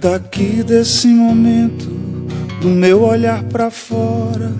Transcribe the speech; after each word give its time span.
Daqui 0.00 0.62
desse 0.62 1.08
momento, 1.08 1.90
do 2.62 2.68
meu 2.68 3.02
olhar 3.02 3.44
para 3.44 3.70
fora, 3.70 4.50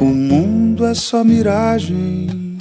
o 0.00 0.04
mundo 0.04 0.86
é 0.86 0.94
só 0.94 1.24
miragem. 1.24 2.56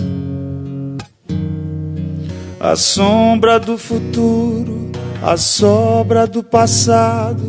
A 2.59 2.75
sombra 2.75 3.59
do 3.59 3.77
futuro, 3.77 4.89
a 5.21 5.37
sobra 5.37 6.25
do 6.25 6.41
passado, 6.41 7.43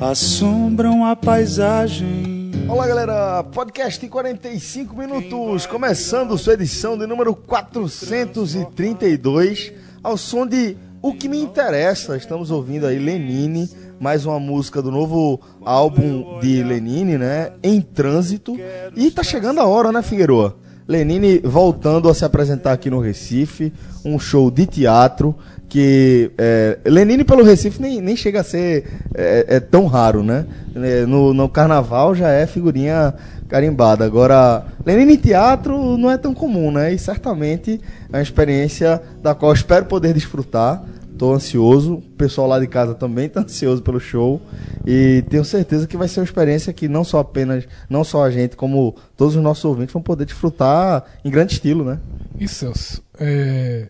assombram 0.00 1.04
a 1.04 1.14
paisagem. 1.14 2.29
Olá, 2.70 2.86
galera. 2.86 3.42
Podcast 3.42 4.06
em 4.06 4.08
45 4.08 4.96
minutos, 4.96 5.66
começando 5.66 6.38
sua 6.38 6.54
edição 6.54 6.96
de 6.96 7.04
número 7.04 7.34
432, 7.34 9.72
ao 10.00 10.16
som 10.16 10.46
de 10.46 10.76
O 11.02 11.12
que 11.12 11.28
me 11.28 11.42
interessa. 11.42 12.16
Estamos 12.16 12.52
ouvindo 12.52 12.86
aí 12.86 12.96
Lenine, 12.96 13.68
mais 13.98 14.24
uma 14.24 14.38
música 14.38 14.80
do 14.80 14.92
novo 14.92 15.40
álbum 15.64 16.38
de 16.38 16.62
Lenine, 16.62 17.18
né? 17.18 17.50
Em 17.60 17.80
trânsito. 17.80 18.56
E 18.94 19.10
tá 19.10 19.24
chegando 19.24 19.58
a 19.58 19.66
hora, 19.66 19.90
né, 19.90 20.00
Figueroa? 20.00 20.56
Lenine 20.86 21.40
voltando 21.40 22.08
a 22.08 22.14
se 22.14 22.24
apresentar 22.24 22.72
aqui 22.72 22.88
no 22.88 23.00
Recife, 23.00 23.72
um 24.04 24.16
show 24.16 24.48
de 24.48 24.66
teatro 24.66 25.34
que 25.70 26.32
é, 26.36 26.78
Lenine 26.84 27.22
pelo 27.22 27.44
Recife 27.44 27.80
nem, 27.80 28.00
nem 28.00 28.16
chega 28.16 28.40
a 28.40 28.44
ser 28.44 28.84
é, 29.14 29.46
é 29.48 29.60
tão 29.60 29.86
raro, 29.86 30.22
né? 30.22 30.44
É, 30.74 31.06
no, 31.06 31.32
no 31.32 31.48
carnaval 31.48 32.12
já 32.12 32.28
é 32.28 32.44
figurinha 32.44 33.14
carimbada. 33.48 34.04
Agora, 34.04 34.66
Lenine 34.84 35.16
teatro 35.16 35.96
não 35.96 36.10
é 36.10 36.18
tão 36.18 36.34
comum, 36.34 36.72
né? 36.72 36.92
E 36.92 36.98
certamente 36.98 37.80
é 38.12 38.16
uma 38.16 38.22
experiência 38.22 39.00
da 39.22 39.32
qual 39.32 39.52
espero 39.52 39.86
poder 39.86 40.12
desfrutar. 40.12 40.84
Estou 41.12 41.34
ansioso, 41.34 41.96
o 41.96 42.00
pessoal 42.00 42.48
lá 42.48 42.58
de 42.58 42.66
casa 42.66 42.94
também 42.94 43.26
está 43.26 43.40
ansioso 43.44 43.82
pelo 43.82 44.00
show 44.00 44.40
e 44.86 45.22
tenho 45.28 45.44
certeza 45.44 45.86
que 45.86 45.96
vai 45.96 46.08
ser 46.08 46.20
uma 46.20 46.24
experiência 46.24 46.72
que 46.72 46.88
não 46.88 47.04
só 47.04 47.18
apenas, 47.18 47.68
não 47.90 48.02
só 48.02 48.24
a 48.24 48.30
gente, 48.30 48.56
como 48.56 48.96
todos 49.16 49.36
os 49.36 49.42
nossos 49.42 49.64
ouvintes 49.64 49.92
vão 49.92 50.02
poder 50.02 50.24
desfrutar 50.24 51.04
em 51.24 51.30
grande 51.30 51.52
estilo, 51.52 51.84
né? 51.84 51.98
Isso, 52.38 52.54
Celso. 52.54 53.02
É, 53.20 53.88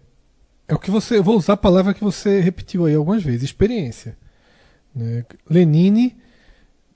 é 0.70 0.74
o 0.74 0.78
que 0.78 0.90
você. 0.90 1.18
Eu 1.18 1.24
vou 1.24 1.36
usar 1.36 1.54
a 1.54 1.56
palavra 1.56 1.92
que 1.92 2.04
você 2.04 2.40
repetiu 2.40 2.86
aí 2.86 2.94
algumas 2.94 3.24
vezes, 3.24 3.42
experiência. 3.42 4.16
Né? 4.94 5.24
Lenine 5.48 6.16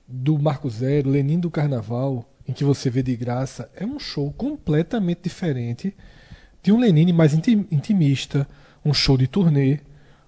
do 0.07 0.39
Marco 0.39 0.69
Zero, 0.69 1.09
Lenine 1.09 1.41
do 1.41 1.51
Carnaval, 1.51 2.25
em 2.47 2.53
que 2.53 2.63
você 2.63 2.89
vê 2.89 3.03
de 3.03 3.13
graça, 3.17 3.69
é 3.75 3.85
um 3.85 3.99
show 3.99 4.31
completamente 4.31 5.19
diferente 5.23 5.93
de 6.63 6.71
um 6.71 6.79
Lenine 6.79 7.11
mais 7.11 7.33
intimista, 7.33 8.47
um 8.83 8.93
show 8.93 9.17
de 9.17 9.27
turnê, 9.27 9.81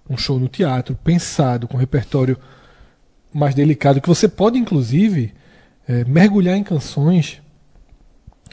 um 0.10 0.18
show 0.18 0.38
no 0.38 0.50
teatro, 0.50 0.98
pensado, 1.02 1.70
com 1.70 1.78
repertório 1.78 2.38
mais 3.34 3.56
delicado, 3.56 4.02
que 4.02 4.10
você 4.10 4.28
pode, 4.28 4.58
inclusive, 4.58 5.34
é, 5.88 6.04
mergulhar 6.04 6.58
em 6.58 6.64
canções 6.64 7.42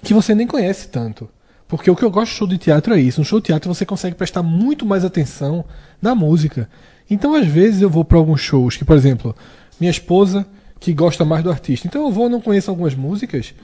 que 0.03 0.15
você 0.15 0.37
nem 0.37 0.47
conhece 0.47 0.89
tanto. 0.89 1.29
Porque 1.77 1.91
o 1.91 1.97
que 1.97 2.05
eu 2.05 2.11
gosto 2.11 2.33
de 2.33 2.39
show 2.39 2.47
de 2.47 2.59
teatro 2.59 2.95
é 2.95 3.01
isso. 3.01 3.21
Um 3.21 3.25
show 3.25 3.41
de 3.41 3.47
teatro 3.47 3.73
você 3.73 3.85
consegue 3.85 4.17
prestar 4.17 4.43
muito 4.43 4.85
mais 4.85 5.05
atenção 5.05 5.65
na 6.01 6.15
música. 6.15 6.69
Então, 7.11 7.35
às 7.35 7.47
vezes, 7.47 7.83
eu 7.83 7.91
vou 7.91 8.05
para 8.05 8.19
alguns 8.19 8.41
shows 8.41 8.77
que, 8.77 8.85
por 8.85 8.97
exemplo, 8.97 9.35
minha 9.81 9.91
esposa 9.91 10.47
que 10.81 10.93
gosta 10.93 11.25
mais 11.25 11.43
do 11.43 11.51
artista. 11.51 11.87
Então, 11.87 12.05
eu 12.05 12.11
vou, 12.11 12.29
não 12.29 12.41
conheço 12.41 12.71
algumas 12.71 12.95
músicas. 12.95 13.55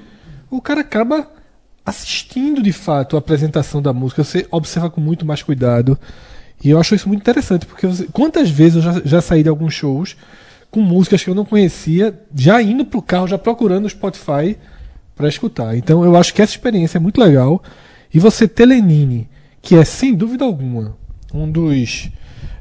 O 0.50 0.60
cara 0.60 0.80
acaba 0.80 1.30
assistindo 1.84 2.62
de 2.62 2.72
fato 2.72 3.16
a 3.16 3.18
apresentação 3.18 3.80
da 3.80 3.92
música. 3.92 4.24
Você 4.24 4.46
observa 4.50 4.90
com 4.90 5.00
muito 5.00 5.24
mais 5.24 5.42
cuidado. 5.42 5.98
E 6.62 6.70
eu 6.70 6.78
acho 6.78 6.94
isso 6.94 7.08
muito 7.08 7.20
interessante, 7.20 7.64
porque 7.64 7.86
você, 7.86 8.06
quantas 8.12 8.50
vezes 8.50 8.76
eu 8.76 8.82
já, 8.82 9.02
já 9.04 9.20
saí 9.20 9.42
de 9.42 9.48
alguns 9.48 9.72
shows 9.72 10.16
com 10.70 10.80
músicas 10.80 11.24
que 11.24 11.30
eu 11.30 11.34
não 11.34 11.44
conhecia, 11.44 12.18
já 12.34 12.62
indo 12.62 12.84
pro 12.84 13.02
carro, 13.02 13.26
já 13.26 13.38
procurando 13.38 13.86
o 13.86 13.90
Spotify 13.90 14.56
para 15.16 15.28
escutar. 15.28 15.76
Então 15.76 16.04
eu 16.04 16.16
acho 16.16 16.32
que 16.32 16.40
essa 16.40 16.52
experiência 16.52 16.98
é 16.98 17.00
muito 17.00 17.20
legal. 17.20 17.62
E 18.12 18.18
você 18.18 18.48
ter 18.48 18.66
Lenine, 18.66 19.28
que 19.62 19.76
é 19.76 19.84
sem 19.84 20.14
dúvida 20.14 20.44
alguma 20.44 20.96
um 21.32 21.50
dos 21.50 22.10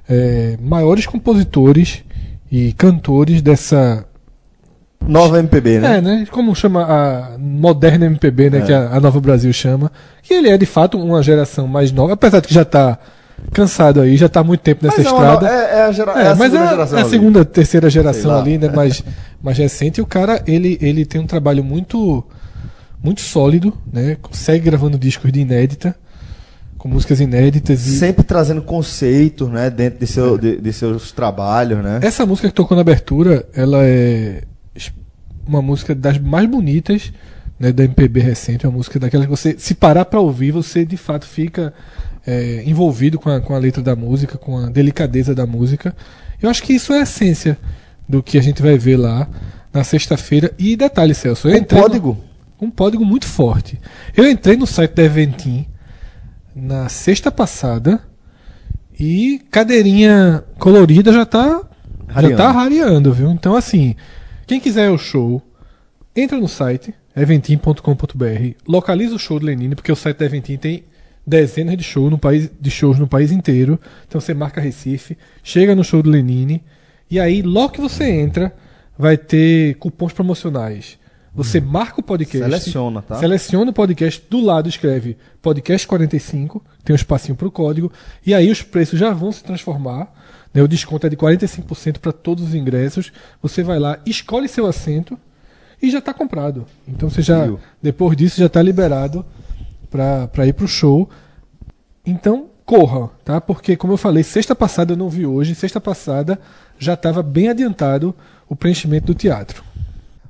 é, 0.07 0.57
maiores 0.61 1.05
compositores 1.05 2.03
e 2.51 2.73
cantores 2.73 3.41
dessa 3.41 4.05
nova 5.07 5.39
MPB, 5.39 5.79
né? 5.79 5.97
É, 5.97 6.01
né? 6.01 6.27
Como 6.29 6.55
chama 6.55 6.83
a 6.83 7.38
moderna 7.38 8.05
MPB, 8.05 8.49
né? 8.49 8.57
É. 8.59 8.61
Que 8.61 8.73
a, 8.73 8.89
a, 8.95 8.99
Nova 8.99 9.19
Brasil 9.19 9.51
chama. 9.53 9.91
Que 10.21 10.33
ele 10.33 10.49
é 10.49 10.57
de 10.57 10.65
fato 10.65 10.99
uma 10.99 11.21
geração 11.23 11.67
mais 11.67 11.91
nova, 11.91 12.13
apesar 12.13 12.41
de 12.41 12.47
que 12.47 12.53
já 12.53 12.63
está 12.63 12.97
cansado 13.51 14.01
aí, 14.01 14.17
já 14.17 14.25
está 14.25 14.41
há 14.41 14.43
muito 14.43 14.61
tempo 14.61 14.85
nessa 14.85 14.97
mas 14.97 15.05
é 15.05 15.09
estrada. 15.09 15.47
É, 15.47 15.79
é, 15.79 15.81
a, 15.83 15.91
gera, 15.91 16.11
é, 16.11 16.25
é 16.25 16.27
a 16.27 16.35
mas. 16.35 16.53
É 16.93 17.01
a 17.01 17.05
segunda, 17.05 17.45
terceira 17.45 17.89
geração 17.89 18.38
ali, 18.38 18.57
né? 18.57 18.69
Mais, 18.69 19.03
mais 19.41 19.57
recente. 19.57 19.99
E 19.99 20.01
o 20.01 20.05
cara, 20.05 20.43
ele, 20.45 20.77
ele 20.81 21.05
tem 21.05 21.21
um 21.21 21.27
trabalho 21.27 21.63
muito 21.63 22.23
muito 23.01 23.21
sólido, 23.21 23.73
né? 23.91 24.17
Segue 24.31 24.65
gravando 24.65 24.97
discos 24.97 25.31
de 25.31 25.39
inédita, 25.39 25.95
com 26.77 26.87
músicas 26.87 27.19
inéditas. 27.19 27.85
E... 27.87 27.97
Sempre 27.97 28.23
trazendo 28.23 28.61
conceitos, 28.61 29.49
né? 29.49 29.69
Dentro 29.69 29.99
de, 29.99 30.07
seu, 30.07 30.37
de, 30.37 30.57
de, 30.57 30.73
seus 30.73 31.11
trabalhos, 31.11 31.83
né? 31.83 31.99
Essa 32.01 32.25
música 32.25 32.47
que 32.47 32.53
tocou 32.53 32.75
na 32.75 32.81
abertura, 32.81 33.47
ela 33.53 33.79
é 33.83 34.43
uma 35.47 35.61
música 35.61 35.95
das 35.95 36.19
mais 36.19 36.47
bonitas 36.47 37.11
né, 37.59 37.71
da 37.71 37.83
MPB 37.83 38.19
recente, 38.21 38.65
uma 38.65 38.77
música 38.77 38.99
daquela 38.99 39.25
que 39.25 39.29
você, 39.29 39.55
se 39.57 39.73
parar 39.73 40.05
para 40.05 40.19
ouvir, 40.19 40.51
você 40.51 40.85
de 40.85 40.95
fato 40.95 41.25
fica 41.25 41.73
é, 42.25 42.63
envolvido 42.65 43.19
com 43.19 43.29
a, 43.29 43.41
com 43.41 43.53
a 43.53 43.57
letra 43.57 43.81
da 43.81 43.95
música, 43.95 44.38
com 44.38 44.57
a 44.57 44.69
delicadeza 44.69 45.35
da 45.35 45.45
música. 45.45 45.95
Eu 46.41 46.49
acho 46.49 46.63
que 46.63 46.73
isso 46.73 46.93
é 46.93 46.99
a 46.99 47.03
essência 47.03 47.57
do 48.07 48.23
que 48.23 48.38
a 48.38 48.41
gente 48.41 48.61
vai 48.61 48.77
ver 48.77 48.97
lá 48.97 49.27
na 49.73 49.83
sexta-feira. 49.83 50.53
E 50.57 50.75
detalhe, 50.75 51.13
Celso, 51.13 51.49
eu 51.49 51.57
um 51.57 51.63
código. 51.63 52.09
No 52.09 52.28
um 52.61 52.69
código 52.69 53.05
muito 53.05 53.25
forte. 53.25 53.79
Eu 54.15 54.29
entrei 54.29 54.57
no 54.57 54.67
site 54.67 54.91
da 54.91 55.03
Eventim 55.03 55.65
na 56.55 56.89
sexta 56.89 57.31
passada 57.31 58.01
e 58.99 59.41
cadeirinha 59.49 60.43
colorida 60.57 61.13
já 61.13 61.25
tá 61.25 61.61
já 62.21 62.35
tá 62.35 62.51
rareando, 62.51 63.13
viu? 63.13 63.29
Então 63.31 63.55
assim, 63.55 63.95
quem 64.45 64.59
quiser 64.59 64.89
o 64.89 64.97
show, 64.97 65.41
entra 66.15 66.37
no 66.37 66.47
site 66.47 66.93
eventim.com.br, 67.15 68.55
localiza 68.67 69.15
o 69.15 69.19
show 69.19 69.39
do 69.39 69.45
Lenine, 69.45 69.75
porque 69.75 69.91
o 69.91 69.95
site 69.95 70.17
da 70.17 70.25
Eventim 70.25 70.57
tem 70.57 70.83
dezenas 71.25 71.77
de 71.77 71.83
shows 71.83 72.09
no 72.09 72.17
país 72.17 72.49
de 72.59 72.71
shows 72.71 72.97
no 72.97 73.07
país 73.07 73.31
inteiro. 73.31 73.79
Então 74.07 74.19
você 74.19 74.33
marca 74.33 74.59
Recife, 74.59 75.17
chega 75.43 75.75
no 75.75 75.83
show 75.83 76.01
do 76.01 76.09
Lenine 76.09 76.63
e 77.09 77.19
aí 77.19 77.41
logo 77.41 77.73
que 77.73 77.81
você 77.81 78.09
entra 78.09 78.53
vai 78.97 79.17
ter 79.17 79.75
cupons 79.75 80.11
promocionais 80.11 80.98
você 81.44 81.61
marca 81.61 82.01
o 82.01 82.03
podcast. 82.03 82.44
Seleciona, 82.44 83.01
tá? 83.01 83.16
Seleciona 83.16 83.72
o 83.72 83.73
podcast, 83.73 84.22
do 84.29 84.41
lado 84.41 84.67
escreve 84.67 85.17
podcast 85.41 85.88
45, 85.88 86.61
tem 86.83 86.94
um 86.94 86.97
espacinho 86.97 87.33
para 87.33 87.47
o 87.47 87.51
código, 87.51 87.89
e 88.25 88.33
aí 88.33 88.51
os 88.51 88.61
preços 88.61 89.00
já 89.00 89.11
vão 89.11 89.31
se 89.31 89.41
transformar. 89.41 90.13
Né? 90.53 90.61
O 90.61 90.67
desconto 90.67 91.07
é 91.07 91.09
de 91.09 91.16
45% 91.16 92.00
para 92.00 92.11
todos 92.11 92.44
os 92.44 92.53
ingressos. 92.53 93.13
Você 93.41 93.63
vai 93.63 93.79
lá, 93.79 94.00
escolhe 94.05 94.50
seu 94.50 94.66
assento 94.66 95.17
e 95.81 95.89
já 95.89 96.00
está 96.00 96.13
comprado. 96.13 96.66
Então 96.85 97.09
você 97.09 97.22
já, 97.22 97.50
depois 97.81 98.17
disso, 98.17 98.38
já 98.38 98.47
está 98.47 98.61
liberado 98.61 99.25
para 99.89 100.45
ir 100.45 100.51
para 100.51 100.66
o 100.66 100.67
show. 100.67 101.09
Então, 102.06 102.47
corra, 102.66 103.11
tá? 103.23 103.39
Porque, 103.39 103.77
como 103.77 103.94
eu 103.94 103.97
falei, 103.97 104.23
sexta 104.23 104.53
passada 104.53 104.91
eu 104.91 104.97
não 104.97 105.09
vi 105.09 105.25
hoje, 105.25 105.56
sexta 105.56 105.79
passada 105.79 106.38
já 106.77 106.95
estava 106.95 107.23
bem 107.23 107.47
adiantado 107.47 108.13
o 108.50 108.57
preenchimento 108.57 109.07
do 109.07 109.16
teatro. 109.16 109.63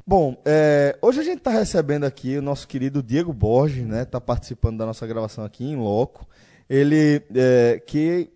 Bom, 0.10 0.36
é, 0.44 0.98
hoje 1.04 1.20
a 1.20 1.24
gente 1.24 1.38
está 1.38 1.52
recebendo 1.52 2.04
aqui 2.04 2.36
o 2.36 2.42
nosso 2.42 2.68
querido 2.68 3.04
Diego 3.04 3.32
Borges, 3.32 3.86
né? 3.86 4.02
Está 4.02 4.20
participando 4.20 4.80
da 4.80 4.84
nossa 4.88 5.06
gravação 5.06 5.44
aqui 5.46 5.64
em 5.64 5.76
loco. 5.76 6.28
Ele 6.68 7.22
é, 7.36 7.80
que 7.86 8.28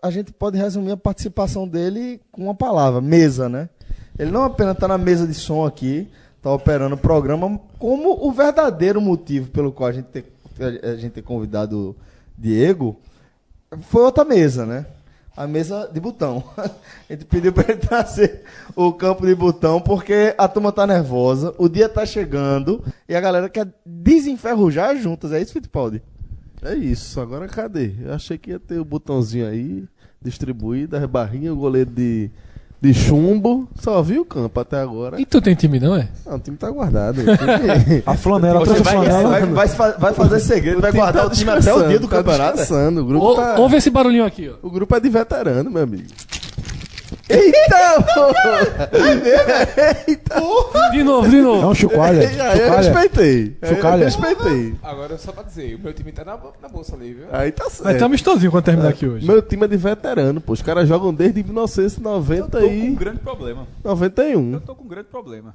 a 0.00 0.08
gente 0.08 0.32
pode 0.32 0.56
resumir 0.56 0.92
a 0.92 0.96
participação 0.96 1.66
dele 1.66 2.20
com 2.30 2.44
uma 2.44 2.54
palavra, 2.54 3.00
mesa, 3.00 3.48
né? 3.48 3.68
Ele 4.16 4.30
não 4.30 4.44
apenas 4.44 4.74
está 4.74 4.86
na 4.86 4.96
mesa 4.96 5.26
de 5.26 5.34
som 5.34 5.66
aqui, 5.66 6.08
está 6.36 6.52
operando 6.52 6.94
o 6.94 6.98
programa, 6.98 7.58
como 7.76 8.24
o 8.24 8.30
verdadeiro 8.30 9.00
motivo 9.00 9.50
pelo 9.50 9.72
qual 9.72 9.88
a 9.88 9.92
gente 9.92 10.06
tem, 10.06 10.24
a 10.80 10.94
gente 10.94 11.10
tem 11.10 11.24
convidado 11.24 11.76
o 11.76 11.96
Diego 12.38 12.96
foi 13.82 14.02
outra 14.02 14.24
mesa, 14.24 14.66
né? 14.66 14.86
A 15.40 15.46
mesa 15.46 15.90
de 15.90 15.98
botão. 15.98 16.44
A 17.08 17.12
gente 17.12 17.24
pediu 17.24 17.50
para 17.50 17.72
ele 17.72 17.80
trazer 17.80 18.42
o 18.76 18.92
campo 18.92 19.26
de 19.26 19.34
botão 19.34 19.80
porque 19.80 20.34
a 20.36 20.46
turma 20.46 20.70
tá 20.70 20.86
nervosa, 20.86 21.54
o 21.58 21.68
dia 21.68 21.88
tá 21.88 22.04
chegando 22.04 22.84
e 23.08 23.16
a 23.16 23.20
galera 23.20 23.48
quer 23.48 23.66
desenferrujar 23.84 24.96
juntas. 24.96 25.32
É 25.32 25.40
isso, 25.40 25.54
Fittipaldi? 25.54 26.02
É 26.62 26.74
isso. 26.74 27.18
Agora 27.20 27.48
cadê? 27.48 27.94
Eu 28.00 28.12
achei 28.12 28.36
que 28.36 28.50
ia 28.50 28.60
ter 28.60 28.78
o 28.78 28.84
botãozinho 28.84 29.48
aí, 29.48 29.88
distribuído, 30.20 30.96
as 30.96 31.06
barrinhas, 31.06 31.54
o 31.54 31.56
goleiro 31.56 31.90
de, 31.90 32.30
de 32.82 32.94
chumbo, 32.94 33.68
só 33.78 34.00
vi 34.00 34.18
o 34.18 34.24
campo 34.24 34.58
até 34.58 34.78
agora. 34.80 35.20
E 35.20 35.26
tu 35.26 35.40
tem 35.40 35.54
time, 35.54 35.78
não 35.78 35.94
é? 35.94 36.08
Não, 36.24 36.36
o 36.36 36.38
time 36.38 36.56
tá 36.56 36.70
guardado. 36.70 37.18
O 37.20 37.24
time- 37.24 38.02
A 38.06 38.14
flanela, 38.16 38.60
Você 38.60 38.72
trouxe 38.74 38.82
vai, 38.82 38.94
flanela. 38.94 39.28
vai, 39.48 39.66
vai, 39.68 39.92
vai 39.98 40.14
fazer 40.14 40.40
segredo, 40.40 40.80
vai 40.80 40.90
guardar 40.92 41.26
o 41.26 41.30
time 41.30 41.50
até 41.50 41.74
o 41.74 41.86
dia 41.88 41.98
do 41.98 42.08
tá 42.08 42.16
campeonato. 42.16 42.56
descansando, 42.56 43.02
O 43.02 43.04
grupo, 43.04 43.24
Ou- 43.26 43.36
tá, 43.36 43.56
Ouve 43.58 43.76
esse 43.76 43.90
barulhinho 43.90 44.24
aqui, 44.24 44.48
ó. 44.50 44.66
o 44.66 44.70
grupo 44.70 44.96
é 44.96 45.00
de 45.00 45.08
veterano, 45.10 45.70
meu 45.70 45.82
amigo. 45.82 46.04
Eita, 47.30 48.02
porra! 48.14 48.90
Eita! 50.06 50.40
De 50.90 51.02
novo, 51.04 51.28
de 51.28 51.40
novo. 51.40 51.60
Não, 51.62 51.74
chucalha. 51.74 52.20
Aí 52.20 52.24
eu 52.26 52.66
chucalha. 52.66 52.76
respeitei. 52.76 53.56
Aí 53.62 53.70
eu 53.70 53.76
Chucalha. 53.76 54.04
respeitei. 54.04 54.74
Agora, 54.82 55.18
só 55.18 55.32
pra 55.32 55.42
dizer, 55.42 55.74
o 55.76 55.78
meu 55.78 55.92
time 55.92 56.12
tá 56.12 56.24
na, 56.24 56.38
na 56.60 56.68
bolsa 56.68 56.94
ali, 56.96 57.14
viu? 57.14 57.26
Aí 57.32 57.52
tá 57.52 57.64
certo. 57.70 57.84
Vai 57.84 57.96
ter 57.96 58.04
amistosinho 58.04 58.50
quando 58.50 58.64
terminar 58.64 58.88
aqui 58.88 59.06
hoje. 59.06 59.26
Meu 59.26 59.40
time 59.42 59.64
é 59.64 59.68
de 59.68 59.76
veterano, 59.76 60.40
pô. 60.40 60.52
Os 60.52 60.62
caras 60.62 60.88
jogam 60.88 61.12
desde 61.14 61.40
Eu 61.40 61.46
1990 61.46 62.48
tô 62.50 62.58
com 62.60 62.66
um 62.66 62.68
e 62.70 62.90
grande 62.94 63.18
problema. 63.20 63.66
91. 63.84 64.52
Eu 64.54 64.60
tô 64.60 64.74
com 64.74 64.84
um 64.84 64.88
grande 64.88 65.08
problema. 65.08 65.54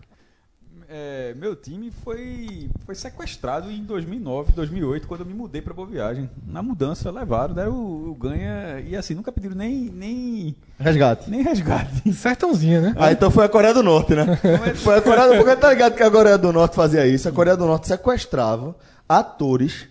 É, 0.88 1.34
meu 1.36 1.56
time 1.56 1.92
foi, 2.04 2.70
foi 2.86 2.94
sequestrado 2.94 3.72
em 3.72 3.84
2009, 3.84 4.52
2008, 4.52 5.08
quando 5.08 5.22
eu 5.22 5.26
me 5.26 5.34
mudei 5.34 5.62
pra 5.62 5.74
Boa 5.74 5.88
Viagem. 5.88 6.30
Na 6.48 6.62
mudança, 6.62 7.10
levaram, 7.10 7.56
deram 7.56 7.74
o, 7.74 8.12
o 8.12 8.16
ganha 8.16 8.80
e 8.80 8.96
assim, 8.96 9.16
nunca 9.16 9.32
pediram 9.32 9.56
nem, 9.56 9.90
nem, 9.90 10.56
Resgate. 10.80 11.30
nem 11.30 11.42
resgate. 11.42 12.12
Sertãozinha, 12.14 12.82
né? 12.82 12.96
Ah, 12.98 13.12
então 13.12 13.32
foi 13.32 13.46
a 13.46 13.50
Coreia 13.50 13.74
do 13.74 13.82
Norte, 13.82 14.14
né? 14.14 14.38
Foi 14.78 14.98
a 14.98 15.02
Coreia 15.02 15.24
do 15.28 15.34
Norte, 15.34 15.44
porque 15.44 15.60
tá 15.60 15.70
ligado 15.70 15.96
que 15.96 16.04
a 16.04 16.12
Coreia 16.12 16.38
do 16.38 16.54
Norte 16.54 16.76
fazia 16.76 17.08
isso. 17.08 17.28
A 17.28 17.31
Coreia 17.31 17.58
do 17.58 17.66
Norte 17.66 17.88
sequestrava 17.88 18.76
atores 19.10 19.88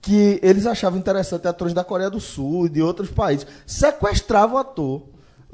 que 0.00 0.38
eles 0.42 0.66
achavam 0.66 0.98
interessante, 0.98 1.48
atores 1.48 1.72
da 1.72 1.82
Coreia 1.82 2.10
do 2.10 2.20
Sul 2.20 2.66
e 2.66 2.68
de 2.68 2.82
outros 2.82 3.10
países. 3.10 3.46
Sequestrava 3.66 4.54
o 4.54 4.58
ator, 4.58 5.02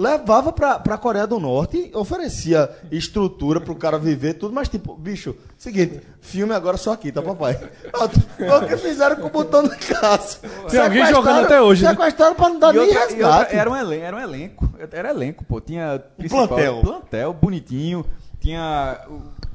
levava 0.00 0.50
pra, 0.50 0.79
pra 0.79 0.97
Coreia 0.97 1.26
do 1.26 1.38
Norte, 1.38 1.91
oferecia 1.94 2.70
estrutura 2.91 3.61
pro 3.61 3.75
cara 3.75 3.99
viver, 3.99 4.35
tudo, 4.35 4.55
mas 4.55 4.67
tipo, 4.69 4.94
bicho, 4.97 5.37
seguinte, 5.58 6.00
filme 6.23 6.55
agora 6.55 6.79
só 6.79 6.93
aqui, 6.94 7.12
tá, 7.12 7.20
papai? 7.20 7.58
O 7.93 8.67
que 8.67 8.76
fizeram 8.79 9.17
com 9.17 9.26
o 9.26 9.31
botão 9.31 9.62
do 9.62 9.70
caso. 9.76 10.38
Tem 10.70 10.81
alguém 10.81 11.05
jogando 11.06 11.44
até 11.44 11.61
hoje, 11.61 11.85
né? 11.85 11.91
Sequestraram 11.91 12.35
pra 12.35 12.49
não 12.49 12.58
dar 12.58 12.75
E 12.75 12.79
nem 12.79 12.87
outra- 12.88 12.99
e 12.99 13.02
outra- 13.23 13.29
resgate. 13.38 13.56
era, 13.56 13.70
um 13.70 13.76
elenco, 13.76 14.02
era 14.05 14.17
um 14.17 14.20
elenco, 14.20 14.70
era 14.91 15.11
elenco, 15.11 15.44
pô. 15.44 15.61
Tinha 15.61 16.02
principal- 16.17 16.49
plantel. 16.49 16.81
plantel 16.81 17.32
bonitinho, 17.35 18.06
tinha 18.41 19.00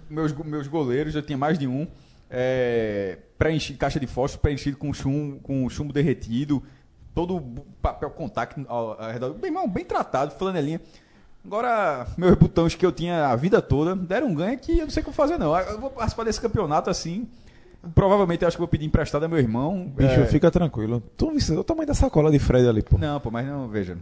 meus, 0.08 0.32
meus 0.32 0.68
goleiros, 0.68 1.16
eu 1.16 1.24
tinha 1.24 1.38
mais 1.38 1.58
de 1.58 1.66
um, 1.68 1.88
é, 2.30 3.18
preenchido, 3.38 3.80
caixa 3.80 4.00
de 4.00 4.06
fósforo 4.08 4.42
preenchido 4.42 4.78
com 4.78 4.94
chumbo, 4.94 5.40
com 5.42 5.68
chumbo 5.70 5.92
derretido, 5.92 6.62
todo 7.16 7.38
o 7.38 7.42
papel 7.82 8.12
contact 8.12 8.64
ao, 8.68 9.02
ao 9.02 9.12
redor, 9.12 9.34
bem, 9.34 9.50
irmão, 9.50 9.68
bem 9.68 9.86
tratado, 9.86 10.32
flanelinha. 10.36 10.82
Agora, 11.46 12.08
meus 12.18 12.36
botões 12.36 12.76
que 12.76 12.86
eu 12.86 12.92
tinha 12.92 13.28
a 13.28 13.36
vida 13.36 13.62
toda 13.62 13.96
deram 13.96 14.28
um 14.28 14.36
ganho 14.36 14.58
que 14.58 14.80
eu 14.80 14.86
não 14.86 14.90
sei 14.90 15.02
o 15.02 15.06
que 15.06 15.12
fazer, 15.14 15.38
não. 15.38 15.56
Eu 15.58 15.80
vou 15.80 15.90
participar 15.90 16.24
desse 16.26 16.42
campeonato 16.42 16.90
assim. 16.90 17.28
Provavelmente 17.94 18.42
eu 18.42 18.48
acho 18.48 18.58
que 18.58 18.62
vou 18.62 18.68
pedir 18.68 18.86
emprestado 18.86 19.24
a 19.24 19.28
meu 19.28 19.38
irmão. 19.38 19.92
Bicho, 19.96 20.22
É, 20.22 20.26
fica 20.26 20.50
tranquilo. 20.50 21.02
Tu 21.16 21.32
viu 21.32 21.60
o 21.60 21.64
tamanho 21.64 21.88
da 21.88 21.94
sacola 21.94 22.32
de 22.32 22.40
Fred 22.40 22.68
ali, 22.68 22.82
pô. 22.82 22.98
Não, 22.98 23.20
pô, 23.20 23.30
mas 23.30 23.46
não, 23.46 23.68
veja. 23.68 23.96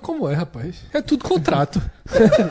Como 0.00 0.28
é, 0.28 0.34
rapaz? 0.34 0.84
É 0.92 1.02
tudo 1.02 1.24
contrato. 1.24 1.80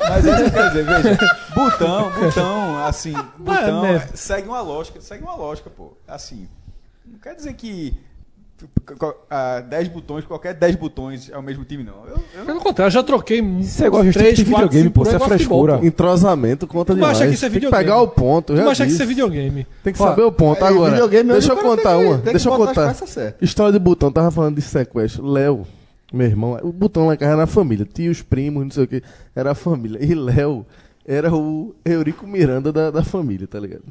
Mas 0.10 0.26
é 0.26 0.32
isso 0.32 0.38
que 0.38 0.48
eu 0.48 0.52
quero 0.52 0.70
dizer, 0.70 0.86
veja. 0.86 1.18
Botão, 1.54 2.12
botão, 2.14 2.86
assim, 2.86 3.14
botão 3.38 3.86
é, 3.86 4.00
segue 4.14 4.48
uma 4.48 4.62
lógica, 4.62 5.02
segue 5.02 5.24
uma 5.24 5.36
lógica, 5.36 5.70
pô. 5.70 5.98
Assim, 6.08 6.48
não 7.06 7.20
quer 7.20 7.36
dizer 7.36 7.54
que 7.56 8.00
ah, 9.30 9.62
10 9.62 9.88
botões, 9.90 10.26
qualquer 10.26 10.54
10 10.54 10.76
botões 10.76 11.30
é 11.30 11.38
o 11.38 11.42
mesmo 11.44 11.64
time, 11.64 11.84
não. 11.84 12.06
Eu, 12.08 12.18
eu 12.40 12.46
Pelo 12.46 12.60
contrário, 12.60 12.90
eu 12.90 12.94
já 12.94 13.04
troquei 13.04 13.40
Isso 13.40 13.84
é 13.84 13.88
igual 13.88 14.02
a 14.02 14.06
de 14.06 14.44
videogame, 14.44 14.90
pô. 14.90 15.04
Isso 15.04 15.16
é 15.16 15.20
frescura. 15.20 15.80
Entrosamento 15.84 16.68
conta 16.68 16.94
Tu 16.94 16.96
demais. 16.96 17.18
acha 17.18 17.28
que 17.28 17.34
isso 17.36 17.46
é 17.46 17.50
Tem 17.50 17.60
que 17.62 17.70
pegar 17.70 18.02
o 18.02 18.08
ponto. 18.08 18.56
Tu 18.56 18.70
acha 18.70 18.86
que 18.86 18.92
isso 18.92 19.04
é 19.04 19.06
videogame? 19.06 19.68
Tem 19.84 19.94
que 19.94 20.02
Ó, 20.02 20.08
saber 20.08 20.24
o 20.24 20.32
ponto 20.32 20.64
é, 20.64 20.68
agora. 20.68 20.92
videogame, 20.92 21.32
Deixa 21.32 21.52
eu 21.52 21.58
contar 21.58 21.98
tem 21.98 22.08
uma. 22.08 22.18
tem 22.20 22.34
Deixa 22.34 22.50
eu 22.50 22.56
contar. 22.56 22.96
História 23.42 23.74
de 23.74 23.80
botão, 23.80 24.12
tava 24.12 24.32
falando 24.32 24.56
de 24.56 24.62
sequestro. 24.62 25.26
Léo, 25.26 25.66
meu 26.12 26.28
irmão, 26.28 26.60
o 26.64 26.72
botão 26.72 27.08
lá 27.08 27.14
em 27.14 27.18
casa 27.18 27.32
era 27.32 27.42
na 27.42 27.48
família. 27.48 27.86
Tios, 27.86 28.22
primos, 28.22 28.64
não 28.64 28.72
sei 28.72 28.84
o 28.84 28.88
que. 28.88 29.04
Era 29.36 29.52
a 29.52 29.56
família. 29.56 30.00
E 30.04 30.14
Léo 30.14 30.66
era 31.06 31.34
o 31.34 31.76
Eurico 31.86 32.28
Miranda 32.28 32.72
da, 32.72 32.92
da 32.92 33.04
família, 33.04 33.48
tá 33.48 33.60
ligado? 33.60 33.84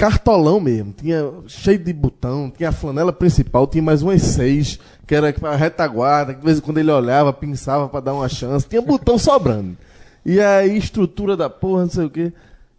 Cartolão 0.00 0.58
mesmo, 0.58 0.94
tinha 0.94 1.30
cheio 1.46 1.78
de 1.78 1.92
botão, 1.92 2.50
tinha 2.50 2.70
a 2.70 2.72
flanela 2.72 3.12
principal, 3.12 3.66
tinha 3.66 3.82
mais 3.82 4.00
umas 4.00 4.22
seis, 4.22 4.80
que 5.06 5.14
era 5.14 5.28
a 5.42 5.54
retaguarda, 5.54 6.32
que 6.32 6.40
de 6.40 6.46
vez 6.46 6.56
em 6.56 6.62
quando 6.62 6.78
ele 6.78 6.90
olhava, 6.90 7.34
pensava 7.34 7.86
pra 7.86 8.00
dar 8.00 8.14
uma 8.14 8.26
chance, 8.26 8.66
tinha 8.66 8.80
botão 8.80 9.18
sobrando. 9.18 9.76
E 10.24 10.40
aí, 10.40 10.74
estrutura 10.74 11.36
da 11.36 11.50
porra, 11.50 11.82
não 11.82 11.90
sei 11.90 12.06
o 12.06 12.08
que. 12.08 12.32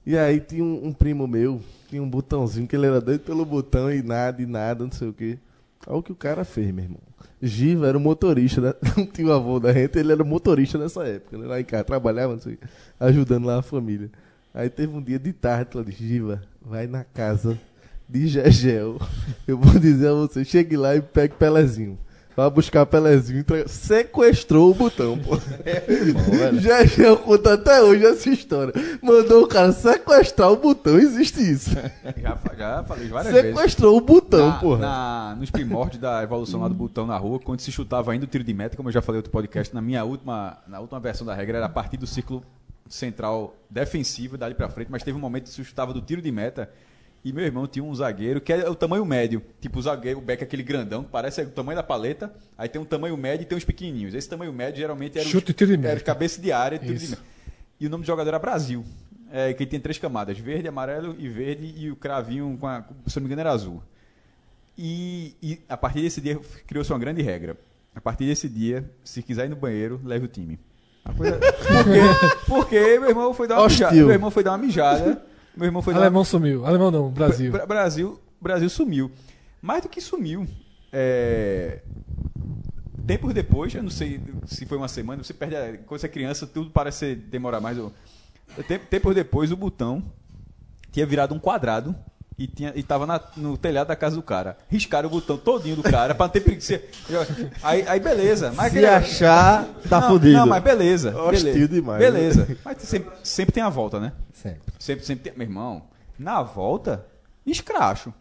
E 0.03 0.17
aí 0.17 0.39
tinha 0.39 0.63
um, 0.63 0.87
um 0.87 0.91
primo 0.91 1.27
meu, 1.27 1.61
tinha 1.87 2.01
um 2.01 2.09
botãozinho 2.09 2.65
que 2.65 2.75
ele 2.75 2.87
era 2.87 2.99
doido 2.99 3.19
pelo 3.19 3.45
botão 3.45 3.93
e 3.93 4.01
nada, 4.01 4.41
e 4.41 4.47
nada, 4.47 4.83
não 4.83 4.91
sei 4.91 5.09
o 5.09 5.13
que. 5.13 5.37
Olha 5.85 5.97
o 5.97 6.01
que 6.01 6.11
o 6.11 6.15
cara 6.15 6.43
fez, 6.43 6.73
meu 6.73 6.85
irmão. 6.85 7.01
Giva 7.39 7.87
era 7.87 7.99
o 7.99 8.01
motorista, 8.01 8.61
da, 8.61 8.75
um 8.97 9.05
tio 9.05 9.31
avô 9.31 9.59
da 9.59 9.71
gente, 9.71 9.95
ele 9.95 10.11
era 10.11 10.23
motorista 10.23 10.75
nessa 10.79 11.03
época, 11.03 11.37
né? 11.37 11.45
lá 11.45 11.61
em 11.61 11.65
casa, 11.65 11.83
trabalhava, 11.83 12.33
não 12.33 12.41
sei, 12.41 12.55
o 12.55 12.57
quê, 12.57 12.65
ajudando 12.99 13.45
lá 13.45 13.59
a 13.59 13.61
família. 13.61 14.09
Aí 14.51 14.71
teve 14.71 14.91
um 14.91 15.01
dia 15.03 15.19
de 15.19 15.31
tarde, 15.31 15.69
ela 15.75 15.85
Giva, 15.87 16.41
vai 16.65 16.87
na 16.87 17.03
casa 17.03 17.59
de 18.07 18.27
Gegel. 18.27 18.99
Eu 19.47 19.57
vou 19.57 19.79
dizer 19.79 20.09
a 20.09 20.13
você, 20.13 20.43
chegue 20.45 20.75
lá 20.77 20.95
e 20.95 21.01
pegue 21.01 21.33
Pelezinho. 21.35 21.97
Vai 22.35 22.49
buscar 22.49 22.85
Pelezinho, 22.85 23.39
entrega- 23.41 23.67
sequestrou 23.67 24.71
o 24.71 24.73
botão, 24.73 25.17
pô. 25.19 25.37
Gegel 26.59 27.17
conta 27.17 27.53
até 27.55 27.81
hoje 27.83 28.05
essa 28.05 28.29
história. 28.29 28.73
Mandou 29.01 29.43
o 29.43 29.47
cara 29.47 29.71
sequestrar 29.73 30.49
o 30.49 30.55
botão, 30.55 30.97
existe 30.97 31.41
isso. 31.41 31.71
já, 31.71 32.39
já 32.57 32.83
falei 32.85 33.07
várias 33.09 33.33
vezes. 33.33 33.49
Sequestrou 33.55 33.97
o 33.97 34.01
botão, 34.01 34.47
na, 34.47 34.59
porra. 34.59 34.79
na- 34.79 35.35
nos 35.37 35.49
primórdios 35.51 36.01
da 36.01 36.23
evolução 36.23 36.61
lá 36.61 36.69
do 36.69 36.73
botão 36.73 37.05
na 37.05 37.17
rua, 37.17 37.37
quando 37.37 37.59
se 37.59 37.71
chutava 37.71 38.13
ainda 38.13 38.23
o 38.23 38.27
tiro 38.27 38.43
de 38.45 38.53
meta, 38.53 38.77
como 38.77 38.87
eu 38.87 38.93
já 38.93 39.01
falei 39.01 39.17
no 39.17 39.19
outro 39.19 39.31
podcast, 39.31 39.73
na 39.75 39.81
minha 39.81 40.03
última, 40.05 40.57
na 40.67 40.79
última 40.79 40.99
versão 41.01 41.27
da 41.27 41.35
regra 41.35 41.57
era 41.57 41.65
a 41.65 41.69
partir 41.69 41.97
do 41.97 42.07
círculo 42.07 42.43
central 42.91 43.55
defensivo, 43.69 44.37
dali 44.37 44.53
pra 44.53 44.69
frente, 44.69 44.91
mas 44.91 45.03
teve 45.03 45.17
um 45.17 45.21
momento 45.21 45.43
que 45.43 45.49
se 45.49 45.63
chutava 45.63 45.93
do 45.93 46.01
tiro 46.01 46.21
de 46.21 46.31
meta 46.31 46.69
e 47.23 47.31
meu 47.31 47.45
irmão 47.45 47.67
tinha 47.67 47.83
um 47.83 47.93
zagueiro 47.93 48.41
que 48.41 48.51
é 48.51 48.69
o 48.69 48.75
tamanho 48.75 49.05
médio, 49.05 49.43
tipo 49.59 49.79
o 49.79 49.81
zagueiro, 49.81 50.19
o 50.19 50.21
back 50.21 50.43
é 50.43 50.45
aquele 50.45 50.63
grandão, 50.63 51.03
que 51.03 51.09
parece 51.09 51.41
o 51.41 51.49
tamanho 51.51 51.77
da 51.77 51.83
paleta, 51.83 52.33
aí 52.57 52.67
tem 52.67 52.81
um 52.81 52.85
tamanho 52.85 53.15
médio 53.15 53.43
e 53.43 53.45
tem 53.45 53.57
uns 53.57 53.63
pequenininhos. 53.63 54.13
Esse 54.13 54.27
tamanho 54.27 54.51
médio 54.51 54.79
geralmente 54.79 55.17
era 55.17 55.27
Chute 55.27 55.51
e 55.51 55.53
tiro 55.53 55.77
de 55.77 55.85
era 55.85 55.93
meta. 55.93 56.05
cabeça 56.05 56.41
de 56.41 56.51
área, 56.51 56.77
tiro 56.77 56.95
de 56.95 57.05
Isso. 57.05 57.11
meta. 57.11 57.23
E 57.79 57.87
o 57.87 57.89
nome 57.89 58.03
do 58.03 58.07
jogador 58.07 58.29
era 58.29 58.39
Brasil. 58.39 58.83
É, 59.31 59.53
que 59.53 59.65
tem 59.65 59.79
três 59.79 59.97
camadas: 59.97 60.37
verde, 60.37 60.67
amarelo 60.67 61.15
e 61.17 61.29
verde, 61.29 61.73
e 61.77 61.89
o 61.89 61.95
cravinho, 61.95 62.57
com 62.59 62.67
a, 62.67 62.83
se 63.07 63.15
não 63.15 63.21
me 63.21 63.27
engano, 63.27 63.41
era 63.41 63.51
azul. 63.51 63.81
E, 64.77 65.35
e 65.41 65.61
a 65.69 65.77
partir 65.77 66.01
desse 66.01 66.19
dia 66.19 66.39
criou-se 66.67 66.91
uma 66.91 66.99
grande 66.99 67.21
regra. 67.21 67.55
A 67.95 68.01
partir 68.01 68.25
desse 68.25 68.49
dia, 68.49 68.89
se 69.03 69.21
quiser 69.21 69.45
ir 69.45 69.49
no 69.49 69.55
banheiro, 69.55 70.01
leve 70.03 70.25
o 70.25 70.27
time. 70.27 70.59
A 71.03 71.13
coisa- 71.13 71.39
Porque, 71.39 72.45
porque 72.47 72.99
meu 72.99 73.09
irmão 73.09 73.33
foi 73.33 73.47
dar 73.47 73.55
uma 73.55 73.65
Hostil. 73.65 73.87
mijada. 73.87 74.05
Meu 74.05 74.11
irmão 74.13 74.31
foi 74.31 74.43
dar 74.43 74.51
uma 74.51 74.57
mijada. 74.57 75.25
Meu 75.57 75.65
irmão 75.65 75.81
foi 75.81 75.93
dar 75.93 75.99
uma 75.99 76.05
Alemão 76.05 76.23
sumiu. 76.23 76.65
Alemão 76.65 76.91
não, 76.91 77.09
Brasil. 77.09 77.51
Bra- 77.51 77.65
Brasil, 77.65 78.19
Brasil 78.39 78.69
sumiu. 78.69 79.11
Mais 79.61 79.81
do 79.83 79.89
que 79.89 79.99
sumiu. 79.99 80.47
É... 80.93 81.79
Tempos 83.05 83.33
depois, 83.33 83.73
eu 83.73 83.81
não 83.83 83.89
sei 83.89 84.21
se 84.45 84.65
foi 84.65 84.77
uma 84.77 84.87
semana, 84.87 85.23
você 85.23 85.33
perde 85.33 85.55
a... 85.55 85.77
quando 85.85 85.99
você 85.99 86.05
é 86.05 86.09
criança, 86.09 86.45
tudo 86.47 86.69
parece 86.69 87.15
demorar 87.15 87.59
mais. 87.59 87.77
Tempos 88.89 89.15
depois, 89.15 89.51
o 89.51 89.57
botão 89.57 90.03
tinha 90.91 91.05
virado 91.05 91.33
um 91.33 91.39
quadrado 91.39 91.95
e, 92.43 92.47
tinha, 92.47 92.71
e 92.75 92.81
tava 92.83 93.05
na- 93.05 93.19
no 93.37 93.57
telhado 93.57 93.87
da 93.87 93.95
casa 93.95 94.15
do 94.15 94.21
cara. 94.21 94.57
Riscaram 94.69 95.07
o 95.07 95.11
botão 95.11 95.37
todinho 95.37 95.75
do 95.75 95.83
cara 95.83 96.15
pra 96.15 96.25
não 96.27 96.31
ter 96.31 96.61
ser- 96.61 96.89
Aí, 97.63 97.83
aí 97.87 97.99
beleza. 97.99 98.51
Mas 98.55 98.71
Se 98.71 98.79
aquele- 98.79 98.85
achar, 98.87 99.65
tá 99.89 100.01
não, 100.01 100.07
fudido. 100.09 100.33
Não, 100.37 100.47
mas 100.47 100.63
beleza. 100.63 101.09
Hostil 101.17 101.51
beleza, 101.53 101.67
demais, 101.67 101.99
Beleza. 101.99 102.57
Mas 102.63 102.77
sempre, 102.81 103.11
sempre 103.23 103.53
tem 103.53 103.63
a 103.63 103.69
volta, 103.69 103.99
né? 103.99 104.11
Sempre. 104.33 104.73
Sempre, 104.79 105.05
sempre 105.05 105.23
tem. 105.29 105.37
Meu 105.37 105.47
irmão, 105.47 105.83
na 106.17 106.41
volta, 106.41 107.05
escracho. 107.45 108.13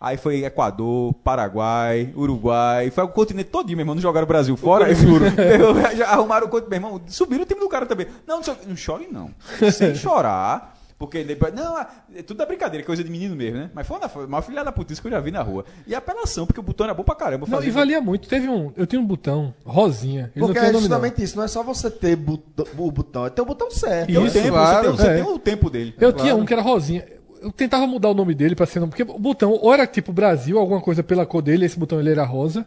Aí 0.00 0.16
foi 0.16 0.44
Equador, 0.44 1.14
Paraguai, 1.22 2.12
Uruguai, 2.16 2.90
foi 2.90 3.04
o 3.04 3.08
continente 3.08 3.50
todinho, 3.50 3.76
meu 3.76 3.82
irmão. 3.84 3.94
Não 3.94 4.02
jogaram 4.02 4.24
o 4.24 4.28
Brasil 4.28 4.56
fora. 4.56 4.86
meu, 4.86 5.74
já 5.96 6.08
arrumaram 6.08 6.46
o 6.48 6.50
continente, 6.50 6.80
meu 6.80 6.88
irmão. 6.90 7.00
Subiram 7.06 7.44
o 7.44 7.46
time 7.46 7.60
do 7.60 7.68
cara 7.68 7.86
também. 7.86 8.08
Não, 8.26 8.40
não, 8.40 8.56
não 8.66 8.76
chore 8.76 9.06
não. 9.12 9.30
Sem 9.70 9.94
chorar. 9.96 10.76
Porque 11.02 11.24
depois. 11.24 11.52
Não, 11.52 11.76
é 12.14 12.22
tudo 12.24 12.36
da 12.36 12.46
brincadeira, 12.46 12.86
coisa 12.86 13.02
de 13.02 13.10
menino 13.10 13.34
mesmo, 13.34 13.58
né? 13.58 13.70
Mas 13.74 13.84
foi 13.84 13.98
uma, 13.98 14.06
uma 14.26 14.40
filha 14.40 14.62
da 14.62 14.70
putice 14.70 15.00
que 15.00 15.08
eu 15.08 15.10
já 15.10 15.18
vi 15.18 15.32
na 15.32 15.42
rua. 15.42 15.64
E 15.84 15.96
apelação, 15.96 16.46
porque 16.46 16.60
o 16.60 16.62
botão 16.62 16.84
era 16.84 16.94
bom 16.94 17.02
pra 17.02 17.16
caramba. 17.16 17.44
Não, 17.48 17.60
e 17.60 17.70
valia 17.70 18.00
muito. 18.00 18.28
Teve 18.28 18.48
um. 18.48 18.72
Eu 18.76 18.86
tinha 18.86 19.02
um 19.02 19.04
botão 19.04 19.52
rosinha. 19.64 20.30
Ele 20.36 20.46
Porque 20.46 20.60
é 20.60 20.70
não. 20.70 20.78
justamente 20.78 21.20
isso, 21.20 21.36
não 21.36 21.42
é 21.42 21.48
só 21.48 21.64
você 21.64 21.90
ter 21.90 22.14
botão- 22.14 22.66
o 22.78 22.92
botão, 22.92 23.26
é 23.26 23.30
ter 23.30 23.42
o 23.42 23.44
botão 23.44 23.68
certo. 23.68 24.06
Tem 24.06 24.16
um 24.18 24.26
Isso, 24.26 24.34
tempo, 24.34 24.50
claro. 24.50 24.90
você, 24.92 24.96
tem, 24.96 24.96
você 25.06 25.10
É. 25.20 25.24
tem 25.24 25.34
o 25.34 25.38
tempo 25.40 25.68
dele. 25.70 25.94
Eu 26.00 26.12
tinha 26.12 26.36
um 26.36 26.44
que 26.44 26.52
era 26.52 26.62
rosinha. 26.62 27.04
Eu 27.40 27.50
tentava 27.50 27.84
mudar 27.84 28.10
o 28.10 28.14
nome 28.14 28.32
dele 28.32 28.54
pra 28.54 28.64
ser 28.64 28.78
nome, 28.78 28.90
porque 28.90 29.02
o 29.02 29.18
botão 29.18 29.50
ou 29.60 29.74
era 29.74 29.84
tipo 29.88 30.12
Brasil, 30.12 30.56
alguma 30.56 30.80
coisa 30.80 31.02
pela 31.02 31.26
cor 31.26 31.42
dele, 31.42 31.66
esse 31.66 31.76
botão 31.76 31.98
ele 31.98 32.10
era 32.10 32.22
rosa. 32.24 32.64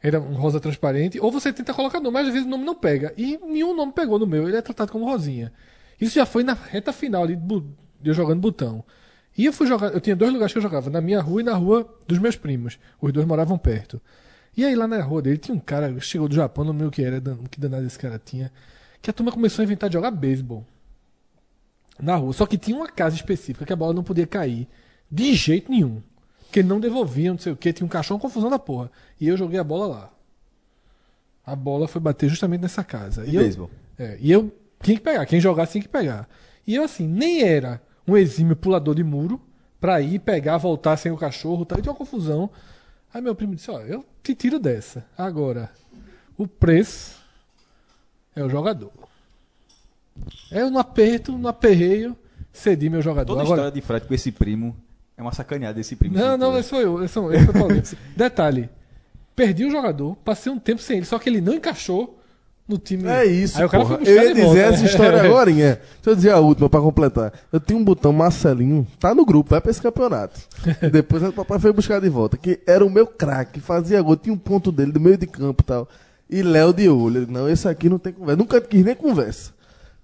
era 0.00 0.20
um 0.20 0.34
rosa 0.34 0.60
transparente, 0.60 1.18
ou 1.18 1.32
você 1.32 1.52
tenta 1.52 1.74
colocar 1.74 1.98
nome, 1.98 2.12
mas 2.14 2.28
às 2.28 2.32
vezes 2.32 2.46
o 2.46 2.50
nome 2.50 2.64
não 2.64 2.76
pega. 2.76 3.12
E 3.16 3.36
nenhum 3.44 3.74
nome 3.74 3.90
pegou 3.92 4.18
no 4.20 4.26
meu, 4.26 4.46
ele 4.46 4.56
é 4.56 4.62
tratado 4.62 4.92
como 4.92 5.04
rosinha. 5.04 5.52
Isso 6.00 6.14
já 6.14 6.26
foi 6.26 6.44
na 6.44 6.52
reta 6.52 6.92
final 6.92 7.22
ali 7.22 7.36
de 7.36 8.10
eu 8.10 8.14
jogando 8.14 8.40
botão. 8.40 8.84
E 9.36 9.44
eu 9.44 9.52
fui 9.52 9.66
jogar, 9.66 9.92
eu 9.92 10.00
tinha 10.00 10.16
dois 10.16 10.32
lugares 10.32 10.52
que 10.52 10.58
eu 10.58 10.62
jogava, 10.62 10.88
na 10.88 11.00
minha 11.00 11.20
rua 11.20 11.40
e 11.42 11.44
na 11.44 11.54
rua 11.54 11.86
dos 12.06 12.18
meus 12.18 12.36
primos. 12.36 12.78
Os 13.00 13.12
dois 13.12 13.26
moravam 13.26 13.58
perto. 13.58 14.00
E 14.56 14.64
aí 14.64 14.74
lá 14.74 14.88
na 14.88 15.02
rua 15.02 15.20
dele 15.20 15.36
tinha 15.36 15.54
um 15.54 15.60
cara, 15.60 15.98
chegou 16.00 16.28
do 16.28 16.34
Japão, 16.34 16.64
não 16.64 16.72
lembro 16.72 16.88
o 16.88 16.90
que 16.90 17.02
era, 17.02 17.20
que 17.50 17.60
danado 17.60 17.86
esse 17.86 17.98
cara 17.98 18.18
tinha, 18.18 18.50
que 19.02 19.10
a 19.10 19.12
turma 19.12 19.30
começou 19.30 19.62
a 19.62 19.64
inventar 19.64 19.90
de 19.90 19.94
jogar 19.94 20.10
beisebol 20.10 20.64
na 22.00 22.16
rua. 22.16 22.32
Só 22.32 22.46
que 22.46 22.56
tinha 22.56 22.76
uma 22.76 22.88
casa 22.88 23.14
específica 23.14 23.66
que 23.66 23.72
a 23.72 23.76
bola 23.76 23.92
não 23.92 24.02
podia 24.02 24.26
cair 24.26 24.66
de 25.10 25.34
jeito 25.34 25.70
nenhum. 25.70 26.02
Porque 26.44 26.62
não 26.62 26.80
devolviam, 26.80 27.34
não 27.34 27.40
sei 27.40 27.52
o 27.52 27.56
que, 27.56 27.72
tinha 27.72 27.84
um 27.84 27.88
caixão, 27.90 28.18
confusão 28.18 28.48
da 28.48 28.58
porra. 28.58 28.90
E 29.20 29.28
eu 29.28 29.36
joguei 29.36 29.58
a 29.58 29.64
bola 29.64 29.86
lá. 29.86 30.12
A 31.44 31.54
bola 31.54 31.86
foi 31.86 32.00
bater 32.00 32.30
justamente 32.30 32.62
nessa 32.62 32.82
casa. 32.82 33.26
E 33.26 33.32
beisebol. 33.32 33.70
é, 33.98 34.16
e 34.20 34.32
eu 34.32 34.50
tinha 34.82 34.96
que 34.96 35.02
pegar, 35.02 35.26
quem 35.26 35.40
jogasse 35.40 35.72
tinha 35.72 35.82
que 35.82 35.88
pegar. 35.88 36.28
E 36.66 36.74
eu, 36.74 36.82
assim, 36.84 37.06
nem 37.06 37.42
era 37.42 37.80
um 38.06 38.16
exímio 38.16 38.56
pulador 38.56 38.94
de 38.94 39.04
muro 39.04 39.40
pra 39.80 40.00
ir 40.00 40.18
pegar, 40.20 40.58
voltar 40.58 40.96
sem 40.96 41.12
o 41.12 41.16
cachorro 41.16 41.62
e 41.62 41.66
tal. 41.66 41.78
E 41.78 41.82
tinha 41.82 41.92
uma 41.92 41.98
confusão. 41.98 42.50
Aí 43.12 43.20
meu 43.20 43.34
primo 43.34 43.54
disse: 43.54 43.70
Ó, 43.70 43.80
eu 43.80 44.04
te 44.22 44.34
tiro 44.34 44.58
dessa. 44.58 45.04
Agora, 45.16 45.70
o 46.36 46.46
preço 46.46 47.16
é 48.34 48.42
o 48.42 48.48
jogador. 48.48 48.92
Eu 50.50 50.70
no 50.70 50.78
aperto, 50.78 51.32
no 51.32 51.48
aperreio, 51.48 52.16
cedi 52.52 52.88
meu 52.88 53.02
jogador. 53.02 53.26
Toda 53.32 53.40
a 53.40 53.44
Agora, 53.44 53.60
história 53.60 53.80
de 53.80 53.86
Fred 53.86 54.06
com 54.06 54.14
esse 54.14 54.32
primo 54.32 54.76
é 55.16 55.22
uma 55.22 55.32
sacaneada 55.32 55.74
desse 55.74 55.94
primo. 55.96 56.16
não, 56.16 56.36
não, 56.36 56.58
esse 56.58 56.70
foi 56.70 56.84
eu. 56.84 57.02
Esse, 57.04 57.18
esse 57.18 57.44
foi 57.44 57.54
Paulinho. 57.54 57.82
Detalhe: 58.16 58.68
perdi 59.34 59.64
o 59.64 59.70
jogador, 59.70 60.16
passei 60.16 60.50
um 60.50 60.58
tempo 60.58 60.80
sem 60.80 60.98
ele, 60.98 61.06
só 61.06 61.18
que 61.18 61.28
ele 61.28 61.40
não 61.40 61.54
encaixou 61.54 62.15
no 62.68 62.78
time. 62.78 63.06
É 63.08 63.24
isso, 63.24 63.62
Aí 63.62 63.68
porra. 63.68 63.98
Eu 64.04 64.22
ia 64.22 64.34
dizer 64.34 64.44
volta. 64.44 64.60
essa 64.60 64.84
história 64.84 65.22
agora, 65.24 65.52
Deixa 65.52 65.80
eu 66.04 66.14
dizer 66.16 66.30
a 66.30 66.38
última 66.38 66.68
pra 66.68 66.80
completar. 66.80 67.32
Eu 67.52 67.60
tinha 67.60 67.78
um 67.78 67.84
botão 67.84 68.12
Marcelinho, 68.12 68.86
tá 68.98 69.14
no 69.14 69.24
grupo, 69.24 69.50
vai 69.50 69.60
pra 69.60 69.70
esse 69.70 69.80
campeonato. 69.80 70.40
Depois 70.90 71.22
o 71.22 71.32
papai 71.32 71.58
foi 71.58 71.72
buscar 71.72 72.00
de 72.00 72.08
volta, 72.08 72.36
que 72.36 72.60
era 72.66 72.84
o 72.84 72.90
meu 72.90 73.06
craque, 73.06 73.60
fazia 73.60 74.00
gol, 74.02 74.16
tinha 74.16 74.34
um 74.34 74.38
ponto 74.38 74.72
dele 74.72 74.92
do 74.92 75.00
meio 75.00 75.16
de 75.16 75.26
campo 75.26 75.62
e 75.62 75.66
tal. 75.66 75.88
E 76.28 76.42
Léo 76.42 76.72
de 76.72 76.88
olho. 76.88 77.26
Não, 77.30 77.48
esse 77.48 77.68
aqui 77.68 77.88
não 77.88 77.98
tem 77.98 78.12
conversa. 78.12 78.36
Nunca 78.36 78.60
quis 78.60 78.84
nem 78.84 78.96
conversa. 78.96 79.52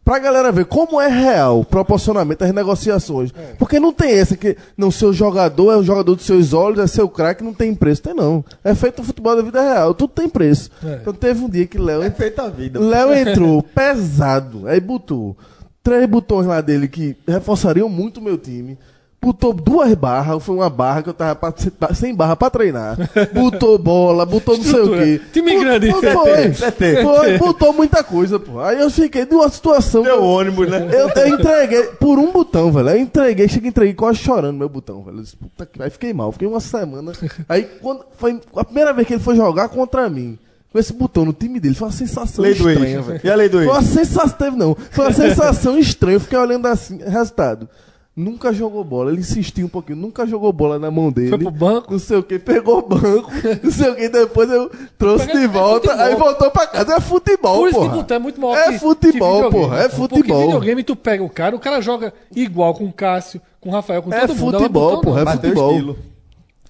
Pra 0.04 0.18
galera 0.18 0.50
ver 0.50 0.64
como 0.64 1.00
é 1.00 1.06
real, 1.06 1.64
proporcionalmente, 1.64 2.42
as 2.42 2.52
negociações. 2.52 3.30
Porque 3.56 3.78
não 3.78 3.92
tem 3.92 4.10
essa 4.10 4.36
que, 4.36 4.56
não, 4.76 4.90
seu 4.90 5.12
jogador 5.12 5.72
é 5.72 5.76
o 5.76 5.82
jogador 5.82 6.16
dos 6.16 6.26
seus 6.26 6.52
olhos, 6.52 6.80
é 6.80 6.86
seu 6.88 7.08
craque, 7.08 7.44
não 7.44 7.54
tem 7.54 7.72
preço. 7.72 8.02
Tem 8.02 8.12
não. 8.12 8.44
É 8.64 8.74
feito 8.74 9.00
o 9.00 9.04
futebol 9.04 9.36
da 9.36 9.42
vida 9.42 9.62
real, 9.62 9.94
tudo 9.94 10.12
tem 10.12 10.28
preço. 10.28 10.70
É. 10.84 10.98
Então 11.00 11.12
teve 11.12 11.44
um 11.44 11.48
dia 11.48 11.66
que 11.66 11.78
Léo 11.78 12.02
É 12.02 12.10
feita 12.10 12.42
a 12.42 12.48
vida. 12.48 12.80
Léo 12.80 13.14
entrou 13.14 13.62
pesado, 13.62 14.66
aí 14.66 14.80
botou 14.80 15.36
três 15.82 16.08
botões 16.08 16.46
lá 16.46 16.60
dele 16.60 16.88
que 16.88 17.16
reforçariam 17.26 17.88
muito 17.88 18.18
o 18.18 18.22
meu 18.22 18.38
time. 18.38 18.78
Botou 19.24 19.52
duas 19.54 19.94
barras, 19.94 20.42
foi 20.42 20.56
uma 20.56 20.68
barra 20.68 21.00
que 21.00 21.08
eu 21.08 21.14
tava 21.14 21.36
pra- 21.36 21.94
sem 21.94 22.12
barra 22.12 22.34
pra 22.34 22.50
treinar. 22.50 22.96
Botou 23.32 23.78
bola, 23.78 24.26
botou 24.26 24.56
não 24.56 24.64
sei 24.64 24.80
o 24.80 24.90
quê. 24.98 25.20
Time 25.32 25.60
grande. 25.60 25.92
Foi, 25.92 26.50
CT. 26.52 27.02
foi, 27.04 27.38
botou 27.38 27.72
muita 27.72 28.02
coisa, 28.02 28.40
pô. 28.40 28.58
Aí 28.58 28.80
eu 28.80 28.90
fiquei 28.90 29.24
de 29.24 29.32
uma 29.32 29.48
situação. 29.48 30.02
Deu 30.02 30.20
ônibus, 30.24 30.68
né? 30.68 30.88
Eu, 30.92 31.08
eu 31.08 31.28
entreguei 31.38 31.82
por 32.00 32.18
um 32.18 32.32
botão, 32.32 32.72
velho. 32.72 32.88
Eu 32.90 32.98
entreguei, 32.98 33.46
cheguei, 33.46 33.68
entreguei 33.68 33.94
quase 33.94 34.18
chorando 34.18 34.56
meu 34.58 34.68
botão, 34.68 35.04
velho. 35.04 35.18
Eu 35.18 35.22
disse, 35.22 35.36
puta 35.36 35.64
que- 35.66 35.80
Aí 35.80 35.88
fiquei 35.88 36.12
mal, 36.12 36.32
fiquei 36.32 36.48
uma 36.48 36.58
semana. 36.60 37.12
Aí 37.48 37.62
quando 37.80 38.04
foi 38.18 38.40
a 38.56 38.64
primeira 38.64 38.92
vez 38.92 39.06
que 39.06 39.14
ele 39.14 39.22
foi 39.22 39.36
jogar 39.36 39.68
contra 39.68 40.10
mim, 40.10 40.36
com 40.72 40.78
esse 40.80 40.92
botão 40.92 41.24
no 41.24 41.32
time 41.32 41.60
dele, 41.60 41.76
foi 41.76 41.86
uma 41.86 41.94
sensação 41.94 42.42
Lei 42.42 42.54
estranha, 42.54 43.00
velho. 43.02 43.20
E 43.22 43.30
a 43.30 43.36
lei 43.36 43.48
do 43.48 43.58
Foi 43.58 43.68
uma 43.68 43.82
sensação, 43.82 44.36
teve 44.36 44.56
não. 44.56 44.76
Foi 44.90 45.04
uma 45.04 45.12
sensação 45.12 45.78
estranha. 45.78 46.16
Eu 46.16 46.20
fiquei 46.20 46.38
olhando 46.38 46.66
assim, 46.66 46.98
resultado. 47.06 47.68
Nunca 48.14 48.52
jogou 48.52 48.84
bola, 48.84 49.10
ele 49.10 49.20
insistiu 49.20 49.64
um 49.64 49.68
pouquinho, 49.70 49.96
nunca 49.96 50.26
jogou 50.26 50.52
bola 50.52 50.78
na 50.78 50.90
mão 50.90 51.10
dele. 51.10 51.30
Foi 51.30 51.38
pro 51.38 51.50
banco. 51.50 51.92
Não 51.92 51.98
sei 51.98 52.18
o 52.18 52.22
que, 52.22 52.38
pegou 52.38 52.78
o 52.80 52.82
banco, 52.82 53.30
não 53.64 53.70
sei 53.70 53.88
o 53.90 53.96
que, 53.96 54.06
depois 54.10 54.50
eu 54.50 54.70
trouxe 54.98 55.26
Pega- 55.26 55.38
de 55.38 55.44
é 55.46 55.48
volta, 55.48 55.88
futebol. 55.88 56.06
aí 56.06 56.14
voltou 56.14 56.50
pra 56.50 56.66
casa. 56.66 56.94
É 56.94 57.00
futebol, 57.00 57.58
Por 57.60 57.68
isso 57.70 57.78
que 57.80 57.84
porra. 57.86 57.96
botão 57.96 58.16
é 58.16 58.20
muito 58.20 58.38
maior 58.40 58.56
É 58.58 58.72
que, 58.72 58.78
futebol, 58.80 59.44
que 59.44 59.50
porra, 59.50 59.78
é 59.78 59.88
Porque 59.88 59.96
futebol. 60.16 60.42
videogame 60.42 60.84
tu 60.84 60.94
pega 60.94 61.24
o 61.24 61.30
cara, 61.30 61.56
o 61.56 61.58
cara 61.58 61.80
joga 61.80 62.12
igual 62.36 62.74
com 62.74 62.84
o 62.84 62.92
Cássio, 62.92 63.40
com 63.58 63.70
o 63.70 63.72
Rafael, 63.72 64.02
com 64.02 64.12
É 64.12 64.20
todo 64.26 64.34
mundo. 64.36 64.56
Agora, 64.56 64.58
futebol, 64.60 65.00
porra, 65.00 65.22
é 65.22 65.32
futebol. 65.32 65.96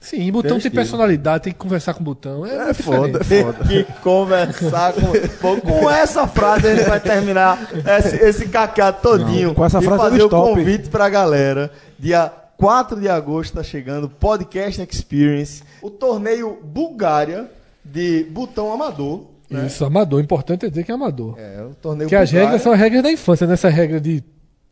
Sim, 0.02 0.30
botão 0.32 0.52
tem 0.59 0.62
tem 0.62 0.71
personalidade, 0.73 1.44
tem 1.44 1.52
que 1.52 1.59
conversar 1.59 1.94
com 1.94 2.00
o 2.00 2.04
botão. 2.04 2.44
É, 2.44 2.71
É 2.71 2.75
foda, 2.75 3.18
diferente. 3.21 3.32
é 3.32 3.52
foda. 3.52 3.68
que 3.68 3.85
conversar 4.00 4.92
com. 4.92 5.00
Bom, 5.40 5.61
com 5.61 5.90
essa 5.90 6.26
frase 6.26 6.66
a 6.66 6.75
gente 6.75 6.88
vai 6.88 7.00
terminar 7.00 7.71
esse, 7.99 8.16
esse 8.16 8.49
caqueado 8.49 8.99
todinho. 9.00 9.49
Não, 9.49 9.54
com 9.54 9.64
essa 9.64 9.78
e 9.78 9.85
frase 9.85 10.02
fazer 10.02 10.23
o 10.23 10.26
stop. 10.26 10.50
convite 10.54 10.88
pra 10.90 11.09
galera. 11.09 11.71
Dia 11.99 12.30
4 12.59 13.00
de 13.00 13.09
agosto 13.09 13.54
tá 13.54 13.62
chegando 13.62 14.09
Podcast 14.09 14.80
Experience, 14.82 15.62
o 15.80 15.88
torneio 15.88 16.59
Bulgária 16.62 17.49
de 17.85 18.25
botão 18.30 18.73
amador. 18.73 19.26
Né? 19.50 19.66
Isso, 19.66 19.85
amador. 19.85 20.21
Importante 20.21 20.66
é 20.66 20.68
dizer 20.68 20.82
que 20.85 20.90
é 20.90 20.94
amador. 20.94 21.37
É, 21.38 21.62
o 21.62 21.75
torneio 21.75 22.09
Porque 22.09 22.16
as 22.16 22.28
Bulgária. 22.30 22.47
regras 22.49 22.62
são 22.62 22.73
as 22.73 22.78
regras 22.78 23.02
da 23.02 23.11
infância, 23.12 23.47
nessa 23.47 23.68
regra 23.68 24.00
de 24.00 24.23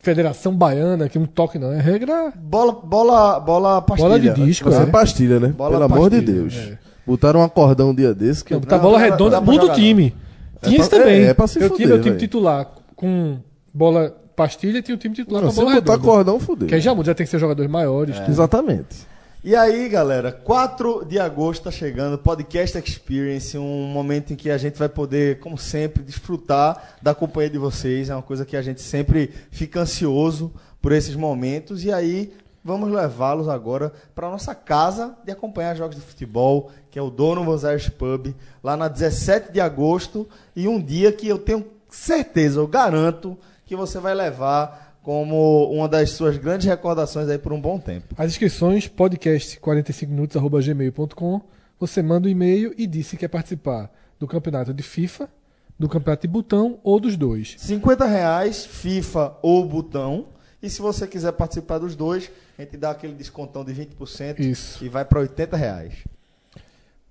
Federação 0.02 0.54
Baiana, 0.54 1.09
que 1.09 1.19
não 1.19 1.26
toque 1.26 1.59
não. 1.59 1.73
É 1.73 1.78
regra 1.80 2.33
Bola, 2.35 2.73
bola, 2.73 3.38
bola 3.38 3.83
pastilha. 3.83 4.09
bola 4.09 4.21
de 4.21 4.33
disco. 4.47 4.71
Você 4.71 4.80
é 4.80 4.83
É. 4.83 4.87
pastilha, 4.87 5.38
né? 5.40 5.49
Bola 5.49 5.73
Pelo 5.73 5.85
amor 5.85 6.09
de 6.11 6.16
pastilha, 6.16 6.40
Deus. 6.40 6.54
é. 6.57 6.78
Botaram 7.07 7.40
um 7.40 7.42
acordão 7.42 7.90
um 7.90 7.95
dia 7.95 8.14
desse 8.14 8.42
que. 8.45 8.52
Não, 8.54 8.61
botar 8.61 8.76
Não, 8.76 8.83
bola 8.83 8.99
redonda, 8.99 9.40
muda 9.40 9.66
o 9.66 9.75
time. 9.75 10.14
Tinha 10.62 10.76
pra- 10.76 10.80
isso 10.80 10.90
também. 10.90 11.23
é, 11.23 11.26
é 11.26 11.35
pra 11.35 11.47
se 11.47 11.59
eu 11.59 11.62
fuder, 11.69 11.76
tinha 11.76 11.88
meu 11.88 12.02
time 12.02 12.16
titular 12.16 12.66
com 12.97 13.38
bola 13.75 14.14
pastilha 14.37 14.78
e 14.78 14.83
tinha 14.83 14.95
o 14.95 14.99
time 14.99 15.14
titular 15.14 15.42
Não, 15.42 15.49
com 15.49 15.54
se 15.54 15.61
bola 15.61 15.75
botar 15.75 15.92
redonda. 15.92 16.09
acordão, 16.11 16.40
fudeu. 16.40 16.69
Que 16.69 16.75
aí 16.75 16.80
já 16.80 16.95
muda, 16.95 17.07
já 17.09 17.14
tem 17.14 17.25
que 17.26 17.30
ser 17.30 17.38
jogadores 17.38 17.71
maiores. 17.71 18.16
É. 18.19 18.26
Exatamente. 18.30 19.07
E 19.42 19.56
aí, 19.56 19.88
galera, 19.88 20.30
4 20.30 21.06
de 21.06 21.18
agosto 21.18 21.62
tá 21.62 21.70
chegando, 21.70 22.18
Podcast 22.18 22.76
Experience, 22.76 23.56
um 23.56 23.87
momento 23.87 24.35
em 24.35 24.37
que 24.37 24.50
a 24.50 24.59
gente 24.59 24.78
vai 24.78 24.88
poder, 24.88 25.40
como 25.40 25.56
sempre, 25.56 26.02
desfrutar 26.02 26.99
da 27.00 27.14
companhia 27.14 27.49
de 27.49 27.56
vocês. 27.56 28.11
É 28.11 28.14
uma 28.14 28.20
coisa 28.20 28.44
que 28.44 28.54
a 28.54 28.61
gente 28.61 28.82
sempre 28.82 29.32
fica 29.50 29.80
ansioso 29.80 30.52
por 30.82 30.92
esses 30.92 31.16
momentos. 31.16 31.82
E 31.85 31.90
aí, 31.90 32.35
vamos 32.62 32.92
levá-los 32.92 33.49
agora 33.49 33.90
para 34.14 34.28
nossa 34.28 34.54
casa 34.54 35.16
de 35.25 35.32
acompanhar 35.32 35.75
jogos 35.75 35.97
de 35.97 36.02
futebol, 36.02 36.70
que 36.90 36.99
é 36.99 37.02
o 37.02 37.09
Donovan's 37.09 37.62
Irish 37.62 37.88
Pub, 37.88 38.35
lá 38.62 38.76
na 38.76 38.88
17 38.88 39.52
de 39.52 39.61
agosto. 39.61 40.28
E 40.54 40.68
um 40.68 40.78
dia 40.78 41.12
que 41.12 41.26
eu 41.26 41.38
tenho 41.38 41.64
certeza, 41.88 42.61
eu 42.61 42.68
garanto, 42.68 43.38
que 43.64 43.75
você 43.75 43.99
vai 43.99 44.14
levar 44.14 44.89
como 45.02 45.71
uma 45.73 45.88
das 45.88 46.11
suas 46.11 46.37
grandes 46.37 46.66
recordações 46.66 47.28
aí 47.28 47.38
por 47.38 47.52
um 47.52 47.61
bom 47.61 47.78
tempo. 47.78 48.14
As 48.16 48.30
inscrições, 48.30 48.87
podcast 48.87 49.59
45minutos.gmail.com. 49.59 51.40
Você 51.78 52.02
manda 52.02 52.28
um 52.28 52.30
e-mail 52.30 52.75
e 52.76 52.87
diz 52.87 53.07
se 53.07 53.16
quer 53.16 53.28
participar 53.28 53.90
do 54.19 54.26
campeonato 54.26 54.75
de 54.75 54.83
FIFA, 54.83 55.30
do 55.78 55.88
campeonato 55.88 56.23
de 56.23 56.28
botão 56.28 56.78
ou 56.85 57.00
dos 57.00 57.16
dois. 57.16 57.54
50 57.59 58.04
reais, 58.04 58.66
FIFA 58.66 59.37
ou 59.40 59.64
botão. 59.66 60.26
E 60.62 60.69
se 60.69 60.83
você 60.83 61.07
quiser 61.07 61.33
participar 61.33 61.78
dos 61.78 61.97
dois, 61.97 62.30
a 62.59 62.62
gente 62.62 62.76
dá 62.76 62.90
aquele 62.90 63.14
descontão 63.14 63.64
de 63.64 63.73
20% 63.73 64.38
Isso. 64.40 64.85
e 64.85 64.90
vai 64.90 65.07
para 65.07 65.21
80 65.21 65.57
reais. 65.57 65.95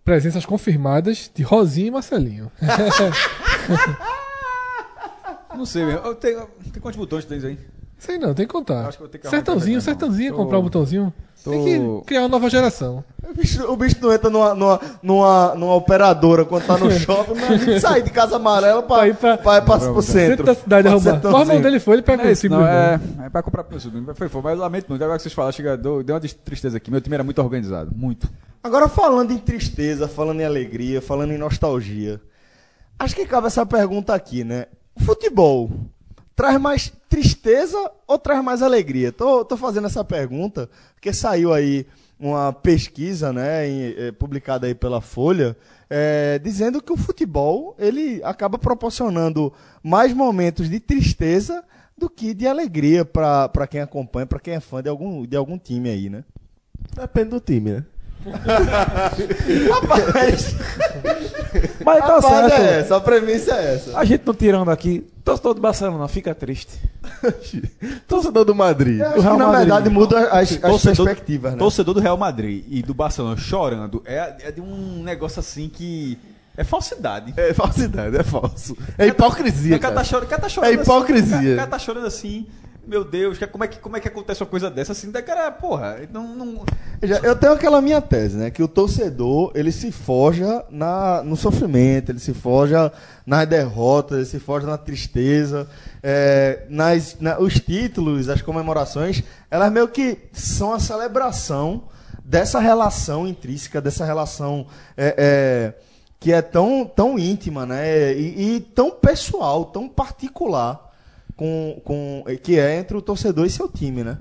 Presenças 0.05 0.45
confirmadas 0.45 1.31
de 1.33 1.41
Rosinha 1.41 1.87
e 1.87 1.91
Marcelinho. 1.91 2.51
Não 5.55 5.65
sei 5.65 5.83
mesmo. 5.83 6.13
Tem 6.15 6.35
quantos 6.79 6.97
botões 6.97 7.25
tu 7.25 7.29
tens 7.29 7.43
aí? 7.43 7.57
Sei 7.99 8.17
não, 8.17 8.33
tem 8.33 8.47
que 8.47 8.51
contar. 8.53 8.87
Acho 8.87 8.97
que 8.97 9.03
vou 9.03 9.09
ter 9.09 9.17
que 9.19 9.27
sertãozinho, 9.29 9.77
pra 9.77 9.85
sertãozinho, 9.85 10.31
Tô- 10.31 10.37
comprar 10.37 10.59
um 10.59 10.63
botãozinho. 10.63 11.13
Tem 11.43 11.79
tô- 11.81 11.99
que 12.01 12.07
criar 12.07 12.21
uma 12.21 12.27
nova 12.29 12.49
geração. 12.49 13.03
O 13.29 13.33
bicho, 13.33 13.63
o 13.71 13.75
bicho 13.77 13.95
não 14.01 14.11
entra 14.13 14.29
numa, 14.29 14.53
numa, 14.55 14.79
numa, 15.01 15.55
numa 15.55 15.75
operadora 15.75 16.43
quando 16.43 16.65
tá 16.65 16.77
no 16.77 16.89
shopping, 16.99 17.33
mas 17.35 17.49
a 17.51 17.57
gente 17.57 17.79
sair 17.79 18.03
de 18.03 18.09
Casa 18.09 18.35
Amarela 18.37 18.81
pra, 18.83 18.97
Pra 18.97 19.07
ir 19.07 19.15
pra- 19.15 19.37
pra, 19.37 19.57
ir 19.57 19.61
pra, 19.63 19.77
pro 19.79 20.01
Centro 20.01 20.03
centro. 20.03 20.45
da 20.45 20.55
cidade 20.55 20.83
Pra 20.87 20.91
arrumar. 20.97 21.37
O 21.37 21.41
irmão 21.41 21.61
dele 21.61 21.79
foi, 21.79 21.95
ele 21.95 22.01
pegou 22.01 22.25
Não 22.25 22.31
é 22.31 22.49
não, 22.49 22.57
do 22.57 23.21
é, 23.21 23.25
é 23.25 23.29
pra 23.29 23.41
comprar 23.43 23.63
pro 23.63 23.71
meu 23.73 23.79
sobrinho. 23.79 24.15
Foi, 24.15 24.27
foi, 24.27 24.41
mas 24.41 24.53
eu 24.53 24.59
lamento 24.59 24.87
muito. 24.89 25.01
Agora 25.03 25.17
que 25.17 25.23
vocês 25.23 25.33
falaram, 25.33 25.51
chega, 25.53 25.77
deu, 25.77 26.03
deu 26.03 26.15
uma 26.15 26.21
tristeza 26.21 26.77
aqui. 26.77 26.89
Meu 26.91 26.99
time 27.01 27.13
era 27.15 27.23
muito 27.23 27.41
organizado. 27.41 27.91
Muito. 27.95 28.27
Agora, 28.63 28.89
falando 28.89 29.31
em 29.31 29.37
tristeza, 29.37 30.07
falando 30.07 30.41
em 30.41 30.45
alegria, 30.45 31.01
falando 31.01 31.31
em 31.31 31.37
nostalgia, 31.37 32.19
acho 32.97 33.15
que 33.15 33.25
cabe 33.25 33.47
essa 33.47 33.65
pergunta 33.65 34.13
aqui, 34.13 34.43
né? 34.43 34.65
O 34.99 35.03
futebol 35.03 35.71
traz 36.39 36.57
mais 36.57 36.89
tristeza 37.09 37.91
ou 38.07 38.17
traz 38.17 38.41
mais 38.41 38.61
alegria? 38.61 39.11
Tô, 39.11 39.43
tô 39.43 39.57
fazendo 39.57 39.87
essa 39.87 40.05
pergunta 40.05 40.69
porque 40.93 41.11
saiu 41.11 41.53
aí 41.53 41.85
uma 42.17 42.53
pesquisa, 42.53 43.33
né, 43.33 43.67
em- 43.67 43.93
eh, 43.97 44.11
publicada 44.13 44.65
aí 44.65 44.73
pela 44.73 45.01
Folha, 45.01 45.53
eh, 45.89 46.39
dizendo 46.41 46.81
que 46.81 46.93
o 46.93 46.97
futebol 46.97 47.75
ele 47.77 48.21
acaba 48.23 48.57
proporcionando 48.57 49.51
mais 49.83 50.13
momentos 50.13 50.69
de 50.69 50.79
tristeza 50.79 51.61
do 51.97 52.09
que 52.09 52.33
de 52.33 52.47
alegria 52.47 53.03
para 53.03 53.67
quem 53.69 53.81
acompanha, 53.81 54.25
para 54.25 54.39
quem 54.39 54.53
é 54.53 54.59
fã 54.61 54.81
de 54.81 54.87
algum, 54.87 55.25
de 55.25 55.35
algum 55.35 55.57
time 55.57 55.89
aí, 55.89 56.09
né? 56.09 56.23
Depende 56.95 57.31
do 57.31 57.41
time, 57.41 57.71
né? 57.73 57.85
Rapaz, 59.71 60.55
Mas 61.85 61.99
tá 61.99 62.17
a 62.17 62.21
parada 62.21 62.49
certo. 62.49 62.61
é 62.61 62.79
essa, 62.79 62.95
a 62.97 63.01
premissa 63.01 63.53
é 63.53 63.75
essa. 63.75 63.97
A 63.97 64.03
gente 64.05 64.23
não 64.25 64.33
tirando 64.33 64.69
aqui. 64.69 65.05
Torcedor 65.23 65.53
do 65.53 65.61
Barcelona, 65.61 66.07
fica 66.07 66.33
triste. 66.33 66.79
Torcedor 68.07 68.45
do 68.45 68.55
Madrid. 68.55 68.99
Eu 68.99 69.05
acho 69.07 69.15
do 69.15 69.21
que, 69.21 69.27
Real 69.27 69.37
na 69.37 69.45
Madrid. 69.47 69.67
verdade, 69.67 69.89
muda 69.89 70.19
as, 70.29 70.51
as 70.53 70.57
Torcedor- 70.59 71.05
perspectivas, 71.05 71.51
né? 71.53 71.57
Torcedor 71.59 71.93
do 71.93 71.99
Real 71.99 72.17
Madrid 72.17 72.63
e 72.69 72.81
do 72.81 72.93
Barcelona 72.93 73.37
chorando 73.37 74.01
é, 74.05 74.35
é 74.41 74.51
de 74.51 74.61
um 74.61 75.03
negócio 75.03 75.39
assim 75.39 75.69
que. 75.69 76.17
É 76.57 76.63
falsidade. 76.63 77.33
É 77.37 77.53
falsidade, 77.53 78.17
é 78.17 78.23
falso. 78.23 78.75
É 78.97 79.07
hipocrisia, 79.07 79.77
O 79.77 79.79
cara 79.79 79.93
tá 79.93 80.01
cara. 80.01 80.03
chorando, 80.09 80.27
cara 80.29 80.41
tá 80.41 80.49
chorando 80.49 80.69
É 80.71 80.73
hipocrisia. 80.73 81.37
Assim, 81.37 81.53
o 81.53 81.55
cara 81.55 81.67
tá 81.69 81.79
chorando 81.79 82.05
assim. 82.07 82.47
Meu 82.89 83.03
Deus, 83.05 83.37
que- 83.37 83.45
como 83.45 83.63
é 83.63 83.67
que, 83.67 83.77
como 83.77 83.95
é 83.97 83.99
que 83.99 84.07
acontece 84.07 84.41
uma 84.41 84.49
coisa 84.49 84.67
dessa 84.67 84.93
assim? 84.93 85.11
Da 85.11 85.21
cara, 85.21 85.51
porra, 85.51 85.99
não, 86.11 86.35
não, 86.35 86.65
Eu 87.23 87.35
tenho 87.35 87.53
aquela 87.53 87.79
minha 87.83 88.01
tese, 88.01 88.35
né? 88.35 88.49
Que 88.49 88.63
o 88.63 88.67
torcedor, 88.67 89.51
ele 89.53 89.71
se 89.71 89.91
forja 89.91 90.65
na, 90.71 91.21
no 91.23 91.35
sofrimento, 91.35 92.11
ele 92.11 92.17
se 92.19 92.33
forja 92.33 92.91
nas 93.27 93.47
derrotas, 93.47 94.17
ele 94.17 94.25
se 94.25 94.39
forja 94.39 94.65
na 94.65 94.75
tristeza. 94.77 95.67
é, 96.01 96.65
nas, 96.67 97.15
na- 97.19 97.37
os 97.39 97.59
títulos, 97.59 98.27
as 98.27 98.41
comemorações, 98.41 99.21
elas 99.51 99.71
meio 99.71 99.87
que 99.89 100.17
são 100.33 100.73
a 100.73 100.79
celebração 100.79 101.83
dessa 102.25 102.59
relação 102.59 103.27
intrínseca, 103.27 103.79
dessa 103.79 104.03
relação 104.03 104.65
é, 104.97 105.13
é, 105.17 105.73
que 106.19 106.31
é 106.33 106.41
tão, 106.41 106.85
tão 106.85 107.19
íntima, 107.19 107.65
né? 107.67 108.13
E, 108.13 108.55
e 108.55 108.59
tão 108.61 108.89
pessoal, 108.91 109.65
tão 109.65 109.87
particular 109.87 110.88
com, 111.39 111.81
com, 111.85 112.25
que 112.43 112.59
é 112.59 112.77
entre 112.77 112.97
o 112.97 113.01
torcedor 113.01 113.45
e 113.45 113.49
seu 113.49 113.69
time, 113.69 114.03
né? 114.03 114.17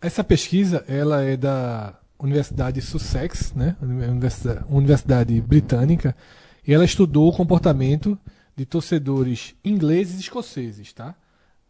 Essa 0.00 0.24
pesquisa, 0.24 0.82
ela 0.88 1.20
é 1.20 1.36
da 1.36 1.98
Universidade 2.18 2.80
Sussex, 2.80 3.52
né? 3.52 3.76
Universidade, 3.82 4.64
universidade 4.70 5.38
britânica, 5.42 6.16
e 6.66 6.72
ela 6.72 6.82
estudou 6.82 7.28
o 7.28 7.36
comportamento 7.36 8.18
de 8.56 8.64
torcedores 8.64 9.54
ingleses 9.62 10.16
e 10.16 10.20
escoceses, 10.20 10.94
tá? 10.94 11.14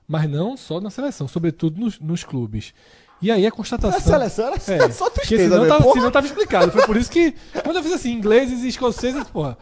Mas 0.07 0.31
não 0.31 0.57
só 0.57 0.81
na 0.81 0.89
seleção, 0.89 1.27
sobretudo 1.27 1.81
nos, 1.81 1.99
nos 1.99 2.23
clubes. 2.23 2.73
E 3.21 3.29
aí 3.29 3.45
a 3.45 3.51
constatação. 3.51 3.99
Na 3.99 4.19
seleção 4.19 4.47
era 4.47 4.57
É, 4.57 4.91
só 4.93 5.11
porque 5.11 5.27
tristeza, 5.27 5.55
senão 5.55 5.63
né? 5.65 5.69
tava, 5.69 5.93
senão 5.93 6.11
tava 6.13 6.27
explicado. 6.29 6.71
Foi 6.71 6.87
por 6.87 6.97
isso 6.97 7.11
que, 7.11 7.35
quando 7.65 7.75
eu 7.75 7.83
fiz 7.83 7.93
assim, 7.93 8.13
ingleses 8.13 8.63
e 8.63 8.69
escoceses, 8.69 9.25
porra. 9.25 9.59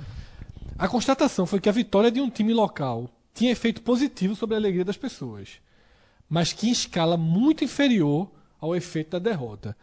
A 0.79 0.87
constatação 0.87 1.47
foi 1.47 1.61
que 1.61 1.69
a 1.69 1.73
vitória 1.73 2.11
de 2.11 2.21
um 2.21 2.29
time 2.29 2.53
local 2.53 3.09
tinha 3.35 3.53
efeito 3.53 3.83
positivo 3.83 4.35
sobre 4.35 4.55
a 4.55 4.59
alegria 4.59 4.85
das 4.85 4.97
pessoas, 4.97 5.61
mas 6.29 6.53
que 6.53 6.69
em 6.69 6.73
escala 6.73 7.17
muito 7.17 7.65
inferior 7.65 8.31
ao 8.61 8.77
efeito 8.77 9.11
da 9.11 9.19
derrota. 9.19 9.77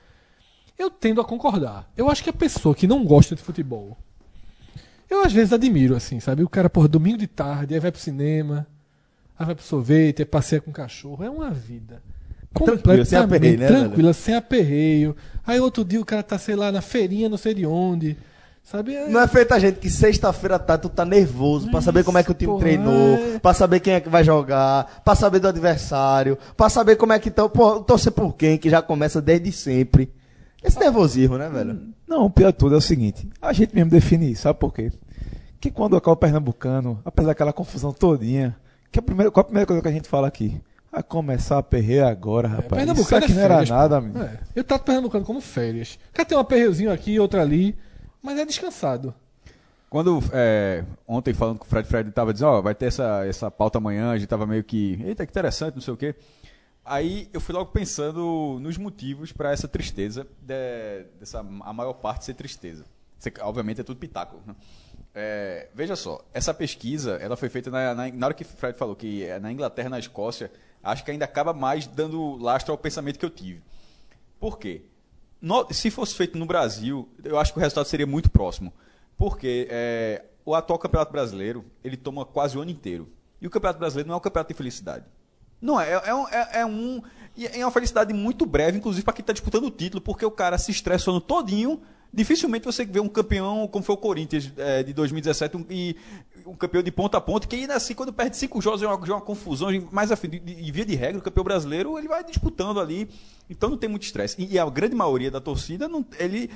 Eu 0.78 0.92
tendo 0.92 1.20
a 1.20 1.26
concordar. 1.26 1.92
Eu 1.98 2.10
acho 2.10 2.24
que 2.24 2.30
a 2.30 2.34
pessoa 2.34 2.76
que 2.76 2.86
não 2.88 3.04
gosta 3.04 3.36
de 3.36 3.42
futebol, 3.42 3.98
eu 5.10 5.24
às 5.24 5.34
vezes 5.34 5.54
admiro, 5.54 5.96
assim, 5.96 6.20
sabe? 6.20 6.44
O 6.44 6.50
cara, 6.50 6.70
porra, 6.70 6.88
domingo 6.88 7.18
de 7.18 7.28
tarde, 7.28 7.74
aí 7.74 7.80
vai 7.80 7.92
pro 7.92 8.00
cinema, 8.00 8.68
aí 9.38 9.46
vai 9.46 9.56
pro 9.56 9.64
sorvete, 9.64 10.22
aí 10.22 10.26
passeia 10.26 10.62
com 10.62 10.70
o 10.70 10.74
cachorro. 10.74 11.24
É 11.24 11.30
uma 11.30 11.50
vida. 11.50 12.02
Tranquila, 12.54 13.06
sem 13.06 13.18
aperreio, 13.18 13.60
né? 13.60 13.68
Tranquila, 13.68 14.14
sem 14.14 14.36
aperreio. 14.36 15.16
Aí 15.46 15.60
outro 15.60 15.86
dia 15.86 16.02
o 16.02 16.06
cara 16.06 16.24
tá, 16.24 16.38
sei 16.38 16.56
lá, 16.56 16.72
na 16.72 16.82
feirinha, 16.82 17.30
não 17.30 17.38
sei 17.38 17.54
de 17.54 17.66
onde. 17.66 18.18
Sabe? 18.70 18.94
É- 18.94 19.08
Não 19.08 19.22
é 19.22 19.28
feita 19.30 19.56
a 19.56 19.60
gente 19.60 19.80
que 19.80 19.90
sexta-feira 19.90 20.60
tarde 20.60 20.82
tu 20.82 20.90
tá 20.90 21.06
nervoso 21.06 21.72
pra 21.72 21.80
saber 21.80 22.04
como 22.04 22.18
é 22.18 22.24
que 22.24 22.32
o 22.32 22.34
time 22.34 22.52
porra, 22.52 22.64
treinou, 22.64 23.16
é. 23.16 23.40
pra 23.40 23.54
saber 23.54 23.80
quem 23.80 23.94
é 23.94 24.02
que 24.02 24.10
vai 24.10 24.26
jogar, 24.26 25.02
pra 25.06 25.16
saber 25.16 25.40
do 25.40 25.48
adversário, 25.48 26.38
pra 26.58 26.68
saber 26.68 26.98
como 26.98 27.14
é 27.14 27.20
que 27.20 27.30
estão. 27.30 27.50
Pô, 27.50 27.80
torcer 27.80 28.12
por 28.12 28.36
quem, 28.36 28.58
que 28.58 28.70
já 28.70 28.82
começa 28.82 29.22
desde 29.22 29.54
sempre. 29.54 30.12
Esse 30.62 30.78
nervosismo, 30.78 31.38
né, 31.38 31.48
velho? 31.48 31.80
Não, 32.06 32.26
o 32.26 32.30
pior 32.30 32.52
de 32.52 32.58
tudo 32.58 32.76
é 32.76 32.78
o 32.78 32.82
seguinte: 32.82 33.26
a 33.42 33.54
gente 33.54 33.74
mesmo 33.74 33.90
define 33.90 34.34
isso, 34.34 34.42
sabe 34.42 34.60
por 34.60 34.74
quê? 34.74 34.92
Que 35.62 35.72
quando 35.72 35.96
acaba 35.96 36.12
o 36.12 36.18
Pernambucano, 36.18 37.00
apesar 37.06 37.30
daquela 37.30 37.54
confusão 37.54 37.94
todinha, 37.94 38.54
que 38.92 39.00
a 39.00 39.02
primeira, 39.02 39.32
qual 39.32 39.42
a 39.44 39.46
primeira 39.46 39.66
coisa 39.66 39.82
que 39.82 39.88
a 39.88 39.92
gente 39.94 40.10
fala 40.10 40.28
aqui? 40.28 40.60
Vai 40.92 41.02
começar 41.04 41.58
a 41.58 41.64
perrer 41.64 42.04
agora, 42.04 42.50
rapaz. 42.50 42.66
Isso 42.66 42.76
Pernambucano 42.76 43.24
aqui 43.24 43.32
é 43.32 43.36
não 43.36 43.42
era 43.44 43.54
férias, 43.54 43.70
nada, 43.70 43.98
amigo. 43.98 44.20
É, 44.20 44.40
eu 44.54 44.64
trato 44.66 44.84
Pernambucano 44.84 45.24
como 45.24 45.40
férias. 45.40 45.98
Cara 46.12 46.28
tem 46.28 46.38
um 46.38 46.42
aperreuzinho 46.42 46.92
aqui 46.92 47.14
e 47.14 47.20
outro 47.20 47.40
ali, 47.40 47.74
mas 48.22 48.38
é 48.40 48.46
descansado. 48.46 49.14
Quando 49.90 50.22
é, 50.34 50.84
ontem 51.08 51.34
falando 51.34 51.60
com 51.60 51.66
o 51.66 51.68
Fred, 51.68 51.88
Fred 51.88 52.12
tava 52.12 52.34
dizendo, 52.34 52.50
ó, 52.50 52.62
vai 52.62 52.76
ter 52.76 52.88
essa, 52.88 53.26
essa 53.26 53.50
pauta 53.50 53.78
amanhã, 53.78 54.12
a 54.12 54.18
gente 54.18 54.28
tava 54.28 54.46
meio 54.46 54.64
que, 54.64 55.00
eita, 55.04 55.26
que 55.26 55.32
interessante, 55.32 55.76
não 55.76 55.82
sei 55.82 55.94
o 55.94 55.98
quê. 55.98 56.14
Aí 56.84 57.30
eu 57.34 57.40
fui 57.40 57.54
logo 57.54 57.72
pensando 57.72 58.58
nos 58.62 58.78
motivos 58.78 59.32
para 59.32 59.52
essa 59.52 59.68
tristeza, 59.68 60.28
de- 60.42 61.06
dessa 61.20 61.40
a 61.40 61.74
maior 61.74 61.94
parte 61.94 62.26
ser 62.26 62.34
tristeza. 62.34 62.86
Isso, 63.20 63.30
obviamente 63.42 63.82
é 63.82 63.84
tudo 63.84 63.98
pitáculo. 63.98 64.42
né? 64.46 64.56
É, 65.16 65.70
veja 65.74 65.96
só, 65.96 66.22
essa 66.34 66.54
pesquisa, 66.54 67.14
ela 67.16 67.36
foi 67.38 67.50
feita 67.50 67.72
na, 67.72 67.96
na, 67.96 68.12
na 68.12 68.26
hora 68.28 68.34
que 68.34 68.44
o 68.44 68.46
Fred 68.48 68.78
falou 68.78 68.96
que 68.96 69.24
é 69.24 69.40
na 69.40 69.52
Inglaterra, 69.52 69.90
na 69.90 70.00
Escócia, 70.00 70.52
acho 70.84 71.04
que 71.04 71.12
ainda 71.12 71.26
acaba 71.26 71.54
mais 71.54 71.88
dando 71.88 72.36
lastro 72.38 72.72
ao 72.74 72.78
pensamento 72.78 73.18
que 73.18 73.26
eu 73.26 73.30
tive. 73.30 73.62
Por 74.40 74.60
quê? 74.60 74.84
No- 75.42 75.68
se 75.72 75.90
fosse 75.92 76.16
feito 76.16 76.38
no 76.38 76.46
Brasil, 76.46 77.08
eu 77.24 77.38
acho 77.40 77.54
que 77.54 77.60
o 77.60 77.62
resultado 77.62 77.86
seria 77.86 78.08
muito 78.08 78.30
próximo. 78.30 78.74
Porque 79.18 79.68
é, 79.70 80.26
o 80.46 80.54
atual 80.56 80.78
Campeonato 80.80 81.12
Brasileiro, 81.12 81.66
ele 81.84 81.98
toma 81.98 82.26
quase 82.26 82.58
o 82.58 82.62
ano 82.62 82.72
inteiro. 82.72 83.10
E 83.42 83.48
o 83.48 83.50
Campeonato 83.50 83.80
Brasileiro 83.80 84.08
não 84.08 84.16
é 84.16 84.18
um 84.18 84.22
campeonato 84.22 84.54
de 84.54 84.58
felicidade. 84.58 85.06
Não 85.62 85.80
é, 85.80 85.92
é, 85.92 86.02
é 86.10 86.14
um, 86.16 86.28
é, 86.30 86.50
é 86.62 86.66
um- 86.66 87.02
é 87.54 87.66
uma 87.66 87.72
felicidade 87.72 88.14
muito 88.14 88.46
breve, 88.46 88.78
inclusive 88.78 89.04
para 89.04 89.14
quem 89.14 89.22
está 89.22 89.34
disputando 89.34 89.66
o 89.66 89.72
título, 89.72 90.02
porque 90.02 90.26
o 90.26 90.32
cara 90.32 90.58
se 90.58 90.72
estressa 90.72 91.10
o 91.10 91.14
ano 91.14 91.22
todinho. 91.22 91.82
Dificilmente 92.14 92.66
você 92.66 92.86
vê 92.86 93.00
um 93.00 93.08
campeão 93.08 93.68
como 93.68 93.84
foi 93.84 93.96
o 93.96 93.98
Corinthians 93.98 94.52
é, 94.58 94.82
de 94.82 94.94
2017 94.94 95.58
um, 95.58 95.66
e 95.70 95.96
um 96.46 96.56
campeão 96.56 96.82
de 96.82 96.92
ponta 96.92 97.18
a 97.18 97.22
ponta, 97.22 97.46
que 97.48 97.56
ainda 97.56 97.76
assim, 97.76 97.94
quando 97.94 98.14
perde 98.14 98.38
cinco 98.38 98.62
jogos, 98.62 98.82
é 98.82 98.88
uma, 98.88 99.08
é 99.08 99.12
uma 99.12 99.22
confusão. 99.22 99.70
Mas, 99.92 100.12
afim, 100.12 100.30
de, 100.30 100.40
via 100.72 100.86
de 100.86 100.96
regra, 100.96 101.20
o 101.20 101.22
campeão 101.22 101.44
brasileiro 101.44 101.98
ele 101.98 102.08
vai 102.08 102.24
disputando 102.24 102.80
ali, 102.80 103.10
então 103.50 103.70
não 103.70 103.78
tem 103.78 103.90
muito 103.90 104.04
estresse. 104.04 104.42
E, 104.42 104.54
e 104.54 104.60
a 104.60 104.68
grande 104.70 104.96
maioria 104.96 105.30
da 105.30 105.42
torcida, 105.42 105.88
não, 105.88 106.06
ele 106.18 106.50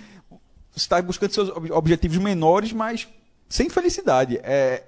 está 0.76 1.02
buscando 1.02 1.34
seus 1.34 1.50
ob- 1.50 1.72
objetivos 1.72 2.18
menores, 2.18 2.72
mas 2.72 3.08
sem 3.50 3.70
felicidade. 3.70 4.40
É, 4.44 4.84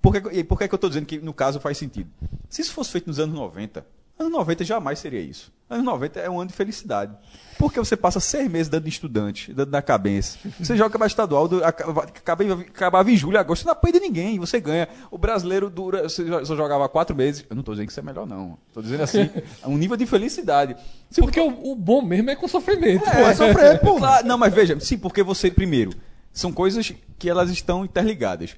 por 0.00 0.12
que, 0.12 0.38
e 0.38 0.42
por 0.44 0.58
que, 0.58 0.66
que 0.66 0.74
eu 0.74 0.76
estou 0.76 0.90
dizendo 0.90 1.06
que 1.06 1.18
no 1.18 1.32
caso 1.32 1.60
faz 1.60 1.78
sentido? 1.78 2.10
Se 2.48 2.60
isso 2.60 2.72
fosse 2.72 2.90
feito 2.90 3.06
nos 3.06 3.20
anos 3.20 3.34
90, 3.34 3.86
anos 4.22 4.32
90 4.32 4.64
jamais 4.64 4.98
seria 4.98 5.20
isso. 5.20 5.52
Anos 5.68 5.84
90 5.84 6.20
é 6.20 6.28
um 6.28 6.38
ano 6.40 6.48
de 6.50 6.56
felicidade. 6.56 7.14
Porque 7.58 7.78
você 7.78 7.96
passa 7.96 8.20
seis 8.20 8.50
meses 8.50 8.68
dando 8.68 8.88
estudante, 8.88 9.52
dando 9.54 9.70
na 9.70 9.80
cabeça. 9.80 10.38
Você 10.58 10.76
joga 10.76 10.90
campeonato 10.90 11.12
estadual, 11.12 11.48
do, 11.48 11.64
acaba, 11.64 12.02
acaba- 12.02 12.52
acabava 12.54 13.10
em 13.10 13.16
julho, 13.16 13.38
agosto, 13.38 13.62
você 13.62 13.66
não 13.68 13.72
apanha 13.72 13.92
de 13.94 14.00
ninguém, 14.00 14.38
você 14.38 14.60
ganha. 14.60 14.88
O 15.10 15.16
brasileiro 15.16 15.70
dura, 15.70 16.02
você 16.08 16.26
só 16.44 16.56
jogava 16.56 16.88
quatro 16.88 17.14
meses. 17.16 17.44
Eu 17.48 17.54
não 17.56 17.60
estou 17.60 17.74
dizendo 17.74 17.86
que 17.86 17.92
isso 17.92 18.00
é 18.00 18.02
melhor, 18.02 18.26
não. 18.26 18.58
Estou 18.68 18.82
dizendo 18.82 19.02
assim, 19.02 19.30
é 19.62 19.66
um 19.68 19.78
nível 19.78 19.96
de 19.96 20.04
felicidade. 20.06 20.76
Se 21.10 21.20
Porque 21.20 21.40
o, 21.40 21.72
o 21.72 21.76
bom 21.76 22.02
mesmo 22.02 22.28
é 22.30 22.36
com 22.36 22.46
sofrimento. 22.48 23.04
Pô, 23.04 23.10
é 23.18 23.34
sofrer, 23.34 23.80
pô. 23.80 23.94
Claro, 24.02 24.26
não, 24.26 24.36
mas 24.36 24.52
veja, 24.52 24.78
sim, 24.80 24.98
porque 24.98 25.22
você, 25.22 25.50
primeiro, 25.50 25.92
são 26.32 26.52
coisas 26.52 26.92
que 27.18 27.30
elas 27.30 27.50
estão 27.50 27.84
interligadas. 27.84 28.56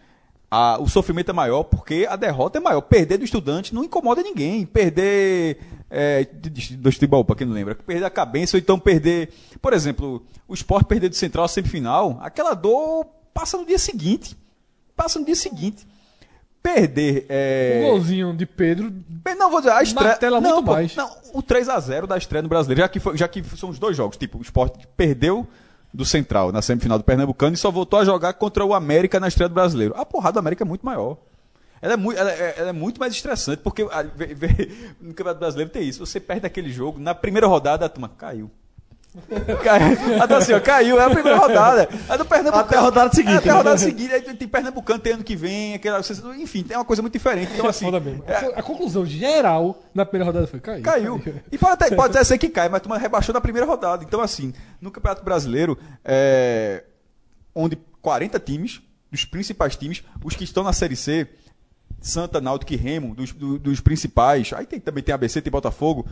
A- 0.55 0.79
o 0.81 0.89
sofrimento 0.89 1.31
é 1.31 1.33
maior 1.33 1.65
porque 1.65 2.07
a 2.09 2.17
derrota 2.17 2.59
é 2.59 2.61
maior. 2.61 2.81
Perder 2.83 3.19
do 3.19 3.25
estudante 3.25 3.75
não 3.75 3.83
incomoda 3.83 4.23
ninguém. 4.23 4.65
Perder 4.65 5.59
é, 5.91 6.25
do 6.25 7.25
para 7.25 7.37
quem 7.37 7.47
não 7.47 7.55
lembra, 7.55 7.75
perder 7.75 8.05
a 8.05 8.11
cabeça 8.11 8.57
ou 8.57 8.61
então 8.61 8.79
perder. 8.79 9.31
Por 9.61 9.73
exemplo, 9.73 10.23
o 10.47 10.55
esporte 10.55 10.87
perder 10.87 11.09
do 11.09 11.15
Central 11.17 11.45
a 11.45 11.49
semifinal, 11.49 12.19
aquela 12.23 12.55
dor 12.55 13.07
passa 13.33 13.57
no 13.57 13.67
dia 13.67 13.79
seguinte. 13.79 14.37
Passa 14.97 15.19
no 15.19 15.25
dia 15.25 15.35
seguinte. 15.35 15.87
Perder. 16.63 17.27
É... 17.29 17.83
O 17.85 17.91
golzinho 17.91 18.35
de 18.35 18.47
Pedro. 18.47 18.93
Não, 19.37 19.51
vou 19.51 19.61
dizer, 19.61 19.73
a 19.73 19.83
estreia. 19.83 20.11
Martela 20.11 20.41
não, 20.41 20.51
muito 20.55 20.65
pô, 20.67 20.73
mais. 20.73 20.97
Não, 20.97 21.11
o 21.33 21.43
3x0 21.43 22.07
da 22.07 22.17
estreia 22.17 22.43
no 22.43 22.49
brasileiro, 22.49 22.81
já 22.81 22.89
que, 22.89 22.99
foi- 23.01 23.17
já 23.17 23.29
que 23.29 23.43
são 23.57 23.69
os 23.69 23.79
dois 23.79 23.97
jogos. 23.97 24.17
Tipo, 24.17 24.39
o 24.39 24.43
Sport 24.43 24.85
perdeu 24.97 25.47
do 25.95 26.05
Central 26.05 26.51
na 26.51 26.61
semifinal 26.61 26.99
do 26.99 27.05
Pernambucano 27.05 27.55
e 27.55 27.57
só 27.57 27.71
voltou 27.71 28.01
a 28.01 28.05
jogar 28.05 28.33
contra 28.35 28.65
o 28.65 28.75
América 28.75 29.21
na 29.21 29.29
estreia 29.29 29.49
do 29.49 29.55
brasileiro. 29.55 29.95
A 29.97 30.05
porrada 30.05 30.33
do 30.35 30.39
América 30.41 30.65
é 30.65 30.67
muito 30.67 30.85
maior. 30.85 31.17
Ela 31.81 31.93
é 31.93 31.97
muito, 31.97 32.19
ela 32.19 32.31
é, 32.33 32.55
ela 32.59 32.69
é 32.71 32.73
muito 32.73 32.99
mais 32.99 33.13
estressante, 33.15 33.63
porque 33.63 33.87
ah, 33.93 34.03
vê- 34.03 34.35
vê- 34.35 34.71
no 35.01 35.11
Campeonato 35.15 35.39
Brasileiro 35.41 35.71
tem 35.71 35.87
isso. 35.89 36.05
Você 36.05 36.19
perde 36.19 36.47
aquele 36.47 36.73
jogo, 36.73 36.99
na 36.99 37.15
primeira 37.15 37.47
rodada, 37.47 37.87
a 37.87 37.89
turma 37.89 38.09
caiu. 38.09 38.51
Caiu. 39.63 40.23
Até 40.23 40.35
assim, 40.35 40.53
ó, 40.53 40.61
caiu, 40.61 41.01
é 41.01 41.05
a 41.05 41.11
primeira 41.11 41.39
rodada. 41.39 41.89
Do 42.19 42.25
Pernambucano. 42.25 42.65
Até 42.67 42.77
a 42.77 42.81
rodada 42.81 43.15
seguinte, 43.15 43.35
É, 43.35 43.37
até 43.39 43.51
a 43.51 43.53
né? 43.53 43.59
rodada 43.59 43.79
seguinte. 43.79 44.13
Aí 44.13 44.23
tem 44.35 44.49
Pernambucano 44.49 44.99
tem 44.99 45.13
ano 45.13 45.23
que 45.25 45.37
vem, 45.37 45.75
aquela, 45.75 46.01
enfim, 46.39 46.63
tem 46.63 46.77
uma 46.77 46.85
coisa 46.85 47.01
muito 47.01 47.13
diferente. 47.13 47.53
Então, 47.55 47.69
assim, 47.69 47.87
é, 48.27 48.59
A 48.59 48.63
conclusão 48.63 49.07
geral 49.07 49.83
na 49.95 50.05
primeira 50.05 50.25
rodada 50.27 50.47
foi 50.47 50.59
cair. 50.61 50.83
Caiu. 50.83 51.23
E 51.53 51.57
pode 51.59 51.73
até, 51.75 51.95
pode 51.95 52.17
até 52.17 52.25
ser 52.25 52.39
que 52.39 52.49
caia, 52.49 52.69
mas 52.69 52.81
turma 52.83 52.99
rebaixou 52.99 53.33
na 53.33 53.41
primeira 53.41 53.67
rodada. 53.67 54.03
Então, 54.05 54.21
assim, 54.21 54.53
no 54.81 54.91
Campeonato 54.91 55.25
Brasileiro, 55.25 55.79
é, 56.05 56.83
onde 57.55 57.77
40 58.03 58.39
times, 58.41 58.81
dos 59.13 59.25
principais 59.25 59.77
times, 59.77 60.03
os 60.25 60.35
que 60.35 60.43
estão 60.45 60.65
na 60.65 60.73
Série 60.73 60.97
C, 60.97 61.29
Santa, 62.01 62.41
Náutico 62.41 62.73
e 62.73 62.77
Remo, 62.77 63.15
dos, 63.15 63.33
do- 63.33 63.59
dos 63.59 63.81
principais, 63.81 64.53
aí 64.55 64.67
tem, 64.67 64.81
também 64.81 65.03
tem 65.03 65.15
ABC, 65.15 65.41
tem 65.41 65.51
Botafogo, 65.51 66.05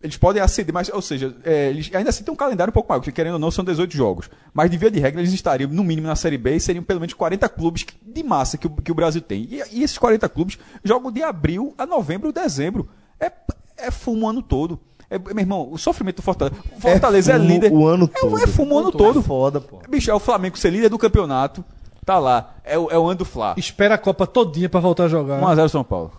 Eles 0.00 0.16
podem 0.16 0.40
aceder, 0.40 0.72
mas, 0.72 0.88
ou 0.90 1.02
seja, 1.02 1.34
é, 1.44 1.70
eles 1.70 1.90
ainda 1.92 2.10
assim 2.10 2.22
têm 2.22 2.32
um 2.32 2.36
calendário 2.36 2.70
um 2.70 2.72
pouco 2.72 2.88
maior, 2.88 3.00
porque 3.00 3.10
querendo 3.10 3.32
ou 3.34 3.38
não, 3.40 3.50
são 3.50 3.64
18 3.64 3.96
jogos. 3.96 4.30
Mas 4.54 4.70
de 4.70 4.76
via 4.78 4.90
de 4.90 5.00
regra, 5.00 5.20
eles 5.20 5.32
estariam, 5.32 5.68
no 5.70 5.82
mínimo, 5.82 6.06
na 6.06 6.14
Série 6.14 6.38
B 6.38 6.54
e 6.54 6.60
seriam 6.60 6.84
pelo 6.84 7.00
menos 7.00 7.14
40 7.14 7.48
clubes 7.48 7.84
de 8.00 8.22
massa 8.22 8.56
que 8.56 8.68
o, 8.68 8.70
que 8.70 8.92
o 8.92 8.94
Brasil 8.94 9.20
tem. 9.20 9.48
E, 9.50 9.62
e 9.72 9.82
esses 9.82 9.98
40 9.98 10.28
clubes 10.28 10.56
jogam 10.84 11.10
de 11.10 11.22
abril 11.22 11.74
a 11.76 11.84
novembro, 11.84 12.32
dezembro. 12.32 12.88
É, 13.18 13.32
é 13.76 13.90
fumo 13.90 14.26
o 14.26 14.28
ano 14.28 14.40
todo. 14.40 14.78
É, 15.10 15.18
meu 15.18 15.38
irmão, 15.38 15.68
o 15.72 15.78
sofrimento 15.78 16.16
do 16.16 16.22
Fortaleza. 16.22 16.56
O 16.76 16.80
Fortaleza 16.80 17.32
é, 17.32 17.36
fumo 17.36 17.48
líder. 17.48 17.72
o 17.72 17.86
ano 17.86 18.10
É, 18.14 18.20
todo. 18.20 18.38
é 18.38 18.46
fumo 18.46 18.74
o 18.74 18.78
ano 18.78 18.92
todo. 18.92 19.18
É 19.18 19.22
foda, 19.22 19.60
pô. 19.60 19.80
Bicho, 19.88 20.10
é 20.10 20.14
o 20.14 20.20
Flamengo 20.20 20.56
ser 20.58 20.70
líder 20.70 20.90
do 20.90 20.98
campeonato. 20.98 21.64
Tá 22.08 22.18
lá. 22.18 22.54
É, 22.64 22.78
o- 22.78 22.90
é 22.90 22.98
o 22.98 23.04
ano 23.06 23.18
do 23.18 23.24
Fla. 23.26 23.54
Espera 23.58 23.96
a 23.96 23.98
Copa 23.98 24.26
todinha 24.26 24.66
pra 24.66 24.80
voltar 24.80 25.04
a 25.04 25.08
jogar. 25.08 25.42
1x0 25.42 25.68
São 25.68 25.84
Paulo. 25.84 26.10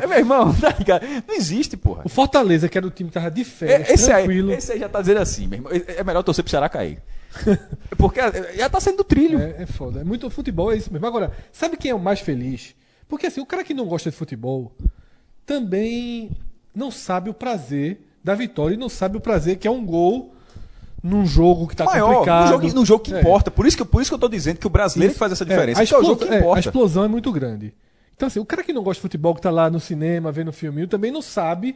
é, 0.00 0.06
meu 0.08 0.18
irmão, 0.18 0.54
tá 0.54 0.74
ligado? 0.78 1.04
Não 1.28 1.34
existe, 1.34 1.76
porra. 1.76 2.00
O 2.06 2.08
Fortaleza, 2.08 2.70
que 2.70 2.78
era 2.78 2.86
o 2.86 2.90
time 2.90 3.10
que 3.10 3.14
tava 3.14 3.30
de 3.30 3.44
férias, 3.44 3.90
É, 3.90 3.92
esse, 3.92 4.10
aí, 4.10 4.24
tranquilo. 4.24 4.52
esse 4.52 4.72
aí 4.72 4.78
já 4.78 4.88
tá 4.88 5.02
dizendo 5.02 5.20
assim, 5.20 5.46
meu 5.46 5.58
irmão. 5.58 5.72
É 5.72 6.00
é 6.00 6.02
melhor 6.04 6.22
torcer 6.22 6.42
pro 6.42 6.50
Ceará 6.50 6.70
cair. 6.70 7.02
Porque 7.98 8.18
é, 8.18 8.54
já 8.56 8.70
tá 8.70 8.80
saindo 8.80 8.96
do 8.98 9.04
trilho. 9.04 9.38
É, 9.38 9.64
é 9.64 9.66
foda. 9.66 10.00
É 10.00 10.04
muito 10.04 10.30
futebol, 10.30 10.72
é 10.72 10.76
isso 10.78 10.90
mesmo. 10.90 11.06
Agora, 11.06 11.30
sabe 11.52 11.76
quem 11.76 11.90
é 11.90 11.94
o 11.94 11.98
mais 12.00 12.20
feliz? 12.20 12.74
Porque 13.08 13.26
assim, 13.26 13.42
o 13.42 13.46
cara 13.46 13.62
que 13.62 13.74
não 13.74 13.84
gosta 13.84 14.10
de 14.10 14.16
futebol 14.16 14.72
também 15.44 16.30
não 16.74 16.90
sabe 16.90 17.28
o 17.28 17.34
prazer 17.34 18.00
da 18.24 18.34
vitória 18.34 18.74
e 18.74 18.78
não 18.78 18.88
sabe 18.88 19.16
o 19.18 19.20
prazer 19.20 19.56
que 19.58 19.68
é 19.68 19.70
um 19.70 19.84
gol 19.84 20.34
num 21.02 21.24
jogo 21.26 21.66
que 21.66 21.74
tá 21.76 21.84
Maior, 21.84 22.12
complicado. 22.14 22.42
no 22.44 22.48
jogo, 22.48 22.74
no 22.74 22.84
jogo 22.86 23.04
que 23.04 23.14
É. 23.14 23.20
importa. 23.20 23.50
Por 23.50 23.66
isso 23.66 23.76
que, 23.76 23.84
por 23.84 24.02
isso 24.02 24.10
que 24.10 24.14
eu 24.14 24.18
tô 24.18 24.28
dizendo 24.28 24.58
que 24.58 24.66
o 24.66 24.70
brasileiro 24.70 25.12
que 25.14 25.18
faz 25.18 25.32
essa 25.32 25.44
diferença. 25.44 25.80
É, 25.80 25.84
a, 25.84 25.86
porque 25.86 25.94
é 25.94 25.98
o 25.98 26.00
explosão, 26.00 26.14
jogo 26.18 26.26
que 26.26 26.32
é, 26.34 26.36
a 26.36 26.40
importa. 26.40 26.60
explosão 26.60 27.04
é 27.04 27.08
muito 27.08 27.32
grande. 27.32 27.74
Então, 28.14 28.26
assim, 28.26 28.38
o 28.38 28.44
cara 28.44 28.62
que 28.62 28.72
não 28.72 28.82
gosta 28.82 28.98
de 28.98 29.02
futebol, 29.02 29.34
que 29.34 29.40
tá 29.40 29.50
lá 29.50 29.70
no 29.70 29.80
cinema, 29.80 30.30
vendo 30.30 30.52
filminho, 30.52 30.86
também 30.86 31.10
não 31.10 31.22
sabe 31.22 31.74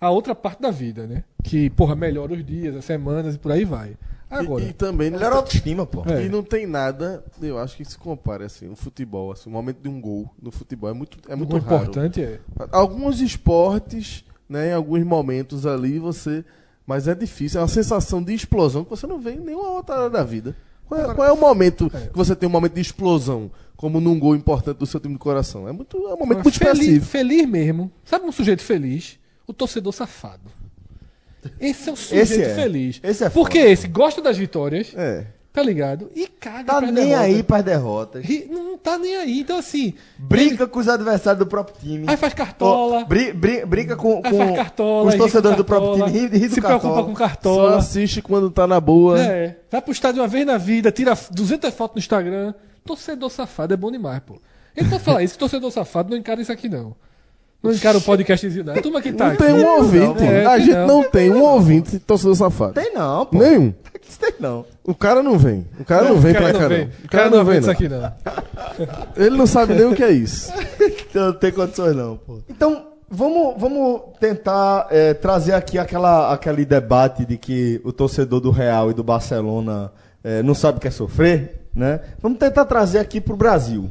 a 0.00 0.10
outra 0.10 0.34
parte 0.34 0.60
da 0.60 0.70
vida, 0.70 1.06
né? 1.06 1.22
Que, 1.44 1.70
porra, 1.70 1.94
melhora 1.94 2.32
os 2.34 2.44
dias, 2.44 2.74
as 2.74 2.84
semanas 2.84 3.36
e 3.36 3.38
por 3.38 3.52
aí 3.52 3.64
vai. 3.64 3.96
Agora, 4.28 4.64
E, 4.64 4.70
e 4.70 4.72
também 4.72 5.10
não, 5.10 5.18
Melhor 5.20 5.32
autoestima, 5.34 5.86
pô. 5.86 6.02
É. 6.10 6.24
e 6.24 6.28
não 6.28 6.42
tem 6.42 6.66
nada, 6.66 7.22
eu 7.40 7.56
acho 7.56 7.76
que 7.76 7.84
se 7.84 7.96
compara 7.96 8.46
assim, 8.46 8.68
o 8.68 8.74
futebol, 8.74 9.30
assim, 9.30 9.48
o 9.48 9.52
momento 9.52 9.78
de 9.80 9.88
um 9.88 10.00
gol 10.00 10.28
no 10.42 10.50
futebol 10.50 10.90
é 10.90 10.92
muito, 10.92 11.18
é 11.28 11.36
muito 11.36 11.56
importante 11.56 12.20
é. 12.20 12.40
Alguns 12.72 13.20
esportes, 13.20 14.24
né, 14.48 14.70
em 14.70 14.72
alguns 14.72 15.04
momentos 15.04 15.64
ali 15.66 16.00
você, 16.00 16.44
mas 16.86 17.08
é 17.08 17.14
difícil, 17.14 17.58
é 17.58 17.62
uma 17.62 17.68
sensação 17.68 18.22
de 18.22 18.34
explosão 18.34 18.84
que 18.84 18.90
você 18.90 19.06
não 19.06 19.18
vê 19.18 19.32
em 19.32 19.40
nenhuma 19.40 19.70
outra 19.70 19.96
área 19.96 20.10
da 20.10 20.22
vida. 20.24 20.56
Qual 20.86 21.00
é, 21.00 21.14
qual 21.14 21.26
é 21.28 21.32
o 21.32 21.36
momento 21.36 21.90
É. 21.94 22.08
que 22.08 22.16
você 22.16 22.36
tem 22.36 22.46
um 22.48 22.52
momento 22.52 22.74
de 22.74 22.80
explosão, 22.80 23.50
como 23.76 24.00
num 24.00 24.18
gol 24.18 24.36
importante 24.36 24.76
do 24.78 24.86
seu 24.86 25.00
time 25.00 25.14
de 25.14 25.18
coração? 25.20 25.66
É 25.66 25.72
muito, 25.72 25.96
é 25.96 26.14
um 26.14 26.18
momento 26.18 26.42
muito 26.44 26.58
feliz, 26.58 26.78
específico. 26.80 27.06
feliz 27.06 27.48
mesmo. 27.48 27.90
Sabe 28.04 28.26
um 28.26 28.32
sujeito 28.32 28.62
feliz? 28.62 29.18
O 29.46 29.52
torcedor 29.52 29.92
safado. 29.92 30.50
Esse 31.60 31.90
é 31.90 31.92
o 31.92 31.96
sujeito 31.96 32.22
Esse 32.22 32.42
é. 32.42 32.54
feliz. 32.54 33.00
Esse 33.02 33.24
é 33.24 33.30
Porque 33.30 33.58
foda. 33.60 33.70
esse 33.70 33.88
gosta 33.88 34.22
das 34.22 34.36
vitórias, 34.36 34.92
É. 34.94 35.26
tá 35.54 35.62
ligado? 35.62 36.10
E 36.16 36.26
caga 36.26 36.64
Tá 36.64 36.78
pra 36.78 36.90
nem 36.90 37.06
derrota. 37.06 37.20
aí 37.22 37.42
pras 37.44 37.62
derrotas. 37.64 38.24
Ri- 38.24 38.48
Não 38.50 38.76
tá 38.76 38.98
nem 38.98 39.14
aí. 39.16 39.38
Então, 39.40 39.56
assim. 39.56 39.94
Brinca 40.18 40.66
com 40.66 40.80
os 40.80 40.88
adversários 40.88 41.38
do 41.38 41.46
próprio 41.46 41.76
time. 41.80 42.04
Aí 42.08 42.16
faz 42.16 42.34
cartola. 42.34 43.02
Ó, 43.02 43.04
bri- 43.04 43.32
bri- 43.32 43.64
brinca 43.64 43.94
com, 43.96 44.20
Aí 44.24 44.30
com 44.32 44.36
faz 44.38 44.56
cartola. 44.56 45.08
os 45.08 45.14
torcedores 45.14 45.56
do 45.56 45.64
próprio 45.64 45.94
time. 46.04 46.10
Ri, 46.10 46.26
ri 46.38 46.48
do 46.48 46.54
se 46.54 46.60
cartola. 46.60 46.80
preocupa 46.80 47.02
com 47.04 47.12
Só 47.16 47.18
cartola. 47.28 47.76
assiste 47.78 48.20
quando 48.20 48.50
tá 48.50 48.66
na 48.66 48.80
boa. 48.80 49.18
É. 49.22 49.56
Vai 49.70 49.80
pro 49.80 49.92
estádio 49.92 50.20
uma 50.20 50.28
vez 50.28 50.44
na 50.44 50.58
vida, 50.58 50.90
tira 50.90 51.16
200 51.30 51.72
fotos 51.72 51.94
no 51.94 52.00
Instagram. 52.00 52.52
Torcedor 52.84 53.30
safado 53.30 53.72
é 53.72 53.76
bom 53.76 53.90
demais, 53.92 54.20
pô. 54.26 54.40
Ele 54.76 54.90
pode 54.90 55.04
falar 55.04 55.22
isso, 55.22 55.34
que 55.34 55.38
torcedor 55.38 55.70
safado 55.70 56.10
não 56.10 56.16
encara 56.18 56.42
isso 56.42 56.50
aqui, 56.50 56.68
não. 56.68 56.96
Não 57.64 57.72
encara 57.72 57.96
o 57.96 58.00
podcastzinho, 58.02 58.62
não. 58.62 58.74
A 58.74 58.82
turma 58.82 59.00
que 59.00 59.10
tá 59.10 59.24
Não 59.24 59.32
aqui. 59.32 59.42
tem 59.42 59.54
um 59.54 59.66
ouvinte. 59.66 60.22
É, 60.22 60.44
a 60.44 60.58
gente 60.58 60.74
não. 60.74 60.86
não, 60.86 61.02
tem 61.04 61.32
um 61.32 61.42
ouvinte 61.42 61.98
torcedor 61.98 62.36
safado. 62.36 62.74
Tem 62.74 62.92
não, 62.92 63.24
pô. 63.24 63.38
Nenhum. 63.38 63.72
Tem 64.20 64.34
não. 64.38 64.64
O 64.84 64.94
cara 64.94 65.22
não 65.22 65.38
vem. 65.38 65.66
O 65.80 65.84
cara 65.84 66.04
não, 66.10 66.18
vem 66.18 66.32
o 66.32 66.34
cara 66.34 66.44
pra 66.44 66.52
não 66.52 66.60
cá, 66.60 66.68
vem. 66.68 66.84
não. 66.84 66.92
O 67.04 67.08
cara 67.08 67.30
não 67.30 67.44
vem 67.44 67.58
isso 67.58 67.70
aqui, 67.70 67.88
não. 67.88 68.12
Ele 69.16 69.36
não 69.36 69.46
sabe 69.46 69.74
nem 69.74 69.86
o 69.86 69.94
que 69.94 70.04
é 70.04 70.10
isso. 70.12 70.52
Então, 70.78 71.26
Não 71.26 71.32
tem 71.32 71.50
condições 71.50 71.96
não, 71.96 72.16
pô. 72.18 72.38
Então, 72.48 72.88
vamos, 73.10 73.54
vamos 73.58 74.02
tentar 74.20 74.86
é, 74.90 75.14
trazer 75.14 75.54
aqui 75.54 75.78
aquela, 75.78 76.32
aquele 76.32 76.64
debate 76.66 77.24
de 77.24 77.38
que 77.38 77.80
o 77.82 77.92
torcedor 77.92 78.40
do 78.40 78.50
Real 78.50 78.90
e 78.90 78.94
do 78.94 79.02
Barcelona 79.02 79.90
é, 80.22 80.42
não 80.42 80.54
sabe 80.54 80.78
o 80.78 80.80
que 80.80 80.88
é 80.88 80.90
sofrer, 80.92 81.66
né? 81.74 82.00
Vamos 82.20 82.38
tentar 82.38 82.66
trazer 82.66 82.98
aqui 82.98 83.20
pro 83.20 83.36
Brasil. 83.36 83.88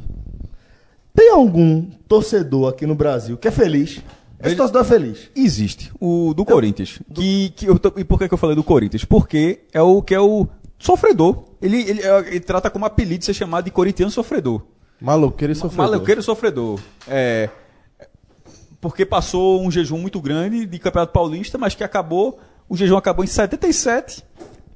Tem 1.13 1.29
algum 1.29 1.83
torcedor 2.07 2.69
aqui 2.69 2.85
no 2.85 2.95
Brasil 2.95 3.37
que 3.37 3.47
é 3.47 3.51
feliz? 3.51 4.01
Esse 4.43 4.55
torcedor 4.55 4.81
é 4.81 4.85
feliz. 4.85 5.29
Existe. 5.35 5.91
O 5.99 6.33
do 6.33 6.43
Corinthians. 6.43 6.99
Que, 7.13 7.49
que 7.51 7.65
eu 7.65 7.79
tô- 7.79 7.93
e 7.97 8.03
por 8.03 8.19
que, 8.19 8.27
que 8.27 8.33
eu 8.33 8.37
falei 8.37 8.55
do 8.55 8.63
Corinthians? 8.63 9.05
Porque 9.05 9.61
é 9.71 9.81
o 9.81 10.01
que 10.01 10.13
é 10.13 10.19
o 10.19 10.47
sofredor. 10.77 11.45
Ele, 11.61 11.77
ele, 11.81 12.01
é- 12.01 12.27
ele 12.27 12.39
trata 12.41 12.69
como 12.69 12.83
apelido 12.85 13.23
ser 13.23 13.33
chamado 13.33 13.63
de 13.65 13.71
corintiano 13.71 14.11
sofredor. 14.11 14.61
Maloqueiro 14.99 15.53
e 15.53 15.55
sofredor. 15.55 15.91
Maloqueiro 15.91 16.21
sofredor. 16.23 16.79
É, 17.07 17.49
porque 18.81 19.05
passou 19.05 19.61
um 19.61 19.71
jejum 19.71 19.97
muito 19.97 20.19
grande 20.19 20.65
de 20.65 20.79
Campeonato 20.79 21.13
Paulista, 21.13 21.57
mas 21.57 21.73
que 21.75 21.83
acabou. 21.83 22.37
O 22.67 22.75
jejum 22.75 22.97
acabou 22.97 23.23
em 23.23 23.27
77, 23.27 24.23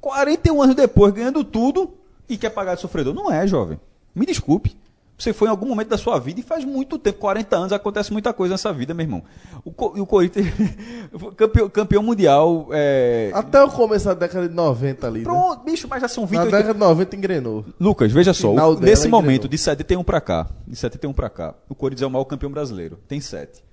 41 0.00 0.62
anos 0.62 0.76
depois, 0.76 1.12
ganhando 1.12 1.44
tudo 1.44 1.92
e 2.28 2.38
quer 2.38 2.50
pagar 2.50 2.74
de 2.76 2.80
sofredor. 2.80 3.12
Não 3.12 3.30
é, 3.30 3.46
jovem. 3.46 3.78
Me 4.14 4.24
desculpe. 4.24 4.74
Você 5.18 5.32
foi 5.32 5.48
em 5.48 5.50
algum 5.50 5.66
momento 5.66 5.88
da 5.88 5.98
sua 5.98 6.16
vida 6.20 6.38
e 6.38 6.44
faz 6.44 6.64
muito 6.64 6.96
tempo, 6.96 7.18
40 7.18 7.56
anos, 7.56 7.72
acontece 7.72 8.12
muita 8.12 8.32
coisa 8.32 8.54
nessa 8.54 8.72
vida, 8.72 8.94
meu 8.94 9.02
irmão. 9.04 9.22
O, 9.64 9.70
o 10.00 10.06
Corinthians, 10.06 10.46
campeão, 11.36 11.68
campeão 11.68 12.02
mundial. 12.04 12.68
É... 12.70 13.32
Até 13.34 13.60
o 13.62 13.68
começo 13.68 14.04
da 14.06 14.14
década 14.14 14.48
de 14.48 14.54
90 14.54 15.06
ali. 15.06 15.18
Né? 15.18 15.24
Pronto, 15.24 15.64
bicho, 15.64 15.88
mas 15.90 16.00
já 16.02 16.06
são 16.08 16.24
20 16.24 16.38
Na 16.38 16.44
década 16.44 16.72
de 16.72 16.78
90 16.78 17.16
engrenou. 17.16 17.64
Lucas, 17.80 18.12
veja 18.12 18.32
só, 18.32 18.52
o- 18.52 18.78
nesse 18.78 19.06
engrenou. 19.08 19.20
momento, 19.20 19.48
de 19.48 19.58
71 19.58 20.04
pra 20.04 20.20
cá, 20.20 20.46
de 20.66 20.76
71 20.76 21.12
pra 21.12 21.28
cá, 21.28 21.54
o 21.68 21.74
Corinthians 21.74 22.02
é 22.02 22.06
o 22.06 22.10
maior 22.10 22.24
campeão 22.24 22.52
brasileiro, 22.52 22.98
tem 23.08 23.20
sete. 23.20 23.64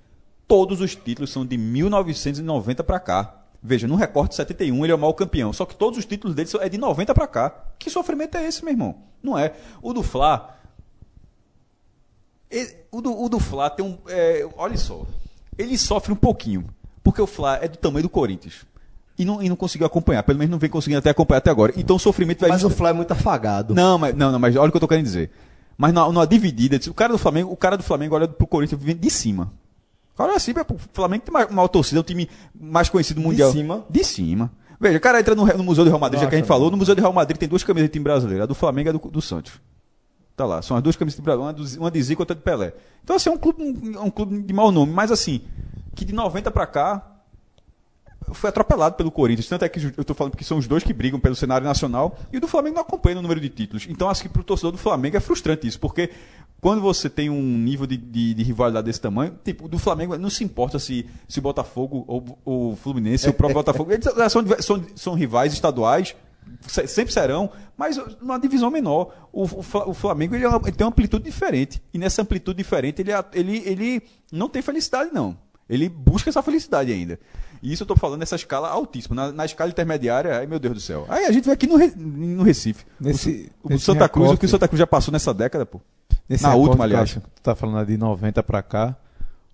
Todos 0.48 0.80
os 0.80 0.96
títulos 0.96 1.30
são 1.30 1.46
de 1.46 1.56
1990 1.56 2.82
pra 2.84 2.98
cá. 3.00 3.34
Veja, 3.62 3.86
no 3.88 3.94
recorte 3.96 4.30
de 4.30 4.36
71 4.36 4.84
ele 4.84 4.92
é 4.92 4.94
o 4.94 4.98
maior 4.98 5.12
campeão, 5.12 5.52
só 5.52 5.64
que 5.64 5.74
todos 5.76 5.98
os 5.98 6.04
títulos 6.04 6.34
dele 6.36 6.48
são- 6.48 6.60
é 6.60 6.68
de 6.68 6.78
90 6.78 7.14
pra 7.14 7.26
cá. 7.26 7.52
Que 7.78 7.88
sofrimento 7.90 8.36
é 8.36 8.46
esse, 8.46 8.64
meu 8.64 8.72
irmão? 8.72 8.96
Não 9.22 9.36
é. 9.38 9.52
O 9.82 9.92
do 9.92 10.02
Fla, 10.02 10.54
o 12.90 13.00
do, 13.00 13.22
o 13.22 13.28
do 13.28 13.38
Fla 13.40 13.68
tem 13.70 13.84
um. 13.84 13.98
é, 14.08 14.46
olha 14.56 14.76
só. 14.76 15.02
Ele 15.58 15.76
sofre 15.76 16.12
um 16.12 16.16
pouquinho. 16.16 16.64
Porque 17.02 17.20
o 17.20 17.26
Fla 17.26 17.58
é 17.62 17.68
do 17.68 17.76
tamanho 17.76 18.02
do 18.02 18.08
Corinthians. 18.08 18.66
E 19.18 19.24
não, 19.24 19.42
e 19.42 19.48
não 19.48 19.56
conseguiu 19.56 19.86
acompanhar. 19.86 20.22
Pelo 20.22 20.38
menos 20.38 20.50
não 20.50 20.58
vem 20.58 20.68
conseguindo 20.68 20.98
até 20.98 21.10
acompanhar 21.10 21.38
até 21.38 21.50
agora. 21.50 21.72
Então 21.76 21.96
o 21.96 21.98
sofrimento 21.98 22.40
vai 22.40 22.50
Mas 22.50 22.64
o 22.64 22.70
Fly 22.70 22.88
é 22.88 22.92
muito 22.92 23.12
afagado. 23.12 23.74
não, 23.74 23.98
mas, 23.98 24.14
não, 24.14 24.32
não, 24.32 24.38
mas 24.38 24.54
olha 24.56 24.68
o 24.68 24.70
que 24.70 24.76
eu 24.76 24.80
tô 24.80 24.88
querendo 24.88 25.04
dizer. 25.04 25.30
Mas 25.78 25.92
numa, 25.92 26.06
numa 26.06 26.26
dividida, 26.26 26.78
o 26.90 26.94
cara 26.94 27.12
do 27.12 27.18
Flamengo, 27.18 27.52
o 27.52 27.56
cara 27.56 27.76
do 27.76 27.82
Flamengo 27.82 28.14
olha 28.14 28.28
pro 28.28 28.46
Corinthians 28.46 28.80
vem 28.82 28.96
de 28.96 29.10
cima. 29.10 29.52
O 30.14 30.16
cara 30.16 30.30
olha 30.30 30.36
assim, 30.36 30.52
o 30.52 30.78
Flamengo 30.92 31.24
tem 31.24 31.32
mais, 31.32 31.50
maior 31.50 31.68
torcida, 31.68 31.98
é 31.98 32.00
o 32.00 32.04
time 32.04 32.28
mais 32.58 32.88
conhecido 32.88 33.20
mundial. 33.20 33.52
cima? 33.52 33.84
De 33.88 34.02
cima. 34.02 34.50
Veja, 34.80 34.98
o 34.98 35.00
cara 35.00 35.20
entra 35.20 35.34
no, 35.34 35.46
no 35.46 35.64
Museu 35.64 35.84
do 35.84 35.90
Real 35.90 36.00
Madrid, 36.00 36.20
já 36.20 36.26
que 36.26 36.34
a 36.34 36.38
gente 36.38 36.48
Nossa, 36.48 36.58
falou, 36.58 36.70
no 36.70 36.76
Museu 36.76 36.94
do 36.94 37.00
Real 37.00 37.12
Madrid 37.12 37.38
tem 37.38 37.48
duas 37.48 37.62
camisas 37.62 37.88
de 37.88 37.92
time 37.92 38.04
brasileiro, 38.04 38.42
a 38.42 38.46
do 38.46 38.54
Flamengo 38.54 38.88
e 38.88 38.90
a 38.90 38.92
do, 38.92 38.98
do 38.98 39.22
Santos. 39.22 39.52
Tá 40.36 40.44
lá, 40.44 40.60
são 40.60 40.76
as 40.76 40.82
duas 40.82 40.96
camisas 40.96 41.16
de 41.16 41.22
brasileiro, 41.22 41.56
uma, 41.80 41.90
de 41.90 42.02
Zico 42.02 42.20
e 42.20 42.22
outra 42.22 42.36
de 42.36 42.42
Pelé. 42.42 42.74
Então, 43.02 43.16
assim, 43.16 43.30
é 43.30 43.32
um 43.32 43.38
clube, 43.38 43.62
um, 43.62 44.02
um 44.04 44.10
clube 44.10 44.42
de 44.42 44.52
mau 44.52 44.70
nome, 44.70 44.92
mas 44.92 45.10
assim, 45.10 45.40
que 45.94 46.04
de 46.04 46.12
90 46.12 46.50
pra 46.50 46.66
cá, 46.66 47.12
foi 48.32 48.50
atropelado 48.50 48.96
pelo 48.96 49.10
Corinthians. 49.10 49.48
Tanto 49.48 49.64
é 49.64 49.68
que 49.68 49.92
eu 49.96 50.04
tô 50.04 50.12
falando 50.12 50.36
que 50.36 50.44
são 50.44 50.58
os 50.58 50.66
dois 50.66 50.82
que 50.82 50.92
brigam 50.92 51.18
pelo 51.18 51.34
cenário 51.36 51.64
nacional 51.66 52.18
e 52.32 52.36
o 52.36 52.40
do 52.40 52.48
Flamengo 52.48 52.74
não 52.76 52.82
acompanha 52.82 53.18
o 53.18 53.22
número 53.22 53.40
de 53.40 53.48
títulos. 53.48 53.86
Então 53.88 54.10
acho 54.10 54.20
que 54.22 54.28
pro 54.28 54.42
torcedor 54.44 54.72
do 54.72 54.78
Flamengo 54.78 55.16
é 55.16 55.20
frustrante 55.20 55.66
isso, 55.66 55.78
porque 55.80 56.10
quando 56.60 56.82
você 56.82 57.08
tem 57.08 57.30
um 57.30 57.40
nível 57.56 57.86
de, 57.86 57.96
de- 57.96 58.34
de 58.34 58.42
rivalidade 58.42 58.84
desse 58.86 59.00
tamanho, 59.00 59.38
tipo, 59.44 59.66
o 59.66 59.68
do 59.68 59.78
Flamengo 59.78 60.18
não 60.18 60.28
se 60.28 60.42
importa 60.42 60.78
se, 60.78 61.06
se 61.28 61.38
o 61.38 61.42
Botafogo 61.42 62.04
ou 62.06 62.38
o 62.72 62.76
Fluminense, 62.76 63.26
ou 63.26 63.30
o 63.32 63.34
próprio 63.34 63.54
Botafogo, 63.54 63.92
eles 63.92 64.04
são, 64.30 64.44
são, 64.60 64.84
são 64.96 65.14
rivais 65.14 65.52
estaduais, 65.52 66.16
sempre 66.66 67.12
serão, 67.12 67.50
mas 67.76 67.96
numa 68.20 68.38
divisão 68.38 68.70
menor. 68.70 69.28
O, 69.32 69.42
o 69.44 69.62
Fla- 69.62 69.88
o 69.88 69.94
Flamengo 69.94 70.34
ele, 70.34 70.44
é 70.44 70.48
ele 70.48 70.72
tem 70.72 70.84
uma 70.86 70.90
amplitude 70.90 71.24
diferente. 71.24 71.82
E 71.92 71.98
nessa 71.98 72.22
amplitude 72.22 72.56
diferente 72.56 73.02
ele, 73.02 73.10
ele, 73.32 73.58
ele 73.66 74.02
não 74.32 74.48
tem 74.48 74.62
felicidade, 74.62 75.10
não. 75.12 75.36
Ele 75.68 75.88
busca 75.88 76.30
essa 76.30 76.42
felicidade 76.42 76.92
ainda. 76.92 77.18
E 77.62 77.72
isso 77.72 77.82
eu 77.82 77.86
tô 77.86 77.96
falando 77.96 78.20
nessa 78.20 78.36
escala 78.36 78.68
altíssima. 78.68 79.16
Na, 79.16 79.32
na 79.32 79.44
escala 79.44 79.70
intermediária, 79.70 80.38
ai 80.38 80.46
meu 80.46 80.58
Deus 80.58 80.74
do 80.74 80.80
céu. 80.80 81.06
Aí 81.08 81.24
a 81.24 81.32
gente 81.32 81.44
vê 81.44 81.50
aqui 81.52 81.66
no, 81.66 81.76
no 81.96 82.42
Recife. 82.44 82.84
Nesse- 83.00 83.50
o, 83.62 83.68
nesse 83.70 83.84
Santa 83.84 84.08
Cruz, 84.08 84.30
o 84.30 84.36
que 84.38 84.46
o 84.46 84.48
Santa 84.48 84.68
Cruz 84.68 84.78
já 84.78 84.86
passou 84.86 85.10
nessa 85.12 85.34
década, 85.34 85.66
pô. 85.66 85.80
Nesse 86.28 86.42
Na 86.44 86.54
última, 86.54 86.84
aliás. 86.84 87.14
que 87.14 87.20
Tu 87.20 87.42
tá 87.42 87.54
falando 87.54 87.86
de 87.86 87.96
90 87.96 88.42
pra 88.42 88.62
cá. 88.62 88.96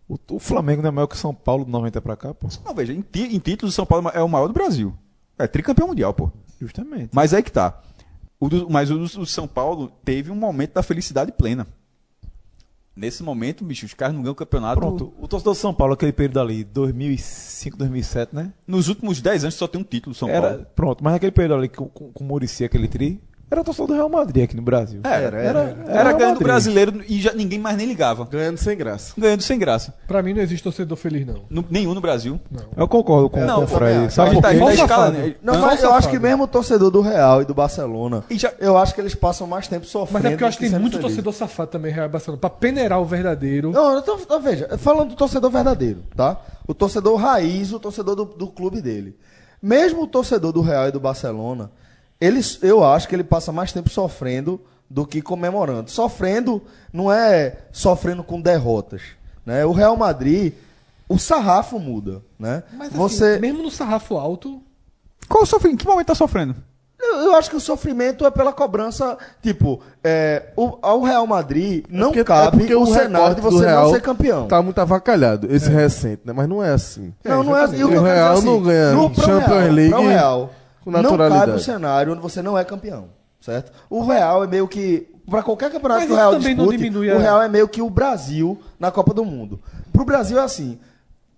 O, 0.09 0.19
o 0.33 0.39
Flamengo 0.39 0.83
não 0.83 0.89
é 0.89 0.91
maior 0.91 1.07
que 1.07 1.15
o 1.15 1.19
São 1.19 1.35
Paulo 1.35 1.65
de 1.65 1.71
90 1.71 2.01
pra 2.03 2.17
cá, 2.17 2.35
pô. 2.35 2.49
Não, 2.65 2.75
veja, 2.75 2.93
em, 2.93 3.05
em 3.15 3.39
títulos 3.39 3.73
o 3.73 3.77
São 3.77 3.87
Paulo 3.87 4.11
é 4.13 4.23
o 4.23 4.29
maior 4.29 4.49
do 4.49 4.53
Brasil. 4.53 4.95
É 5.39 5.47
tricampeão 5.47 5.89
mundial, 5.89 6.13
pô. 6.13 6.31
Justamente. 6.63 7.11
Mas 7.13 7.35
aí 7.35 7.43
que 7.43 7.51
tá. 7.51 7.81
O 8.39 8.49
do- 8.49 8.71
mas 8.71 8.89
o 8.91 8.97
do, 8.99 9.27
São 9.27 9.49
Paulo 9.49 9.91
teve 10.05 10.31
um 10.31 10.37
momento 10.37 10.75
da 10.75 10.83
felicidade 10.83 11.33
plena. 11.33 11.67
Nesse 12.95 13.23
momento, 13.23 13.65
bicho, 13.65 13.87
os 13.87 13.95
caras 13.95 14.15
não 14.15 14.23
ganham 14.23 14.33
o 14.33 14.37
campeonato. 14.37 14.79
Pronto, 14.79 15.15
o 15.19 15.27
torcedor 15.27 15.55
do 15.55 15.59
São 15.59 15.73
Paulo, 15.73 15.95
aquele 15.95 16.13
período 16.13 16.41
ali, 16.41 16.63
2005, 16.63 17.77
2007, 17.79 18.35
né? 18.35 18.53
Nos 18.67 18.89
últimos 18.89 19.21
10 19.21 19.45
anos 19.45 19.55
só 19.55 19.67
tem 19.67 19.81
um 19.81 19.85
título, 19.85 20.15
São 20.15 20.29
era, 20.29 20.51
Paulo. 20.51 20.67
Pronto, 20.77 21.03
mas 21.05 21.15
naquele 21.15 21.33
período 21.33 21.55
ali 21.59 21.69
com, 21.69 21.89
com, 21.89 22.13
com 22.13 22.23
o 22.25 22.27
Muricy, 22.27 22.65
aquele 22.65 22.87
tri, 22.89 23.19
era 23.53 23.61
o 23.61 23.65
torcedor 23.65 23.87
do 23.89 23.95
Real 23.95 24.09
Madrid 24.09 24.45
aqui 24.45 24.57
no 24.57 24.63
Brasil. 24.63 25.01
Era, 25.05 25.15
Era, 25.17 25.39
era, 25.39 25.59
era, 25.61 25.93
era, 25.93 26.13
ganhando 26.13 26.21
Madrid. 26.31 26.43
brasileiro 26.43 27.03
e 27.09 27.21
já 27.21 27.33
ninguém 27.33 27.59
mais 27.59 27.77
nem 27.77 27.87
ligava. 27.87 28.25
Ganhando 28.25 28.57
sem 28.59 28.77
graça. 28.77 29.13
Ganhando 29.17 29.43
sem 29.43 29.59
graça. 29.59 29.95
Pra 30.07 30.23
mim 30.23 30.33
não 30.35 30.41
existe 30.43 30.63
torcedor 30.65 30.97
feliz, 30.97 31.27
não. 31.27 31.43
No- 31.51 31.65
nenhum 31.71 31.95
no 31.95 32.01
Brasil. 32.01 32.41
Não. 32.51 32.65
Eu 32.77 32.89
concordo 32.89 33.29
com, 33.31 33.41
Não, 33.45 33.57
com 33.57 33.65
o 33.65 33.67
Fred. 33.67 33.95
também 33.95 34.11
Sabe 34.11 34.35
por 34.35 34.43
tá, 34.43 34.51
quê? 34.53 34.59
tá 34.59 34.65
Só 34.65 34.71
escalando. 34.73 35.17
safado. 35.17 35.35
Não, 35.43 35.55
Hã? 35.55 35.61
mas 35.61 35.83
eu 35.83 35.93
acho 35.93 36.09
que 36.11 36.19
mesmo 36.19 36.45
o 36.45 36.49
torcedor 36.49 36.91
do 36.91 37.01
Real 37.01 37.43
e 37.43 37.45
do 37.45 37.55
Barcelona, 37.55 38.25
E 38.31 38.39
já- 38.39 38.53
eu 38.59 38.77
acho 38.77 38.95
que 38.95 39.01
eles 39.01 39.15
passam 39.15 39.47
mais 39.47 39.69
tempo 39.69 39.87
sofrendo. 39.87 40.13
Mas 40.15 40.25
é 40.25 40.31
porque 40.31 40.45
eu 40.45 40.49
acho 40.49 40.59
que 40.59 40.69
tem 40.71 40.79
muito 40.79 40.93
feliz. 40.99 41.07
torcedor 41.07 41.33
safado 41.33 41.71
também, 41.71 41.93
Real 41.93 42.07
e 42.07 42.09
Barcelona. 42.09 42.41
Pra 42.41 42.51
peneirar 42.51 43.01
o 43.01 43.05
verdadeiro. 43.05 43.71
Não, 43.71 43.99
então, 43.99 44.19
então 44.19 44.41
veja, 44.41 44.79
falando 44.79 45.11
do 45.11 45.15
torcedor 45.17 45.51
verdadeiro, 45.51 46.03
tá? 46.17 46.41
O 46.67 46.73
torcedor 46.75 47.17
raiz, 47.17 47.73
o 47.73 47.79
torcedor 47.79 48.15
do, 48.17 48.25
do 48.25 48.47
clube 48.47 48.81
dele. 48.81 49.17
Mesmo 49.61 50.03
o 50.03 50.07
torcedor 50.07 50.53
do 50.53 50.61
Real 50.61 50.89
e 50.89 50.91
do 50.91 50.99
Barcelona, 50.99 51.71
eles, 52.25 52.59
eu 52.63 52.85
acho 52.85 53.09
que 53.09 53.15
ele 53.15 53.25
passa 53.25 53.51
mais 53.53 53.73
tempo 53.73 53.89
sofrendo 53.89 54.61
do 54.89 55.07
que 55.07 55.21
comemorando. 55.23 55.91
Sofrendo 55.91 56.63
não 56.93 57.11
é 57.13 57.57
sofrendo 57.73 58.23
com 58.23 58.41
derrotas, 58.41 59.03
né? 59.45 59.65
O 59.65 59.73
Real 59.73 59.97
Madrid, 59.97 60.53
o 61.09 61.19
sarrafo 61.19 61.79
muda, 61.79 62.23
né? 62.39 62.63
Mas 62.75 62.89
assim, 62.89 62.97
Você, 62.99 63.39
mesmo 63.39 63.63
no 63.63 63.71
sarrafo 63.71 64.17
alto, 64.17 64.63
Qual 65.29 65.43
o 65.45 65.47
sofrimento? 65.47 65.81
Em 65.81 65.85
que 65.85 65.87
momento 65.91 66.07
tá 66.09 66.15
sofrendo? 66.15 66.55
eu, 67.01 67.17
eu 67.23 67.35
acho 67.35 67.51
que 67.51 67.57
o 67.57 67.61
sofrimento 67.61 68.25
é 68.25 68.31
pela 68.31 68.53
cobrança, 68.53 69.19
tipo, 69.43 69.81
é, 70.05 70.51
o, 70.57 70.79
ao 70.81 71.03
Real 71.03 71.27
Madrid 71.27 71.85
não 71.91 72.09
porque- 72.09 72.23
cabe 72.25 72.57
é 72.57 72.61
porque 72.61 72.75
o 72.75 72.83
o 72.83 72.87
cenário 72.87 73.35
de 73.35 73.41
você 73.41 73.65
Real 73.67 73.85
não 73.87 73.91
ser 73.95 74.01
campeão. 74.01 74.47
Tá 74.47 74.63
muito 74.63 74.79
avacalhado, 74.81 75.49
esse 75.51 75.69
recente, 75.69 76.23
né? 76.25 76.33
Mas 76.33 76.49
não 76.49 76.63
é 76.63 76.71
assim. 76.71 77.13
Não, 77.25 77.43
não 77.43 77.57
é 77.57 77.65
assim. 77.65 77.83
O 77.83 77.89
Real 78.03 78.41
não 78.43 78.63
ganha 78.63 78.93
no, 78.93 79.13
Champions 79.15 79.47
Real, 79.49 79.73
League 79.73 79.91
pro 79.91 80.07
Real, 80.07 80.51
com 80.85 80.91
Não 80.91 81.03
naturalidade. 81.03 81.47
cabe 81.47 81.57
o 81.57 81.61
cenário 81.63 82.13
onde 82.13 82.21
você 82.23 82.43
não 82.43 82.57
é 82.59 82.65
campeão, 82.65 83.09
certo? 83.41 83.73
O 83.89 84.05
Real 84.05 84.45
é 84.45 84.47
meio 84.47 84.67
que 84.69 85.09
para 85.29 85.43
qualquer 85.43 85.71
campeonato 85.71 86.07
que 86.07 86.13
o 86.13 86.17
Real 86.17 86.33
não 86.33 86.39
dispute, 86.41 86.77
diminui 86.77 87.11
o 87.11 87.19
Real 87.19 87.41
é 87.43 87.49
meio 87.49 87.69
que 87.69 87.81
o 87.81 87.89
Brasil 87.89 88.61
na 88.79 88.91
Copa 88.91 89.15
do 89.15 89.25
Mundo. 89.25 89.61
Pro 89.93 90.05
Brasil 90.05 90.39
é 90.39 90.43
assim. 90.43 90.79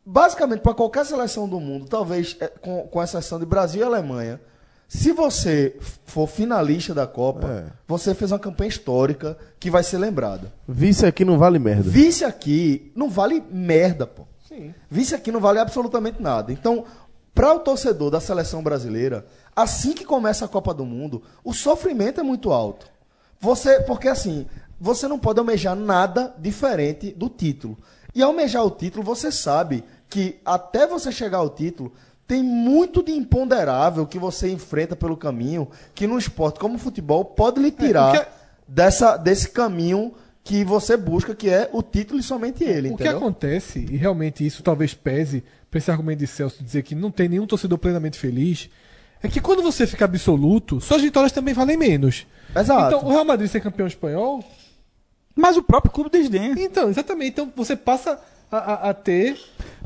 Basicamente, 0.07 0.61
para 0.61 0.75
qualquer 0.75 1.07
seleção 1.07 1.49
do 1.49 1.59
mundo, 1.59 1.87
talvez 1.89 2.37
é, 2.39 2.49
com, 2.49 2.83
com 2.89 3.03
exceção 3.03 3.39
de 3.39 3.47
Brasil 3.47 3.81
e 3.81 3.85
Alemanha, 3.85 4.39
se 4.87 5.13
você 5.13 5.77
for 6.05 6.27
finalista 6.29 6.93
da 6.95 7.07
Copa, 7.07 7.47
É. 7.49 7.65
você 7.89 8.15
fez 8.15 8.31
uma 8.31 8.39
campanha 8.39 8.69
histórica 8.69 9.37
que 9.59 9.71
vai 9.71 9.83
ser 9.83 9.97
lembrada. 9.99 10.53
Vice 10.69 11.07
aqui 11.07 11.25
não 11.25 11.39
vale 11.39 11.59
merda. 11.59 11.89
Vice 11.89 12.23
aqui 12.25 12.93
não 12.95 13.09
vale 13.09 13.43
merda, 13.51 14.07
pô. 14.07 14.25
Vice 14.91 15.15
aqui 15.15 15.33
não 15.33 15.41
vale 15.41 15.59
absolutamente 15.59 16.23
nada. 16.23 16.53
Então, 16.53 16.85
para 17.35 17.53
o 17.55 17.59
torcedor 17.61 18.11
da 18.11 18.21
seleção 18.21 18.63
brasileira, 18.63 19.27
assim 19.57 19.93
que 19.93 20.05
começa 20.05 20.45
a 20.45 20.49
Copa 20.49 20.73
do 20.73 20.85
Mundo, 20.85 21.23
o 21.43 21.53
sofrimento 21.53 22.21
é 22.21 22.23
muito 22.23 22.53
alto. 22.53 22.87
Você, 23.41 23.81
porque 23.81 24.09
assim, 24.09 24.47
você 24.81 25.09
não 25.09 25.19
pode 25.19 25.39
almejar 25.41 25.75
nada 25.75 26.35
diferente 26.39 27.13
do 27.13 27.29
título. 27.29 27.77
E 28.15 28.23
almejar 28.23 28.65
o 28.65 28.71
título, 28.71 29.03
você 29.03 29.33
sabe 29.33 29.83
que 30.09 30.41
até 30.45 30.87
você 30.87 31.11
chegar 31.11 31.39
ao 31.39 31.51
título, 31.51 31.93
tem 32.27 32.43
muito 32.43 33.03
de 33.03 33.13
imponderável 33.13 34.07
que 34.07 34.19
você 34.19 34.49
enfrenta 34.51 34.95
pelo 34.97 35.17
caminho, 35.17 35.69
que 35.95 36.07
no 36.07 36.17
esporte 36.17 36.61
como 36.61 36.77
o 36.77 36.79
futebol 36.79 37.25
pode 37.25 37.61
lhe 37.61 37.71
tirar 37.71 38.15
o 38.15 38.19
que- 38.19 38.27
dessa, 38.67 39.17
desse 39.17 39.51
caminho 39.51 40.15
que 40.45 40.63
você 40.63 40.97
busca, 40.97 41.35
que 41.35 41.49
é 41.49 41.69
o 41.73 41.83
título 41.83 42.21
e 42.21 42.23
somente 42.23 42.63
ele. 42.63 42.89
o 42.91 42.97
que 42.97 43.03
entendeu? 43.03 43.17
acontece, 43.17 43.79
e 43.91 43.97
realmente 43.97 44.47
isso 44.47 44.63
talvez 44.63 44.93
pese 44.95 45.43
pra 45.71 45.79
esse 45.79 45.91
argumento 45.91 46.19
de 46.19 46.27
Celso 46.27 46.63
dizer 46.63 46.83
que 46.83 46.95
não 46.95 47.11
tem 47.11 47.29
nenhum 47.29 47.47
torcedor 47.47 47.79
plenamente 47.79 48.19
feliz, 48.19 48.69
é 49.23 49.27
que 49.29 49.41
quando 49.41 49.63
você 49.63 49.87
fica 49.87 50.05
absoluto, 50.05 50.81
suas 50.83 51.01
vitórias 51.01 51.33
também 51.33 51.55
valem 51.55 51.79
menos. 51.79 52.27
Exato. 52.55 52.95
Então, 52.97 53.09
o 53.09 53.11
Real 53.11 53.25
Madrid 53.25 53.49
ser 53.51 53.61
campeão 53.61 53.87
espanhol, 53.87 54.45
Mas 55.35 55.57
o 55.57 55.63
próprio 55.63 55.91
clube 55.91 56.11
desdenha. 56.11 56.55
então, 56.59 56.89
exatamente. 56.91 57.31
Então, 57.31 57.51
você 57.57 57.75
passa 57.75 58.21
a, 58.53 58.57
a- 58.59 58.91
a 58.91 58.95
ter 58.95 59.37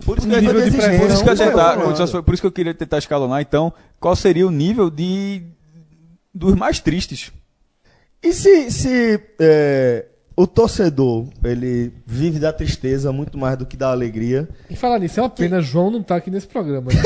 Por 0.04 0.18
isso 0.18 0.26
um 0.26 0.30
que 0.30 0.36
eu- 0.36 0.40
nível 0.42 0.62
de 0.64 0.70
pressão. 0.76 0.98
Por 0.98 1.10
isso 1.10 1.24
que 1.24 1.30
eu 1.30 1.36
tentar- 1.36 1.76
não. 1.76 2.22
por 2.24 2.34
isso 2.34 2.42
que 2.42 2.46
eu 2.46 2.52
queria 2.52 2.74
tentar 2.74 2.98
escalonar, 2.98 3.40
então, 3.40 3.72
qual 4.00 4.14
seria 4.16 4.46
o 4.46 4.50
nível 4.50 4.90
de 4.90 5.42
dos 6.34 6.54
mais 6.56 6.80
tristes? 6.80 7.32
E 8.22 8.32
se, 8.34 8.70
se 8.72 9.20
é, 9.40 10.04
o 10.38 10.46
torcedor 10.46 11.26
ele 11.42 11.92
vive 12.06 12.38
da 12.38 12.52
tristeza 12.52 13.10
muito 13.10 13.36
mais 13.36 13.58
do 13.58 13.66
que 13.66 13.76
da 13.76 13.90
alegria? 13.90 14.48
E 14.70 14.76
falar 14.76 15.00
nisso, 15.00 15.18
é 15.18 15.22
uma 15.24 15.28
pena 15.28 15.60
João 15.60 15.90
não 15.90 16.00
tá 16.00 16.14
aqui 16.14 16.30
nesse 16.30 16.46
programa. 16.46 16.92
Né? 16.92 17.02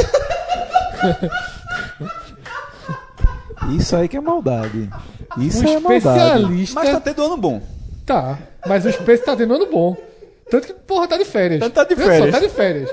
Isso 3.78 3.96
aí 3.96 4.06
que 4.06 4.18
é 4.18 4.20
maldade. 4.20 4.90
Isso 5.38 5.64
um 5.64 5.68
é 5.68 5.80
maldade. 5.80 5.96
especialista. 5.96 6.74
Mas 6.78 6.90
tá 6.90 7.00
tendo 7.00 7.24
ano 7.24 7.38
bom. 7.38 7.62
Tá, 8.04 8.38
mas 8.66 8.84
o 8.84 8.92
Space 8.92 9.24
tá 9.24 9.34
tendo 9.34 9.54
ano 9.54 9.66
bom. 9.70 9.96
Tanto 10.50 10.66
que, 10.66 10.74
porra, 10.74 11.08
tá 11.08 11.16
de 11.16 11.24
férias. 11.24 11.60
Tanto 11.60 11.72
tá 11.72 11.84
de 11.84 11.94
Olha 11.94 12.02
só, 12.02 12.10
férias. 12.10 12.32
tá 12.32 12.40
de 12.40 12.48
férias. 12.50 12.90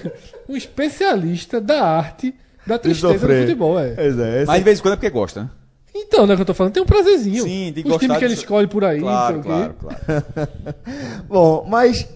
um 0.48 0.56
especialista 0.56 1.60
da 1.60 1.84
arte 1.84 2.34
da 2.66 2.78
tristeza 2.78 3.28
do 3.28 3.40
futebol, 3.40 3.78
é. 3.78 3.90
Pois 3.90 4.18
é, 4.18 4.46
Mas 4.46 4.56
de 4.56 4.64
vez 4.64 4.78
em 4.78 4.82
quando 4.82 4.94
é 4.94 4.96
porque 4.96 5.10
gosta, 5.10 5.42
né? 5.42 5.50
Então, 5.94 6.26
né, 6.26 6.34
que 6.36 6.42
eu 6.42 6.46
tô 6.46 6.54
falando, 6.54 6.72
tem 6.72 6.82
um 6.82 6.86
prazerzinho. 6.86 7.42
Sim, 7.44 7.70
de 7.72 7.80
Os 7.80 7.84
gostar 7.86 7.98
times 8.00 8.18
que 8.18 8.24
ele 8.24 8.34
escolhe 8.34 8.66
por 8.66 8.84
aí, 8.84 9.00
Claro, 9.00 9.38
o 9.38 9.42
quê. 9.42 9.48
claro, 9.48 9.74
claro. 9.78 9.98
Bom, 11.28 11.66
mas 11.68 12.08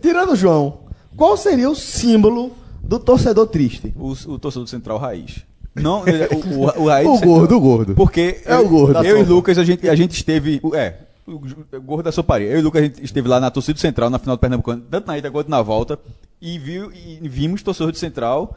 tirando 0.00 0.32
o 0.32 0.36
João, 0.36 0.80
qual 1.16 1.36
seria 1.36 1.68
o 1.68 1.74
símbolo 1.74 2.52
do 2.82 2.98
torcedor 2.98 3.46
triste? 3.48 3.92
O, 3.96 4.10
o 4.12 4.38
torcedor 4.38 4.64
do 4.64 4.70
Central 4.70 4.98
Raiz. 4.98 5.44
Não, 5.74 6.06
ele- 6.06 6.24
o, 6.26 6.38
o, 6.80 6.84
o 6.84 6.88
Raiz. 6.88 7.06
O 7.10 7.20
gordo, 7.20 7.56
o 7.56 7.60
gordo. 7.60 7.94
Porque 7.94 8.40
É 8.44 8.56
o 8.56 8.68
gordo. 8.68 9.04
Eu 9.04 9.18
e. 9.18 9.24
Lucas, 9.24 9.58
a 9.58 9.64
gente, 9.64 9.88
a 9.88 9.94
gente 9.94 10.12
esteve. 10.12 10.60
o- 10.62 10.74
É, 10.74 11.00
o, 11.26 11.32
o 11.32 11.80
gordo 11.82 12.04
da 12.04 12.12
soparia. 12.12 12.48
Eu 12.48 12.58
e 12.58 12.62
Lucas, 12.62 12.80
a 12.82 12.84
gente 12.86 13.04
esteve 13.04 13.28
lá 13.28 13.38
na 13.40 13.50
torcida 13.50 13.74
do 13.74 13.80
Central, 13.80 14.08
na 14.08 14.18
final 14.18 14.36
do 14.36 14.40
Pernambucano, 14.40 14.82
tanto 14.90 15.06
na 15.08 15.18
ida 15.18 15.30
quanto 15.30 15.50
na 15.50 15.60
volta, 15.62 15.98
e, 16.40 16.58
viu, 16.58 16.90
e 16.92 17.18
vimos 17.28 17.62
torcedor 17.62 17.90
do 17.92 17.98
Central 17.98 18.56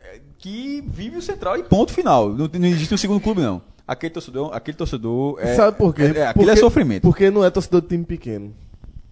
é, 0.00 0.18
que 0.38 0.82
vive 0.88 1.18
o 1.18 1.22
Central 1.22 1.56
e 1.58 1.62
ponto 1.62 1.92
final. 1.92 2.30
Não, 2.30 2.48
não 2.52 2.66
existe 2.66 2.92
um 2.94 2.98
segundo 2.98 3.20
clube, 3.20 3.42
não. 3.42 3.60
Aquele 3.90 4.10
torcedor, 4.14 4.50
aquele 4.54 4.76
torcedor 4.76 5.36
é. 5.40 5.52
Sabe 5.56 5.76
por 5.76 5.92
quê? 5.92 6.02
É, 6.02 6.18
é, 6.18 6.26
aquilo 6.28 6.44
é 6.44 6.46
Porque- 6.52 6.60
sofrimento. 6.60 7.02
Porque 7.02 7.28
não 7.28 7.44
é 7.44 7.50
torcedor 7.50 7.80
de 7.80 7.88
time 7.88 8.04
pequeno. 8.04 8.54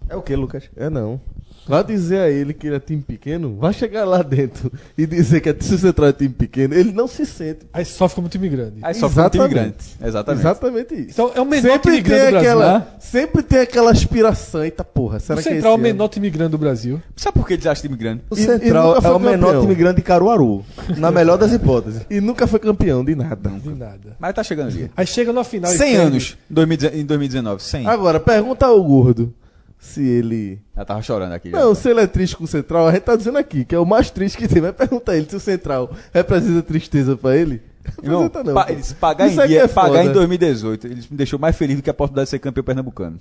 É 0.07 0.15
o 0.15 0.21
que, 0.21 0.33
Lucas? 0.37 0.69
É 0.73 0.89
não. 0.89 1.19
Vai 1.69 1.83
dizer 1.83 2.19
a 2.19 2.29
ele 2.29 2.53
que 2.53 2.67
ele 2.67 2.75
é 2.75 2.79
time 2.79 3.01
pequeno, 3.01 3.55
vai 3.59 3.71
chegar 3.71 4.03
lá 4.05 4.21
dentro 4.23 4.71
e 4.97 5.05
dizer 5.05 5.39
que 5.39 5.49
é 5.49 5.55
se 5.59 5.77
você 5.77 5.93
traz 5.93 6.15
time 6.15 6.29
pequeno, 6.33 6.73
ele 6.73 6.91
não 6.91 7.07
se 7.07 7.25
sente. 7.25 7.59
Aí 7.71 7.85
sofre 7.85 8.15
como 8.15 8.27
time 8.27 8.49
grande. 8.49 8.79
Aí 8.81 8.93
sofre 8.95 9.21
um 9.21 9.29
time 9.29 9.43
Exatamente. 9.45 9.53
grande. 9.53 9.75
Exatamente. 10.09 10.41
Exatamente 10.41 10.93
isso. 10.95 11.11
Então, 11.11 11.31
é 11.35 11.39
o 11.41 11.45
menor 11.45 11.71
sempre 11.71 11.91
time 11.91 12.01
grande 12.01 12.25
do 12.25 12.31
Brasil. 12.31 12.39
aquela, 12.49 12.79
né? 12.79 12.87
sempre 12.99 13.43
tem 13.43 13.59
aquela 13.59 13.91
aspiração, 13.91 14.63
eita 14.63 14.83
porra, 14.83 15.19
será 15.19 15.39
O 15.39 15.43
que 15.43 15.49
é 15.49 15.51
Central 15.53 15.71
é 15.71 15.75
o 15.75 15.77
esse 15.77 15.85
ano? 15.85 15.93
menor 15.93 16.07
time 16.09 16.29
grande 16.29 16.51
do 16.51 16.57
Brasil. 16.57 17.01
Sabe 17.15 17.37
por 17.37 17.47
que 17.47 17.53
eles 17.53 17.65
acham 17.67 17.81
time 17.83 17.95
grande? 17.97 18.23
O 18.29 18.35
Central 18.35 18.95
é 18.95 19.09
o 19.11 19.19
menor 19.19 19.45
campeão. 19.47 19.61
time 19.61 19.75
grande 19.75 19.95
de 19.97 20.01
Caruaru, 20.01 20.65
na 20.97 21.11
melhor 21.11 21.37
das 21.37 21.53
hipóteses. 21.53 22.01
E 22.09 22.19
nunca 22.19 22.47
foi 22.47 22.59
campeão 22.59 23.05
de 23.05 23.13
nada. 23.13 23.49
De 23.49 23.69
nada. 23.75 24.15
Mas 24.19 24.33
tá 24.33 24.43
chegando 24.43 24.69
ali. 24.69 24.89
Aí 24.97 25.05
chega 25.05 25.31
na 25.31 25.43
final 25.43 25.71
e 25.71 25.77
100 25.77 25.91
perde. 25.91 26.01
anos 26.07 26.37
2019 26.49 27.01
em 27.01 27.05
2019. 27.05 27.61
100. 27.63 27.85
Agora, 27.87 28.19
pergunta 28.19 28.65
ao 28.65 28.83
gordo 28.83 29.33
se 29.79 30.05
ele. 30.05 30.59
Já 30.75 30.83
tava 30.85 31.01
chorando 31.01 31.31
aqui. 31.33 31.49
já. 31.51 31.59
Não, 31.59 31.73
se 31.73 31.89
ele 31.89 32.01
é 32.01 32.07
triste 32.07 32.35
com 32.35 32.43
o 32.43 32.47
Central, 32.47 32.87
a 32.87 32.91
gente 32.91 33.01
tá 33.03 33.15
dizendo 33.15 33.37
aqui 33.37 33.63
que 33.65 33.73
é 33.73 33.79
o 33.79 33.85
mais 33.85 34.11
triste 34.11 34.37
que 34.37 34.47
tem. 34.47 34.61
Vai 34.61 34.73
perguntar 34.73 35.15
ele 35.15 35.27
se 35.29 35.35
o 35.35 35.39
Central 35.39 35.91
representa 36.13 36.61
tristeza 36.61 37.15
pra 37.17 37.35
ele. 37.35 37.61
Representa 37.85 38.43
não. 38.43 38.53
pa- 38.53 38.67
eles 38.69 38.93
pagar 38.93 39.27
Isso 39.27 39.41
em 39.41 39.47
dia, 39.47 39.63
é 39.63 39.67
pagar 39.67 40.01
em 40.03 40.07
foda. 40.07 40.13
2018, 40.13 40.85
eles 40.87 41.07
me 41.09 41.17
deixou 41.17 41.39
mais 41.39 41.55
feliz 41.55 41.77
do 41.77 41.81
que 41.81 41.89
a 41.89 41.93
possibilidade 41.93 42.25
de 42.25 42.29
ser 42.31 42.39
campeão 42.39 42.63
pernambucano. 42.63 43.19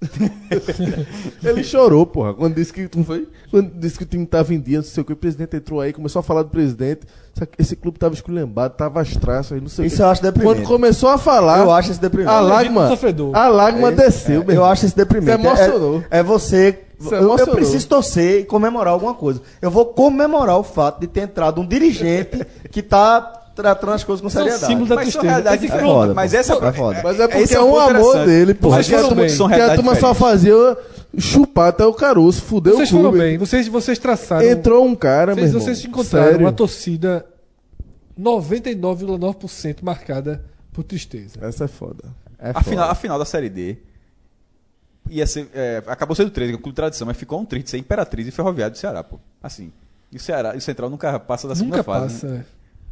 Ele 1.42 1.64
chorou, 1.64 2.04
porra, 2.04 2.34
quando 2.34 2.54
disse 2.54 2.72
que 2.72 2.88
não 2.94 3.04
foi, 3.04 3.26
quando 3.50 3.70
disse 3.78 3.96
que 3.96 4.04
o 4.04 4.06
time 4.06 4.26
tava 4.26 4.52
em 4.52 4.60
dia, 4.60 4.78
não 4.78 4.84
sei 4.84 5.00
o 5.00 5.04
que, 5.04 5.12
o 5.12 5.16
presidente 5.16 5.56
entrou 5.56 5.80
aí, 5.80 5.92
começou 5.92 6.20
a 6.20 6.22
falar 6.22 6.42
do 6.42 6.50
presidente, 6.50 7.06
que 7.34 7.62
esse 7.62 7.74
clube 7.74 7.98
tava 7.98 8.14
esculhambado, 8.14 8.74
tava 8.74 9.00
as 9.00 9.16
traças 9.16 9.52
aí, 9.52 9.60
não 9.60 9.68
sei 9.68 9.86
Isso 9.86 9.96
o 9.96 9.98
eu 10.02 10.06
que. 10.06 10.12
acho 10.12 10.22
deprimente. 10.22 10.56
Quando 10.56 10.66
começou 10.66 11.08
a 11.08 11.16
falar, 11.16 11.60
Eu 11.60 11.70
acho 11.70 11.90
esse 11.90 12.00
deprimente. 12.00 12.34
a 12.34 12.40
lágrima, 12.40 12.88
a 13.32 13.48
lágrima 13.48 13.90
desceu, 13.90 14.44
meu 14.44 14.54
Eu 14.56 14.64
acho 14.64 14.84
esse 14.84 14.96
deprimente. 14.96 15.42
Você 15.42 15.64
emocionou. 15.64 16.04
É, 16.10 16.18
é 16.18 16.22
você. 16.22 16.78
Você 16.98 17.14
eu, 17.14 17.36
eu 17.36 17.48
preciso 17.48 17.86
torcer 17.88 18.40
e 18.40 18.44
comemorar 18.44 18.94
alguma 18.94 19.12
coisa. 19.12 19.42
Eu 19.60 19.70
vou 19.70 19.84
comemorar 19.84 20.58
o 20.58 20.62
fato 20.62 21.00
de 21.00 21.06
ter 21.06 21.20
entrado 21.22 21.60
um 21.60 21.66
dirigente 21.66 22.42
que 22.70 22.82
tá 22.82 23.45
tratando 23.56 23.92
as 23.94 24.04
coisas 24.04 24.22
com 24.22 24.28
São 24.28 24.42
seriedade. 24.42 24.66
símbolo 24.70 24.86
da 24.88 24.94
Mas 24.96 25.04
tristeza. 25.06 25.26
realidades 25.26 25.64
Esse 25.64 25.72
É 25.76 25.80
foda, 25.80 26.14
Mas 26.14 26.30
pô. 26.32 26.38
essa 26.38 26.52
é 26.54 26.72
foda. 26.72 27.00
Mas 27.02 27.18
é 27.20 27.26
porque 27.26 27.42
esse 27.42 27.56
é, 27.56 27.60
um 27.60 27.72
um 27.72 27.78
amor 27.80 28.24
dele, 28.24 28.54
porra. 28.54 28.76
Vocês 28.82 28.88
foram 28.96 29.08
turma- 29.08 29.22
bem. 29.22 29.30
São 29.30 29.48
que 29.48 29.54
a 29.54 29.74
turma 29.74 29.94
só 29.96 30.14
fazia 30.14 30.54
chupar 31.18 31.68
até 31.70 31.84
o 31.86 31.94
caroço, 31.94 32.42
fudeu 32.42 32.74
Vocês 32.76 32.88
o 32.90 32.92
clube. 32.92 33.04
foram 33.08 33.18
bem. 33.18 33.38
Vocês, 33.38 33.66
vocês 33.66 33.98
traçaram. 33.98 34.46
Entrou 34.46 34.84
um 34.84 34.94
cara, 34.94 35.34
Vocês, 35.34 35.50
meu 35.52 35.60
vocês 35.60 35.78
irmão, 35.80 36.00
encontraram 36.00 36.26
sério. 36.26 36.40
uma 36.46 36.52
torcida 36.52 37.26
99,9% 38.18 39.82
marcada 39.82 40.44
por 40.72 40.84
tristeza. 40.84 41.38
Essa 41.40 41.64
é 41.64 41.68
foda. 41.68 42.04
É 42.38 42.50
A 42.50 42.54
foda. 42.54 42.64
final, 42.64 42.90
a 42.90 42.94
final 42.94 43.18
da 43.18 43.24
Série 43.24 43.48
D 43.48 43.78
ia 45.08 45.26
ser, 45.26 45.48
é, 45.54 45.82
acabou 45.86 46.14
sendo 46.16 46.30
13, 46.30 46.52
que 46.52 46.56
é 46.56 46.58
o 46.58 46.62
clube 46.62 46.72
de 46.72 46.76
tradição, 46.76 47.06
mas 47.06 47.16
ficou 47.16 47.40
um 47.40 47.44
triste 47.44 47.70
ser 47.70 47.78
Imperatriz 47.78 48.26
e 48.26 48.30
Ferroviário 48.30 48.74
do 48.74 48.78
Ceará, 48.78 49.02
pô. 49.04 49.18
Assim. 49.42 49.72
E 50.12 50.16
o 50.16 50.20
Ceará, 50.20 50.54
e 50.54 50.58
o 50.58 50.60
Central 50.60 50.90
nunca 50.90 51.18
passa 51.18 51.48
da 51.48 51.54
segunda 51.54 51.78
Nunca 51.78 51.84
fase. 51.84 52.14
passa. 52.14 52.26
né? 52.28 52.44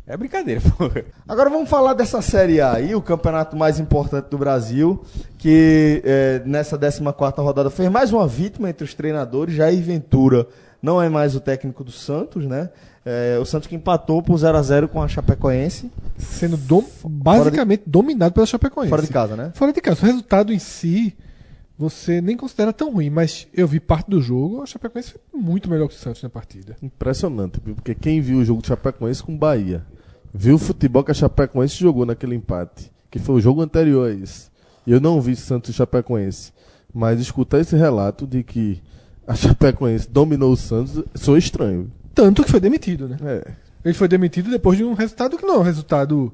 É. 0.06 0.16
Brincadeira, 0.16 0.60
pô. 0.76 0.90
Agora 1.28 1.48
vamos 1.50 1.68
falar 1.68 1.94
dessa 1.94 2.20
Série 2.22 2.60
A 2.60 2.72
aí, 2.74 2.94
o 2.94 3.00
campeonato 3.02 3.56
mais 3.56 3.78
importante 3.80 4.26
do 4.28 4.38
Brasil, 4.38 5.02
que 5.38 6.02
é, 6.04 6.42
nessa 6.44 6.78
14ª 6.78 7.36
rodada 7.42 7.70
fez 7.70 7.90
mais 7.90 8.12
uma 8.12 8.26
vítima 8.26 8.68
entre 8.70 8.84
os 8.84 8.94
treinadores, 8.94 9.54
Jair 9.54 9.82
Ventura 9.82 10.46
não 10.82 11.00
é 11.00 11.08
mais 11.08 11.34
o 11.34 11.40
técnico 11.40 11.82
do 11.82 11.90
Santos, 11.90 12.44
né? 12.46 12.68
É, 13.06 13.38
o 13.40 13.44
Santos 13.44 13.66
que 13.68 13.74
empatou 13.74 14.22
por 14.22 14.36
0 14.38 14.56
a 14.56 14.62
0 14.62 14.88
com 14.88 15.02
a 15.02 15.08
Chapecoense, 15.08 15.90
Sendo 16.18 16.56
dom- 16.56 16.84
basicamente 17.04 17.82
dominado 17.86 18.32
pela 18.34 18.46
Chapecoense. 18.46 18.88
fora 18.90 19.02
de 19.02 19.08
casa, 19.08 19.36
né? 19.36 19.50
Fora 19.54 19.72
de 19.72 19.80
casa. 19.80 20.02
O 20.02 20.06
resultado 20.06 20.52
em 20.52 20.58
si, 20.58 21.14
você 21.76 22.20
nem 22.20 22.36
considera 22.36 22.72
tão 22.72 22.92
ruim, 22.92 23.10
mas 23.10 23.48
eu 23.52 23.66
vi 23.66 23.80
parte 23.80 24.08
do 24.08 24.20
jogo, 24.20 24.62
a 24.62 24.66
Chapecoense 24.66 25.12
foi 25.12 25.40
muito 25.40 25.68
melhor 25.68 25.88
que 25.88 25.94
o 25.94 25.98
Santos 25.98 26.22
na 26.22 26.28
partida. 26.28 26.76
Impressionante, 26.80 27.60
porque 27.60 27.94
quem 27.94 28.20
viu 28.20 28.38
o 28.38 28.44
jogo 28.44 28.62
de 28.62 28.68
Chapecoense 28.68 29.22
com 29.22 29.36
Bahia, 29.36 29.84
viu 30.32 30.54
o 30.54 30.58
futebol 30.58 31.02
que 31.02 31.10
a 31.10 31.14
Chapecoense 31.14 31.76
jogou 31.76 32.06
naquele 32.06 32.34
empate, 32.34 32.92
que 33.10 33.18
foi 33.18 33.36
o 33.36 33.40
jogo 33.40 33.60
anterior 33.60 34.08
a 34.08 34.12
esse. 34.12 34.50
E 34.86 34.92
eu 34.92 35.00
não 35.00 35.20
vi 35.20 35.34
Santos 35.34 35.70
e 35.70 35.72
Chapecoense, 35.72 36.52
mas 36.92 37.20
escutar 37.20 37.58
esse 37.58 37.74
relato 37.76 38.26
de 38.26 38.42
que 38.44 38.80
a 39.26 39.34
Chapecoense 39.34 40.08
dominou 40.08 40.52
o 40.52 40.56
Santos, 40.56 41.02
sou 41.14 41.36
estranho. 41.36 41.90
Tanto 42.14 42.44
que 42.44 42.50
foi 42.50 42.60
demitido, 42.60 43.08
né? 43.08 43.16
É. 43.22 43.52
Ele 43.84 43.94
foi 43.94 44.08
demitido 44.08 44.50
depois 44.50 44.78
de 44.78 44.84
um 44.84 44.94
resultado 44.94 45.36
que 45.36 45.44
não 45.44 45.56
é 45.56 45.58
um 45.58 45.62
resultado. 45.62 46.32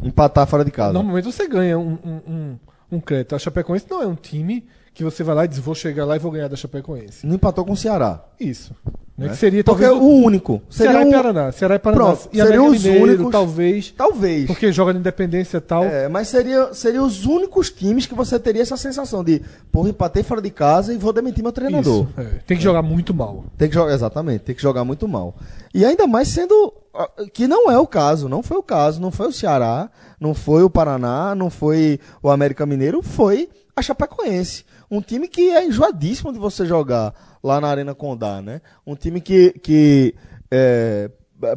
Empatar 0.00 0.46
fora 0.46 0.64
de 0.64 0.70
casa. 0.70 0.92
Normalmente 0.92 1.24
você 1.24 1.48
ganha 1.48 1.76
um, 1.76 1.98
um, 2.04 2.32
um, 2.32 2.58
um 2.90 3.00
crédito. 3.00 3.34
A 3.34 3.38
Chapecoense 3.38 3.86
não 3.90 4.02
é 4.02 4.06
um 4.06 4.14
time 4.14 4.66
que 4.94 5.04
você 5.04 5.22
vai 5.22 5.34
lá 5.34 5.44
e 5.44 5.48
diz, 5.48 5.58
vou 5.58 5.74
chegar 5.74 6.04
lá 6.04 6.16
e 6.16 6.18
vou 6.18 6.32
ganhar 6.32 6.48
da 6.48 6.56
Chapecoense. 6.56 7.26
Não 7.26 7.36
empatou 7.36 7.64
com 7.64 7.72
o 7.72 7.76
Ceará. 7.76 8.24
Isso. 8.38 8.74
Né? 9.18 9.30
Que 9.30 9.36
seria 9.36 9.64
Porque 9.64 9.82
talvez 9.84 10.00
o 10.00 10.06
único. 10.24 10.62
Ceará 10.70 11.00
Seria 11.00 11.04
e 11.06 11.08
um- 11.08 11.12
Paraná. 11.22 11.50
Ceará 11.52 11.74
e 11.74 11.78
Paraná. 11.80 12.04
Pronto, 12.04 12.28
e 12.32 12.36
seriam 12.40 12.68
os 12.68 12.84
Mineiro, 12.84 13.04
únicos- 13.04 13.32
talvez. 13.32 13.90
Talvez. 13.96 14.46
Porque 14.46 14.70
joga 14.70 14.92
na 14.92 15.00
Independência 15.00 15.56
e 15.56 15.60
tal. 15.60 15.82
É, 15.82 16.08
mas 16.08 16.28
seria, 16.28 16.72
seriam 16.72 17.04
os 17.04 17.26
únicos 17.26 17.68
times 17.68 18.06
que 18.06 18.14
você 18.14 18.38
teria 18.38 18.62
essa 18.62 18.76
sensação 18.76 19.24
de, 19.24 19.42
porra, 19.72 19.88
empatei 19.90 20.22
fora 20.22 20.40
de 20.40 20.50
casa 20.50 20.94
e 20.94 20.96
vou 20.96 21.12
demitir 21.12 21.42
meu 21.42 21.50
treinador. 21.50 22.06
É. 22.16 22.24
Tem 22.46 22.56
que 22.56 22.62
jogar 22.62 22.80
muito 22.80 23.12
mal. 23.12 23.44
Tem 23.58 23.68
que 23.68 23.74
jogar, 23.74 23.92
exatamente, 23.92 24.40
tem 24.44 24.54
que 24.54 24.62
jogar 24.62 24.84
muito 24.84 25.08
mal. 25.08 25.34
E 25.74 25.84
ainda 25.84 26.06
mais 26.06 26.28
sendo 26.28 26.72
ah, 26.94 27.10
que 27.34 27.48
não 27.48 27.68
é 27.68 27.76
o 27.76 27.88
caso, 27.88 28.28
não 28.28 28.40
foi 28.40 28.56
o 28.56 28.62
caso, 28.62 29.00
não 29.00 29.10
foi 29.10 29.26
o 29.26 29.32
Ceará, 29.32 29.90
não 30.20 30.32
foi 30.32 30.62
o 30.62 30.70
Paraná, 30.70 31.34
não 31.34 31.50
foi 31.50 31.98
o 32.22 32.30
América 32.30 32.64
Mineiro, 32.64 33.02
foi 33.02 33.48
a 33.74 33.82
Chapecoense. 33.82 34.64
Um 34.90 35.00
time 35.00 35.28
que 35.28 35.50
é 35.50 35.64
enjoadíssimo 35.66 36.32
de 36.32 36.38
você 36.38 36.64
jogar 36.64 37.14
lá 37.42 37.60
na 37.60 37.68
Arena 37.68 37.94
Condá, 37.94 38.40
né? 38.40 38.60
Um 38.86 38.94
time 38.94 39.20
que, 39.20 39.50
que 39.62 40.14
é, 40.50 41.10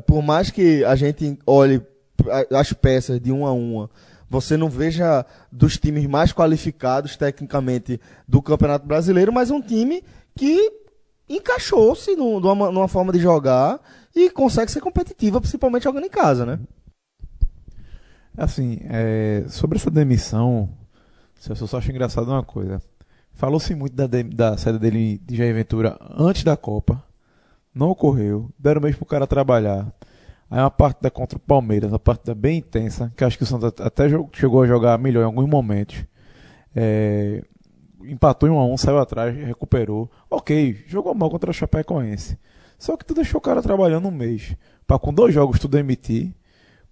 por 0.06 0.22
mais 0.22 0.52
que 0.52 0.84
a 0.84 0.96
gente 0.96 1.38
olhe 1.48 1.82
as 2.52 2.74
peças 2.74 3.20
de 3.20 3.32
uma 3.32 3.50
a 3.50 3.54
uma, 3.54 3.90
você 4.30 4.56
não 4.56 4.70
veja 4.70 5.26
dos 5.52 5.78
times 5.78 6.06
mais 6.08 6.32
qualificados 6.32 7.18
tecnicamente 7.18 8.00
do 8.28 8.42
Campeonato 8.42 8.86
Brasileiro, 8.86 9.32
mas 9.34 9.50
um 9.50 9.62
time 9.62 10.04
que 10.36 10.72
encaixou-se 11.28 12.16
num- 12.16 12.40
numa, 12.40 12.72
numa 12.72 12.88
forma 12.88 13.12
de 13.14 13.20
jogar 13.20 13.80
e 14.16 14.30
consegue 14.30 14.72
ser 14.72 14.82
competitiva, 14.82 15.40
principalmente 15.40 15.84
jogando 15.84 16.06
em 16.06 16.10
casa, 16.10 16.46
né? 16.46 16.60
Assim, 18.38 18.80
é, 18.90 19.46
sobre 19.48 19.78
essa 19.78 19.90
demissão, 19.92 20.70
eu 21.50 21.56
só 21.56 21.78
acho 21.78 21.92
engraçado 21.92 22.28
uma 22.30 22.44
coisa. 22.44 22.82
Falou-se 23.42 23.74
muito 23.74 23.96
da, 23.96 24.06
da 24.06 24.56
saída 24.56 24.78
dele 24.78 25.20
de 25.26 25.36
Jair 25.36 25.56
Ventura 25.56 25.98
antes 26.16 26.44
da 26.44 26.56
Copa. 26.56 27.04
Não 27.74 27.90
ocorreu. 27.90 28.52
Deram 28.60 28.80
mesmo 28.80 29.00
pro 29.00 29.08
cara 29.08 29.26
trabalhar. 29.26 29.92
Aí 30.48 30.60
uma 30.60 30.70
partida 30.70 31.10
contra 31.10 31.40
o 31.40 31.42
Palmeiras, 31.42 31.92
uma 31.92 31.98
partida 31.98 32.36
bem 32.36 32.60
intensa, 32.60 33.12
que 33.18 33.24
acho 33.24 33.40
que 33.40 33.44
o 33.44 33.48
Santos 33.48 33.74
até 33.80 34.08
chegou 34.32 34.62
a 34.62 34.68
jogar 34.68 34.96
melhor 35.00 35.24
em 35.24 35.26
alguns 35.26 35.50
momentos. 35.50 36.06
É, 36.76 37.44
empatou 38.04 38.48
em 38.48 38.52
1 38.52 38.60
a 38.60 38.66
1 38.68 38.78
saiu 38.78 39.00
atrás, 39.00 39.36
recuperou. 39.36 40.08
Ok, 40.30 40.84
jogou 40.86 41.16
mal 41.16 41.32
contra 41.32 41.50
o 41.50 41.54
Chapecoense. 41.54 42.38
Só 42.78 42.96
que 42.96 43.04
tu 43.04 43.16
deixou 43.16 43.40
o 43.40 43.42
cara 43.42 43.64
trabalhando 43.64 44.08
um 44.08 44.12
mês. 44.12 44.56
Pra 44.86 45.00
com 45.00 45.12
dois 45.12 45.34
jogos 45.34 45.60
tu 45.60 45.68
demitir. 45.68 46.32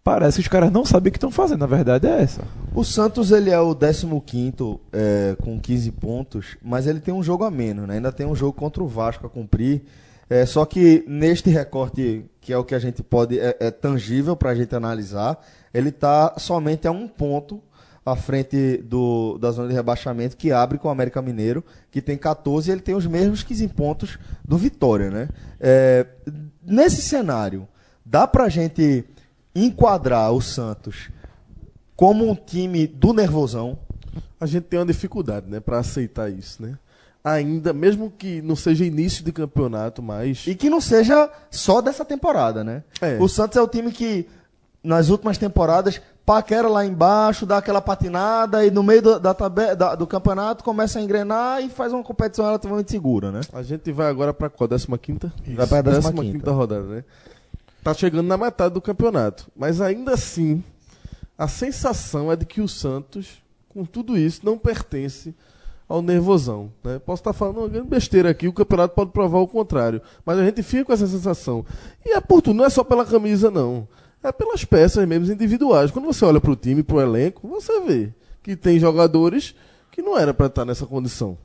Parece 0.04 0.36
que 0.38 0.42
os 0.42 0.48
caras 0.48 0.72
não 0.72 0.86
sabem 0.86 1.10
o 1.10 1.12
que 1.12 1.18
estão 1.18 1.32
fazendo. 1.32 1.64
A 1.64 1.68
verdade 1.68 2.08
é 2.08 2.22
essa. 2.22 2.42
O 2.74 2.84
Santos 2.84 3.32
ele 3.32 3.50
é 3.50 3.60
o 3.60 3.76
15 3.76 4.08
é, 4.92 5.36
com 5.42 5.60
15 5.60 5.92
pontos, 5.92 6.58
mas 6.64 6.88
ele 6.88 7.00
tem 7.00 7.14
um 7.14 7.22
jogo 7.22 7.44
a 7.44 7.52
menos, 7.52 7.88
né? 7.88 7.96
Ainda 7.96 8.12
tem 8.12 8.26
um 8.26 8.36
jogo 8.36 8.54
contra 8.54 8.82
o 8.82 8.88
Vasco 8.88 9.28
a 9.28 9.30
cumprir. 9.30 9.84
É, 10.30 10.46
só 10.46 10.66
que 10.66 11.04
neste 11.08 11.50
recorte, 11.50 12.26
que 12.40 12.54
é 12.54 12.58
o 12.58 12.64
que 12.64 12.76
a 12.76 12.80
gente 12.80 13.04
pode. 13.04 13.40
é, 13.40 13.58
é 13.60 13.72
tangível 13.72 14.36
para 14.36 14.52
a 14.52 14.56
gente 14.56 14.76
analisar, 14.76 15.38
ele 15.74 15.90
está 15.90 16.36
somente 16.38 16.88
a 16.88 16.92
um 16.92 17.08
ponto 17.08 17.62
à 18.06 18.16
frente 18.16 18.78
do, 18.78 19.38
da 19.38 19.52
zona 19.52 19.68
de 19.68 19.74
rebaixamento, 19.74 20.38
que 20.38 20.52
abre 20.52 20.78
com 20.78 20.88
o 20.88 20.92
América 20.92 21.22
Mineiro, 21.22 21.64
que 21.92 22.02
tem 22.02 22.18
14 22.18 22.70
e 22.70 22.72
ele 22.72 22.82
tem 22.82 22.96
os 22.96 23.06
mesmos 23.06 23.44
15 23.44 23.68
pontos 23.70 24.18
do 24.44 24.58
Vitória, 24.58 25.10
né? 25.10 25.30
É, 25.60 26.06
nesse 26.66 27.02
cenário, 27.02 27.68
dá 28.06 28.26
pra 28.26 28.50
gente 28.50 29.06
enquadrar 29.56 30.32
o 30.32 30.42
Santos 30.42 31.10
como 31.96 32.30
um 32.30 32.36
time 32.36 32.88
do 32.88 33.14
nervosão. 33.14 33.78
A 34.40 34.46
gente 34.46 34.64
tem 34.64 34.80
uma 34.80 34.86
dificuldade, 34.86 35.48
né, 35.50 35.60
para 35.60 35.80
aceitar 35.80 36.32
isso, 36.32 36.62
né? 36.64 36.78
Ainda, 37.22 37.74
mesmo 37.74 38.10
que 38.18 38.42
não 38.42 38.56
seja 38.56 38.86
início 38.86 39.24
de 39.26 39.32
campeonato, 39.34 40.02
mas 40.02 40.48
E 40.48 40.56
que 40.56 40.70
não 40.70 40.80
seja 40.80 41.30
só 41.52 41.82
dessa 41.82 42.06
temporada, 42.06 42.64
né? 42.64 42.84
É. 43.02 43.18
O 43.20 43.28
Santos 43.28 43.58
é 43.58 43.62
o 43.62 43.68
time 43.68 43.92
que, 43.92 44.26
nas 44.82 45.10
últimas 45.10 45.38
temporadas, 45.38 46.02
paquera 46.26 46.70
lá 46.70 46.86
embaixo, 46.86 47.46
dá 47.46 47.58
aquela 47.58 47.82
patinada 47.82 48.66
e 48.66 48.72
no 48.72 48.82
meio 48.82 49.02
do, 49.02 49.20
da 49.20 49.34
da- 49.34 49.96
do 49.96 50.08
campeonato 50.08 50.64
começa 50.64 50.98
a 51.00 51.02
engrenar 51.02 51.62
e 51.62 51.70
faz 51.70 51.92
uma 51.92 52.04
competição 52.04 52.46
relativamente 52.46 52.90
segura, 52.90 53.32
né? 53.32 53.42
a 53.52 53.64
gente 53.64 53.92
vai 53.92 54.08
agora 54.10 54.34
para 54.34 54.50
qual? 54.50 54.70
15 54.70 54.88
quinta? 55.02 55.34
Vai 55.56 55.68
pra 55.68 55.82
15ª. 55.84 56.14
15ª 56.42 56.52
rodada, 56.54 56.84
né? 56.84 57.04
Tá 57.84 57.94
chegando 57.94 58.28
na 58.28 58.38
metade 58.38 58.74
do 58.74 58.82
campeonato, 58.82 59.50
mas 59.56 59.80
ainda 59.80 60.14
assim 60.14 60.64
a 61.38 61.48
sensação 61.48 62.30
é 62.30 62.36
de 62.36 62.46
que 62.46 62.60
o 62.60 62.68
Santos, 62.68 63.42
com 63.70 63.86
tudo 63.86 64.18
isso, 64.18 64.42
não 64.44 64.58
pertence 64.58 65.34
ao 65.88 66.02
nervosão. 66.02 66.72
Né? 66.84 67.00
Posso 67.00 67.22
estar 67.22 67.32
falando 67.32 67.60
uma 67.60 67.70
grande 67.70 67.88
besteira 67.88 68.30
aqui, 68.30 68.48
o 68.48 68.54
campeonato 68.54 68.94
pode 68.94 69.12
provar 69.12 69.40
o 69.40 69.48
contrário, 69.48 70.02
mas 70.26 70.38
a 70.38 70.44
gente 70.44 70.62
fica 70.62 70.86
com 70.86 70.94
essa 70.94 71.08
sensação. 71.08 71.66
E 72.06 72.12
é 72.12 72.20
por 72.20 72.42
tudo, 72.42 72.58
não 72.58 72.66
é 72.66 72.70
só 72.70 72.84
pela 72.84 73.06
camisa, 73.06 73.50
não. 73.50 73.88
É 74.22 74.34
pelas 74.34 74.66
peças 74.66 75.08
mesmo 75.08 75.34
individuais. 75.34 75.92
Quando 75.92 76.06
você 76.06 76.26
olha 76.26 76.42
para 76.42 76.52
o 76.52 76.56
time, 76.58 76.84
para 76.84 76.98
o 76.98 77.02
elenco, 77.02 77.48
você 77.48 77.80
vê 77.80 78.14
que 78.44 78.56
tem 78.56 78.78
jogadores 78.78 79.56
que 79.92 80.02
não 80.02 80.18
era 80.18 80.34
para 80.34 80.48
estar 80.48 80.66
nessa 80.66 80.86
condição. 80.86 81.38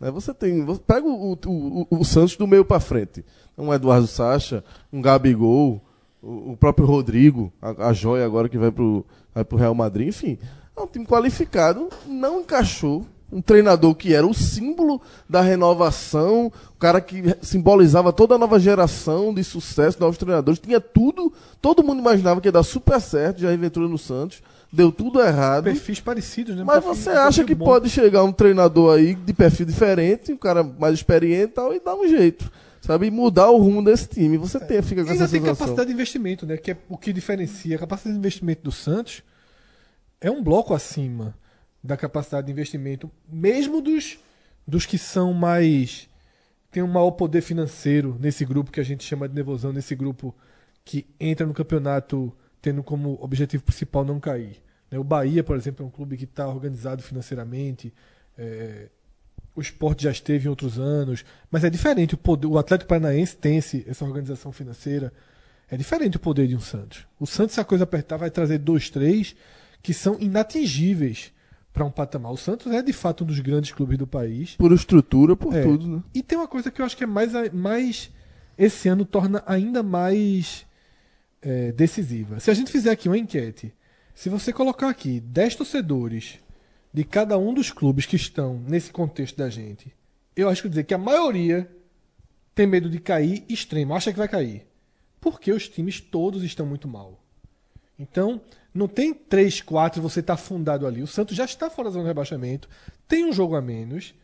Você 0.00 0.34
tem. 0.34 0.64
você 0.64 0.80
pega 0.86 1.06
o, 1.06 1.32
o, 1.32 1.38
o- 1.46 1.86
o 2.00 2.04
Santos 2.04 2.36
do 2.36 2.46
meio 2.46 2.64
para 2.64 2.80
frente. 2.80 3.24
Um 3.56 3.72
Eduardo 3.72 4.06
Sacha, 4.06 4.64
um 4.92 5.00
Gabigol, 5.00 5.80
o, 6.22 6.52
o 6.52 6.56
próprio 6.56 6.86
Rodrigo, 6.86 7.52
a, 7.62 7.88
a 7.88 7.92
joia 7.92 8.24
agora 8.26 8.48
que 8.48 8.58
vai 8.58 8.70
pro, 8.70 9.04
vai 9.34 9.44
pro 9.44 9.56
Real 9.58 9.74
Madrid, 9.74 10.08
enfim. 10.08 10.38
É 10.76 10.80
um 10.80 10.86
time 10.86 11.06
qualificado, 11.06 11.88
não 12.06 12.40
encaixou. 12.40 13.06
Um 13.32 13.40
treinador 13.40 13.94
que 13.96 14.14
era 14.14 14.24
o 14.26 14.34
símbolo 14.34 15.00
da 15.28 15.40
renovação, 15.40 16.46
o 16.46 16.78
cara 16.78 17.00
que 17.00 17.22
simbolizava 17.42 18.12
toda 18.12 18.34
a 18.36 18.38
nova 18.38 18.60
geração 18.60 19.34
de 19.34 19.42
sucesso, 19.42 19.98
novos 19.98 20.18
treinadores, 20.18 20.60
tinha 20.60 20.80
tudo, 20.80 21.32
todo 21.60 21.82
mundo 21.82 21.98
imaginava 22.00 22.40
que 22.40 22.46
ia 22.48 22.52
dar 22.52 22.62
super 22.62 23.00
certo, 23.00 23.40
já 23.40 23.54
Ventura 23.56 23.88
no 23.88 23.98
Santos, 23.98 24.40
deu 24.74 24.90
tudo 24.92 25.20
errado. 25.20 25.64
Perfis 25.64 26.00
parecidos, 26.00 26.56
né? 26.56 26.64
Mas 26.64 26.84
Perfil- 26.84 26.94
você 26.94 27.10
acha 27.10 27.44
que 27.44 27.54
bom. 27.54 27.64
pode 27.64 27.88
chegar 27.88 28.22
um 28.24 28.32
treinador 28.32 28.96
aí 28.98 29.14
de 29.14 29.32
perfil 29.32 29.64
diferente, 29.66 30.32
um 30.32 30.36
cara 30.36 30.62
mais 30.62 30.94
experiente 30.94 31.44
e 31.52 31.54
tal, 31.54 31.72
e 31.74 31.80
dar 31.80 31.94
um 31.94 32.06
jeito, 32.08 32.50
sabe? 32.80 33.10
Mudar 33.10 33.50
o 33.50 33.58
rumo 33.58 33.82
desse 33.84 34.08
time. 34.08 34.36
Você 34.36 34.58
tem, 34.60 34.82
fica 34.82 35.02
com 35.02 35.08
E 35.08 35.12
ainda 35.12 35.24
essa 35.24 35.32
tem 35.32 35.40
sensação. 35.40 35.66
capacidade 35.66 35.86
de 35.88 35.94
investimento, 35.94 36.44
né? 36.46 36.56
Que 36.56 36.72
é 36.72 36.76
o 36.88 36.98
que 36.98 37.12
diferencia. 37.12 37.76
A 37.76 37.78
capacidade 37.78 38.14
de 38.14 38.18
investimento 38.18 38.62
do 38.62 38.72
Santos 38.72 39.22
é 40.20 40.30
um 40.30 40.42
bloco 40.42 40.74
acima 40.74 41.34
da 41.82 41.96
capacidade 41.96 42.46
de 42.46 42.52
investimento, 42.52 43.10
mesmo 43.30 43.80
dos, 43.80 44.18
dos 44.66 44.86
que 44.86 44.96
são 44.98 45.32
mais. 45.34 46.08
tem 46.70 46.82
um 46.82 46.88
maior 46.88 47.10
poder 47.12 47.40
financeiro 47.42 48.16
nesse 48.18 48.44
grupo 48.44 48.72
que 48.72 48.80
a 48.80 48.84
gente 48.84 49.04
chama 49.04 49.28
de 49.28 49.34
nervosão, 49.34 49.72
nesse 49.72 49.94
grupo 49.94 50.34
que 50.84 51.06
entra 51.20 51.46
no 51.46 51.54
campeonato 51.54 52.32
tendo 52.60 52.82
como 52.82 53.18
objetivo 53.20 53.62
principal 53.62 54.04
não 54.04 54.18
cair. 54.18 54.56
Né? 54.94 54.98
O 54.98 55.04
Bahia, 55.04 55.42
por 55.42 55.56
exemplo, 55.56 55.84
é 55.84 55.88
um 55.88 55.90
clube 55.90 56.16
que 56.16 56.24
está 56.24 56.46
organizado 56.48 57.02
financeiramente. 57.02 57.92
é, 58.38 58.88
o 59.56 59.60
esporte 59.60 60.02
já 60.02 60.10
esteve 60.10 60.46
em 60.46 60.48
outros 60.48 60.80
anos, 60.80 61.24
mas 61.48 61.62
é 61.62 61.70
diferente. 61.70 62.14
O, 62.14 62.18
poder, 62.18 62.46
o 62.48 62.58
Atlético 62.58 62.88
Paranaense 62.88 63.36
tem 63.36 63.58
esse, 63.58 63.84
essa 63.88 64.04
organização 64.04 64.50
financeira. 64.50 65.12
É 65.70 65.76
diferente 65.76 66.16
o 66.16 66.20
poder 66.20 66.48
de 66.48 66.56
um 66.56 66.60
Santos. 66.60 67.06
O 67.20 67.26
Santos, 67.26 67.54
se 67.54 67.60
a 67.60 67.64
coisa 67.64 67.84
apertar, 67.84 68.16
vai 68.16 68.30
trazer 68.30 68.58
dois, 68.58 68.90
três 68.90 69.36
que 69.80 69.94
são 69.94 70.16
inatingíveis 70.18 71.32
para 71.72 71.84
um 71.84 71.90
patamar. 71.90 72.32
O 72.32 72.36
Santos 72.36 72.72
é 72.72 72.82
de 72.82 72.92
fato 72.92 73.22
um 73.22 73.26
dos 73.28 73.38
grandes 73.38 73.70
clubes 73.70 73.96
do 73.96 74.06
país. 74.08 74.56
Por 74.56 74.72
estrutura, 74.72 75.36
por 75.36 75.54
É. 75.54 75.62
tudo, 75.62 75.86
né? 75.88 76.02
E 76.12 76.22
tem 76.22 76.36
uma 76.36 76.48
coisa 76.48 76.70
que 76.70 76.80
eu 76.80 76.86
acho 76.86 76.96
que 76.96 77.04
é 77.04 77.06
mais, 77.06 77.32
mais 77.52 78.10
esse 78.58 78.88
ano 78.88 79.04
torna 79.04 79.42
ainda 79.46 79.82
mais 79.84 80.66
é, 81.40 81.70
decisiva. 81.70 82.40
Se 82.40 82.50
a 82.50 82.54
gente 82.54 82.72
fizer 82.72 82.90
aqui 82.90 83.08
uma 83.08 83.18
enquete, 83.18 83.72
se 84.14 84.28
você 84.28 84.52
colocar 84.52 84.88
aqui 84.88 85.20
10 85.20 85.56
torcedores 85.56 86.38
de 86.92 87.04
cada 87.04 87.36
um 87.36 87.52
dos 87.52 87.70
clubes 87.70 88.06
que 88.06 88.16
estão 88.16 88.58
nesse 88.66 88.92
contexto 88.92 89.36
da 89.36 89.50
gente, 89.50 89.92
eu 90.36 90.48
acho 90.48 90.62
que 90.62 90.68
dizer 90.68 90.84
que 90.84 90.94
a 90.94 90.98
maioria 90.98 91.68
tem 92.54 92.66
medo 92.66 92.88
de 92.88 93.00
cair 93.00 93.44
extremo, 93.48 93.94
acha 93.94 94.12
que 94.12 94.18
vai 94.18 94.28
cair. 94.28 94.66
Porque 95.20 95.52
os 95.52 95.68
times 95.68 96.00
todos 96.00 96.44
estão 96.44 96.64
muito 96.64 96.86
mal. 96.86 97.20
Então, 97.98 98.40
não 98.72 98.86
tem 98.86 99.12
3, 99.12 99.60
4 99.62 100.00
você 100.00 100.20
está 100.20 100.34
afundado 100.34 100.86
ali. 100.86 101.02
O 101.02 101.06
Santos 101.06 101.36
já 101.36 101.44
está 101.44 101.68
fora 101.68 101.88
da 101.88 101.94
zona 101.94 102.04
de 102.04 102.08
rebaixamento, 102.08 102.68
tem 103.08 103.24
um 103.24 103.32
jogo 103.32 103.56
a 103.56 103.62
menos 103.62 104.14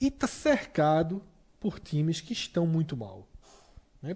e 0.00 0.08
está 0.08 0.26
cercado 0.26 1.22
por 1.60 1.78
times 1.78 2.20
que 2.20 2.32
estão 2.32 2.66
muito 2.66 2.96
mal. 2.96 3.26
Né? 4.02 4.14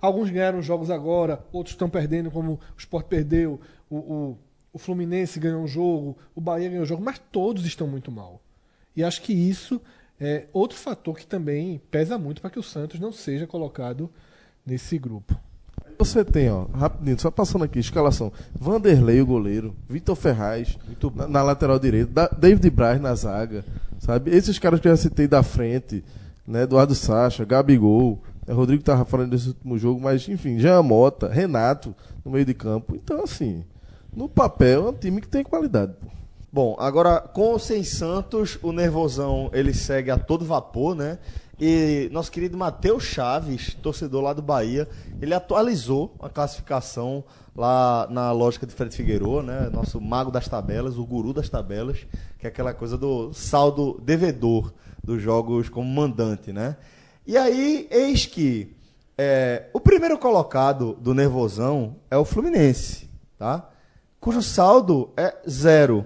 Alguns 0.00 0.30
ganharam 0.30 0.60
jogos 0.62 0.90
agora, 0.90 1.44
outros 1.52 1.74
estão 1.74 1.88
perdendo, 1.88 2.30
como 2.30 2.54
o 2.54 2.78
Sport 2.78 3.06
perdeu, 3.06 3.60
o, 3.88 3.96
o, 3.96 4.38
o 4.72 4.78
Fluminense 4.78 5.38
ganhou 5.38 5.62
um 5.62 5.66
jogo, 5.68 6.16
o 6.34 6.40
Bahia 6.40 6.68
ganhou 6.68 6.82
um 6.84 6.86
jogo, 6.86 7.02
mas 7.04 7.20
todos 7.30 7.64
estão 7.66 7.86
muito 7.86 8.10
mal. 8.10 8.40
E 8.96 9.02
acho 9.04 9.22
que 9.22 9.32
isso 9.32 9.80
é 10.20 10.46
outro 10.52 10.78
fator 10.78 11.16
que 11.18 11.26
também 11.26 11.80
pesa 11.90 12.16
muito 12.18 12.40
para 12.40 12.50
que 12.50 12.58
o 12.58 12.62
Santos 12.62 12.98
não 13.00 13.12
seja 13.12 13.46
colocado 13.46 14.10
nesse 14.64 14.98
grupo. 14.98 15.34
Você 15.98 16.24
tem, 16.24 16.50
ó, 16.50 16.64
rapidinho, 16.72 17.18
só 17.20 17.30
passando 17.30 17.64
aqui, 17.64 17.78
escalação. 17.78 18.32
Vanderlei, 18.58 19.20
o 19.20 19.26
goleiro. 19.26 19.74
Vitor 19.88 20.16
Ferraz, 20.16 20.76
na, 21.14 21.28
na 21.28 21.42
lateral 21.42 21.78
direita. 21.78 22.10
Da- 22.12 22.28
David 22.28 22.68
Braz 22.70 23.00
na 23.00 23.14
zaga, 23.14 23.64
sabe? 23.98 24.30
Esses 24.34 24.58
caras 24.58 24.80
que 24.80 24.88
eu 24.88 24.92
já 24.96 25.02
citei 25.02 25.28
da 25.28 25.42
frente, 25.42 26.02
né? 26.46 26.62
Eduardo 26.62 26.94
Sacha, 26.94 27.44
Gabigol. 27.44 28.18
né, 28.46 28.52
Rodrigo 28.54 28.82
tava 28.82 29.04
falando 29.04 29.30
desse 29.30 29.48
último 29.48 29.78
jogo, 29.78 30.00
mas 30.00 30.26
enfim, 30.28 30.58
Jean 30.58 30.82
Mota, 30.82 31.28
Renato 31.28 31.94
no 32.24 32.30
meio 32.32 32.44
de 32.44 32.54
campo. 32.54 32.96
Então, 32.96 33.22
assim, 33.22 33.62
no 34.14 34.28
papel 34.28 34.86
é 34.86 34.90
um 34.90 34.94
time 34.94 35.20
que 35.20 35.28
tem 35.28 35.42
qualidade. 35.42 35.94
Bom, 36.52 36.76
agora 36.78 37.18
com 37.18 37.52
ou 37.52 37.58
sem 37.58 37.82
Santos, 37.82 38.58
o 38.62 38.72
nervosão 38.72 39.48
ele 39.54 39.72
segue 39.72 40.10
a 40.10 40.18
todo 40.18 40.44
vapor, 40.44 40.94
né? 40.94 41.18
E 41.58 42.10
nosso 42.12 42.30
querido 42.30 42.58
Matheus 42.58 43.04
Chaves, 43.04 43.74
torcedor 43.74 44.22
lá 44.22 44.32
do 44.32 44.42
Bahia, 44.42 44.86
ele 45.20 45.32
atualizou 45.32 46.14
a 46.20 46.28
classificação 46.28 47.24
lá 47.56 48.06
na 48.10 48.32
lógica 48.32 48.66
de 48.66 48.74
Fred 48.74 48.94
Figueiredo, 48.94 49.42
né? 49.42 49.70
Nosso 49.72 50.00
mago 50.00 50.30
das 50.30 50.46
tabelas, 50.46 50.98
o 50.98 51.06
guru 51.06 51.32
das 51.32 51.48
tabelas, 51.48 52.06
que 52.38 52.46
é 52.46 52.48
aquela 52.48 52.74
coisa 52.74 52.98
do 52.98 53.32
saldo 53.32 53.98
devedor 54.04 54.74
dos 55.02 55.22
jogos 55.22 55.68
como 55.68 55.88
mandante, 55.88 56.52
né? 56.52 56.76
E 57.26 57.38
aí, 57.38 57.86
eis 57.90 58.26
que 58.26 58.74
é, 59.16 59.70
o 59.72 59.80
primeiro 59.80 60.18
colocado 60.18 60.94
do 61.00 61.14
nervosão 61.14 61.96
é 62.10 62.16
o 62.16 62.24
Fluminense, 62.24 63.08
tá? 63.38 63.70
Cujo 64.22 64.40
saldo 64.40 65.10
é 65.16 65.34
zero 65.50 66.04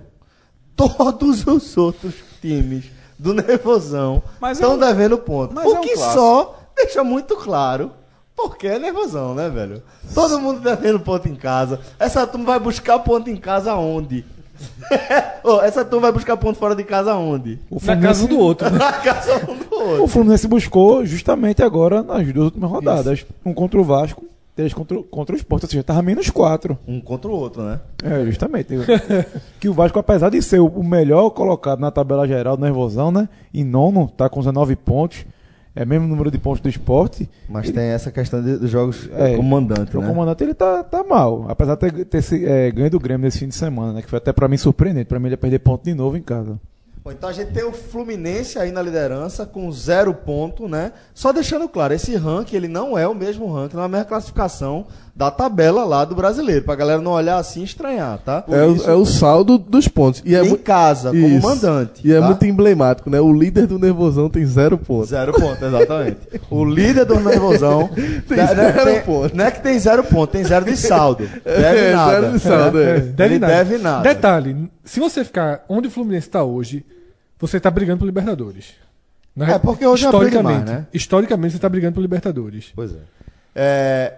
todos 0.74 1.46
os 1.46 1.76
outros 1.76 2.14
times 2.40 2.86
do 3.18 3.32
Nervosão 3.34 4.22
Mas 4.40 4.56
estão 4.58 4.72
é 4.72 4.74
um- 4.74 4.78
devendo 4.78 5.18
ponto. 5.18 5.54
mas 5.54 5.66
o 5.66 5.76
é 5.76 5.78
um 5.78 5.82
que 5.82 5.92
clássico. 5.94 6.14
só 6.18 6.58
deixa 6.74 7.04
muito 7.04 7.36
claro 7.36 7.92
porque 8.34 8.66
é 8.66 8.78
Nervosão, 8.78 9.34
né, 9.34 9.48
velho? 9.50 9.82
Todo 10.14 10.40
mundo 10.40 10.60
devendo 10.60 10.98
ponto 11.00 11.28
em 11.28 11.34
casa. 11.36 11.78
Essa 11.98 12.26
turma 12.26 12.46
vai 12.46 12.58
buscar 12.58 12.98
ponto 13.00 13.28
em 13.30 13.36
casa 13.36 13.74
onde? 13.74 14.24
Ô, 15.44 15.60
essa 15.60 15.84
turma 15.84 16.02
vai 16.08 16.12
buscar 16.12 16.36
ponto 16.38 16.58
fora 16.58 16.74
de 16.74 16.84
casa 16.84 17.14
onde? 17.14 17.58
O 17.70 17.78
Na 17.84 17.96
casa 17.98 18.24
um 18.24 18.28
do 18.28 18.38
outro. 18.38 18.70
né? 18.70 18.76
Na 18.80 18.92
casa 18.94 19.36
um 19.50 19.56
do 19.58 19.74
outro. 19.74 20.04
O 20.04 20.08
Fluminense 20.08 20.48
buscou 20.48 21.04
justamente 21.04 21.62
agora 21.62 22.02
nas 22.02 22.26
duas 22.32 22.46
últimas 22.46 22.70
rodadas. 22.70 23.26
Um 23.44 23.52
contra 23.52 23.78
o 23.78 23.84
Vasco, 23.84 24.24
três 24.56 24.72
contra, 24.74 24.98
o- 24.98 25.04
contra 25.04 25.34
o 25.34 25.38
Sport, 25.38 25.62
ou 25.64 25.68
seja, 25.70 25.84
tava 25.84 26.02
menos 26.02 26.30
quatro. 26.30 26.76
Um 26.88 27.00
contra 27.00 27.30
o 27.30 27.34
outro, 27.34 27.62
né? 27.62 27.78
É, 28.02 28.24
justamente. 28.24 28.74
que 29.60 29.68
o 29.68 29.74
Vasco, 29.74 29.98
apesar 29.98 30.30
de 30.30 30.40
ser 30.42 30.58
o 30.60 30.82
melhor 30.82 31.30
colocado 31.30 31.78
na 31.78 31.90
tabela 31.90 32.26
geral 32.26 32.56
do 32.56 32.62
Nervosão, 32.64 33.12
né? 33.12 33.28
Em 33.54 33.62
nono, 33.62 34.08
tá 34.08 34.28
com 34.28 34.40
19 34.40 34.74
pontos. 34.74 35.24
É 35.78 35.84
o 35.84 35.86
mesmo 35.86 36.08
número 36.08 36.30
de 36.30 36.38
pontos 36.38 36.60
do 36.62 36.70
esporte. 36.70 37.28
Mas 37.46 37.70
tem 37.70 37.84
essa 37.84 38.10
questão 38.10 38.42
de- 38.42 38.56
dos 38.56 38.70
jogos 38.70 39.10
É, 39.12 39.36
como 39.36 39.46
mandante, 39.50 39.94
O 39.94 40.00
né? 40.00 40.08
comandante 40.08 40.42
ele 40.42 40.54
tá, 40.54 40.82
tá 40.82 41.04
mal. 41.04 41.44
Apesar 41.50 41.74
de 41.74 41.80
ter, 41.92 42.04
ter 42.06 42.22
se, 42.22 42.46
é, 42.46 42.70
ganho 42.70 42.90
do 42.90 42.98
Grêmio 42.98 43.26
nesse 43.26 43.38
fim 43.40 43.48
de 43.48 43.54
semana, 43.54 43.92
né? 43.92 44.00
Que 44.00 44.08
foi 44.08 44.16
até 44.16 44.32
pra 44.32 44.48
mim 44.48 44.56
surpreendente. 44.56 45.04
Pra 45.04 45.18
mim 45.20 45.26
ele 45.26 45.34
ia 45.34 45.38
perder 45.38 45.58
ponto 45.58 45.84
de 45.84 45.92
novo 45.92 46.16
em 46.16 46.22
casa. 46.22 46.58
Bom, 47.06 47.12
então 47.12 47.28
a 47.28 47.32
gente 47.32 47.52
tem 47.52 47.62
o 47.62 47.70
Fluminense 47.70 48.58
aí 48.58 48.72
na 48.72 48.82
liderança 48.82 49.46
com 49.46 49.70
zero 49.70 50.12
ponto, 50.12 50.68
né? 50.68 50.90
Só 51.14 51.32
deixando 51.32 51.68
claro, 51.68 51.94
esse 51.94 52.16
ranking 52.16 52.56
ele 52.56 52.66
não 52.66 52.98
é 52.98 53.06
o 53.06 53.14
mesmo 53.14 53.46
ranking, 53.46 53.76
não 53.76 53.84
é 53.84 53.86
a 53.86 53.88
mesma 53.88 54.06
classificação 54.06 54.88
da 55.14 55.30
tabela 55.30 55.84
lá 55.84 56.04
do 56.04 56.16
brasileiro, 56.16 56.64
pra 56.64 56.74
galera 56.74 57.00
não 57.00 57.12
olhar 57.12 57.38
assim 57.38 57.60
e 57.60 57.64
estranhar, 57.64 58.18
tá? 58.18 58.42
É 58.48 58.64
o, 58.64 58.90
é 58.90 58.94
o 58.94 59.04
saldo 59.06 59.56
dos 59.56 59.86
pontos. 59.86 60.20
E 60.26 60.34
é 60.34 60.44
em 60.44 60.56
casa, 60.56 61.10
como 61.10 61.28
Isso. 61.28 61.46
mandante. 61.46 62.00
E 62.04 62.12
é 62.12 62.18
tá? 62.18 62.26
muito 62.26 62.44
emblemático, 62.44 63.08
né? 63.08 63.20
O 63.20 63.32
líder 63.32 63.68
do 63.68 63.78
Nervosão 63.78 64.28
tem 64.28 64.44
zero 64.44 64.76
pontos. 64.76 65.10
Zero 65.10 65.32
ponto, 65.32 65.64
exatamente. 65.64 66.18
o 66.50 66.64
líder 66.64 67.04
do 67.04 67.20
Nervosão 67.20 67.88
Tem 68.26 68.36
né, 68.36 68.46
zero 68.48 68.84
tem- 68.84 69.02
ponto. 69.02 69.36
Não 69.36 69.44
é 69.44 69.50
que 69.52 69.62
tem 69.62 69.78
zero 69.78 70.02
ponto, 70.02 70.32
tem 70.32 70.42
zero 70.42 70.64
de 70.64 70.76
saldo. 70.76 71.24
Deve 71.46 71.78
É, 71.78 71.92
nada. 71.92 72.20
zero 72.20 72.32
de 72.32 72.38
saldo, 72.40 72.80
é. 72.82 72.98
Deve 72.98 73.34
Ele 73.34 73.38
nada. 73.38 73.52
deve 73.54 73.78
nada. 73.78 74.02
Detalhe, 74.02 74.68
se 74.84 74.98
você 74.98 75.22
ficar 75.24 75.64
onde 75.68 75.86
o 75.86 75.90
Fluminense 75.90 76.26
está 76.26 76.42
hoje, 76.42 76.84
você 77.38 77.56
está 77.58 77.70
brigando 77.70 77.98
por 78.00 78.06
Libertadores. 78.06 78.74
Na- 79.34 79.52
É, 79.54 79.58
porque 79.58 79.86
hoje 79.86 80.04
é 80.04 80.08
historicamente, 80.08 80.64
mais, 80.64 80.64
né? 80.64 80.86
historicamente 80.92 81.52
você 81.52 81.58
está 81.58 81.68
brigando 81.68 81.94
por 81.94 82.00
Libertadores. 82.00 82.72
Pois 82.74 82.92
é. 82.92 82.98
é 83.54 84.14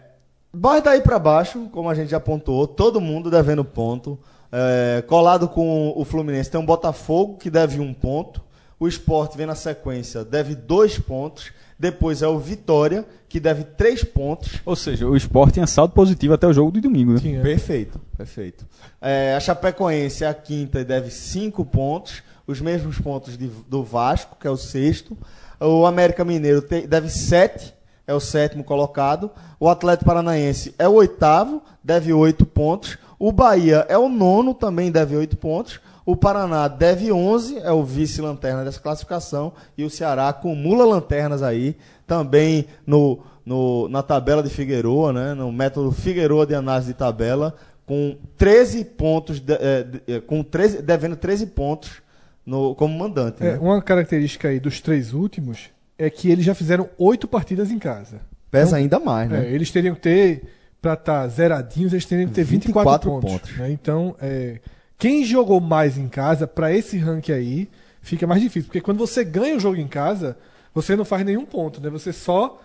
mas 0.53 0.83
daí 0.83 1.01
pra 1.03 1.19
baixo, 1.19 1.69
como 1.71 1.91
a 1.91 1.95
gente 1.95 2.11
já 2.11 2.19
pontuou, 2.19 2.67
todo 2.67 3.01
mundo 3.01 3.31
devendo 3.31 3.65
ponto. 3.65 4.19
É, 4.51 5.03
colado 5.07 5.47
com 5.47 5.93
o 5.95 6.05
Fluminense 6.07 6.51
tem 6.51 6.59
um 6.59 6.65
Botafogo 6.65 7.37
que 7.37 7.51
deve 7.51 7.79
um 7.81 7.93
ponto. 7.93 8.41
O 8.81 8.89
Sport 8.89 9.37
vem 9.37 9.45
na 9.47 9.55
sequência, 9.55 10.25
deve 10.25 10.55
dois 10.55 10.99
pontos. 10.99 11.53
Depois 11.79 12.23
é 12.23 12.27
o 12.29 12.39
Vitória, 12.39 13.05
que 13.29 13.39
deve 13.39 13.63
três 13.63 14.03
pontos. 14.03 14.55
Ou 14.65 14.75
seja, 14.75 15.07
o 15.07 15.15
Sport 15.17 15.55
tinha 15.55 15.67
saldo 15.67 15.93
positivo 15.95 16.35
até 16.35 16.47
o 16.47 16.53
jogo 16.53 16.73
de 16.73 16.81
domingo, 16.81 17.13
né? 17.13 17.21
Tinha. 17.21 17.41
Perfeito, 17.43 18.01
perfeito. 18.17 18.67
É, 19.01 19.35
a 19.37 19.41
Chapecoense 19.41 20.25
é 20.25 20.29
a 20.29 20.35
quinta 20.35 20.81
e 20.81 20.85
deve 20.85 21.11
cinco 21.11 21.65
pontos, 21.65 22.23
os 22.49 22.61
mesmos 22.61 22.99
pontos 22.99 23.37
de- 23.39 23.47
do 23.69 23.85
Vasco, 23.85 24.37
que 24.41 24.47
é 24.47 24.51
o 24.51 24.57
sexto. 24.57 25.17
O 25.61 25.87
América 25.87 26.25
Mineiro 26.25 26.63
te- 26.63 26.87
deve 26.87 27.09
sete, 27.11 27.75
é 28.07 28.15
o 28.15 28.21
sétimo 28.21 28.65
colocado. 28.65 29.31
O 29.61 29.69
Atlético 29.69 30.07
Paranaense 30.07 30.75
é 30.79 30.89
o 30.89 30.95
oitavo, 30.95 31.63
deve 31.85 32.13
oito 32.13 32.47
pontos. 32.47 32.97
O 33.19 33.31
Bahia 33.31 33.85
é 33.89 33.99
o 33.99 34.09
nono, 34.09 34.55
também 34.55 34.91
deve 34.91 35.15
oito 35.17 35.37
pontos. 35.37 35.79
O 36.07 36.17
Paraná 36.17 36.69
deve 36.69 37.13
11, 37.13 37.59
é 37.59 37.71
o 37.71 37.85
vice-lanterna 37.85 38.65
dessa 38.65 38.81
classificação. 38.81 39.53
E 39.77 39.85
o 39.85 39.91
Ceará 39.91 40.29
acumula 40.29 40.87
lanternas 40.87 41.43
aí, 41.43 41.77
também 42.07 42.65
no, 42.87 43.19
no- 43.45 43.89
na 43.91 44.03
tabela 44.03 44.43
de 44.43 44.49
Figueroa, 44.49 45.13
né? 45.13 45.35
no 45.35 45.53
método 45.53 45.93
Figueroa 45.93 46.47
de 46.47 46.55
análise 46.55 46.87
de 46.89 46.95
tabela, 46.95 47.55
com 47.85 48.17
13 48.39 48.85
pontos, 48.87 49.39
de- 49.39 49.53
eh, 49.53 49.83
de- 49.83 50.03
eh, 50.15 50.21
com 50.21 50.43
13, 50.43 50.81
devendo 50.81 51.15
13 51.17 51.47
pontos 51.47 52.01
no, 52.49 52.75
como 52.75 52.99
mandante. 52.99 53.45
É, 53.45 53.53
né? 53.53 53.59
uma 53.61 53.83
característica 53.83 54.49
aí 54.49 54.59
dos 54.59 54.81
três 54.81 55.13
últimos 55.13 55.69
é 55.99 56.09
que 56.09 56.31
eles 56.31 56.45
já 56.45 56.55
fizeram 56.55 56.89
oito 56.97 57.29
partidas 57.29 57.71
em 57.71 57.79
casa. 57.79 58.23
Pesa 58.51 58.77
ainda 58.77 58.99
mais, 58.99 59.29
né? 59.29 59.47
É, 59.47 59.53
eles 59.53 59.71
teriam 59.71 59.95
que 59.95 60.01
ter, 60.01 60.43
para 60.81 60.95
estar 60.95 61.29
zeradinhos, 61.29 61.93
eles 61.93 62.07
teriam 62.07 62.27
que 62.27 62.35
ter 62.35 62.45
24, 62.45 63.11
24 63.11 63.11
pontos. 63.11 63.33
pontos. 63.33 63.59
né? 63.59 63.71
Então, 63.71 64.17
é, 64.19 64.61
quem 64.97 65.25
jogou 65.25 65.61
mais 65.61 65.99
em 65.99 66.09
casa, 66.09 66.47
para 66.47 66.73
esse 66.73 66.97
ranking 66.97 67.33
aí, 67.33 67.69
fica 68.01 68.27
mais 68.27 68.41
difícil. 68.41 68.69
Porque 68.69 68.81
quando 68.81 68.99
você 68.99 69.23
ganha 69.23 69.55
o 69.55 69.61
jogo 69.61 69.77
em 69.77 69.87
casa, 69.87 70.39
você 70.73 70.97
não 70.97 71.05
faz 71.05 71.27
nenhum 71.27 71.45
ponto, 71.45 71.83
né? 71.83 71.91
Você 71.91 72.15
só 72.15 72.63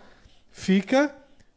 fica 0.49 1.13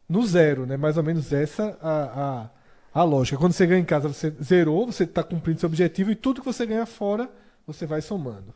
no 0.09 0.25
zero, 0.25 0.65
né? 0.65 0.75
Mais 0.75 0.97
ou 0.97 1.03
menos 1.03 1.31
essa 1.31 1.77
a, 1.81 2.49
a, 2.93 3.01
a 3.01 3.03
lógica. 3.05 3.37
Quando 3.37 3.53
você 3.53 3.65
ganha 3.65 3.79
em 3.79 3.85
casa, 3.85 4.09
você 4.09 4.33
zerou, 4.43 4.85
você 4.85 5.05
está 5.05 5.23
cumprindo 5.23 5.61
seu 5.61 5.67
objetivo 5.67 6.11
e 6.11 6.15
tudo 6.15 6.41
que 6.41 6.45
você 6.45 6.65
ganha 6.65 6.85
fora, 6.85 7.29
você 7.67 7.85
vai 7.85 8.01
somando. 8.01 8.53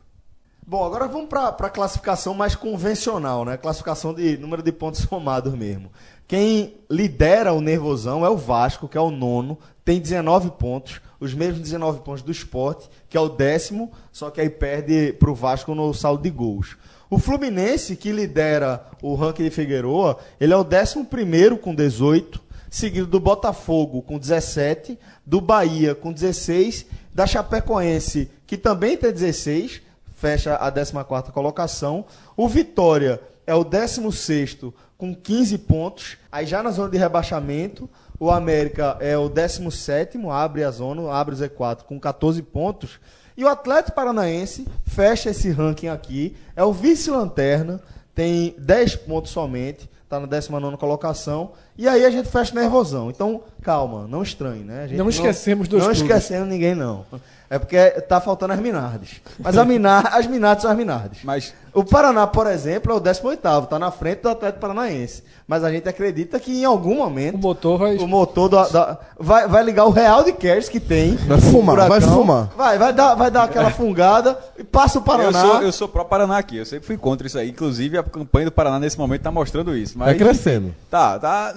Bom, 0.66 0.82
agora 0.84 1.06
vamos 1.06 1.28
para 1.28 1.48
a 1.48 1.70
classificação 1.70 2.32
mais 2.32 2.54
convencional, 2.54 3.44
né? 3.44 3.58
Classificação 3.58 4.14
de 4.14 4.38
número 4.38 4.62
de 4.62 4.72
pontos 4.72 5.00
somados 5.06 5.52
mesmo. 5.52 5.92
Quem 6.26 6.78
lidera 6.88 7.52
o 7.52 7.60
nervosão 7.60 8.24
é 8.24 8.30
o 8.30 8.38
Vasco, 8.38 8.88
que 8.88 8.96
é 8.96 9.00
o 9.00 9.10
nono, 9.10 9.58
tem 9.84 10.00
19 10.00 10.52
pontos, 10.52 11.02
os 11.20 11.34
mesmos 11.34 11.60
19 11.60 12.00
pontos 12.00 12.22
do 12.22 12.32
Sport, 12.32 12.86
que 13.08 13.16
é 13.16 13.20
o 13.20 13.28
décimo, 13.28 13.92
só 14.10 14.30
que 14.30 14.40
aí 14.40 14.48
perde 14.48 15.12
para 15.12 15.30
o 15.30 15.34
Vasco 15.34 15.74
no 15.74 15.92
saldo 15.92 16.22
de 16.22 16.30
gols. 16.30 16.78
O 17.10 17.18
Fluminense, 17.18 17.96
que 17.96 18.12
lidera 18.12 18.86
o 19.02 19.14
ranking 19.14 19.42
de 19.42 19.50
Figueroa, 19.50 20.16
ele 20.40 20.54
é 20.54 20.56
o 20.56 20.64
décimo 20.64 21.04
primeiro 21.04 21.58
com 21.58 21.74
18, 21.74 22.40
seguido 22.70 23.06
do 23.06 23.20
Botafogo 23.20 24.00
com 24.00 24.18
17, 24.18 24.98
do 25.26 25.38
Bahia 25.38 25.94
com 25.94 26.10
16 26.10 26.86
Da 27.14 27.26
Chapecoense, 27.26 28.30
que 28.46 28.56
também 28.56 28.96
tem 28.96 29.12
16, 29.12 29.82
fecha 30.16 30.54
a 30.54 30.70
14 30.70 31.32
colocação. 31.32 32.04
O 32.36 32.48
Vitória 32.48 33.20
é 33.46 33.54
o 33.54 33.64
16 33.64 34.58
com 34.96 35.14
15 35.14 35.58
pontos. 35.58 36.16
Aí 36.30 36.46
já 36.46 36.62
na 36.62 36.70
zona 36.70 36.88
de 36.88 36.96
rebaixamento, 36.96 37.90
o 38.18 38.30
América 38.30 38.96
é 39.00 39.18
o 39.18 39.28
17, 39.28 40.16
abre 40.30 40.62
a 40.62 40.70
zona, 40.70 41.12
abre 41.12 41.34
o 41.34 41.38
Z4 41.38 41.82
com 41.82 41.98
14 41.98 42.40
pontos. 42.42 43.00
E 43.36 43.44
o 43.44 43.48
Atlético 43.48 43.96
Paranaense 43.96 44.66
fecha 44.86 45.30
esse 45.30 45.50
ranking 45.50 45.88
aqui, 45.88 46.36
é 46.54 46.62
o 46.62 46.72
vice-lanterna, 46.72 47.80
tem 48.14 48.54
10 48.58 48.96
pontos 48.96 49.32
somente, 49.32 49.90
está 50.12 50.20
na 50.20 50.26
19 50.26 50.76
colocação. 50.76 51.52
E 51.76 51.88
aí 51.88 52.04
a 52.04 52.10
gente 52.10 52.28
fecha 52.28 52.54
nervosão. 52.54 53.08
Então, 53.08 53.42
calma, 53.62 54.06
não 54.06 54.22
estranhe, 54.22 54.62
né? 54.62 54.88
Não 54.92 55.08
esquecemos 55.08 55.66
dos 55.68 55.78
Não 55.80 55.86
clubes. 55.86 56.02
esquecendo 56.02 56.44
ninguém, 56.46 56.74
não. 56.74 57.06
É 57.54 57.58
porque 57.58 57.76
tá 58.08 58.18
faltando 58.18 58.54
as 58.54 58.58
Minardes. 58.60 59.20
Mas 59.38 59.58
a 59.58 59.64
Minar, 59.64 60.16
as 60.16 60.26
Minardes 60.26 60.62
são 60.62 60.70
as 60.70 60.76
Minardes. 60.76 61.18
Mas 61.22 61.52
O 61.74 61.84
Paraná, 61.84 62.26
por 62.26 62.46
exemplo, 62.46 62.92
é 62.92 62.94
o 62.94 63.00
18º, 63.00 63.64
está 63.64 63.78
na 63.78 63.90
frente 63.90 64.20
do 64.22 64.28
Atlético 64.30 64.60
Paranaense. 64.60 65.22
Mas 65.46 65.62
a 65.64 65.70
gente 65.70 65.88
acredita 65.88 66.38
que 66.40 66.60
em 66.60 66.64
algum 66.64 66.96
momento 66.96 67.34
O 67.34 67.38
motor 67.38 67.78
vai. 67.78 67.96
o 67.96 68.06
motor 68.06 68.48
da- 68.48 68.68
da- 68.68 68.98
vai, 69.18 69.46
vai 69.48 69.62
ligar 69.62 69.84
o 69.86 69.90
real 69.90 70.22
de 70.24 70.32
cash 70.32 70.68
que 70.70 70.78
tem. 70.80 71.14
Vai 71.16 71.40
fumar, 71.40 71.74
Furacão. 71.76 71.88
vai 71.88 72.00
fumar. 72.00 72.48
Vai, 72.56 72.78
vai 72.78 72.92
dar, 72.92 73.14
vai 73.14 73.30
dar 73.30 73.44
aquela 73.44 73.70
fungada 73.70 74.38
e 74.58 74.64
passa 74.64 74.98
o 74.98 75.00
eu 75.00 75.04
Paraná. 75.04 75.40
sou, 75.40 75.62
eu 75.62 75.72
sou 75.72 75.88
pró 75.88 76.04
Paraná 76.04 76.38
aqui, 76.38 76.56
eu 76.56 76.64
sempre 76.66 76.86
fui 76.86 76.96
contra 76.96 77.26
isso 77.26 77.38
aí. 77.38 77.50
Inclusive, 77.50 77.98
a 77.98 78.02
campanha 78.02 78.46
do 78.46 78.52
Paraná 78.52 78.78
nesse 78.78 78.98
momento 78.98 79.22
tá 79.22 79.30
mostrando 79.30 79.76
isso. 79.76 79.98
Mas, 79.98 80.08
Vai 80.08 80.14
crescendo. 80.16 80.74
Tá, 80.90 81.18
tá. 81.18 81.54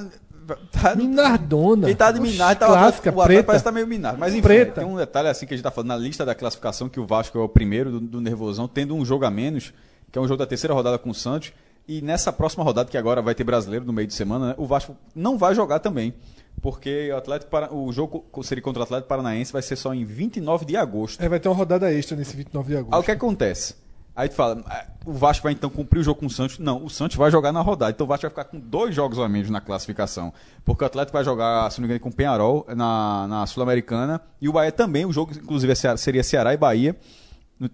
Tá 0.71 0.95
Minardona. 0.95 1.87
Quem 1.87 1.95
tá 1.95 2.11
de 2.11 2.19
Oxe, 2.19 2.31
Minar, 2.31 2.55
tá, 2.57 2.67
clássica, 2.67 3.09
o 3.11 3.23
preta. 3.23 3.43
parece 3.43 3.63
que 3.63 3.69
tá 3.69 3.71
meio 3.73 3.87
Minar. 3.87 4.17
Mas 4.17 4.33
enfim, 4.33 4.41
Preta. 4.41 4.81
tem 4.81 4.89
um 4.89 4.95
detalhe 4.97 5.27
assim 5.27 5.45
que 5.45 5.53
a 5.53 5.57
gente 5.57 5.63
tá 5.63 5.71
falando 5.71 5.89
na 5.89 5.97
lista 5.97 6.25
da 6.25 6.35
classificação, 6.35 6.87
que 6.89 6.99
o 6.99 7.05
Vasco 7.05 7.37
é 7.37 7.41
o 7.41 7.49
primeiro 7.49 7.91
do, 7.91 7.99
do 7.99 8.21
Nervosão, 8.21 8.67
tendo 8.67 8.95
um 8.95 9.03
jogo 9.05 9.25
a 9.25 9.31
menos, 9.31 9.73
que 10.11 10.17
é 10.17 10.21
um 10.21 10.27
jogo 10.27 10.37
da 10.37 10.45
terceira 10.45 10.73
rodada 10.73 10.97
com 10.97 11.09
o 11.09 11.13
Santos. 11.13 11.51
E 11.87 12.01
nessa 12.01 12.33
próxima 12.33 12.63
rodada, 12.63 12.89
que 12.89 12.97
agora 12.97 13.21
vai 13.21 13.35
ter 13.35 13.43
brasileiro 13.43 13.85
no 13.85 13.93
meio 13.93 14.07
de 14.07 14.13
semana, 14.13 14.47
né, 14.49 14.55
o 14.57 14.65
Vasco 14.65 14.95
não 15.15 15.37
vai 15.37 15.53
jogar 15.53 15.79
também. 15.79 16.13
Porque 16.61 17.11
o, 17.11 17.17
Atlético, 17.17 17.51
Para- 17.51 17.71
o 17.73 17.91
jogo 17.91 18.25
seria 18.41 18.61
contra 18.63 18.79
o 18.79 18.83
Atlético 18.83 19.07
Paranaense 19.09 19.53
vai 19.53 19.61
ser 19.61 19.75
só 19.75 19.93
em 19.93 20.03
29 20.03 20.65
de 20.65 20.75
agosto. 20.75 21.21
É, 21.21 21.29
vai 21.29 21.39
ter 21.39 21.47
uma 21.47 21.55
rodada 21.55 21.91
extra 21.93 22.17
nesse 22.17 22.35
29 22.35 22.69
de 22.69 22.77
agosto. 22.77 22.93
Aí 22.95 22.99
o 22.99 23.03
que 23.03 23.11
acontece? 23.11 23.75
Aí 24.15 24.29
tu 24.29 24.35
fala, 24.35 24.63
ah, 24.67 24.85
o 25.05 25.11
Vasco 25.11 25.43
vai 25.43 25.51
então 25.51 25.69
cumprir 25.69 25.99
o 25.99 26.03
jogo 26.03 26.21
com 26.21 26.25
o 26.27 26.29
Santos? 26.29 26.57
Não, 26.57 26.83
o 26.85 26.89
Santos 26.89 27.17
vai 27.17 27.29
jogar 27.29 27.51
na 27.51 27.59
rodada. 27.61 27.91
Então 27.91 28.05
o 28.05 28.07
Vasco 28.07 28.21
vai 28.21 28.29
ficar 28.29 28.45
com 28.45 28.57
dois 28.57 28.95
jogos 28.95 29.19
a 29.19 29.27
menos 29.27 29.49
na 29.49 29.59
classificação. 29.59 30.31
Porque 30.63 30.83
o 30.83 30.87
Atlético 30.87 31.17
vai 31.17 31.23
jogar, 31.25 31.69
se 31.69 31.79
não 31.79 31.87
me 31.87 31.93
engano, 31.93 31.99
com 31.99 32.09
o 32.09 32.15
Penharol 32.15 32.65
na, 32.75 33.27
na 33.27 33.45
Sul-Americana. 33.45 34.21
E 34.39 34.47
o 34.47 34.53
Bahia 34.53 34.71
também, 34.71 35.05
o 35.05 35.11
jogo 35.11 35.33
inclusive 35.33 35.73
é 35.73 35.97
seria 35.97 36.23
Ceará 36.23 36.53
e 36.53 36.57
Bahia. 36.57 36.95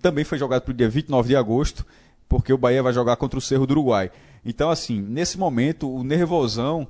Também 0.01 0.23
foi 0.23 0.37
jogado 0.39 0.63
para 0.63 0.71
o 0.71 0.73
dia 0.73 0.89
29 0.89 1.27
de 1.29 1.35
agosto, 1.35 1.85
porque 2.27 2.51
o 2.51 2.57
Bahia 2.57 2.81
vai 2.81 2.93
jogar 2.93 3.15
contra 3.17 3.37
o 3.37 3.41
Cerro 3.41 3.67
do 3.67 3.71
Uruguai. 3.71 4.11
Então, 4.43 4.69
assim, 4.71 4.99
nesse 4.99 5.37
momento, 5.37 5.93
o 5.93 6.03
nervosão 6.03 6.87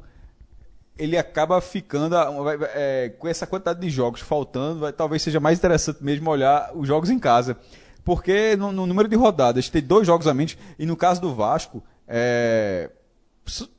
ele 0.98 1.18
acaba 1.18 1.60
ficando 1.62 2.16
ah, 2.16 2.30
é, 2.74 3.10
com 3.18 3.28
essa 3.28 3.48
quantidade 3.48 3.80
de 3.80 3.90
jogos 3.90 4.22
faltando, 4.22 4.82
vai- 4.82 4.94
talvez 4.94 5.22
seja 5.22 5.40
mais 5.40 5.58
interessante 5.58 6.04
mesmo 6.04 6.30
olhar 6.30 6.72
os 6.76 6.88
jogos 6.88 7.10
em 7.10 7.18
casa. 7.18 7.58
Porque 8.04 8.56
no, 8.56 8.72
no 8.72 8.86
número 8.86 9.08
de 9.08 9.16
rodadas 9.16 9.70
tem 9.70 9.82
dois 9.82 10.08
jogos 10.08 10.28
a 10.28 10.34
menos, 10.34 10.58
e 10.78 10.86
no 10.86 10.96
caso 10.96 11.22
do 11.22 11.34
Vasco, 11.34 11.84
é, 12.08 12.90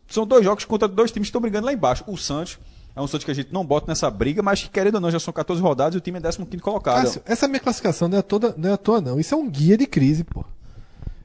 são 0.08 0.26
dois 0.26 0.44
jogos 0.44 0.64
contra 0.64 0.86
dois 0.86 1.10
times 1.10 1.26
que 1.26 1.30
estão 1.30 1.40
brigando 1.40 1.66
lá 1.66 1.72
embaixo. 1.72 2.04
O 2.06 2.16
Santos 2.16 2.58
é 2.94 3.00
um 3.00 3.06
Santos 3.06 3.24
que 3.24 3.30
a 3.30 3.34
gente 3.34 3.52
não 3.52 3.64
bota 3.64 3.86
nessa 3.88 4.10
briga, 4.10 4.42
mas 4.42 4.62
que 4.62 4.68
querendo 4.68 4.96
ou 4.96 5.00
não 5.00 5.10
já 5.10 5.18
são 5.18 5.32
14 5.32 5.60
rodadas 5.60 5.94
e 5.94 5.98
o 5.98 6.00
time 6.00 6.18
é 6.18 6.22
15 6.22 6.38
colocado. 6.60 7.04
Cássio, 7.04 7.22
essa 7.24 7.48
minha 7.48 7.60
classificação 7.60 8.08
não 8.08 8.18
é, 8.18 8.22
toda, 8.22 8.54
não 8.56 8.68
é 8.68 8.72
à 8.72 8.76
toa, 8.76 9.00
não. 9.00 9.18
Isso 9.18 9.34
é 9.34 9.36
um 9.36 9.48
guia 9.48 9.76
de 9.76 9.86
crise, 9.86 10.24
pô. 10.24 10.44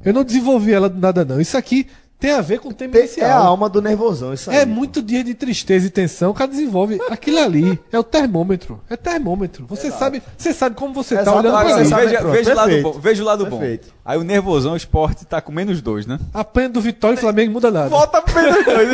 Eu 0.03 0.13
não 0.13 0.23
desenvolvi 0.23 0.71
ela 0.71 0.89
do 0.89 0.99
nada, 0.99 1.25
não. 1.25 1.41
Isso 1.41 1.57
aqui 1.57 1.87
tem 2.19 2.31
a 2.31 2.41
ver 2.41 2.59
com 2.59 2.69
o 2.69 2.73
tema 2.73 2.93
Tem- 2.93 3.01
inicial. 3.03 3.29
é 3.29 3.31
a 3.33 3.37
alma 3.37 3.69
do 3.69 3.81
nervosão, 3.81 4.33
isso 4.33 4.49
aí. 4.49 4.57
É 4.57 4.65
muito 4.65 5.01
dia 5.03 5.23
de 5.23 5.33
tristeza 5.35 5.85
e 5.85 5.89
tensão. 5.89 6.31
O 6.31 6.33
cara 6.33 6.49
desenvolve. 6.49 6.99
Aquilo 7.09 7.37
ali 7.39 7.79
é 7.91 7.99
o 7.99 8.03
termômetro. 8.03 8.79
É 8.89 8.95
termômetro. 8.95 9.65
Você 9.69 9.91
sabe, 9.91 10.21
você 10.37 10.51
sabe 10.53 10.75
como 10.75 10.93
você 10.93 11.15
tá 11.15 11.21
Exato. 11.21 11.37
olhando 11.37 11.55
ali. 11.57 11.85
sabe- 11.85 12.05
veja, 12.07 12.23
veja 12.23 12.51
o 12.51 12.55
lado 12.55 12.81
bom. 12.81 12.91
Veja 12.93 13.23
o 13.23 13.25
lado 13.25 13.45
Perfeito. 13.47 13.87
bom. 13.87 13.93
Aí 14.03 14.17
o 14.17 14.23
nervosão, 14.23 14.71
o 14.71 14.77
esporte 14.77 15.25
tá 15.25 15.41
com 15.41 15.51
menos 15.51 15.81
dois, 15.81 16.05
né? 16.07 16.17
Apanha 16.33 16.69
do 16.69 16.79
Vitória 16.79 17.15
e 17.15 17.19
Flamengo 17.19 17.51
muda 17.51 17.69
nada. 17.69 17.89
Volta 17.89 18.21
pro 18.21 18.41
menos 18.41 18.63
dois. 18.65 18.89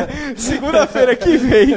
Segunda-feira 0.36 1.14
que 1.14 1.36
vem. 1.36 1.76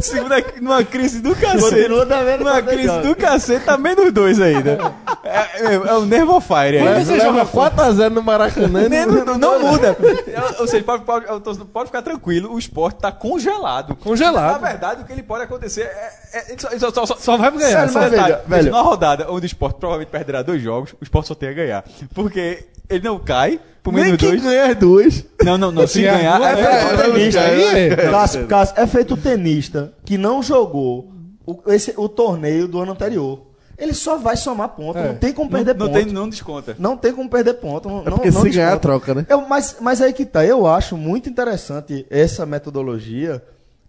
Segunda, 0.00 0.44
numa 0.60 0.84
crise 0.84 1.20
do 1.20 1.34
cacete. 1.34 1.62
Continua 1.88 2.04
Numa 2.38 2.62
crise 2.62 2.98
do 3.00 3.16
cacete, 3.16 3.64
tá 3.64 3.76
menos 3.78 4.12
dois 4.12 4.40
ainda. 4.40 4.92
É, 5.24 5.38
é, 5.38 5.74
é 5.74 5.94
o 5.94 6.04
Nervo 6.04 6.40
Fire 6.40 6.78
aí. 6.78 6.84
Mas 6.84 7.06
você 7.08 7.18
joga 7.20 7.44
4x0 7.46 8.10
no 8.10 8.22
Maracanã. 8.22 8.88
Nem- 8.88 9.06
não, 9.06 9.38
não 9.38 9.60
muda. 9.72 9.96
É, 10.36 10.60
Ou 10.60 10.66
seja, 10.66 10.84
pode, 10.84 11.04
pode, 11.04 11.26
pode 11.72 11.86
ficar 11.88 12.02
tranquilo, 12.02 12.52
o 12.52 12.58
esporte 12.58 13.00
tá 13.00 13.10
congelado. 13.12 13.96
Congelado. 13.96 14.60
Na 14.60 14.68
verdade, 14.68 15.02
o 15.02 15.04
que 15.04 15.12
ele 15.12 15.22
pode 15.22 15.44
acontecer 15.44 15.82
é. 15.82 16.10
é- 16.32 16.52
ele 16.52 16.60
só, 16.60 16.68
ele 16.70 16.78
só, 16.80 16.90
só, 16.92 17.06
só, 17.16 17.36
vai 17.36 17.50
ganhar. 17.50 17.88
Sério, 17.88 17.92
só 17.92 18.08
veja, 18.08 18.42
velho. 18.46 18.70
Numa 18.70 18.82
rodada 18.82 19.26
onde 19.30 19.44
o 19.44 19.48
esporte 19.48 19.78
provavelmente 19.78 20.10
perderá 20.10 20.42
dois 20.42 20.60
jogos, 20.62 20.92
o 21.00 21.02
esporte 21.02 21.28
só 21.28 21.34
tem 21.34 21.48
a 21.48 21.52
ganhar. 21.52 21.84
Porque 22.14 22.66
ele 22.88 23.04
não 23.04 23.18
cai 23.18 23.60
por 23.82 23.92
Nem 23.92 24.04
menos 24.04 24.18
quem 24.20 24.30
dois. 24.30 24.42
ganha 24.42 24.66
as 24.66 24.76
duas. 24.76 25.24
Não, 25.42 25.56
não, 25.56 25.72
não. 25.72 25.86
Se 25.86 26.02
ganhar 26.02 26.38
ganhar, 26.38 26.58
é, 26.58 26.60
é, 26.60 26.86
feito- 26.86 27.10
o 27.10 27.12
tenista. 27.12 27.40
é. 27.40 28.10
Cássio, 28.10 28.46
Cássio, 28.46 28.74
é 28.78 28.86
feito 28.86 29.14
o 29.14 29.16
tenista 29.16 29.94
que 30.04 30.18
não 30.18 30.42
jogou 30.42 31.12
o, 31.46 31.60
esse, 31.72 31.94
o 31.96 32.08
torneio 32.08 32.66
do 32.68 32.80
ano 32.80 32.92
anterior. 32.92 33.45
Ele 33.78 33.92
só 33.92 34.16
vai 34.16 34.36
somar 34.36 34.70
ponto, 34.70 34.98
É. 34.98 35.08
não 35.08 35.14
tem 35.16 35.32
como 35.32 35.50
não, 35.50 35.56
perder 35.58 35.74
não 35.76 35.86
ponto. 35.86 35.94
tem, 36.04 36.12
não 36.12 36.28
desconta. 36.28 36.76
Não 36.78 36.96
tem 36.96 37.12
como 37.12 37.28
perder 37.28 37.54
ponto. 37.54 37.88
Não, 37.88 38.00
É 38.00 38.10
porque 38.10 38.30
não, 38.30 38.40
se 38.40 38.44
não 38.46 38.52
ganhar, 38.54 38.64
desconta. 38.76 38.80
troca, 38.80 39.14
né? 39.14 39.26
Eu, 39.28 39.42
mas, 39.46 39.76
mas 39.80 40.00
aí 40.00 40.12
que 40.12 40.24
tá. 40.24 40.44
Eu 40.44 40.66
acho 40.66 40.96
muito 40.96 41.28
interessante 41.28 42.06
essa 42.08 42.46
metodologia 42.46 43.42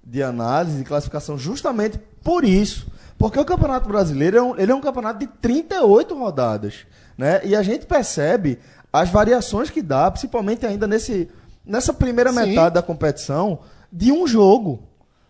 de 0.03 0.21
análise 0.23 0.81
e 0.81 0.85
classificação 0.85 1.37
justamente 1.37 1.99
por 2.23 2.43
isso. 2.43 2.87
Porque 3.17 3.39
o 3.39 3.45
Campeonato 3.45 3.87
Brasileiro 3.87 4.37
é 4.37 4.41
um, 4.41 4.57
ele 4.59 4.71
é 4.71 4.75
um 4.75 4.81
campeonato 4.81 5.19
de 5.19 5.27
38 5.27 6.13
rodadas. 6.15 6.85
Né? 7.17 7.41
E 7.45 7.55
a 7.55 7.63
gente 7.63 7.85
percebe 7.85 8.59
as 8.93 9.09
variações 9.09 9.69
que 9.69 9.81
dá, 9.81 10.09
principalmente 10.11 10.65
ainda 10.65 10.85
nesse, 10.85 11.27
nessa 11.65 11.91
primeira 11.93 12.31
Sim. 12.31 12.39
metade 12.45 12.75
da 12.75 12.81
competição, 12.81 13.59
de 13.91 14.11
um 14.11 14.27
jogo. 14.27 14.83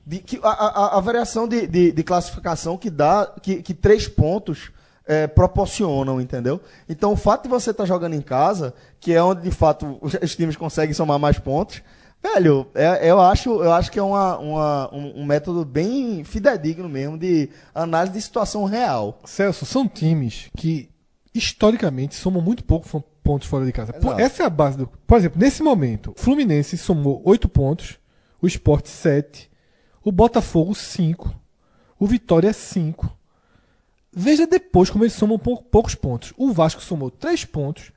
De, 0.08 0.20
que, 0.20 0.40
a, 0.42 0.48
a- 0.50 0.98
a 0.98 1.00
variação 1.02 1.48
de, 1.48 1.68
de- 1.68 1.92
de 1.92 2.04
classificação 2.04 2.78
que 2.78 2.90
dá, 2.90 3.34
que, 3.42 3.62
que 3.62 3.74
três 3.74 4.08
pontos 4.08 4.72
é, 5.06 5.28
proporcionam, 5.28 6.22
entendeu? 6.22 6.62
Então, 6.88 7.12
o 7.12 7.18
fato 7.18 7.44
de 7.44 7.50
você 7.50 7.72
estar 7.72 7.84
jogando 7.86 8.14
em 8.14 8.22
casa, 8.22 8.74
que 9.02 9.12
é 9.14 9.22
onde 9.22 9.42
de 9.42 9.52
fato 9.52 9.98
os, 10.02 10.36
times 10.36 10.56
conseguem 10.56 10.94
somar 10.94 11.20
mais 11.20 11.38
pontos, 11.40 11.82
velho, 12.24 12.68
é- 12.74 13.10
eu, 13.12 13.20
acho, 13.20 13.50
eu 13.62 13.74
acho 13.74 13.92
que 13.92 14.00
é 14.00 14.04
uma, 14.04 14.38
uma- 14.38 14.96
um, 14.96 15.22
um 15.22 15.26
método 15.26 15.66
bem 15.66 16.24
fidedigno 16.24 16.88
mesmo 16.88 17.18
de 17.18 17.50
análise 17.76 18.14
de 18.14 18.22
situação 18.22 18.64
real. 18.64 19.20
Celso, 19.26 19.66
são 19.66 19.88
times 19.90 20.50
que 20.56 20.90
historicamente 21.34 22.16
somam 22.16 22.42
muito 22.42 22.64
pouco 22.64 23.04
pontos 23.24 23.48
fora 23.48 23.66
de 23.66 23.72
casa. 23.74 23.94
Exato. 23.96 24.20
essa 24.22 24.44
é 24.44 24.46
a 24.46 24.50
base 24.50 24.78
do. 24.78 24.88
Por 24.88 25.18
exemplo, 25.18 25.40
nesse 25.40 25.62
momento, 25.62 26.14
o 26.18 26.20
Fluminense 26.20 26.78
somou 26.78 27.22
8 27.26 27.48
pontos, 27.50 28.00
o 28.42 28.48
Sport 28.48 28.88
7, 28.88 29.47
o 30.08 30.12
Botafogo 30.12 30.74
5, 30.74 31.36
o 32.00 32.08
Vitória 32.08 32.54
5. 32.54 33.12
Veja 34.10 34.48
depois 34.48 34.90
como 34.90 35.04
eles 35.04 35.12
somam 35.12 35.38
pou- 35.38 35.62
poucos 35.62 35.96
pontos. 35.96 36.34
O 36.38 36.54
Vasco 36.54 36.82
somou 36.82 37.12
3 37.12 37.44
pontos, 37.44 37.92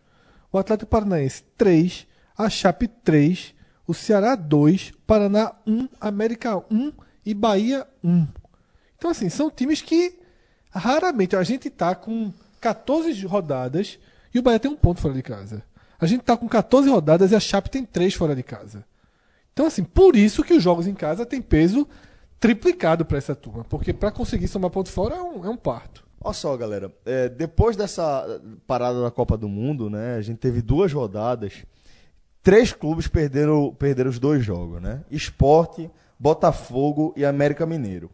o 0.52 0.58
Atlético 0.58 0.90
Paranaense 0.90 1.44
3, 1.56 2.08
a 2.36 2.50
Chape 2.50 2.88
3, 2.88 3.54
o 3.86 3.94
Ceará 3.94 4.34
2, 4.34 4.92
Paraná 5.06 5.52
1, 5.64 5.88
América 6.00 6.56
1 6.68 6.92
e 7.24 7.32
Bahia 7.32 7.86
1. 8.02 8.26
Então, 8.98 9.12
assim, 9.12 9.28
são 9.28 9.48
times 9.48 9.80
que 9.80 10.18
raramente 10.72 11.36
a 11.36 11.44
gente 11.44 11.70
tá 11.70 11.94
com 11.94 12.32
14 12.60 13.24
rodadas 13.24 14.00
e 14.34 14.38
o 14.40 14.42
Bahia 14.42 14.58
tem 14.58 14.68
um 14.68 14.76
ponto 14.76 15.00
fora 15.00 15.14
de 15.14 15.22
casa. 15.22 15.62
A 16.00 16.06
gente 16.06 16.22
tá 16.24 16.36
com 16.36 16.48
14 16.48 16.90
rodadas 16.90 17.30
e 17.30 17.36
a 17.36 17.40
Chape 17.40 17.70
tem 17.70 17.84
3 17.84 18.14
fora 18.14 18.34
de 18.34 18.42
casa. 18.42 18.84
Então, 19.60 19.66
assim, 19.68 19.84
por 19.84 20.16
isso 20.16 20.42
que 20.42 20.54
os 20.54 20.62
jogos 20.62 20.86
em 20.86 20.94
casa 20.94 21.26
têm 21.26 21.42
peso 21.42 21.86
triplicado 22.38 23.04
para 23.04 23.18
essa 23.18 23.34
turma. 23.34 23.62
Porque 23.62 23.92
para 23.92 24.10
conseguir 24.10 24.48
somar 24.48 24.70
ponto 24.70 24.88
fora 24.90 25.16
é 25.16 25.20
um, 25.22 25.44
é 25.44 25.50
um 25.50 25.56
parto. 25.56 26.02
Olha 26.18 26.32
só, 26.32 26.56
galera. 26.56 26.90
é, 27.04 27.28
depois 27.28 27.76
dessa 27.76 28.40
parada 28.66 29.02
da 29.02 29.10
Copa 29.10 29.36
do 29.36 29.50
Mundo, 29.50 29.90
né? 29.90 30.14
A 30.16 30.22
gente 30.22 30.38
teve 30.38 30.62
duas 30.62 30.90
rodadas. 30.94 31.52
Três 32.42 32.72
clubes 32.72 33.06
perderam, 33.06 33.74
perderam 33.78 34.08
os 34.08 34.18
dois 34.18 34.42
jogos, 34.42 34.80
né? 34.80 35.02
Esporte, 35.10 35.90
Botafogo 36.18 37.12
e 37.14 37.22
América 37.22 37.66
Mineiro. 37.66 38.10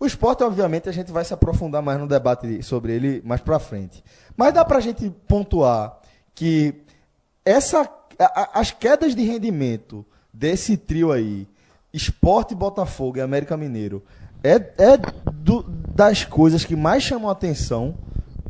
O 0.00 0.06
esporte, 0.06 0.42
obviamente, 0.44 0.88
a 0.88 0.92
gente 0.92 1.12
vai 1.12 1.26
se 1.26 1.34
aprofundar 1.34 1.82
mais 1.82 2.00
no 2.00 2.08
debate 2.08 2.62
sobre 2.62 2.94
ele 2.94 3.20
mais 3.22 3.42
pra 3.42 3.58
frente. 3.58 4.02
Mas 4.34 4.54
dá 4.54 4.64
pra 4.64 4.80
gente 4.80 5.10
pontuar 5.28 6.00
que 6.34 6.74
essa, 7.44 7.82
a- 7.82 8.40
a- 8.42 8.60
as 8.60 8.70
quedas 8.70 9.14
de 9.14 9.22
rendimento 9.24 10.02
desse 10.36 10.76
trio 10.76 11.12
aí, 11.12 11.46
Esporte, 11.92 12.54
Botafogo 12.54 13.16
e 13.16 13.20
América 13.22 13.56
Mineiro, 13.56 14.04
é, 14.44 14.54
é 14.54 14.96
do- 15.32 15.62
das 15.62 16.24
coisas 16.24 16.64
que 16.64 16.76
mais 16.76 17.02
chamam 17.02 17.28
a 17.28 17.32
atenção 17.32 17.96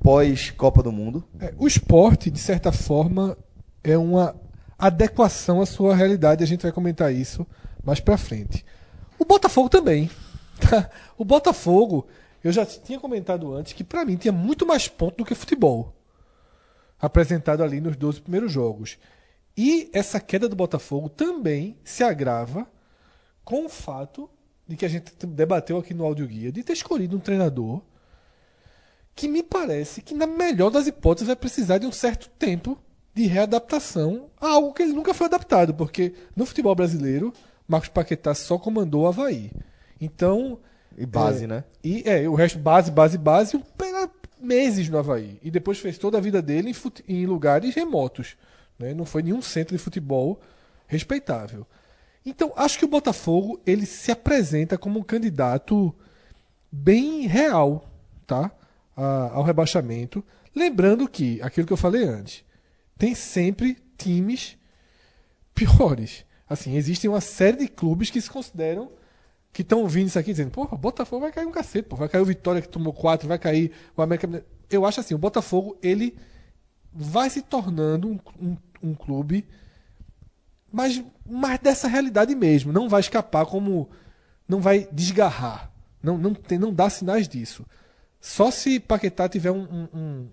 pós-Copa 0.03 0.83
do 0.83 0.91
Mundo? 0.91 1.23
É, 1.41 1.55
o 1.57 1.67
esporte, 1.67 2.31
de 2.31 2.41
certa 2.41 2.73
forma, 2.73 3.39
é 3.85 3.97
uma 3.97 4.35
adequação 4.77 5.61
à 5.61 5.67
sua 5.67 5.95
realidade. 5.95 6.43
A 6.43 6.47
gente 6.47 6.63
vai 6.63 6.73
comentar 6.73 7.13
isso 7.15 7.47
mais 7.85 8.01
pra 8.01 8.19
frente. 8.19 8.65
O 9.19 9.25
Botafogo 9.25 9.69
também. 9.69 10.11
tá? 10.61 10.91
O 11.17 11.25
Botafogo, 11.25 12.07
eu 12.43 12.51
já 12.51 12.67
tinha 12.67 12.99
comentado 12.99 13.55
antes 13.55 13.73
que 13.73 13.85
pra 13.85 14.05
mim 14.05 14.17
tinha 14.17 14.33
muito 14.33 14.67
mais 14.67 14.89
ponto 14.89 15.19
do 15.19 15.25
que 15.25 15.35
futebol 15.37 15.93
apresentado 17.01 17.63
ali 17.63 17.81
nos 17.81 17.97
12 17.97 18.21
primeiros 18.21 18.51
jogos. 18.51 18.99
E 19.57 19.89
essa 19.93 20.21
queda 20.21 20.49
do 20.49 20.57
Botafogo 20.57 21.09
também 21.09 21.77
se 21.83 22.05
agrava 22.05 22.67
com 23.45 23.65
o 23.65 23.69
fato 23.69 24.29
de 24.69 24.77
que 24.77 24.85
a 24.85 24.89
gente 24.89 25.15
debateu 25.27 25.79
aqui 25.79 25.95
no 25.95 26.05
áudio 26.05 26.27
guia 26.27 26.53
de 26.53 26.63
ter 26.63 26.73
escolhido 26.73 27.17
um 27.17 27.21
treinador 27.21 27.81
que 29.15 29.29
me 29.29 29.43
parece 29.43 30.03
que, 30.03 30.15
na 30.15 30.27
melhor 30.27 30.71
das 30.71 30.87
hipóteses, 30.87 31.27
vai 31.27 31.37
precisar 31.37 31.79
de 31.79 31.87
um 31.87 31.93
certo 31.93 32.29
tempo 32.39 32.79
de 33.15 33.27
readaptação 33.27 34.29
a 34.39 34.49
algo 34.49 34.75
que 34.75 34.83
ele 34.83 34.93
nunca 34.93 35.15
foi 35.15 35.27
adaptado, 35.27 35.73
porque 35.73 36.13
no 36.37 36.45
futebol 36.45 36.75
brasileiro, 36.75 37.33
Marcos 37.67 37.89
Paquetá 37.89 38.35
só 38.35 38.59
comandou 38.59 39.05
o 39.05 39.07
Havaí. 39.07 39.51
Então. 39.99 40.59
E 40.99 41.07
base, 41.07 41.45
é, 41.45 41.47
né? 41.47 41.65
E 41.83 42.03
é, 42.05 42.29
o 42.29 42.35
resto, 42.35 42.59
base, 42.59 42.91
base, 42.91 43.17
base, 43.17 43.59
pega 43.79 44.11
meses 44.39 44.87
no 44.91 44.99
Havaí. 44.99 45.39
E 45.43 45.51
depois 45.51 45.79
fez 45.79 45.97
toda 45.97 46.19
a 46.19 46.21
vida 46.21 46.43
dele 46.43 46.71
em, 47.09 47.21
em 47.23 47.25
lugares 47.25 47.75
remotos. 47.75 48.37
Né? 48.79 48.95
Não 48.95 49.05
foi 49.05 49.23
nenhum 49.23 49.43
centro 49.43 49.77
de 49.77 49.83
futebol 49.83 50.41
respeitável. 50.87 51.67
Então, 52.25 52.53
acho 52.57 52.79
que 52.79 52.85
o 52.85 52.89
Botafogo 52.89 53.61
ele 53.67 53.87
se 53.87 54.11
apresenta 54.11 54.77
como 54.77 54.99
um 54.99 55.03
candidato 55.03 55.95
bem 56.71 57.27
real 57.27 57.89
tá? 58.27 58.51
A- 58.97 59.31
ao 59.33 59.43
rebaixamento. 59.43 60.25
Lembrando 60.55 61.09
que, 61.09 61.41
aquilo 61.43 61.67
que 61.67 61.73
eu 61.73 61.77
falei 61.77 62.05
antes, 62.05 62.45
tem 62.99 63.15
sempre 63.15 63.77
times 63.97 64.57
piores. 65.55 66.25
Assim, 66.49 66.77
existem 66.77 67.09
uma 67.09 67.21
série 67.21 67.59
de 67.59 67.69
clubes 67.69 68.11
que 68.11 68.21
se 68.21 68.31
consideram 68.31 68.91
que 69.53 69.63
estão 69.63 69.81
ouvindo 69.81 70.09
isso 70.09 70.19
aqui 70.19 70.33
dizendo, 70.33 70.51
porra, 70.51 70.75
o 70.75 70.79
Botafogo 70.79 71.23
vai 71.23 71.33
cair 71.33 71.47
um 71.47 71.51
cacete, 71.51 71.89
pô, 71.89 71.97
vai 71.97 72.11
cair 72.11 72.21
o 72.21 72.27
Vitória 72.27 72.61
que 72.61 72.69
tomou 72.69 72.93
quatro, 72.93 73.27
vai 73.27 73.39
cair 73.39 73.73
o 73.97 74.03
América. 74.03 74.45
Eu 74.69 74.85
acho 74.85 75.01
assim, 75.01 75.15
o 75.15 75.19
Botafogo 75.19 75.79
ele 75.83 76.15
vai 76.93 77.31
se 77.31 77.41
tornando 77.41 78.09
um, 78.09 78.19
um, 78.39 78.57
um 78.83 78.95
clube 78.95 79.47
mas, 80.73 81.03
mas 81.25 81.59
dessa 81.61 81.89
realidade 81.89 82.35
mesmo. 82.35 82.73
Não 82.73 82.89
vai 82.89 83.01
escapar 83.01 83.47
como. 83.47 83.89
Não 84.49 84.61
vai 84.61 84.87
desgarrar. 84.93 85.73
Não, 86.03 86.19
não, 86.19 86.35
tem, 86.35 86.59
não 86.59 86.73
dá 86.73 86.91
sinais 86.91 87.27
disso. 87.29 87.65
Só 88.21 88.51
se 88.51 88.79
Paquetá 88.79 89.29
tiver 89.29 89.51
um, 89.51 89.63
um- 89.63 89.89
um- 89.99 90.29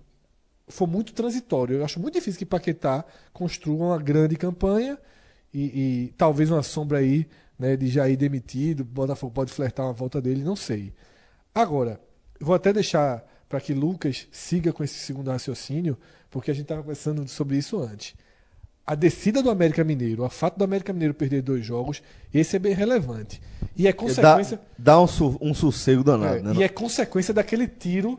for 0.68 0.86
muito 0.86 1.12
transitório. 1.12 1.76
Eu 1.76 1.84
acho 1.84 1.98
muito 2.00 2.14
difícil 2.14 2.38
que 2.38 2.46
Paquetá 2.46 3.04
construa 3.32 3.86
uma 3.86 3.98
grande 3.98 4.36
campanha 4.36 4.98
e, 5.52 5.62
e 6.08 6.14
talvez 6.16 6.50
uma 6.50 6.62
sombra 6.62 6.98
aí 6.98 7.26
né, 7.58 7.76
de 7.76 7.88
Jair 7.88 8.16
demitido. 8.16 8.84
Botafogo 8.84 9.32
pode 9.32 9.52
flertar 9.52 9.86
uma 9.86 9.92
volta 9.92 10.20
dele, 10.20 10.44
não 10.44 10.56
sei. 10.56 10.92
Agora, 11.54 12.00
vou 12.40 12.54
até 12.54 12.72
deixar 12.72 13.24
para 13.48 13.60
que 13.60 13.72
Lucas 13.72 14.26
siga 14.30 14.72
com 14.72 14.82
esse 14.84 14.98
segundo 14.98 15.30
raciocínio, 15.30 15.96
porque 16.30 16.50
a 16.50 16.54
gente 16.54 16.64
estava 16.64 16.82
conversando 16.82 17.26
sobre 17.28 17.56
isso 17.56 17.78
antes. 17.80 18.14
A 18.86 18.94
descida 18.94 19.42
do 19.42 19.48
América 19.50 19.82
Mineiro, 19.82 20.24
o 20.24 20.28
fato 20.28 20.58
do 20.58 20.64
América 20.64 20.92
Mineiro 20.92 21.14
perder 21.14 21.40
dois 21.40 21.64
jogos, 21.64 22.02
esse 22.32 22.56
é 22.56 22.58
bem 22.58 22.74
relevante. 22.74 23.40
E 23.76 23.86
é 23.88 23.92
Dá, 23.92 23.96
consequência. 23.98 24.60
dá 24.78 25.00
um, 25.00 25.06
su- 25.06 25.38
um 25.40 25.54
sossego 25.54 26.04
danado, 26.04 26.36
É, 26.36 26.42
né? 26.42 26.52
e 26.56 26.62
é 26.62 26.68
consequência 26.68 27.32
daquele 27.32 27.66
tiro 27.66 28.18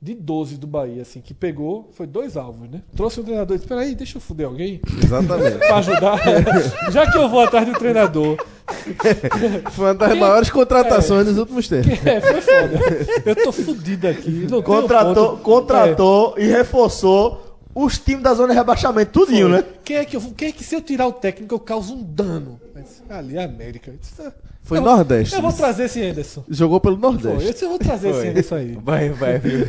de 0.00 0.14
12 0.14 0.58
do 0.58 0.66
Bahia, 0.66 1.00
assim, 1.02 1.20
que 1.22 1.32
pegou, 1.32 1.88
foi 1.94 2.06
dois 2.06 2.36
alvos, 2.36 2.68
né? 2.68 2.82
Trouxe 2.94 3.20
um 3.20 3.24
treinador 3.24 3.54
e 3.54 3.58
disse: 3.58 3.68
peraí, 3.68 3.94
deixa 3.94 4.16
eu 4.18 4.20
fuder 4.20 4.46
alguém 4.46 4.80
Exatamente. 5.02 5.56
pra 5.64 5.76
ajudar. 5.76 6.18
Já 6.92 7.10
que 7.10 7.16
eu 7.16 7.28
vou 7.30 7.40
atrás 7.40 7.66
do 7.66 7.72
treinador. 7.78 8.36
Foi 9.72 9.86
uma 9.86 9.94
das 9.94 10.10
Quem- 10.12 10.20
maiores 10.20 10.50
contratações 10.50 11.26
dos 11.26 11.36
últimos 11.38 11.68
tempos. 11.68 11.90
É, 12.06 12.20
foi 12.20 12.40
foda. 12.40 12.78
Eu 13.26 13.36
tô 13.36 13.52
fudido 13.52 14.08
aqui. 14.08 14.46
Contratou, 14.64 15.30
ponto. 15.30 15.42
contratou 15.42 16.34
e 16.38 16.46
reforçou 16.46 17.51
os 17.74 17.98
times 17.98 18.22
da 18.22 18.34
zona 18.34 18.48
de 18.52 18.58
rebaixamento, 18.58 19.12
tudinho, 19.12 19.48
Foi. 19.48 19.58
né? 19.58 19.64
Quem 19.84 19.96
é 19.96 20.04
que 20.04 20.16
eu 20.16 20.20
quem 20.36 20.48
é 20.48 20.52
que 20.52 20.62
se 20.64 20.74
eu 20.74 20.80
tirar 20.80 21.06
o 21.06 21.12
técnico 21.12 21.54
eu 21.54 21.58
causo 21.60 21.94
um 21.94 22.02
dano? 22.02 22.60
Eu 22.74 22.82
disse, 22.82 23.02
Ali 23.08 23.36
é 23.36 23.44
América. 23.44 23.90
Eu 23.90 23.96
disse, 24.00 24.12
"Ah, 24.20 24.32
Foi 24.62 24.78
eu 24.78 24.82
Nordeste. 24.82 25.34
Eu 25.34 25.42
vou 25.42 25.52
trazer 25.52 25.84
esse 25.84 26.00
Anderson. 26.02 26.44
Jogou 26.48 26.78
pelo 26.80 26.96
Foi, 26.96 27.10
Nordeste. 27.10 27.50
esse 27.50 27.64
eu 27.64 27.68
vou 27.70 27.78
trazer 27.78 28.10
esse 28.10 28.28
Anderson 28.28 28.54
aí. 28.54 28.78
Vai, 28.82 29.08
vai, 29.10 29.38
viu? 29.38 29.66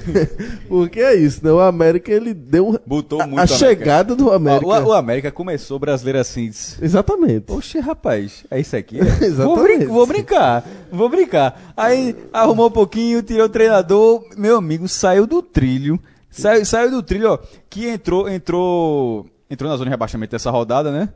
Porque 0.69 0.99
é 0.99 1.15
isso, 1.15 1.43
né? 1.43 1.51
O 1.51 1.59
América, 1.59 2.11
ele 2.11 2.33
deu 2.33 2.69
um... 2.69 2.77
Botou 2.85 3.19
a, 3.21 3.25
muito 3.27 3.39
a 3.39 3.43
América. 3.43 3.57
chegada 3.57 4.15
do 4.15 4.31
América. 4.31 4.65
O, 4.67 4.87
o 4.87 4.93
América 4.93 5.31
começou 5.31 5.79
brasileiro 5.79 6.19
assim. 6.19 6.49
disse, 6.49 6.77
Exatamente. 6.83 7.51
Oxe, 7.51 7.79
rapaz, 7.79 8.45
é 8.51 8.59
isso 8.59 8.75
aqui? 8.75 8.97
Exatamente. 8.99 9.33
Vou, 9.43 9.63
brin- 9.63 9.85
vou 9.87 10.05
brincar, 10.07 10.65
vou 10.91 11.09
brincar. 11.09 11.73
Aí 11.75 12.15
arrumou 12.31 12.67
um 12.67 12.71
pouquinho, 12.71 13.21
tirou 13.23 13.45
o 13.45 13.49
treinador, 13.49 14.23
meu 14.37 14.57
amigo 14.57 14.87
saiu 14.87 15.25
do 15.25 15.41
trilho. 15.41 15.99
Saiu, 16.33 16.65
saiu 16.65 16.91
do 16.91 17.03
trilho, 17.03 17.33
ó. 17.33 17.39
Que 17.69 17.87
entrou, 17.87 18.29
entrou. 18.29 19.29
Entrou 19.49 19.69
na 19.69 19.77
zona 19.77 19.85
de 19.85 19.91
rebaixamento 19.91 20.31
dessa 20.31 20.49
rodada, 20.49 20.91
né? 20.91 21.09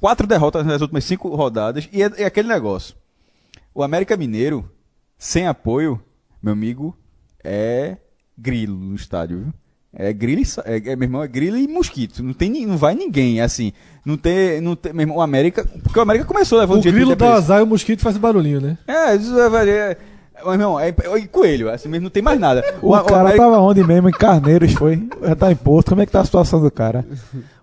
Quatro 0.00 0.26
derrotas 0.26 0.64
nas 0.64 0.80
últimas 0.80 1.04
cinco 1.04 1.34
rodadas. 1.34 1.88
E 1.92 2.02
é, 2.02 2.10
é 2.18 2.24
aquele 2.24 2.48
negócio. 2.48 2.94
O 3.74 3.82
América 3.82 4.16
Mineiro, 4.16 4.70
sem 5.16 5.46
apoio, 5.46 6.00
meu 6.42 6.52
amigo, 6.52 6.96
é 7.42 7.96
grilo 8.36 8.76
no 8.76 8.94
estádio, 8.94 9.38
viu? 9.38 9.54
É 9.92 10.12
grilo, 10.12 10.42
e 10.42 10.44
é, 10.64 10.92
é, 10.92 10.96
meu 10.96 11.06
irmão, 11.06 11.22
é 11.22 11.26
grilo 11.26 11.56
e 11.56 11.66
mosquito. 11.66 12.22
Não, 12.22 12.32
tem, 12.32 12.66
não 12.66 12.76
vai 12.76 12.94
ninguém, 12.94 13.40
assim. 13.40 13.72
Não 14.04 14.16
tem, 14.16 14.60
não 14.60 14.76
tem, 14.76 14.92
meu 14.92 15.02
irmão, 15.02 15.16
o 15.16 15.20
América, 15.20 15.64
porque 15.82 15.98
o 15.98 16.02
América 16.02 16.26
começou 16.26 16.58
levando 16.58 16.78
O 16.78 16.82
grilo 16.82 17.16
dá 17.16 17.34
azar 17.34 17.60
e 17.60 17.62
o 17.62 17.66
mosquito 17.66 18.02
faz 18.02 18.16
barulhinho, 18.16 18.60
né? 18.60 18.78
É, 18.86 19.16
isso 19.16 19.36
é, 19.36 19.70
é, 19.70 19.96
meu 20.44 20.52
irmão, 20.52 20.80
é, 20.80 20.88
é 20.88 20.94
coelho, 21.30 21.70
assim 21.70 21.88
mesmo, 21.88 22.04
não 22.04 22.10
tem 22.10 22.22
mais 22.22 22.38
nada. 22.40 22.64
O, 22.82 22.94
a- 22.94 23.04
cara 23.04 23.20
América- 23.20 23.44
tava 23.44 23.58
onde 23.58 23.82
mesmo? 23.84 24.08
Em 24.08 24.12
Carneiros, 24.12 24.72
foi? 24.74 25.08
Já 25.22 25.34
tá 25.36 25.50
em 25.52 25.56
Porto. 25.56 25.90
Como 25.90 26.00
é 26.02 26.06
que 26.06 26.12
tá 26.12 26.20
a 26.20 26.24
situação 26.24 26.60
do 26.60 26.70
cara? 26.70 27.04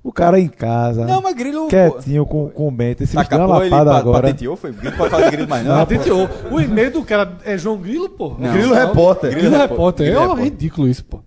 O 0.03 0.11
cara 0.11 0.39
em 0.39 0.47
casa, 0.47 1.03
Não, 1.03 1.19
mas 1.19 1.33
grilo. 1.33 1.67
quietinho 1.67 2.27
com, 2.27 2.47
com 2.49 2.67
o 2.67 2.71
Bento. 2.71 3.01
Esse 3.01 3.15
uma 3.15 3.23
Acabou, 3.23 3.59
ele 3.63 3.71
lapada 3.71 3.95
agora. 3.97 4.27
patenteou, 4.27 4.55
foi 4.55 4.71
grilo 4.71 4.95
pra 4.95 5.09
falar 5.09 5.25
de 5.25 5.31
grilo 5.31 5.49
mais 5.49 5.65
não. 5.65 5.77
Patenteou. 5.77 6.29
O 6.51 6.61
e-mail 6.61 6.91
do 6.91 7.03
cara 7.03 7.31
é 7.43 7.57
João 7.57 7.77
Grilo, 7.77 8.07
pô. 8.09 8.35
Não. 8.37 8.53
Grilo 8.53 8.73
repórter. 8.75 9.31
Grilo, 9.31 9.49
Grilo 9.49 9.61
repórter. 9.67 10.05
Grilo 10.05 10.19
É 10.19 10.21
repórter. 10.21 10.45
ridículo 10.45 10.87
isso, 10.87 11.03
pô. 11.05 11.21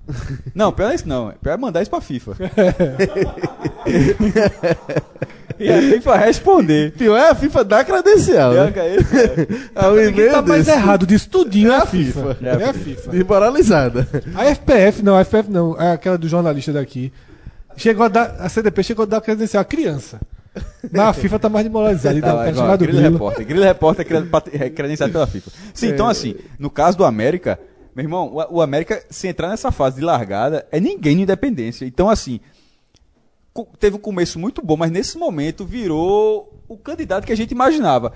Não, 0.54 0.70
pior 0.72 0.92
é 0.92 0.94
isso 0.94 1.08
não. 1.08 1.32
Pior 1.42 1.54
é 1.54 1.56
mandar 1.56 1.82
isso 1.82 1.90
pra 1.90 2.00
FIFA. 2.00 2.36
e 5.60 5.70
a 5.70 5.82
FIFA 5.82 6.16
responder. 6.16 6.92
Pior 6.92 7.16
é 7.16 7.30
a 7.30 7.34
FIFA 7.34 7.64
dar 7.64 7.84
credencial, 7.84 8.52
né? 8.52 8.70
Que 8.72 8.80
é 8.80 8.96
isso, 8.96 9.10
cara. 9.10 9.48
A 9.74 9.88
um 9.90 9.94
Quem 9.96 10.08
e-mail 10.08 10.30
tá 10.32 10.42
mais 10.42 10.68
errado 10.68 11.06
disso 11.06 11.28
tudinho 11.28 11.72
é 11.72 11.76
a 11.76 11.86
FIFA. 11.86 12.34
FIFA. 12.34 12.46
É 12.46 12.64
a 12.64 12.72
FIFA. 12.72 13.10
Desmoralizada. 13.10 14.08
A 14.34 14.44
FPF, 14.46 15.02
não, 15.02 15.16
a 15.16 15.24
FPF 15.24 15.50
não, 15.50 15.80
é 15.80 15.92
aquela 15.92 16.18
do 16.18 16.28
jornalista 16.28 16.72
daqui. 16.72 17.12
Chegou 17.76 18.04
a 18.04 18.08
dar, 18.08 18.36
a 18.40 18.48
CDP 18.48 18.82
chegou 18.82 19.04
a 19.04 19.06
dar 19.06 19.20
credencial 19.20 19.60
à 19.60 19.64
criança. 19.64 20.20
Mas 20.90 21.00
a 21.00 21.12
FIFA 21.12 21.38
tá 21.38 21.48
mais 21.48 21.64
demoralizada. 21.64 22.18
E 22.18 22.20
dá 22.20 22.32
Tá, 22.32 22.38
cara 22.38 22.54
chamado 22.54 22.78
Grilo 22.78 22.98
Grilo. 22.98 23.12
Repórter. 23.12 23.46
Grilo 23.46 23.64
Repórter 23.64 24.06
é 24.52 24.66
é 24.66 24.70
credenciado 24.70 25.12
pela 25.12 25.26
FIFA. 25.26 25.50
Sim, 25.72 25.88
então 25.88 26.08
assim, 26.08 26.34
no 26.58 26.70
caso 26.70 26.96
do 26.98 27.04
América, 27.04 27.58
meu 27.94 28.04
irmão, 28.04 28.32
o, 28.32 28.56
o 28.56 28.62
América, 28.62 29.02
se 29.08 29.28
entrar 29.28 29.48
nessa 29.48 29.70
fase 29.70 29.96
de 29.96 30.02
largada, 30.02 30.66
é 30.72 30.80
ninguém 30.80 31.16
no 31.16 31.22
Independência. 31.22 31.84
Então 31.84 32.08
assim, 32.08 32.40
teve 33.64 33.96
um 33.96 34.00
começo 34.00 34.38
muito 34.38 34.60
bom, 34.62 34.76
mas 34.76 34.90
nesse 34.90 35.16
momento 35.18 35.64
virou 35.64 36.62
o 36.68 36.76
candidato 36.76 37.26
que 37.26 37.32
a 37.32 37.36
gente 37.36 37.52
imaginava. 37.52 38.12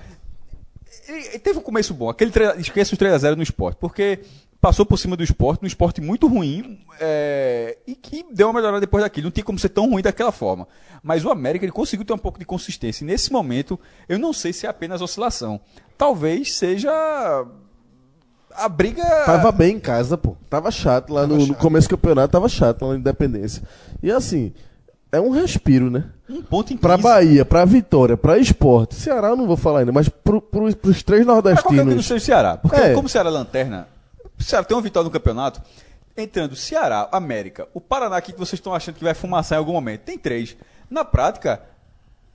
Ele 1.07 1.39
teve 1.39 1.59
um 1.59 1.61
começo 1.63 1.93
bom, 1.93 2.09
aquele 2.09 2.31
tre- 2.31 2.55
esqueça 2.59 2.93
os 2.93 2.99
3x0 2.99 3.35
no 3.35 3.43
esporte, 3.43 3.77
porque 3.79 4.19
passou 4.61 4.85
por 4.85 4.97
cima 4.97 5.17
do 5.17 5.23
esporte, 5.23 5.63
um 5.63 5.67
esporte 5.67 5.99
muito 5.99 6.25
ruim, 6.27 6.79
é, 6.99 7.77
e 7.85 7.95
que 7.95 8.25
deu 8.31 8.47
uma 8.47 8.53
melhorada 8.53 8.79
depois 8.79 9.03
daquilo. 9.03 9.25
Não 9.25 9.31
tinha 9.31 9.43
como 9.43 9.59
ser 9.59 9.69
tão 9.69 9.89
ruim 9.89 10.01
daquela 10.01 10.31
forma. 10.31 10.65
Mas 11.01 11.25
o 11.25 11.29
América 11.29 11.65
ele 11.65 11.71
conseguiu 11.71 12.05
ter 12.05 12.13
um 12.13 12.17
pouco 12.17 12.39
de 12.39 12.45
consistência. 12.45 13.03
E 13.03 13.07
nesse 13.07 13.31
momento, 13.33 13.77
eu 14.07 14.17
não 14.17 14.31
sei 14.31 14.53
se 14.53 14.65
é 14.65 14.69
apenas 14.69 15.01
oscilação. 15.01 15.59
Talvez 15.97 16.53
seja 16.55 16.89
a 18.55 18.69
briga. 18.69 19.03
Tava 19.25 19.51
bem 19.51 19.75
em 19.75 19.79
casa, 19.79 20.17
pô. 20.17 20.37
Tava 20.49 20.71
chato 20.71 21.11
lá 21.11 21.27
no, 21.27 21.45
no 21.47 21.55
começo 21.55 21.87
do 21.89 21.97
campeonato, 21.97 22.31
tava 22.31 22.47
chato 22.47 22.83
lá 22.85 22.93
na 22.93 22.99
Independência. 22.99 23.63
E 24.01 24.09
assim, 24.11 24.53
é 25.13 25.21
um 25.21 25.29
respiro, 25.29 25.89
né? 25.89 26.03
um 26.29 26.41
ponto 26.41 26.73
em 26.73 26.77
Pra. 26.77 26.97
Bahia, 26.97 27.45
pra 27.45 27.63
Vitória, 27.63 28.17
pra 28.17 28.37
Esporte. 28.37 28.95
Ceará 28.95 29.29
eu 29.29 29.35
não 29.35 29.45
vou 29.47 29.55
falar 29.55 29.79
ainda, 29.79 29.91
mas 29.91 30.09
pro, 30.09 30.41
pro, 30.41 30.75
pros 30.75 31.03
três 31.03 31.25
qualquer 31.25 31.55
que 31.61 31.67
não 31.75 31.85
nordestinos. 31.85 32.05
seja 32.05 32.17
o 32.17 32.19
Ceará. 32.25 32.57
Porque 32.57 32.75
É. 32.79 32.93
como 32.93 33.05
o 33.05 33.09
Ceará 33.09 33.29
é 33.29 33.31
lanterna, 33.31 33.87
o 34.39 34.43
Ceará 34.43 34.65
tem 34.65 34.75
uma 34.75 34.81
vitória 34.83 35.05
no 35.05 35.11
campeonato. 35.11 35.61
Entrando 36.17 36.55
Ceará, 36.55 37.07
América, 37.11 37.67
o 37.73 37.79
Paraná 37.81 38.17
aqui 38.17 38.33
que 38.33 38.39
vocês 38.39 38.59
estão 38.59 38.73
achando 38.73 38.95
que 38.95 39.03
vai 39.03 39.13
fumaçar 39.13 39.57
em 39.57 39.59
algum 39.59 39.73
momento. 39.73 40.01
Tem 40.01 40.17
três. 40.17 40.55
Na 40.89 41.03
prática, 41.05 41.61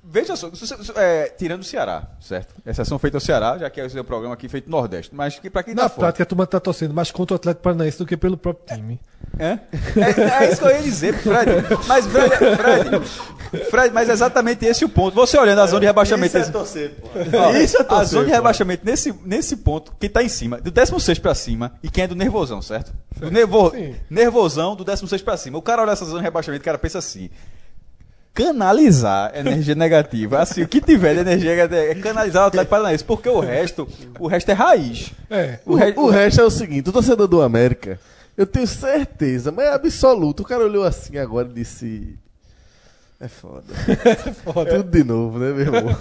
Veja 0.03 0.37
só, 0.37 0.51
é, 0.97 1.25
tirando 1.37 1.61
o 1.61 1.65
Ceará, 1.65 2.07
certo? 2.21 2.55
Exceção 2.65 2.99
feita 2.99 3.19
ao 3.19 3.21
Ceará, 3.21 3.59
já 3.59 3.69
que 3.69 3.79
é 3.81 3.85
o 3.85 3.91
seu 3.91 4.03
programa 4.03 4.33
aqui 4.35 4.49
feito 4.49 4.71
no 4.71 4.77
Nordeste. 4.77 5.15
Mas 5.15 5.39
que 5.39 5.51
pra 5.51 5.63
quem 5.63 5.75
Na 5.75 5.83
tá 5.83 5.89
fora. 5.91 6.01
prática, 6.01 6.23
a 6.23 6.27
turma 6.27 6.47
tá 6.47 6.59
torcendo 6.59 6.95
mais 6.95 7.11
contra 7.11 7.35
o 7.35 7.37
Atlético 7.37 7.63
Paranaense 7.65 7.99
do 7.99 8.07
que 8.07 8.17
pelo 8.17 8.37
próprio 8.37 8.75
time. 8.77 8.99
É? 9.39 9.59
É, 10.01 10.45
é 10.45 10.51
isso 10.53 10.63
que 10.63 10.67
eu 10.67 10.71
ia 10.71 10.83
dizer, 10.83 11.13
Fred. 11.15 11.51
Mas, 11.87 12.07
Fred, 12.07 12.31
Fred, 12.31 13.65
Fred, 13.71 13.95
mas 13.95 14.09
é 14.09 14.13
exatamente 14.13 14.65
esse 14.65 14.85
o 14.85 14.89
ponto. 14.89 15.15
Você 15.15 15.37
olhando 15.37 15.61
a 15.61 15.67
zona 15.67 15.81
de 15.81 15.87
rebaixamento. 15.87 16.39
Isso 16.39 16.49
é 16.49 16.53
torcer, 16.53 16.91
pô. 16.95 17.09
Ó, 17.37 17.53
Isso 17.57 17.77
é 17.77 17.81
a 17.81 17.85
torcer, 17.85 18.07
zona 18.09 18.25
de 18.25 18.31
pô. 18.31 18.37
rebaixamento 18.37 18.87
nesse, 18.87 19.13
nesse 19.25 19.57
ponto, 19.59 19.93
quem 20.01 20.09
tá 20.09 20.23
em 20.23 20.29
cima, 20.29 20.59
do 20.59 20.71
16 20.71 21.19
pra 21.19 21.35
cima, 21.35 21.73
e 21.83 21.91
quem 21.91 22.05
é 22.05 22.07
do 22.07 22.15
nervosão, 22.17 22.63
certo? 22.63 22.95
Do 23.17 23.31
nervo, 23.31 23.71
Sim. 23.73 23.95
nervosão 24.09 24.75
do 24.75 24.85
16 24.85 25.21
pra 25.23 25.37
cima. 25.37 25.59
O 25.59 25.63
cara 25.63 25.83
olha 25.83 25.91
essa 25.91 26.05
zona 26.07 26.19
de 26.21 26.25
rebaixamento, 26.25 26.63
o 26.63 26.65
cara 26.65 26.79
pensa 26.79 26.99
assim. 26.99 27.29
Canalizar 28.39 29.33
energia 29.35 29.75
negativa, 29.75 30.39
assim, 30.41 30.63
o 30.63 30.69
que 30.69 30.81
tiver 30.81 31.15
de 31.15 31.21
energia 31.21 31.51
negativa 31.51 31.83
é 31.91 31.95
canalizar 31.97 32.45
o 32.45 32.47
Atlético 32.47 32.71
Paranaense, 32.71 33.05
porque 33.05 33.29
o 33.29 33.41
resto, 33.41 33.87
o 34.19 34.27
resto 34.29 34.49
é 34.51 34.55
raiz. 34.55 35.13
É. 35.29 35.59
O, 35.67 35.75
re- 35.75 35.93
O, 35.97 36.03
o 36.05 36.11
resto 36.11 36.41
é 36.41 36.45
o 36.45 36.51
seguinte, 36.51 36.89
o 36.89 36.93
torcedor 36.93 37.27
do 37.27 37.43
América, 37.43 37.99
eu 38.37 38.47
tenho 38.47 38.67
certeza, 38.67 39.51
mas 39.51 39.67
é 39.67 39.73
absoluto. 39.75 40.45
O 40.45 40.47
cara 40.47 40.65
olhou 40.65 40.85
assim 40.85 41.19
agora 41.19 41.49
e 41.51 41.55
disse. 41.55 42.17
É 43.21 43.27
foda. 43.27 44.71
Tudo 44.77 44.85
de 44.85 45.03
novo, 45.03 45.41
né, 45.41 45.51
meu 45.53 45.61
irmão? 45.75 45.97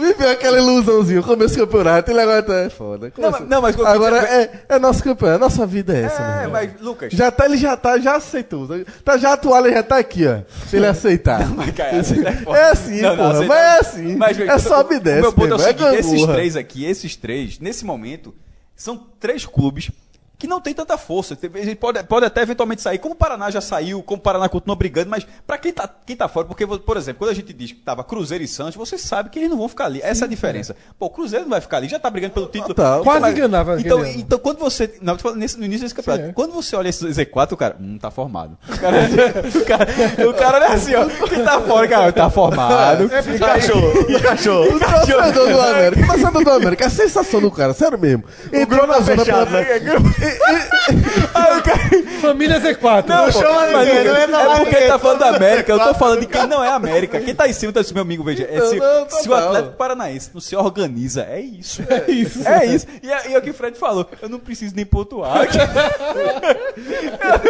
Viveu 0.00 0.30
aquela 0.30 0.56
ilusãozinha, 0.56 1.22
começo 1.22 1.54
do 1.54 1.66
campeonato, 1.66 2.10
ele 2.10 2.20
agora 2.20 2.42
tá. 2.42 2.54
É 2.60 2.70
foda. 2.70 3.12
Não, 3.18 3.30
mas- 3.30 3.48
não, 3.48 3.60
mas- 3.60 3.78
agora 3.80 4.16
é, 4.26 4.64
é 4.70 4.78
nosso 4.78 5.04
campeonato, 5.04 5.38
nossa 5.40 5.66
vida 5.66 5.94
é 5.94 6.04
essa, 6.04 6.22
É, 6.22 6.46
mas, 6.46 6.80
Lucas, 6.80 7.12
Já 7.12 7.30
tá, 7.30 7.44
ele 7.44 7.58
já 7.58 7.76
tá, 7.76 7.98
já 7.98 8.16
aceitou. 8.16 8.66
Tá, 9.04 9.18
já 9.18 9.34
a 9.34 9.36
toalha 9.36 9.70
já 9.70 9.82
tá 9.82 9.98
aqui, 9.98 10.26
ó. 10.26 10.38
Se 10.66 10.76
ele 10.76 10.86
aceitar. 10.86 11.46
Mas, 11.50 11.70
cara, 11.72 11.96
é 11.98 12.02
foda. 12.02 12.58
é 12.58 12.70
assim, 12.70 13.00
Não, 13.02 13.10
não, 13.10 13.16
porra. 13.16 13.32
aceitar- 13.32 13.48
mas 13.48 13.58
é 13.60 13.78
assim. 13.80 14.16
Mas, 14.16 14.40
é 14.40 14.58
sobe 14.58 14.94
e 14.94 15.00
desce. 15.00 15.18
O 15.18 15.22
meu 15.22 15.32
ponto 15.34 15.52
é 15.52 15.56
o 15.56 15.58
mesmo, 15.58 15.78
seguinte: 15.78 15.98
esses 15.98 16.26
três 16.26 16.56
aqui, 16.56 16.84
esses 16.86 17.16
três, 17.16 17.58
nesse 17.58 17.84
momento, 17.84 18.34
são 18.74 18.96
três 19.20 19.44
clubes 19.44 19.90
que 20.38 20.46
não 20.46 20.60
tem 20.60 20.74
tanta 20.74 20.98
força. 20.98 21.36
Ele 21.54 21.74
pode, 21.74 22.02
pode 22.04 22.26
até 22.26 22.42
eventualmente 22.42 22.82
sair, 22.82 22.98
como 22.98 23.14
o 23.14 23.16
Paraná 23.16 23.50
já 23.50 23.60
saiu, 23.60 24.02
como 24.02 24.18
o 24.18 24.22
Paraná 24.22 24.48
continua 24.48 24.76
brigando, 24.76 25.08
mas 25.10 25.26
pra 25.46 25.56
quem 25.58 25.72
tá, 25.72 25.88
quem 26.04 26.14
tá 26.16 26.28
fora, 26.28 26.46
porque, 26.46 26.66
por 26.66 26.96
exemplo, 26.96 27.20
quando 27.20 27.30
a 27.30 27.34
gente 27.34 27.52
diz 27.52 27.72
que 27.72 27.78
tava 27.80 28.04
Cruzeiro 28.04 28.44
e 28.44 28.48
Santos, 28.48 28.74
você 28.76 28.98
sabe 28.98 29.30
que 29.30 29.38
eles 29.38 29.50
não 29.50 29.56
vão 29.58 29.68
ficar 29.68 29.86
ali. 29.86 30.00
Essa 30.02 30.24
é 30.24 30.26
a 30.26 30.28
diferença. 30.28 30.76
Pô, 30.98 31.06
o 31.06 31.10
Cruzeiro 31.10 31.44
não 31.44 31.50
vai 31.50 31.60
ficar 31.60 31.78
ali, 31.78 31.88
já 31.88 31.98
tá 31.98 32.10
brigando 32.10 32.34
pelo 32.34 32.46
título. 32.46 32.74
Total. 32.74 33.02
Quase 33.02 33.20
Mas- 33.20 33.34
enganava 33.36 33.80
Então, 33.80 33.98
ano. 33.98 34.08
então 34.08 34.38
quando 34.38 34.58
você. 34.58 34.94
Não, 35.00 35.16
nesse- 35.34 35.58
no 35.58 35.64
início 35.64 35.82
desse 35.84 35.94
campeonato. 35.94 36.24
Sim, 36.24 36.30
é. 36.30 36.32
Quando 36.34 36.52
você 36.52 36.76
olha 36.76 36.88
esse 36.88 37.04
Z4, 37.06 37.52
o 37.52 37.56
cara. 37.56 37.76
Hum, 37.80 37.96
tá 37.98 38.10
formado. 38.10 38.58
O 38.68 38.78
cara, 38.78 38.96
o 39.54 39.64
cara, 39.64 40.30
o 40.30 40.34
cara 40.34 40.56
olha 40.58 40.68
assim, 40.74 40.94
ó. 40.94 41.06
Quem 41.28 41.42
tá 41.44 41.60
fora, 41.60 41.88
cara, 41.88 42.12
tá 42.12 42.28
formado. 42.30 43.04
Encaixou, 43.04 43.92
encaixou. 44.10 44.74
O 44.74 44.78
torcedor 44.78 45.32
do 45.32 45.60
América, 45.60 46.02
o 46.02 46.06
torcedor 46.06 46.44
do 46.44 46.50
América, 46.50 46.86
a 46.86 46.90
sensação 46.90 47.40
do 47.40 47.50
cara, 47.50 47.72
sério 47.72 47.98
mesmo. 47.98 48.24
Entrou 48.52 48.86
na 48.86 49.00
zona 49.00 49.24
fechado, 49.24 49.46
pela- 49.50 49.64
cara. 49.64 50.25
Família 52.20 52.60
Z4. 52.60 53.04
Não, 53.06 53.30
chama 53.32 53.66
mas 53.72 53.88
ninguém, 53.88 54.04
não 54.04 54.16
entra 54.16 54.42
é 54.42 54.56
porque 54.58 54.76
ele 54.76 54.86
tá 54.88 54.98
falando 54.98 55.18
da 55.18 55.28
América. 55.36 55.72
Eu 55.72 55.78
tô 55.78 55.94
falando 55.94 56.20
de 56.20 56.26
quem 56.26 56.46
não 56.46 56.62
é 56.64 56.68
América. 56.68 57.20
Quem 57.20 57.34
tá 57.34 57.48
em 57.48 57.52
cima 57.52 57.72
tá 57.72 57.80
disse, 57.80 57.92
meu 57.94 58.02
amigo, 58.02 58.22
veja. 58.24 58.44
é 58.50 58.60
se, 58.62 58.76
Não, 58.76 59.00
não, 59.00 59.10
se 59.10 59.28
o. 59.28 59.34
Atlético 59.34 59.74
Paranaense 59.76 60.30
não 60.34 60.40
se 60.40 60.56
organiza, 60.56 61.22
é 61.28 61.40
isso. 61.40 61.82
É 61.88 62.10
isso. 62.10 62.46
É 62.48 62.64
isso. 62.66 62.86
E 63.02 63.12
é, 63.12 63.30
e 63.30 63.34
é 63.34 63.38
o 63.38 63.42
que 63.42 63.50
o 63.50 63.54
Fred 63.54 63.76
falou. 63.78 64.08
Eu 64.20 64.28
não 64.28 64.38
preciso 64.38 64.74
nem 64.74 64.84
pontuar. 64.86 65.46
eu 65.46 65.50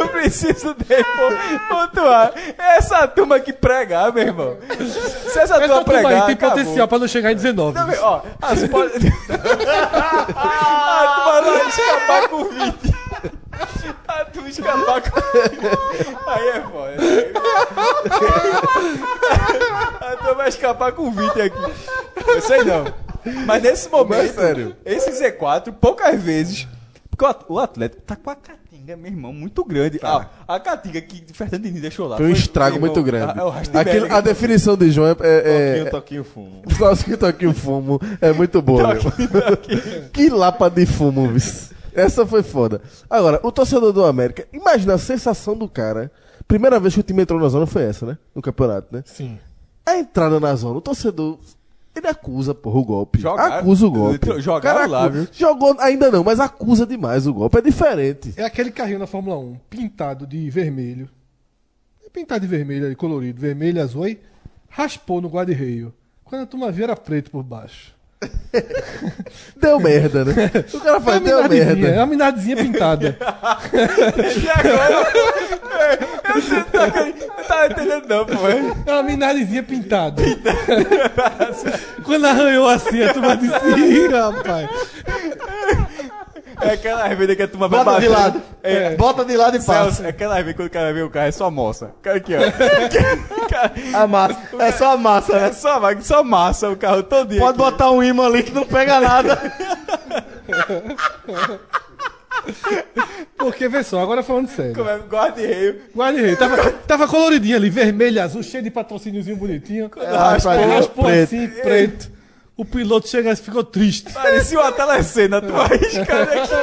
não 0.01 0.09
preciso 0.09 0.75
nem 0.89 1.03
po- 1.03 1.69
pontuar. 1.69 2.33
É 2.59 2.77
essa 2.77 3.07
turma 3.09 3.41
que 3.41 3.53
pregar, 3.53 4.13
meu 4.13 4.23
irmão. 4.25 4.57
Se 5.33 5.39
essa, 5.39 5.55
turma 5.61 5.75
Essa 5.75 5.85
turma 5.85 5.85
pregar. 5.85 6.13
aí 6.13 6.23
tem 6.23 6.35
acabou. 6.35 6.59
potencial 6.59 6.89
pra 6.89 6.99
não 6.99 7.09
chegar 7.09 7.33
em 7.33 7.37
19. 7.37 7.79
Não, 7.79 7.89
ó, 8.03 8.21
as 8.43 8.67
pode... 8.69 8.93
a 10.37 11.23
turma 11.25 11.43
vai 11.43 11.69
escapar 11.69 12.29
com 12.29 12.45
20. 12.45 12.66
A 14.09 14.25
turma 14.27 14.49
escapar 14.49 15.03
com 15.03 16.31
Aí 16.31 16.49
é 16.49 16.61
foda. 16.63 16.97
A 20.01 20.17
turma 20.17 20.35
vai 20.35 20.49
escapar 20.49 20.93
com 20.93 21.11
20 21.11 21.41
aqui. 21.41 21.73
Eu 22.27 22.41
sei 22.41 22.65
não. 22.65 22.85
Mas 23.47 23.63
nesse 23.63 23.89
momento, 23.91 24.19
Mas 24.19 24.31
sério. 24.35 24.77
esse 24.85 25.11
Z4, 25.11 25.73
poucas 25.73 26.21
vezes. 26.23 26.67
Porque 27.11 27.25
o 27.25 27.29
at- 27.29 27.45
o 27.49 27.59
Atlético 27.59 28.03
tá 28.03 28.15
com 28.15 28.29
a 28.31 28.37
catinga, 28.37 28.95
meu 28.97 29.11
irmão, 29.11 29.33
muito 29.33 29.65
grande. 29.65 29.99
Ah, 30.03 30.27
a 30.47 30.61
catinga 30.61 31.01
que 31.01 31.25
o 31.31 31.35
Fernando 31.35 31.63
Diniz 31.63 31.81
deixou 31.81 32.07
lá. 32.07 32.19
Foi 32.19 32.27
um 32.27 32.31
estrago 32.33 32.77
irmão, 32.77 32.89
muito 32.91 33.03
grande. 33.03 33.39
É 33.39 33.43
o 33.43 33.49
Rastenberg. 33.49 33.91
Aquilo- 33.91 34.15
a 34.15 34.21
definição 34.21 34.77
de 34.77 34.91
João 34.91 35.09
é. 35.09 35.13
é, 35.13 35.15
Toquinho, 35.15 35.87
é 35.87 35.91
toquinho, 35.91 36.25
fumo. 36.25 36.63
Nossa, 36.79 37.03
que 37.05 37.17
toquinho 37.17 37.55
fumo 37.55 37.99
é 38.21 38.33
muito 38.33 38.61
boa. 38.63 38.95
meu. 38.95 39.03
que 40.13 40.29
lapa 40.29 40.69
de 40.69 40.85
fumo, 40.87 41.27
vice. 41.29 41.75
Essa 41.97 42.27
foi 42.27 42.43
foda. 42.43 42.81
Agora, 43.09 43.41
o 43.43 43.51
torcedor 43.51 43.93
do 43.93 44.05
América, 44.05 44.47
imagina 44.53 44.95
a 44.95 44.99
sensação 44.99 45.57
do 45.57 45.69
cara. 45.69 46.11
Primeira 46.47 46.79
vez 46.79 46.95
que 46.95 47.01
o 47.01 47.03
time 47.03 47.23
entrou 47.23 47.41
na 47.41 47.49
zona 47.49 47.67
foi 47.67 47.83
essa, 47.85 48.07
né? 48.07 48.19
No 48.35 48.41
campeonato, 48.43 48.95
né? 48.95 49.03
Sim. 49.07 49.39
A 49.85 49.97
entrada 49.99 50.39
na 50.39 50.55
zona, 50.55 50.79
o 50.79 50.81
torcedor. 50.81 51.39
Ele 51.95 52.07
acusa, 52.09 52.55
porra, 52.55 52.79
o 52.79 52.85
golpe. 52.85 53.19
Jogaram- 53.21 53.55
acusa 53.57 53.87
o 53.87 53.91
golpe. 53.91 54.41
jogaram 54.41 54.87
lá, 54.91 55.09
viu? 55.09 55.27
Jogou 55.33 55.75
ainda 55.81 56.11
não, 56.11 56.23
mas 56.23 56.39
acusa 56.39 56.87
demais 56.87 57.27
o 57.27 57.33
golpe. 57.33 57.57
É 57.57 57.63
diferente. 57.63 58.35
É 58.37 58.45
aquele 58.45 58.71
carrinho 58.71 58.99
na 58.99 59.07
Fórmula 59.07 59.39
1, 59.39 59.57
pintado 59.71 60.27
de 60.27 60.51
vermelho. 60.51 61.09
É 62.05 62.11
Pintado 62.11 62.41
de 62.43 62.47
vermelho 62.47 62.85
ali, 62.87 62.95
colorido, 62.95 63.41
vermelho, 63.41 63.83
azul, 63.83 64.05
aí 64.05 64.21
raspou 64.69 65.23
no 65.23 65.29
guarda-reio. 65.29 65.93
Quando 66.23 66.43
a 66.43 66.47
turma 66.47 66.71
via 66.71 66.85
era 66.85 66.97
preto 66.97 67.31
por 67.31 67.43
baixo. 67.43 67.96
Deu 69.61 69.79
merda, 69.79 70.25
né? 70.25 70.33
O 70.73 70.81
cara 70.81 70.97
É 70.97 71.01
faz, 71.01 71.17
uma 71.19 71.21
deu 71.29 71.43
minadezinha, 71.43 71.63
é 71.73 71.75
merda. 71.75 71.99
uma 72.01 72.07
minadezinha 72.07 72.57
pintada. 72.57 73.17
E 74.43 74.51
agora? 74.51 75.09
eu 76.35 76.43
sei, 76.43 76.65
tá, 76.65 76.87
não 76.87 77.45
tá 77.45 77.67
entendendo 77.67 78.09
não, 78.09 78.25
pô. 78.27 78.33
É 78.87 78.93
uma 78.93 79.03
minadezinha 79.03 79.63
pintada. 79.63 80.23
Quando 82.05 82.25
arranhou 82.27 82.69
assim, 82.69 83.03
a 83.03 83.13
turma 83.13 83.37
disse, 83.37 83.55
"Ih, 83.79 84.09
rapaz. 84.09 84.69
É 86.61 86.71
aquela 86.71 87.07
vez 87.15 87.37
que 87.37 87.43
a 87.43 87.49
turma 87.49 87.69
vai 87.69 87.85
Bota 87.85 88.01
de 88.01 88.09
lado. 88.09 88.43
É, 88.63 88.97
Bota 88.97 89.25
de 89.25 89.37
lado 89.37 89.57
e 89.57 89.61
Celso, 89.61 89.89
passa. 89.91 90.07
é 90.07 90.09
aquela 90.09 90.43
vez 90.43 90.57
quando 90.57 90.69
o 90.69 90.71
cara 90.71 90.93
vê 90.93 91.03
o 91.03 91.11
carro, 91.11 91.27
é 91.29 91.33
só 91.33 91.51
moça. 91.51 91.91
Cara 92.03 92.17
aqui, 92.17 92.33
ó. 92.35 93.99
A 94.03 94.07
massa. 94.07 94.39
É 94.59 94.73
só 94.73 94.93
a 94.93 94.97
massa, 94.97 95.33
é 95.35 95.41
né? 95.41 95.53
só, 95.53 95.79
vai- 95.79 96.01
só 96.01 96.23
massa 96.25 96.71
o 96.71 96.77
carro 96.77 97.03
todo 97.03 97.29
dia. 97.29 97.41
Pode 97.41 97.59
botar 97.59 97.91
um 97.91 98.03
imã 98.03 98.27
ali 98.27 98.43
que 98.43 98.53
não 98.53 98.65
pega 98.65 99.01
nada. 99.01 99.39
Porque, 103.37 103.69
vê 103.69 103.83
só, 103.83 104.01
agora 104.01 104.23
falando 104.23 104.49
sério. 104.49 104.75
Como 104.75 104.89
é, 104.89 104.99
guarda-reio. 104.99 105.81
Guarda-reio, 105.95 106.37
tava, 106.37 106.71
tava 106.87 107.09
coloridinho 107.09 107.57
ali, 107.57 107.69
vermelho, 107.71 108.23
azul, 108.23 108.43
cheio 108.43 108.63
de 108.63 108.71
patrocíniozinho 108.71 109.37
bonitinho. 109.37 109.91
raspou, 109.95 110.53
Aí 110.53 110.65
raspou 110.65 111.05
preto. 111.05 111.23
assim, 111.25 111.49
preto. 111.49 112.16
O 112.57 112.65
piloto 112.65 113.07
chega 113.09 113.31
e 113.33 113.37
ficou 113.37 113.63
triste. 113.63 114.13
Parecia 114.13 114.59
uma 114.59 114.73
telecena, 114.73 115.43
tu 115.43 115.55
arriscando 115.55 116.31
aqui. 116.33 116.55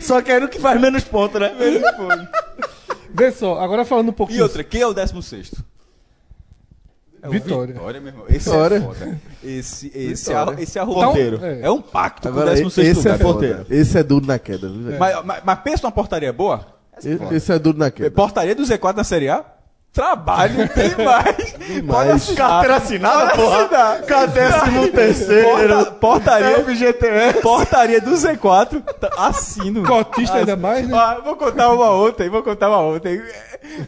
Só 0.00 0.20
que 0.22 0.32
aí 0.32 0.40
no 0.40 0.48
que 0.48 0.58
faz 0.58 0.80
menos 0.80 1.04
ponto, 1.04 1.38
né? 1.38 1.52
Vê 3.10 3.30
só, 3.30 3.60
agora 3.60 3.84
falando 3.84 4.08
um 4.08 4.12
pouquinho. 4.12 4.38
E 4.38 4.42
outra, 4.42 4.64
quem 4.64 4.80
é 4.80 4.86
o 4.86 4.92
16? 4.94 5.52
É 7.22 7.28
o 7.28 7.30
Vitória. 7.32 7.74
Vitória, 7.74 8.00
meu 8.00 8.10
irmão. 8.12 8.26
Esse 8.28 8.48
Vitória. 8.48 8.76
é 8.76 8.80
foda. 8.80 9.20
Esse, 9.42 9.86
esse, 9.94 10.32
é, 10.32 10.44
esse 10.58 10.78
é 10.78 10.82
Então, 10.82 11.00
arroteiro. 11.02 11.44
é. 11.44 11.60
É 11.62 11.70
um 11.70 11.80
pacto 11.82 12.28
com 12.28 12.34
o 12.36 12.40
Agora, 12.40 12.54
16 12.56 12.88
esse 12.98 13.08
é 13.08 13.12
lugar. 13.12 13.24
foda. 13.26 13.66
Esse 13.70 13.98
é 13.98 14.02
duro 14.02 14.26
na 14.26 14.38
queda, 14.38 14.68
velho? 14.68 14.98
Mas, 14.98 15.24
mas, 15.24 15.42
mas 15.44 15.58
pensa 15.60 15.82
numa 15.84 15.92
portaria 15.92 16.32
boa? 16.32 16.66
Esse- 16.96 17.18
Esse 17.32 17.52
é 17.52 17.58
duro 17.58 17.78
na 17.78 17.90
queda. 17.90 18.10
Portaria 18.10 18.54
do 18.54 18.62
Z4 18.62 18.96
na 18.96 19.04
Série 19.04 19.28
A? 19.28 19.44
Trabalho 19.92 20.54
demais. 20.68 21.56
Pode 21.86 22.10
assinar. 22.10 22.36
Carteira 22.48 22.76
assinada, 22.76 23.30
Pode 23.30 23.42
porra. 23.42 23.62
assinar. 23.94 24.28
Décimo 24.28 24.88
terceiro. 24.88 25.48
Porta- 25.48 25.90
portaria, 25.92 26.58
FGTS. 26.64 27.40
portaria 27.40 28.00
do 28.00 28.10
Z4. 28.12 28.80
tá- 29.00 29.10
Assino. 29.16 29.82
Cotista 29.82 30.36
ainda 30.36 30.54
mais, 30.56 30.86
né? 30.86 30.96
Ah, 30.96 31.20
vou 31.24 31.34
contar 31.36 31.70
uma 31.72 31.90
ontem, 31.90 32.28
vou 32.28 32.42
contar 32.44 32.68
uma 32.68 32.78
ontem. 32.78 33.20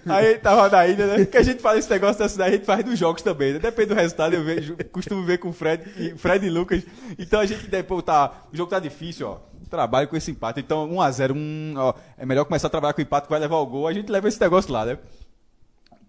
Aí 0.08 0.34
tava 0.38 0.68
na 0.68 0.86
ilha, 0.86 1.06
né? 1.06 1.24
Que 1.26 1.36
a 1.38 1.42
gente 1.42 1.60
faz 1.62 1.78
esse 1.78 1.90
negócio 1.90 2.18
da 2.18 2.28
cidade, 2.28 2.50
a 2.50 2.56
gente 2.56 2.66
faz 2.66 2.82
dos 2.84 2.98
jogos 2.98 3.22
também, 3.22 3.52
né? 3.52 3.58
Depende 3.60 3.90
do 3.90 3.94
resultado, 3.94 4.34
eu 4.34 4.42
vejo, 4.42 4.76
costumo 4.90 5.24
ver 5.24 5.38
com 5.38 5.50
o 5.50 5.52
Fred 5.52 5.84
e, 5.96 6.18
Fred 6.18 6.44
e 6.44 6.50
Lucas. 6.50 6.82
Então 7.18 7.38
a 7.38 7.46
gente 7.46 7.68
depois 7.68 8.02
tá. 8.02 8.32
O 8.52 8.56
jogo 8.56 8.68
tá 8.70 8.80
difícil, 8.80 9.28
ó. 9.28 9.36
Trabalho 9.70 10.08
com 10.08 10.16
esse 10.16 10.32
empate. 10.32 10.58
Então, 10.58 10.88
1x0, 10.90 11.32
um, 11.36 11.74
é 12.18 12.26
melhor 12.26 12.44
começar 12.44 12.66
a 12.66 12.70
trabalhar 12.70 12.92
com 12.94 13.00
o 13.00 13.02
empate 13.02 13.26
que 13.26 13.30
vai 13.30 13.38
levar 13.38 13.58
o 13.58 13.66
gol. 13.66 13.86
A 13.86 13.92
gente 13.92 14.10
leva 14.10 14.26
esse 14.26 14.40
negócio 14.40 14.72
lá, 14.72 14.84
né? 14.84 14.98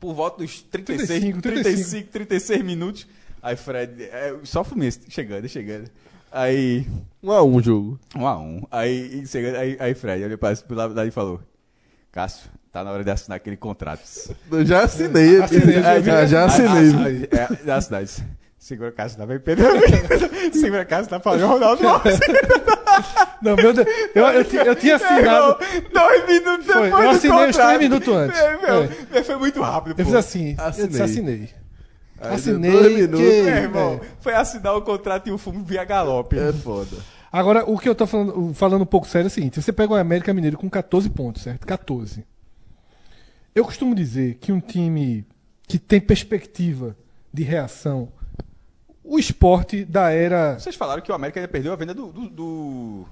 Por 0.01 0.13
volta 0.13 0.39
dos 0.39 0.61
36, 0.63 1.07
35, 1.07 1.41
35, 1.41 2.09
36 2.11 2.63
minutos. 2.63 3.07
Aí, 3.41 3.55
Fred, 3.55 4.03
é, 4.03 4.35
só 4.43 4.61
o 4.61 4.63
Fluminense, 4.65 4.99
chegando, 5.07 5.47
chegando. 5.47 5.89
Aí, 6.31 6.85
Um 7.23 7.31
a 7.31 7.43
um 7.43 7.55
o 7.55 7.61
jogo. 7.61 7.99
um 8.15 8.27
a 8.27 8.37
um. 8.37 8.63
Aí, 8.69 9.25
chegando, 9.27 9.55
aí, 9.57 9.77
aí 9.79 9.93
Fred 9.93 10.23
olhou 10.25 10.37
para 10.37 10.55
pro 10.57 10.75
lado 10.75 10.99
e 11.05 11.11
falou: 11.11 11.39
Cássio, 12.11 12.49
Tá 12.71 12.85
na 12.85 12.91
hora 12.91 13.03
de 13.03 13.11
assinar 13.11 13.35
aquele 13.35 13.57
contrato. 13.57 14.01
Eu 14.49 14.65
já 14.65 14.85
assinei. 14.85 15.41
Assinei, 15.41 15.81
já 15.81 16.01
já, 16.01 16.25
já 16.25 16.45
assinei. 16.45 17.27
É, 17.31 17.69
é, 17.69 17.71
assinei. 17.71 18.07
Segura 18.57 18.89
a 18.89 18.91
casa, 18.93 19.17
tá 19.17 19.25
bem, 19.25 19.39
Pedro? 19.39 19.65
Segura 20.53 20.83
a 20.83 20.85
casa, 20.85 21.09
tá 21.09 21.19
falando 21.19 21.47
Ronaldo 21.47 21.87
Alves. 21.87 22.19
Não, 23.41 23.55
meu 23.55 23.73
Deus. 23.73 23.87
Eu, 24.15 24.25
eu, 24.27 24.45
ti- 24.45 24.55
eu 24.57 24.75
tinha 24.75 24.95
assinado. 24.95 25.57
Dois 25.93 26.27
minutos 26.27 26.65
Foi, 26.65 26.83
depois 26.83 27.03
eu 27.03 27.11
do 27.11 27.17
assinei 27.17 27.47
uns 27.49 27.55
três 27.57 27.79
minutos 27.79 28.07
antes. 28.13 28.39
É, 28.39 28.57
meu, 28.57 28.89
É. 29.13 29.23
Foi 29.23 29.35
muito 29.37 29.61
rápido, 29.61 29.91
Eu 29.91 29.95
pô. 29.97 30.03
fiz 30.05 30.13
assim. 30.15 30.55
Assinei. 30.57 30.83
Eu 30.85 30.87
disse, 30.89 31.01
assinei. 31.01 31.49
Aí 32.21 32.35
Assinei. 32.35 32.71
dois 32.71 32.95
minutos. 32.95 33.19
que- 33.19 33.41
Meu 33.43 33.55
irmão, 33.55 33.93
é. 34.03 34.07
foi 34.19 34.33
assinar 34.35 34.75
o 34.75 34.81
contrato 34.83 35.27
e 35.27 35.31
o 35.31 35.37
fumo 35.37 35.63
via 35.63 35.83
galope. 35.83 36.37
É 36.37 36.53
foda. 36.53 36.97
Agora, 37.31 37.63
o 37.69 37.79
que 37.79 37.87
eu 37.89 37.95
tô 37.95 38.05
falando, 38.05 38.53
falando 38.53 38.81
um 38.81 38.85
pouco 38.85 39.07
sério 39.07 39.25
é 39.25 39.29
o 39.29 39.31
seguinte: 39.31 39.61
você 39.61 39.71
pega 39.71 39.93
o 39.93 39.95
América 39.95 40.33
Mineiro 40.33 40.57
com 40.57 40.69
14 40.69 41.09
pontos, 41.09 41.41
certo? 41.43 41.65
14. 41.65 42.23
Eu 43.55 43.65
costumo 43.65 43.93
dizer 43.95 44.35
que 44.35 44.51
um 44.51 44.59
time 44.59 45.25
que 45.67 45.77
tem 45.79 45.99
perspectiva 45.99 46.95
de 47.33 47.43
reação, 47.43 48.09
o 49.13 49.19
esporte 49.19 49.83
da 49.83 50.09
era. 50.11 50.57
Vocês 50.59 50.75
falaram 50.75 51.01
que 51.01 51.11
o 51.11 51.15
América 51.15 51.45
perdeu 51.47 51.73
a 51.73 51.75
venda 51.75 51.93
do. 51.93 52.11
do, 52.11 52.29
do, 52.29 53.05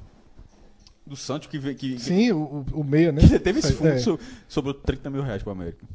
do 1.06 1.16
Santos, 1.16 1.48
que, 1.48 1.58
ve- 1.58 1.74
que, 1.76 2.00
Sim, 2.00 2.32
o, 2.32 2.38
o- 2.74 2.80
o 2.82 2.84
meia, 2.84 3.12
né? 3.12 3.22
que 3.28 3.40
teve 3.40 3.60
esse 3.60 3.74
fundo, 3.74 3.90
É. 3.90 3.98
so- 4.00 4.20
sobrou 4.48 4.74
30 4.74 5.10
mil 5.10 5.22
reais 5.24 5.42
pro 5.44 5.52
América. 5.52 5.86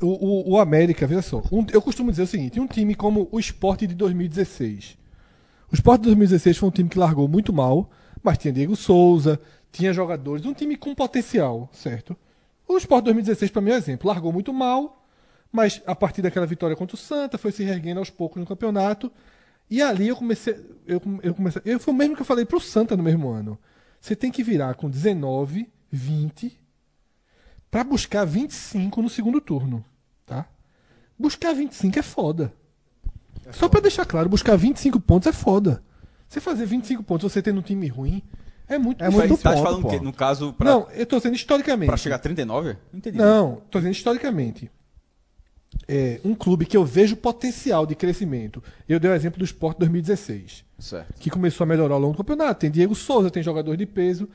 O, 0.00 0.06
o, 0.06 0.50
o 0.52 0.58
América, 0.58 1.06
veja 1.06 1.22
só, 1.22 1.42
um- 1.50 1.66
eu 1.72 1.80
costumo 1.82 2.10
dizer 2.10 2.22
o 2.22 2.26
seguinte: 2.26 2.60
um 2.60 2.66
time 2.66 2.94
como 2.94 3.28
o 3.32 3.38
Sport 3.40 3.80
de 3.80 3.94
2016. 3.94 4.96
O 5.70 5.74
Sport 5.74 6.00
de 6.00 6.04
2016 6.06 6.56
foi 6.58 6.68
um 6.68 6.72
time 6.72 6.88
que 6.88 6.98
largou 6.98 7.26
muito 7.26 7.52
mal, 7.52 7.90
mas 8.22 8.36
tinha 8.38 8.52
Diego 8.52 8.76
Souza, 8.76 9.40
tinha 9.72 9.92
jogadores, 9.92 10.44
um 10.44 10.52
time 10.52 10.76
com 10.76 10.94
potencial, 10.94 11.68
certo? 11.72 12.14
O 12.68 12.76
Sport 12.76 13.00
de 13.02 13.06
2016, 13.06 13.50
para 13.50 13.62
mim, 13.62 13.70
é 13.70 13.74
um 13.74 13.78
exemplo. 13.78 14.08
Largou 14.08 14.32
muito 14.32 14.52
mal, 14.52 15.01
mas 15.52 15.82
a 15.86 15.94
partir 15.94 16.22
daquela 16.22 16.46
vitória 16.46 16.74
contra 16.74 16.94
o 16.96 16.98
Santa, 16.98 17.36
foi 17.38 17.52
se 17.52 17.62
reerguendo 17.62 18.00
aos 18.00 18.08
poucos 18.10 18.40
no 18.40 18.46
campeonato. 18.46 19.12
E 19.70 19.80
ali 19.82 20.08
eu 20.08 20.16
comecei. 20.16 20.54
Eu, 20.86 21.00
eu 21.22 21.34
comecei. 21.34 21.62
Eu, 21.64 21.78
foi 21.78 21.92
o 21.94 21.96
mesmo 21.96 22.16
que 22.16 22.22
eu 22.22 22.26
falei 22.26 22.44
pro 22.44 22.58
Santa 22.60 22.96
no 22.96 23.02
mesmo 23.02 23.28
ano. 23.30 23.58
Você 24.00 24.16
tem 24.16 24.30
que 24.32 24.42
virar 24.42 24.74
com 24.74 24.88
19, 24.90 25.70
20 25.90 26.58
para 27.70 27.84
buscar 27.84 28.24
25 28.24 29.00
no 29.00 29.08
segundo 29.08 29.40
turno, 29.40 29.84
tá? 30.26 30.46
Buscar 31.18 31.54
25 31.54 31.98
é 31.98 32.02
foda. 32.02 32.52
Só 33.52 33.68
pra 33.68 33.80
deixar 33.80 34.04
claro, 34.04 34.28
buscar 34.28 34.56
25 34.56 35.00
pontos 35.00 35.26
é 35.28 35.32
foda. 35.32 35.82
Você 36.28 36.40
fazer 36.40 36.66
25 36.66 37.02
pontos, 37.02 37.30
você 37.32 37.40
tendo 37.42 37.58
um 37.60 37.62
time 37.62 37.86
ruim, 37.88 38.22
é 38.68 38.78
muito 38.78 39.02
É 39.04 39.08
muito 39.10 39.36
Tá 39.38 39.52
ponto, 39.52 39.62
falando 39.62 39.82
pô. 39.82 39.88
que, 39.88 40.00
no 40.00 40.12
caso, 40.12 40.52
pra, 40.52 40.70
Não, 40.70 40.90
eu 40.90 41.04
tô 41.06 41.16
dizendo 41.16 41.34
historicamente. 41.34 41.88
pra 41.88 41.96
chegar 41.96 42.16
a 42.16 42.18
39? 42.18 42.76
Não 42.92 42.98
entendi. 42.98 43.18
Não, 43.18 43.62
tô 43.70 43.78
dizendo 43.78 43.92
historicamente. 43.94 44.70
É 45.88 46.20
um 46.24 46.34
clube 46.34 46.66
que 46.66 46.76
eu 46.76 46.84
vejo 46.84 47.16
potencial 47.16 47.86
de 47.86 47.94
crescimento. 47.94 48.62
Eu 48.88 49.00
dei 49.00 49.10
o 49.10 49.14
exemplo 49.14 49.38
do 49.38 49.44
Sport 49.44 49.78
2016 49.78 50.64
Certo. 50.78 51.14
que 51.18 51.30
começou 51.30 51.64
a 51.64 51.66
melhorar 51.66 51.94
ao 51.94 52.00
longo 52.00 52.12
do 52.14 52.18
campeonato. 52.18 52.60
Tem 52.60 52.70
Diego 52.70 52.94
Souza, 52.94 53.30
tem 53.30 53.42
jogador 53.42 53.76
de 53.76 53.86
peso. 53.86 54.28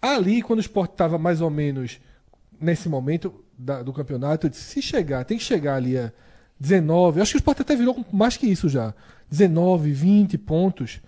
Ali, 0.00 0.42
quando 0.42 0.58
o 0.58 0.62
Sport 0.62 0.92
estava 0.92 1.18
mais 1.18 1.40
ou 1.40 1.50
menos 1.50 2.00
nesse 2.60 2.88
momento 2.88 3.32
da- 3.58 3.82
do 3.82 3.92
campeonato, 3.92 4.46
eu 4.46 4.50
disse, 4.50 4.62
se 4.64 4.82
chegar, 4.82 5.24
tem 5.24 5.36
que 5.38 5.44
chegar 5.44 5.74
ali 5.76 5.96
a 5.96 6.10
19, 6.58 7.18
eu 7.18 7.22
acho 7.22 7.32
que 7.32 7.36
o 7.36 7.40
Sport 7.40 7.60
até 7.60 7.76
virou 7.76 7.94
com 7.94 8.16
mais 8.16 8.36
que 8.36 8.46
isso 8.46 8.68
já. 8.68 8.94
19, 9.30 9.92
20 9.92 10.36
pontos, 10.38 11.00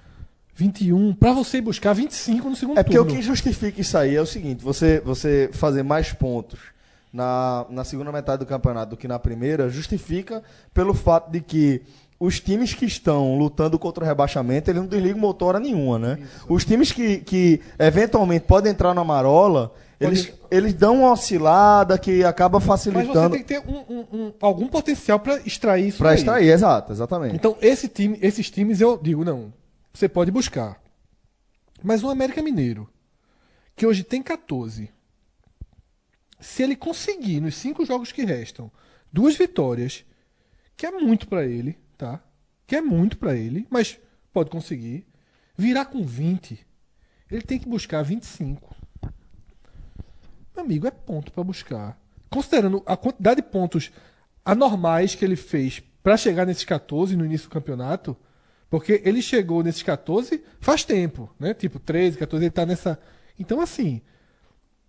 21, 0.55 1.15
para 1.15 1.33
você 1.33 1.59
ir 1.59 1.63
buscar 1.63 1.93
25 1.95 2.49
no 2.51 2.57
segundo 2.57 2.79
É 2.79 2.83
porque 2.83 2.99
o 2.99 3.05
turno. 3.05 3.19
que 3.19 3.23
justifica 3.27 3.81
isso 3.81 3.97
aí 3.97 4.15
é 4.15 4.21
o 4.21 4.27
seguinte: 4.27 4.63
você, 4.63 5.01
você 5.01 5.49
fazer 5.53 5.83
mais 5.83 6.13
pontos 6.13 6.61
na, 7.13 7.67
na 7.69 7.85
segunda 7.85 8.11
metade 8.11 8.41
do 8.41 8.47
campeonato 8.47 8.91
do 8.91 8.97
que 8.97 9.07
na 9.07 9.19
primeira, 9.19 9.69
justifica 9.69 10.43
pelo 10.73 10.95
fato 10.95 11.31
de 11.31 11.41
que 11.41 11.83
os 12.19 12.39
times 12.41 12.73
que 12.73 12.85
estão 12.87 13.37
lutando 13.37 13.79
contra 13.79 14.05
o 14.05 14.07
rebaixamento, 14.07 14.71
eles 14.71 14.81
não 14.81 14.89
desligam 14.89 15.19
motora 15.19 15.59
nenhuma, 15.59 15.99
né? 15.99 16.19
Os 16.49 16.65
times 16.65 16.93
que, 16.93 17.19
que 17.19 17.61
eventualmente 17.79 18.47
podem 18.47 18.71
entrar 18.71 18.95
na 18.95 19.03
marola, 19.03 19.75
eles, 19.99 20.33
eles 20.51 20.73
dão 20.73 21.01
uma 21.01 21.13
oscilada 21.13 21.99
que 21.99 22.25
acaba 22.25 22.59
Mas 22.61 22.65
você 22.65 22.91
facilitando 22.93 23.31
tem 23.35 23.43
que 23.43 23.49
ter 23.49 23.59
um- 23.69 23.85
um- 23.89 24.07
um- 24.13 24.33
algum 24.41 24.69
potencial 24.69 25.19
para 25.19 25.39
extrair 25.45 25.89
isso 25.89 25.99
para 25.99 26.15
extrair, 26.15 26.49
exato, 26.49 26.93
exatamente. 26.93 27.35
Então, 27.35 27.57
esse 27.61 27.89
time, 27.89 28.17
esses 28.23 28.49
times 28.51 28.81
eu 28.81 28.97
digo, 28.97 29.25
não, 29.25 29.53
você 29.93 30.09
pode 30.09 30.31
buscar. 30.31 30.81
Mas 31.83 32.03
o 32.05 32.09
América 32.09 32.41
Mineiro, 32.41 32.89
que 33.75 33.85
hoje 33.87 34.05
tem 34.05 34.23
14, 34.23 34.89
se 36.43 36.63
ele 36.63 36.77
conseguir, 36.77 37.41
nos 37.41 37.55
cinco 37.55 37.87
jogos 37.87 38.13
que 38.13 38.25
restam, 38.25 38.71
duas 39.13 39.37
vitórias, 39.37 40.05
que 40.77 40.85
é 40.85 40.91
muito 40.91 41.29
pra 41.29 41.47
ele, 41.47 41.79
tá? 41.97 42.23
Que 42.67 42.77
é 42.77 42.81
muito 42.81 43.17
pra 43.17 43.35
ele, 43.35 43.67
mas 43.71 43.99
pode 44.33 44.51
conseguir, 44.51 45.07
virar 45.57 45.87
com 45.87 46.05
20, 46.05 46.67
ele 47.31 47.43
tem 47.43 47.59
que 47.59 47.69
buscar 47.69 48.03
25. 48.03 48.75
Meu 50.55 50.65
amigo, 50.65 50.87
é 50.87 50.91
ponto 50.91 51.33
pra 51.33 51.45
buscar. 51.45 51.99
Considerando 52.29 52.83
a 52.85 52.97
quantidade 52.97 53.41
de 53.41 53.49
pontos 53.49 53.91
anormais 54.45 55.15
que 55.15 55.25
ele 55.25 55.37
fez 55.37 55.83
pra 56.03 56.17
chegar 56.17 56.45
nesses 56.45 56.65
14 56.65 57.17
no 57.17 57.25
início 57.25 57.49
do 57.49 57.53
campeonato, 57.53 58.17
porque 58.69 59.01
ele 59.05 59.23
chegou 59.23 59.63
nesses 59.63 59.83
14 59.83 60.43
faz 60.61 60.85
tempo, 60.85 61.33
né? 61.39 61.55
Tipo 61.55 61.79
13, 61.79 62.19
14, 62.19 62.45
ele 62.45 62.51
tá 62.51 62.67
nessa. 62.67 62.99
Então, 63.39 63.61
assim, 63.61 64.03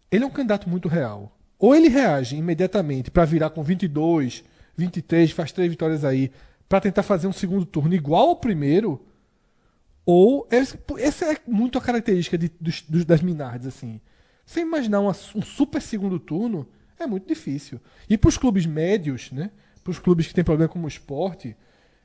ele 0.10 0.24
é 0.24 0.28
um 0.28 0.32
candidato 0.32 0.70
muito 0.70 0.88
real. 0.88 1.38
Ou 1.64 1.74
ele 1.74 1.88
reage 1.88 2.36
imediatamente 2.36 3.10
pra 3.10 3.24
virar 3.24 3.50
com 3.52 3.64
22, 3.64 4.44
23, 4.76 5.32
faz 5.32 5.54
três 5.54 5.70
vitórias 5.72 6.04
aí, 6.04 6.30
pra 6.68 6.82
tentar 6.82 7.04
fazer 7.04 7.26
um 7.26 7.32
segundo 7.32 7.66
turno 7.66 7.96
igual 7.96 8.28
ao 8.32 8.36
primeiro, 8.36 9.02
ou 10.06 10.46
essa 10.52 11.26
é 11.32 11.38
muito 11.48 11.78
a 11.78 11.82
característica 11.82 12.38
de- 12.38 12.52
dos- 12.60 12.82
dos- 12.82 13.06
das 13.06 13.22
Minardes, 13.22 13.66
assim. 13.66 14.02
Você 14.46 14.60
imaginar 14.60 15.00
uma- 15.00 15.16
um 15.34 15.42
super 15.42 15.82
segundo 15.82 16.20
turno 16.20 16.68
é 17.00 17.08
muito 17.08 17.26
difícil. 17.26 17.80
E 18.10 18.18
para 18.18 18.28
os 18.28 18.38
clubes 18.38 18.66
médios, 18.66 19.32
né? 19.32 19.50
Para 19.86 19.92
os 19.92 20.00
clubes 20.00 20.28
que 20.28 20.34
têm 20.34 20.44
problema 20.44 20.68
como 20.68 20.84
o 20.84 20.90
esporte, 20.90 21.56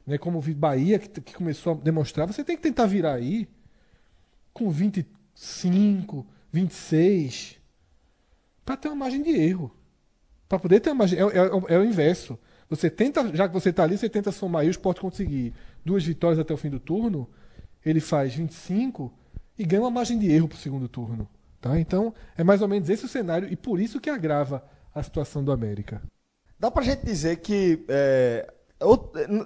né? 0.07 0.19
Como 0.19 0.39
o 0.39 0.55
Bahia, 0.55 1.01
que, 1.01 1.21
que 1.21 1.35
começou 1.35 1.73
a 1.73 1.77
demonstrar, 1.83 2.29
você 2.29 2.45
tem 2.45 2.55
que 2.55 2.63
tentar 2.63 2.87
virar 2.87 3.15
aí 3.15 3.49
com 4.55 4.71
25, 4.71 6.25
26, 6.53 7.58
para 8.69 8.77
ter 8.77 8.89
uma 8.89 8.97
margem 8.97 9.23
de 9.23 9.31
erro. 9.31 9.75
Para 10.47 10.59
poder 10.59 10.81
ter 10.81 10.91
uma 10.91 10.97
margem. 10.97 11.19
É, 11.19 11.23
é- 11.23 11.75
é 11.75 11.79
o 11.79 11.85
inverso. 11.85 12.39
Você 12.69 12.91
tenta, 12.91 13.35
já 13.35 13.49
que 13.49 13.55
você 13.55 13.71
está 13.71 13.83
ali, 13.83 13.97
você 13.97 14.11
tenta 14.11 14.31
somar 14.31 14.61
aí 14.61 14.69
o 14.69 14.71
esporte 14.71 15.01
conseguir 15.01 15.55
duas 15.83 16.05
vitórias 16.05 16.39
até 16.39 16.53
o 16.53 16.57
fim 16.59 16.69
do 16.69 16.79
turno, 16.79 17.27
ele 17.83 17.99
faz 17.99 18.35
25 18.35 19.11
e 19.59 19.65
ganha 19.65 19.81
uma 19.81 19.91
margem 19.91 20.19
de 20.19 20.31
erro 20.31 20.49
para 20.49 20.57
o 20.57 20.61
segundo 20.61 20.87
turno. 20.87 21.27
Tá? 21.63 21.81
Então, 21.81 22.13
é 22.37 22.45
mais 22.45 22.61
ou 22.61 22.69
menos 22.69 22.91
esse 22.91 23.07
o 23.07 23.09
cenário 23.09 23.49
e 23.51 23.57
por 23.57 23.81
isso 23.81 23.99
que 24.01 24.11
agrava 24.11 24.63
a 24.95 25.03
situação 25.03 25.43
do 25.43 25.51
América. 25.51 26.03
Dá 26.61 26.71
pra 26.71 26.83
gente 26.83 27.07
dizer 27.07 27.37
que 27.37 27.87
é, 27.89 28.53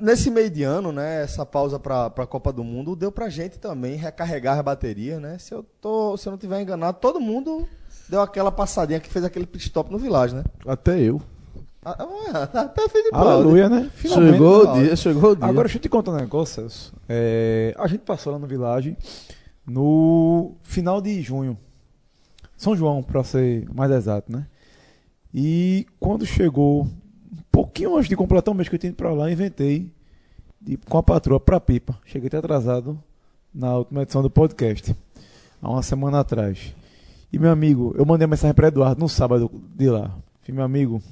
nesse 0.00 0.32
meio 0.32 0.50
de 0.50 0.64
ano, 0.64 0.90
né, 0.90 1.22
essa 1.22 1.46
pausa 1.46 1.78
pra, 1.78 2.10
pra 2.10 2.26
Copa 2.26 2.52
do 2.52 2.64
Mundo 2.64 2.96
deu 2.96 3.12
pra 3.12 3.28
gente 3.28 3.56
também 3.56 3.94
recarregar 3.94 4.58
a 4.58 4.62
bateria, 4.64 5.20
né? 5.20 5.38
Se 5.38 5.54
eu, 5.54 5.62
tô, 5.80 6.16
se 6.16 6.26
eu 6.26 6.32
não 6.32 6.38
tiver 6.38 6.60
enganado, 6.60 6.98
todo 6.98 7.20
mundo 7.20 7.68
deu 8.08 8.20
aquela 8.20 8.52
passadinha 8.52 9.00
que 9.00 9.08
fez 9.08 9.24
aquele 9.24 9.46
pit 9.46 9.64
stop 9.66 9.90
no 9.90 9.98
Village, 9.98 10.34
né? 10.34 10.44
Até 10.66 11.00
eu. 11.00 11.20
Ah, 11.84 11.96
ah, 11.98 12.42
Até 12.60 12.88
fez 12.88 13.04
de 13.04 13.10
prova. 13.10 13.32
Aleluia, 13.32 13.68
né? 13.68 13.90
Finalmente. 13.94 14.32
Chegou 14.32 14.64
né? 14.64 14.70
o 14.70 14.82
dia, 14.84 14.96
chegou 14.96 15.30
o 15.32 15.36
dia. 15.36 15.46
Agora 15.46 15.64
deixa 15.64 15.78
eu 15.78 15.82
te 15.82 15.88
contar 15.88 16.12
um 16.12 16.16
negócio, 16.16 16.54
Celso. 16.62 16.92
É, 17.08 17.74
a 17.76 17.86
gente 17.88 18.00
passou 18.00 18.32
lá 18.32 18.38
no 18.38 18.46
Village 18.46 18.96
no 19.66 20.52
final 20.62 21.00
de 21.00 21.20
junho. 21.22 21.58
São 22.56 22.76
João, 22.76 23.02
para 23.02 23.24
ser 23.24 23.68
mais 23.74 23.90
exato, 23.90 24.30
né? 24.30 24.46
E 25.34 25.86
quando 25.98 26.24
chegou, 26.24 26.82
um 26.82 27.42
pouquinho 27.50 27.96
antes 27.96 28.08
de 28.08 28.16
completar 28.16 28.52
o 28.52 28.56
mês 28.56 28.68
que 28.68 28.74
eu 28.76 28.78
tinha 28.78 28.90
ido 28.90 28.96
pra 28.96 29.12
lá, 29.12 29.30
inventei 29.30 29.90
de 30.60 30.74
ir 30.74 30.80
com 30.88 30.98
a 30.98 31.02
patroa 31.02 31.40
pra 31.40 31.58
Pipa. 31.58 31.98
Cheguei 32.04 32.28
até 32.28 32.36
atrasado 32.36 33.02
na 33.52 33.78
última 33.78 34.02
edição 34.02 34.22
do 34.22 34.30
podcast, 34.30 34.94
há 35.60 35.68
uma 35.68 35.82
semana 35.82 36.20
atrás. 36.20 36.74
E 37.32 37.38
meu 37.38 37.50
amigo, 37.50 37.94
eu 37.96 38.04
mandei 38.04 38.26
uma 38.26 38.32
mensagem 38.32 38.54
para 38.54 38.68
Eduardo 38.68 39.00
no 39.00 39.08
sábado 39.08 39.50
de 39.74 39.88
lá. 39.88 40.10
Falei, 40.42 40.54
meu 40.54 40.64
amigo, 40.64 41.02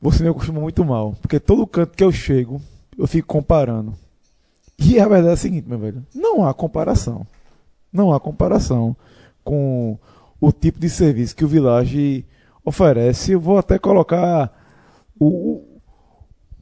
você 0.00 0.22
me 0.22 0.28
acostuma 0.28 0.60
muito 0.60 0.84
mal, 0.84 1.14
porque 1.20 1.38
todo 1.38 1.66
canto 1.66 1.96
que 1.96 2.02
eu 2.02 2.10
chego, 2.10 2.60
eu 2.96 3.06
fico 3.06 3.28
comparando. 3.28 3.94
E 4.78 4.98
a 4.98 5.06
verdade 5.06 5.30
é 5.30 5.32
a 5.32 5.36
seguinte, 5.36 5.68
meu 5.68 5.78
velho, 5.78 6.04
não 6.14 6.46
há 6.46 6.52
comparação. 6.52 7.26
Não 7.92 8.12
há 8.12 8.20
comparação 8.20 8.96
com 9.44 9.98
o 10.40 10.52
tipo 10.52 10.78
de 10.78 10.90
serviço 10.90 11.34
que 11.34 11.44
o 11.44 11.48
Village 11.48 12.24
oferece. 12.64 13.32
Eu 13.32 13.40
vou 13.40 13.58
até 13.58 13.78
colocar 13.78 14.52
o, 15.18 15.26
o 15.26 15.77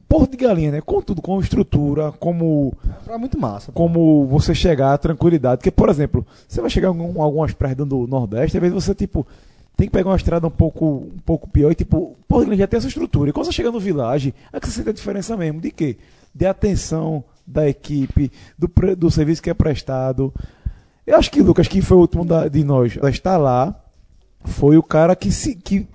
Porto 0.07 0.31
de 0.31 0.37
Galinha, 0.37 0.71
né? 0.71 0.81
Com 0.81 1.01
tudo, 1.01 1.21
com 1.21 1.39
estrutura, 1.39 2.11
como 2.13 2.73
Foi 3.05 3.17
muito 3.17 3.37
massa. 3.39 3.71
como 3.73 4.25
você 4.25 4.55
chegar 4.55 4.93
à 4.93 4.97
tranquilidade. 4.97 5.57
Porque, 5.59 5.71
por 5.71 5.89
exemplo, 5.89 6.25
você 6.47 6.61
vai 6.61 6.69
chegar 6.69 6.87
em 6.87 6.91
algum- 6.91 7.21
algumas 7.21 7.53
praias 7.53 7.77
do 7.77 8.07
Nordeste, 8.07 8.57
às 8.57 8.61
vezes 8.61 8.73
você, 8.73 8.95
tipo, 8.95 9.27
tem 9.75 9.87
que 9.87 9.91
pegar 9.93 10.09
uma 10.09 10.15
estrada 10.15 10.47
um 10.47 10.51
pouco, 10.51 10.85
um 11.13 11.19
pouco 11.25 11.47
pior 11.49 11.71
e 11.71 11.75
tipo, 11.75 12.15
pô, 12.27 12.41
ele 12.41 12.55
já 12.55 12.65
tem 12.65 12.77
essa 12.77 12.87
estrutura. 12.87 13.29
E 13.29 13.33
quando 13.33 13.45
você 13.47 13.51
chega 13.51 13.69
no 13.71 13.79
Village, 13.79 14.33
é 14.51 14.59
que 14.59 14.67
você 14.67 14.73
sente 14.77 14.89
a 14.89 14.93
diferença 14.93 15.35
mesmo. 15.35 15.59
De 15.59 15.71
quê? 15.71 15.97
De 16.33 16.45
atenção 16.45 17.23
da 17.45 17.67
equipe, 17.67 18.31
do, 18.57 18.69
do 18.95 19.11
serviço 19.11 19.41
que 19.41 19.49
é 19.49 19.53
prestado. 19.53 20.33
Eu 21.05 21.17
acho 21.17 21.29
que 21.29 21.41
Lucas, 21.41 21.67
que 21.67 21.81
foi 21.81 21.97
o 21.97 22.01
último 22.01 22.23
da- 22.25 22.47
de 22.47 22.63
nós 22.63 22.97
a 23.03 23.09
estar 23.09 23.37
lá, 23.37 23.75
foi 24.43 24.77
o 24.77 24.83
cara 24.83 25.15
que, 25.15 25.31
se, 25.31 25.53
que 25.55 25.85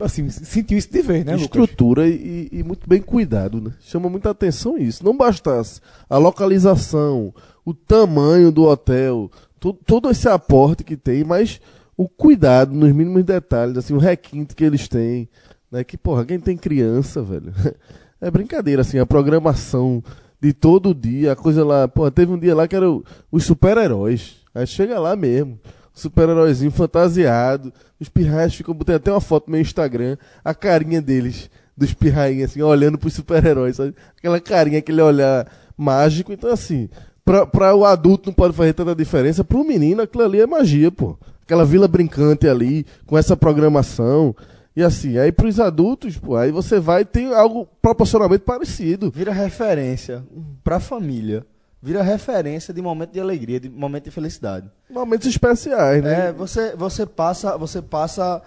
assim, 0.00 0.28
sentiu 0.28 0.76
isso 0.78 0.90
de 0.90 1.02
vez, 1.02 1.24
né, 1.24 1.32
Lucas? 1.32 1.44
Estrutura 1.46 2.06
e, 2.08 2.48
e 2.52 2.62
muito 2.62 2.88
bem 2.88 3.00
cuidado, 3.00 3.60
né? 3.60 3.72
Chama 3.80 4.08
muita 4.08 4.30
atenção 4.30 4.76
isso. 4.78 5.04
Não 5.04 5.16
bastasse 5.16 5.80
a 6.08 6.18
localização, 6.18 7.32
o 7.64 7.72
tamanho 7.74 8.50
do 8.52 8.64
hotel, 8.64 9.30
tu- 9.58 9.72
todo 9.72 10.10
esse 10.10 10.28
aporte 10.28 10.84
que 10.84 10.96
tem, 10.96 11.24
mas 11.24 11.60
o 11.96 12.08
cuidado 12.08 12.72
nos 12.74 12.92
mínimos 12.92 13.24
detalhes, 13.24 13.76
assim, 13.78 13.94
o 13.94 13.98
requinte 13.98 14.54
que 14.54 14.64
eles 14.64 14.86
têm, 14.88 15.28
né? 15.70 15.82
Que, 15.82 15.96
porra, 15.96 16.24
quem 16.24 16.38
tem 16.38 16.56
criança, 16.56 17.22
velho, 17.22 17.52
é 18.20 18.30
brincadeira, 18.30 18.82
assim, 18.82 18.98
a 18.98 19.06
programação 19.06 20.02
de 20.40 20.52
todo 20.52 20.94
dia, 20.94 21.32
a 21.32 21.36
coisa 21.36 21.64
lá, 21.64 21.88
porra, 21.88 22.10
teve 22.10 22.30
um 22.32 22.38
dia 22.38 22.54
lá 22.54 22.68
que 22.68 22.76
era 22.76 22.90
o- 22.90 23.02
os 23.32 23.44
super-heróis, 23.44 24.36
aí 24.54 24.66
chega 24.66 24.98
lá 25.00 25.16
mesmo, 25.16 25.58
super-heróizinho 25.96 26.70
fantasiado, 26.70 27.72
os 27.98 28.08
pirraias 28.08 28.54
ficam, 28.54 28.74
botei 28.74 28.94
até 28.94 29.10
uma 29.10 29.20
foto 29.20 29.46
no 29.46 29.52
meu 29.52 29.60
Instagram, 29.62 30.18
a 30.44 30.54
carinha 30.54 31.00
deles, 31.00 31.50
dos 31.74 31.94
pirrainhos, 31.94 32.50
assim, 32.50 32.60
olhando 32.60 32.98
pros 32.98 33.14
super-heróis, 33.14 33.76
sabe? 33.76 33.94
Aquela 34.16 34.38
carinha, 34.38 34.78
aquele 34.78 35.00
olhar 35.00 35.50
mágico, 35.76 36.32
então 36.32 36.52
assim, 36.52 36.90
pra, 37.24 37.46
pra 37.46 37.74
o 37.74 37.86
adulto 37.86 38.28
não 38.28 38.34
pode 38.34 38.54
fazer 38.54 38.74
tanta 38.74 38.94
diferença, 38.94 39.42
pro 39.42 39.64
menino 39.64 40.02
aquilo 40.02 40.24
ali 40.24 40.40
é 40.40 40.46
magia, 40.46 40.92
pô. 40.92 41.18
Aquela 41.42 41.64
vila 41.64 41.88
brincante 41.88 42.46
ali, 42.46 42.84
com 43.06 43.16
essa 43.16 43.34
programação, 43.34 44.36
e 44.76 44.82
assim, 44.82 45.16
aí 45.16 45.32
pros 45.32 45.58
adultos, 45.58 46.18
pô, 46.18 46.36
aí 46.36 46.52
você 46.52 46.78
vai 46.78 47.02
e 47.02 47.06
tem 47.06 47.32
algo 47.32 47.66
proporcionalmente 47.80 48.44
parecido. 48.44 49.10
Vira 49.10 49.32
referência 49.32 50.22
pra 50.62 50.78
família. 50.78 51.46
Vira 51.86 52.02
referência 52.02 52.74
de 52.74 52.82
momento 52.82 53.12
de 53.12 53.20
alegria, 53.20 53.60
de 53.60 53.70
momento 53.70 54.06
de 54.06 54.10
felicidade. 54.10 54.68
Momentos 54.90 55.28
especiais, 55.28 56.02
né? 56.02 56.30
É, 56.30 56.32
você, 56.32 56.74
você 56.74 57.06
passa, 57.06 57.56
você 57.56 57.80
passa 57.80 58.42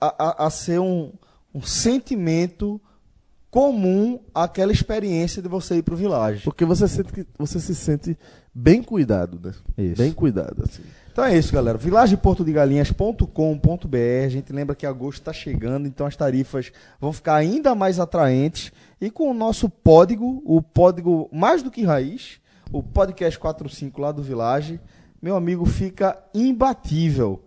a, 0.00 0.14
a, 0.18 0.46
a 0.46 0.50
ser 0.50 0.80
um, 0.80 1.12
um 1.54 1.62
sentimento 1.62 2.80
comum 3.52 4.18
àquela 4.34 4.72
experiência 4.72 5.40
de 5.40 5.48
você 5.48 5.76
ir 5.76 5.84
pro 5.84 5.94
Village. 5.94 6.42
Porque 6.42 6.64
você 6.64 6.88
sente 6.88 7.12
que 7.12 7.24
você 7.38 7.60
se 7.60 7.72
sente 7.72 8.18
bem 8.52 8.82
cuidado, 8.82 9.38
né? 9.40 9.52
Isso. 9.78 10.02
Bem 10.02 10.10
cuidado, 10.10 10.64
assim. 10.64 10.82
Então 11.12 11.24
é 11.24 11.38
isso, 11.38 11.52
galera. 11.52 11.78
vilageportodegalinhas.com.br. 11.78 14.26
A 14.26 14.28
gente 14.28 14.52
lembra 14.52 14.74
que 14.74 14.86
agosto 14.86 15.20
está 15.20 15.32
chegando, 15.32 15.86
então 15.86 16.04
as 16.04 16.16
tarifas 16.16 16.72
vão 17.00 17.12
ficar 17.12 17.36
ainda 17.36 17.76
mais 17.76 18.00
atraentes. 18.00 18.72
E 19.00 19.08
com 19.08 19.30
o 19.30 19.34
nosso 19.34 19.70
código, 19.70 20.42
o 20.44 20.60
código 20.60 21.28
mais 21.32 21.62
do 21.62 21.70
que 21.70 21.84
raiz, 21.84 22.41
o 22.70 22.82
podcast 22.82 23.38
45 23.38 24.00
lá 24.00 24.12
do 24.12 24.22
Village, 24.22 24.80
meu 25.20 25.36
amigo, 25.36 25.64
fica 25.64 26.18
imbatível. 26.34 27.40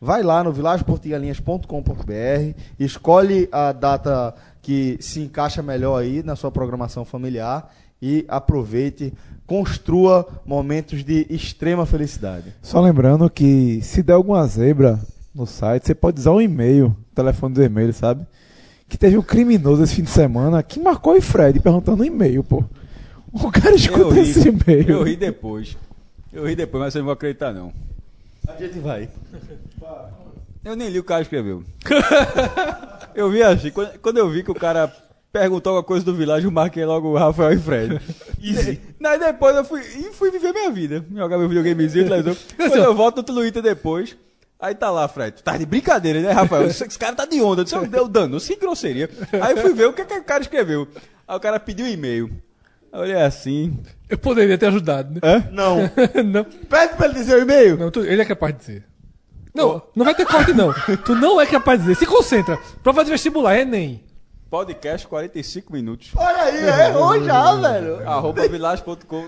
Vai 0.00 0.22
lá 0.22 0.44
no 0.44 0.52
vilageportugalinhas.com.br, 0.52 2.58
escolhe 2.78 3.48
a 3.50 3.72
data 3.72 4.34
que 4.60 4.98
se 5.00 5.20
encaixa 5.20 5.62
melhor 5.62 6.00
aí 6.00 6.22
na 6.22 6.36
sua 6.36 6.50
programação 6.50 7.04
familiar 7.04 7.70
e 8.02 8.24
aproveite, 8.28 9.14
construa 9.46 10.26
momentos 10.44 11.02
de 11.02 11.26
extrema 11.30 11.86
felicidade. 11.86 12.52
Só 12.60 12.80
lembrando 12.80 13.30
que 13.30 13.80
se 13.82 14.02
der 14.02 14.12
alguma 14.12 14.46
zebra 14.46 15.00
no 15.34 15.46
site, 15.46 15.86
você 15.86 15.94
pode 15.94 16.20
usar 16.20 16.32
o 16.32 16.42
e-mail, 16.42 16.88
o 16.88 17.14
telefone 17.14 17.54
do 17.54 17.62
e-mail, 17.62 17.92
sabe? 17.94 18.26
Que 18.86 18.98
teve 18.98 19.16
um 19.16 19.22
criminoso 19.22 19.82
esse 19.82 19.94
fim 19.94 20.02
de 20.02 20.10
semana 20.10 20.62
que 20.62 20.78
marcou 20.78 21.16
o 21.16 21.22
Fred 21.22 21.58
perguntando 21.60 21.98
no 21.98 22.04
e-mail, 22.04 22.44
pô. 22.44 22.62
O 23.34 23.50
cara 23.50 23.70
Eu 23.70 23.76
escuta 23.76 24.14
ri, 24.14 24.20
esse 24.20 24.48
e-mail. 24.48 24.88
eu 24.90 25.02
ri 25.02 25.16
depois. 25.16 25.76
Eu 26.32 26.46
ri 26.46 26.54
depois, 26.54 26.84
mas 26.84 26.92
vocês 26.92 27.00
não 27.00 27.06
vão 27.06 27.14
acreditar, 27.14 27.52
não. 27.52 27.72
A 28.46 28.56
gente 28.56 28.78
vai. 28.78 29.08
Eu 30.64 30.76
nem 30.76 30.88
li 30.88 30.98
o 30.98 31.02
que 31.02 31.06
o 31.06 31.08
cara 31.08 31.22
escreveu. 31.22 31.64
eu 33.14 33.30
vi 33.30 33.42
assim, 33.42 33.70
quando, 33.70 33.98
quando 33.98 34.18
eu 34.18 34.30
vi 34.30 34.42
que 34.42 34.50
o 34.50 34.54
cara 34.54 34.90
perguntou 35.32 35.70
alguma 35.70 35.82
coisa 35.82 36.04
do 36.04 36.14
vilagem, 36.14 36.44
eu 36.44 36.50
marquei 36.52 36.84
logo 36.84 37.08
o 37.08 37.16
Rafael 37.16 37.52
e 37.52 37.58
Fred. 37.58 38.00
Easy. 38.40 38.80
Daí 39.00 39.18
depois 39.18 39.56
eu 39.56 39.64
fui, 39.64 39.80
e 39.80 40.12
fui 40.12 40.30
viver 40.30 40.52
minha 40.52 40.70
vida. 40.70 41.04
Jogar 41.12 41.36
meu 41.36 41.48
videogamezinho, 41.48 42.04
televisão. 42.04 42.36
Quando 42.56 42.76
eu 42.76 42.94
volto 42.94 43.16
no 43.16 43.22
Twitter 43.24 43.62
depois, 43.62 44.16
aí 44.60 44.74
tá 44.74 44.90
lá, 44.90 45.08
Fred. 45.08 45.36
Tu 45.36 45.42
tá 45.42 45.56
de 45.56 45.66
brincadeira, 45.66 46.20
né, 46.20 46.30
Rafael? 46.30 46.68
Esse, 46.68 46.84
esse 46.84 46.98
cara 46.98 47.16
tá 47.16 47.26
de 47.26 47.42
onda. 47.42 47.62
Isso 47.62 47.86
deu 47.86 48.06
dano, 48.06 48.38
sem 48.38 48.58
grosseria. 48.58 49.10
Aí 49.42 49.56
eu 49.56 49.60
fui 49.60 49.74
ver 49.74 49.86
o 49.86 49.92
que, 49.92 50.04
que 50.04 50.14
o 50.14 50.24
cara 50.24 50.42
escreveu. 50.42 50.86
Aí 51.26 51.36
o 51.36 51.40
cara 51.40 51.58
pediu 51.58 51.86
e-mail. 51.88 52.30
Eu 52.94 53.00
olhei 53.00 53.16
assim. 53.16 53.76
Eu 54.08 54.16
poderia 54.16 54.56
ter 54.56 54.66
ajudado, 54.66 55.14
né? 55.14 55.20
Não. 55.50 55.78
não, 56.24 56.44
Pede 56.44 56.94
pra 56.94 57.06
ele 57.06 57.14
dizer 57.14 57.36
o 57.36 57.42
e-mail. 57.42 57.76
não 57.76 57.90
tu- 57.90 58.04
ele 58.04 58.22
é 58.22 58.24
capaz 58.24 58.52
de 58.54 58.60
dizer. 58.60 58.84
Não, 59.54 59.82
não 59.94 60.04
vai 60.04 60.14
ter 60.14 60.26
corte, 60.26 60.52
não. 60.52 60.72
Tu 61.04 61.14
não 61.14 61.40
é 61.40 61.46
capaz 61.46 61.78
de 61.80 61.86
dizer. 61.86 61.98
Se 61.98 62.06
concentra. 62.06 62.56
Prova 62.82 63.04
de 63.04 63.10
vestibular, 63.10 63.56
Enem. 63.58 64.02
Podcast 64.54 65.08
45 65.08 65.72
minutos. 65.72 66.10
Olha 66.14 66.42
aí, 66.44 66.64
errou 66.88 67.20
já, 67.24 67.56
velho. 67.56 68.08
Arroba 68.08 68.46
vilagem.com. 68.46 69.24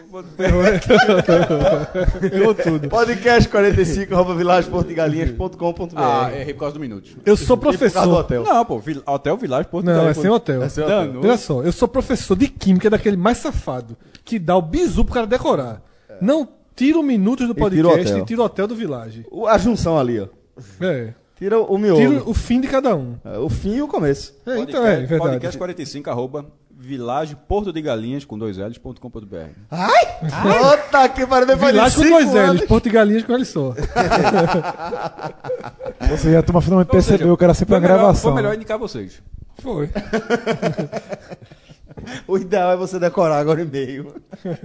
Errou 2.33 2.55
tudo. 2.55 2.89
Podcast 2.89 3.49
45, 3.49 4.15
arroba 4.15 4.37
vilageportugalinhas.com.br. 4.37 5.95
Ah, 5.97 6.31
errei 6.33 6.55
por 6.55 6.61
causa 6.61 6.75
do 6.75 6.81
minutos. 6.81 7.17
Eu 7.27 7.37
sou 7.37 7.57
E 7.57 7.59
por 7.59 7.65
causa 7.65 7.77
do 7.77 7.91
professor. 7.91 8.13
hotel. 8.21 8.45
Não, 8.45 8.65
pô, 8.65 8.79
vil- 8.79 9.03
Hotel 9.05 9.37
Village 9.37 9.69
Porto 9.69 9.85
Não, 9.87 10.09
é 10.09 10.15
sem 10.15 10.31
hotel. 10.31 10.63
É 10.63 10.69
sem 10.69 10.85
hotel. 10.85 11.07
Dano. 11.07 11.21
Olha 11.25 11.37
só, 11.37 11.61
eu 11.63 11.73
sou 11.73 11.89
professor 11.89 12.37
de 12.37 12.47
química 12.47 12.89
daquele 12.89 13.17
mais 13.17 13.39
safado, 13.39 13.97
que 14.25 14.39
dá 14.39 14.57
o 14.57 14.63
bizu 14.63 15.05
pro 15.05 15.15
cara 15.15 15.27
decorar. 15.27 15.83
Não 16.21 16.49
tira 16.77 17.03
minutos 17.03 17.49
do 17.49 17.55
tira 17.55 17.67
o 17.67 17.69
podcast 17.69 18.13
hotel. 18.13 18.23
e 18.23 18.27
tira 18.27 18.43
o 18.43 18.45
hotel 18.45 18.69
do 18.69 18.77
Village. 18.77 19.27
O- 19.29 19.49
A 19.49 19.59
junção 19.59 19.99
ali, 19.99 20.21
ó. 20.21 20.29
É. 20.81 21.15
Tira 21.37 21.61
o 21.61 21.79
miolo. 21.79 22.01
Tira 22.01 22.23
o 22.31 22.35
fim 22.35 22.61
de 22.61 22.69
cada 22.69 22.95
um. 22.97 23.17
É, 23.25 23.39
O 23.39 23.49
fim 23.49 23.75
e 23.77 23.83
o 23.83 23.89
começo. 23.89 24.35
É, 24.47 24.59
então 24.59 24.85
é, 24.87 24.97
verdade. 25.01 25.19
Podcast 25.19 25.59
45, 25.59 26.11
arroba 26.11 26.47
vilage 26.79 27.35
porto 27.49 27.73
de 27.73 27.81
galinhas 27.81 28.25
com 28.25 28.39
dois 28.39 28.59
L's.com.br. 28.59 29.37
Ai! 29.71 30.07
Puta 30.21 31.09
que 31.09 31.27
pariu, 31.27 31.47
depois 31.47 31.73
de 31.73 31.79
Village 31.79 31.97
com 31.97 32.03
dois 32.11 32.35
anos. 32.35 32.61
L's, 32.61 32.69
Porto 32.69 32.87
e 32.87 32.91
Galinhas 32.91 33.25
com 33.25 33.33
L 33.33 33.45
só. 33.45 33.75
Você 36.11 36.33
já 36.33 36.43
turma 36.43 36.61
finalmente 36.61 36.89
Ou 36.95 37.01
seja, 37.01 37.11
percebeu 37.13 37.35
o 37.35 37.37
cara 37.37 37.55
sempre 37.55 37.79
melhor- 37.81 37.97
gravação. 37.99 38.23
Foi 38.23 38.33
melhor 38.35 38.55
indicar 38.55 38.79
vocês. 38.79 39.23
Foi. 39.59 39.91
O 42.29 42.37
ideal 42.39 42.71
é 42.73 42.77
você 42.77 42.99
decorar 43.01 43.39
agora 43.39 43.59
o 43.59 43.63
e-mail. 43.63 44.15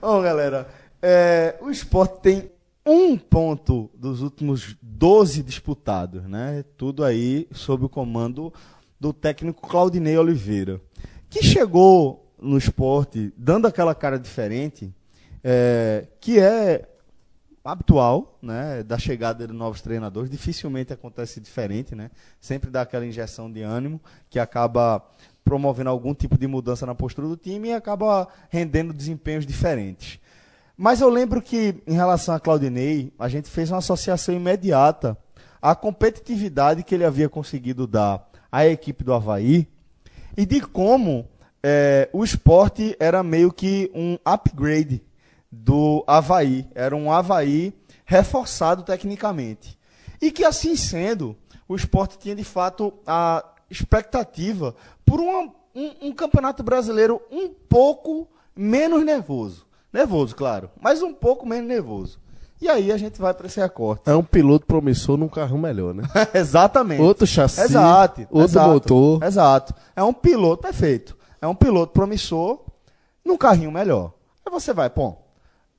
Bom, 0.00 0.22
galera, 0.22 0.68
é, 1.02 1.56
o 1.60 1.70
esporte 1.70 2.20
tem 2.20 2.50
um 2.84 3.16
ponto 3.16 3.90
dos 3.94 4.20
últimos 4.22 4.76
12 4.96 5.42
disputados, 5.42 6.24
né? 6.24 6.64
Tudo 6.76 7.04
aí 7.04 7.46
sob 7.52 7.84
o 7.84 7.88
comando 7.88 8.52
do 8.98 9.12
técnico 9.12 9.68
Claudinei 9.68 10.16
Oliveira, 10.16 10.80
que 11.28 11.42
chegou 11.42 12.32
no 12.40 12.56
esporte 12.56 13.32
dando 13.36 13.66
aquela 13.66 13.94
cara 13.94 14.18
diferente, 14.18 14.90
é, 15.44 16.06
que 16.18 16.38
é 16.38 16.88
habitual, 17.62 18.38
né, 18.40 18.82
da 18.84 18.96
chegada 18.96 19.46
de 19.46 19.52
novos 19.52 19.80
treinadores, 19.80 20.30
dificilmente 20.30 20.92
acontece 20.92 21.40
diferente, 21.40 21.94
né? 21.94 22.10
Sempre 22.40 22.70
dá 22.70 22.82
aquela 22.82 23.04
injeção 23.04 23.52
de 23.52 23.60
ânimo 23.60 24.00
que 24.30 24.38
acaba 24.38 25.04
promovendo 25.44 25.90
algum 25.90 26.14
tipo 26.14 26.38
de 26.38 26.46
mudança 26.46 26.86
na 26.86 26.94
postura 26.94 27.28
do 27.28 27.36
time 27.36 27.68
e 27.68 27.72
acaba 27.72 28.28
rendendo 28.48 28.94
desempenhos 28.94 29.44
diferentes. 29.44 30.18
Mas 30.76 31.00
eu 31.00 31.08
lembro 31.08 31.40
que, 31.40 31.74
em 31.86 31.94
relação 31.94 32.34
a 32.34 32.40
Claudinei, 32.40 33.12
a 33.18 33.28
gente 33.28 33.48
fez 33.48 33.70
uma 33.70 33.78
associação 33.78 34.34
imediata 34.34 35.16
à 35.60 35.74
competitividade 35.74 36.82
que 36.82 36.94
ele 36.94 37.04
havia 37.04 37.28
conseguido 37.28 37.86
dar 37.86 38.28
à 38.52 38.66
equipe 38.66 39.02
do 39.02 39.12
Havaí 39.14 39.66
e 40.36 40.44
de 40.44 40.60
como 40.60 41.26
eh, 41.62 42.10
o 42.12 42.22
esporte 42.22 42.94
era 43.00 43.22
meio 43.22 43.50
que 43.50 43.90
um 43.94 44.18
upgrade 44.24 45.02
do 45.50 46.04
Havaí. 46.06 46.66
Era 46.74 46.94
um 46.94 47.10
Havaí 47.10 47.72
reforçado 48.04 48.82
tecnicamente. 48.82 49.78
E 50.20 50.30
que, 50.30 50.44
assim 50.44 50.76
sendo, 50.76 51.34
o 51.66 51.74
esporte 51.74 52.18
tinha 52.18 52.36
de 52.36 52.44
fato 52.44 52.92
a 53.06 53.42
expectativa 53.70 54.76
por 55.06 55.20
uma- 55.20 55.52
um, 55.74 56.08
um 56.08 56.12
campeonato 56.12 56.62
brasileiro 56.62 57.20
um 57.30 57.48
pouco 57.48 58.28
menos 58.54 59.04
nervoso. 59.04 59.65
Nervoso, 59.92 60.34
claro, 60.34 60.70
mas 60.80 61.02
um 61.02 61.12
pouco 61.12 61.46
menos 61.46 61.68
nervoso. 61.68 62.18
E 62.60 62.68
aí 62.68 62.90
a 62.90 62.96
gente 62.96 63.20
vai 63.20 63.34
para 63.34 63.46
esse 63.46 63.60
recorte. 63.60 64.08
É 64.08 64.14
um 64.14 64.22
piloto 64.22 64.66
promissor 64.66 65.16
num 65.16 65.28
carro 65.28 65.58
melhor, 65.58 65.94
né? 65.94 66.04
Exatamente. 66.32 67.02
Outro 67.02 67.26
chassi, 67.26 67.60
Exato. 67.60 68.22
outro 68.30 68.44
exato, 68.44 68.70
motor. 68.70 69.22
Exato. 69.22 69.74
É 69.94 70.02
um 70.02 70.12
piloto 70.12 70.62
perfeito. 70.62 71.16
É 71.40 71.46
um 71.46 71.54
piloto 71.54 71.92
promissor 71.92 72.64
num 73.24 73.36
carrinho 73.36 73.70
melhor. 73.70 74.12
Aí 74.44 74.50
você 74.50 74.72
vai, 74.72 74.88
bom, 74.88 75.22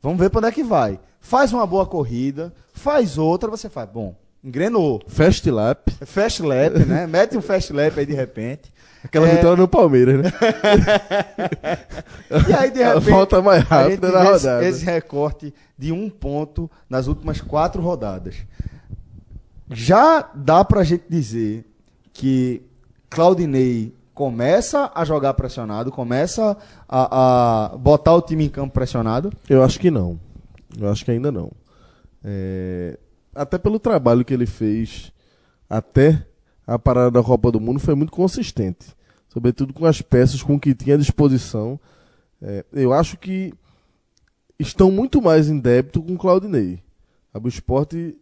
vamos 0.02 0.20
ver 0.20 0.30
para 0.30 0.40
onde 0.40 0.48
é 0.48 0.52
que 0.52 0.64
vai. 0.64 1.00
Faz 1.20 1.52
uma 1.52 1.66
boa 1.66 1.86
corrida, 1.86 2.54
faz 2.74 3.18
outra, 3.18 3.50
você 3.50 3.70
faz, 3.70 3.90
bom, 3.90 4.16
Engrenou. 4.44 5.02
Fast 5.08 5.50
lap. 5.50 5.92
Fast 6.06 6.42
lap, 6.42 6.78
né? 6.86 7.06
Mete 7.08 7.38
um 7.38 7.42
fast 7.42 7.74
lap 7.74 8.00
aí 8.00 8.06
de 8.06 8.14
repente. 8.14 8.72
Aquela 9.04 9.28
É. 9.28 9.36
vitória 9.36 9.58
no 9.62 9.68
Palmeiras, 9.68 10.22
né? 10.24 10.32
E 12.50 12.54
aí, 12.54 12.72
de 12.72 12.82
A 12.84 12.94
repente, 12.96 13.10
volta 13.10 13.42
mais 13.42 13.62
a 13.64 13.66
rápida 13.84 14.12
na 14.12 14.24
rodada. 14.24 14.66
Esse 14.66 14.84
recorte 14.86 15.54
de 15.78 15.92
um 15.92 16.10
ponto 16.10 16.70
nas 16.90 17.08
últimas 17.08 17.40
quatro 17.42 17.82
rodadas. 17.82 18.36
Já 19.70 20.30
dá 20.34 20.64
pra 20.64 20.84
gente 20.84 21.04
dizer 21.10 21.66
que 22.14 22.62
Claudinei 23.10 23.94
começa 24.14 24.92
a 24.96 25.06
jogar 25.06 25.34
pressionado, 25.36 25.92
começa 25.92 26.58
a, 26.90 27.66
a 27.74 27.78
botar 27.78 28.14
o 28.16 28.22
time 28.22 28.46
em 28.46 28.50
campo 28.50 28.74
pressionado. 28.74 29.32
Eu 29.48 29.62
acho 29.64 29.80
que 29.80 29.92
não. 29.92 30.20
Eu 30.80 30.90
acho 30.90 31.06
que 31.06 31.12
ainda 31.12 31.32
não. 31.32 31.52
É, 32.24 32.98
Até 33.36 33.58
pelo 33.58 33.80
trabalho 33.80 34.26
que 34.26 34.34
ele 34.34 34.46
fez 34.48 35.12
até 35.70 36.26
a 36.68 36.78
parada 36.78 37.10
da 37.10 37.24
Copa 37.24 37.52
do 37.52 37.62
Mundo 37.62 37.80
foi 37.80 37.96
muito 37.96 38.12
consistente. 38.12 38.88
Sobretudo 39.30 39.74
com 39.74 39.86
as 39.86 40.02
peças 40.02 40.44
com 40.44 40.60
que 40.60 40.76
tinha 40.76 40.96
à 40.96 40.98
disposição. 41.00 41.80
É, 42.42 42.66
eu 42.74 42.92
acho 42.92 43.18
que 43.18 43.54
estão 44.60 44.92
muito 44.92 45.22
mais 45.22 45.50
em 45.50 45.58
débito 45.58 46.02
com 46.02 46.14
o 46.14 46.18
Claudinei. 46.18 46.84
O 47.34 47.48
esporte 47.48 48.16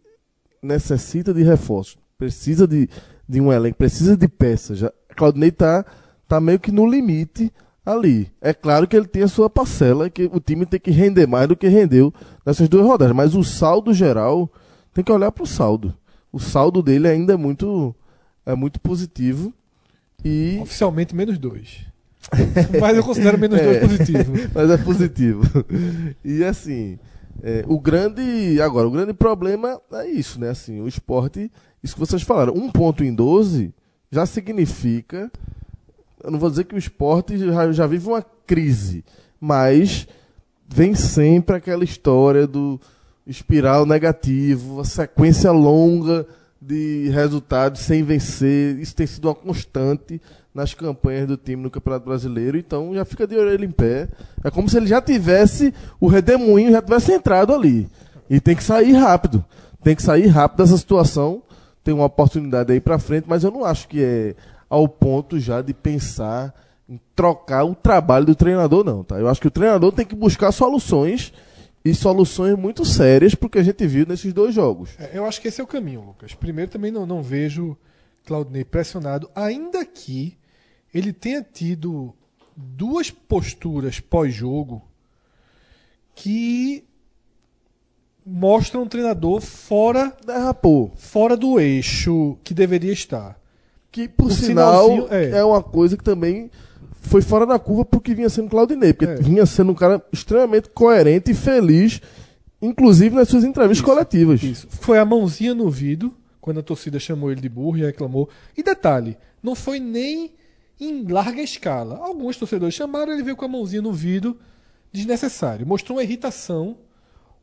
necessita 0.62 1.34
de 1.34 1.42
reforços. 1.42 1.98
Precisa 2.16 2.66
de, 2.66 2.88
de 3.28 3.40
um 3.40 3.52
elenco, 3.52 3.78
precisa 3.78 4.16
de 4.16 4.28
peças. 4.28 4.78
Já, 4.78 4.92
Claudinei 5.16 5.50
tá, 5.50 5.84
tá 6.28 6.40
meio 6.40 6.60
que 6.60 6.70
no 6.70 6.88
limite 6.88 7.52
ali. 7.84 8.30
É 8.40 8.52
claro 8.52 8.86
que 8.86 8.96
ele 8.96 9.06
tem 9.06 9.22
a 9.22 9.28
sua 9.28 9.48
parcela, 9.48 10.10
que 10.10 10.24
o 10.32 10.40
time 10.40 10.66
tem 10.66 10.78
que 10.78 10.90
render 10.90 11.26
mais 11.26 11.48
do 11.48 11.56
que 11.56 11.68
rendeu 11.68 12.12
nessas 12.44 12.68
duas 12.68 12.86
rodadas. 12.86 13.16
Mas 13.16 13.34
o 13.34 13.42
saldo 13.42 13.92
geral, 13.94 14.50
tem 14.92 15.04
que 15.04 15.12
olhar 15.12 15.32
para 15.32 15.44
o 15.44 15.46
saldo. 15.46 15.94
O 16.32 16.38
saldo 16.38 16.82
dele 16.82 17.08
ainda 17.08 17.34
é 17.34 17.36
muito, 17.36 17.94
é 18.46 18.54
muito 18.54 18.80
positivo. 18.80 19.52
E 20.24 20.58
Oficialmente 20.62 21.14
menos 21.14 21.36
dois. 21.38 21.84
Mas 22.80 22.96
eu 22.96 23.02
considero 23.04 23.38
menos 23.38 23.58
É. 23.58 23.64
dois 23.64 23.78
positivo. 23.80 24.32
mas 24.54 24.70
é 24.70 24.76
positivo. 24.78 25.42
e 26.24 26.42
assim, 26.42 26.98
é, 27.42 27.64
o 27.68 27.78
grande. 27.78 28.60
Agora, 28.60 28.88
o 28.88 28.90
grande 28.90 29.12
problema 29.12 29.80
é 29.92 30.08
isso, 30.08 30.40
né? 30.40 30.50
Assim, 30.50 30.80
o 30.80 30.88
esporte, 30.88 31.50
isso 31.82 31.94
que 31.94 32.00
vocês 32.00 32.22
falaram, 32.22 32.54
um 32.54 32.70
ponto 32.70 33.04
em 33.04 33.14
12 33.14 33.72
já 34.10 34.26
significa. 34.26 35.30
Eu 36.24 36.30
não 36.30 36.38
vou 36.38 36.50
dizer 36.50 36.64
que 36.64 36.74
o 36.74 36.78
esporte 36.78 37.38
já, 37.38 37.70
já 37.70 37.86
vive 37.86 38.08
uma 38.08 38.22
crise, 38.46 39.04
mas 39.40 40.08
vem 40.66 40.94
sempre 40.94 41.54
aquela 41.56 41.84
história 41.84 42.46
do 42.46 42.80
espiral 43.24 43.86
negativo, 43.86 44.80
a 44.80 44.84
sequência 44.84 45.52
longa 45.52 46.26
de 46.66 47.08
resultados 47.10 47.82
sem 47.82 48.02
vencer. 48.02 48.78
Isso 48.78 48.94
tem 48.94 49.06
sido 49.06 49.28
uma 49.28 49.34
constante 49.34 50.20
nas 50.52 50.74
campanhas 50.74 51.28
do 51.28 51.36
time 51.36 51.62
no 51.62 51.70
Campeonato 51.70 52.06
Brasileiro, 52.06 52.56
então 52.56 52.94
já 52.94 53.04
fica 53.04 53.26
de 53.26 53.36
orelha 53.36 53.64
em 53.64 53.70
pé. 53.70 54.08
É 54.42 54.50
como 54.50 54.68
se 54.68 54.76
ele 54.76 54.86
já 54.86 55.00
tivesse, 55.00 55.72
o 56.00 56.08
redemoinho 56.08 56.72
já 56.72 56.82
tivesse 56.82 57.12
entrado 57.12 57.54
ali. 57.54 57.88
E 58.28 58.40
tem 58.40 58.56
que 58.56 58.64
sair 58.64 58.92
rápido. 58.92 59.44
Tem 59.82 59.94
que 59.94 60.02
sair 60.02 60.26
rápido 60.26 60.58
dessa 60.58 60.76
situação. 60.76 61.42
Tem 61.84 61.94
uma 61.94 62.06
oportunidade 62.06 62.72
aí 62.72 62.80
pra 62.80 62.98
frente, 62.98 63.26
mas 63.28 63.44
eu 63.44 63.50
não 63.50 63.64
acho 63.64 63.86
que 63.86 64.02
é 64.02 64.34
ao 64.68 64.88
ponto 64.88 65.38
já 65.38 65.62
de 65.62 65.72
pensar 65.72 66.52
em 66.88 66.98
trocar 67.14 67.64
o 67.64 67.74
trabalho 67.74 68.26
do 68.26 68.34
treinador, 68.34 68.82
não, 68.82 69.04
tá? 69.04 69.16
Eu 69.16 69.28
acho 69.28 69.40
que 69.40 69.46
o 69.46 69.50
treinador 69.50 69.92
tem 69.92 70.04
que 70.04 70.16
buscar 70.16 70.50
soluções 70.50 71.32
e 71.86 71.94
soluções 71.94 72.58
muito 72.58 72.84
sérias 72.84 73.34
porque 73.34 73.58
a 73.58 73.62
gente 73.62 73.86
viu 73.86 74.04
nesses 74.04 74.32
dois 74.32 74.52
jogos. 74.52 74.90
É, 74.98 75.10
Eu 75.14 75.24
acho 75.24 75.40
que 75.40 75.46
esse 75.46 75.60
é 75.60 75.64
o 75.64 75.68
caminho, 75.68 76.00
Lucas. 76.00 76.34
Primeiro, 76.34 76.70
também 76.70 76.90
não, 76.90 77.06
não 77.06 77.22
vejo 77.22 77.76
Claudinei 78.24 78.64
pressionado, 78.64 79.30
ainda 79.32 79.84
que 79.84 80.36
ele 80.92 81.12
tenha 81.12 81.42
tido 81.42 82.12
duas 82.56 83.08
posturas 83.10 84.00
pós-jogo 84.00 84.82
que 86.12 86.82
mostram 88.24 88.82
um 88.82 88.88
treinador 88.88 89.40
fora, 89.40 90.12
Derrapou. 90.26 90.92
fora 90.96 91.36
do 91.36 91.60
eixo 91.60 92.36
que 92.42 92.52
deveria 92.52 92.92
estar. 92.92 93.38
Que, 93.92 94.08
por 94.08 94.26
O 94.26 94.30
sinal, 94.32 95.06
é. 95.08 95.30
é. 95.38 95.44
uma 95.44 95.62
coisa 95.62 95.96
que 95.96 96.02
também 96.02 96.50
foi 97.06 97.22
fora 97.22 97.46
da 97.46 97.58
curva 97.58 97.84
porque 97.84 98.14
vinha 98.14 98.28
sendo 98.28 98.48
Claudinei. 98.50 98.92
Porque 98.92 99.10
É. 99.12 99.14
vinha 99.16 99.46
sendo 99.46 99.72
um 99.72 99.74
cara 99.74 100.02
extremamente 100.12 100.68
coerente 100.70 101.30
e 101.30 101.34
feliz, 101.34 102.00
inclusive 102.60 103.14
nas 103.14 103.28
suas 103.28 103.44
entrevistas 103.44 103.84
coletivas. 103.84 104.42
Isso. 104.42 104.66
Foi 104.70 104.98
a 104.98 105.04
mãozinha 105.04 105.54
no 105.54 105.64
ouvido, 105.64 106.14
quando 106.40 106.60
a 106.60 106.62
torcida 106.62 106.98
chamou 106.98 107.30
ele 107.30 107.40
de 107.40 107.48
burro 107.48 107.78
e 107.78 107.82
reclamou. 107.84 108.28
E 108.56 108.62
detalhe, 108.62 109.16
não 109.42 109.54
foi 109.54 109.78
nem 109.80 110.32
em 110.80 111.06
larga 111.08 111.40
escala. 111.40 111.96
Alguns 111.96 112.36
torcedores 112.36 112.74
chamaram, 112.74 113.12
ele 113.12 113.22
veio 113.22 113.36
com 113.36 113.44
a 113.44 113.48
mãozinha 113.48 113.80
no 113.82 113.88
ouvido, 113.88 114.36
desnecessário. 114.92 115.66
Mostrou 115.66 115.96
uma 115.98 116.04
irritação, 116.04 116.76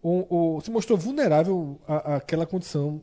ou, 0.01 0.28
ou 0.30 0.61
se 0.61 0.70
mostrou 0.70 0.97
vulnerável 0.97 1.80
à, 1.88 2.16
àquela 2.18 2.45
condição 2.45 3.01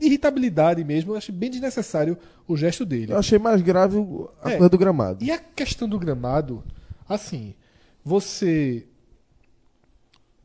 irritabilidade 0.00 0.82
mesmo. 0.84 1.12
Eu 1.12 1.16
achei 1.16 1.34
bem 1.34 1.50
desnecessário 1.50 2.16
o 2.46 2.56
gesto 2.56 2.84
dele. 2.84 3.12
Eu 3.12 3.18
achei 3.18 3.38
mais 3.38 3.60
grave 3.62 3.96
a 4.42 4.50
É. 4.50 4.56
coisa 4.56 4.68
do 4.68 4.78
gramado. 4.78 5.24
E 5.24 5.30
a 5.30 5.38
questão 5.38 5.88
do 5.88 5.98
gramado, 5.98 6.62
assim, 7.08 7.54
você 8.04 8.86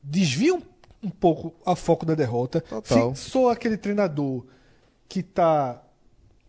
desvia 0.04 0.54
um, 0.56 0.62
um 1.04 1.10
pouco 1.10 1.54
a 1.66 1.76
foco 1.76 2.06
da 2.06 2.16
derrota. 2.16 2.62
Total. 2.62 3.16
Se 3.16 3.30
sou 3.30 3.50
aquele 3.50 3.78
treinador 3.78 4.46
que 5.08 5.22
tá 5.22 5.82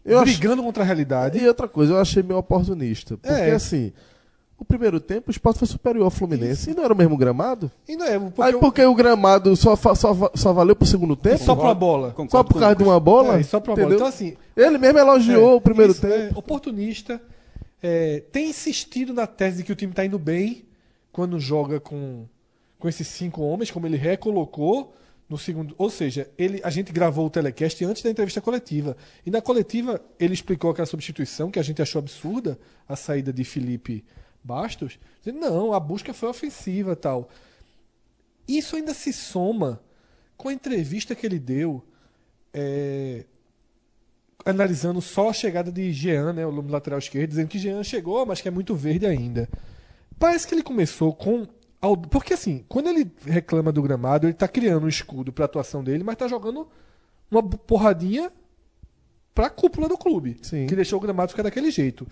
Eu 0.04 0.18
acho- 0.18 0.32
brigando 0.32 0.62
contra 0.62 0.82
a 0.82 0.86
realidade. 0.86 1.38
E 1.38 1.46
outra 1.48 1.68
coisa, 1.68 1.92
eu 1.92 2.00
achei 2.00 2.22
meio 2.22 2.38
oportunista. 2.38 3.16
Porque 3.16 3.32
É. 3.34 3.52
assim, 3.52 3.92
o 4.62 4.64
primeiro 4.64 4.98
tempo 5.00 5.28
o 5.28 5.30
esporte 5.30 5.58
foi 5.58 5.68
superior 5.68 6.04
ao 6.04 6.10
Fluminense. 6.10 6.70
E 6.70 6.74
não 6.74 6.84
era 6.84 6.94
o 6.94 6.96
mesmo 6.96 7.16
gramado? 7.16 7.70
E 7.88 7.96
não 7.96 8.06
é, 8.06 8.18
porque 8.18 8.42
Aí 8.42 8.52
eu- 8.52 8.58
porque 8.60 8.84
o 8.84 8.94
gramado 8.94 9.54
só, 9.56 9.76
só, 9.76 9.94
só 10.34 10.52
valeu 10.52 10.74
pro 10.74 10.86
segundo 10.86 11.14
tempo? 11.16 11.38
só 11.44 11.54
pra 11.54 11.74
bola. 11.74 12.08
Só 12.08 12.14
Concordo 12.14 12.48
por 12.48 12.54
com 12.54 12.60
causa 12.60 12.76
de 12.76 12.82
uma 12.82 12.98
bola? 13.00 13.36
É, 13.36 13.40
e 13.40 13.44
só 13.44 13.60
pra 13.60 13.74
bola. 13.74 13.82
entendeu? 13.88 13.96
Então, 13.96 14.06
assim, 14.08 14.36
Ele 14.56 14.78
mesmo 14.78 14.98
elogiou 14.98 15.52
É, 15.52 15.54
o 15.54 15.60
primeiro 15.60 15.92
isso, 15.92 16.00
tempo. 16.00 16.34
é, 16.34 16.38
oportunista. 16.38 17.20
é, 17.82 18.22
tem 18.32 18.50
insistido 18.50 19.12
na 19.12 19.26
tese 19.26 19.58
de 19.58 19.64
que 19.64 19.72
o 19.72 19.76
time 19.76 19.92
está 19.92 20.04
indo 20.04 20.18
bem 20.18 20.64
quando 21.10 21.38
joga 21.40 21.80
com, 21.80 22.24
com 22.78 22.88
esses 22.88 23.08
cinco 23.08 23.42
homens, 23.42 23.70
como 23.70 23.86
ele 23.86 23.96
recolocou 23.96 24.94
no 25.28 25.36
segundo. 25.38 25.74
Ou 25.78 25.88
seja, 25.90 26.28
ele, 26.38 26.60
a 26.62 26.70
gente 26.70 26.92
gravou 26.92 27.26
o 27.26 27.30
telecast 27.30 27.84
antes 27.84 28.02
da 28.02 28.10
entrevista 28.10 28.40
coletiva. 28.40 28.96
E 29.26 29.30
na 29.30 29.40
coletiva 29.40 30.00
ele 30.20 30.34
explicou 30.34 30.70
aquela 30.70 30.86
substituição 30.86 31.50
que 31.50 31.58
a 31.58 31.62
gente 31.62 31.80
achou 31.82 31.98
absurda, 31.98 32.58
a 32.88 32.94
saída 32.96 33.32
de 33.32 33.42
Felipe 33.44 34.04
Bastos. 34.42 34.98
Dizendo, 35.22 35.40
não, 35.40 35.72
a 35.72 35.80
busca 35.80 36.12
foi 36.12 36.28
ofensiva 36.28 36.96
tal. 36.96 37.28
Isso 38.46 38.76
ainda 38.76 38.92
se 38.92 39.12
soma 39.12 39.80
com 40.36 40.48
a 40.48 40.52
entrevista 40.52 41.14
que 41.14 41.24
ele 41.24 41.38
deu. 41.38 41.82
é, 42.52 43.24
analisando 44.44 45.00
só 45.00 45.30
a 45.30 45.32
chegada 45.32 45.70
de 45.70 45.92
Jean, 45.92 46.32
né, 46.32 46.46
o 46.46 46.50
lateral 46.68 46.98
esquerdo, 46.98 47.30
dizendo 47.30 47.48
que 47.48 47.58
Jean 47.58 47.82
chegou, 47.82 48.26
mas 48.26 48.40
que 48.40 48.48
é 48.48 48.50
muito 48.50 48.74
verde 48.74 49.06
ainda. 49.06 49.48
Parece 50.18 50.46
que 50.46 50.54
ele 50.54 50.62
começou 50.62 51.14
com. 51.14 51.46
Porque 52.10 52.34
assim, 52.34 52.64
quando 52.68 52.88
ele 52.88 53.10
reclama 53.24 53.72
do 53.72 53.82
gramado, 53.82 54.26
ele 54.26 54.34
tá 54.34 54.46
criando 54.46 54.84
um 54.84 54.88
escudo 54.88 55.32
pra 55.32 55.46
atuação 55.46 55.82
dele, 55.82 56.04
mas 56.04 56.16
tá 56.16 56.28
jogando 56.28 56.68
uma 57.30 57.42
porradinha 57.42 58.30
pra 59.34 59.50
cúpula 59.50 59.88
do 59.88 59.98
clube. 59.98 60.36
Sim. 60.42 60.66
Que 60.66 60.76
deixou 60.76 60.98
o 60.98 61.02
gramado 61.02 61.30
ficar 61.30 61.42
daquele 61.42 61.70
jeito. 61.70 62.06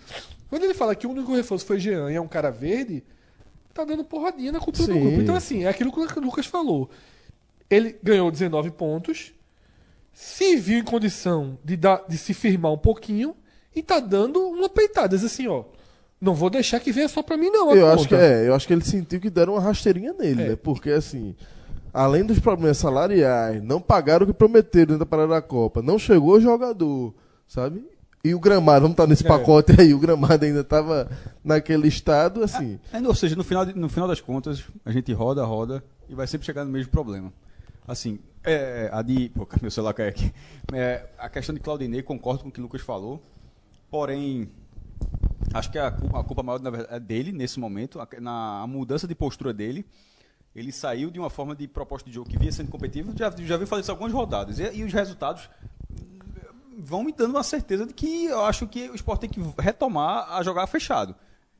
Quando 0.51 0.63
ele 0.65 0.73
fala 0.73 0.93
que 0.93 1.07
o 1.07 1.09
único 1.11 1.33
reforço 1.33 1.65
foi 1.65 1.79
Jean 1.79 2.11
e 2.11 2.15
é 2.15 2.19
um 2.21 2.27
cara 2.27 2.51
verde, 2.51 3.01
tá 3.73 3.85
dando 3.85 4.03
porradinha 4.03 4.51
na 4.51 4.59
do 4.59 4.75
Sim. 4.75 4.85
grupo. 4.87 5.21
Então, 5.21 5.33
assim, 5.33 5.63
é 5.63 5.69
aquilo 5.69 5.93
que 5.93 6.19
o 6.19 6.21
Lucas 6.21 6.45
falou. 6.45 6.89
Ele 7.69 7.97
ganhou 8.03 8.29
19 8.29 8.69
pontos, 8.71 9.31
se 10.11 10.57
viu 10.57 10.79
em 10.79 10.83
condição 10.83 11.57
de, 11.63 11.77
dar, 11.77 12.03
de 12.05 12.17
se 12.17 12.33
firmar 12.33 12.73
um 12.73 12.77
pouquinho 12.77 13.33
e 13.73 13.81
tá 13.81 14.01
dando 14.01 14.41
uma 14.41 14.67
peitada. 14.67 15.15
Diz 15.15 15.23
assim, 15.25 15.47
ó. 15.47 15.63
Não 16.19 16.35
vou 16.35 16.49
deixar 16.49 16.81
que 16.81 16.91
venha 16.91 17.07
só 17.07 17.23
pra 17.23 17.37
mim, 17.37 17.49
não. 17.49 17.73
Eu 17.73 17.87
acho 17.87 18.07
que 18.09 18.13
é, 18.13 18.45
eu 18.47 18.53
acho 18.53 18.67
que 18.67 18.73
ele 18.73 18.83
sentiu 18.83 19.21
que 19.21 19.29
deram 19.29 19.53
uma 19.53 19.61
rasteirinha 19.61 20.13
nele, 20.13 20.43
É. 20.43 20.49
né? 20.49 20.55
Porque 20.57 20.91
assim, 20.91 21.33
além 21.93 22.23
dos 22.25 22.39
problemas 22.39 22.77
salariais, 22.77 23.63
não 23.63 23.81
pagaram 23.81 24.25
o 24.25 24.27
que 24.27 24.33
prometeram 24.33 24.87
dentro 24.87 24.99
da 24.99 25.05
parada 25.05 25.29
da 25.29 25.41
Copa, 25.41 25.81
não 25.81 25.97
chegou 25.97 26.39
jogador, 26.39 27.13
sabe? 27.47 27.83
E 28.23 28.35
o 28.35 28.39
gramado, 28.39 28.81
vamos 28.81 28.93
estar 28.93 29.07
nesse 29.07 29.25
É. 29.25 29.27
pacote 29.27 29.73
aí, 29.79 29.93
o 29.93 29.99
gramado 29.99 30.45
ainda 30.45 30.61
estava 30.61 31.09
naquele 31.43 31.87
estado, 31.87 32.43
assim. 32.43 32.79
É, 32.93 32.99
ou 32.99 33.15
seja, 33.15 33.35
no 33.35 33.43
final, 33.43 33.65
no 33.65 33.89
final 33.89 34.07
das 34.07 34.21
contas, 34.21 34.63
a 34.85 34.91
gente 34.91 35.11
roda, 35.11 35.43
roda 35.43 35.83
e 36.07 36.13
vai 36.13 36.27
sempre 36.27 36.45
chegar 36.45 36.63
no 36.63 36.71
mesmo 36.71 36.91
problema. 36.91 37.33
Assim, 37.87 38.19
é, 38.43 38.89
a 38.93 39.01
de. 39.01 39.29
Pô, 39.29 39.47
meu 39.61 39.71
celular 39.71 39.93
caiu 39.93 40.09
aqui. 40.09 40.31
É, 40.71 41.07
a 41.17 41.29
questão 41.29 41.53
de 41.55 41.61
Claudinei, 41.61 42.03
concordo 42.03 42.43
com 42.43 42.49
o 42.49 42.51
que 42.51 42.59
o 42.59 42.63
Lucas 42.63 42.81
falou. 42.81 43.21
Porém, 43.89 44.49
acho 45.53 45.71
que 45.71 45.79
a 45.79 45.89
culpa, 45.91 46.19
a 46.19 46.23
culpa 46.23 46.43
maior 46.43 46.59
na 46.61 46.69
verdade, 46.69 46.93
é 46.95 46.99
dele 46.99 47.31
nesse 47.31 47.59
momento, 47.59 47.99
a, 47.99 48.07
na 48.19 48.61
a 48.61 48.67
mudança 48.67 49.07
de 49.07 49.15
postura 49.15 49.51
dele. 49.51 49.83
Ele 50.55 50.71
saiu 50.71 51.09
de 51.09 51.17
uma 51.17 51.29
forma 51.29 51.55
de 51.55 51.65
proposta 51.67 52.07
de 52.09 52.13
jogo 52.13 52.29
que 52.29 52.37
vinha 52.37 52.51
sendo 52.51 52.69
competitivo, 52.69 53.13
já, 53.17 53.31
já 53.37 53.55
vi 53.57 53.65
fazer 53.65 53.81
isso 53.83 53.91
algumas 53.91 54.11
rodadas. 54.11 54.59
E, 54.59 54.69
e 54.75 54.83
os 54.83 54.91
resultados 54.93 55.49
vão 56.81 57.03
me 57.03 57.11
dando 57.11 57.31
uma 57.31 57.43
certeza 57.43 57.85
de 57.85 57.93
que 57.93 58.25
eu 58.25 58.43
acho 58.43 58.67
que 58.67 58.89
o 58.89 58.95
esporte 58.95 59.21
tem 59.21 59.29
que 59.29 59.39
retomar 59.61 60.31
a 60.31 60.41
jogar 60.43 60.65
fechado. 60.67 61.15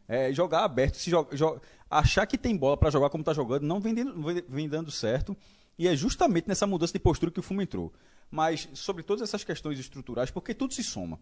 É, 0.07 0.33
jogar 0.33 0.65
aberto, 0.65 0.95
se 0.95 1.09
joga, 1.09 1.37
joga, 1.37 1.61
achar 1.89 2.25
que 2.25 2.37
tem 2.37 2.57
bola 2.57 2.75
para 2.75 2.89
jogar 2.89 3.09
como 3.09 3.21
está 3.21 3.33
jogando, 3.33 3.63
não 3.63 3.79
vem, 3.79 3.93
não 3.93 4.23
vem 4.49 4.67
dando 4.67 4.91
certo. 4.91 5.37
E 5.77 5.87
é 5.87 5.95
justamente 5.95 6.47
nessa 6.47 6.67
mudança 6.67 6.91
de 6.91 6.99
postura 6.99 7.31
que 7.31 7.39
o 7.39 7.43
Fumo 7.43 7.61
entrou. 7.61 7.93
Mas 8.29 8.67
sobre 8.73 9.03
todas 9.03 9.21
essas 9.21 9.43
questões 9.43 9.79
estruturais, 9.79 10.31
porque 10.31 10.53
tudo 10.53 10.73
se 10.73 10.83
soma. 10.83 11.19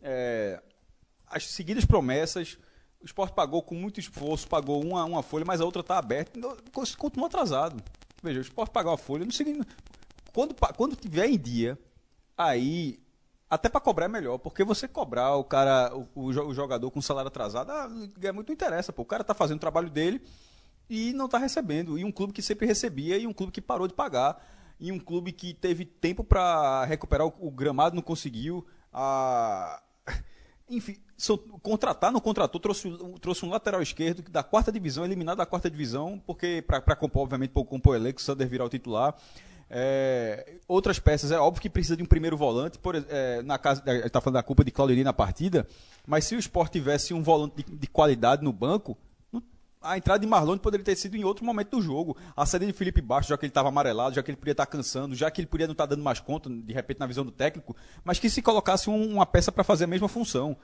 É, 0.00 0.60
as 1.26 1.46
seguidas 1.46 1.84
promessas, 1.84 2.58
o 3.00 3.04
esporte 3.04 3.34
pagou 3.34 3.62
com 3.62 3.74
muito 3.74 4.00
esforço, 4.00 4.48
pagou 4.48 4.82
uma, 4.82 5.04
uma 5.04 5.22
folha, 5.22 5.44
mas 5.44 5.60
a 5.60 5.64
outra 5.64 5.80
está 5.80 5.98
aberta, 5.98 6.40
continua 6.96 7.26
atrasado. 7.26 7.82
Veja, 8.22 8.38
o 8.38 8.42
esporte 8.42 8.70
pagou 8.70 8.92
a 8.92 8.98
folha, 8.98 9.24
no 9.24 9.32
seguinte, 9.32 9.60
quando, 10.32 10.54
quando 10.76 10.96
tiver 10.96 11.26
em 11.26 11.38
dia, 11.38 11.78
aí 12.36 13.03
até 13.54 13.68
para 13.68 13.80
cobrar 13.80 14.06
é 14.06 14.08
melhor, 14.08 14.38
porque 14.38 14.64
você 14.64 14.88
cobrar 14.88 15.36
o 15.36 15.44
cara, 15.44 15.94
o, 15.94 16.26
o 16.26 16.54
jogador 16.54 16.90
com 16.90 17.00
salário 17.00 17.28
atrasado, 17.28 17.70
ah, 17.70 17.88
é 18.22 18.32
muito 18.32 18.52
interessa, 18.52 18.92
pô. 18.92 19.02
O 19.02 19.06
cara 19.06 19.24
tá 19.24 19.34
fazendo 19.34 19.58
o 19.58 19.60
trabalho 19.60 19.88
dele 19.88 20.20
e 20.88 21.12
não 21.12 21.28
tá 21.28 21.38
recebendo. 21.38 21.98
E 21.98 22.04
um 22.04 22.12
clube 22.12 22.32
que 22.32 22.42
sempre 22.42 22.66
recebia 22.66 23.16
e 23.16 23.26
um 23.26 23.32
clube 23.32 23.52
que 23.52 23.60
parou 23.60 23.86
de 23.86 23.94
pagar. 23.94 24.44
E 24.78 24.90
um 24.90 24.98
clube 24.98 25.32
que 25.32 25.54
teve 25.54 25.84
tempo 25.84 26.24
para 26.24 26.84
recuperar 26.84 27.26
o, 27.26 27.34
o, 27.38 27.50
gramado, 27.50 27.94
não 27.94 28.02
conseguiu. 28.02 28.66
Ah, 28.92 29.80
enfim, 30.68 30.96
so, 31.16 31.38
contratar, 31.62 32.10
não 32.10 32.20
contratou, 32.20 32.60
trouxe, 32.60 32.90
trouxe 33.20 33.44
um 33.44 33.50
lateral 33.50 33.80
esquerdo 33.80 34.22
da 34.30 34.42
quarta 34.42 34.72
divisão, 34.72 35.04
eliminado 35.04 35.38
da 35.38 35.46
quarta 35.46 35.70
divisão, 35.70 36.20
porque 36.26 36.62
para 36.66 36.96
compor, 36.96 37.22
obviamente, 37.22 37.50
para 37.50 37.64
compor 37.64 37.92
o 37.92 37.96
elenco, 37.96 38.20
o 38.20 38.22
Sander 38.22 38.48
virar 38.48 38.64
o 38.64 38.68
titular. 38.68 39.14
É, 39.70 40.56
outras 40.68 40.98
peças, 40.98 41.30
é 41.30 41.38
óbvio 41.38 41.62
que 41.62 41.70
precisa 41.70 41.96
de 41.96 42.02
um 42.02 42.06
primeiro 42.06 42.36
volante. 42.36 42.78
Por, 42.78 42.96
é, 42.96 43.42
na 43.42 43.58
casa, 43.58 43.82
está 44.04 44.20
falando 44.20 44.34
da 44.34 44.42
culpa 44.42 44.64
de 44.64 44.70
Claudinei 44.70 45.04
na 45.04 45.12
partida, 45.12 45.66
mas 46.06 46.24
se 46.24 46.34
o 46.34 46.38
Sport 46.38 46.72
tivesse 46.72 47.14
um 47.14 47.22
volante 47.22 47.62
de, 47.62 47.76
de 47.76 47.86
qualidade 47.86 48.42
no 48.42 48.52
banco, 48.52 48.96
a 49.84 49.98
entrada 49.98 50.18
de 50.18 50.26
Marlon 50.26 50.56
poderia 50.56 50.84
ter 50.84 50.96
sido 50.96 51.16
em 51.16 51.24
outro 51.24 51.44
momento 51.44 51.76
do 51.76 51.82
jogo. 51.82 52.16
A 52.34 52.46
saída 52.46 52.66
de 52.66 52.72
Felipe 52.72 53.02
Baixo, 53.02 53.28
já 53.28 53.36
que 53.36 53.44
ele 53.44 53.50
estava 53.50 53.68
amarelado, 53.68 54.14
já 54.14 54.22
que 54.22 54.30
ele 54.30 54.36
podia 54.36 54.52
estar 54.52 54.66
tá 54.66 54.72
cansando, 54.72 55.14
já 55.14 55.30
que 55.30 55.40
ele 55.40 55.46
podia 55.46 55.66
não 55.66 55.72
estar 55.72 55.86
tá 55.86 55.94
dando 55.94 56.02
mais 56.02 56.18
conta, 56.18 56.48
de 56.48 56.72
repente, 56.72 56.98
na 56.98 57.06
visão 57.06 57.24
do 57.24 57.30
técnico, 57.30 57.76
mas 58.02 58.18
que 58.18 58.30
se 58.30 58.40
colocasse 58.40 58.88
um, 58.88 59.14
uma 59.14 59.26
peça 59.26 59.52
para 59.52 59.62
fazer 59.62 59.84
a 59.84 59.86
mesma 59.86 60.08
função. 60.08 60.56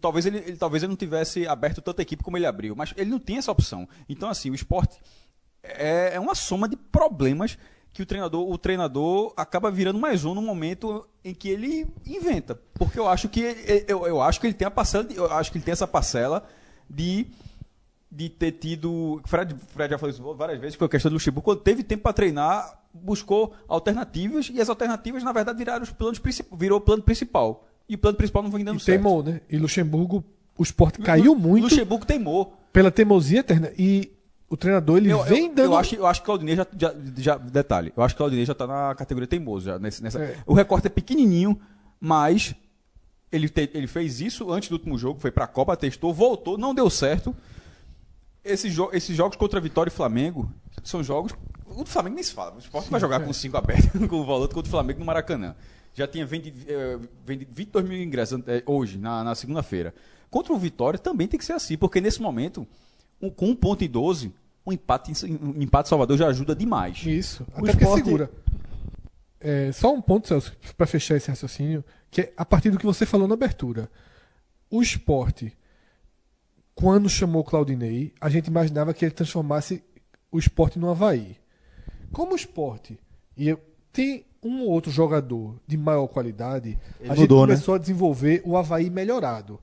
Talvez 0.00 0.24
ele, 0.24 0.38
ele, 0.38 0.56
talvez 0.56 0.84
ele 0.84 0.90
não 0.90 0.96
tivesse 0.96 1.48
aberto 1.48 1.82
tanta 1.82 2.00
equipe 2.00 2.22
como 2.22 2.36
ele 2.36 2.46
abriu, 2.46 2.76
mas 2.76 2.94
ele 2.96 3.10
não 3.10 3.18
tinha 3.18 3.40
essa 3.40 3.50
opção. 3.50 3.88
Então, 4.08 4.28
assim, 4.28 4.48
o 4.48 4.54
esporte 4.54 5.00
é, 5.64 6.14
é 6.14 6.20
uma 6.20 6.36
soma 6.36 6.68
de 6.68 6.76
problemas 6.76 7.58
que 7.92 8.02
o 8.02 8.06
treinador, 8.06 8.48
o 8.48 8.56
treinador 8.56 9.32
acaba 9.36 9.70
virando 9.70 9.98
mais 9.98 10.24
um 10.24 10.34
no 10.34 10.42
momento 10.42 11.06
em 11.24 11.34
que 11.34 11.48
ele 11.48 11.86
inventa. 12.06 12.58
Porque 12.74 12.98
eu 12.98 13.08
acho 13.08 13.28
que 13.28 13.40
eu, 13.88 14.06
eu 14.06 14.20
acho 14.22 14.40
que 14.40 14.46
ele 14.46 14.54
tem 14.54 14.66
a 14.66 14.70
parcela, 14.70 15.06
eu 15.14 15.30
acho 15.32 15.50
que 15.50 15.58
ele 15.58 15.64
tem 15.64 15.72
essa 15.72 15.86
parcela 15.86 16.46
de 16.88 17.26
de 18.10 18.28
ter 18.28 18.52
tido. 18.52 19.20
Fred, 19.24 19.54
Fred 19.68 19.92
já 19.92 19.98
falou 19.98 20.12
isso 20.12 20.34
várias 20.34 20.58
vezes, 20.60 20.74
foi 20.74 20.86
a 20.86 20.90
questão 20.90 21.10
do 21.10 21.14
Luxemburgo. 21.14 21.44
Quando 21.44 21.60
teve 21.60 21.84
tempo 21.84 22.02
para 22.02 22.12
treinar, 22.12 22.80
buscou 22.92 23.54
alternativas 23.68 24.50
e 24.52 24.60
as 24.60 24.68
alternativas, 24.68 25.22
na 25.22 25.32
verdade, 25.32 25.56
viraram 25.56 25.82
os 25.82 25.92
planos 25.92 26.20
virou 26.52 26.78
o 26.78 26.80
plano 26.80 27.02
principal. 27.02 27.66
E 27.88 27.94
o 27.94 27.98
plano 27.98 28.16
principal 28.16 28.42
não 28.42 28.50
vem 28.50 28.64
dando 28.64 28.78
e 28.78 28.80
certo. 28.80 29.02
Teimou, 29.02 29.22
né? 29.22 29.40
E 29.48 29.56
Luxemburgo, 29.56 30.24
o 30.56 30.62
esporte 30.62 31.00
caiu 31.00 31.34
muito. 31.34 31.64
Luxemburgo 31.64 32.04
teimou. 32.04 32.56
Pela 32.72 32.90
teimosia 32.90 33.40
eterna. 33.40 33.72
E 33.76 34.12
o 34.50 34.56
treinador, 34.56 34.98
ele 34.98 35.10
eu, 35.10 35.22
vem 35.22 35.46
eu, 35.46 35.54
dando. 35.54 35.72
Eu 35.72 35.76
acho, 35.78 35.94
eu 35.94 36.06
acho 36.06 36.20
que 36.20 36.24
o 36.24 36.26
Claudinei 36.26 36.56
já, 36.56 36.66
já, 36.76 36.94
já. 37.16 37.38
Detalhe, 37.38 37.92
eu 37.96 38.02
acho 38.02 38.14
que 38.14 38.18
o 38.18 38.22
Claudinei 38.22 38.44
já 38.44 38.52
está 38.52 38.66
na 38.66 38.94
categoria 38.94 39.26
teimoso. 39.26 39.66
Já, 39.66 39.78
nesse, 39.78 40.02
nessa, 40.02 40.20
é. 40.22 40.36
O 40.44 40.52
recorte 40.52 40.88
é 40.88 40.90
pequenininho, 40.90 41.58
mas 41.98 42.54
ele, 43.32 43.48
te, 43.48 43.70
ele 43.72 43.86
fez 43.86 44.20
isso 44.20 44.50
antes 44.52 44.68
do 44.68 44.72
último 44.72 44.98
jogo, 44.98 45.18
foi 45.18 45.30
para 45.30 45.44
a 45.44 45.48
Copa, 45.48 45.74
testou, 45.76 46.12
voltou, 46.12 46.58
não 46.58 46.74
deu 46.74 46.90
certo 46.90 47.34
esses, 48.44 48.72
jo 48.72 48.90
esses 48.92 49.16
jogos 49.16 49.36
contra 49.36 49.60
Vitória 49.60 49.90
e 49.90 49.92
Flamengo 49.92 50.52
são 50.82 51.02
jogos. 51.02 51.32
O 51.66 51.84
Flamengo 51.84 52.16
nem 52.16 52.24
se 52.24 52.32
fala. 52.32 52.56
O 52.56 52.58
Sport 52.58 52.88
vai 52.88 53.00
jogar 53.00 53.20
com 53.20 53.32
5 53.32 53.56
abertos 53.56 53.90
com 54.08 54.16
o 54.16 54.24
volante 54.24 54.54
contra 54.54 54.68
o 54.68 54.70
Flamengo 54.70 55.00
no 55.00 55.04
Maracanã. 55.04 55.54
Já 55.94 56.06
tinha 56.06 56.24
vendido, 56.24 56.58
eh, 56.66 56.98
vendido 57.24 57.52
22 57.54 57.88
mil 57.88 58.02
ingressos 58.02 58.40
eh, 58.46 58.62
hoje, 58.66 58.98
na, 58.98 59.24
na 59.24 59.34
segunda-feira. 59.34 59.94
Contra 60.30 60.52
o 60.52 60.58
Vitória 60.58 60.98
também 60.98 61.26
tem 61.26 61.38
que 61.38 61.44
ser 61.44 61.52
assim, 61.52 61.76
porque 61.76 62.00
nesse 62.00 62.22
momento, 62.22 62.66
um, 63.20 63.30
com 63.30 63.46
1 63.46 63.56
ponto 63.56 63.84
e 63.84 63.88
12, 63.88 64.32
um 64.66 64.72
empate, 64.72 65.12
um 65.26 65.60
empate 65.62 65.88
Salvador 65.88 66.16
já 66.16 66.28
ajuda 66.28 66.54
demais. 66.54 67.04
Isso, 67.04 67.46
o 67.54 67.60
até 67.60 67.72
esporte... 67.72 68.04
segura. 68.04 68.30
É, 69.40 69.72
só 69.72 69.92
um 69.94 70.02
ponto, 70.02 70.28
Celso, 70.28 70.54
para 70.76 70.86
fechar 70.86 71.16
esse 71.16 71.30
raciocínio, 71.30 71.82
que 72.10 72.20
é 72.20 72.32
a 72.36 72.44
partir 72.44 72.70
do 72.70 72.78
que 72.78 72.84
você 72.84 73.06
falou 73.06 73.26
na 73.26 73.34
abertura. 73.34 73.90
O 74.70 74.82
esporte 74.82 75.56
quando 76.80 77.10
chamou 77.10 77.44
Claudinei, 77.44 78.14
a 78.18 78.30
gente 78.30 78.46
imaginava 78.46 78.94
que 78.94 79.04
ele 79.04 79.12
transformasse 79.12 79.84
o 80.32 80.38
esporte 80.38 80.78
no 80.78 80.90
Havaí. 80.90 81.36
Como 82.10 82.32
o 82.32 82.36
esporte 82.36 82.98
e 83.36 83.54
tem 83.92 84.24
um 84.42 84.62
ou 84.62 84.70
outro 84.70 84.90
jogador 84.90 85.60
de 85.66 85.76
maior 85.76 86.06
qualidade, 86.08 86.78
ele 86.98 87.10
a 87.10 87.14
gente 87.14 87.30
né? 87.30 87.36
começou 87.36 87.74
né? 87.74 87.78
a 87.78 87.80
desenvolver 87.80 88.42
o 88.46 88.56
Havaí 88.56 88.88
melhorado. 88.88 89.60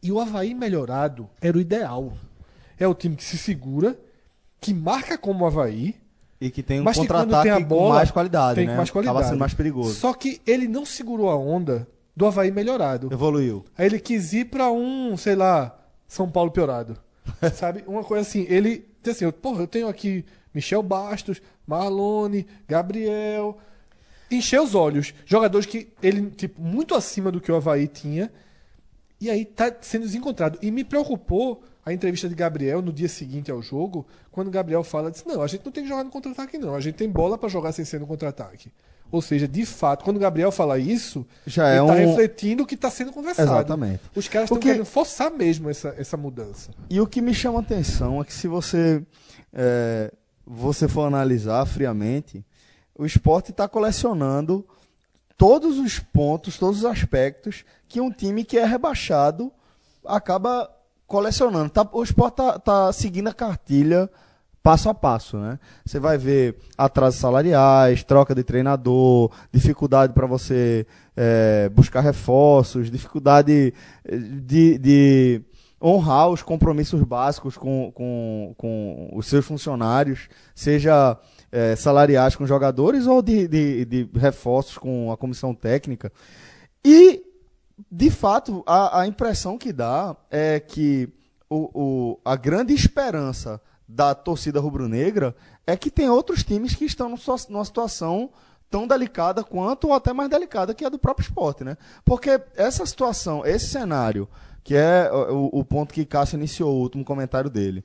E 0.00 0.12
o 0.12 0.20
Havaí 0.20 0.54
melhorado 0.54 1.28
era 1.40 1.58
o 1.58 1.60
ideal. 1.60 2.12
É 2.80 2.88
o 2.88 2.94
time 2.94 3.14
que 3.14 3.22
se 3.22 3.38
segura, 3.38 3.96
que 4.60 4.74
marca 4.74 5.16
como 5.16 5.44
o 5.44 5.46
Havaí. 5.46 5.94
E 6.40 6.50
que 6.50 6.62
tem 6.62 6.80
um 6.80 6.84
contra-ataque 6.84 7.64
com 7.66 7.90
mais 7.90 8.10
qualidade, 8.10 8.54
tem 8.54 8.66
né? 8.66 8.76
mais 8.76 8.90
qualidade. 8.90 9.14
Tava 9.14 9.28
sendo 9.28 9.38
mais 9.38 9.52
perigoso. 9.52 9.94
Só 9.94 10.14
que 10.14 10.40
ele 10.46 10.66
não 10.66 10.86
segurou 10.86 11.28
a 11.28 11.36
onda 11.36 11.86
do 12.16 12.26
Havaí 12.26 12.50
melhorado. 12.50 13.12
Evoluiu. 13.12 13.64
Aí 13.76 13.86
ele 13.86 14.00
quis 14.00 14.32
ir 14.32 14.46
para 14.46 14.70
um, 14.70 15.16
sei 15.18 15.36
lá, 15.36 15.78
são 16.08 16.30
Paulo 16.30 16.50
piorado. 16.50 16.96
Sabe? 17.54 17.84
Uma 17.86 18.02
coisa 18.02 18.26
assim, 18.26 18.46
ele. 18.48 18.86
Assim, 19.06 19.24
eu, 19.24 19.32
porra, 19.32 19.62
eu 19.62 19.66
tenho 19.66 19.88
aqui 19.88 20.24
Michel 20.54 20.82
Bastos, 20.82 21.40
Marlone, 21.66 22.46
Gabriel. 22.66 23.58
Encher 24.30 24.60
os 24.60 24.74
olhos. 24.74 25.12
Jogadores 25.26 25.66
que 25.66 25.88
ele, 26.02 26.30
tipo, 26.30 26.60
muito 26.60 26.94
acima 26.94 27.30
do 27.30 27.40
que 27.40 27.50
o 27.50 27.56
Havaí 27.56 27.86
tinha. 27.86 28.30
E 29.20 29.28
aí 29.28 29.44
tá 29.44 29.74
sendo 29.80 30.02
desencontrado. 30.02 30.58
E 30.62 30.70
me 30.70 30.82
preocupou 30.82 31.62
a 31.84 31.92
entrevista 31.92 32.28
de 32.28 32.34
Gabriel 32.34 32.80
no 32.80 32.92
dia 32.92 33.08
seguinte 33.08 33.50
ao 33.50 33.60
jogo, 33.60 34.06
quando 34.30 34.50
Gabriel 34.50 34.82
fala, 34.82 35.10
disse, 35.10 35.26
não, 35.26 35.42
a 35.42 35.46
gente 35.46 35.64
não 35.64 35.72
tem 35.72 35.82
que 35.82 35.88
jogar 35.88 36.04
no 36.04 36.10
contra-ataque 36.10 36.58
não, 36.58 36.74
a 36.74 36.80
gente 36.80 36.94
tem 36.94 37.08
bola 37.08 37.38
para 37.38 37.48
jogar 37.48 37.72
sem 37.72 37.84
ser 37.84 37.98
no 38.00 38.06
contra-ataque. 38.06 38.70
Ou 39.10 39.20
seja, 39.20 39.48
de 39.48 39.66
fato, 39.66 40.04
quando 40.04 40.18
o 40.18 40.20
Gabriel 40.20 40.52
fala 40.52 40.78
isso, 40.78 41.26
já 41.44 41.68
é 41.68 41.78
ele 41.78 41.82
está 41.82 41.94
um... 41.94 41.96
refletindo 41.96 42.62
o 42.62 42.66
que 42.66 42.76
está 42.76 42.90
sendo 42.90 43.12
conversado. 43.12 43.50
Exatamente. 43.50 44.00
Os 44.14 44.28
caras 44.28 44.46
estão 44.46 44.58
que... 44.58 44.68
querendo 44.68 44.84
forçar 44.84 45.32
mesmo 45.32 45.68
essa, 45.68 45.94
essa 45.98 46.16
mudança. 46.16 46.70
E 46.88 47.00
o 47.00 47.06
que 47.06 47.20
me 47.20 47.34
chama 47.34 47.58
a 47.58 47.62
atenção 47.62 48.20
é 48.20 48.24
que 48.24 48.32
se 48.32 48.46
você, 48.46 49.02
é, 49.52 50.12
você 50.46 50.86
for 50.86 51.06
analisar 51.06 51.66
friamente, 51.66 52.44
o 52.96 53.04
esporte 53.04 53.50
está 53.50 53.66
colecionando 53.66 54.64
todos 55.40 55.78
os 55.78 55.98
pontos, 55.98 56.58
todos 56.58 56.80
os 56.80 56.84
aspectos 56.84 57.64
que 57.88 57.98
um 57.98 58.10
time 58.10 58.44
que 58.44 58.58
é 58.58 58.64
rebaixado 58.66 59.50
acaba 60.06 60.70
colecionando. 61.06 61.70
Tá, 61.70 61.88
o 61.90 62.02
esporte 62.02 62.34
está 62.34 62.58
tá 62.58 62.92
seguindo 62.92 63.28
a 63.28 63.32
cartilha 63.32 64.10
passo 64.62 64.90
a 64.90 64.94
passo, 64.94 65.38
né? 65.38 65.58
Você 65.82 65.98
vai 65.98 66.18
ver 66.18 66.58
atrasos 66.76 67.18
salariais, 67.18 68.04
troca 68.04 68.34
de 68.34 68.44
treinador, 68.44 69.30
dificuldade 69.50 70.12
para 70.12 70.26
você 70.26 70.86
é, 71.16 71.70
buscar 71.70 72.02
reforços, 72.02 72.90
dificuldade 72.90 73.72
eh, 74.04 74.18
de, 74.18 74.76
de, 74.76 75.42
honrar 75.82 76.28
os 76.28 76.42
compromissos 76.42 77.02
básicos 77.02 77.56
com, 77.56 77.90
com, 77.94 78.54
com 78.58 79.10
os 79.14 79.24
seus 79.24 79.46
funcionários, 79.46 80.28
seja 80.54 81.18
é, 81.52 81.74
salariais 81.76 82.36
com 82.36 82.46
jogadores 82.46 83.06
ou 83.06 83.20
de, 83.22 83.48
de, 83.48 83.84
de 83.84 84.08
reforços 84.14 84.78
com 84.78 85.10
a 85.10 85.16
comissão 85.16 85.54
técnica. 85.54 86.12
E, 86.84 87.22
de 87.90 88.10
fato, 88.10 88.62
a, 88.66 89.00
a 89.00 89.06
impressão 89.06 89.58
que 89.58 89.72
dá 89.72 90.16
é 90.30 90.60
que 90.60 91.08
o, 91.48 91.70
o, 91.74 92.20
a 92.24 92.36
grande 92.36 92.72
esperança 92.72 93.60
da 93.86 94.14
torcida 94.14 94.60
rubro-negra 94.60 95.34
é 95.66 95.76
que 95.76 95.90
tem 95.90 96.08
outros 96.08 96.44
times 96.44 96.74
que 96.74 96.84
estão 96.84 97.08
numa 97.48 97.64
situação 97.64 98.30
tão 98.70 98.86
delicada 98.86 99.42
quanto 99.42 99.88
ou 99.88 99.94
até 99.94 100.12
mais 100.12 100.30
delicada 100.30 100.72
que 100.72 100.84
a 100.84 100.88
do 100.88 100.98
próprio 100.98 101.24
esporte, 101.24 101.64
né? 101.64 101.76
Porque 102.04 102.40
essa 102.54 102.86
situação, 102.86 103.44
esse 103.44 103.66
cenário, 103.66 104.28
que 104.62 104.76
é 104.76 105.10
o, 105.12 105.50
o 105.52 105.64
ponto 105.64 105.92
que 105.92 106.06
Cássio 106.06 106.36
iniciou, 106.36 106.72
o 106.76 106.80
último 106.80 107.04
comentário 107.04 107.50
dele, 107.50 107.84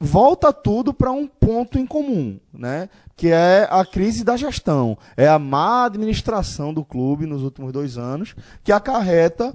volta 0.00 0.50
tudo 0.50 0.94
para 0.94 1.12
um 1.12 1.26
ponto 1.26 1.78
em 1.78 1.86
comum, 1.86 2.40
né? 2.52 2.88
Que 3.14 3.28
é 3.28 3.68
a 3.70 3.84
crise 3.84 4.24
da 4.24 4.34
gestão, 4.34 4.96
é 5.14 5.28
a 5.28 5.38
má 5.38 5.84
administração 5.84 6.72
do 6.72 6.82
clube 6.82 7.26
nos 7.26 7.42
últimos 7.42 7.70
dois 7.70 7.98
anos, 7.98 8.34
que 8.64 8.72
acarreta 8.72 9.54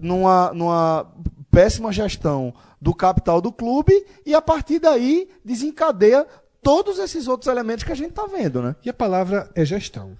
numa, 0.00 0.52
numa 0.52 1.06
péssima 1.48 1.92
gestão 1.92 2.52
do 2.80 2.92
capital 2.92 3.40
do 3.40 3.52
clube 3.52 4.04
e 4.26 4.34
a 4.34 4.42
partir 4.42 4.80
daí 4.80 5.28
desencadeia 5.44 6.26
todos 6.60 6.98
esses 6.98 7.28
outros 7.28 7.46
elementos 7.46 7.84
que 7.84 7.92
a 7.92 7.96
gente 7.96 8.12
tá 8.12 8.26
vendo, 8.26 8.60
né? 8.60 8.74
E 8.84 8.90
a 8.90 8.94
palavra 8.94 9.48
é 9.54 9.64
gestão. 9.64 10.16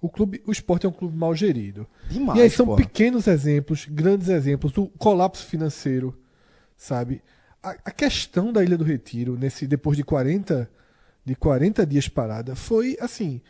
O 0.00 0.08
clube, 0.08 0.42
o 0.46 0.52
esporte 0.52 0.86
é 0.86 0.88
um 0.88 0.92
clube 0.92 1.16
mal 1.16 1.34
gerido. 1.34 1.86
Demais, 2.08 2.38
e 2.38 2.42
aí 2.42 2.50
são 2.50 2.66
porra. 2.66 2.78
pequenos 2.78 3.26
exemplos, 3.26 3.86
grandes 3.90 4.28
exemplos 4.28 4.72
do 4.72 4.86
colapso 4.98 5.44
financeiro, 5.44 6.16
sabe? 6.76 7.22
A, 7.66 7.70
a 7.86 7.90
questão 7.90 8.52
da 8.52 8.62
Ilha 8.62 8.78
do 8.78 8.84
Retiro, 8.84 9.36
nesse 9.36 9.66
depois 9.66 9.96
de 9.96 10.04
40, 10.04 10.70
de 11.24 11.34
40 11.34 11.84
dias 11.84 12.08
parada, 12.08 12.54
foi 12.54 12.96
assim, 13.00 13.40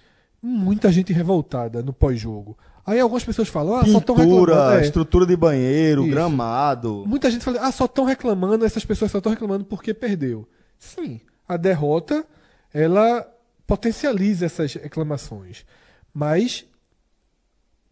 muita 0.42 0.90
gente 0.90 1.12
revoltada 1.12 1.82
no 1.82 1.92
pós-jogo. 1.92 2.56
Aí 2.86 2.98
algumas 2.98 3.24
pessoas 3.24 3.48
falam, 3.48 3.74
ah, 3.76 3.84
só 3.84 3.98
estão 3.98 4.14
reclamando. 4.14 4.78
é. 4.78 4.80
estrutura 4.80 5.26
de 5.26 5.36
banheiro, 5.36 6.02
Isso. 6.02 6.10
gramado. 6.10 7.04
Muita 7.06 7.30
gente 7.30 7.44
fala, 7.44 7.60
ah, 7.60 7.70
só 7.70 7.84
estão 7.84 8.06
reclamando, 8.06 8.64
essas 8.64 8.86
pessoas 8.86 9.10
só 9.10 9.18
estão 9.18 9.32
reclamando 9.32 9.66
porque 9.66 9.92
perdeu. 9.92 10.48
Sim, 10.78 11.20
a 11.46 11.58
derrota, 11.58 12.24
ela 12.72 13.26
potencializa 13.66 14.46
essas 14.46 14.72
reclamações. 14.74 15.66
Mas 16.14 16.64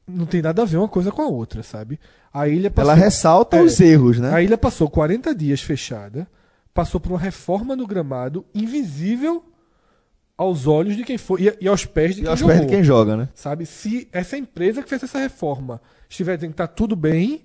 não 0.06 0.24
tem 0.24 0.40
nada 0.40 0.62
a 0.62 0.64
ver 0.64 0.78
uma 0.78 0.88
coisa 0.88 1.12
com 1.12 1.20
a 1.20 1.26
outra, 1.26 1.62
sabe? 1.62 2.01
A 2.35 2.48
ilha 2.48 2.69
passou, 2.70 2.90
Ela 2.90 3.01
ressalta 3.01 3.56
É. 3.59 3.62
os 3.62 3.81
erros, 3.81 4.19
né? 4.19 4.35
a 4.35 4.43
ilha 4.43 4.59
passou 4.59 4.90
40 4.90 5.32
dias 5.35 5.61
fechada, 5.62 6.27
passou 6.74 7.01
por 7.01 7.12
uma 7.12 7.19
reforma 7.19 7.77
no 7.77 7.86
gramado 7.86 8.44
invisível 8.52 9.44
aos 10.36 10.66
olhos 10.66 10.97
de 10.97 11.05
quem 11.05 11.16
foi 11.16 11.43
e, 11.44 11.56
e 11.61 11.69
aos 11.69 11.86
pés 11.86 12.16
de 12.16 12.20
E 12.20 12.24
quem 12.24 12.31
aos 12.31 12.40
jogou. 12.40 12.55
pés 12.56 12.66
de 12.66 12.73
quem 12.74 12.82
joga, 12.82 13.16
né? 13.16 13.28
Sabe? 13.36 13.65
Se 13.66 14.09
essa 14.12 14.36
empresa 14.36 14.82
que 14.82 14.89
fez 14.89 15.05
essa 15.05 15.19
reforma 15.20 15.81
estiver 16.09 16.35
dizendo 16.36 16.51
que 16.51 16.56
tá 16.56 16.66
tudo 16.66 16.97
bem, 16.97 17.44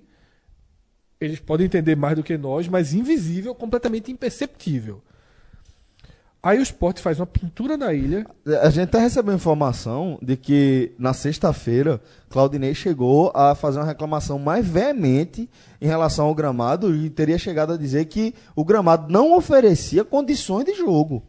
eles 1.20 1.38
podem 1.38 1.66
entender 1.66 1.94
mais 1.96 2.16
do 2.16 2.22
que 2.24 2.36
nós, 2.36 2.66
mas 2.66 2.92
invisível, 2.92 3.54
completamente 3.54 4.10
imperceptível. 4.10 5.00
Aí 6.42 6.58
o 6.58 6.62
Sport 6.62 7.00
faz 7.00 7.20
uma 7.20 7.26
pintura 7.26 7.76
na 7.76 7.92
ilha. 7.92 8.26
A 8.62 8.70
gente 8.70 8.84
até 8.84 8.98
recebeu 8.98 9.34
informação 9.34 10.18
de 10.22 10.38
que 10.38 10.92
na 10.98 11.12
sexta-feira 11.12 12.00
Claudinei 12.30 12.74
chegou 12.74 13.30
a 13.34 13.54
fazer 13.54 13.78
uma 13.78 13.84
reclamação 13.84 14.38
mais 14.38 14.66
veemente 14.66 15.50
em 15.80 15.86
relação 15.86 16.26
ao 16.26 16.34
gramado 16.34 16.94
e 16.94 17.10
teria 17.10 17.36
chegado 17.36 17.74
a 17.74 17.76
dizer 17.76 18.06
que 18.06 18.34
o 18.56 18.64
gramado 18.64 19.12
não 19.12 19.36
oferecia 19.36 20.02
condições 20.02 20.64
de 20.64 20.74
jogo. 20.74 21.22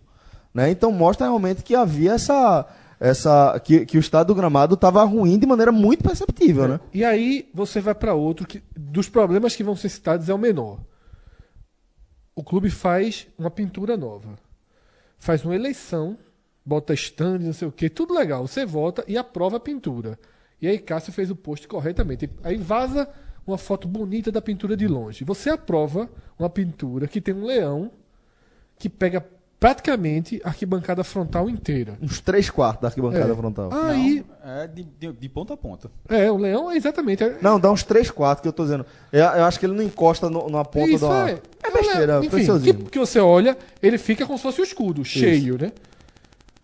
Né? 0.54 0.72
Então 0.72 0.94
mostra 0.94 1.28
realmente 1.28 1.62
que 1.62 1.76
havia 1.76 2.14
essa. 2.14 2.66
essa 2.98 3.60
que, 3.60 3.86
que 3.86 3.98
o 3.98 4.00
estado 4.00 4.28
do 4.28 4.36
gramado 4.36 4.76
estava 4.76 5.04
ruim 5.04 5.38
de 5.38 5.46
maneira 5.46 5.74
muito 5.74 6.06
perceptível. 6.06 6.70
Né? 6.70 6.80
E 6.94 7.04
aí 7.04 7.50
você 7.54 7.82
vai 7.82 7.94
para 7.94 8.14
outro 8.14 8.48
que 8.48 8.64
dos 8.78 9.10
problemas 9.10 9.58
que 9.58 9.64
vão 9.64 9.76
ser 9.76 9.90
citados 9.90 10.30
é 10.30 10.34
o 10.34 10.38
menor. 10.38 10.80
O 12.34 12.44
clube 12.46 12.70
faz 12.70 13.28
uma 13.38 13.52
pintura 13.52 13.98
nova. 13.98 14.30
Faz 15.22 15.46
uma 15.46 15.54
eleição, 15.54 16.18
bota 16.66 16.96
stand, 16.96 17.38
não 17.38 17.54
sei 17.54 17.68
o 17.68 17.72
que, 17.72 17.92
tudo 17.92 18.12
legal. 18.12 18.48
Você 18.48 18.66
vota 18.66 19.06
e 19.08 19.20
aprova 19.20 19.58
a 19.58 19.60
pintura. 19.60 20.18
E 20.60 20.68
aí 20.68 20.80
Cássio 20.80 21.14
fez 21.14 21.30
o 21.30 21.36
post 21.36 21.68
corretamente. 21.68 22.28
Aí 22.44 22.58
vaza 22.58 23.08
uma 23.46 23.60
foto 23.60 23.88
bonita 23.88 24.32
da 24.32 24.42
pintura 24.42 24.76
de 24.76 24.88
longe. 24.88 25.24
Você 25.24 25.52
aprova 25.52 26.10
uma 26.40 26.50
pintura 26.50 27.08
que 27.08 27.22
tem 27.22 27.36
um 27.36 27.46
leão 27.46 27.92
que 28.80 28.90
pega 28.90 29.24
praticamente 29.62 30.42
a 30.44 30.48
arquibancada 30.50 31.04
frontal 31.04 31.48
inteira. 31.48 31.96
Uns 32.02 32.20
três 32.20 32.50
quartos 32.50 32.82
da 32.82 32.88
arquibancada 32.88 33.32
É. 33.32 33.36
frontal. 33.36 33.70
Aí, 33.72 34.26
É 34.44 34.66
de, 34.66 34.84
de, 34.84 35.14
de 35.14 35.30
ponta 35.30 35.54
a 35.54 35.58
ponta. 35.58 35.92
é, 36.10 36.32
o 36.32 36.36
leão 36.38 36.72
é 36.72 36.76
exatamente. 36.76 37.24
é- 37.24 37.38
Não, 37.44 37.60
dá 37.60 37.72
uns 37.72 37.84
três 37.84 38.10
quartos 38.10 38.42
que 38.42 38.48
eu 38.48 38.52
tô 38.54 38.64
dizendo. 38.64 38.84
Eu, 39.14 39.20
eu 39.22 39.46
acho 39.46 39.60
que 39.60 39.66
ele 39.68 39.76
não 39.76 39.84
encosta 39.84 40.32
no- 40.32 40.50
na 40.50 40.66
ponta 40.66 40.90
Isso 40.90 41.06
do. 41.08 41.14
é. 41.14 41.40
É 41.64 41.70
besteira, 41.72 42.18
Enfim, 42.18 42.30
preciosismo. 42.30 42.84
que, 42.86 42.90
que 42.90 42.98
você 43.00 43.20
olha, 43.20 43.56
ele 43.84 44.00
fica 44.00 44.26
como 44.26 44.36
se 44.40 44.42
fosse 44.44 44.62
o 44.62 44.64
escudo, 44.64 45.06
cheio, 45.06 45.60
né? 45.62 45.72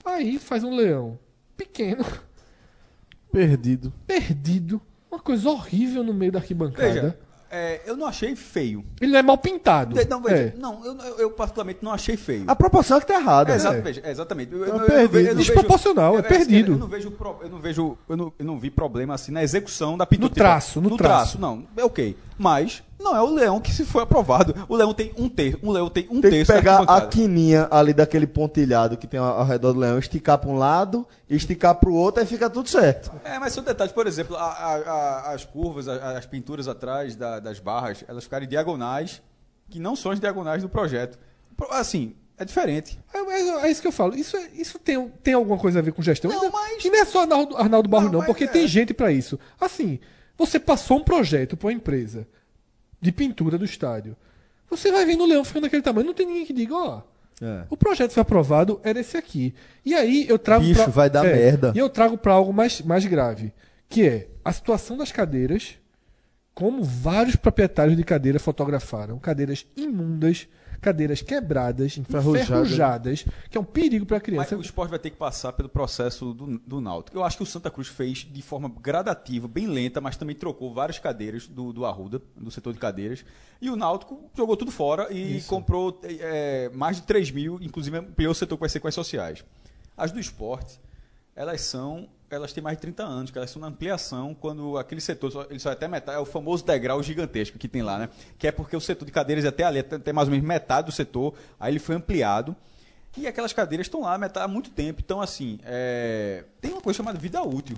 Aí 0.03 0.39
faz 0.39 0.63
um 0.63 0.75
leão 0.75 1.19
pequeno, 1.55 2.03
Perdido. 3.31 3.93
perdido, 4.07 4.81
uma 5.11 5.19
coisa 5.19 5.49
horrível 5.49 6.03
no 6.03 6.13
meio 6.15 6.31
da 6.31 6.39
arquibancada. 6.39 6.87
Veja, 6.93 7.19
é, 7.51 7.81
eu 7.85 7.95
não 7.97 8.05
achei 8.07 8.35
feio. 8.35 8.83
Ele 9.01 9.11
não 9.11 9.19
é 9.19 9.23
mal 9.23 9.37
pintado. 9.37 9.95
Não, 10.09 10.21
veja, 10.21 10.35
É. 10.35 10.53
não 10.57 10.85
eu, 10.85 10.97
eu- 10.97 11.19
eu 11.19 11.31
particularmente 11.31 11.79
não 11.81 11.91
achei 11.91 12.17
feio. 12.17 12.43
A 12.47 12.55
proporção 12.55 12.97
é 12.97 12.99
que 12.99 13.07
tá 13.07 13.15
errada. 13.15 13.49
É, 13.51 13.53
né? 13.53 13.55
exato, 13.57 13.81
veja, 13.81 14.01
é, 14.03 14.11
exatamente. 14.11 14.53
Eu, 14.53 14.65
eu- 14.65 14.79
perdido. 14.79 14.97
não 15.01 15.07
vejo- 15.09 15.35
Desproporcional, 15.35 16.17
é 16.17 16.21
perdido. 16.21 16.71
Eu 16.73 16.77
não 16.77 16.87
vejo, 16.87 17.13
eu 17.41 17.49
não 17.49 17.59
vejo, 17.59 17.97
eu 18.09 18.17
não, 18.17 18.33
eu 18.39 18.45
não 18.45 18.59
vi 18.59 18.69
problema 18.69 19.13
assim 19.13 19.31
na 19.31 19.43
execução 19.43 19.97
da 19.97 20.05
pintura. 20.05 20.29
No 20.29 20.35
traço, 20.35 20.81
no 20.81 20.97
traço. 20.97 21.39
Não, 21.39 21.65
é 21.75 21.83
ok. 21.83 22.15
Mas 22.37 22.83
não 22.99 23.15
é 23.15 23.21
o 23.21 23.29
leão 23.33 23.59
que 23.61 23.71
se 23.71 23.85
foi 23.85 24.03
aprovado. 24.03 24.53
O 24.67 24.75
leão 24.75 24.93
tem 24.93 25.13
um 25.17 25.29
terço. 25.29 25.59
O 25.61 25.71
leão 25.71 25.89
tem 25.89 26.05
um 26.09 26.19
Tem 26.19 26.31
que 26.31 26.37
terço 26.37 26.51
da 26.51 26.57
pegar 26.57 26.79
a 26.81 27.01
quininha 27.07 27.67
ali 27.71 27.93
daquele 27.93 28.25
pontilhado 28.27 28.97
que 28.97 29.05
tem 29.07 29.19
ao, 29.19 29.45
redor 29.45 29.73
do 29.73 29.79
leão, 29.79 29.97
esticar 29.99 30.37
para 30.37 30.49
um 30.49 30.57
lado, 30.57 31.07
esticar 31.29 31.75
para 31.75 31.89
o 31.89 31.93
outro, 31.93 32.21
aí 32.21 32.27
fica 32.27 32.49
tudo 32.49 32.67
certo. 32.69 33.11
É, 33.23 33.37
mas 33.39 33.53
são 33.53 33.63
detalhes, 33.63 33.93
por 33.93 34.07
exemplo, 34.07 34.35
a- 34.35 34.41
a- 34.41 34.75
a- 34.75 35.33
as 35.33 35.45
curvas, 35.45 35.87
a- 35.87 36.17
as 36.17 36.25
pinturas 36.25 36.67
atrás 36.67 37.15
da- 37.15 37.39
das 37.39 37.59
barras, 37.59 38.03
elas 38.07 38.23
ficarem 38.23 38.47
diagonais, 38.47 39.21
que 39.69 39.79
não 39.79 39.95
são 39.95 40.11
as 40.11 40.19
diagonais 40.19 40.61
do 40.63 40.69
projeto. 40.69 41.19
Pro- 41.55 41.71
Assim, 41.71 42.15
é 42.37 42.45
diferente. 42.45 42.97
É, 43.13 43.17
é- 43.19 43.65
é 43.67 43.71
isso 43.71 43.81
que 43.81 43.87
eu 43.87 43.91
falo. 43.91 44.15
Isso, 44.15 44.35
é- 44.37 44.49
isso 44.55 44.79
tem, 44.79 45.07
tem 45.23 45.33
alguma 45.33 45.57
coisa 45.57 45.79
a 45.79 45.81
ver 45.81 45.91
com 45.91 46.01
gestão? 46.01 46.31
Não, 46.31 46.39
E 46.39 46.43
não- 46.45 46.51
mas- 46.51 46.85
E 46.85 46.89
não 46.89 46.99
é 46.99 47.05
só 47.05 47.21
Arnaldo, 47.21 47.57
Arnaldo 47.57 47.89
Barros, 47.89 48.11
Não, 48.11 48.19
não, 48.19 48.25
porque 48.25 48.45
é. 48.45 48.47
tem 48.47 48.67
gente 48.67 48.93
pra 48.93 49.11
isso. 49.11 49.37
Assim, 49.59 49.99
você 50.37 50.59
passou 50.59 50.97
um 50.97 51.03
projeto 51.03 51.55
pra 51.57 51.67
uma 51.67 51.73
empresa 51.73 52.27
de 53.07 53.11
pintura 53.13 53.57
do 53.57 53.63
estádio. 53.65 54.15
Você 54.69 54.91
vai 54.91 55.05
vendo 55.05 55.23
o 55.23 55.27
leão 55.27 55.45
ficando 55.45 55.63
daquele 55.63 55.81
tamanho, 55.81 56.07
não 56.07 56.13
tem 56.13 56.25
ninguém 56.27 56.45
que 56.45 56.51
diga, 56.53 56.75
ó. 56.75 57.01
O 57.69 57.77
projeto 57.77 58.11
foi 58.11 58.21
aprovado, 58.21 58.81
era 58.83 58.99
esse 58.99 59.15
aqui. 59.15 59.53
E 59.85 59.93
aí 59.95 60.25
eu 60.27 60.37
trago. 60.37 60.63
Bicho, 60.65 60.75
pra- 60.83 60.85
vai 60.87 61.09
dar 61.09 61.25
é, 61.25 61.33
merda. 61.33 61.71
E 61.73 61.79
eu 61.79 61.87
trago 61.89 62.17
pra 62.17 62.33
algo 62.33 62.51
mais, 62.51 62.81
mais 62.81 63.05
grave, 63.05 63.53
que 63.87 64.05
é 64.07 64.27
a 64.43 64.51
situação 64.51 64.97
das 64.97 65.11
cadeiras, 65.11 65.75
como 66.53 66.83
vários 66.83 67.35
proprietários 67.35 67.95
de 67.95 68.03
cadeira 68.03 68.39
fotografaram. 68.39 69.19
Cadeiras 69.19 69.65
imundas, 69.77 70.47
cadeiras 70.81 71.21
quebradas, 71.21 71.97
Enferrujadas. 71.97 72.43
enferrujadas, 72.43 73.25
que 73.49 73.57
é 73.57 73.61
um 73.61 73.63
perigo 73.63 74.05
pra 74.05 74.17
Mas 74.17 74.23
criança. 74.23 74.57
o 74.57 74.61
esporte 74.61 74.89
vai 74.89 74.99
ter 74.99 75.09
que 75.09 75.17
passar 75.17 75.53
pelo 75.53 75.69
processo 75.69 76.33
do, 76.33 76.57
do 76.59 76.81
Náutico. 76.81 77.17
Eu 77.17 77.23
acho 77.23 77.37
que 77.37 77.43
o 77.43 77.45
Santa 77.45 77.69
Cruz 77.69 77.87
fez 77.87 78.19
de 78.19 78.41
forma 78.41 78.69
gradativa, 78.81 79.47
bem 79.47 79.67
lenta, 79.67 79.99
mas 80.01 80.17
também 80.17 80.35
trocou 80.35 80.73
várias 80.73 80.99
cadeiras 80.99 81.47
do, 81.47 81.71
do 81.73 81.85
Arruda, 81.85 82.21
do 82.35 82.51
setor 82.51 82.73
de 82.73 82.79
cadeiras. 82.79 83.25
E 83.61 83.69
o 83.69 83.75
Náutico 83.75 84.29
jogou 84.35 84.55
tudo 84.55 84.71
fora 84.71 85.11
e 85.11 85.41
comprou 85.43 85.99
é, 86.03 86.69
mais 86.73 86.97
de 86.97 87.03
3 87.03 87.31
mil, 87.31 87.59
inclusive 87.61 87.97
ampliou 87.97 88.31
o 88.31 88.35
setor 88.35 88.55
que 88.57 88.61
vai 88.61 88.69
ser 88.69 88.79
com 88.79 88.87
as 88.87 88.93
sociais. 88.95 89.43
As 89.95 90.11
do 90.11 90.19
esporte, 90.19 90.79
elas 91.35 91.61
são. 91.61 92.07
Elas 92.29 92.51
têm 92.51 92.61
mais 92.61 92.77
de 92.77 92.81
30 92.81 93.03
anos, 93.03 93.31
que 93.31 93.37
elas 93.37 93.49
são 93.49 93.61
na 93.61 93.67
ampliação, 93.67 94.33
quando 94.33 94.77
aquele 94.77 94.99
setor, 94.99 95.47
ele 95.49 95.59
só 95.59 95.69
é 95.69 95.73
até 95.73 95.87
metade, 95.87 96.17
é 96.17 96.21
o 96.21 96.25
famoso 96.25 96.65
degrau 96.65 97.01
gigantesco 97.01 97.57
que 97.57 97.69
tem 97.69 97.81
lá, 97.81 97.97
né? 97.97 98.09
Que 98.37 98.47
é 98.47 98.51
porque 98.51 98.75
o 98.75 98.81
setor 98.81 99.05
de 99.05 99.11
cadeiras 99.11 99.45
é 99.45 99.47
até 99.47 99.63
ali, 99.63 99.79
até, 99.79 99.95
até 99.95 100.11
mais 100.11 100.27
ou 100.27 100.33
menos 100.33 100.45
metade 100.45 100.87
do 100.87 100.91
setor, 100.91 101.33
aí 101.57 101.71
ele 101.71 101.79
foi 101.79 101.95
ampliado. 101.95 102.55
E 103.15 103.25
aquelas 103.25 103.53
cadeiras 103.53 103.87
estão 103.87 104.01
lá 104.01 104.17
metade, 104.17 104.45
há 104.45 104.47
muito 104.47 104.69
tempo. 104.69 105.01
Então, 105.03 105.21
assim, 105.21 105.57
é, 105.63 106.43
tem 106.61 106.71
uma 106.71 106.81
coisa 106.81 106.97
chamada 106.97 107.17
vida 107.17 107.41
útil. 107.41 107.77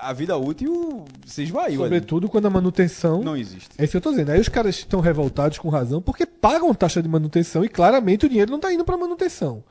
A 0.00 0.12
vida 0.12 0.36
útil 0.38 1.04
se 1.26 1.42
esvaiu. 1.42 1.82
ali. 1.82 1.96
Sobretudo 1.96 2.28
quando 2.28 2.46
a 2.46 2.50
manutenção. 2.50 3.22
Não 3.22 3.36
existe. 3.36 3.70
É 3.76 3.84
isso 3.84 3.90
que 3.90 3.96
eu 3.98 4.00
tô 4.00 4.10
dizendo. 4.10 4.30
Aí 4.30 4.40
os 4.40 4.48
caras 4.48 4.76
estão 4.76 5.00
revoltados 5.00 5.58
com 5.58 5.68
razão 5.68 6.00
porque 6.00 6.24
pagam 6.24 6.72
taxa 6.72 7.02
de 7.02 7.08
manutenção 7.08 7.62
e 7.64 7.68
claramente 7.68 8.24
o 8.24 8.28
dinheiro 8.28 8.50
não 8.50 8.58
tá 8.58 8.72
indo 8.72 8.84
para 8.84 8.96
manutenção. 8.96 9.62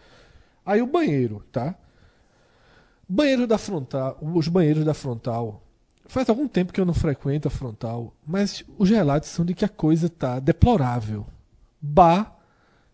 Aí 0.64 0.82
o 0.82 0.88
banheiro, 0.88 1.44
tá? 1.52 1.76
Banheiro 3.08 3.46
da 3.46 3.58
frontal, 3.58 4.18
os 4.22 4.48
banheiros 4.48 4.86
da 4.86 4.94
frontal. 4.94 5.62
Faz 6.06 6.30
algum 6.30 6.48
tempo 6.48 6.74
que 6.74 6.80
eu 6.80 6.86
não 6.86 6.94
frequento 6.94 7.48
a 7.48 7.52
frontal, 7.52 8.14
mas 8.26 8.64
os 8.78 8.90
relatos 8.90 9.30
são 9.30 9.46
de 9.46 9.54
que 9.54 9.66
a 9.66 9.70
coisa 9.70 10.10
tá 10.10 10.40
deplorável. 10.40 11.26
Bar 11.82 12.38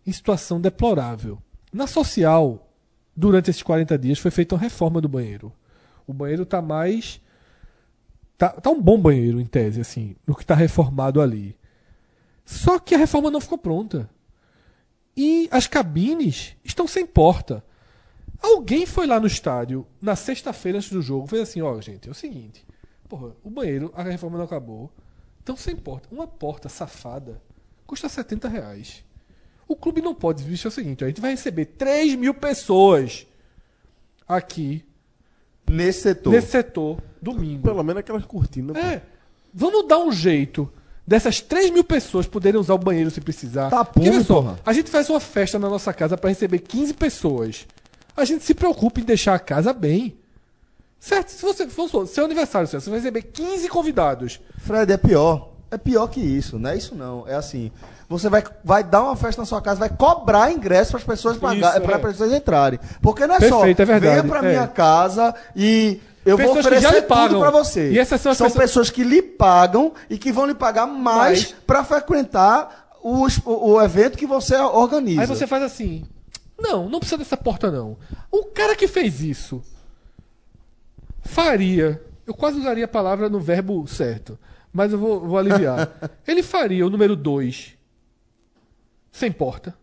em 0.06 0.12
situação 0.12 0.60
deplorável. 0.60 1.38
Na 1.72 1.86
social, 1.86 2.68
durante 3.14 3.50
esses 3.50 3.62
40 3.62 3.98
dias 3.98 4.18
foi 4.18 4.30
feita 4.30 4.54
uma 4.54 4.60
reforma 4.60 5.00
do 5.00 5.08
banheiro. 5.08 5.52
O 6.06 6.12
banheiro 6.12 6.46
tá 6.46 6.62
mais 6.62 7.20
Tá, 8.40 8.48
tá 8.48 8.70
um 8.70 8.80
bom 8.80 8.98
banheiro, 8.98 9.38
em 9.38 9.44
tese, 9.44 9.82
assim, 9.82 10.16
no 10.26 10.34
que 10.34 10.46
tá 10.46 10.54
reformado 10.54 11.20
ali. 11.20 11.54
Só 12.42 12.78
que 12.78 12.94
a 12.94 12.98
reforma 12.98 13.30
não 13.30 13.38
ficou 13.38 13.58
pronta. 13.58 14.08
E 15.14 15.46
as 15.52 15.66
cabines 15.66 16.56
estão 16.64 16.88
sem 16.88 17.04
porta. 17.04 17.62
Alguém 18.42 18.86
foi 18.86 19.06
lá 19.06 19.20
no 19.20 19.26
estádio, 19.26 19.86
na 20.00 20.16
sexta-feira 20.16 20.78
antes 20.78 20.90
do 20.90 21.02
jogo, 21.02 21.26
fez 21.26 21.42
assim, 21.42 21.60
ó, 21.62 21.80
gente, 21.80 22.08
é 22.08 22.10
o 22.10 22.14
seguinte. 22.14 22.64
Porra, 23.08 23.32
o 23.44 23.50
banheiro, 23.50 23.92
a 23.94 24.02
reforma 24.02 24.38
não 24.38 24.44
acabou. 24.44 24.90
Estão 25.40 25.56
sem 25.56 25.74
porta. 25.76 26.08
Uma 26.10 26.26
porta 26.26 26.68
safada 26.68 27.40
custa 27.86 28.08
70 28.08 28.48
reais. 28.48 29.04
O 29.66 29.74
clube 29.76 30.00
não 30.00 30.14
pode 30.14 30.42
vestir 30.44 30.68
o 30.68 30.70
seguinte, 30.70 31.02
ó, 31.02 31.06
a 31.06 31.08
gente 31.08 31.20
vai 31.20 31.32
receber 31.32 31.64
3 31.66 32.14
mil 32.16 32.34
pessoas 32.34 33.26
aqui, 34.26 34.84
Nesse 35.68 36.02
setor. 36.02 36.32
nesse 36.32 36.48
setor, 36.48 37.00
domingo. 37.22 37.62
Pelo 37.62 37.82
menos 37.84 38.00
aquelas 38.00 38.24
cortinas. 38.24 38.76
pô. 38.76 38.82
É. 38.82 39.02
Vamos 39.54 39.86
dar 39.86 39.98
um 39.98 40.10
jeito 40.10 40.68
dessas 41.06 41.40
3 41.40 41.70
mil 41.70 41.84
pessoas 41.84 42.26
poderem 42.26 42.60
usar 42.60 42.74
o 42.74 42.78
banheiro 42.78 43.10
se 43.10 43.20
precisar. 43.20 43.70
Tá 43.70 43.84
Porque, 43.84 44.20
só, 44.22 44.34
porra. 44.42 44.58
a 44.66 44.72
gente 44.72 44.90
faz 44.90 45.08
uma 45.10 45.20
festa 45.20 45.58
na 45.58 45.68
nossa 45.68 45.92
casa 45.92 46.16
para 46.16 46.28
receber 46.30 46.58
15 46.60 46.94
pessoas. 46.94 47.66
A 48.20 48.24
gente 48.24 48.44
se 48.44 48.54
preocupa 48.54 49.00
em 49.00 49.04
deixar 49.04 49.34
a 49.34 49.38
casa 49.38 49.72
bem. 49.72 50.16
Certo? 50.98 51.30
Se 51.30 51.42
você 51.42 51.66
for 51.66 52.06
seu 52.06 52.24
aniversário, 52.26 52.68
você 52.68 52.78
vai 52.90 52.98
receber 52.98 53.22
15 53.22 53.68
convidados. 53.68 54.40
Fred, 54.58 54.92
é 54.92 54.96
pior. 54.98 55.48
É 55.70 55.78
pior 55.78 56.08
que 56.08 56.20
isso, 56.20 56.58
não 56.58 56.70
é 56.70 56.76
isso 56.76 56.94
não. 56.96 57.26
É 57.28 57.34
assim, 57.36 57.70
você 58.08 58.28
vai, 58.28 58.42
vai 58.64 58.82
dar 58.82 59.02
uma 59.04 59.14
festa 59.14 59.40
na 59.40 59.46
sua 59.46 59.62
casa, 59.62 59.78
vai 59.78 59.88
cobrar 59.88 60.50
ingresso 60.50 60.90
para 60.90 60.98
as 60.98 61.04
pessoas 61.06 61.36
pagar, 61.36 61.80
para 61.80 61.92
é. 61.92 61.96
as 61.96 62.02
pessoas 62.02 62.32
entrarem. 62.32 62.80
Porque 63.00 63.24
não 63.24 63.36
é 63.36 63.38
Perfeito, 63.38 63.76
só 63.76 63.82
é 63.82 63.86
verdade, 63.86 64.20
venha 64.20 64.24
para 64.24 64.46
é. 64.48 64.50
minha 64.50 64.66
casa 64.66 65.32
e 65.54 66.00
eu 66.26 66.36
vou 66.36 66.54
Pessoas 66.54 66.66
que 66.66 66.80
já 66.80 66.88
oferecer 66.88 67.00
lhe 67.02 67.06
pagam. 67.06 67.28
tudo 67.28 67.40
para 67.40 67.50
você. 67.50 67.92
E 67.92 67.98
essas 68.00 68.20
são 68.20 68.32
as 68.32 68.38
pessoas- 68.38 68.54
pessoas 68.54 68.90
que 68.90 69.04
lhe 69.04 69.22
pagam 69.22 69.92
e 70.10 70.18
que 70.18 70.32
vão 70.32 70.44
lhe 70.44 70.54
pagar 70.54 70.86
mais 70.86 71.44
Mais. 71.44 71.54
para 71.64 71.84
frequentar 71.84 72.88
o, 73.00 73.26
o 73.46 73.80
evento 73.80 74.18
que 74.18 74.26
você 74.26 74.56
organiza. 74.56 75.20
Aí 75.20 75.26
você 75.26 75.46
faz 75.46 75.62
assim: 75.62 76.04
Não, 76.60 76.88
não 76.88 76.98
precisa 77.00 77.18
dessa 77.18 77.36
porta, 77.36 77.70
não. 77.70 77.96
O 78.30 78.44
cara 78.44 78.76
que 78.76 78.86
fez 78.86 79.20
isso 79.22 79.62
faria. 81.22 82.02
Eu 82.26 82.34
quase 82.34 82.58
usaria 82.60 82.84
a 82.84 82.88
palavra 82.88 83.28
no 83.28 83.40
verbo 83.40 83.86
certo, 83.86 84.38
mas 84.72 84.92
eu 84.92 84.98
vou, 84.98 85.20
vou 85.26 85.38
aliviar. 85.38 85.90
Ele 86.26 86.42
faria 86.42 86.86
o 86.86 86.90
número 86.90 87.16
2 87.16 87.76
sem 89.10 89.32
porta. 89.32 89.74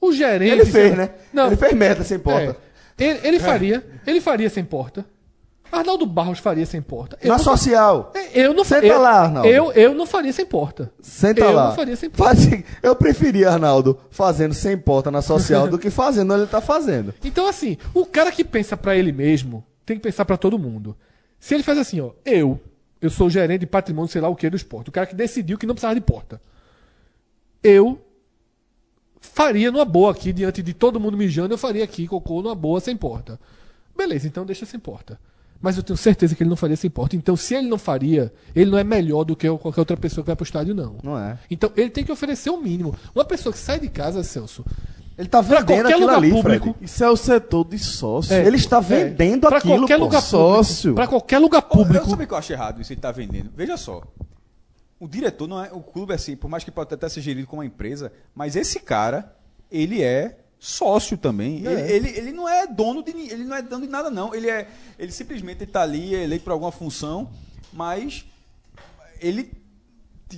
O 0.00 0.12
gerente. 0.12 0.52
Ele 0.52 0.66
fez, 0.66 0.96
né? 0.96 1.14
Não, 1.32 1.46
Ele 1.46 1.56
fez 1.56 1.72
meta 1.72 2.02
sem 2.04 2.18
porta. 2.18 2.56
é. 2.98 3.04
ele, 3.04 3.20
ele 3.26 3.40
faria. 3.40 3.84
Ele 4.06 4.20
faria 4.20 4.50
sem 4.50 4.64
porta. 4.64 5.04
Arnaldo 5.78 6.06
Barros 6.06 6.38
faria 6.38 6.64
sem 6.66 6.80
porta. 6.82 7.18
Eu 7.20 7.28
Na 7.28 7.36
não- 7.36 7.44
social. 7.44 8.12
É, 8.14 8.40
Eu 8.46 8.54
não 8.54 8.64
Senta 8.64 8.86
eu, 8.86 9.00
lá, 9.00 9.22
Arnaldo. 9.22 9.48
Eu, 9.48 9.72
eu 9.72 9.94
não 9.94 10.06
faria 10.06 10.32
sem 10.32 10.46
porta. 10.46 10.90
Senta 11.00 11.40
eu 11.40 11.52
lá. 11.52 11.68
não 11.68 11.74
faria 11.76 11.96
sem 11.96 12.10
porta. 12.10 12.34
Faz- 12.36 12.64
eu 12.82 12.96
preferia, 12.96 13.50
Arnaldo, 13.50 13.98
fazendo 14.10 14.54
sem 14.54 14.76
porta 14.76 15.10
na 15.10 15.22
social 15.22 15.68
do 15.68 15.78
que 15.78 15.90
fazendo 15.90 16.32
onde 16.32 16.42
ele 16.42 16.50
tá 16.50 16.60
fazendo. 16.60 17.14
Então, 17.24 17.46
assim, 17.46 17.76
o 17.92 18.04
cara 18.06 18.30
que 18.32 18.44
pensa 18.44 18.76
pra 18.76 18.96
ele 18.96 19.12
mesmo 19.12 19.64
tem 19.86 19.96
que 19.96 20.02
pensar 20.02 20.24
pra 20.24 20.36
todo 20.36 20.58
mundo. 20.58 20.96
Se 21.38 21.54
ele 21.54 21.62
faz 21.62 21.78
assim, 21.78 22.00
ó, 22.00 22.10
eu, 22.24 22.58
eu 23.00 23.10
sou 23.10 23.28
gerente 23.28 23.60
de 23.60 23.66
patrimônio, 23.66 24.10
sei 24.10 24.20
lá 24.20 24.28
o 24.28 24.36
que, 24.36 24.48
do 24.48 24.56
esporte, 24.56 24.88
o 24.88 24.92
cara 24.92 25.06
que 25.06 25.14
decidiu 25.14 25.58
que 25.58 25.66
não 25.66 25.74
precisava 25.74 25.94
de 25.94 26.00
porta. 26.00 26.40
Eu 27.62 28.00
faria 29.20 29.70
numa 29.70 29.84
boa 29.84 30.10
aqui, 30.10 30.32
diante 30.32 30.62
de 30.62 30.72
todo 30.74 31.00
mundo 31.00 31.16
mijando, 31.16 31.54
eu 31.54 31.58
faria 31.58 31.84
aqui 31.84 32.06
cocô 32.06 32.42
numa 32.42 32.54
boa, 32.54 32.80
sem 32.80 32.96
porta. 32.96 33.38
Beleza, 33.96 34.26
então 34.26 34.44
deixa 34.44 34.66
sem 34.66 34.78
porta. 34.80 35.18
Mas 35.60 35.76
eu 35.78 35.82
tenho 35.82 35.96
certeza 35.96 36.34
que 36.34 36.42
ele 36.42 36.50
não 36.50 36.56
faria 36.56 36.76
sem 36.76 36.90
porta. 36.90 37.16
Então, 37.16 37.36
se 37.36 37.54
ele 37.54 37.68
não 37.68 37.78
faria, 37.78 38.32
ele 38.54 38.70
não 38.70 38.76
é 38.78 38.84
melhor 38.84 39.24
do 39.24 39.34
que 39.34 39.48
qualquer 39.58 39.80
outra 39.80 39.96
pessoa 39.96 40.22
que 40.22 40.26
vai 40.26 40.36
pro 40.36 40.44
estádio, 40.44 40.74
não. 40.74 40.96
Não 41.02 41.18
é. 41.18 41.38
Então, 41.50 41.70
ele 41.76 41.88
tem 41.88 42.04
que 42.04 42.12
oferecer 42.12 42.50
o 42.50 42.60
mínimo. 42.60 42.94
Uma 43.14 43.24
pessoa 43.24 43.52
que 43.52 43.58
sai 43.58 43.80
de 43.80 43.88
casa, 43.88 44.22
Celso, 44.22 44.64
Ele 45.16 45.28
tá 45.28 45.42
Pra 45.42 45.60
vendendo 45.60 45.86
aquilo 45.88 46.10
ali, 46.10 46.30
público, 46.30 46.64
Fred. 46.72 46.84
Isso 46.84 47.04
é 47.04 47.08
o 47.08 47.16
setor 47.16 47.64
de 47.64 47.78
sócio. 47.78 48.34
Ele 48.34 48.56
está 48.56 48.80
vendendo 48.80 49.46
É. 49.46 49.48
pra 49.48 49.58
aquilo, 49.58 49.78
qualquer 49.78 49.96
lugar 49.96 50.20
Sócio. 50.20 50.92
para 50.94 51.06
qualquer 51.06 51.38
lugar 51.38 51.62
público. 51.62 52.04
Eu 52.04 52.10
sabe 52.10 52.24
o 52.24 52.26
que 52.26 52.34
eu 52.34 52.38
acho 52.38 52.52
errado 52.52 52.80
isso 52.82 52.92
ele 52.92 53.00
tá 53.00 53.12
vendendo? 53.12 53.50
Veja 53.56 53.76
só. 53.76 54.02
O 54.98 55.06
diretor 55.08 55.46
não 55.46 55.62
é. 55.64 55.70
O 55.72 55.80
clube, 55.80 56.12
assim, 56.12 56.34
por 56.36 56.48
mais 56.50 56.64
que 56.64 56.70
pode 56.70 56.92
até 56.92 57.08
ser 57.08 57.20
gerido 57.20 57.46
como 57.46 57.62
uma 57.62 57.66
empresa, 57.66 58.12
mas 58.34 58.56
esse 58.56 58.80
cara, 58.80 59.32
ele 59.70 60.02
é 60.02 60.38
sócio 60.64 61.18
também. 61.18 61.64
Ele, 61.66 61.92
ele, 61.92 62.08
ele 62.18 62.32
não 62.32 62.48
é 62.48 62.66
dono 62.66 63.02
de 63.02 63.10
ele 63.10 63.44
não 63.44 63.54
é 63.56 63.60
dono 63.62 63.84
de 63.84 63.92
nada 63.92 64.10
não. 64.10 64.34
Ele 64.34 64.48
é 64.48 64.66
ele 64.98 65.12
simplesmente 65.12 65.62
está 65.64 65.82
ali 65.82 66.14
é 66.14 66.22
eleito 66.24 66.44
por 66.44 66.52
alguma 66.52 66.72
função, 66.72 67.30
mas 67.72 68.24
ele 69.20 69.52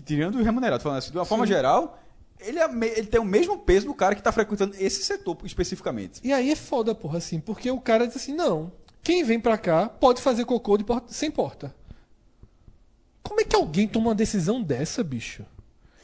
tirando 0.05 0.37
o 0.37 0.43
remunerado, 0.43 0.83
falando 0.83 0.99
assim, 0.99 1.11
de 1.13 1.17
uma 1.17 1.25
forma 1.25 1.47
geral, 1.47 1.99
ele, 2.41 2.59
é 2.59 2.69
ele 2.99 3.07
tem 3.07 3.21
o 3.21 3.25
mesmo 3.25 3.57
peso 3.59 3.87
do 3.87 3.95
cara 3.95 4.15
que 4.15 4.21
está 4.21 4.33
frequentando 4.33 4.75
esse 4.79 5.03
setor 5.05 5.39
especificamente. 5.45 6.21
E 6.25 6.33
aí 6.33 6.51
é 6.51 6.57
foda, 6.57 6.95
porra, 6.95 7.19
assim, 7.19 7.39
porque 7.41 7.71
o 7.71 7.81
cara 7.81 8.07
diz 8.07 8.17
assim, 8.17 8.35
não, 8.35 8.73
quem 9.03 9.23
vem 9.25 9.39
pra 9.41 9.57
cá 9.57 9.89
pode 9.89 10.21
fazer 10.21 10.45
cocô 10.45 10.77
de 10.77 10.85
porta- 10.85 11.13
sem 11.13 11.31
porta. 11.31 11.75
Como 13.23 13.41
é 13.41 13.45
que 13.45 13.57
alguém 13.57 13.87
toma 13.89 14.09
uma 14.09 14.15
decisão 14.15 14.61
dessa, 14.63 15.03
bicho? 15.03 15.45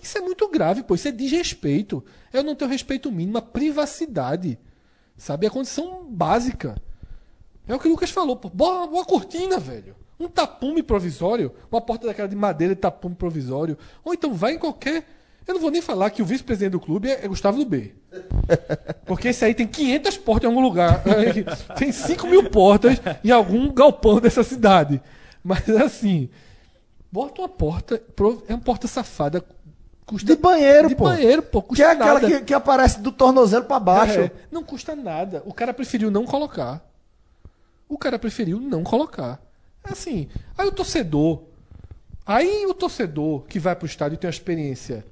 Isso 0.02 0.18
é 0.18 0.20
muito 0.20 0.48
grave, 0.48 0.82
pô, 0.82 0.96
isso 0.96 1.06
é 1.06 1.12
desrespeito. 1.12 2.04
Eu 2.32 2.42
não 2.42 2.56
tenho 2.56 2.70
respeito 2.70 3.10
mínimo 3.12 3.38
à 3.38 3.42
privacidade. 3.42 4.58
Sabe? 5.16 5.46
É 5.46 5.48
a 5.48 5.52
condição 5.52 6.04
básica. 6.10 6.74
É 7.68 7.74
o 7.74 7.78
que 7.78 7.86
o 7.86 7.90
Lucas 7.92 8.10
falou, 8.10 8.36
pô. 8.36 8.50
Cortina, 9.04 9.58
velho. 9.58 9.94
Um 10.18 10.28
tapume 10.28 10.82
provisório, 10.82 11.52
uma 11.70 11.80
porta 11.80 12.06
daquela 12.06 12.28
de 12.28 12.34
madeira 12.34 12.74
de 12.74 12.80
tapume 12.80 13.14
provisório. 13.14 13.78
Ou 14.04 14.12
então 14.12 14.34
vai 14.34 14.54
em 14.54 14.58
qualquer. 14.58 15.04
Eu 15.46 15.54
não 15.54 15.60
vou 15.60 15.70
nem 15.70 15.80
falar 15.80 16.10
que 16.10 16.22
o 16.22 16.24
vice-presidente 16.24 16.72
do 16.72 16.80
clube 16.80 17.08
é 17.10 17.26
Gustavo 17.28 17.58
do 17.58 17.64
B. 17.64 17.92
Porque 19.06 19.28
esse 19.28 19.44
aí 19.44 19.54
tem 19.54 19.66
500 19.66 20.16
portas 20.18 20.44
em 20.44 20.52
algum 20.52 20.66
lugar. 20.66 21.02
tem 21.78 21.92
5 21.92 22.26
mil 22.26 22.50
portas 22.50 23.00
em 23.22 23.30
algum 23.30 23.72
galpão 23.72 24.20
dessa 24.20 24.42
cidade. 24.42 25.00
Mas 25.42 25.68
assim, 25.68 26.28
bota 27.10 27.40
uma 27.40 27.48
porta. 27.48 28.02
É 28.48 28.54
uma 28.54 28.60
porta 28.60 28.86
safada. 28.86 29.44
Custa, 30.04 30.34
De 30.34 30.40
banheiro, 30.40 30.88
de 30.88 30.96
pô. 30.96 31.04
banheiro, 31.04 31.42
pô. 31.42 31.62
Que 31.62 31.68
Custa 31.68 31.84
é 31.84 31.90
aquela 31.90 32.20
que, 32.20 32.40
que 32.42 32.54
aparece 32.54 33.00
do 33.00 33.12
tornozelo 33.12 33.64
pra 33.64 33.78
baixo. 33.78 34.20
É, 34.20 34.30
não 34.50 34.62
custa 34.62 34.94
nada. 34.96 35.42
O 35.46 35.54
cara 35.54 35.72
preferiu 35.72 36.10
não 36.10 36.24
colocar. 36.24 36.84
O 37.88 37.96
cara 37.96 38.18
preferiu 38.18 38.60
não 38.60 38.82
colocar. 38.82 39.40
É 39.84 39.92
assim. 39.92 40.28
Aí 40.56 40.66
o 40.66 40.72
torcedor. 40.72 41.42
Aí 42.26 42.66
o 42.66 42.74
torcedor 42.74 43.42
que 43.42 43.58
vai 43.58 43.74
pro 43.74 43.86
estádio 43.86 44.14
e 44.14 44.18
tem 44.18 44.28
uma 44.28 44.32
experiência 44.32 45.04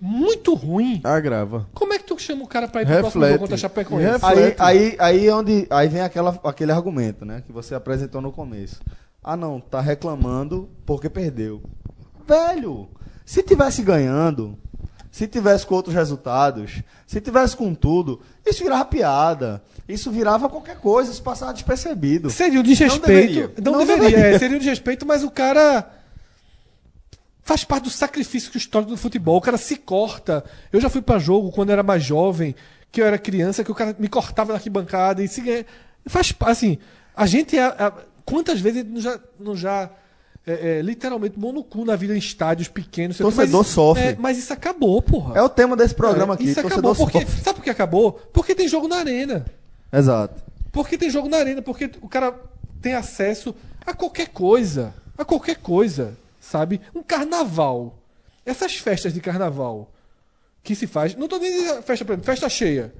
muito 0.00 0.54
ruim. 0.54 1.00
Agrava. 1.04 1.66
Como 1.72 1.92
é 1.92 1.98
que 1.98 2.04
tu 2.04 2.18
chama 2.18 2.44
o 2.44 2.48
cara 2.48 2.68
pra 2.68 2.82
ir 2.82 2.86
pro 2.86 2.98
próximo 2.98 3.22
Reflete. 3.22 3.32
jogo 3.32 3.40
contra 3.40 3.54
a 3.54 3.58
Chapecoense? 3.58 4.24
Aí, 4.24 4.54
aí, 4.58 4.96
aí, 4.98 5.26
é 5.28 5.34
onde, 5.34 5.66
aí 5.70 5.88
vem 5.88 6.02
aquela, 6.02 6.38
aquele 6.44 6.72
argumento, 6.72 7.24
né? 7.24 7.42
Que 7.46 7.52
você 7.52 7.74
apresentou 7.74 8.20
no 8.20 8.30
começo. 8.30 8.80
Ah, 9.22 9.36
não, 9.36 9.58
tá 9.58 9.80
reclamando 9.80 10.68
porque 10.84 11.08
perdeu. 11.08 11.62
Velho, 12.26 12.88
se 13.24 13.42
tivesse 13.42 13.82
ganhando, 13.82 14.58
se 15.10 15.26
tivesse 15.26 15.64
com 15.66 15.74
outros 15.74 15.94
resultados, 15.94 16.82
se 17.06 17.20
tivesse 17.20 17.56
com 17.56 17.74
tudo, 17.74 18.20
isso 18.44 18.62
virava 18.62 18.84
piada. 18.84 19.62
Isso 19.88 20.10
virava 20.10 20.48
qualquer 20.48 20.78
coisa, 20.78 21.10
isso 21.12 21.22
passava 21.22 21.52
despercebido. 21.52 22.30
Seria 22.30 22.58
um 22.58 22.62
desrespeito. 22.62 23.06
deveria. 23.06 23.52
Não 23.62 23.72
Não 23.72 23.78
deveria, 23.80 24.10
deveria. 24.10 24.36
é, 24.36 24.38
seria 24.38 24.56
um 24.56 24.58
desrespeito, 24.58 25.04
mas 25.06 25.22
o 25.22 25.30
cara 25.30 25.90
faz 27.42 27.64
parte 27.64 27.84
do 27.84 27.90
sacrifício 27.90 28.56
histórico 28.56 28.92
do 28.92 28.96
futebol. 28.96 29.36
O 29.36 29.40
cara 29.40 29.58
se 29.58 29.76
corta. 29.76 30.42
Eu 30.72 30.80
já 30.80 30.88
fui 30.88 31.02
pra 31.02 31.18
jogo 31.18 31.52
quando 31.52 31.70
era 31.70 31.82
mais 31.82 32.02
jovem, 32.02 32.54
que 32.90 33.00
eu 33.00 33.06
era 33.06 33.18
criança, 33.18 33.62
que 33.62 33.70
o 33.70 33.74
cara 33.74 33.94
me 33.98 34.08
cortava 34.08 34.52
na 34.52 34.58
arquibancada 34.58 35.22
e 35.22 35.28
se 35.28 35.66
faz 36.06 36.34
assim. 36.46 36.78
A 37.14 37.26
gente 37.26 37.58
é, 37.58 37.64
é- 37.66 37.92
quantas 38.24 38.60
vezes 38.60 38.84
não 38.84 39.00
já, 39.00 39.20
não 39.38 39.54
já 39.54 39.90
é, 40.46 40.78
é, 40.78 40.82
literalmente 40.82 41.38
mão 41.38 41.52
no 41.52 41.64
cu 41.64 41.84
na 41.84 41.96
vida 41.96 42.14
em 42.14 42.18
estádios 42.18 42.68
pequenos. 42.68 43.16
Torcedor 43.18 43.46
mas 43.46 43.50
isso- 43.66 43.72
sofre. 43.74 44.02
é, 44.04 44.16
mas 44.18 44.38
isso 44.38 44.52
acabou, 44.52 45.00
porra. 45.00 45.38
É 45.38 45.42
o 45.42 45.48
tema 45.48 45.76
desse 45.76 45.94
programa 45.94 46.34
É, 46.34 46.36
aqui. 46.36 46.44
Isso 46.50 46.60
acabou. 46.60 46.94
Porque, 46.94 47.20
sofre. 47.20 47.42
sabe 47.42 47.56
por 47.56 47.64
que 47.64 47.70
acabou? 47.70 48.12
Porque 48.32 48.54
tem 48.54 48.68
jogo 48.68 48.86
na 48.88 48.96
arena. 48.96 49.44
Exato. 49.92 50.42
Porque 50.72 50.98
tem 50.98 51.08
jogo 51.08 51.28
na 51.28 51.36
arena, 51.38 51.62
porque 51.62 51.90
o 52.02 52.08
cara 52.08 52.34
tem 52.82 52.94
acesso 52.94 53.54
a 53.86 53.94
qualquer 53.94 54.28
coisa. 54.28 54.92
A 55.16 55.24
qualquer 55.24 55.56
coisa, 55.56 56.16
sabe? 56.40 56.80
Um 56.94 57.02
carnaval. 57.02 57.96
Essas 58.44 58.76
festas 58.76 59.14
de 59.14 59.20
carnaval 59.20 59.90
que 60.62 60.74
se 60.74 60.86
faz. 60.86 61.14
Não 61.14 61.28
tô 61.28 61.38
nem 61.38 61.50
dizendo 61.52 61.82
festa, 61.82 62.04
por 62.04 62.12
exemplo, 62.12 62.24
festa 62.26 62.48
cheia, 62.48 62.92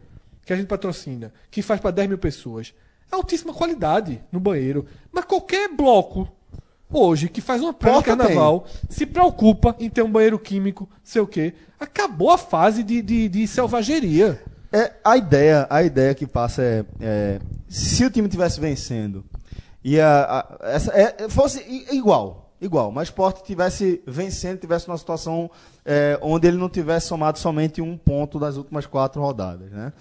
que 0.46 0.52
a 0.52 0.56
gente 0.56 0.66
patrocina, 0.68 1.32
que 1.50 1.60
faz 1.62 1.80
para 1.80 1.90
10 1.90 2.08
mil 2.08 2.18
pessoas. 2.18 2.72
Altíssima 3.10 3.52
qualidade 3.52 4.22
no 4.32 4.38
banheiro. 4.40 4.86
Mas 5.12 5.24
qualquer 5.24 5.68
bloco 5.68 6.28
hoje 6.92 7.28
que 7.28 7.40
faz 7.40 7.60
uma 7.60 7.72
prova 7.72 7.98
de 7.98 8.04
carnaval 8.24 8.66
se 8.88 9.04
preocupa 9.06 9.74
em 9.78 9.88
ter 9.90 10.02
um 10.02 10.10
banheiro 10.10 10.38
químico, 10.38 10.88
sei 11.02 11.20
o 11.22 11.26
quê. 11.26 11.54
Acabou 11.78 12.30
a 12.30 12.38
fase 12.38 12.82
de, 12.82 13.02
de, 13.02 13.28
de 13.28 13.46
selvageria. 13.46 14.40
É, 14.72 14.92
a 15.04 15.16
ideia, 15.16 15.66
a 15.70 15.82
ideia 15.82 16.14
que 16.14 16.26
passa 16.26 16.62
é, 16.62 16.84
é, 17.00 17.40
se 17.68 18.04
o 18.04 18.10
time 18.10 18.28
tivesse 18.28 18.60
vencendo 18.60 19.24
e 19.84 20.00
a, 20.00 20.24
a- 20.24 20.58
essa, 20.68 20.90
é, 20.92 21.28
fosse 21.28 21.64
igual, 21.92 22.50
igual, 22.60 22.90
mas 22.90 23.08
Sport 23.08 23.42
tivesse 23.42 24.00
vencendo, 24.06 24.58
tivesse 24.58 24.88
numa 24.88 24.98
situação 24.98 25.48
é, 25.84 26.18
onde 26.22 26.48
ele 26.48 26.56
não 26.56 26.68
tivesse 26.68 27.06
somado 27.06 27.38
somente 27.38 27.80
um 27.80 27.96
ponto 27.96 28.38
das 28.38 28.56
últimas 28.56 28.84
quatro 28.86 29.20
rodadas, 29.22 29.70
né? 29.70 29.92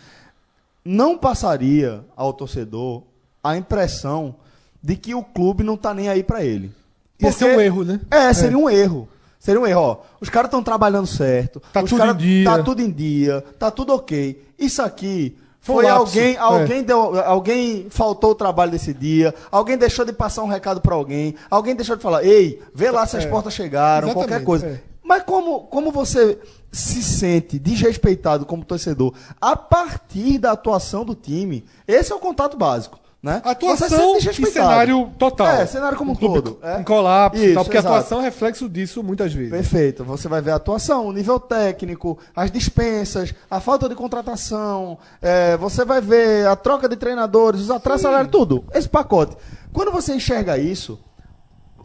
Não 0.85 1.17
passaria 1.17 2.03
ao 2.15 2.33
torcedor 2.33 3.03
a 3.43 3.55
impressão 3.55 4.35
de 4.83 4.95
que 4.97 5.15
o 5.15 5.23
clube 5.23 5.63
não 5.63 5.75
está 5.75 5.93
nem 5.93 6.09
aí 6.09 6.21
para 6.21 6.43
ele. 6.43 6.71
Ia 7.19 7.31
ser 7.31 7.55
um 7.55 7.61
erro, 7.61 7.83
né? 7.85 8.01
É, 8.11 8.33
seria 8.33 8.57
um 8.57 8.69
erro. 8.69 9.07
Seria 9.39 9.59
um 9.61 9.65
erro, 9.67 9.81
ó. 9.81 9.97
Os 10.19 10.29
caras 10.29 10.47
estão 10.49 10.61
trabalhando 10.63 11.07
certo. 11.07 11.61
Tá 11.71 11.81
os 11.81 11.89
tudo 11.89 11.99
cara- 11.99 12.11
em 12.11 12.17
dia. 12.17 12.45
Tá 12.45 12.63
tudo 12.63 12.81
em 12.81 12.91
dia. 12.91 13.41
Tá 13.57 13.71
tudo 13.71 13.93
ok. 13.93 14.43
Isso 14.59 14.81
aqui 14.81 15.37
Foi 15.65 15.75
um 15.75 15.77
Foi 15.77 15.85
lapso. 15.85 15.99
alguém, 16.19 16.35
É. 16.35 16.37
alguém 16.39 16.83
deu, 16.83 17.21
alguém 17.23 17.87
faltou 17.89 18.31
o 18.31 18.35
trabalho 18.35 18.69
desse 18.71 18.93
dia, 18.93 19.33
alguém 19.49 19.77
deixou 19.77 20.03
de 20.03 20.11
passar 20.11 20.43
um 20.43 20.47
recado 20.49 20.81
pra 20.81 20.93
alguém, 20.93 21.35
alguém 21.49 21.73
deixou 21.73 21.95
de 21.95 22.01
falar, 22.03 22.21
ei, 22.25 22.61
vê 22.75 22.91
lá 22.91 23.07
se 23.07 23.15
as 23.15 23.23
É. 23.23 23.29
portas 23.29 23.53
chegaram, 23.53 24.09
Exatamente, 24.09 24.29
qualquer 24.29 24.43
coisa. 24.45 24.67
é. 24.67 24.81
Mas 25.01 25.23
como, 25.23 25.61
como 25.67 25.89
você 25.89 26.37
se 26.69 27.01
sente 27.01 27.57
desrespeitado 27.57 28.45
como 28.45 28.65
torcedor 28.65 29.13
a 29.39 29.55
partir 29.55 30.37
da 30.37 30.51
atuação 30.51 31.05
do 31.05 31.15
time? 31.15 31.63
Esse 31.87 32.11
é 32.11 32.15
o 32.15 32.19
contato 32.19 32.57
básico. 32.57 32.99
Né? 33.23 33.41
Atuação 33.45 34.19
sente 34.19 34.41
e 34.41 34.45
cenário 34.47 35.09
total. 35.17 35.47
É, 35.47 35.65
cenário 35.65 35.97
como 35.97 36.11
um 36.11 36.15
todo. 36.15 36.59
é. 36.61 36.81
Em 36.81 36.83
colapso 36.83 37.41
e 37.41 37.45
Isso, 37.45 37.53
tal, 37.53 37.63
porque 37.63 37.77
exato. 37.77 37.93
a 37.93 37.97
atuação 37.99 38.19
é 38.19 38.23
reflexo 38.25 38.67
disso 38.67 39.01
muitas 39.01 39.33
vezes. 39.33 39.49
Perfeito. 39.49 40.03
Você 40.03 40.27
vai 40.27 40.41
ver 40.41 40.51
a 40.51 40.55
atuação, 40.55 41.07
o 41.07 41.13
nível 41.13 41.39
técnico, 41.39 42.17
as 42.35 42.51
dispensas, 42.51 43.33
a 43.49 43.61
falta 43.61 43.87
de 43.87 43.95
contratação, 43.95 44.97
é, 45.21 45.55
você 45.55 45.85
vai 45.85 46.01
ver 46.01 46.45
a 46.47 46.55
troca 46.57 46.89
de 46.89 46.97
treinadores, 46.97 47.61
os 47.61 47.71
atrasos 47.71 48.01
salários, 48.01 48.29
tudo. 48.29 48.65
Esse 48.73 48.89
pacote. 48.89 49.37
Quando 49.71 49.89
você 49.89 50.13
enxerga 50.15 50.57
isso, 50.57 50.99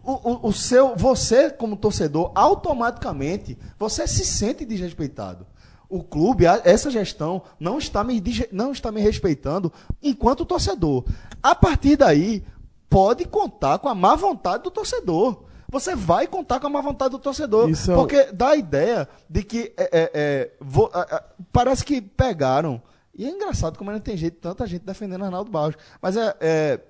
o, 0.02 0.12
o- 0.32 0.48
o 0.48 0.52
seu, 0.52 0.96
você 0.96 1.50
como 1.50 1.76
torcedor, 1.76 2.32
automaticamente, 2.34 3.56
você 3.78 4.08
se 4.08 4.24
sente 4.24 4.64
desrespeitado. 4.64 5.46
O 5.88 6.02
clube, 6.02 6.44
essa 6.64 6.90
gestão, 6.90 7.42
não 7.58 7.78
está, 7.78 8.04
me, 8.04 8.22
não 8.52 8.72
está 8.72 8.92
me 8.92 9.00
respeitando 9.00 9.72
enquanto 10.02 10.44
torcedor. 10.44 11.04
A 11.42 11.54
partir 11.54 11.96
daí, 11.96 12.44
pode 12.90 13.24
contar 13.24 13.78
com 13.78 13.88
a 13.88 13.94
má 13.94 14.14
vontade 14.14 14.62
do 14.64 14.70
torcedor. 14.70 15.44
Você 15.70 15.94
vai 15.94 16.26
contar 16.26 16.60
com 16.60 16.66
a 16.66 16.70
má 16.70 16.80
vontade 16.80 17.10
do 17.12 17.18
torcedor. 17.18 17.68
Isso 17.70 17.90
é 17.92 17.94
porque 17.94 18.24
dá 18.32 18.48
a 18.50 18.56
ideia 18.56 19.08
de 19.28 19.42
que 19.42 19.72
é, 19.76 19.84
é, 19.84 20.10
é, 20.14 20.50
vo- 20.60 20.90
parece 21.52 21.84
que 21.84 22.00
pegaram. 22.00 22.80
E 23.14 23.24
é 23.26 23.30
engraçado 23.30 23.76
como 23.78 23.90
não 23.90 23.98
tem 24.00 24.16
jeito, 24.16 24.38
tanta 24.40 24.66
gente 24.66 24.84
defendendo 24.84 25.24
Arnaldo 25.24 25.50
Barros. 25.50 25.74
Mas 26.00 26.16
é, 26.16 26.34
é, 26.40 26.80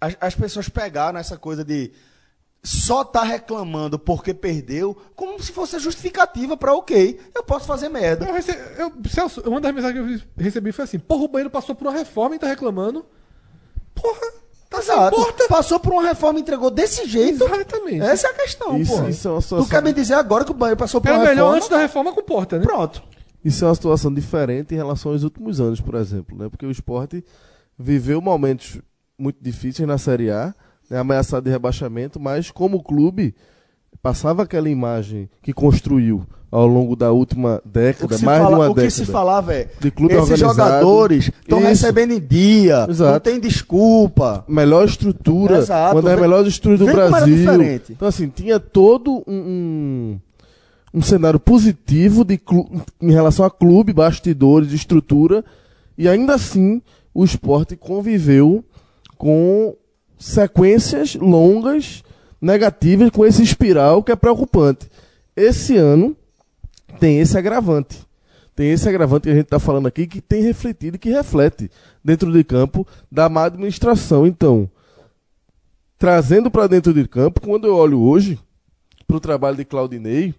as, 0.00 0.16
as 0.20 0.34
pessoas 0.34 0.68
pegaram 0.68 1.18
essa 1.18 1.36
coisa 1.36 1.64
de 1.64 1.92
só 2.68 3.02
tá 3.02 3.22
reclamando 3.22 3.98
porque 3.98 4.34
perdeu, 4.34 4.94
como 5.16 5.42
se 5.42 5.50
fosse 5.52 5.76
a 5.76 5.78
justificativa 5.78 6.54
para 6.56 6.74
ok, 6.74 7.18
eu 7.34 7.42
posso 7.42 7.66
fazer 7.66 7.88
merda. 7.88 8.26
Eu 8.26 8.34
rece... 8.34 8.50
eu, 8.76 8.92
Celso, 9.08 9.40
uma 9.46 9.58
das 9.60 9.74
mensagens 9.74 10.20
que 10.22 10.28
eu 10.38 10.44
recebi 10.44 10.70
foi 10.72 10.84
assim: 10.84 10.98
Porra, 10.98 11.24
o 11.24 11.28
banheiro 11.28 11.48
passou 11.50 11.74
por 11.74 11.86
uma 11.86 11.96
reforma 11.96 12.36
e 12.36 12.38
tá 12.38 12.46
reclamando. 12.46 13.06
Porra, 13.94 14.20
tá 14.68 14.82
sem 14.82 14.92
Exato. 14.94 15.16
porta. 15.16 15.48
Passou 15.48 15.80
por 15.80 15.92
uma 15.94 16.02
reforma 16.02 16.38
e 16.38 16.42
entregou 16.42 16.70
desse 16.70 17.06
jeito. 17.06 17.42
Exatamente. 17.42 18.00
Essa 18.02 18.26
é 18.28 18.30
a 18.30 18.34
questão, 18.34 18.78
Isso- 18.78 18.92
porra. 18.92 19.08
isso 19.08 19.28
é 19.28 19.30
uma 19.30 19.38
Tu 19.38 19.42
situação- 19.44 19.68
quer 19.68 19.82
me 19.82 19.92
dizer 19.92 20.14
agora 20.14 20.44
que 20.44 20.50
o 20.50 20.54
banheiro 20.54 20.78
passou 20.78 21.00
por 21.00 21.08
Era 21.08 21.18
uma 21.18 21.24
melhor 21.24 21.36
reforma? 21.54 21.56
antes 21.56 21.68
da 21.70 21.78
reforma 21.78 22.12
com 22.12 22.22
porta, 22.22 22.58
né? 22.58 22.64
Pronto. 22.66 23.02
Isso 23.44 23.64
é 23.64 23.68
uma 23.68 23.74
situação 23.74 24.12
diferente 24.12 24.74
em 24.74 24.76
relação 24.76 25.12
aos 25.12 25.22
últimos 25.22 25.58
anos, 25.60 25.80
por 25.80 25.94
exemplo, 25.94 26.36
né? 26.36 26.48
Porque 26.50 26.66
o 26.66 26.70
esporte 26.70 27.24
viveu 27.78 28.20
momentos 28.20 28.78
muito 29.18 29.38
difíceis 29.40 29.88
na 29.88 29.96
Série 29.96 30.30
A, 30.30 30.54
né? 30.90 30.98
ameaçado 30.98 31.44
de 31.44 31.50
rebaixamento, 31.50 32.18
mas 32.20 32.50
como 32.50 32.82
clube 32.82 33.34
passava 34.02 34.42
aquela 34.44 34.68
imagem 34.68 35.28
que 35.42 35.52
construiu 35.52 36.24
ao 36.50 36.66
longo 36.66 36.96
da 36.96 37.12
última 37.12 37.60
O 37.64 37.68
década, 37.68 38.16
que, 38.16 38.24
mais 38.24 38.38
fala- 38.42 38.48
de 38.48 38.54
uma 38.62 38.70
o 38.70 38.74
que 38.74 38.80
década. 38.80 38.90
se 38.90 39.04
falava 39.04 39.54
é 39.54 39.68
De 39.80 39.90
clube 39.90 40.14
esses 40.14 40.30
organizado. 40.30 40.54
jogadores 40.54 41.30
estão 41.40 41.60
recebendo 41.60 42.12
em 42.12 42.20
dia, 42.20 42.84
não 42.86 42.90
Exato. 42.90 43.20
tem 43.30 43.38
desculpa. 43.38 44.44
melhor 44.48 44.86
estrutura, 44.86 45.58
Exato. 45.58 45.96
uma 45.96 46.02
das 46.02 46.14
Vê- 46.14 46.20
melhores 46.22 46.48
estruturas 46.48 46.88
do 46.88 46.94
Brasil. 47.10 47.62
Então, 47.90 48.08
assim, 48.08 48.28
tinha 48.28 48.58
todo 48.58 49.22
um, 49.26 49.34
um, 49.34 50.20
um 50.94 51.02
cenário 51.02 51.38
positivo 51.38 52.24
de 52.24 52.40
em 53.02 53.12
relação 53.12 53.44
a 53.44 53.50
clube, 53.50 53.92
bastidores, 53.92 54.72
estrutura, 54.72 55.44
e 55.98 56.08
ainda 56.08 56.34
assim 56.34 56.80
o 57.12 57.24
esporte 57.24 57.76
conviveu 57.76 58.64
com 59.18 59.74
sequências 60.18 61.14
longas, 61.14 62.02
negativas, 62.40 63.10
com 63.10 63.24
esse 63.24 63.42
espiral 63.42 64.02
que 64.02 64.12
é 64.12 64.16
preocupante. 64.16 64.88
Esse 65.36 65.76
ano 65.76 66.16
tem 66.98 67.20
esse 67.20 67.38
agravante. 67.38 68.06
Tem 68.54 68.70
esse 68.70 68.88
agravante 68.88 69.22
que 69.24 69.30
a 69.30 69.34
gente 69.34 69.44
está 69.44 69.60
falando 69.60 69.86
aqui 69.86 70.06
que 70.06 70.20
tem 70.20 70.42
refletido 70.42 70.96
e 70.96 70.98
que 70.98 71.10
reflete 71.10 71.70
dentro 72.02 72.32
de 72.32 72.42
campo 72.42 72.86
da 73.10 73.28
má 73.28 73.44
administração. 73.44 74.26
Então, 74.26 74.68
trazendo 75.96 76.50
para 76.50 76.66
dentro 76.66 76.92
de 76.92 77.06
campo, 77.06 77.40
quando 77.40 77.66
eu 77.66 77.76
olho 77.76 78.00
hoje 78.00 78.38
para 79.06 79.16
o 79.16 79.20
trabalho 79.20 79.56
de 79.56 79.64
Claudinei, 79.64 80.34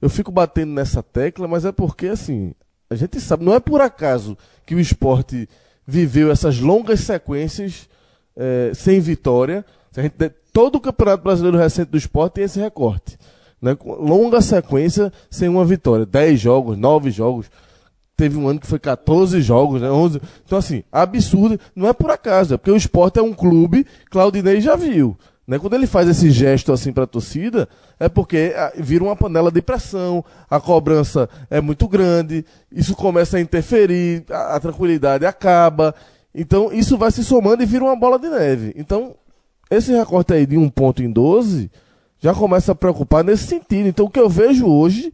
eu 0.00 0.08
fico 0.08 0.30
batendo 0.30 0.72
nessa 0.72 1.02
tecla, 1.02 1.48
mas 1.48 1.64
é 1.64 1.72
porque, 1.72 2.06
assim, 2.06 2.54
a 2.88 2.94
gente 2.94 3.20
sabe, 3.20 3.44
não 3.44 3.54
é 3.54 3.60
por 3.60 3.80
acaso 3.80 4.38
que 4.64 4.74
o 4.74 4.80
esporte 4.80 5.48
viveu 5.86 6.30
essas 6.30 6.60
longas 6.60 7.00
sequências 7.00 7.88
eh, 8.36 8.72
sem 8.74 9.00
vitória. 9.00 9.64
Gente 9.94 10.14
todo 10.52 10.76
o 10.76 10.80
Campeonato 10.80 11.22
Brasileiro 11.22 11.58
recente 11.58 11.90
do 11.90 11.98
esporte 11.98 12.34
tem 12.34 12.44
esse 12.44 12.60
recorte. 12.60 13.18
Né? 13.60 13.76
Longa 13.84 14.40
sequência 14.40 15.12
sem 15.30 15.48
uma 15.48 15.64
vitória. 15.64 16.06
10 16.06 16.40
jogos, 16.40 16.76
9 16.76 17.10
jogos. 17.10 17.50
Teve 18.16 18.36
um 18.36 18.48
ano 18.48 18.60
que 18.60 18.66
foi 18.66 18.78
14 18.78 19.40
jogos, 19.40 19.80
né? 19.80 19.90
11. 19.90 20.20
Então, 20.44 20.58
assim, 20.58 20.84
absurdo. 20.92 21.58
Não 21.74 21.88
é 21.88 21.92
por 21.92 22.10
acaso, 22.10 22.54
é 22.54 22.56
porque 22.56 22.70
o 22.70 22.76
esporte 22.76 23.18
é 23.18 23.22
um 23.22 23.32
clube, 23.32 23.86
Claudinei 24.10 24.60
já 24.60 24.76
viu. 24.76 25.16
Né? 25.46 25.58
Quando 25.58 25.74
ele 25.74 25.86
faz 25.86 26.06
esse 26.06 26.30
gesto 26.30 26.72
assim 26.72 26.92
para 26.92 27.04
a 27.04 27.08
torcida, 27.08 27.68
é 27.98 28.08
porque 28.08 28.52
ah, 28.54 28.72
vira 28.76 29.02
uma 29.02 29.16
panela 29.16 29.50
de 29.50 29.60
pressão, 29.60 30.24
a 30.48 30.60
cobrança 30.60 31.28
é 31.50 31.60
muito 31.60 31.88
grande, 31.88 32.44
isso 32.70 32.94
começa 32.94 33.36
a 33.36 33.40
interferir, 33.40 34.24
a 34.30 34.60
tranquilidade 34.60 35.26
acaba. 35.26 35.94
Então, 36.34 36.72
isso 36.72 36.96
vai 36.96 37.10
se 37.10 37.24
somando 37.24 37.62
e 37.62 37.66
vira 37.66 37.84
uma 37.84 37.96
bola 37.96 38.18
de 38.18 38.28
neve. 38.28 38.72
Então, 38.76 39.14
esse 39.70 39.92
recorte 39.92 40.32
aí 40.32 40.46
de 40.46 40.56
um 40.56 40.68
ponto 40.68 41.02
em 41.02 41.10
12 41.10 41.70
já 42.18 42.34
começa 42.34 42.72
a 42.72 42.74
preocupar 42.74 43.24
nesse 43.24 43.46
sentido. 43.46 43.88
Então, 43.88 44.06
o 44.06 44.10
que 44.10 44.20
eu 44.20 44.28
vejo 44.28 44.66
hoje 44.66 45.12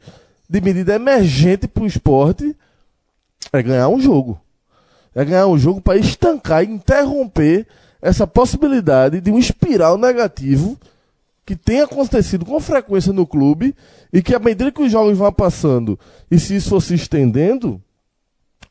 de 0.48 0.60
medida 0.60 0.94
emergente 0.94 1.66
para 1.66 1.82
o 1.82 1.86
esporte 1.86 2.54
é 3.52 3.62
ganhar 3.62 3.88
um 3.88 4.00
jogo. 4.00 4.40
É 5.14 5.24
ganhar 5.24 5.46
um 5.46 5.58
jogo 5.58 5.80
para 5.80 5.96
estancar 5.96 6.62
e 6.62 6.68
interromper 6.68 7.66
essa 8.02 8.26
possibilidade 8.26 9.20
de 9.20 9.30
um 9.30 9.38
espiral 9.38 9.96
negativo 9.96 10.78
que 11.44 11.56
tem 11.56 11.80
acontecido 11.80 12.44
com 12.44 12.58
frequência 12.60 13.12
no 13.12 13.26
clube 13.26 13.74
e 14.12 14.20
que 14.20 14.34
à 14.34 14.38
medida 14.38 14.72
que 14.72 14.82
os 14.82 14.90
jogos 14.90 15.16
vão 15.16 15.32
passando 15.32 15.98
e 16.30 16.38
se 16.38 16.56
isso 16.56 16.70
for 16.70 16.82
se 16.82 16.94
estendendo, 16.94 17.80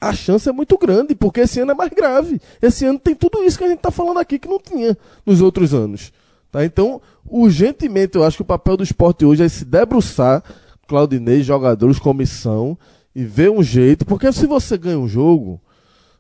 a 0.05 0.13
chance 0.13 0.47
é 0.47 0.51
muito 0.51 0.77
grande, 0.77 1.15
porque 1.15 1.41
esse 1.41 1.59
ano 1.59 1.71
é 1.71 1.75
mais 1.75 1.89
grave. 1.89 2.39
Esse 2.61 2.85
ano 2.85 2.99
tem 2.99 3.15
tudo 3.15 3.43
isso 3.43 3.57
que 3.57 3.63
a 3.63 3.67
gente 3.67 3.77
está 3.77 3.89
falando 3.89 4.19
aqui 4.19 4.37
que 4.37 4.47
não 4.47 4.59
tinha 4.59 4.95
nos 5.25 5.41
outros 5.41 5.73
anos. 5.73 6.13
Tá? 6.51 6.63
Então, 6.63 7.01
urgentemente, 7.27 8.15
eu 8.15 8.23
acho 8.23 8.37
que 8.37 8.43
o 8.43 8.45
papel 8.45 8.77
do 8.77 8.83
esporte 8.83 9.25
hoje 9.25 9.43
é 9.43 9.49
se 9.49 9.65
debruçar, 9.65 10.43
Claudinei, 10.87 11.41
jogadores, 11.41 11.97
comissão, 11.97 12.77
e 13.15 13.23
ver 13.23 13.49
um 13.49 13.63
jeito, 13.63 14.05
porque 14.05 14.31
se 14.31 14.45
você 14.45 14.77
ganha 14.77 14.99
um 14.99 15.07
jogo, 15.07 15.59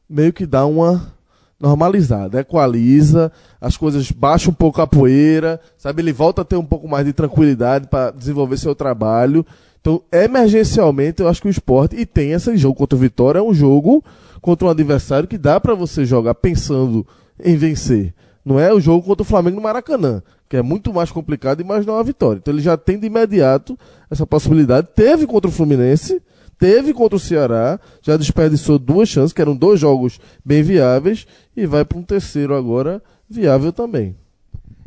meio 0.09 0.33
que 0.33 0.47
dá 0.47 0.65
uma 0.65 1.13
normalizada, 1.59 2.39
equaliza, 2.39 3.31
as 3.61 3.77
coisas 3.77 4.09
baixam 4.11 4.51
um 4.51 4.55
pouco 4.55 4.81
a 4.81 4.87
poeira, 4.87 5.59
sabe? 5.77 6.01
Ele 6.01 6.11
volta 6.11 6.41
a 6.41 6.45
ter 6.45 6.55
um 6.55 6.65
pouco 6.65 6.87
mais 6.87 7.05
de 7.05 7.13
tranquilidade 7.13 7.87
para 7.87 8.11
desenvolver 8.11 8.57
seu 8.57 8.73
trabalho. 8.73 9.45
Então, 9.85 10.01
emergencialmente, 10.11 11.21
eu 11.21 11.27
acho 11.27 11.39
que 11.39 11.47
o 11.47 11.51
esporte, 11.51 11.95
e 11.95 12.07
tem 12.07 12.31
esse 12.31 12.57
jogo 12.57 12.73
contra 12.73 12.95
o 12.95 12.99
Vitória, 12.99 13.37
é 13.37 13.41
um 13.43 13.53
jogo 13.53 14.03
contra 14.41 14.65
um 14.65 14.71
adversário 14.71 15.27
que 15.27 15.37
dá 15.37 15.59
para 15.59 15.75
você 15.75 16.03
jogar 16.03 16.33
pensando 16.33 17.05
em 17.39 17.55
vencer. 17.55 18.11
Não 18.43 18.59
é 18.59 18.73
o 18.73 18.79
jogo 18.79 19.05
contra 19.05 19.21
o 19.21 19.25
Flamengo 19.25 19.57
no 19.57 19.61
Maracanã, 19.61 20.23
que 20.49 20.57
é 20.57 20.63
muito 20.63 20.91
mais 20.91 21.11
complicado 21.11 21.61
e 21.61 21.63
mais 21.63 21.85
não 21.85 21.93
é 21.93 21.97
uma 21.97 22.03
vitória. 22.03 22.39
Então 22.39 22.51
ele 22.51 22.63
já 22.63 22.75
tem 22.75 22.97
de 22.97 23.05
imediato 23.05 23.77
essa 24.09 24.25
possibilidade. 24.25 24.87
Teve 24.95 25.27
contra 25.27 25.49
o 25.49 25.53
Fluminense, 25.53 26.19
teve 26.57 26.91
contra 26.91 27.17
o 27.17 27.19
Ceará, 27.19 27.79
já 28.01 28.17
desperdiçou 28.17 28.79
duas 28.79 29.07
chances, 29.07 29.33
que 29.33 29.41
eram 29.41 29.55
dois 29.55 29.79
jogos 29.79 30.19
bem 30.43 30.63
viáveis, 30.63 31.27
e 31.55 31.67
vai 31.67 31.85
para 31.85 31.99
um 31.99 32.03
terceiro 32.03 32.55
agora 32.55 33.03
viável 33.29 33.71
também. 33.71 34.15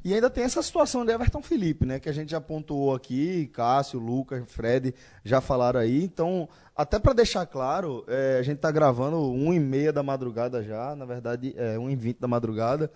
E 0.08 0.14
ainda 0.14 0.30
tem 0.30 0.42
essa 0.42 0.62
situação 0.62 1.04
de 1.04 1.12
Everton 1.12 1.42
Felipe, 1.42 1.84
né? 1.84 2.00
Que 2.00 2.08
a 2.08 2.12
gente 2.12 2.30
já 2.30 2.40
pontuou 2.40 2.94
aqui, 2.94 3.46
Cássio, 3.48 4.00
Lucas, 4.00 4.42
Fred 4.46 4.94
já 5.22 5.38
falaram 5.38 5.80
aí. 5.80 6.02
Então, 6.02 6.48
até 6.74 6.98
para 6.98 7.12
deixar 7.12 7.44
claro, 7.44 8.06
é, 8.08 8.38
a 8.38 8.42
gente 8.42 8.56
tá 8.56 8.70
gravando 8.70 9.20
1 9.20 9.52
e 9.52 9.60
meia 9.60 9.92
da 9.92 10.02
madrugada 10.02 10.64
já, 10.64 10.96
na 10.96 11.04
verdade 11.04 11.52
é 11.58 11.78
1 11.78 11.90
e 11.90 11.96
20 11.96 12.20
da 12.20 12.26
madrugada, 12.26 12.90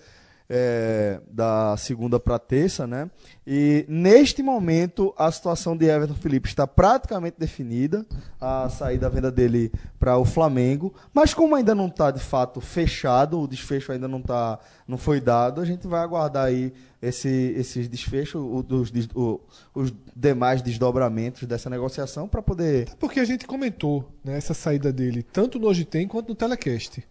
é, 0.49 1.21
da 1.31 1.77
segunda 1.77 2.19
para 2.21 2.39
terça, 2.39 2.87
né? 2.87 3.11
E 3.47 3.85
neste 3.89 4.43
momento 4.43 5.15
a 5.19 5.31
situação 5.33 5.77
de 5.77 5.87
Everton 5.87 6.15
Felipe 6.15 6.49
está 6.49 6.67
praticamente 6.67 7.37
definida, 7.39 8.07
a 8.41 8.69
saída, 8.69 9.07
a 9.07 9.11
venda 9.11 9.31
dele 9.31 9.73
para 9.99 10.17
o 10.19 10.25
Flamengo, 10.25 10.95
mas 11.13 11.33
como 11.35 11.55
ainda 11.55 11.75
não 11.75 11.87
está 11.87 12.11
de 12.11 12.21
fato 12.21 12.61
fechado, 12.61 13.41
o 13.41 13.49
desfecho 13.49 13.93
ainda 13.93 14.07
não 14.07 14.21
tá, 14.21 14.59
não 14.87 14.99
foi 14.99 15.21
dado, 15.21 15.61
a 15.61 15.65
gente 15.65 15.87
vai 15.87 16.01
aguardar 16.03 16.47
aí 16.47 16.73
esse, 17.01 17.29
esses 17.57 17.89
desfechos, 17.89 18.41
o, 18.41 18.63
dos, 18.63 18.93
o- 19.15 19.41
os 19.75 19.93
demais 20.15 20.63
desdobramentos 20.63 21.45
dessa 21.49 21.69
negociação 21.69 22.29
para 22.29 22.41
poder 22.43 22.89
Porque 23.01 23.19
a 23.19 23.25
gente 23.25 23.45
comentou 23.47 24.09
né, 24.25 24.37
essa 24.37 24.55
saída 24.55 24.93
dele, 24.93 25.23
tanto 25.23 25.59
no 25.59 25.67
Hoje 25.67 25.85
Tem 25.85 26.07
quanto 26.07 26.29
no 26.29 26.35
Telecast. 26.35 27.03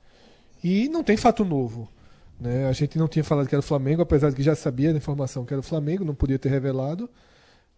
E 0.63 0.87
não 0.89 1.03
tem 1.03 1.17
fato 1.17 1.43
novo. 1.43 1.89
Né? 2.41 2.65
A 2.67 2.71
gente 2.71 2.97
não 2.97 3.07
tinha 3.07 3.23
falado 3.23 3.47
que 3.47 3.53
era 3.53 3.59
o 3.59 3.63
Flamengo, 3.63 4.01
apesar 4.01 4.31
de 4.31 4.35
que 4.35 4.41
já 4.41 4.55
sabia 4.55 4.91
da 4.91 4.97
informação 4.97 5.45
que 5.45 5.53
era 5.53 5.59
o 5.59 5.63
Flamengo, 5.63 6.03
não 6.03 6.15
podia 6.15 6.39
ter 6.39 6.49
revelado. 6.49 7.07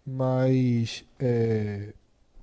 Mas 0.06 1.04
é, 1.20 1.94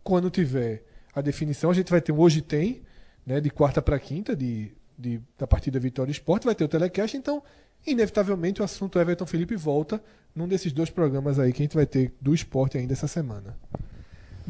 quando 0.04 0.28
tiver 0.28 0.84
a 1.14 1.22
definição, 1.22 1.70
a 1.70 1.74
gente 1.74 1.90
vai 1.90 1.98
ter 1.98 2.12
um 2.12 2.18
Hoje 2.18 2.42
Tem, 2.42 2.82
né, 3.24 3.40
de 3.40 3.48
quarta 3.48 3.80
para 3.80 3.98
quinta, 3.98 4.36
de, 4.36 4.70
de, 4.98 5.18
da 5.38 5.46
partida 5.46 5.80
Vitória 5.80 6.12
Esporte, 6.12 6.44
vai 6.44 6.54
ter 6.54 6.62
o 6.62 6.68
telecast, 6.68 7.16
então, 7.16 7.42
inevitavelmente, 7.86 8.60
o 8.60 8.64
assunto 8.64 8.98
Everton 8.98 9.24
Felipe 9.24 9.56
volta 9.56 10.02
num 10.34 10.46
desses 10.46 10.72
dois 10.72 10.90
programas 10.90 11.38
aí 11.38 11.54
que 11.54 11.62
a 11.62 11.64
gente 11.64 11.74
vai 11.74 11.86
ter 11.86 12.12
do 12.20 12.34
esporte 12.34 12.76
ainda 12.76 12.92
essa 12.92 13.08
semana. 13.08 13.56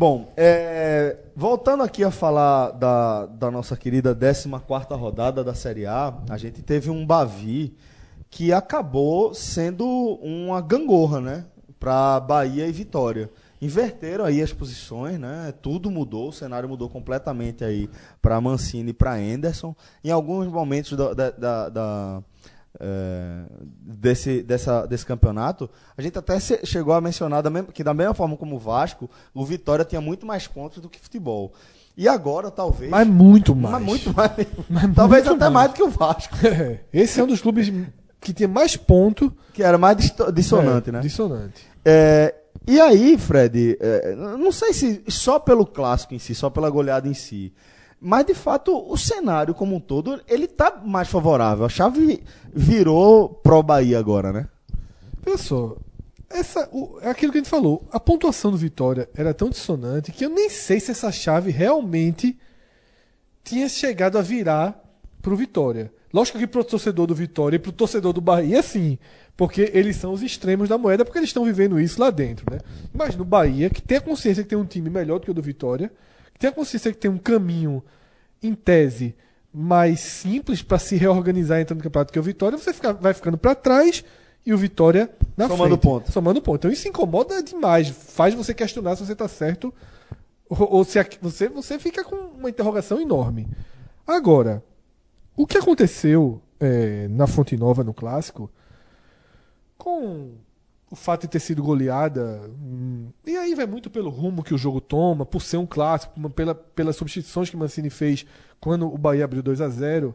Bom, 0.01 0.33
é, 0.35 1.19
voltando 1.37 1.83
aqui 1.83 2.03
a 2.03 2.11
falar 2.11 2.71
da, 2.71 3.27
da 3.27 3.51
nossa 3.51 3.77
querida 3.77 4.15
14 4.15 4.99
rodada 4.99 5.45
da 5.45 5.53
Série 5.53 5.85
A, 5.85 6.15
a 6.31 6.39
gente 6.39 6.63
teve 6.63 6.89
um 6.89 7.05
Bavi 7.05 7.77
que 8.31 8.51
acabou 8.51 9.35
sendo 9.35 9.87
uma 10.23 10.63
gangorra, 10.63 11.21
né? 11.21 11.45
Para 11.79 12.19
Bahia 12.19 12.67
e 12.67 12.73
Vitória. 12.73 13.31
Inverteram 13.61 14.25
aí 14.25 14.41
as 14.41 14.55
posições, 14.55 15.19
né? 15.19 15.53
Tudo 15.61 15.91
mudou, 15.91 16.31
o 16.31 16.33
cenário 16.33 16.67
mudou 16.67 16.89
completamente 16.89 17.63
aí 17.63 17.87
para 18.23 18.41
Mancini 18.41 18.93
e 18.93 18.95
para 18.95 19.17
Anderson. 19.17 19.77
Em 20.03 20.11
alguns 20.11 20.47
momentos 20.47 20.97
da, 20.97 21.13
da, 21.13 21.31
da, 21.31 21.69
da 21.69 22.23
é, 22.79 23.45
desse, 23.61 24.43
dessa, 24.43 24.87
desse 24.87 25.05
campeonato, 25.05 25.69
a 25.97 26.03
gente 26.03 26.19
até 26.19 26.39
chegou 26.39 26.95
a 26.95 27.01
mencionar 27.01 27.43
da 27.43 27.51
mesma, 27.51 27.73
que 27.73 27.83
da 27.83 27.95
mesma 27.95 28.15
forma 28.15 28.37
como 28.37 28.57
o 28.57 28.59
Vasco, 28.59 29.11
o 29.35 29.45
Vitória 29.45 29.85
tinha 29.85 30.01
muito 30.01 30.27
mais 30.27 30.47
pontos 30.47 30.81
do 30.81 30.89
que 30.89 31.01
futebol. 31.01 31.53
E 31.97 32.09
agora, 32.09 32.51
talvez. 32.51 32.91
Mas 32.91 33.07
muito 33.07 33.55
mais. 33.55 33.75
Mas 33.75 33.83
muito 33.83 34.15
mais. 34.15 34.33
Mas 34.69 34.85
talvez 34.95 35.25
muito 35.25 35.43
até 35.43 35.53
mais. 35.53 35.71
do 35.71 35.75
que 35.75 35.83
o 35.83 35.91
Vasco. 35.91 36.37
É, 36.45 36.81
esse 36.93 37.21
é 37.21 37.25
um 37.25 37.27
dos 37.27 37.41
clubes 37.41 37.73
que 38.21 38.33
tinha 38.33 38.49
mais 38.49 38.77
ponto. 38.77 39.35
Que 39.53 39.63
era 39.63 39.77
mais 39.77 39.97
dissonante, 40.33 40.89
é, 40.89 40.93
né? 40.93 41.01
Dissonante. 41.01 41.67
É, 41.85 42.35
e 42.67 42.81
aí, 42.81 43.19
Fred, 43.19 43.77
é, 43.81 44.15
não 44.15 44.53
sei 44.53 44.73
se 44.73 45.03
só 45.09 45.39
pelo 45.39 45.67
clássico 45.67 46.15
em 46.15 46.19
si, 46.19 46.35
só 46.35 46.49
pela 46.49 46.71
goleada 46.71 47.09
em 47.09 47.15
si, 47.15 47.53
mas 48.01 48.25
de 48.25 48.35
fato 48.35 48.77
o 48.77 48.97
cenário 48.97 49.55
como 49.55 49.77
um 49.77 49.81
todo, 49.81 50.21
ele 50.27 50.47
tá 50.49 50.81
mais 50.85 51.09
favorável. 51.09 51.65
A 51.65 51.69
chave 51.69 52.23
virou 52.53 53.29
pró 53.29 53.63
Bahia 53.63 53.99
agora, 53.99 54.33
né? 54.33 54.49
Olha 55.27 55.37
essa, 56.31 56.69
o- 56.73 56.99
é 57.03 57.11
aquilo 57.11 57.33
que 57.33 57.39
a 57.39 57.41
gente 57.41 57.51
falou. 57.51 57.85
A 57.91 57.99
pontuação 58.01 58.51
do 58.51 58.57
Vitória 58.57 59.09
era 59.15 59.35
tão 59.35 59.51
dissonante 59.51 60.13
que 60.13 60.25
eu 60.25 60.31
nem 60.31 60.49
sei 60.49 60.79
se 60.81 60.91
essa 60.93 61.11
chave 61.13 61.51
realmente 61.51 62.39
tinha 63.45 63.69
chegado 63.69 64.17
a 64.17 64.23
virar 64.23 64.81
pro 65.21 65.37
Vitória. 65.37 65.93
Lógico 66.13 66.39
que 66.39 66.47
pro 66.47 66.65
torcedor 66.65 67.07
do 67.07 67.15
Vitória 67.15 67.57
e 67.57 67.59
pro 67.59 67.71
torcedor 67.73 68.13
do 68.13 68.21
Bahia, 68.21 68.63
sim. 68.63 68.99
Porque 69.37 69.71
eles 69.75 69.97
são 69.97 70.13
os 70.13 70.23
extremos 70.23 70.69
da 70.69 70.77
moeda, 70.77 71.05
porque 71.05 71.19
eles 71.19 71.31
estão 71.31 71.45
vivendo 71.45 71.81
isso 71.81 72.01
lá 72.01 72.11
dentro, 72.11 72.45
né? 72.51 72.59
Mas 72.93 73.17
no 73.17 73.25
Bahia, 73.25 73.71
que 73.71 73.81
tem 73.81 73.99
a 73.99 74.01
consciência 74.01 74.43
que 74.43 74.49
tem 74.51 74.59
um 74.59 74.65
time 74.67 74.91
melhor 74.91 75.19
do 75.19 75.25
que 75.25 75.31
o 75.31 75.35
do 75.35 75.43
Vitória, 75.43 75.91
tem 76.41 76.51
a 76.51 76.53
consciência 76.53 76.91
que 76.93 76.99
tem 76.99 77.11
um 77.11 77.19
caminho, 77.19 77.81
em 78.43 78.55
tese, 78.55 79.15
mais 79.53 80.01
simples 80.01 80.63
para 80.63 80.79
se 80.79 80.97
reorganizar 80.97 81.61
entrando 81.61 81.79
no 81.79 81.85
campeonato 81.85 82.13
que 82.13 82.19
é 82.19 82.23
o 82.23 82.25
Vitória, 82.25 82.57
você 82.59 82.73
fica- 82.73 82.93
vai 82.95 83.13
ficando 83.15 83.37
para 83.39 83.55
trás 83.55 84.03
e 84.47 84.53
o 84.55 84.59
Vitória 84.59 85.11
na 85.37 85.47
Somando 85.47 85.69
frente. 85.77 85.83
ponto. 85.83 86.11
Somando 86.13 86.41
ponto. 86.43 86.57
Então 86.61 86.71
isso 86.71 86.89
incomoda 86.89 87.43
demais. 87.43 87.89
Faz 87.91 88.35
você 88.35 88.55
questionar 88.55 88.97
se 88.97 89.05
você 89.05 89.13
está 89.13 89.29
certo 89.29 89.73
ou, 90.49 90.73
ou 90.77 90.85
se 90.85 90.99
aqui- 90.99 91.19
você, 91.21 91.49
você 91.49 91.79
fica 91.79 92.03
com 92.03 92.17
uma 92.17 92.49
interrogação 92.49 93.01
enorme. 93.01 93.47
Agora, 94.07 94.65
o 95.37 95.47
que 95.47 95.59
aconteceu 95.59 96.41
é, 96.59 97.07
na 97.09 97.27
Fonte 97.27 97.57
Nova 97.57 97.85
no 97.85 97.93
Clássico, 97.95 98.51
com 99.77 100.33
o 100.91 100.97
fato 100.97 101.23
de 101.23 101.29
ter 101.29 101.39
sido 101.39 101.63
goleada, 101.63 102.51
hum, 102.61 103.11
e 103.25 103.37
aí 103.37 103.55
vai 103.55 103.65
muito 103.65 103.89
pelo 103.89 104.11
rumo 104.11 104.43
que 104.43 104.53
o 104.53 104.59
jogo 104.59 104.81
toma, 104.81 105.25
por 105.25 105.41
ser 105.41 105.57
um 105.57 105.67
clássico, 105.67 106.29
pela, 106.31 106.53
pelas 106.53 106.97
substituições 106.97 107.49
que 107.49 107.57
Mancini 107.57 107.89
fez 107.89 108.27
quando 108.61 108.93
o 108.93 108.99
Bahia 108.99 109.25
abriu 109.25 109.43
2 109.43 109.61
a 109.61 109.69
0 109.69 110.15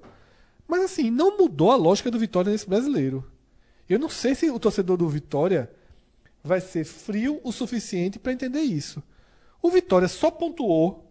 Mas 0.67 0.83
assim, 0.83 1.09
não 1.09 1.37
mudou 1.37 1.71
a 1.71 1.77
lógica 1.77 2.11
do 2.11 2.19
Vitória 2.19 2.51
nesse 2.51 2.67
brasileiro. 2.67 3.25
Eu 3.87 3.97
não 3.97 4.09
sei 4.09 4.35
se 4.35 4.49
o 4.51 4.59
torcedor 4.59 4.97
do 4.97 5.07
Vitória 5.07 5.71
vai 6.43 6.59
ser 6.59 6.83
frio 6.83 7.39
o 7.43 7.53
suficiente 7.53 8.19
para 8.19 8.33
entender 8.33 8.61
isso. 8.61 9.01
O 9.61 9.69
Vitória 9.69 10.09
só 10.09 10.29
pontuou 10.29 11.09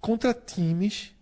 contra 0.00 0.32
times 0.32 1.12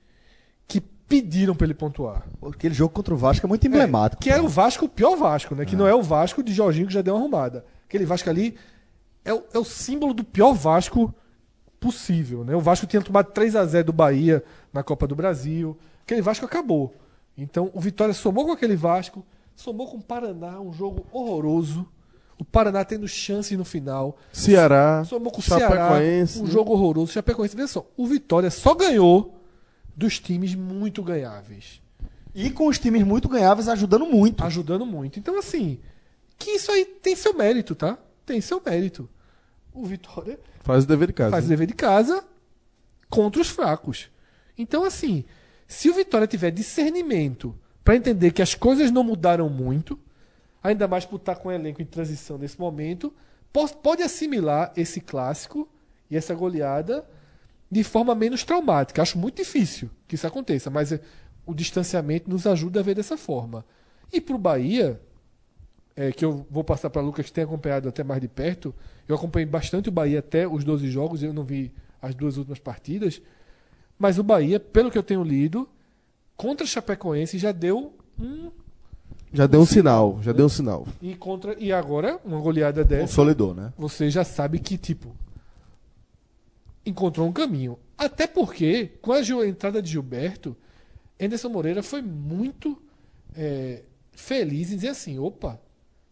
pediram 1.08 1.54
para 1.54 1.66
ele 1.66 1.74
pontuar. 1.74 2.26
Aquele 2.42 2.74
jogo 2.74 2.92
contra 2.92 3.14
o 3.14 3.16
Vasco 3.16 3.46
é 3.46 3.48
muito 3.48 3.66
emblemático. 3.66 4.22
É, 4.22 4.24
que 4.24 4.30
era 4.30 4.42
o 4.42 4.48
Vasco, 4.48 4.84
o 4.84 4.88
pior 4.88 5.16
Vasco, 5.16 5.54
né? 5.54 5.64
Que 5.64 5.74
não 5.74 5.86
é 5.86 5.94
o 5.94 6.02
Vasco 6.02 6.42
de 6.42 6.52
Jorginho 6.52 6.86
que 6.86 6.92
já 6.92 7.00
deu 7.00 7.14
uma 7.14 7.20
arrumada. 7.20 7.64
Aquele 7.86 8.04
Vasco 8.04 8.28
ali 8.28 8.56
é 9.24 9.32
o, 9.32 9.42
é 9.54 9.58
o 9.58 9.64
símbolo 9.64 10.12
do 10.12 10.22
pior 10.22 10.52
Vasco 10.52 11.12
possível, 11.80 12.44
né? 12.44 12.54
O 12.54 12.60
Vasco 12.60 12.86
tinha 12.86 13.00
tomado 13.00 13.32
3 13.32 13.56
a 13.56 13.64
0 13.64 13.86
do 13.86 13.92
Bahia 13.92 14.44
na 14.72 14.82
Copa 14.82 15.06
do 15.06 15.16
Brasil. 15.16 15.78
Aquele 16.02 16.20
Vasco 16.20 16.44
acabou. 16.44 16.94
Então 17.36 17.70
o 17.72 17.80
Vitória 17.80 18.12
somou 18.12 18.44
com 18.44 18.52
aquele 18.52 18.76
Vasco, 18.76 19.24
somou 19.56 19.88
com 19.88 19.96
o 19.96 20.02
Paraná, 20.02 20.60
um 20.60 20.72
jogo 20.72 21.06
horroroso. 21.10 21.88
O 22.38 22.44
Paraná 22.44 22.84
tendo 22.84 23.08
chances 23.08 23.56
no 23.58 23.64
final. 23.64 24.16
Ceará, 24.32 25.02
Somou 25.04 25.32
com 25.32 25.40
o 25.40 25.42
Ceará, 25.42 25.94
um 26.40 26.46
jogo 26.46 26.72
horroroso. 26.72 27.12
Chapecoense, 27.12 27.56
veja 27.56 27.68
só, 27.68 27.86
o 27.96 28.06
Vitória 28.06 28.50
só 28.50 28.74
ganhou 28.74 29.37
dos 29.98 30.20
times 30.20 30.54
muito 30.54 31.02
ganháveis. 31.02 31.82
E 32.34 32.50
com 32.50 32.68
os 32.68 32.78
times 32.78 33.02
muito 33.02 33.28
ganháveis 33.28 33.68
ajudando 33.68 34.06
muito. 34.06 34.44
Ajudando 34.44 34.86
muito. 34.86 35.18
Então, 35.18 35.36
assim, 35.36 35.80
que 36.38 36.52
isso 36.52 36.70
aí 36.70 36.84
tem 36.84 37.16
seu 37.16 37.34
mérito, 37.34 37.74
tá? 37.74 37.98
Tem 38.24 38.40
seu 38.40 38.62
mérito. 38.64 39.08
O 39.72 39.84
Vitória 39.84 40.38
Faz 40.62 40.84
o 40.84 40.86
dever 40.86 41.08
de 41.08 41.14
casa. 41.14 41.30
faz 41.32 41.44
o 41.46 41.48
dever 41.48 41.66
de 41.66 41.74
casa 41.74 42.24
contra 43.10 43.40
os 43.42 43.48
fracos. 43.48 44.08
Então, 44.56 44.84
assim, 44.84 45.24
se 45.66 45.90
o 45.90 45.94
Vitória 45.94 46.26
tiver 46.28 46.50
discernimento 46.52 47.56
para 47.82 47.96
entender 47.96 48.30
que 48.32 48.42
as 48.42 48.54
coisas 48.54 48.90
não 48.92 49.02
mudaram 49.02 49.48
muito, 49.48 49.98
ainda 50.62 50.86
mais 50.86 51.04
por 51.04 51.16
estar 51.16 51.34
com 51.36 51.48
o 51.48 51.52
elenco 51.52 51.82
em 51.82 51.86
transição 51.86 52.38
nesse 52.38 52.58
momento, 52.60 53.12
po- 53.52 53.68
pode 53.76 54.02
assimilar 54.02 54.72
esse 54.76 55.00
clássico 55.00 55.68
e 56.10 56.16
essa 56.16 56.34
goleada 56.34 57.04
de 57.70 57.84
forma 57.84 58.14
menos 58.14 58.44
traumática. 58.44 59.02
Acho 59.02 59.18
muito 59.18 59.36
difícil 59.36 59.90
que 60.06 60.14
isso 60.14 60.26
aconteça, 60.26 60.70
mas 60.70 60.92
eh, 60.92 61.00
o 61.46 61.54
distanciamento 61.54 62.30
nos 62.30 62.46
ajuda 62.46 62.80
a 62.80 62.82
ver 62.82 62.94
dessa 62.94 63.16
forma. 63.16 63.64
E 64.12 64.20
para 64.20 64.34
o 64.34 64.38
Bahia, 64.38 65.00
é, 65.98 66.12
que 66.12 66.24
eu 66.24 66.46
vou 66.48 66.62
passar 66.62 66.88
para 66.90 67.02
Lucas 67.02 67.26
que 67.26 67.32
tem 67.32 67.42
acompanhado 67.42 67.88
até 67.88 68.04
mais 68.04 68.20
de 68.20 68.28
perto. 68.28 68.72
Eu 69.08 69.16
acompanhei 69.16 69.46
bastante 69.46 69.88
o 69.88 69.92
Bahia 69.92 70.20
até 70.20 70.46
os 70.46 70.62
12 70.62 70.88
jogos, 70.88 71.24
eu 71.24 71.32
não 71.32 71.42
vi 71.42 71.72
as 72.00 72.14
duas 72.14 72.36
últimas 72.36 72.60
partidas. 72.60 73.20
Mas 73.98 74.16
o 74.16 74.22
Bahia, 74.22 74.60
pelo 74.60 74.92
que 74.92 74.96
eu 74.96 75.02
tenho 75.02 75.24
lido, 75.24 75.68
contra 76.36 76.64
a 76.64 76.68
Chapecoense 76.68 77.36
já 77.36 77.50
deu 77.50 77.92
um. 78.18 78.50
Já 79.32 79.46
deu 79.46 79.60
um 79.60 79.66
sinal, 79.66 80.20
já 80.22 80.32
deu 80.32 80.46
um 80.46 80.48
sinal. 80.48 80.86
E, 81.02 81.16
contra, 81.16 81.56
e 81.58 81.72
agora, 81.72 82.18
uma 82.24 82.40
goleada 82.40 82.84
dessa, 82.84 83.02
Consolidou, 83.02 83.52
né? 83.52 83.72
você 83.76 84.08
já 84.08 84.22
sabe 84.24 84.58
que, 84.60 84.78
tipo, 84.78 85.14
encontrou 86.88 87.26
um 87.28 87.32
caminho. 87.32 87.78
Até 87.96 88.26
porque, 88.26 88.90
com 89.02 89.12
a 89.12 89.20
entrada 89.46 89.82
de 89.82 89.90
Gilberto, 89.90 90.56
Anderson 91.20 91.48
Moreira 91.48 91.82
foi 91.82 92.00
muito 92.02 92.80
é, 93.36 93.82
feliz 94.12 94.72
em 94.72 94.76
dizer 94.76 94.88
assim: 94.88 95.18
opa, 95.18 95.60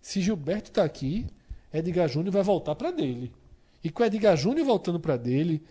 se 0.01 0.21
Gilberto 0.21 0.71
tá 0.71 0.85
aqui, 0.85 1.27
Edgar 1.73 2.09
Júnior 2.09 2.33
vai 2.33 2.43
voltar 2.43 2.75
para 2.75 2.91
dele. 2.91 3.33
E 3.83 3.91
com 3.91 4.05
Edgar 4.05 4.37
Júnior 4.37 4.67
voltando 4.67 4.99
para 4.99 5.17
dele, 5.17 5.63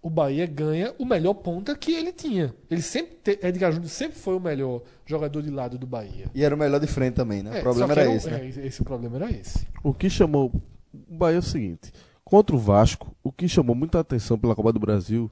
o 0.00 0.10
Bahia 0.10 0.44
ganha 0.46 0.92
o 0.98 1.04
melhor 1.04 1.34
ponta 1.34 1.76
que 1.76 1.92
ele 1.92 2.12
tinha. 2.12 2.52
Ele 2.68 2.82
sempre 2.82 3.14
te- 3.22 3.38
Edgar 3.46 3.70
Júnior 3.70 3.88
sempre 3.90 4.18
foi 4.18 4.34
o 4.34 4.40
melhor 4.40 4.82
jogador 5.06 5.40
de 5.42 5.50
lado 5.50 5.78
do 5.78 5.86
Bahia. 5.86 6.26
E 6.34 6.42
era 6.42 6.52
o 6.54 6.58
melhor 6.58 6.80
de 6.80 6.88
frente 6.88 7.14
também, 7.14 7.42
né? 7.44 7.58
É, 7.58 7.60
o 7.60 7.62
problema 7.62 7.92
era 7.92 8.10
um- 8.10 8.16
esse, 8.16 8.28
né? 8.30 8.52
é, 8.56 8.66
esse 8.66 8.82
problema 8.82 9.16
era 9.16 9.30
esse. 9.30 9.64
O 9.84 9.94
que 9.94 10.10
chamou 10.10 10.50
o 10.92 11.14
Bahia 11.14 11.36
é 11.36 11.38
o 11.38 11.42
seguinte: 11.42 11.92
contra 12.32 12.56
o 12.56 12.58
Vasco, 12.58 13.14
o 13.22 13.30
que 13.30 13.46
chamou 13.46 13.76
muita 13.76 14.00
atenção 14.00 14.38
pela 14.38 14.54
Copa 14.54 14.72
do 14.72 14.80
Brasil 14.80 15.30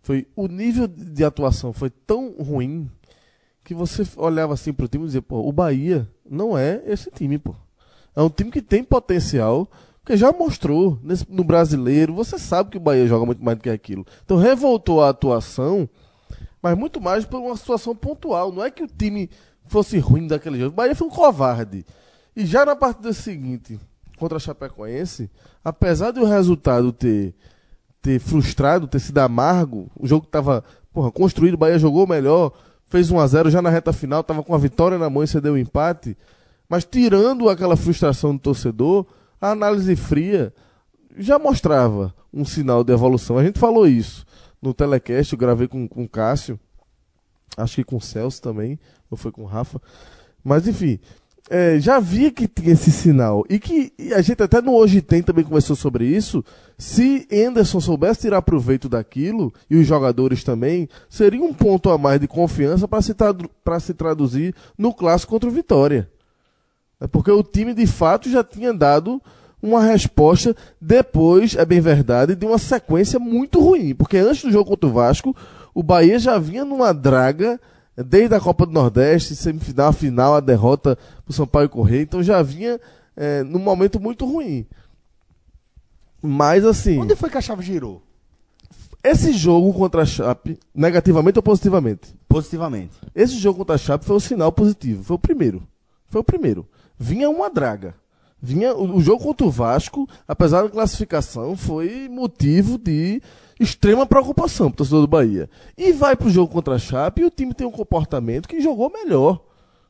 foi 0.00 0.28
o 0.36 0.46
nível 0.46 0.86
de 0.86 1.24
atuação 1.24 1.72
foi 1.72 1.90
tão 1.90 2.36
ruim 2.38 2.88
que 3.64 3.74
você 3.74 4.04
olhava 4.16 4.54
assim 4.54 4.72
pro 4.72 4.86
time 4.86 5.02
e 5.02 5.06
dizia, 5.08 5.20
pô, 5.22 5.40
o 5.40 5.50
Bahia 5.50 6.08
não 6.24 6.56
é 6.56 6.80
esse 6.86 7.10
time, 7.10 7.36
pô. 7.36 7.52
É 8.14 8.22
um 8.22 8.28
time 8.30 8.52
que 8.52 8.62
tem 8.62 8.84
potencial, 8.84 9.68
porque 10.00 10.16
já 10.16 10.30
mostrou 10.30 11.00
nesse- 11.02 11.26
no 11.28 11.42
brasileiro, 11.42 12.14
você 12.14 12.38
sabe 12.38 12.70
que 12.70 12.76
o 12.76 12.80
Bahia 12.80 13.08
joga 13.08 13.26
muito 13.26 13.42
mais 13.44 13.58
do 13.58 13.62
que 13.64 13.68
aquilo. 13.70 14.06
Então 14.24 14.36
revoltou 14.36 15.02
a 15.02 15.08
atuação, 15.08 15.88
mas 16.62 16.78
muito 16.78 17.00
mais 17.00 17.24
por 17.24 17.40
uma 17.40 17.56
situação 17.56 17.96
pontual. 17.96 18.52
Não 18.52 18.64
é 18.64 18.70
que 18.70 18.84
o 18.84 18.86
time 18.86 19.28
fosse 19.66 19.98
ruim 19.98 20.28
daquele 20.28 20.60
jogo. 20.60 20.74
O 20.74 20.76
Bahia 20.76 20.94
foi 20.94 21.08
um 21.08 21.10
covarde. 21.10 21.84
E 22.36 22.46
já 22.46 22.64
na 22.64 22.76
partida 22.76 23.12
seguinte, 23.12 23.80
contra 24.16 24.36
a 24.36 24.40
Chapecoense, 24.40 25.30
apesar 25.64 26.10
do 26.10 26.24
resultado 26.24 26.92
ter, 26.92 27.34
ter 28.00 28.18
frustrado, 28.18 28.88
ter 28.88 28.98
sido 28.98 29.18
amargo, 29.18 29.90
o 29.96 30.06
jogo 30.06 30.24
estava 30.24 30.64
construído, 31.12 31.54
o 31.54 31.58
Bahia 31.58 31.78
jogou 31.78 32.06
melhor, 32.06 32.52
fez 32.86 33.10
1 33.10 33.20
a 33.20 33.26
0 33.26 33.50
já 33.50 33.60
na 33.60 33.70
reta 33.70 33.92
final, 33.92 34.22
tava 34.22 34.42
com 34.42 34.54
a 34.54 34.58
vitória 34.58 34.98
na 34.98 35.10
mão 35.10 35.22
e 35.22 35.28
cedeu 35.28 35.54
o 35.54 35.58
empate. 35.58 36.16
Mas 36.68 36.84
tirando 36.84 37.48
aquela 37.48 37.76
frustração 37.76 38.34
do 38.34 38.40
torcedor, 38.40 39.06
a 39.40 39.50
análise 39.50 39.94
fria 39.94 40.52
já 41.16 41.38
mostrava 41.38 42.14
um 42.32 42.44
sinal 42.44 42.82
de 42.82 42.92
evolução. 42.92 43.38
A 43.38 43.44
gente 43.44 43.58
falou 43.58 43.86
isso 43.86 44.24
no 44.60 44.74
telecast, 44.74 45.32
eu 45.32 45.38
gravei 45.38 45.68
com, 45.68 45.86
com 45.86 46.04
o 46.04 46.08
Cássio, 46.08 46.58
acho 47.56 47.76
que 47.76 47.84
com 47.84 47.96
o 47.96 48.00
Celso 48.00 48.42
também, 48.42 48.78
ou 49.10 49.16
foi 49.16 49.30
com 49.30 49.42
o 49.42 49.46
Rafa. 49.46 49.80
Mas 50.42 50.66
enfim, 50.66 50.98
é, 51.48 51.78
já 51.78 52.00
via 52.00 52.30
que 52.30 52.48
tinha 52.48 52.72
esse 52.72 52.90
sinal. 52.90 53.44
E 53.48 53.58
que 53.58 53.92
e 53.98 54.12
a 54.12 54.20
gente 54.20 54.42
até 54.42 54.60
no 54.60 54.74
Hoje 54.74 55.00
Tem 55.00 55.22
também 55.22 55.44
conversou 55.44 55.76
sobre 55.76 56.04
isso. 56.04 56.44
Se 56.76 57.26
Anderson 57.32 57.80
soubesse 57.80 58.22
tirar 58.22 58.42
proveito 58.42 58.88
daquilo, 58.88 59.52
e 59.70 59.76
os 59.76 59.86
jogadores 59.86 60.42
também, 60.44 60.88
seria 61.08 61.42
um 61.42 61.54
ponto 61.54 61.90
a 61.90 61.96
mais 61.96 62.20
de 62.20 62.28
confiança 62.28 62.86
para 62.86 63.00
se, 63.00 63.14
se 63.80 63.94
traduzir 63.94 64.54
no 64.76 64.92
clássico 64.92 65.32
contra 65.32 65.48
o 65.48 65.52
Vitória. 65.52 66.10
É 67.00 67.06
porque 67.06 67.30
o 67.30 67.42
time 67.42 67.74
de 67.74 67.86
fato 67.86 68.28
já 68.28 68.42
tinha 68.42 68.72
dado 68.72 69.20
uma 69.62 69.82
resposta 69.82 70.54
depois, 70.80 71.56
é 71.56 71.64
bem 71.64 71.80
verdade, 71.80 72.34
de 72.34 72.46
uma 72.46 72.58
sequência 72.58 73.18
muito 73.18 73.60
ruim. 73.60 73.94
Porque 73.94 74.16
antes 74.18 74.42
do 74.42 74.50
jogo 74.50 74.70
contra 74.70 74.88
o 74.88 74.92
Vasco, 74.92 75.36
o 75.74 75.82
Bahia 75.82 76.18
já 76.18 76.38
vinha 76.38 76.64
numa 76.64 76.92
draga 76.92 77.60
desde 77.96 78.34
a 78.34 78.40
Copa 78.40 78.66
do 78.66 78.72
Nordeste, 78.72 79.34
semifinal, 79.34 79.92
final, 79.92 80.34
a 80.34 80.40
derrota 80.40 80.96
para 80.96 81.30
o 81.30 81.32
São 81.32 81.46
Paulo 81.46 81.68
correr, 81.68 82.02
então 82.02 82.22
já 82.22 82.42
vinha 82.42 82.80
é, 83.16 83.42
num 83.42 83.58
momento 83.58 83.98
muito 83.98 84.26
ruim. 84.26 84.66
Mas 86.22 86.64
assim. 86.64 86.98
Onde 86.98 87.16
foi 87.16 87.30
que 87.30 87.38
a 87.38 87.40
chave 87.40 87.62
girou? 87.62 88.02
Esse 89.02 89.32
jogo 89.32 89.72
contra 89.72 90.02
a 90.02 90.06
Chape, 90.06 90.58
negativamente 90.74 91.38
ou 91.38 91.42
positivamente? 91.42 92.12
Positivamente. 92.28 92.98
Esse 93.14 93.38
jogo 93.38 93.58
contra 93.60 93.76
a 93.76 93.78
Chape 93.78 94.04
foi 94.04 94.16
o 94.16 94.20
sinal 94.20 94.50
positivo, 94.50 95.04
foi 95.04 95.14
o 95.14 95.18
primeiro. 95.18 95.62
Foi 96.08 96.20
o 96.20 96.24
primeiro. 96.24 96.66
Vinha 96.98 97.30
uma 97.30 97.48
draga. 97.48 97.94
Vinha 98.42 98.74
o, 98.74 98.96
o 98.96 99.00
jogo 99.00 99.22
contra 99.22 99.46
o 99.46 99.50
Vasco, 99.50 100.08
apesar 100.26 100.62
da 100.62 100.70
classificação, 100.70 101.56
foi 101.56 102.08
motivo 102.08 102.76
de 102.78 103.22
extrema 103.58 104.06
preocupação 104.06 104.70
para 104.70 104.74
o 104.74 104.76
torcedor 104.78 105.00
do 105.02 105.06
Bahia. 105.06 105.48
E 105.76 105.92
vai 105.92 106.14
para 106.14 106.28
o 106.28 106.30
jogo 106.30 106.52
contra 106.52 106.74
a 106.74 106.78
Chape 106.78 107.22
e 107.22 107.24
o 107.24 107.30
time 107.30 107.54
tem 107.54 107.66
um 107.66 107.70
comportamento 107.70 108.48
que 108.48 108.60
jogou 108.60 108.90
melhor. 108.90 109.40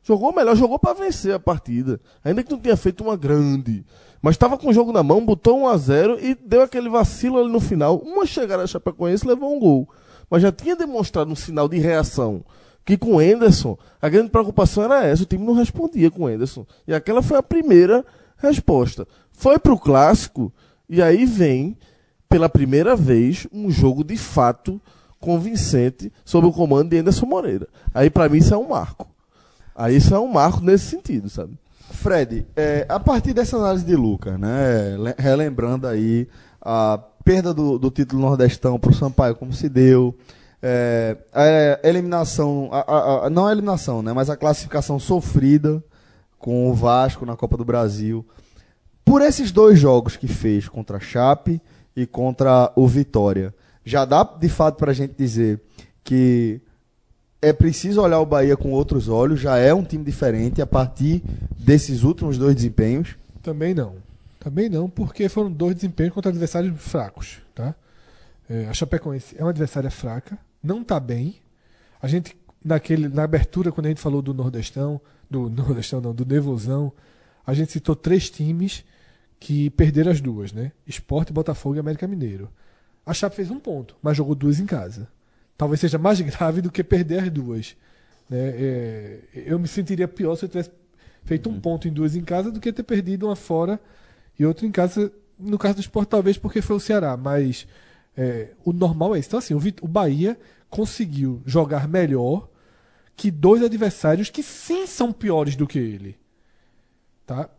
Jogou 0.03 0.33
melhor, 0.33 0.55
jogou 0.55 0.79
para 0.79 0.95
vencer 0.95 1.35
a 1.35 1.39
partida. 1.39 2.01
Ainda 2.25 2.43
que 2.43 2.53
não 2.53 2.61
tenha 2.61 2.77
feito 2.77 3.03
uma 3.03 3.17
grande. 3.17 3.85
Mas 4.23 4.35
estava 4.35 4.57
com 4.57 4.69
o 4.69 4.73
jogo 4.73 4.93
na 4.93 5.03
mão, 5.03 5.25
botou 5.25 5.59
1 5.63 5.69
a 5.69 5.77
0 5.77 6.19
e 6.25 6.35
deu 6.35 6.63
aquele 6.63 6.89
vacilo 6.89 7.39
ali 7.39 7.51
no 7.51 7.59
final. 7.59 7.99
Uma 7.99 8.25
chegada 8.25 8.63
a 8.63 8.67
Chapecoense 8.67 9.27
levou 9.27 9.55
um 9.55 9.59
gol. 9.59 9.89
Mas 10.31 10.43
já 10.43 10.53
tinha 10.53 10.77
demonstrado 10.77 11.31
um 11.31 11.37
sinal 11.37 11.69
de 11.69 11.79
reação. 11.79 12.45
Que 12.85 12.97
com 12.97 13.17
o 13.17 13.23
Enderson, 13.23 13.77
a 14.01 14.09
grande 14.09 14.31
preocupação 14.31 14.85
era 14.85 15.05
essa. 15.05 15.25
O 15.25 15.27
time 15.27 15.45
não 15.45 15.55
respondia 15.55 16.09
com 16.09 16.23
o 16.23 16.31
Enderson. 16.31 16.65
E 16.87 16.95
aquela 16.95 17.21
foi 17.21 17.37
a 17.37 17.43
primeira 17.43 18.05
resposta. 18.37 19.09
Foi 19.33 19.59
para 19.59 19.73
o 19.73 19.79
clássico 19.79 20.53
e 20.89 21.03
aí 21.03 21.27
vem 21.27 21.77
pela 22.29 22.49
primeira 22.49 22.97
vez, 22.97 23.47
um 23.53 23.71
jogo 23.71 24.03
de 24.05 24.17
fato 24.17 24.81
convincente 25.21 26.13
sob 26.25 26.47
o 26.47 26.53
comando 26.53 26.91
de 26.91 26.99
Anderson 26.99 27.27
Moreira. 27.27 27.69
Aí, 27.95 28.11
para 28.11 28.29
mim, 28.29 28.39
isso 28.39 28.55
é 28.55 28.57
um 28.57 28.69
marco. 28.69 29.09
Aí, 29.75 29.97
isso 29.97 30.15
é 30.15 30.19
um 30.19 30.29
marco 30.29 30.61
nesse 30.61 30.87
sentido, 30.87 31.29
sabe? 31.29 31.59
Fred, 31.91 32.47
é, 32.57 32.85
a 32.89 32.99
partir 32.99 33.33
dessa 33.33 33.57
análise 33.57 33.85
de 33.85 33.97
Lucas, 33.97 34.39
né, 34.39 34.97
relembrando 35.19 35.87
aí 35.87 36.29
a 36.61 36.99
perda 37.25 37.55
do, 37.55 37.79
do 37.79 37.91
título 37.91 38.23
nordestão 38.23 38.79
para 38.79 38.91
o 38.91 38.95
Sampaio, 38.95 39.37
como 39.37 39.53
se 39.53 39.69
deu, 39.69 40.15
é, 40.63 41.17
a 41.33 41.89
eliminação, 41.89 42.69
a, 42.73 42.81
a, 42.81 43.27
a, 43.27 43.31
não 43.31 43.47
a 43.47 43.53
eliminação, 43.53 44.03
né, 44.03 44.13
mas 44.13 44.29
a 44.29 44.37
classificação 44.37 44.99
sofrida 44.99 45.83
com 46.39 46.71
o 46.71 46.75
Vasco 46.75 47.25
na 47.25 47.37
Copa 47.37 47.57
do 47.57 47.65
Brasil. 47.65 48.27
Por 49.05 49.23
esses 49.23 49.53
dois 49.53 49.79
jogos 49.79 50.17
que 50.17 50.27
fez 50.27 50.69
contra 50.69 50.97
a 50.97 51.01
Chape 51.01 51.61
e 51.97 52.07
contra 52.07 52.71
o 52.77 52.87
Vitória. 52.87 53.55
Já 53.85 54.05
dá 54.05 54.23
de 54.23 54.49
fato 54.49 54.77
para 54.77 54.91
a 54.91 54.95
gente 54.95 55.15
dizer 55.17 55.61
que 56.05 56.61
é 57.41 57.53
preciso 57.53 58.03
olhar 58.03 58.21
o 58.21 58.27
Bahia 58.27 58.57
com 58.57 58.73
outros 58.73 59.09
olhos, 59.09 59.41
já 59.41 59.57
é 59.57 59.73
um 59.73 59.83
time 59.83 60.05
diferente 60.05 60.61
a 60.61 60.67
partir 60.67 61.23
desses 61.59 62.03
últimos 62.03 62.37
dois 62.37 62.55
desempenhos? 62.55 63.17
Também 63.43 63.75
não. 63.75 63.95
Também 64.41 64.69
não, 64.69 64.89
porque 64.89 65.29
foram 65.29 65.51
dois 65.51 65.75
desempenhos 65.75 66.13
contra 66.13 66.31
adversários 66.31 66.81
fracos. 66.81 67.39
Tá? 67.55 67.75
É, 68.49 68.67
a 68.67 68.75
Chapecoense 68.75 69.37
é 69.39 69.43
uma 69.43 69.51
adversária 69.51 69.91
fraca, 69.91 70.39
não 70.63 70.83
está 70.83 71.01
bem. 71.01 71.37
A 72.01 72.09
gente, 72.09 72.37
naquele, 72.65 73.09
na 73.09 73.25
abertura, 73.25 73.73
quando 73.73 73.87
a 73.87 73.89
gente 73.89 74.01
falou 74.01 74.23
do 74.23 74.35
Nordestão, 74.35 75.01
do 75.31 75.49
Nordestão 75.51 76.01
não, 76.01 76.15
do 76.15 76.25
Nevozão, 76.25 76.93
a 77.47 77.55
gente 77.55 77.73
citou 77.73 77.95
três 77.95 78.29
times 78.29 78.85
que 79.39 79.71
perderam 79.71 80.11
as 80.11 80.21
duas, 80.21 80.53
né? 80.53 80.73
Esporte, 80.87 81.33
Botafogo 81.33 81.77
e 81.77 81.79
América 81.79 82.07
Mineiro. 82.07 82.51
A 83.05 83.15
Chape 83.15 83.37
fez 83.37 83.51
um 83.51 83.61
ponto, 83.61 83.97
mas 84.03 84.17
jogou 84.17 84.35
duas 84.35 84.59
em 84.59 84.67
casa. 84.67 85.09
Talvez 85.57 85.81
seja 85.81 85.99
mais 85.99 86.21
grave 86.23 86.61
do 86.61 86.71
que 86.71 86.83
perder 86.83 87.23
as 87.23 87.31
duas. 87.31 87.77
Né? 88.29 88.39
É, 88.39 89.21
eu 89.35 89.59
me 89.59 89.69
sentiria 89.69 90.09
pior 90.09 90.37
se 90.37 90.45
eu 90.45 90.49
tivesse 90.49 90.71
feito 91.25 91.49
um 91.49 91.55
uhum. 91.55 91.61
ponto 91.61 91.89
em 91.89 91.93
duas 91.93 92.17
em 92.17 92.23
casa 92.23 92.51
do 92.51 92.61
que 92.61 92.73
ter 92.73 92.83
perdido 92.83 93.27
uma 93.27 93.37
fora 93.37 93.81
e 94.39 94.45
outra 94.45 94.67
em 94.67 94.71
casa. 94.71 95.13
No 95.39 95.59
caso 95.59 95.75
do 95.75 95.81
esporte, 95.81 96.09
talvez 96.09 96.39
porque 96.39 96.63
foi 96.63 96.77
o 96.77 96.81
Ceará, 96.81 97.17
mas 97.17 97.67
é, 98.17 98.53
o 98.65 98.73
normal 98.73 99.15
é 99.15 99.19
isso. 99.19 99.29
Então, 99.29 99.39
assim, 99.39 99.55
o, 99.55 99.61
o 99.83 99.89
Bahia 99.89 100.39
conseguiu 100.71 101.43
jogar 101.45 101.87
melhor 101.87 102.49
que 103.15 103.31
dois 103.31 103.63
adversários 103.63 104.31
que 104.31 104.43
sim 104.43 104.87
são 104.87 105.13
piores 105.13 105.55
do 105.55 105.67
que 105.67 105.79
ele. 105.79 106.19
Tá? 107.27 107.51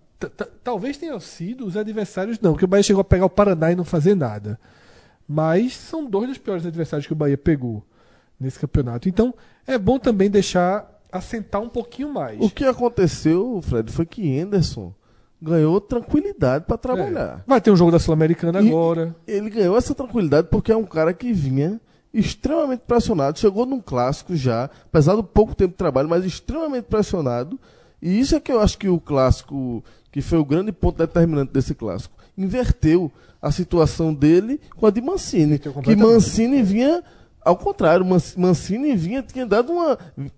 Talvez 0.63 0.97
tenham 0.97 1.19
sido 1.19 1.65
os 1.65 1.77
adversários, 1.77 2.39
não, 2.39 2.53
porque 2.53 2.65
o 2.65 2.67
Bahia 2.67 2.83
chegou 2.83 3.01
a 3.01 3.05
pegar 3.05 3.25
o 3.25 3.29
Paraná 3.29 3.71
e 3.71 3.75
não 3.75 3.83
fazer 3.83 4.15
nada. 4.15 4.59
Mas 5.27 5.75
são 5.75 6.09
dois 6.09 6.29
dos 6.29 6.37
piores 6.37 6.65
adversários 6.65 7.05
que 7.05 7.13
o 7.13 7.15
Bahia 7.15 7.37
pegou 7.37 7.83
nesse 8.39 8.59
campeonato. 8.59 9.09
Então 9.09 9.33
é 9.65 9.77
bom 9.77 9.99
também 9.99 10.29
deixar 10.29 10.89
assentar 11.11 11.61
um 11.61 11.69
pouquinho 11.69 12.13
mais. 12.13 12.39
O 12.39 12.49
que 12.49 12.65
aconteceu, 12.65 13.59
Fred, 13.61 13.91
foi 13.91 14.05
que 14.05 14.27
Henderson 14.27 14.93
ganhou 15.41 15.79
tranquilidade 15.79 16.65
para 16.65 16.77
trabalhar. 16.77 17.39
É. 17.39 17.43
Vai 17.45 17.61
ter 17.61 17.71
um 17.71 17.75
jogo 17.75 17.91
da 17.91 17.99
Sul-Americana 17.99 18.59
agora. 18.59 19.15
Ele 19.27 19.49
ganhou 19.49 19.77
essa 19.77 19.93
tranquilidade 19.93 20.47
porque 20.49 20.71
é 20.71 20.75
um 20.75 20.85
cara 20.85 21.13
que 21.13 21.31
vinha 21.31 21.79
extremamente 22.13 22.81
pressionado, 22.81 23.37
chegou 23.37 23.65
num 23.65 23.79
clássico 23.79 24.35
já, 24.35 24.69
apesar 24.85 25.15
do 25.15 25.23
pouco 25.23 25.53
tempo 25.53 25.71
de 25.71 25.77
trabalho, 25.77 26.09
mas 26.09 26.25
extremamente 26.25 26.85
pressionado. 26.85 27.59
E 28.01 28.19
isso 28.19 28.35
é 28.35 28.39
que 28.39 28.51
eu 28.51 28.59
acho 28.59 28.77
que 28.77 28.87
o 28.87 28.99
clássico 28.99 29.83
que 30.17 30.21
foi 30.23 30.39
o 30.39 30.45
grande 30.45 30.71
ponto 30.71 30.97
determinante 30.97 31.53
desse 31.53 31.75
clássico. 31.75 32.15
Inverteu 32.35 33.11
a 33.39 33.51
situação 33.51 34.11
dele 34.11 34.59
com 34.75 34.87
a 34.87 34.89
de 34.89 34.99
Mancini. 34.99 35.59
Que 35.59 35.95
Mancini 35.95 36.63
vinha 36.63 37.03
ao 37.45 37.55
contrário, 37.55 38.03
Mancini 38.35 38.95
vinha, 38.95 39.21
tinha 39.21 39.45
dado 39.45 39.71
uma, 39.71 39.95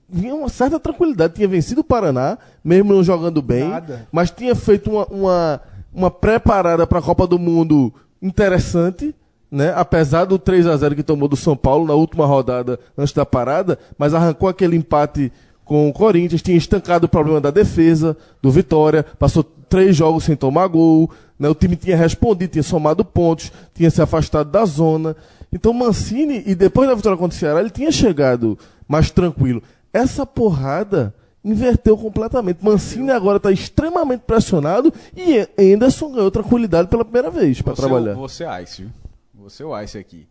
vinha 0.09 0.35
uma 0.35 0.49
certa 0.49 0.77
tranquilidade, 0.81 1.35
tinha 1.35 1.47
vencido 1.47 1.79
o 1.79 1.83
Paraná, 1.83 2.37
mesmo 2.61 2.93
não 2.93 3.01
jogando 3.01 3.41
bem, 3.41 3.69
Nada. 3.69 4.05
mas 4.11 4.29
tinha 4.29 4.53
feito 4.53 4.91
uma, 4.91 5.05
uma, 5.05 5.61
uma 5.93 6.11
preparada 6.11 6.85
para 6.85 6.99
a 6.99 7.01
Copa 7.01 7.25
do 7.25 7.39
Mundo 7.39 7.93
interessante, 8.21 9.15
né? 9.49 9.73
apesar 9.77 10.25
do 10.25 10.37
3 10.37 10.67
a 10.67 10.75
0 10.75 10.93
que 10.93 11.03
tomou 11.03 11.29
do 11.29 11.37
São 11.37 11.55
Paulo 11.55 11.87
na 11.87 11.93
última 11.93 12.25
rodada 12.25 12.77
antes 12.97 13.13
da 13.13 13.25
parada, 13.25 13.79
mas 13.97 14.13
arrancou 14.13 14.49
aquele 14.49 14.75
empate 14.75 15.31
com 15.63 15.87
o 15.87 15.93
Corinthians, 15.93 16.41
tinha 16.41 16.57
estancado 16.57 17.05
o 17.05 17.09
problema 17.09 17.39
da 17.39 17.49
defesa, 17.49 18.17
do 18.41 18.51
Vitória, 18.51 19.05
passou 19.17 19.45
três 19.69 19.95
jogos 19.95 20.23
sem 20.23 20.35
tomar 20.35 20.67
gol, 20.67 21.09
né? 21.37 21.47
o 21.47 21.55
time 21.55 21.75
tinha 21.75 21.95
respondido, 21.95 22.53
tinha 22.53 22.63
somado 22.63 23.05
pontos, 23.05 23.51
tinha 23.73 23.89
se 23.89 24.01
afastado 24.01 24.49
da 24.49 24.65
zona. 24.65 25.15
Então 25.51 25.73
Mancini, 25.73 26.43
e 26.45 26.55
depois 26.55 26.89
da 26.89 26.95
vitória 26.95 27.17
contra 27.17 27.35
o 27.35 27.39
Ceará, 27.39 27.59
ele 27.59 27.69
tinha 27.69 27.91
chegado 27.91 28.57
mais 28.87 29.11
tranquilo. 29.11 29.61
Essa 29.93 30.25
porrada 30.25 31.13
inverteu 31.43 31.97
completamente. 31.97 32.63
Mancini 32.63 33.11
agora 33.11 33.37
está 33.37 33.51
extremamente 33.51 34.21
pressionado 34.21 34.93
e 35.15 35.47
Anderson 35.73 36.11
ganhou 36.11 36.31
tranquilidade 36.31 36.87
pela 36.89 37.05
primeira 37.05 37.31
vez 37.31 37.61
para 37.61 37.73
trabalhar. 37.73 38.13
Você 38.15 38.43
é 38.43 38.63
Ice, 38.63 38.83
viu? 38.83 38.91
Você 39.35 39.63
é 39.63 39.65
o 39.65 39.81
Ice 39.81 39.97
aqui. 39.97 40.27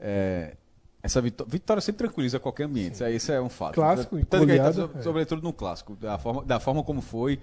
É, 0.00 0.54
essa 1.02 1.20
vitória, 1.20 1.50
vitória 1.50 1.80
sempre 1.80 1.98
tranquiliza 1.98 2.40
qualquer 2.40 2.64
ambiente, 2.64 2.94
isso, 2.94 3.06
isso 3.06 3.32
é 3.32 3.40
um 3.40 3.48
fato. 3.48 3.74
Clássico, 3.74 4.16
Tanto 4.26 4.40
goleada, 4.40 4.90
é. 4.98 5.02
sobretudo 5.02 5.42
no 5.42 5.52
clássico, 5.52 5.94
da 5.94 6.18
forma, 6.18 6.44
da 6.44 6.58
forma 6.58 6.82
como 6.82 7.00
foi. 7.00 7.38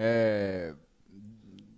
É, 0.00 0.74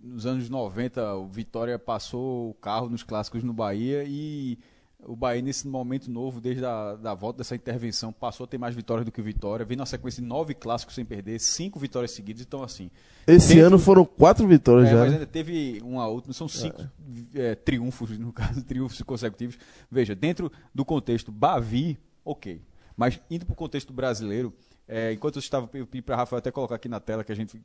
nos 0.03 0.27
anos 0.27 0.47
90, 0.47 1.15
o 1.15 1.27
Vitória 1.27 1.79
passou 1.79 2.51
o 2.51 2.53
carro 2.53 2.87
nos 2.87 3.01
clássicos 3.01 3.43
no 3.43 3.51
Bahia 3.51 4.03
e 4.05 4.59
o 5.03 5.15
Bahia, 5.15 5.41
nesse 5.41 5.67
momento 5.67 6.11
novo, 6.11 6.39
desde 6.39 6.63
a 6.63 6.93
da 6.93 7.15
volta 7.15 7.39
dessa 7.39 7.55
intervenção, 7.55 8.13
passou 8.13 8.43
a 8.43 8.47
ter 8.47 8.59
mais 8.59 8.75
vitórias 8.75 9.03
do 9.03 9.11
que 9.11 9.23
Vitória. 9.23 9.65
Vem 9.65 9.75
na 9.75 9.87
sequência 9.87 10.21
de 10.21 10.27
nove 10.27 10.53
clássicos 10.53 10.93
sem 10.93 11.03
perder, 11.03 11.39
cinco 11.39 11.79
vitórias 11.79 12.11
seguidas. 12.11 12.43
Então, 12.43 12.61
assim. 12.61 12.91
Esse 13.25 13.55
dentro, 13.55 13.65
ano 13.65 13.79
foram 13.79 14.05
quatro 14.05 14.47
vitórias 14.47 14.89
é, 14.89 14.91
já. 14.91 14.99
Mas 14.99 15.09
né? 15.09 15.13
ainda 15.15 15.25
teve 15.25 15.81
uma 15.83 16.07
outra, 16.07 16.31
são 16.33 16.47
cinco 16.47 16.79
é. 17.33 17.51
É, 17.51 17.55
triunfos, 17.55 18.15
no 18.19 18.31
caso, 18.33 18.63
triunfos 18.63 19.01
consecutivos. 19.01 19.57
Veja, 19.89 20.13
dentro 20.13 20.51
do 20.75 20.85
contexto 20.85 21.31
Bavi, 21.31 21.97
ok. 22.23 22.61
Mas 22.95 23.19
indo 23.31 23.47
para 23.47 23.53
o 23.53 23.55
contexto 23.55 23.91
brasileiro, 23.91 24.53
é, 24.91 25.13
enquanto 25.13 25.37
eu 25.37 25.39
estava, 25.39 25.69
eu 25.73 25.87
pedi 25.87 26.01
para 26.01 26.17
Rafael 26.17 26.39
até 26.39 26.51
colocar 26.51 26.75
aqui 26.75 26.89
na 26.89 26.99
tela, 26.99 27.23
que 27.23 27.31
a 27.31 27.35
gente 27.35 27.57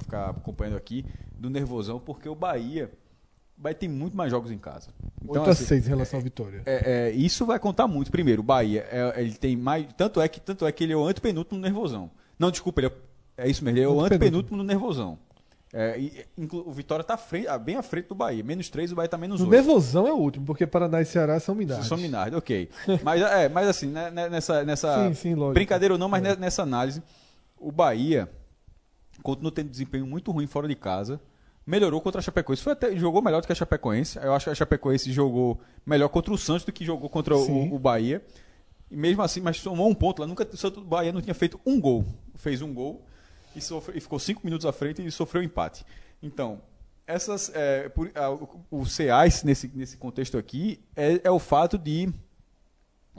ficar 0.00 0.30
acompanhando 0.30 0.76
aqui, 0.76 1.04
do 1.38 1.48
nervosão, 1.48 2.00
porque 2.00 2.28
o 2.28 2.34
Bahia, 2.34 2.90
Bahia 3.56 3.76
tem 3.76 3.88
muito 3.88 4.16
mais 4.16 4.32
jogos 4.32 4.50
em 4.50 4.58
casa. 4.58 4.88
8 5.24 5.48
a 5.48 5.54
6 5.54 5.86
em 5.86 5.88
relação 5.88 6.18
à 6.18 6.22
vitória. 6.22 6.62
É, 6.66 7.08
é, 7.08 7.10
isso 7.12 7.46
vai 7.46 7.60
contar 7.60 7.86
muito. 7.86 8.10
Primeiro, 8.10 8.40
o 8.42 8.44
Bahia, 8.44 8.84
é, 8.90 9.22
ele 9.22 9.34
tem 9.34 9.56
mais. 9.56 9.86
Tanto 9.96 10.20
é, 10.20 10.26
que, 10.26 10.40
tanto 10.40 10.66
é 10.66 10.72
que 10.72 10.82
ele 10.82 10.92
é 10.92 10.96
o 10.96 11.06
antepenúltimo 11.06 11.56
no 11.56 11.62
nervosão. 11.62 12.10
Não, 12.36 12.50
desculpa, 12.50 12.80
ele 12.80 12.88
é, 12.88 13.44
é 13.44 13.48
isso 13.48 13.64
mesmo, 13.64 13.78
ele 13.78 13.86
é 13.86 13.88
o 13.88 14.00
antepenúltimo 14.00 14.56
no 14.56 14.64
nervosão. 14.64 15.16
É, 15.78 16.00
e, 16.00 16.24
o 16.38 16.72
Vitória 16.72 17.02
está 17.02 17.18
bem 17.58 17.76
à 17.76 17.82
frente 17.82 18.06
do 18.08 18.14
Bahia. 18.14 18.42
Menos 18.42 18.70
3, 18.70 18.92
o 18.92 18.94
Bahia 18.94 19.06
está 19.08 19.18
menos 19.18 19.40
O 19.40 19.44
8. 19.44 19.50
nervosão 19.52 20.06
é 20.06 20.12
o 20.12 20.16
último, 20.16 20.46
porque 20.46 20.66
Paraná 20.66 21.02
e 21.02 21.04
Ceará 21.04 21.38
são 21.38 21.54
Minas. 21.54 21.84
São 21.86 21.98
Minardi, 21.98 22.34
ok. 22.34 22.70
Mas, 23.02 23.20
é, 23.20 23.48
mas 23.50 23.68
assim, 23.68 23.88
né, 23.88 24.10
né, 24.10 24.28
nessa, 24.30 24.64
nessa 24.64 25.08
Sim, 25.08 25.14
sim, 25.14 25.34
lógico. 25.34 25.52
brincadeira 25.52 25.92
ou 25.92 25.98
não, 25.98 26.08
mas 26.08 26.24
É. 26.24 26.30
ne- 26.30 26.36
nessa 26.36 26.62
análise, 26.62 27.02
o 27.58 27.70
Bahia 27.70 28.26
continua 29.22 29.52
tendo 29.52 29.68
desempenho 29.68 30.06
muito 30.06 30.30
ruim 30.32 30.46
fora 30.46 30.66
de 30.66 30.74
casa. 30.74 31.20
Melhorou 31.66 32.00
contra 32.00 32.20
a 32.20 32.22
Chapecoense. 32.22 32.62
Foi 32.62 32.72
até, 32.72 32.96
jogou 32.96 33.20
melhor 33.20 33.40
do 33.42 33.46
que 33.46 33.52
a 33.52 33.56
Chapecoense. 33.56 34.18
Eu 34.22 34.32
acho 34.32 34.44
que 34.46 34.50
a 34.50 34.54
Chapecoense 34.54 35.12
jogou 35.12 35.60
melhor 35.84 36.08
contra 36.08 36.32
o 36.32 36.38
Santos 36.38 36.64
do 36.64 36.72
que 36.72 36.84
jogou 36.84 37.10
contra 37.10 37.36
o, 37.36 37.74
o 37.74 37.78
Bahia. 37.78 38.24
E 38.90 38.96
mesmo 38.96 39.20
assim, 39.20 39.40
mas 39.40 39.56
somou 39.58 39.88
um 39.90 39.94
ponto 39.94 40.20
lá. 40.20 40.26
Nunca, 40.28 40.48
o 40.50 40.56
Santos- 40.56 40.82
o 40.82 40.86
Bahia 40.86 41.12
não 41.12 41.20
tinha 41.20 41.34
feito 41.34 41.60
um 41.66 41.80
gol. 41.80 42.04
Fez 42.36 42.62
um 42.62 42.72
gol 42.72 43.04
e, 43.56 43.60
sofre- 43.60 43.96
e 43.96 44.00
ficou 44.00 44.18
cinco 44.18 44.42
minutos 44.44 44.66
à 44.66 44.72
frente 44.72 45.04
e 45.04 45.10
sofreu 45.10 45.42
empate. 45.42 45.84
Então, 46.22 46.60
essas, 47.06 47.50
é, 47.54 47.88
por- 47.88 48.10
ah, 48.14 48.30
o, 48.30 48.48
o 48.70 48.86
CEAS, 48.86 49.42
nesse, 49.42 49.70
nesse 49.74 49.96
contexto 49.96 50.36
aqui, 50.38 50.80
é, 50.94 51.20
é 51.24 51.30
o 51.30 51.38
fato 51.38 51.78
de 51.78 52.08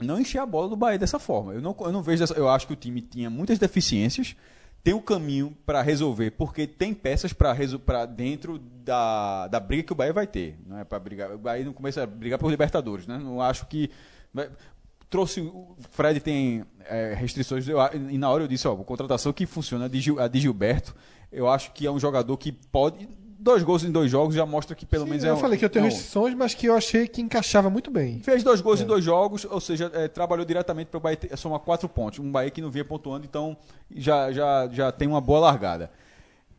não 0.00 0.20
encher 0.20 0.38
a 0.38 0.46
bola 0.46 0.68
do 0.68 0.76
Bahia 0.76 0.98
dessa 0.98 1.18
forma. 1.18 1.52
Eu 1.54 1.60
não, 1.60 1.76
eu 1.80 1.92
não 1.92 2.02
vejo. 2.02 2.24
Eu 2.36 2.48
acho 2.48 2.66
que 2.66 2.72
o 2.72 2.76
time 2.76 3.00
tinha 3.00 3.28
muitas 3.28 3.58
deficiências, 3.58 4.36
tem 4.84 4.94
um 4.94 5.00
caminho 5.00 5.56
para 5.66 5.82
resolver, 5.82 6.30
porque 6.32 6.66
tem 6.66 6.94
peças 6.94 7.32
para 7.32 8.06
dentro 8.06 8.58
da, 8.58 9.48
da 9.48 9.58
briga 9.58 9.82
que 9.82 9.92
o 9.92 9.96
Bahia 9.96 10.12
vai 10.12 10.26
ter. 10.26 10.56
Não 10.66 10.78
é 10.78 10.84
para 10.84 10.98
brigar. 11.00 11.32
O 11.32 11.38
Bahia 11.38 11.64
não 11.64 11.72
começa 11.72 12.02
a 12.02 12.06
brigar 12.06 12.38
por 12.38 12.48
Libertadores, 12.50 13.06
né? 13.06 13.18
Não 13.18 13.40
acho 13.40 13.66
que. 13.66 13.90
Trouxe. 15.10 15.40
O 15.40 15.76
Fred 15.90 16.20
tem 16.20 16.64
é, 16.84 17.14
restrições. 17.14 17.66
eu 17.68 17.78
e 18.10 18.18
na 18.18 18.28
hora 18.30 18.44
eu 18.44 18.48
disse, 18.48 18.66
ó, 18.68 18.74
contratação 18.76 19.32
que 19.32 19.46
funciona, 19.46 19.86
a 19.86 19.88
de, 19.88 20.00
Gil- 20.00 20.20
a 20.20 20.28
de 20.28 20.38
Gilberto, 20.40 20.94
eu 21.32 21.48
acho 21.48 21.72
que 21.72 21.86
é 21.86 21.90
um 21.90 21.98
jogador 21.98 22.36
que 22.36 22.52
pode. 22.52 23.08
Dois 23.40 23.62
gols 23.62 23.84
em 23.84 23.92
dois 23.92 24.10
jogos 24.10 24.34
já 24.34 24.44
mostra 24.44 24.74
que 24.74 24.84
pelo 24.84 25.04
Sim, 25.04 25.10
menos 25.10 25.24
eu 25.24 25.30
é 25.30 25.34
um- 25.34 25.36
falei 25.38 25.56
que 25.56 25.64
eu 25.64 25.70
tenho 25.70 25.84
é 25.84 25.86
um- 25.86 25.90
restrições, 25.90 26.34
mas 26.34 26.54
que 26.54 26.66
eu 26.66 26.74
achei 26.74 27.06
que 27.06 27.22
encaixava 27.22 27.70
muito 27.70 27.88
bem. 27.88 28.18
Fez 28.20 28.42
dois 28.42 28.60
gols 28.60 28.80
É. 28.80 28.84
em 28.84 28.86
dois 28.86 29.04
jogos, 29.04 29.44
ou 29.48 29.60
seja, 29.60 29.90
é, 29.94 30.08
trabalhou 30.08 30.44
diretamente 30.44 30.88
para 30.90 30.98
o 30.98 31.00
Bahia 31.00 31.18
somar 31.36 31.60
quatro 31.60 31.88
pontos. 31.88 32.18
Um 32.18 32.32
Bahia 32.32 32.50
que 32.50 32.60
não 32.60 32.68
vinha 32.68 32.84
pontuando, 32.84 33.24
então 33.24 33.56
já, 33.94 34.32
já, 34.32 34.68
já 34.72 34.90
tem 34.92 35.06
uma 35.06 35.20
boa 35.20 35.38
largada. 35.38 35.88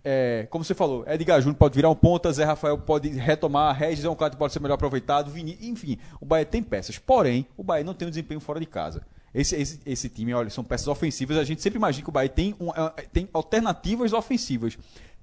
É, 0.04 0.48
como 0.50 0.64
você 0.64 0.74
falou, 0.74 1.04
Edgar 1.08 1.42
Júnior 1.42 1.58
pode 1.58 1.76
virar 1.76 1.90
um 1.90 1.96
ponta, 1.96 2.32
Zé 2.32 2.46
Rafael 2.46 2.78
pode 2.78 3.10
retomar, 3.10 3.76
Regis 3.76 4.06
é 4.06 4.10
um 4.10 4.16
cara 4.16 4.32
que 4.32 4.38
pode 4.38 4.54
ser 4.54 4.60
melhor 4.62 4.76
aproveitado, 4.76 5.30
Vini, 5.30 5.58
enfim, 5.62 5.98
o 6.22 6.26
Bahia 6.26 6.46
tem 6.46 6.64
peças. 6.64 6.98
Porém, 6.98 7.46
o 7.58 7.64
Bahia 7.64 7.84
não 7.84 7.94
tem 7.94 8.08
um 8.08 8.12
desempenho 8.12 8.40
fora 8.40 8.60
de 8.60 8.66
casa. 8.66 9.02
Esse, 9.34 9.56
esse, 9.56 9.80
esse 9.86 10.10
time, 10.10 10.34
olha, 10.34 10.50
são 10.50 10.64
peças 10.64 10.88
ofensivas. 10.88 11.38
A 11.38 11.44
gente 11.44 11.62
sempre 11.62 11.78
imagina 11.78 12.04
que 12.04 12.10
o 12.10 12.14
Bahia 12.14 12.30
tem, 12.30 12.56
um, 12.60 12.70
é, 12.72 13.04
tem 13.12 13.30
alternativas 13.34 14.14
ofensivas. 14.14 14.78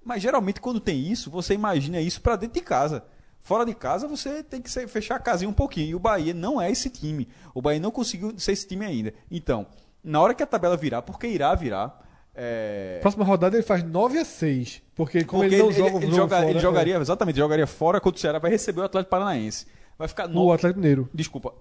Mas 0.04 0.22
geralmente, 0.22 0.60
quando 0.60 0.78
tem 0.78 1.10
isso, 1.10 1.30
você 1.30 1.54
imagina 1.54 2.00
isso 2.00 2.20
para 2.20 2.36
dentro 2.36 2.54
de 2.54 2.64
casa. 2.64 3.02
Fora 3.40 3.64
de 3.64 3.74
casa, 3.74 4.06
você 4.06 4.42
tem 4.42 4.60
que 4.60 4.70
fechar 4.86 5.16
a 5.16 5.20
casinha 5.20 5.48
um 5.48 5.52
pouquinho. 5.52 5.88
E 5.88 5.94
o 5.94 5.98
Bahia 5.98 6.34
não 6.34 6.60
é 6.60 6.70
esse 6.70 6.90
time. 6.90 7.28
O 7.54 7.62
Bahia 7.62 7.80
não 7.80 7.90
conseguiu 7.90 8.38
ser 8.38 8.52
esse 8.52 8.66
time 8.66 8.84
ainda. 8.84 9.12
Então, 9.30 9.66
na 10.02 10.20
hora 10.20 10.34
que 10.34 10.42
a 10.42 10.46
tabela 10.46 10.76
virar, 10.76 11.02
porque 11.02 11.26
irá 11.26 11.54
virar. 11.54 12.05
É... 12.38 12.98
Próxima 13.00 13.24
rodada 13.24 13.56
ele 13.56 13.62
faz 13.62 13.82
9 13.82 14.18
a 14.18 14.24
6 14.24 14.82
porque 14.94 15.24
como 15.24 15.42
Porque 15.42 15.54
ele 15.54 15.62
não 15.62 15.70
ele, 15.70 15.78
joga 15.78 16.04
ele- 16.04 16.14
joga- 16.14 16.36
fora, 16.36 16.50
ele 16.50 16.58
jogaria, 16.60 16.96
exatamente, 16.98 17.36
jogaria 17.38 17.66
fora 17.66 17.98
contra 18.00 18.18
o 18.18 18.20
Ceará, 18.20 18.38
vai 18.38 18.50
receber 18.50 18.80
o 18.82 18.84
Atlético 18.84 19.10
Paranaense. 19.10 19.66
Vai 19.98 20.06
ficar 20.06 20.24
é, 20.24 20.28
no... 20.28 20.44
o 20.44 20.52
Atlético 20.52 20.78
Mineiro. 20.80 21.08
Desculpa, 21.14 21.54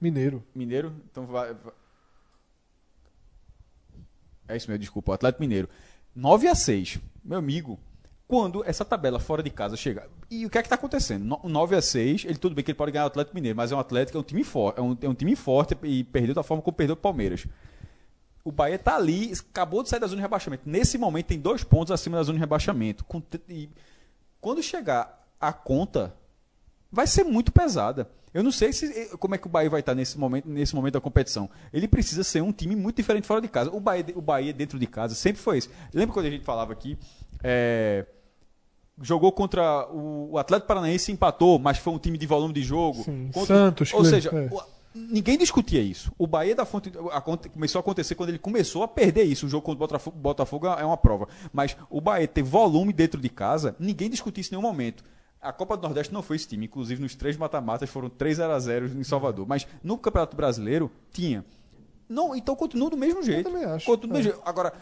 Mineiro. 0.00 0.42
Mineiro? 0.54 0.94
Então 1.10 1.26
vai. 1.26 1.54
É 4.48 4.56
isso 4.56 4.68
mesmo, 4.70 4.80
desculpa, 4.80 5.12
o 5.12 5.14
Atlético 5.14 5.42
Mineiro. 5.42 5.68
9 6.14 6.48
a 6.48 6.54
6 6.54 6.98
meu 7.24 7.38
amigo. 7.38 7.78
Quando 8.26 8.64
essa 8.64 8.86
tabela 8.86 9.20
fora 9.20 9.42
de 9.42 9.50
casa 9.50 9.76
chegar. 9.76 10.06
E 10.30 10.46
o 10.46 10.50
que 10.50 10.56
é 10.56 10.62
que 10.62 10.66
está 10.66 10.76
acontecendo? 10.76 11.24
No- 11.24 11.40
9 11.44 11.76
a 11.76 11.82
6 11.82 12.24
ele 12.24 12.38
tudo 12.38 12.54
bem 12.54 12.64
que 12.64 12.70
ele 12.70 12.76
pode 12.78 12.90
ganhar 12.90 13.04
o 13.04 13.08
Atlético 13.08 13.34
Mineiro, 13.34 13.54
mas 13.56 13.70
é 13.70 13.76
um 13.76 13.78
Atlético, 13.78 14.16
é 14.16 14.20
um 14.20 14.24
time 14.24 14.42
forte, 14.42 14.78
é 14.78 14.82
um, 14.82 14.96
é 15.02 15.08
um 15.08 15.14
time 15.14 15.36
forte 15.36 15.76
e 15.82 16.02
perdeu 16.04 16.34
da 16.34 16.42
forma 16.42 16.62
como 16.62 16.74
perdeu 16.74 16.94
o 16.94 16.96
Palmeiras. 16.96 17.46
O 18.44 18.52
Bahia 18.52 18.76
está 18.76 18.94
ali, 18.96 19.32
acabou 19.50 19.82
de 19.82 19.88
sair 19.88 20.00
da 20.00 20.06
zona 20.06 20.18
de 20.18 20.22
rebaixamento. 20.22 20.62
Nesse 20.68 20.98
momento 20.98 21.26
tem 21.26 21.38
dois 21.40 21.64
pontos 21.64 21.90
acima 21.90 22.18
da 22.18 22.22
zona 22.22 22.36
de 22.36 22.40
rebaixamento. 22.40 23.04
E 23.48 23.70
quando 24.40 24.62
chegar 24.62 25.26
a 25.40 25.52
conta, 25.52 26.14
vai 26.92 27.06
ser 27.06 27.24
muito 27.24 27.50
pesada. 27.50 28.08
Eu 28.34 28.42
não 28.42 28.52
sei 28.52 28.72
se, 28.72 29.16
como 29.18 29.34
é 29.34 29.38
que 29.38 29.46
o 29.46 29.50
Bahia 29.50 29.70
vai 29.70 29.80
estar 29.80 29.94
nesse 29.94 30.18
momento, 30.18 30.46
nesse 30.48 30.74
momento 30.74 30.94
da 30.94 31.00
competição. 31.00 31.48
Ele 31.72 31.88
precisa 31.88 32.22
ser 32.22 32.42
um 32.42 32.52
time 32.52 32.76
muito 32.76 32.96
diferente 32.96 33.26
fora 33.26 33.40
de 33.40 33.48
casa. 33.48 33.70
O 33.70 33.80
Bahia, 33.80 34.04
o 34.14 34.20
Bahia 34.20 34.52
dentro 34.52 34.78
de 34.78 34.86
casa 34.86 35.14
sempre 35.14 35.40
foi 35.40 35.58
esse. 35.58 35.70
Lembra 35.92 36.12
quando 36.12 36.26
a 36.26 36.30
gente 36.30 36.44
falava 36.44 36.72
aqui? 36.72 36.98
é, 37.42 38.04
jogou 39.02 39.30
contra 39.32 39.86
o, 39.92 40.38
Atlético 40.38 40.68
Paranaense 40.68 41.10
e 41.10 41.14
empatou, 41.14 41.58
mas 41.58 41.78
foi 41.78 41.92
um 41.92 41.98
time 41.98 42.16
de 42.18 42.26
volume 42.26 42.54
de 42.54 42.62
jogo. 42.62 43.02
Sim, 43.04 43.30
Contra- 43.32 43.56
Santos, 43.56 43.92
Ou 43.92 44.04
seja, 44.04 44.30
é. 44.30 44.48
o- 44.52 44.62
ninguém 44.94 45.36
discutia 45.36 45.80
isso. 45.80 46.12
O 46.16 46.26
Bahia 46.26 46.54
da 46.54 46.64
Fonte 46.64 46.90
começou 47.52 47.78
a 47.78 47.80
acontecer 47.80 48.14
quando 48.14 48.28
ele 48.30 48.38
começou 48.38 48.82
a 48.82 48.88
perder 48.88 49.24
isso. 49.24 49.46
O 49.46 49.48
jogo 49.48 49.62
contra 49.64 49.76
o 49.76 49.88
Botafogo, 49.88 50.16
Botafogo 50.16 50.66
é 50.68 50.84
uma 50.84 50.96
prova. 50.96 51.28
Mas 51.52 51.76
o 51.90 52.00
Bahia 52.00 52.28
ter 52.28 52.42
volume 52.42 52.92
dentro 52.92 53.20
de 53.20 53.28
casa, 53.28 53.74
ninguém 53.78 54.08
discutia 54.08 54.40
isso 54.40 54.54
em 54.54 54.56
nenhum 54.56 54.66
momento. 54.68 55.02
A 55.40 55.52
Copa 55.52 55.76
do 55.76 55.82
Nordeste 55.82 56.12
não 56.14 56.22
foi 56.22 56.36
esse 56.36 56.48
time. 56.48 56.64
Inclusive, 56.66 57.02
nos 57.02 57.14
três 57.14 57.36
mata-matas 57.36 57.90
foram 57.90 58.08
3 58.08 58.40
a 58.40 58.58
0 58.58 58.86
em 58.98 59.04
Salvador. 59.04 59.46
Mas 59.46 59.66
no 59.82 59.98
Campeonato 59.98 60.36
Brasileiro, 60.36 60.90
tinha. 61.12 61.44
Não, 62.08 62.34
então 62.34 62.54
continua 62.56 62.88
do 62.88 62.96
mesmo 62.96 63.22
jeito. 63.22 63.50
também 63.50 63.64
acho. 63.64 63.84
Continua 63.84 64.08
do 64.08 64.14
É. 64.14 64.16
mesmo 64.18 64.32
jeito. 64.32 64.42
Agora, 64.48 64.72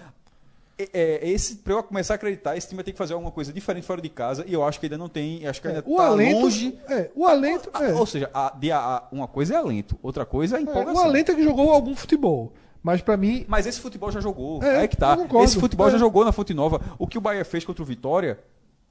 é, 0.78 0.88
é, 0.92 1.28
esse, 1.30 1.56
pra 1.56 1.74
eu 1.74 1.82
começar 1.82 2.14
a 2.14 2.16
acreditar, 2.16 2.56
esse 2.56 2.66
time 2.68 2.76
vai 2.78 2.84
ter 2.84 2.92
que 2.92 2.98
fazer 2.98 3.12
alguma 3.12 3.30
coisa 3.30 3.52
diferente 3.52 3.86
fora 3.86 4.00
de 4.00 4.08
casa. 4.08 4.44
E 4.46 4.52
eu 4.52 4.64
acho 4.64 4.80
que 4.80 4.86
ainda 4.86 4.98
não 4.98 5.08
tem. 5.08 5.46
Acho 5.46 5.60
que 5.60 5.68
ainda 5.68 5.82
O 5.86 5.96
tá 5.96 6.06
alento, 6.06 6.40
longe. 6.40 6.78
é, 6.88 7.10
o 7.14 7.26
alento, 7.26 7.70
Ah, 7.72 7.84
é. 7.84 7.92
Ou 7.94 8.06
seja, 8.06 8.30
a- 8.32 8.52
de 8.58 8.72
a- 8.72 8.78
a- 8.78 9.08
uma 9.12 9.28
coisa 9.28 9.54
é 9.54 9.56
alento, 9.56 9.96
outra 10.02 10.24
coisa 10.24 10.56
é 10.56 10.58
É, 10.58 10.62
empolgação. 10.62 10.94
o 11.02 11.06
alento 11.06 11.32
é 11.32 11.34
que 11.34 11.42
jogou 11.44 11.70
algum 11.70 11.94
futebol. 11.94 12.52
Mas 12.82 13.00
pra 13.00 13.16
mim, 13.16 13.44
Mas 13.46 13.64
esse 13.66 13.78
futebol 13.80 14.10
já 14.10 14.20
jogou. 14.20 14.60
É, 14.62 14.84
É, 14.84 14.88
que 14.88 14.96
tá. 14.96 15.16
Esse 15.44 15.60
futebol 15.60 15.86
É. 15.88 15.92
já 15.92 15.98
jogou 15.98 16.24
na 16.24 16.32
Fonte 16.32 16.52
Nova. 16.52 16.80
O 16.98 17.06
que 17.06 17.16
o 17.16 17.20
Bahia 17.20 17.44
fez 17.44 17.64
contra 17.64 17.80
o 17.82 17.86
Vitória. 17.86 18.40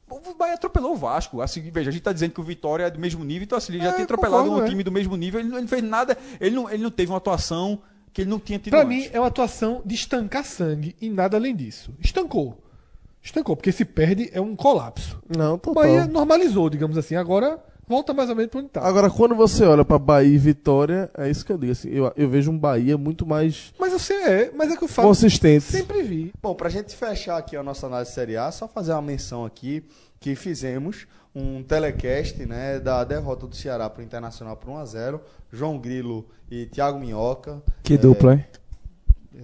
O 0.09 0.33
Bahia 0.33 0.53
atropelou 0.55 0.93
o 0.93 0.95
Vasco. 0.95 1.41
Assim, 1.41 1.61
veja, 1.71 1.89
a 1.89 1.93
gente 1.93 2.01
tá 2.03 2.11
dizendo 2.13 2.31
que 2.33 2.39
o 2.41 2.43
Vitória 2.43 2.83
é 2.85 2.89
do 2.89 2.99
mesmo 2.99 3.23
nível, 3.23 3.43
então 3.43 3.57
assim, 3.57 3.73
ele 3.73 3.83
já 3.83 3.89
É, 3.89 3.93
tem 3.93 4.03
atropelado 4.03 4.43
concordo, 4.43 4.61
um 4.63 4.65
é. 4.65 4.69
time 4.69 4.83
do 4.83 4.91
mesmo 4.91 5.15
nível. 5.17 5.39
Ele 5.39 5.49
não, 5.49 5.55
ele 5.57 5.61
não 5.63 5.69
fez 5.69 5.83
nada. 5.83 6.17
Ele 6.39 6.55
não, 6.55 6.69
ele 6.69 6.83
não 6.83 6.91
teve 6.91 7.11
uma 7.11 7.17
atuação 7.17 7.81
que 8.13 8.21
ele 8.21 8.29
não 8.29 8.39
tinha 8.39 8.59
tido 8.59 8.71
pra 8.71 8.83
antes. 8.83 8.89
mim 9.05 9.09
é 9.13 9.19
uma 9.19 9.27
atuação 9.27 9.81
de 9.85 9.95
estancar 9.95 10.43
sangue 10.45 10.95
e 11.01 11.09
nada 11.09 11.37
além 11.37 11.55
disso. 11.55 11.93
Estancou. 11.99 12.57
Estancou, 13.23 13.55
porque 13.55 13.71
se 13.71 13.85
perde 13.85 14.29
é 14.33 14.41
um 14.41 14.55
colapso. 14.55 15.21
Não, 15.35 15.53
O 15.55 15.57
total. 15.57 15.83
Bahia 15.83 16.05
normalizou, 16.07 16.69
digamos 16.69 16.97
assim. 16.97 17.15
Agora 17.15 17.59
volta 17.87 18.13
mais 18.13 18.29
ou 18.29 18.35
menos 18.35 18.49
para 18.49 18.59
onde 18.61 18.69
tá. 18.69 18.81
Agora, 18.81 19.09
quando 19.09 19.35
você 19.35 19.65
olha 19.65 19.83
pra 19.85 19.99
Bahia 19.99 20.33
e 20.33 20.37
Vitória, 20.37 21.11
é 21.17 21.29
isso 21.29 21.45
que 21.45 21.51
eu 21.51 21.57
digo. 21.57 21.71
Assim, 21.73 21.89
eu, 21.89 22.11
eu 22.15 22.29
vejo 22.29 22.49
um 22.49 22.57
Bahia 22.57 22.97
muito 22.97 23.25
mais 23.25 23.73
Mas 23.77 23.91
você 23.93 24.13
é, 24.13 24.51
mas 24.55 24.71
é 24.71 24.77
que 24.77 24.83
eu 24.83 24.87
falo. 24.87 25.07
consistente. 25.09 25.65
Sempre 25.65 26.01
vi. 26.01 26.33
Bom, 26.41 26.55
pra 26.55 26.69
gente 26.69 26.95
fechar 26.95 27.37
aqui 27.37 27.55
a 27.55 27.61
nossa 27.61 27.85
análise 27.87 28.11
Série 28.11 28.37
A, 28.37 28.49
só 28.51 28.67
fazer 28.67 28.93
uma 28.93 29.01
menção 29.01 29.45
aqui 29.45 29.83
que 30.19 30.35
fizemos 30.35 31.05
um 31.33 31.63
telecast 31.63 32.45
né, 32.45 32.79
da 32.79 33.03
derrota 33.03 33.47
do 33.47 33.55
Ceará 33.55 33.89
para 33.89 34.01
o 34.01 34.03
Internacional 34.03 34.55
por 34.57 34.69
1x0. 34.69 35.19
João 35.51 35.77
Grilo 35.77 36.27
e 36.49 36.65
Thiago 36.65 36.99
Minhoca. 36.99 37.61
Que 37.83 37.97
dupla, 37.97 38.35
hein? 38.35 38.45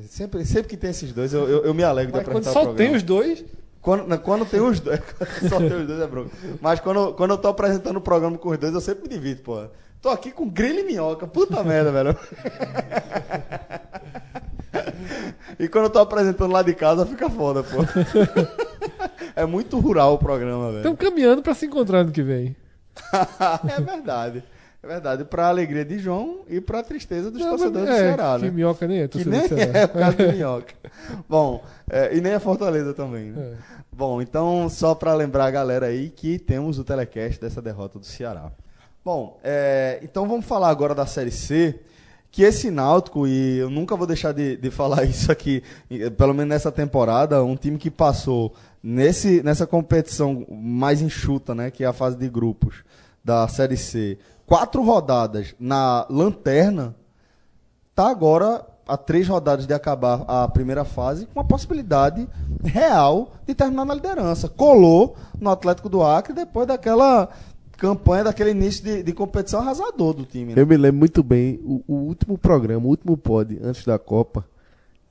Sempre, 0.07 0.45
sempre 0.45 0.69
que 0.69 0.77
tem 0.77 0.89
esses 0.89 1.11
dois, 1.13 1.33
eu, 1.33 1.47
eu, 1.47 1.65
eu 1.65 1.73
me 1.73 1.83
alegro 1.83 2.11
de 2.11 2.17
Mas 2.17 2.27
quando 2.27 2.37
apresentar 2.37 2.53
só 2.53 2.59
o 2.59 2.65
programa. 2.65 2.89
tem 2.89 2.95
os 2.95 3.03
dois, 3.03 3.45
Quando, 3.81 4.07
não, 4.07 4.17
quando 4.17 4.45
tem 4.45 4.59
os 4.59 4.79
dois, 4.79 4.99
só 5.49 5.57
tem 5.57 5.73
os 5.73 5.87
dois 5.87 6.01
é 6.01 6.07
bronca. 6.07 6.31
Mas 6.61 6.79
quando, 6.79 7.13
quando 7.13 7.31
eu 7.31 7.37
tô 7.37 7.47
apresentando 7.47 7.97
o 7.97 8.01
programa 8.01 8.37
com 8.37 8.49
os 8.49 8.57
dois, 8.57 8.73
eu 8.73 8.81
sempre 8.81 9.03
me 9.03 9.09
divido, 9.09 9.41
pô. 9.41 9.65
Tô 10.01 10.09
aqui 10.09 10.31
com 10.31 10.47
grilo 10.47 10.79
e 10.79 10.83
minhoca, 10.83 11.25
puta 11.25 11.63
merda, 11.63 11.91
velho. 11.91 12.17
E 15.59 15.67
quando 15.67 15.85
eu 15.85 15.89
tô 15.89 15.99
apresentando 15.99 16.51
lá 16.51 16.61
de 16.61 16.73
casa, 16.75 17.05
fica 17.05 17.29
foda, 17.29 17.63
pô. 17.63 17.77
É 19.37 19.45
muito 19.45 19.79
rural 19.79 20.15
o 20.15 20.17
programa, 20.17 20.67
velho. 20.67 20.77
estão 20.77 20.95
caminhando 20.95 21.41
para 21.41 21.53
se 21.53 21.65
encontrar 21.65 22.03
no 22.03 22.11
que 22.11 22.23
vem. 22.23 22.55
é 23.77 23.81
verdade. 23.81 24.43
É 24.81 24.87
verdade. 24.87 25.23
Pra 25.25 25.47
alegria 25.47 25.83
de 25.85 25.99
João 25.99 26.39
e 26.47 26.59
pra 26.61 26.81
tristeza 26.83 27.29
dos 27.29 27.41
Não, 27.41 27.49
torcedores 27.49 27.87
mas- 27.89 27.97
do 27.99 28.03
é, 28.03 28.15
Ceará, 28.15 28.39
que 28.39 28.45
né? 28.45 28.51
minhoca 28.51 28.87
nem 28.87 28.99
é, 29.01 29.07
Que 29.07 29.23
torcedor 29.23 29.39
nem 29.39 29.47
do 29.49 29.55
Ceará. 29.55 29.79
é 29.79 29.85
o 29.85 29.89
caso 29.89 30.17
do 30.17 30.31
Minhoca. 30.33 30.73
Bom, 31.29 31.63
é, 31.89 32.15
e 32.15 32.21
nem 32.21 32.33
a 32.33 32.39
Fortaleza 32.39 32.93
também, 32.93 33.31
né? 33.31 33.53
É. 33.53 33.77
Bom, 33.91 34.21
então, 34.21 34.69
só 34.69 34.93
para 34.95 35.13
lembrar 35.13 35.45
a 35.45 35.51
galera 35.51 35.87
aí 35.87 36.09
que 36.09 36.37
temos 36.39 36.77
o 36.79 36.83
telecast 36.83 37.39
dessa 37.41 37.61
derrota 37.61 37.97
do 37.99 38.05
Ceará. 38.05 38.51
Bom, 39.03 39.39
é, 39.43 39.99
então 40.03 40.27
vamos 40.27 40.45
falar 40.45 40.69
agora 40.69 40.93
da 40.93 41.05
Série 41.05 41.31
C, 41.31 41.79
que 42.29 42.43
esse 42.43 42.69
Náutico, 42.69 43.25
e 43.27 43.57
eu 43.57 43.69
nunca 43.69 43.95
vou 43.95 44.05
deixar 44.05 44.33
de, 44.33 44.55
de 44.57 44.69
falar 44.69 45.03
isso 45.09 45.31
aqui, 45.31 45.63
pelo 46.17 46.33
menos 46.33 46.49
nessa 46.49 46.71
temporada, 46.71 47.43
um 47.43 47.55
time 47.55 47.77
que 47.77 47.89
passou 47.89 48.53
nesse, 48.81 49.41
nessa 49.43 49.67
competição 49.67 50.45
mais 50.49 51.01
enxuta, 51.01 51.53
né, 51.53 51.71
que 51.71 51.83
é 51.83 51.87
a 51.87 51.93
fase 51.93 52.17
de 52.17 52.29
grupos 52.29 52.83
da 53.23 53.47
Série 53.47 53.77
C, 53.77 54.17
quatro 54.45 54.81
rodadas 54.83 55.53
na 55.59 56.05
lanterna, 56.09 56.95
tá 57.93 58.09
agora 58.09 58.65
a 58.87 58.95
três 58.95 59.27
rodadas 59.27 59.67
de 59.67 59.73
acabar 59.73 60.23
a 60.27 60.47
primeira 60.47 60.85
fase 60.85 61.25
com 61.25 61.39
a 61.39 61.43
possibilidade 61.43 62.27
real 62.63 63.33
de 63.45 63.53
terminar 63.53 63.85
na 63.85 63.93
liderança. 63.93 64.47
Colou 64.47 65.17
no 65.39 65.49
Atlético 65.49 65.89
do 65.89 66.01
Acre 66.01 66.33
depois 66.33 66.65
daquela 66.65 67.29
campanha, 67.77 68.23
daquele 68.23 68.51
início 68.51 68.83
de, 68.83 69.03
de 69.03 69.13
competição 69.13 69.59
arrasador 69.59 70.13
do 70.13 70.25
time. 70.25 70.55
Né? 70.55 70.61
Eu 70.61 70.65
me 70.65 70.77
lembro 70.77 70.99
muito 70.99 71.21
bem 71.21 71.59
o, 71.63 71.83
o 71.87 71.95
último 71.95 72.37
programa, 72.37 72.85
o 72.85 72.89
último 72.89 73.17
pod 73.17 73.59
antes 73.61 73.85
da 73.85 73.99
Copa, 73.99 74.45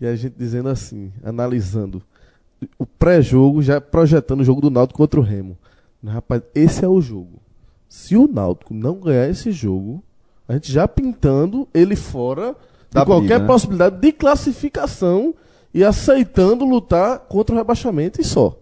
e 0.00 0.06
a 0.06 0.16
gente 0.16 0.34
dizendo 0.36 0.68
assim, 0.68 1.12
analisando 1.22 2.02
o 2.78 2.86
pré-jogo, 2.86 3.62
já 3.62 3.80
projetando 3.80 4.40
o 4.40 4.44
jogo 4.44 4.60
do 4.60 4.70
Náutico 4.70 4.98
contra 4.98 5.20
o 5.20 5.22
Remo. 5.22 5.56
Rapaz, 6.04 6.42
esse 6.54 6.84
é 6.84 6.88
o 6.88 7.00
jogo. 7.00 7.40
Se 7.88 8.16
o 8.16 8.28
Náutico 8.28 8.72
não 8.72 9.00
ganhar 9.00 9.28
esse 9.28 9.50
jogo, 9.50 10.02
a 10.48 10.54
gente 10.54 10.72
já 10.72 10.86
pintando 10.86 11.66
ele 11.74 11.96
fora 11.96 12.54
Da 12.90 13.00
de 13.00 13.06
qualquer 13.06 13.26
briga, 13.26 13.38
né? 13.40 13.46
possibilidade 13.46 14.00
de 14.00 14.12
classificação 14.12 15.34
e 15.72 15.84
aceitando 15.84 16.64
lutar 16.64 17.20
contra 17.20 17.54
o 17.54 17.58
rebaixamento 17.58 18.20
e 18.20 18.24
só. 18.24 18.56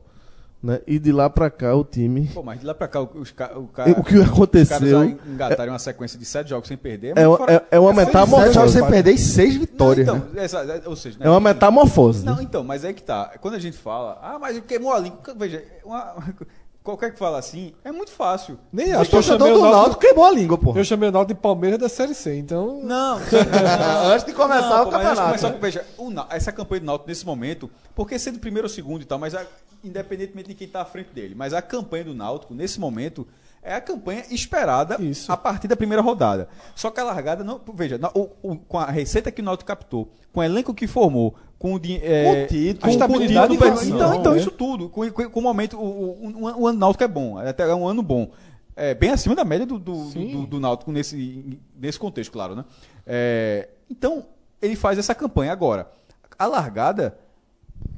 Né? 0.64 0.80
E 0.86 0.98
de 0.98 1.12
lá 1.12 1.28
pra 1.28 1.50
cá 1.50 1.74
o 1.76 1.84
time. 1.84 2.26
Pô, 2.32 2.42
mas 2.42 2.58
de 2.60 2.64
lá 2.64 2.74
pra 2.74 2.88
cá, 2.88 3.02
os, 3.02 3.30
ca- 3.30 3.52
o, 3.54 3.66
ca- 3.66 3.84
O 3.98 4.02
que 4.02 4.16
os 4.16 4.26
aconteceu 4.26 4.78
caras 4.78 4.90
já 4.90 5.04
engataram 5.30 5.72
uma 5.74 5.78
sequência 5.78 6.18
de 6.18 6.24
sete 6.24 6.48
jogos 6.48 6.66
sem 6.68 6.76
perder. 6.78 7.12
É, 7.18 7.28
uma- 7.28 7.50
é, 7.50 7.62
é 7.72 7.78
uma 7.78 7.94
Sete 7.94 8.06
metamorfose. 8.06 8.52
jogos 8.54 8.72
sem 8.72 8.86
perder 8.86 9.10
e 9.12 9.18
seis 9.18 9.52
Não, 9.54 9.60
vitórias. 9.60 10.08
então, 10.08 10.18
né? 10.32 10.42
essa- 10.44 10.60
é- 10.60 10.88
ou 10.88 10.96
seja, 10.96 11.18
né, 11.18 11.26
É 11.26 11.28
uma 11.28 11.38
metamorfose. 11.40 12.24
Não, 12.24 12.36
né? 12.36 12.42
então, 12.44 12.64
mas 12.64 12.82
aí 12.82 12.94
que 12.94 13.02
tá. 13.02 13.32
Quando 13.42 13.54
a 13.54 13.58
gente 13.58 13.76
fala, 13.76 14.18
ah, 14.22 14.38
mas 14.40 14.58
queimou 14.60 14.90
a 14.94 14.98
língua. 14.98 15.18
Veja, 15.36 15.62
uma- 15.84 16.14
qualquer 16.84 17.12
que 17.12 17.18
fala 17.18 17.38
assim, 17.38 17.72
é 17.82 17.90
muito 17.90 18.12
fácil. 18.12 18.58
Nem 18.70 18.92
acho 18.92 19.08
que 19.10 19.16
eu 19.16 19.22
chamei 19.22 19.50
o 19.50 19.62
Náutico, 19.62 20.00
queimou 20.02 20.24
a 20.26 20.30
língua, 20.30 20.58
porra. 20.58 20.78
eu 20.78 20.84
chamei 20.84 21.08
o 21.08 21.12
Náutico 21.12 21.34
de 21.34 21.40
Palmeiras 21.40 21.78
da 21.80 21.88
Série 21.88 22.14
C, 22.14 22.36
então... 22.36 22.80
Não, 22.82 23.18
Antes 24.12 24.26
de 24.26 24.32
começar 24.34 24.82
o 24.82 24.84
pô, 24.84 24.90
campeonato. 24.90 25.22
começar, 25.22 25.48
veja, 25.58 25.84
o 25.96 26.10
Nau- 26.10 26.26
essa 26.30 26.52
campanha 26.52 26.80
do 26.80 26.86
Náutico 26.86 27.08
nesse 27.08 27.24
momento, 27.24 27.70
porque 27.94 28.18
sendo 28.18 28.38
primeiro 28.38 28.66
ou 28.66 28.70
segundo 28.72 29.00
e 29.00 29.06
tal, 29.06 29.18
mas 29.18 29.34
a- 29.34 29.46
independentemente 29.82 30.48
de 30.48 30.54
quem 30.54 30.66
está 30.66 30.82
à 30.82 30.84
frente 30.84 31.08
dele, 31.14 31.34
mas 31.34 31.54
a 31.54 31.62
campanha 31.62 32.04
do 32.04 32.14
Náutico 32.14 32.54
nesse 32.54 32.78
momento 32.78 33.26
é 33.64 33.74
a 33.74 33.80
campanha 33.80 34.22
esperada 34.30 35.02
Isso. 35.02 35.32
a 35.32 35.36
partir 35.36 35.66
da 35.66 35.74
primeira 35.74 36.02
rodada. 36.02 36.48
Só 36.76 36.90
que 36.90 37.00
a 37.00 37.04
largada 37.04 37.42
não, 37.42 37.60
veja, 37.74 37.96
na- 37.96 38.10
o- 38.14 38.30
o- 38.42 38.56
com 38.56 38.78
a 38.78 38.90
receita 38.90 39.32
que 39.32 39.40
o 39.40 39.44
Náutico 39.44 39.66
captou, 39.66 40.12
com 40.32 40.40
o 40.40 40.42
elenco 40.42 40.74
que 40.74 40.86
formou, 40.86 41.34
com 41.58 41.74
o 41.74 41.80
é, 42.02 42.24
Com 42.24 42.42
o 42.42 42.46
título, 42.46 42.78
a 42.78 42.80
com 42.82 42.88
estabilidade 42.90 43.56
do 43.56 43.64
o 43.64 43.70
título. 43.78 43.96
Então, 43.96 44.14
então 44.14 44.32
né? 44.34 44.38
isso 44.38 44.50
tudo, 44.50 44.88
com, 44.90 45.10
com, 45.10 45.30
com 45.30 45.40
o 45.40 45.42
momento, 45.42 45.78
o, 45.80 46.66
ano 46.68 46.78
Náutico 46.78 47.02
é 47.04 47.08
bom, 47.08 47.40
é 47.40 47.48
até 47.48 47.62
é 47.62 47.74
um 47.74 47.88
ano 47.88 48.02
bom. 48.02 48.30
É, 48.76 48.92
bem 48.92 49.10
acima 49.10 49.34
da 49.34 49.44
média 49.44 49.64
do, 49.64 49.78
do, 49.78 50.10
do, 50.10 50.46
do 50.46 50.60
Náutico 50.60 50.92
nesse, 50.92 51.58
nesse 51.76 51.98
contexto, 51.98 52.30
claro, 52.32 52.54
né? 52.54 52.64
É, 53.06 53.68
então, 53.88 54.26
ele 54.60 54.76
faz 54.76 54.98
essa 54.98 55.14
campanha 55.14 55.52
agora. 55.52 55.88
A 56.38 56.46
largada, 56.46 57.16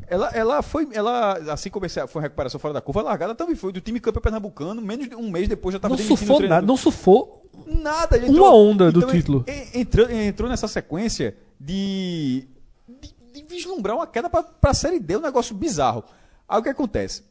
ela, 0.09 0.29
ela 0.35 0.63
foi, 0.63 0.89
ela, 0.93 1.35
assim 1.53 1.69
como 1.71 1.87
esse- 1.87 2.07
foi 2.07 2.21
a 2.21 2.25
recuperação 2.25 2.59
fora 2.61 2.75
da 2.75 2.81
curva, 2.81 3.01
a 3.01 3.05
largada 3.05 3.35
também 3.35 3.55
foi 3.57 3.73
do 3.73 3.81
time 3.81 3.99
campeão 4.01 4.23
pernambucano, 4.23 4.81
menos 4.81 5.09
de 5.09 5.15
um 5.17 5.31
mês 5.31 5.49
depois 5.49 5.73
já 5.73 5.79
estava 5.79 5.97
Não 5.97 6.03
sufou 6.05 6.41
nada, 6.41 6.67
não 6.67 6.77
sufou 6.77 7.43
Nada. 7.67 8.17
ele 8.17 8.29
Uma 8.39 8.55
onda 8.55 8.93
do 8.93 9.07
título. 9.07 9.45
en- 9.49 9.81
Entrou, 9.81 10.11
entrou 10.11 10.49
nessa 10.49 10.69
sequência 10.69 11.37
de, 11.59 12.47
de, 12.89 13.15
de 13.33 13.43
vislumbrar 13.49 13.97
uma 13.97 14.07
queda 14.07 14.29
para 14.31 14.45
a 14.63 14.75
Série 14.75 15.01
D, 15.01 15.17
um 15.17 15.21
negócio 15.21 15.55
bizarro. 15.55 16.05
Aí 16.49 16.61
o 16.61 16.63
que 16.63 16.69
acontece? 16.69 17.23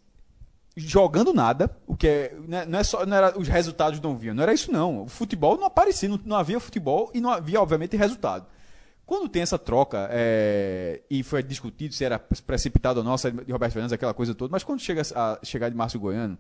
Jogando 0.78 1.34
nada, 1.34 1.74
o 1.88 1.96
que 1.96 2.06
é, 2.06 2.36
não 2.48 2.58
é, 2.58 2.66
não 2.66 2.80
é 2.80 2.84
só, 2.84 3.06
não 3.06 3.16
era, 3.16 3.40
os 3.40 3.48
resultados 3.48 3.98
não 4.02 4.18
vinham, 4.18 4.36
não 4.36 4.44
era 4.44 4.54
isso 4.54 4.70
não. 4.74 5.04
O 5.04 5.08
futebol 5.08 5.56
não 5.58 5.66
aparecia, 5.66 6.10
não, 6.10 6.20
não 6.26 6.36
havia 6.36 6.60
futebol 6.60 7.10
e 7.14 7.22
não 7.22 7.30
havia, 7.32 7.62
obviamente, 7.62 7.96
resultado. 7.96 8.46
Quando 9.06 9.30
tem 9.30 9.42
essa 9.42 9.60
troca, 9.60 10.08
é, 10.12 11.02
e 11.10 11.22
foi 11.22 11.44
discutido 11.44 11.94
se 11.94 12.04
era 12.04 12.18
precipitado 12.18 13.00
ou 13.00 13.04
não, 13.04 13.16
de 13.16 13.52
Roberto 13.52 13.74
Fernandes, 13.74 13.94
aquela 13.94 14.14
coisa 14.14 14.34
toda, 14.34 14.52
mas 14.52 14.64
quando 14.64 14.80
chega 14.80 15.04
a 15.16 15.40
chegar 15.44 15.70
de 15.70 15.76
Márcio 15.76 16.00
Goiano, 16.00 16.38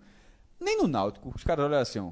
nem 0.60 0.78
no 0.78 0.88
Náutico, 0.88 1.32
os 1.36 1.44
caras 1.44 1.66
olham 1.66 1.80
assim, 1.80 2.00
ó, 2.00 2.12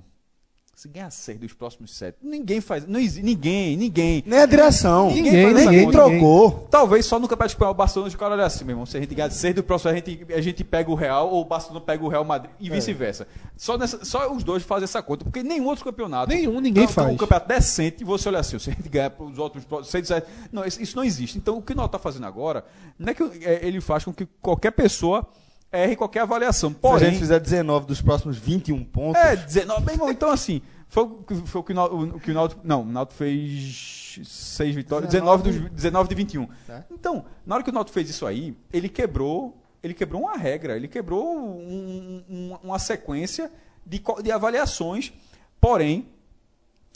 se 0.75 0.87
ganhar 0.87 1.11
seis 1.11 1.39
dos 1.39 1.53
próximos 1.53 1.95
sete, 1.95 2.17
ninguém 2.21 2.59
faz, 2.59 2.87
não 2.87 2.99
existe, 2.99 3.21
ninguém, 3.23 3.77
ninguém. 3.77 4.23
Nem 4.25 4.39
a 4.39 4.45
direção. 4.45 5.11
Ninguém, 5.13 5.53
Ninguém 5.53 5.85
conta. 5.85 5.97
trocou. 5.99 6.67
Talvez 6.69 7.05
só 7.05 7.19
no 7.19 7.27
Campeonato 7.27 7.53
Espanhol, 7.53 7.71
o 7.73 7.75
Barcelona, 7.75 8.09
os 8.09 8.15
caras 8.15 8.33
olham 8.33 8.45
assim, 8.45 8.65
meu 8.65 8.73
irmão, 8.73 8.85
se 8.85 8.97
a 8.97 8.99
gente 8.99 9.13
ganhar 9.13 9.29
seis 9.29 9.53
do 9.53 9.61
próximo, 9.63 9.91
a 9.91 9.93
gente, 9.93 10.25
a 10.33 10.41
gente 10.41 10.63
pega 10.63 10.89
o 10.89 10.95
Real, 10.95 11.29
ou 11.29 11.41
o 11.41 11.45
Barcelona 11.45 11.79
pega 11.79 12.03
o 12.03 12.07
Real 12.07 12.25
Madrid, 12.25 12.51
e 12.59 12.69
vice-versa. 12.71 13.27
Só, 13.55 13.77
nessa- 13.77 14.03
só 14.03 14.31
os 14.33 14.43
dois 14.43 14.63
fazem 14.63 14.85
essa 14.85 15.01
conta, 15.03 15.23
porque 15.23 15.43
nenhum 15.43 15.67
outro 15.67 15.85
campeonato... 15.85 16.29
Nenhum, 16.33 16.59
ninguém 16.59 16.85
então, 16.85 16.93
faz. 16.95 17.13
Um 17.13 17.17
campeonato 17.17 17.47
decente, 17.47 18.03
você 18.03 18.29
olha 18.29 18.39
assim, 18.39 18.57
se 18.57 18.71
a 18.71 18.73
gente 18.73 18.89
ganhar 18.89 19.13
os 19.19 19.37
outros 19.37 19.63
próximos 19.63 19.91
seis, 19.91 20.07
sete... 20.07 20.27
Não, 20.51 20.65
isso, 20.65 20.95
não 20.95 21.03
existe. 21.03 21.37
Então, 21.37 21.55
o 21.55 21.61
que 21.61 21.75
nós 21.75 21.85
está 21.85 21.99
fazendo 21.99 22.25
agora, 22.25 22.65
não 22.97 23.09
é 23.11 23.13
que 23.13 23.21
é, 23.43 23.59
ele 23.65 23.79
faz 23.79 24.03
com 24.03 24.11
que 24.11 24.25
qualquer 24.41 24.71
pessoa 24.71 25.25
erre 25.73 25.95
qualquer 25.95 26.21
avaliação. 26.21 26.69
Se 26.69 26.75
a 26.75 26.79
Porém, 26.79 27.09
gente 27.09 27.19
fizer 27.19 27.39
19 27.39 27.85
dos 27.87 28.01
próximos 28.01 28.37
21 28.37 28.83
pontos. 28.85 29.21
é, 29.21 29.35
19, 29.35 29.83
meu 29.85 29.93
irmão, 29.95 30.11
então 30.11 30.29
assim, 30.29 30.61
foi, 30.87 31.03
o 31.03 31.09
que- 31.23 31.35
foi 31.47 31.61
o 31.61 31.63
que 31.63 31.73
o 31.73 32.19
que 32.19 32.31
o 32.31 32.33
Náutico, 32.33 32.61
não, 32.63 32.81
o 32.83 32.85
Náutico 32.85 33.17
fez 33.17 34.19
6 34.23 34.75
vitórias, 34.75 35.11
19, 35.11 35.43
dos, 35.43 35.71
19 35.71 36.07
de 36.09 36.15
21. 36.15 36.47
É. 36.69 36.83
Então, 36.91 37.25
na 37.45 37.55
hora 37.55 37.63
que 37.63 37.69
o 37.69 37.73
Náutico 37.73 37.93
fez 37.93 38.09
isso 38.09 38.25
aí, 38.25 38.55
ele 38.71 38.87
quebrou, 38.87 39.57
ele 39.81 39.93
quebrou 39.93 40.21
uma 40.21 40.37
regra, 40.37 40.75
ele 40.77 40.87
quebrou 40.87 41.25
um- 41.35 42.23
um- 42.29 42.57
uma 42.63 42.77
sequência 42.79 43.51
de, 43.85 44.01
de 44.23 44.31
avaliações, 44.31 45.11
porém, 45.59 46.07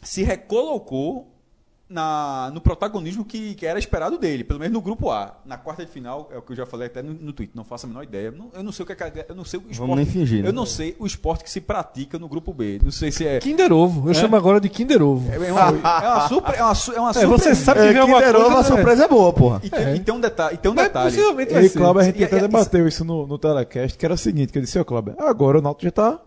se 0.03 0.21
recolocou 0.23 1.27
na, 1.89 2.51
no 2.53 2.59
protagonismo 2.59 3.23
que, 3.23 3.55
que 3.55 3.65
era 3.65 3.79
esperado 3.79 4.17
dele, 4.17 4.43
pelo 4.43 4.59
menos 4.59 4.73
no 4.73 4.81
grupo 4.81 5.09
A. 5.09 5.37
Na 5.45 5.57
quarta 5.57 5.85
de 5.85 5.91
final, 5.91 6.29
é 6.33 6.37
o 6.37 6.41
que 6.41 6.51
eu 6.51 6.55
já 6.57 6.65
falei 6.65 6.87
até 6.87 7.01
no, 7.01 7.13
no 7.13 7.31
Twitter, 7.31 7.55
não 7.55 7.63
faço 7.63 7.85
a 7.85 7.89
menor 7.89 8.03
ideia. 8.03 8.29
Não- 8.29 8.49
eu 8.53 8.61
não 8.61 8.71
sei 8.73 8.83
o 8.83 8.85
que 8.85 8.91
é, 8.91 8.95
que- 9.09 9.25
eu 9.29 9.35
não 9.35 9.45
sei 9.45 9.59
o 9.59 9.63
esporte, 9.71 9.95
nem 9.95 10.05
fingir, 10.05 10.43
né? 10.43 10.49
Eu 10.49 10.53
não 10.53 10.65
sei 10.65 10.95
o 10.99 11.05
esporte 11.05 11.43
que 11.45 11.49
se 11.49 11.61
pratica 11.61 12.19
no 12.19 12.27
grupo 12.27 12.53
B. 12.53 12.79
Não 12.83 12.91
sei 12.91 13.09
se 13.11 13.25
é 13.25 13.39
Kinder 13.39 13.71
Ovo. 13.71 14.09
Eu 14.09 14.13
chamo 14.13 14.35
agora 14.35 14.59
de 14.59 14.67
Kinder 14.67 15.01
Ovo. 15.01 15.31
é 15.31 15.51
uma, 15.51 15.61
é 15.69 16.07
uma 16.07 16.27
surpre, 16.27 16.55
é 16.57 16.63
uma, 16.63 16.75
su- 16.75 16.91
é 16.93 16.99
uma 16.99 17.11
É, 17.11 17.13
você 17.13 17.55
surpresa. 17.55 17.55
sabe 17.63 17.79
que 17.79 17.85
É, 17.85 17.97
alguma 17.99 18.17
Kinder 18.19 18.33
coisa... 18.33 18.47
Ovo, 18.47 18.55
a 18.57 18.61
né? 18.61 18.67
surpresa 18.67 19.05
é 19.05 19.07
boa, 19.07 19.33
porra. 19.33 19.61
E, 19.63 19.69
tem, 19.69 19.95
e 19.95 19.99
tem 20.01 20.13
um 20.13 20.19
detalhe, 20.19 20.55
e 20.55 20.57
tem 20.57 20.71
um 20.71 20.75
Mas 20.75 20.87
detalhe. 20.87 21.09
possivelmente 21.15 21.51
E 21.51 21.53
vai 21.53 21.63
aí, 21.63 21.69
ser. 21.69 21.79
Cláudio, 21.79 22.01
a 22.01 22.03
gente 22.03 22.19
E- 22.19 22.23
até 22.25 22.37
e- 22.37 22.41
debateu 22.41 22.87
isso 22.87 23.05
no, 23.05 23.25
no 23.25 23.37
telecast, 23.37 23.97
que 23.97 24.05
era 24.05 24.13
o 24.13 24.17
seguinte, 24.17 24.51
que 24.51 24.57
eu 24.57 24.61
disse, 24.61 24.77
ó, 24.77 24.83
Cláudio, 24.83 25.15
agora 25.19 25.59
o 25.59 25.61
Náutico 25.61 25.85
já 25.85 25.91
tá 25.91 26.19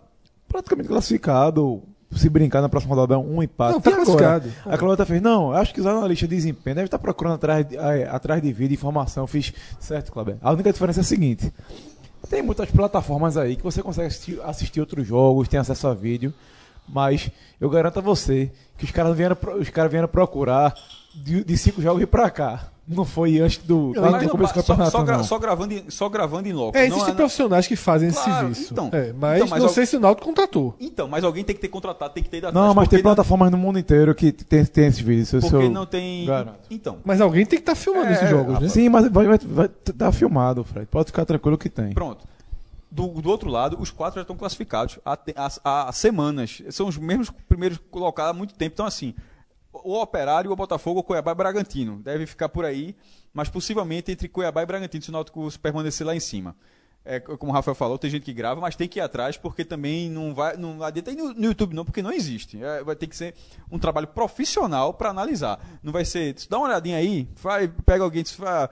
praticamente 0.48 0.88
classificado, 0.88 1.82
se 2.12 2.28
brincar 2.28 2.60
na 2.60 2.68
próxima 2.68 2.94
rodada 2.94 3.18
um 3.18 3.42
empate. 3.42 3.72
Não, 3.72 3.80
tá 3.80 3.90
agora? 3.90 4.04
classificado. 4.04 4.52
A 4.66 4.76
Cláudia 4.76 4.94
até 4.94 5.04
fez, 5.04 5.22
não, 5.22 5.52
acho 5.52 5.72
que 5.72 5.80
os 5.80 5.86
analistas 5.86 6.28
de 6.28 6.34
desempenho 6.34 6.76
devem 6.76 6.86
estar 6.86 6.98
procurando 6.98 7.34
atrás 7.34 7.66
de, 7.66 7.76
atrás 7.78 8.42
de 8.42 8.52
vídeo, 8.52 8.74
informação. 8.74 9.26
Fiz, 9.26 9.52
certo, 9.78 10.10
Cláudio. 10.12 10.38
A 10.42 10.52
única 10.52 10.72
diferença 10.72 11.00
é 11.00 11.02
a 11.02 11.04
seguinte, 11.04 11.52
tem 12.28 12.42
muitas 12.42 12.70
plataformas 12.70 13.36
aí 13.36 13.56
que 13.56 13.62
você 13.62 13.82
consegue 13.82 14.08
assistir, 14.08 14.40
assistir 14.42 14.80
outros 14.80 15.06
jogos, 15.06 15.48
tem 15.48 15.58
acesso 15.58 15.88
a 15.88 15.94
vídeo, 15.94 16.32
mas 16.88 17.30
eu 17.60 17.70
garanto 17.70 17.98
a 17.98 18.02
você 18.02 18.50
que 18.76 18.84
os 18.84 18.90
caras 18.90 19.16
vieram, 19.16 19.36
os 19.58 19.68
caras 19.70 19.90
vieram 19.90 20.08
procurar 20.08 20.74
de, 21.14 21.44
de 21.44 21.58
cinco 21.58 21.80
jogos 21.80 22.02
e 22.02 22.06
pra 22.06 22.30
cá. 22.30 22.68
Não 22.92 23.04
foi 23.04 23.38
antes 23.38 23.58
do, 23.58 23.92
Mas 23.94 23.98
antes 24.04 24.18
do 24.18 24.22
não, 24.24 24.28
começo 24.30 24.52
do 24.52 24.56
só, 24.56 24.62
campeonato, 24.62 24.90
só, 24.90 25.02
gra- 25.04 25.16
não. 25.18 25.24
só 25.24 25.38
gravando, 25.38 25.74
em- 25.74 25.84
só 25.90 26.08
gravando 26.08 26.48
em 26.48 26.52
loco. 26.52 26.76
É, 26.76 26.80
Não 26.80 26.86
existem 26.88 27.08
não- 27.08 27.14
profissionais 27.16 27.66
que 27.68 27.76
fazem 27.76 28.08
esse 28.08 28.22
Claro, 28.22 28.38
serviço. 28.54 28.72
então. 28.72 28.90
É, 28.92 29.12
mas 29.12 29.36
Então, 29.36 29.48
mas 29.48 29.58
não 29.60 29.68
al- 29.68 29.72
sei 29.74 29.86
se 29.86 29.96
o 29.96 30.00
Náutico 30.00 30.26
contratou. 30.26 30.74
Então, 30.80 31.06
mas 31.06 31.22
alguém 31.22 31.44
tem 31.44 31.54
que 31.54 31.60
ter 31.60 31.68
contratado, 31.68 32.12
tem 32.12 32.22
que 32.24 32.28
ter 32.28 32.38
ido 32.38 32.50
Não, 32.52 32.74
mas 32.74 32.88
tem 32.88 32.98
não- 32.98 33.02
plataformas 33.04 33.50
no 33.52 33.56
mundo 33.58 33.78
inteiro 33.78 34.12
que 34.12 34.32
tem, 34.32 34.64
tem 34.64 34.86
esses 34.86 35.00
vídeos. 35.00 35.30
Porque 35.30 35.54
eu 35.54 35.70
não 35.70 35.86
tem. 35.86 36.26
garanto. 36.26 36.58
Então, 36.68 36.98
Mas 37.04 37.20
alguém 37.20 37.46
tem 37.46 37.58
que 37.58 37.62
estar 37.62 37.76
filmando 37.76 38.08
É, 38.08 38.12
esses 38.12 38.28
jogos, 38.28 38.58
né? 38.58 38.68
Sim, 38.68 38.88
mas 38.88 39.08
vai, 39.08 39.26
vai, 39.26 39.38
vai 39.38 39.68
tá 39.68 40.10
filmado, 40.10 40.64
Fred. 40.64 40.86
Pode 40.86 41.06
ficar 41.06 41.24
tranquilo 41.24 41.56
que 41.56 41.68
tem. 41.68 41.92
pronto. 41.92 42.26
Do, 42.90 43.06
do 43.06 43.30
outro 43.30 43.48
lado, 43.48 43.76
os 43.80 43.92
quatro 43.92 44.16
já 44.16 44.22
estão 44.22 44.34
classificados 44.36 44.98
há, 45.06 45.16
há- 45.36 45.88
há 45.88 45.92
semanas. 45.92 46.60
São 46.70 46.88
os 46.88 46.98
mesmos 46.98 47.30
primeiros 47.48 47.78
colocados 47.88 48.32
há 48.32 48.34
muito 48.34 48.52
tempo. 48.54 48.72
Então, 48.74 48.84
assim, 48.84 49.14
o 49.72 50.00
Operário, 50.00 50.50
o 50.50 50.56
Botafogo, 50.56 51.00
o 51.00 51.02
Cuiabá 51.02 51.32
e 51.32 51.34
Bragantino. 51.34 51.98
Deve 51.98 52.26
ficar 52.26 52.48
por 52.48 52.64
aí, 52.64 52.94
mas 53.32 53.48
possivelmente 53.48 54.10
entre 54.12 54.28
Cuiabá 54.28 54.62
e 54.62 54.66
Bragantino, 54.66 55.02
se 55.02 55.10
o 55.10 55.12
Náutico 55.12 55.48
permanecer 55.60 56.06
lá 56.06 56.14
em 56.14 56.20
cima. 56.20 56.56
É, 57.02 57.18
como 57.18 57.50
o 57.50 57.54
Rafael 57.54 57.74
falou, 57.74 57.96
tem 57.98 58.10
gente 58.10 58.24
que 58.24 58.32
grava, 58.32 58.60
mas 58.60 58.76
tem 58.76 58.86
que 58.86 58.98
ir 58.98 59.02
atrás, 59.02 59.34
porque 59.36 59.64
também 59.64 60.10
não 60.10 60.34
vai. 60.34 60.56
Não 60.58 60.82
adianta 60.82 61.10
ir 61.10 61.16
no, 61.16 61.32
no 61.32 61.44
YouTube, 61.46 61.74
não, 61.74 61.82
porque 61.84 62.02
não 62.02 62.12
existe. 62.12 62.62
É, 62.62 62.84
vai 62.84 62.94
ter 62.94 63.06
que 63.06 63.16
ser 63.16 63.34
um 63.72 63.78
trabalho 63.78 64.06
profissional 64.08 64.92
para 64.92 65.08
analisar. 65.08 65.58
Não 65.82 65.92
vai 65.92 66.04
ser. 66.04 66.34
Dá 66.48 66.58
uma 66.58 66.66
olhadinha 66.68 66.98
aí, 66.98 67.26
vai, 67.40 67.68
pega 67.68 68.04
alguém, 68.04 68.22
faz, 68.22 68.68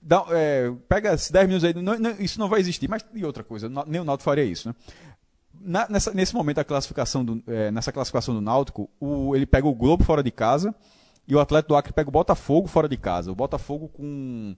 dá, 0.00 0.24
é, 0.30 0.72
pega 0.88 1.14
esses 1.14 1.32
10 1.32 1.46
minutos 1.48 1.64
aí. 1.64 1.74
não- 1.74 1.98
não- 1.98 2.16
isso 2.20 2.38
não 2.38 2.48
vai 2.48 2.60
existir. 2.60 2.88
Mas 2.88 3.04
e 3.12 3.24
outra 3.24 3.42
coisa, 3.42 3.68
nem 3.88 4.00
o 4.00 4.04
Náutico 4.04 4.24
faria 4.24 4.44
isso, 4.44 4.68
né? 4.68 4.74
Na- 5.60 5.86
nessa- 5.88 6.12
nesse 6.12 6.34
momento 6.34 6.56
da 6.56 6.64
classificação 6.64 7.24
do, 7.24 7.42
é, 7.46 7.70
nessa 7.70 7.90
classificação 7.92 8.34
do 8.34 8.40
Náutico, 8.40 8.88
o- 9.00 9.34
ele 9.34 9.46
pega 9.46 9.66
o 9.66 9.74
Globo 9.74 10.04
fora 10.04 10.22
de 10.22 10.30
casa 10.30 10.74
e 11.26 11.34
o 11.34 11.40
Atlético 11.40 11.68
do 11.70 11.76
Acre 11.76 11.92
pega 11.92 12.08
o 12.08 12.12
Botafogo 12.12 12.68
fora 12.68 12.88
de 12.88 12.96
casa. 12.96 13.32
O 13.32 13.34
Botafogo 13.34 13.88
com, 13.88 14.54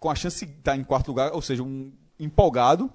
com 0.00 0.10
a 0.10 0.14
chance 0.14 0.44
de 0.44 0.52
estar 0.52 0.76
em 0.76 0.82
quarto 0.84 1.08
lugar, 1.08 1.32
ou 1.32 1.40
seja, 1.42 1.62
um 1.62 1.92
empolgado. 2.18 2.90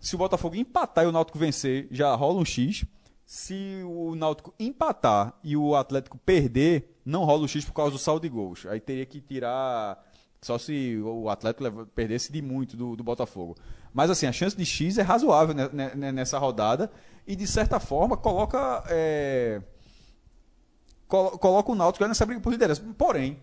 Se 0.00 0.14
o 0.14 0.18
Botafogo 0.18 0.56
empatar 0.56 1.04
e 1.04 1.08
o 1.08 1.12
Náutico 1.12 1.38
vencer, 1.38 1.86
já 1.90 2.14
rola 2.14 2.40
um 2.40 2.44
X. 2.44 2.84
Se 3.24 3.82
o 3.84 4.14
Náutico 4.14 4.54
empatar 4.58 5.34
e 5.44 5.56
o 5.56 5.76
Atlético 5.76 6.16
perder, 6.18 6.98
não 7.04 7.24
rola 7.24 7.42
o 7.44 7.48
X 7.48 7.64
por 7.64 7.72
causa 7.74 7.92
do 7.92 7.98
saldo 7.98 8.22
de 8.22 8.28
gols. 8.28 8.64
Aí 8.66 8.80
teria 8.80 9.04
que 9.06 9.20
tirar. 9.20 10.02
Só 10.40 10.56
se 10.58 10.96
o 11.04 11.28
Atlético 11.28 11.86
perdesse 11.94 12.30
de 12.32 12.40
muito 12.40 12.76
do, 12.76 12.94
do 12.94 13.02
Botafogo. 13.02 13.56
Mas 13.92 14.10
assim, 14.10 14.26
a 14.26 14.32
chance 14.32 14.56
de 14.56 14.64
X 14.64 14.96
é 14.98 15.02
razoável 15.02 15.54
nessa 16.12 16.38
rodada. 16.38 16.90
E 17.26 17.34
de 17.36 17.46
certa 17.46 17.78
forma 17.80 18.16
coloca. 18.16 18.84
é, 18.88 19.60
colo- 21.06 21.38
coloca 21.38 21.72
o 21.72 21.74
Náutico 21.74 22.06
nessa 22.06 22.24
briga 22.24 22.40
por 22.40 22.50
liderança. 22.52 22.82
Porém, 22.96 23.42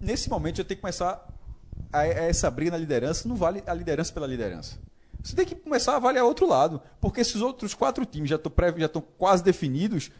nesse 0.00 0.28
momento 0.30 0.56
já 0.58 0.64
tem 0.64 0.76
que 0.76 0.80
começar 0.80 1.26
a, 1.92 1.98
a 2.00 2.06
essa 2.06 2.50
briga 2.50 2.72
na 2.72 2.78
liderança, 2.78 3.28
não 3.28 3.36
vale 3.36 3.62
a 3.66 3.74
liderança 3.74 4.12
pela 4.12 4.26
liderança. 4.26 4.78
Você 5.22 5.36
tem 5.36 5.46
que 5.46 5.54
começar 5.54 5.92
a 5.92 5.96
avaliar 5.96 6.24
outro 6.24 6.46
lado, 6.46 6.82
porque 7.00 7.24
se 7.24 7.36
os 7.36 7.42
outros 7.42 7.72
quatro 7.74 8.04
times 8.04 8.28
já 8.30 8.36
estão 8.36 9.02
quase 9.16 9.42
definidos, 9.42 10.10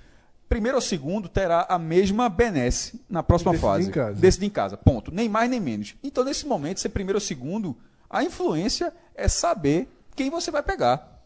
primeiro 0.49 0.77
ou 0.77 0.83
segundo 0.83 1.29
terá 1.29 1.67
a 1.69 1.79
mesma 1.79 2.29
benesse 2.29 3.01
na 3.09 3.23
próxima 3.23 3.53
Decidir 3.53 3.67
fase. 3.69 3.89
em 3.89 3.93
casa. 3.93 4.21
Decidir 4.21 4.47
em 4.47 4.51
casa, 4.51 4.77
ponto. 4.77 5.13
Nem 5.13 5.29
mais 5.29 5.51
nem 5.51 5.61
menos. 5.61 5.95
Então, 6.03 6.25
nesse 6.25 6.47
momento, 6.47 6.81
ser 6.81 6.91
primeiro 6.91 7.17
ou 7.17 7.21
segundo, 7.21 7.77
a 8.09 8.23
influência 8.23 8.93
é 9.15 9.29
saber 9.29 9.89
quem 10.15 10.31
você 10.31 10.51
vai 10.51 10.63
pegar 10.63 11.23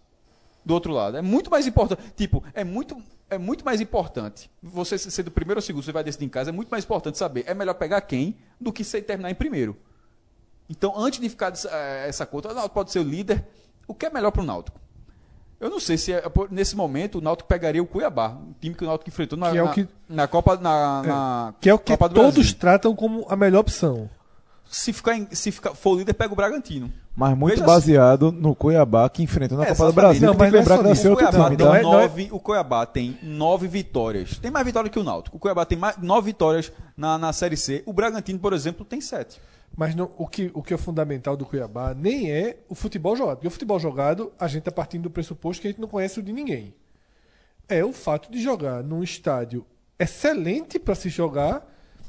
do 0.65 0.74
outro 0.74 0.93
lado. 0.93 1.16
É 1.16 1.23
muito 1.23 1.51
mais 1.51 1.66
importante. 1.66 2.03
Tipo, 2.16 2.43
é 2.55 2.65
muito, 2.65 2.97
é 3.28 3.39
muito 3.39 3.65
mais 3.65 3.81
importante. 3.81 4.51
Você 4.62 4.99
ser 4.99 5.23
do 5.23 5.31
primeiro 5.31 5.59
ou 5.59 5.62
segundo, 5.62 5.82
você 5.85 5.93
vai 5.93 6.05
decidir 6.05 6.27
em 6.27 6.28
casa, 6.28 6.51
é 6.51 6.53
muito 6.53 6.69
mais 6.70 6.85
importante 6.85 7.19
saber. 7.19 7.45
É 7.47 7.55
melhor 7.55 7.74
pegar 7.74 8.01
quem 8.03 8.36
do 8.61 8.73
que 8.73 8.85
ser, 8.85 9.03
terminar 9.03 9.31
em 9.31 9.35
primeiro. 9.35 9.77
Então, 10.69 10.93
antes 10.97 11.19
de 11.20 11.28
ficar 11.28 11.53
eh, 11.53 12.07
essa 12.09 12.27
conta, 12.27 12.51
o 12.51 12.55
Náutico 12.55 12.74
pode 12.74 12.90
ser 12.90 12.99
o 12.99 13.03
líder. 13.03 13.45
O 13.86 13.95
que 13.95 14.05
é 14.05 14.11
melhor 14.11 14.31
para 14.31 14.43
o 14.43 14.45
Náutico? 14.45 14.78
Eu 15.60 15.68
não 15.70 15.80
sei 15.80 15.97
se 15.98 16.12
é- 16.12 16.22
nesse 16.51 16.76
momento 16.76 17.18
o 17.18 17.20
Náutico 17.20 17.48
pegaria 17.48 17.82
o 17.82 17.86
Cuiabá, 17.86 18.28
um 18.28 18.52
time 18.60 18.74
que 18.74 18.85
o 18.85 18.86
Náutico 18.86 19.10
enfrentou 19.10 19.36
na, 19.39 19.51
Que 19.51 19.59
é 19.59 19.62
o 19.62 19.66
na- 19.66 19.72
que- 19.72 19.89
na 20.09 20.28
Copa 20.28 20.56
na, 20.56 21.02
na 21.02 21.55
Que 21.60 21.68
é 21.68 21.74
o 21.74 21.78
que 21.78 21.93
Copa 21.93 22.09
do 22.09 22.14
todos 22.14 22.35
Brasil. 22.35 22.55
tratam 22.59 22.94
como 22.94 23.26
a 23.28 23.35
melhor 23.35 23.60
opção. 23.60 24.09
Se 24.70 24.93
ficar 24.93 25.16
em- 25.16 25.26
se 25.32 25.51
ficar 25.51 25.74
for 25.74 25.94
o 25.94 25.98
líder 25.98 26.12
pega 26.12 26.32
o 26.32 26.36
Bragantino. 26.36 26.93
Mas 27.16 27.36
muito 27.36 27.55
Veja 27.55 27.64
baseado 27.66 28.30
no 28.30 28.55
Cuiabá 28.55 29.09
que 29.09 29.22
enfrentou 29.22 29.59
na 29.59 29.64
É, 29.64 29.68
Copa 29.70 29.86
do. 29.86 29.93
Brasil. 29.94 30.20
Não, 30.26 30.35
tem 30.35 30.39
mas 30.39 30.51
que 30.51 30.56
é 30.56 30.59
lembrar 30.60 30.78
que 30.85 30.93
isso. 30.93 31.02
ser 31.02 31.09
O 31.10 31.14
Cuiabá, 31.16 31.44
time, 31.47 31.56
tem 31.56 31.66
tá? 31.66 31.76
é- 31.76 31.80
é- 31.80 31.82
nove, 31.82 32.28
o 32.30 32.39
Cuiabá 32.39 32.86
tem 32.86 33.18
nove 33.22 33.66
vitórias. 33.66 34.39
Tem 34.39 34.51
mais 34.52 34.64
vitórias 34.64 34.93
que 34.93 34.98
o 35.01 35.02
Náutico. 35.02 35.36
O 35.36 35.40
Cuiabá 35.40 35.64
tem 35.64 35.76
mais, 35.76 35.97
nove 35.97 36.26
vitórias 36.26 36.70
na, 36.97 37.18
na 37.18 37.32
Série 37.32 37.56
C. 37.56 37.82
O 37.86 37.93
Bragantino, 37.93 38.39
por 38.39 38.52
exemplo, 38.52 38.85
tem 38.85 39.01
sete. 39.01 39.40
Mas 39.77 39.95
não- 39.95 40.11
o, 40.19 40.27
que, 40.27 40.51
o 40.55 40.62
que 40.62 40.74
é 40.74 40.77
fundamental 40.77 41.36
do 41.36 41.47
Cuiabá 41.47 41.95
nem 41.95 42.31
é 42.32 42.59
o 42.69 42.74
futebol 42.74 43.15
jogado. 43.16 43.36
Porque 43.36 43.47
o 43.49 43.51
futebol 43.51 43.78
jogado, 43.78 44.32
a 44.39 44.49
gente 44.49 44.61
está 44.61 44.73
partindo 44.73 45.03
do 45.05 45.11
pressuposto 45.11 45.61
que 45.62 45.69
a 45.69 45.70
gente 45.70 45.81
não 45.81 45.89
conhece 45.89 46.19
o 46.19 46.23
de 46.23 46.32
ninguém. 46.32 46.74
É 47.69 47.85
o 47.85 47.93
fato 47.93 48.31
de 48.31 48.40
jogar 48.43 48.82
num 48.82 49.03
estádio 49.03 49.65
excelente 49.99 50.78
para 50.78 50.95
se 50.95 51.09
jogar 51.09 51.66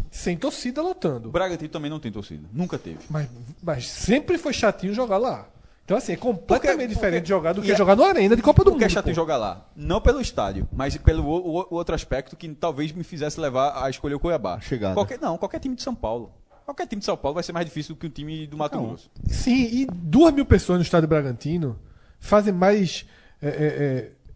sem 0.09 0.37
torcida 0.37 0.81
O 0.81 0.85
lotando. 0.87 1.29
Bragantino 1.29 1.69
também 1.69 1.91
não 1.91 1.99
tem 1.99 2.11
torcida. 2.11 2.47
Nunca 2.53 2.77
teve. 2.79 2.99
Mas, 3.09 3.27
mas 3.61 3.87
sempre 3.87 4.37
foi 4.37 4.53
chatinho 4.53 4.93
jogar 4.93 5.17
lá. 5.17 5.47
Então, 5.83 5.97
assim, 5.97 6.13
é 6.13 6.15
completamente 6.15 6.75
Porque- 6.75 6.87
diferente 6.87 7.11
porque- 7.13 7.21
de 7.23 7.29
jogar 7.29 7.53
do 7.53 7.61
e 7.61 7.65
que 7.65 7.71
é- 7.71 7.75
jogar 7.75 7.95
no 7.95 8.03
Arena 8.03 8.35
de 8.35 8.41
Copa 8.43 8.63
do 8.63 8.69
que 8.69 8.73
Mundo. 8.75 8.83
é 8.83 8.89
chato 8.89 9.05
pô. 9.05 9.13
jogar 9.13 9.37
lá? 9.37 9.67
Não 9.75 9.99
pelo 9.99 10.21
estádio, 10.21 10.67
mas 10.71 10.95
pelo 10.97 11.23
o, 11.25 11.59
o- 11.61 11.67
o 11.71 11.75
outro 11.75 11.93
aspecto 11.95 12.35
que 12.37 12.47
talvez 12.49 12.91
me 12.91 13.03
fizesse 13.03 13.39
levar 13.39 13.83
a 13.83 13.89
escolher 13.89 14.13
o 14.15 14.19
Cuiabá. 14.19 14.59
Chegada. 14.59 14.93
Qualquer, 14.93 15.19
não, 15.19 15.37
qualquer 15.37 15.59
time 15.59 15.75
de 15.75 15.81
São 15.81 15.95
Paulo. 15.95 16.31
Qualquer 16.69 16.85
time 16.85 16.99
de 16.99 17.05
São 17.05 17.17
Paulo 17.17 17.33
vai 17.33 17.43
ser 17.43 17.51
mais 17.51 17.65
difícil 17.65 17.95
do 17.95 17.99
que 17.99 18.05
um 18.05 18.11
time 18.11 18.45
do 18.45 18.55
Mato 18.55 18.79
Grosso. 18.79 19.09
Sim, 19.27 19.67
e 19.71 19.87
duas 19.91 20.31
mil 20.31 20.45
pessoas 20.45 20.77
no 20.77 20.83
estádio 20.83 21.09
Bragantino 21.09 21.79
fazem 22.19 22.53
mais 22.53 23.07
é, 23.41 23.47
é, 23.47 23.51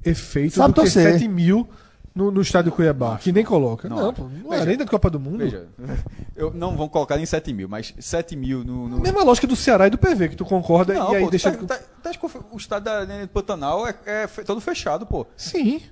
é, 0.07 0.09
efeito 0.09 0.55
Sabe 0.55 0.69
do 0.69 0.73
que 0.73 0.81
torcer. 0.81 1.13
7 1.13 1.27
mil 1.27 1.69
no, 2.15 2.31
no 2.31 2.41
estádio 2.41 2.71
Cuiabá, 2.71 3.19
que 3.19 3.31
nem 3.31 3.45
coloca. 3.45 3.87
Não 3.87 3.97
Não, 3.97 4.13
pô, 4.15 4.23
Veja, 4.25 4.61
Arena 4.63 4.83
de 4.83 4.89
Copa 4.89 5.11
do 5.11 5.19
Mundo. 5.19 5.37
Veja, 5.37 5.67
eu 6.35 6.51
não 6.51 6.75
vão 6.75 6.89
colocar 6.89 7.17
nem 7.17 7.25
7 7.27 7.53
mil, 7.53 7.69
mas 7.69 7.93
7 7.99 8.35
mil 8.35 8.63
no. 8.63 8.89
no... 8.89 8.99
Mesma 8.99 9.23
lógica 9.23 9.45
do 9.45 9.55
Ceará 9.55 9.85
e 9.85 9.91
do 9.91 9.99
PV, 9.99 10.29
que 10.29 10.35
tu 10.35 10.43
concorda 10.43 10.95
Não, 10.95 11.13
e 11.13 11.17
aí 11.17 11.23
pô, 11.25 11.29
deixa. 11.29 11.51
tá, 11.51 11.77
tá, 11.77 12.11
tá, 12.11 12.11
o 12.51 12.57
estádio 12.57 12.85
da 12.85 12.99
Arena 13.01 13.21
de 13.21 13.27
Pantanal 13.27 13.85
é, 13.85 13.95
é 14.07 14.27
todo 14.43 14.59
fechado, 14.59 15.05
pô. 15.05 15.27
Sim. 15.37 15.83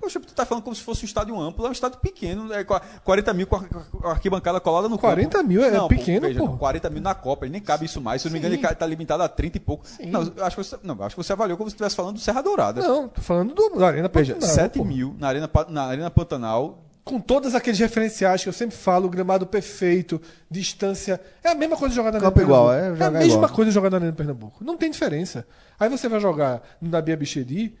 Poxa, 0.00 0.20
tu 0.20 0.32
tá 0.32 0.46
falando 0.46 0.62
como 0.62 0.76
se 0.76 0.82
fosse 0.82 1.04
um 1.04 1.06
estádio 1.06 1.38
amplo, 1.40 1.66
é 1.66 1.68
um 1.68 1.72
estádio 1.72 1.98
pequeno, 1.98 2.52
é 2.52 2.62
qua- 2.62 2.80
40 3.04 3.34
mil 3.34 3.46
com 3.48 3.56
a 3.56 4.10
arquibancada 4.10 4.60
colada 4.60 4.88
no 4.88 4.96
40 4.96 5.38
campo. 5.38 5.48
mil 5.48 5.62
é 5.64 5.70
Não, 5.72 5.88
pequeno, 5.88 6.20
veja, 6.28 6.38
pô. 6.38 6.46
não, 6.46 6.56
40 6.56 6.88
mil 6.88 7.02
na 7.02 7.14
Copa, 7.16 7.44
ele 7.46 7.52
nem 7.52 7.60
cabe 7.60 7.84
isso 7.86 8.00
mais. 8.00 8.22
Se 8.22 8.28
eu 8.28 8.30
não 8.30 8.34
me 8.34 8.38
engano, 8.38 8.54
ele 8.54 8.74
tá 8.76 8.86
limitado 8.86 9.24
a 9.24 9.28
30 9.28 9.56
e 9.56 9.60
pouco. 9.60 9.84
Não, 10.06 10.22
eu 10.36 10.44
acho 10.44 10.56
que 10.56 10.62
você, 10.64 10.78
não, 10.84 11.02
acho 11.02 11.16
que 11.16 11.22
você 11.24 11.32
avaliou 11.32 11.58
como 11.58 11.68
se 11.68 11.74
estivesse 11.74 11.96
falando 11.96 12.14
do 12.14 12.20
Serra 12.20 12.40
Dourada. 12.42 12.80
Não, 12.80 13.08
tô 13.08 13.20
falando 13.20 13.52
do, 13.54 13.70
da 13.70 13.88
Arena 13.88 14.08
Veja, 14.12 14.34
Pantanal, 14.34 14.54
7 14.54 14.78
pô. 14.78 14.84
mil 14.84 15.16
na 15.18 15.28
Arena, 15.28 15.50
na 15.68 15.82
Arena 15.84 16.10
Pantanal. 16.10 16.84
Com 17.04 17.18
todos 17.20 17.54
aqueles 17.54 17.78
referenciais 17.80 18.42
que 18.42 18.48
eu 18.48 18.52
sempre 18.52 18.76
falo, 18.76 19.08
gramado 19.08 19.46
perfeito, 19.46 20.20
distância. 20.48 21.20
É 21.42 21.48
a 21.48 21.54
mesma 21.54 21.76
coisa 21.76 21.92
jogar 21.94 22.12
na 22.12 22.18
Arena 22.18 22.30
Campo 22.30 22.40
igual, 22.42 22.68
Pernambuco. 22.68 22.84
é, 22.84 22.88
É, 22.88 22.90
a 22.90 23.06
jogar 23.06 23.18
mesma 23.18 23.34
igual. 23.34 23.52
coisa 23.52 23.70
jogar 23.72 23.90
na 23.90 23.96
Arena 23.96 24.12
Pernambuco. 24.12 24.62
Não 24.64 24.76
tem 24.76 24.90
diferença. 24.90 25.46
Aí 25.80 25.88
você 25.88 26.08
vai 26.08 26.20
jogar 26.20 26.62
no 26.80 26.88
Nabia 26.90 27.16
Bichedi, 27.16 27.74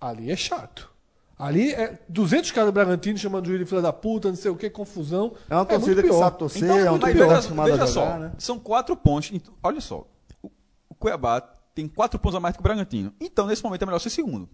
ali 0.00 0.32
é 0.32 0.36
chato. 0.36 0.90
Ali 1.38 1.72
é 1.72 1.98
200 2.08 2.50
caras 2.52 2.70
do 2.70 2.72
Bragantino 2.72 3.18
chamando 3.18 3.44
o 3.44 3.48
juiz 3.48 3.60
de 3.60 3.66
filha 3.66 3.82
da 3.82 3.92
puta, 3.92 4.28
não 4.28 4.36
sei 4.36 4.50
o 4.50 4.56
que, 4.56 4.70
confusão. 4.70 5.34
É 5.50 5.54
uma 5.56 5.64
torcida 5.64 5.86
muito 5.94 6.02
que 6.02 6.08
pior. 6.08 6.18
sabe 6.20 6.38
torcer, 6.38 6.62
Então, 6.64 6.78
é 6.78 6.90
um 6.92 6.98
time 6.98 7.12
que 7.12 7.18
veja, 7.18 7.32
acostumado 7.34 7.70
veja 7.70 7.82
a 7.84 7.86
só, 7.86 8.04
jogar, 8.04 8.18
né? 8.20 8.32
são 8.38 8.58
quatro 8.58 8.96
pontos. 8.96 9.30
Então, 9.32 9.52
Olha 9.62 9.80
só, 9.80 10.06
o, 10.42 10.94
Cuiabá 10.94 11.40
tem 11.74 11.88
quatro 11.88 12.18
pontos 12.20 12.36
a 12.36 12.40
mais 12.40 12.54
que 12.54 12.60
o 12.60 12.62
Bragantino. 12.62 13.12
Então, 13.20 13.46
nesse 13.46 13.64
momento, 13.64 13.82
é 13.82 13.86
melhor 13.86 13.98
ser 13.98 14.10
segundo, 14.10 14.48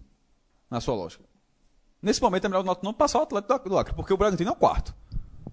na 0.71 0.81
sua 0.81 0.95
lógica. 0.95 1.23
Nesse 2.01 2.19
momento, 2.19 2.45
é 2.45 2.49
melhor 2.49 2.61
o 2.61 2.65
Náutico 2.65 2.85
não 2.85 2.93
passar 2.95 3.19
o 3.19 3.23
Atlético 3.23 3.69
do- 3.69 3.77
Acre, 3.77 3.93
porque 3.93 4.11
o 4.11 4.17
Bragantino 4.17 4.49
é 4.49 4.53
o 4.53 4.55
quarto. 4.55 4.95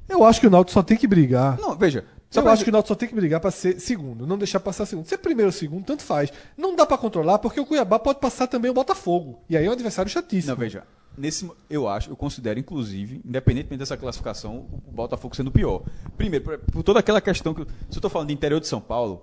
Eu 0.09 0.25
acho 0.25 0.41
que 0.41 0.47
o 0.47 0.51
Náutico 0.51 0.73
só 0.73 0.83
tem 0.83 0.97
que 0.97 1.07
brigar. 1.07 1.59
Não, 1.61 1.77
veja. 1.77 2.07
só 2.31 2.41
Eu 2.41 2.49
acho 2.49 2.65
que 2.65 2.71
o 2.71 2.73
Náutico 2.73 2.89
só 2.89 2.95
tem 2.95 3.07
que 3.07 3.15
brigar 3.15 3.39
pra 3.39 3.51
ser 3.51 3.79
segundo, 3.79 4.27
não 4.27 4.39
deixar 4.39 4.59
passar 4.61 4.87
segundo. 4.87 5.05
Ser 5.07 5.19
primeiro 5.19 5.49
ou 5.49 5.53
segundo, 5.53 5.85
tanto 5.85 6.03
faz. 6.03 6.33
Não 6.57 6.75
dá 6.75 6.87
pra 6.87 6.97
controlar, 6.97 7.39
porque 7.39 7.61
o 7.61 7.67
Cuiabá 7.67 7.99
pode 7.99 8.19
passar 8.19 8.47
também 8.47 8.71
o 8.71 8.75
Botafogo. 8.75 9.45
E 9.51 9.59
aí 9.59 9.67
é 9.67 9.69
um 9.69 9.73
adversário 9.75 10.11
chatíssimo. 10.11 10.53
Não, 10.53 10.59
veja. 10.59 10.85
Nesse, 11.19 11.51
eu 11.69 11.89
acho, 11.89 12.11
eu 12.11 12.17
considero, 12.17 12.59
inclusive, 12.59 13.21
independentemente 13.25 13.79
dessa 13.79 13.97
classificação, 13.97 14.67
o 14.87 14.93
Botafogo 14.93 15.35
sendo 15.35 15.51
pior. 15.51 15.83
Primeiro, 16.17 16.45
por, 16.45 16.59
por 16.59 16.83
toda 16.83 17.01
aquela 17.01 17.21
questão 17.21 17.53
que. 17.53 17.63
Se 17.63 17.69
eu 17.69 17.99
estou 17.99 18.11
falando 18.11 18.29
de 18.29 18.35
interior 18.35 18.61
de 18.61 18.67
São 18.67 18.81
Paulo, 18.81 19.23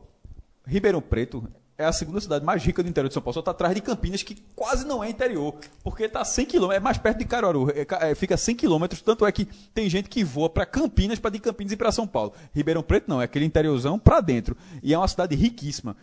Ribeirão 0.65 1.01
Preto 1.01 1.47
é 1.77 1.85
a 1.85 1.91
segunda 1.91 2.22
cidade 2.22 2.45
mais 2.45 2.63
rica 2.63 2.81
do 2.81 2.89
interior 2.89 3.09
de 3.09 3.13
São 3.13 3.22
Paulo. 3.22 3.34
Só 3.34 3.39
está 3.41 3.51
atrás 3.51 3.76
de 3.76 3.81
Campinas, 3.81 4.23
que 4.23 4.35
quase 4.55 4.85
não 4.85 5.03
é 5.03 5.09
interior. 5.09 5.55
Porque 5.84 6.03
está 6.03 6.23
100 6.23 6.45
km, 6.45 6.72
é 6.72 6.80
mais 6.80 6.97
perto 6.97 7.19
de 7.19 7.26
Caruaru. 7.26 7.69
é 7.72 7.85
é, 8.11 8.15
fica 8.15 8.38
100 8.38 8.55
km. 8.55 8.85
Tanto 9.03 9.26
é 9.26 9.31
que 9.31 9.45
tem 9.73 9.89
gente 9.89 10.09
que 10.09 10.23
voa 10.23 10.49
para 10.49 10.65
Campinas, 10.65 11.19
para 11.19 11.31
de 11.31 11.39
Campinas 11.39 11.73
ir 11.73 11.77
para 11.77 11.91
São 11.91 12.07
Paulo. 12.07 12.34
Ribeirão 12.53 12.81
Preto 12.81 13.09
não, 13.09 13.22
é 13.22 13.26
aquele 13.26 13.45
interiorzão 13.45 13.99
para 13.99 14.22
dentro. 14.22 14.55
E 14.81 14.93
é 14.93 14.97
uma 14.97 15.07
cidade 15.07 15.35
riquíssima. 15.35 15.97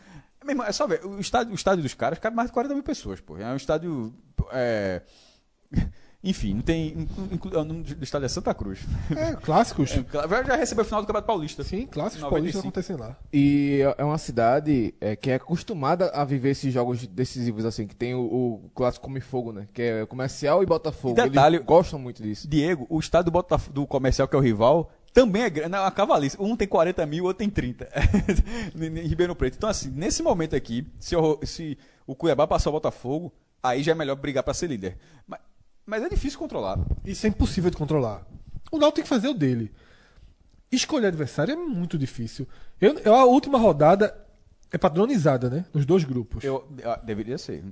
É 0.66 0.72
só 0.72 0.86
ver, 0.86 1.04
o 1.06 1.20
estádio, 1.20 1.52
o 1.52 1.54
estádio 1.54 1.82
dos 1.82 1.94
caras 1.94 2.18
cabe 2.18 2.36
mais 2.36 2.48
de 2.48 2.52
40 2.52 2.74
mil 2.74 2.82
pessoas, 2.82 3.20
pô. 3.20 3.38
É 3.38 3.46
um 3.52 3.56
estádio. 3.56 4.12
é, 4.52 5.02
Enfim, 6.24 6.54
não 6.54 6.62
tem. 6.62 7.08
O 7.52 7.64
nome 7.64 7.82
do 7.82 8.04
estádio 8.04 8.26
é 8.26 8.28
Santa 8.28 8.54
Cruz. 8.54 8.78
É, 9.10 9.34
clássicos. 9.34 9.90
É, 10.14 10.44
já 10.46 10.54
recebeu 10.54 10.82
o 10.82 10.84
final 10.84 11.00
do 11.02 11.06
Campeonato 11.06 11.26
Paulista. 11.26 11.64
Sim, 11.64 11.84
clássicos 11.86 12.22
95. 12.22 12.30
paulistas 12.30 12.60
acontecem 12.60 12.96
lá. 12.96 13.16
E 13.32 13.80
é 13.98 14.04
uma 14.04 14.18
cidade 14.18 14.94
é, 15.00 15.16
que 15.16 15.32
é 15.32 15.34
acostumada 15.34 16.10
a 16.10 16.24
viver 16.24 16.50
esses 16.50 16.72
jogos 16.72 17.04
decisivos, 17.08 17.64
assim, 17.64 17.88
que 17.88 17.96
tem 17.96 18.14
o, 18.14 18.20
o 18.20 18.70
clássico 18.72 19.04
Come 19.04 19.20
Fogo, 19.20 19.50
né? 19.52 19.66
Que 19.74 19.82
é 19.82 20.06
comercial 20.06 20.62
e 20.62 20.66
Botafogo. 20.66 21.20
E 21.20 21.28
detalhe- 21.28 21.56
Eles 21.56 21.66
gostam 21.66 21.98
muito 21.98 22.22
disso. 22.22 22.46
Diego, 22.48 22.86
o 22.88 23.00
estádio 23.00 23.24
do, 23.24 23.32
Botaf- 23.32 23.70
do 23.72 23.84
comercial, 23.84 24.28
que 24.28 24.36
é 24.36 24.38
o 24.38 24.42
rival, 24.42 24.92
também 25.12 25.42
é 25.42 25.50
grande, 25.50 25.74
é 25.74 25.80
uma 25.80 25.90
cavalice. 25.90 26.36
Um 26.38 26.54
tem 26.56 26.68
40 26.68 27.04
mil, 27.04 27.24
o 27.24 27.26
outro 27.26 27.38
tem 27.40 27.50
30. 27.50 27.88
em 28.80 28.84
em 29.00 29.08
Ribeirão 29.08 29.34
Preto. 29.34 29.56
Então, 29.56 29.68
assim, 29.68 29.90
nesse 29.90 30.22
momento 30.22 30.54
aqui, 30.54 30.86
se 31.00 31.16
o, 31.16 31.40
se 31.42 31.76
o 32.06 32.14
Cuiabá 32.14 32.46
passar 32.46 32.70
o 32.70 32.74
Botafogo, 32.74 33.32
aí 33.60 33.82
já 33.82 33.90
é 33.90 33.94
melhor 33.96 34.14
brigar 34.14 34.44
para 34.44 34.54
ser 34.54 34.68
líder. 34.68 34.96
Mas, 35.26 35.40
mas 35.86 36.02
é 36.02 36.08
difícil 36.08 36.38
controlar. 36.38 36.78
Isso 37.04 37.26
é 37.26 37.28
impossível 37.28 37.70
de 37.70 37.76
controlar. 37.76 38.22
O 38.70 38.78
Náutico 38.78 38.96
tem 38.96 39.02
que 39.02 39.08
fazer 39.08 39.28
o 39.28 39.34
dele. 39.34 39.70
Escolher 40.70 41.08
adversário 41.08 41.52
é 41.52 41.56
muito 41.56 41.98
difícil. 41.98 42.48
Eu, 42.80 42.98
eu- 43.00 43.14
a 43.14 43.24
última 43.26 43.58
rodada 43.58 44.14
é 44.72 44.78
padronizada, 44.78 45.50
né? 45.50 45.64
Nos 45.74 45.84
dois 45.84 46.02
grupos. 46.04 46.42
Eu, 46.42 46.66
ah, 46.84 46.98
deveria 47.04 47.36
ser. 47.36 47.62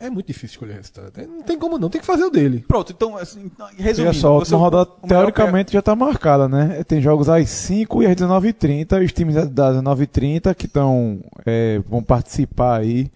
É 0.00 0.10
muito 0.10 0.26
difícil 0.26 0.54
escolher 0.56 0.74
resultado. 0.74 1.12
É, 1.16 1.24
Não 1.24 1.42
tem 1.42 1.56
como 1.56 1.78
não, 1.78 1.88
tem 1.88 2.00
que 2.00 2.06
fazer 2.06 2.24
o 2.24 2.30
dele. 2.30 2.64
Pronto, 2.66 2.90
então, 2.92 3.16
assim, 3.16 3.44
então, 3.44 3.68
resumindo. 3.78 4.10
Olha 4.10 4.12
só, 4.20 4.28
a 4.28 4.30
você- 4.32 4.38
última 4.54 4.58
rodada 4.58 4.90
teoricamente 5.06 5.72
já 5.72 5.78
está 5.78 5.94
marcada, 5.94 6.48
né? 6.48 6.82
Tem 6.82 7.00
jogos 7.00 7.28
às 7.28 7.48
5 7.48 8.02
e 8.02 8.06
às 8.06 8.16
19h30. 8.16 9.04
Os 9.04 9.12
times 9.12 9.36
das 9.36 9.48
19h30 9.48 10.52
que 10.56 10.66
estão, 10.66 11.20
é, 11.46 11.78
vão 11.88 12.02
participar 12.02 12.80
aí, 12.80 13.08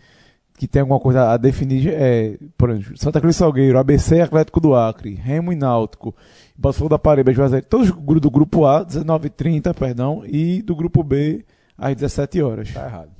que 0.58 0.66
tem 0.68 0.80
alguma 0.80 0.98
coisa 0.98 1.30
a 1.30 1.36
definir, 1.36 1.88
é, 1.94 2.36
por 2.58 2.70
exemplo, 2.70 2.98
Santa 2.98 3.20
Cruz 3.20 3.36
Salgueiro, 3.36 3.78
ABC 3.78 4.20
Atlético 4.20 4.58
do 4.60 4.74
Acre, 4.74 5.14
Remo 5.14 5.52
e 5.52 5.56
Náutico, 5.56 6.14
Botafogo 6.56 6.90
da 6.90 6.98
Paraíba, 6.98 7.32
Juazeiro, 7.32 7.64
todos 7.64 7.90
do 7.92 8.30
grupo 8.30 8.66
A, 8.66 8.84
19h30, 8.84 9.72
perdão, 9.72 10.22
e 10.26 10.60
do 10.60 10.74
grupo 10.74 11.04
B, 11.04 11.44
às 11.76 11.94
17 11.94 12.42
horas. 12.42 12.72
Tá 12.74 12.84
errado. 12.86 13.10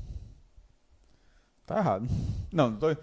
Tá 1.66 1.78
errado. 1.78 2.09
Não, 2.52 2.70
não 2.70 2.77
tô, 2.78 2.97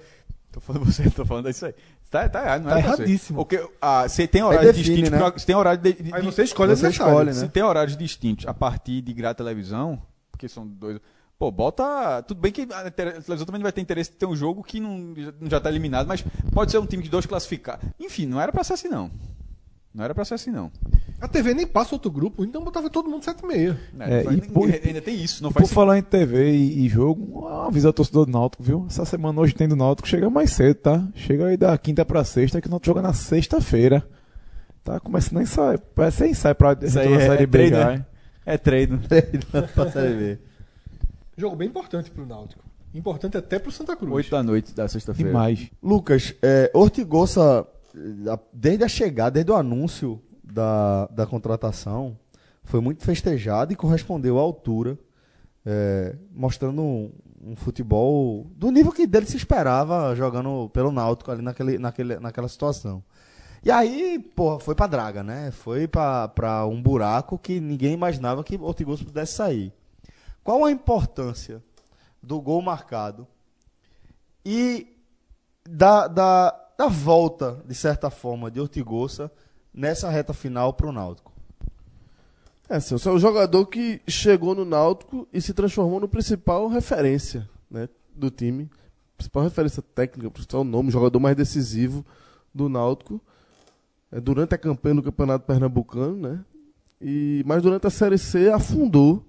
tô 0.51 0.59
falando 0.59 0.83
você, 0.91 1.09
tô 1.09 1.25
falando 1.25 1.49
isso 1.49 1.65
aí. 1.65 1.73
Tá, 2.09 2.29
tá 2.29 2.41
errado, 2.43 2.63
não 2.63 2.69
Tá 2.71 2.79
é 2.79 2.83
pra 2.83 2.95
ser. 2.95 3.01
erradíssimo. 3.03 3.37
Porque 3.39 3.69
ah, 3.81 4.07
se 4.07 4.27
tem 4.27 4.43
horários 4.43 4.75
define, 4.75 4.85
distintos, 4.95 5.11
né? 5.11 5.17
pra- 5.29 5.39
se 5.39 5.45
tem 5.45 5.55
horário 5.55 5.81
de, 5.81 5.93
de- 5.93 6.13
Aí 6.13 6.21
você 6.21 6.43
escolhe 6.43 6.75
Você 6.75 6.89
escolhe, 6.89 7.27
né? 7.27 7.33
se 7.33 7.47
tem 7.49 7.63
horários 7.63 7.97
distintos 7.97 8.45
a 8.47 8.53
partir 8.53 9.01
de 9.01 9.13
grade 9.13 9.37
televisão, 9.37 10.01
porque 10.31 10.47
são 10.47 10.65
dois. 10.67 10.99
Pô, 11.37 11.51
bota. 11.51 12.23
Tudo 12.23 12.39
bem 12.39 12.51
que 12.51 12.61
a 12.61 12.89
tele- 12.91 13.09
a 13.09 13.21
televisão 13.21 13.45
também 13.45 13.61
vai 13.61 13.71
ter 13.71 13.81
interesse 13.81 14.09
de 14.11 14.15
ter 14.17 14.25
um 14.25 14.35
jogo 14.35 14.63
que 14.63 14.79
não 14.79 15.13
já 15.49 15.57
está 15.57 15.69
eliminado, 15.69 16.07
mas 16.07 16.23
pode 16.53 16.71
ser 16.71 16.77
um 16.77 16.85
time 16.85 17.03
de 17.03 17.09
dois 17.09 17.25
classificados. 17.25 17.85
Enfim, 17.99 18.25
não 18.25 18.39
era 18.39 18.51
pra 18.51 18.63
ser 18.63 18.73
assim, 18.73 18.87
não. 18.87 19.11
Não 19.93 20.03
era 20.03 20.13
pra 20.13 20.25
ser 20.25 20.33
assim, 20.33 20.51
não. 20.51 20.71
A 21.21 21.27
TV 21.27 21.53
nem 21.53 21.65
passa 21.65 21.95
outro 21.95 22.11
grupo, 22.11 22.43
então 22.43 22.61
botava 22.63 22.89
todo 22.89 23.09
mundo 23.09 23.23
7 23.23 23.41
e 23.43 23.47
meia. 23.47 23.79
É, 23.99 24.19
É, 24.19 24.23
faz- 24.23 24.37
e 24.37 24.41
por- 24.41 24.69
ainda 24.69 25.01
tem 25.01 25.15
isso, 25.21 25.41
não 25.41 25.51
faz 25.51 25.67
por 25.67 25.73
falar 25.73 25.97
em 25.97 26.01
TV 26.01 26.51
e, 26.53 26.85
e 26.85 26.89
jogo, 26.89 27.47
avisa 27.47 27.89
o 27.89 27.93
torcedor 27.93 28.25
do 28.25 28.31
Náutico, 28.33 28.61
viu? 28.63 28.85
Essa 28.89 29.05
semana 29.05 29.39
hoje 29.39 29.55
tem 29.55 29.67
do 29.69 29.75
Náutico, 29.75 30.07
chega 30.07 30.29
mais 30.29 30.51
cedo, 30.51 30.75
tá? 30.75 31.07
Chega 31.15 31.47
aí 31.47 31.55
da 31.57 31.77
quinta 31.77 32.03
pra 32.03 32.23
sexta, 32.25 32.59
que 32.59 32.67
o 32.67 32.69
Náutico 32.71 32.87
joga 32.87 33.01
na 33.01 33.13
sexta-feira. 33.13 34.05
Tá 34.83 34.99
começando 34.99 35.37
a 35.39 35.43
ensaio. 35.43 35.79
Parece 35.79 36.17
ser 36.17 36.27
ensaio 36.29 36.55
pra 36.55 36.77
Isso 36.81 36.99
aí 36.99 37.13
é- 37.13 37.19
Série 37.21 37.43
é 37.43 37.45
B 37.45 37.47
treino, 37.47 37.77
já, 37.77 37.85
né? 37.91 38.05
É 38.45 38.57
treino. 38.57 38.99
pra 39.73 39.91
Série 39.91 40.13
B. 40.13 40.39
Jogo 41.37 41.55
bem 41.55 41.67
importante 41.67 42.09
pro 42.09 42.25
Náutico. 42.25 42.63
Importante 42.93 43.37
até 43.37 43.59
pro 43.59 43.71
Santa 43.71 43.95
Cruz. 43.95 44.13
8 44.13 44.31
da 44.31 44.43
noite 44.43 44.73
da 44.73 44.87
sexta-feira. 44.87 45.29
Demais. 45.29 45.69
Lucas, 45.83 46.33
é, 46.41 46.71
Ortigosa, 46.73 47.67
desde 48.53 48.85
a 48.85 48.87
chegada, 48.87 49.31
desde 49.31 49.51
o 49.51 49.55
anúncio 49.55 50.21
da, 50.41 51.07
da 51.07 51.25
contratação, 51.25 52.17
foi 52.63 52.79
muito 52.79 53.03
festejado 53.03 53.73
e 53.73 53.75
correspondeu 53.75 54.39
à 54.39 54.41
altura, 54.41 54.97
é, 55.65 56.15
mostrando 56.31 56.81
um, 56.81 57.11
um 57.43 57.55
futebol 57.55 58.47
do 58.55 58.71
nível 58.71 58.93
que 58.93 59.05
dele 59.05 59.25
se 59.25 59.35
esperava 59.35 60.15
jogando 60.15 60.69
pelo 60.69 60.91
Náutico 60.91 61.31
ali 61.31 61.41
naquele, 61.41 61.77
naquele, 61.77 62.17
naquela 62.17 62.47
situação. 62.47 63.03
E 63.61 63.71
aí, 63.71 64.19
porra, 64.19 64.59
foi 64.59 64.75
pra 64.75 64.87
draga, 64.87 65.23
né? 65.23 65.51
Foi 65.51 65.87
pra, 65.87 66.27
pra 66.29 66.65
um 66.65 66.81
buraco 66.81 67.37
que 67.37 67.59
ninguém 67.59 67.93
imaginava 67.93 68.43
que 68.43 68.57
Ortigosa 68.57 69.03
pudesse 69.03 69.33
sair. 69.33 69.73
Qual 70.45 70.63
a 70.63 70.69
importância 70.69 71.61
do 72.21 72.39
gol 72.39 72.61
marcado 72.61 73.27
e 74.45 74.95
da, 75.67 76.07
da, 76.07 76.51
da 76.77 76.87
volta, 76.87 77.63
de 77.67 77.73
certa 77.73 78.11
forma, 78.11 78.51
de 78.51 78.61
Ortigosa 78.61 79.31
nessa 79.73 80.07
reta 80.07 80.33
final 80.33 80.71
pro 80.71 80.91
Náutico. 80.91 81.33
É, 82.69 82.75
assim, 82.75 82.93
é 82.93 83.09
um 83.09 83.17
jogador 83.17 83.65
que 83.65 83.99
chegou 84.07 84.53
no 84.53 84.63
Náutico 84.63 85.27
e 85.33 85.41
se 85.41 85.51
transformou 85.51 85.99
no 85.99 86.07
principal 86.07 86.67
referência 86.67 87.49
né, 87.67 87.89
do 88.15 88.29
time. 88.29 88.69
Principal 89.17 89.41
referência 89.41 89.81
técnica, 89.81 90.29
principal 90.29 90.63
nome, 90.63 90.91
jogador 90.91 91.19
mais 91.19 91.35
decisivo 91.35 92.05
do 92.53 92.69
Náutico. 92.69 93.19
É, 94.11 94.21
durante 94.21 94.53
a 94.53 94.59
campanha 94.59 94.97
do 94.97 95.03
Campeonato 95.03 95.43
Pernambucano, 95.43 96.15
né? 96.15 96.45
E, 97.01 97.43
mas 97.47 97.63
durante 97.63 97.87
a 97.87 97.89
Série 97.89 98.19
C 98.19 98.51
afundou 98.51 99.25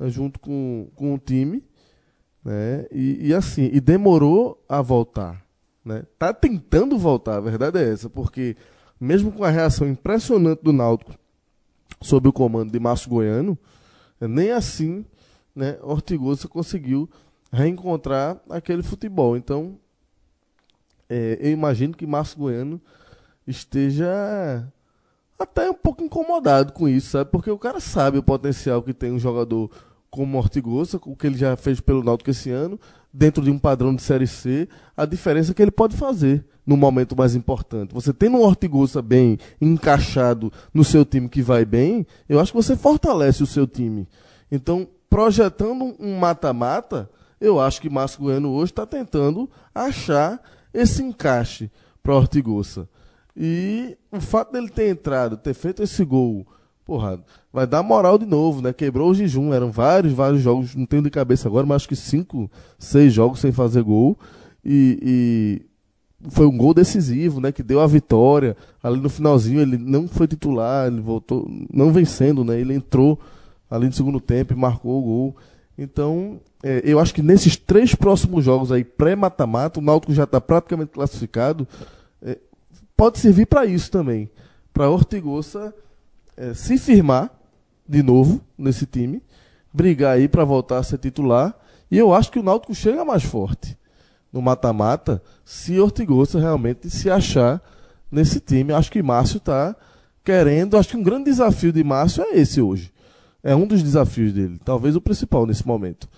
né, 0.00 0.08
junto 0.08 0.40
com, 0.40 0.88
com 0.96 1.14
o 1.14 1.18
time. 1.18 1.62
Né, 2.42 2.86
e, 2.90 3.28
e 3.28 3.34
assim, 3.34 3.68
e 3.70 3.80
demorou 3.80 4.64
a 4.66 4.80
voltar. 4.80 5.44
Né? 5.84 6.04
Tá 6.18 6.32
tentando 6.32 6.98
voltar, 6.98 7.36
a 7.36 7.40
verdade 7.40 7.78
é 7.78 7.92
essa, 7.92 8.08
porque 8.08 8.56
mesmo 8.98 9.30
com 9.30 9.44
a 9.44 9.50
reação 9.50 9.86
impressionante 9.86 10.62
do 10.62 10.72
Náutico 10.72 11.14
sob 12.00 12.28
o 12.28 12.32
comando 12.32 12.72
de 12.72 12.80
Márcio 12.80 13.10
Goiano, 13.10 13.58
nem 14.18 14.50
assim 14.50 15.04
né, 15.54 15.78
Ortigosa 15.82 16.48
conseguiu 16.48 17.08
reencontrar 17.52 18.40
aquele 18.48 18.82
futebol. 18.82 19.36
Então, 19.36 19.78
eh, 21.08 21.38
eu 21.40 21.50
imagino 21.50 21.94
que 21.94 22.06
Márcio 22.06 22.38
Goiano 22.38 22.80
esteja 23.46 24.66
até 25.38 25.70
um 25.70 25.74
pouco 25.74 26.02
incomodado 26.04 26.72
com 26.72 26.88
isso, 26.88 27.10
sabe? 27.10 27.30
Porque 27.30 27.50
o 27.50 27.58
cara 27.58 27.80
sabe 27.80 28.18
o 28.18 28.22
potencial 28.22 28.82
que 28.82 28.94
tem 28.94 29.10
um 29.12 29.18
jogador 29.18 29.70
como 30.10 30.38
Ortigosa, 30.38 31.00
o 31.04 31.14
que 31.14 31.26
ele 31.26 31.38
já 31.38 31.56
fez 31.56 31.80
pelo 31.80 32.02
Náutico 32.02 32.30
esse 32.30 32.50
ano, 32.50 32.78
dentro 33.12 33.42
de 33.42 33.50
um 33.50 33.58
padrão 33.58 33.94
de 33.94 34.02
Série 34.02 34.26
C, 34.26 34.68
a 34.96 35.04
diferença 35.06 35.54
que 35.54 35.62
ele 35.62 35.70
pode 35.70 35.96
fazer 35.96 36.44
no 36.66 36.76
momento 36.76 37.16
mais 37.16 37.34
importante. 37.34 37.94
Você 37.94 38.12
tendo 38.12 38.36
um 38.36 38.42
Ortigosa 38.42 39.00
bem 39.00 39.38
encaixado 39.60 40.52
no 40.74 40.84
seu 40.84 41.04
time 41.04 41.28
que 41.28 41.42
vai 41.42 41.64
bem, 41.64 42.06
eu 42.28 42.40
acho 42.40 42.52
que 42.52 42.56
você 42.62 42.76
fortalece 42.76 43.42
o 43.42 43.46
seu 43.46 43.66
time. 43.66 44.08
Então, 44.50 44.86
projetando 45.08 45.94
um 45.98 46.18
mata-mata, 46.18 47.08
eu 47.40 47.60
acho 47.60 47.80
que 47.80 47.88
Márcio 47.88 48.20
Goiano 48.20 48.50
hoje 48.50 48.72
está 48.72 48.84
tentando 48.84 49.48
achar 49.74 50.40
esse 50.74 51.02
encaixe 51.02 51.70
para 52.02 52.14
Ortigosa. 52.14 52.88
E 53.36 53.96
o 54.10 54.20
fato 54.20 54.52
dele 54.52 54.68
ter 54.68 54.88
entrado, 54.88 55.36
ter 55.36 55.54
feito 55.54 55.82
esse 55.82 56.04
gol, 56.04 56.46
porra, 56.84 57.20
vai 57.52 57.66
dar 57.66 57.82
moral 57.82 58.18
de 58.18 58.26
novo, 58.26 58.60
né? 58.60 58.72
Quebrou 58.72 59.10
o 59.10 59.14
jejum, 59.14 59.52
eram 59.52 59.70
vários, 59.70 60.12
vários 60.12 60.42
jogos, 60.42 60.74
não 60.74 60.86
tenho 60.86 61.02
de 61.02 61.10
cabeça 61.10 61.48
agora, 61.48 61.66
mas 61.66 61.76
acho 61.76 61.88
que 61.88 61.96
cinco, 61.96 62.50
seis 62.78 63.12
jogos 63.12 63.40
sem 63.40 63.52
fazer 63.52 63.82
gol. 63.82 64.18
E, 64.64 64.98
e 65.02 66.30
foi 66.30 66.46
um 66.46 66.56
gol 66.56 66.74
decisivo, 66.74 67.40
né? 67.40 67.52
Que 67.52 67.62
deu 67.62 67.80
a 67.80 67.86
vitória. 67.86 68.56
Ali 68.82 69.00
no 69.00 69.08
finalzinho 69.08 69.60
ele 69.60 69.78
não 69.78 70.08
foi 70.08 70.26
titular, 70.26 70.86
ele 70.86 71.00
voltou, 71.00 71.48
não 71.72 71.92
vencendo, 71.92 72.44
né? 72.44 72.60
Ele 72.60 72.74
entrou 72.74 73.18
ali 73.70 73.86
no 73.86 73.92
segundo 73.92 74.20
tempo 74.20 74.52
e 74.52 74.56
marcou 74.56 74.98
o 74.98 75.02
gol. 75.02 75.36
Então, 75.78 76.40
é, 76.62 76.82
eu 76.84 76.98
acho 76.98 77.14
que 77.14 77.22
nesses 77.22 77.56
três 77.56 77.94
próximos 77.94 78.44
jogos 78.44 78.70
aí, 78.70 78.84
pré-mata-mata, 78.84 79.80
o 79.80 79.82
Náutico 79.82 80.12
já 80.12 80.24
está 80.24 80.40
praticamente 80.40 80.90
classificado. 80.90 81.66
é, 82.20 82.38
pode 82.96 83.18
servir 83.18 83.46
para 83.46 83.64
isso 83.64 83.90
também. 83.90 84.30
Para 84.74 84.90
Ortigosa 84.90 85.74
é, 86.40 86.54
se 86.54 86.78
firmar 86.78 87.30
de 87.88 88.02
novo 88.02 88.40
nesse 88.56 88.86
time, 88.86 89.22
brigar 89.72 90.16
aí 90.16 90.26
para 90.28 90.44
voltar 90.44 90.78
a 90.78 90.82
ser 90.82 90.98
titular. 90.98 91.54
E 91.90 91.98
eu 91.98 92.14
acho 92.14 92.30
que 92.30 92.38
o 92.38 92.42
Náutico 92.42 92.74
chega 92.74 93.04
mais 93.04 93.22
forte 93.22 93.76
no 94.32 94.40
mata-mata 94.40 95.20
se 95.44 95.78
Ortigosa 95.80 96.38
realmente 96.38 96.88
se 96.88 97.10
achar 97.10 97.60
nesse 98.10 98.38
time. 98.40 98.72
Acho 98.72 98.90
que 98.92 99.02
Márcio 99.02 99.38
está 99.38 99.74
querendo. 100.24 100.76
Acho 100.76 100.90
que 100.90 100.96
um 100.96 101.02
grande 101.02 101.24
desafio 101.24 101.72
de 101.72 101.82
Márcio 101.82 102.22
é 102.22 102.38
esse 102.38 102.60
hoje. 102.60 102.92
É 103.42 103.56
um 103.56 103.66
dos 103.66 103.82
desafios 103.82 104.32
dele, 104.32 104.60
talvez 104.64 104.94
o 104.94 105.00
principal 105.00 105.46
nesse 105.46 105.66
momento. 105.66 106.08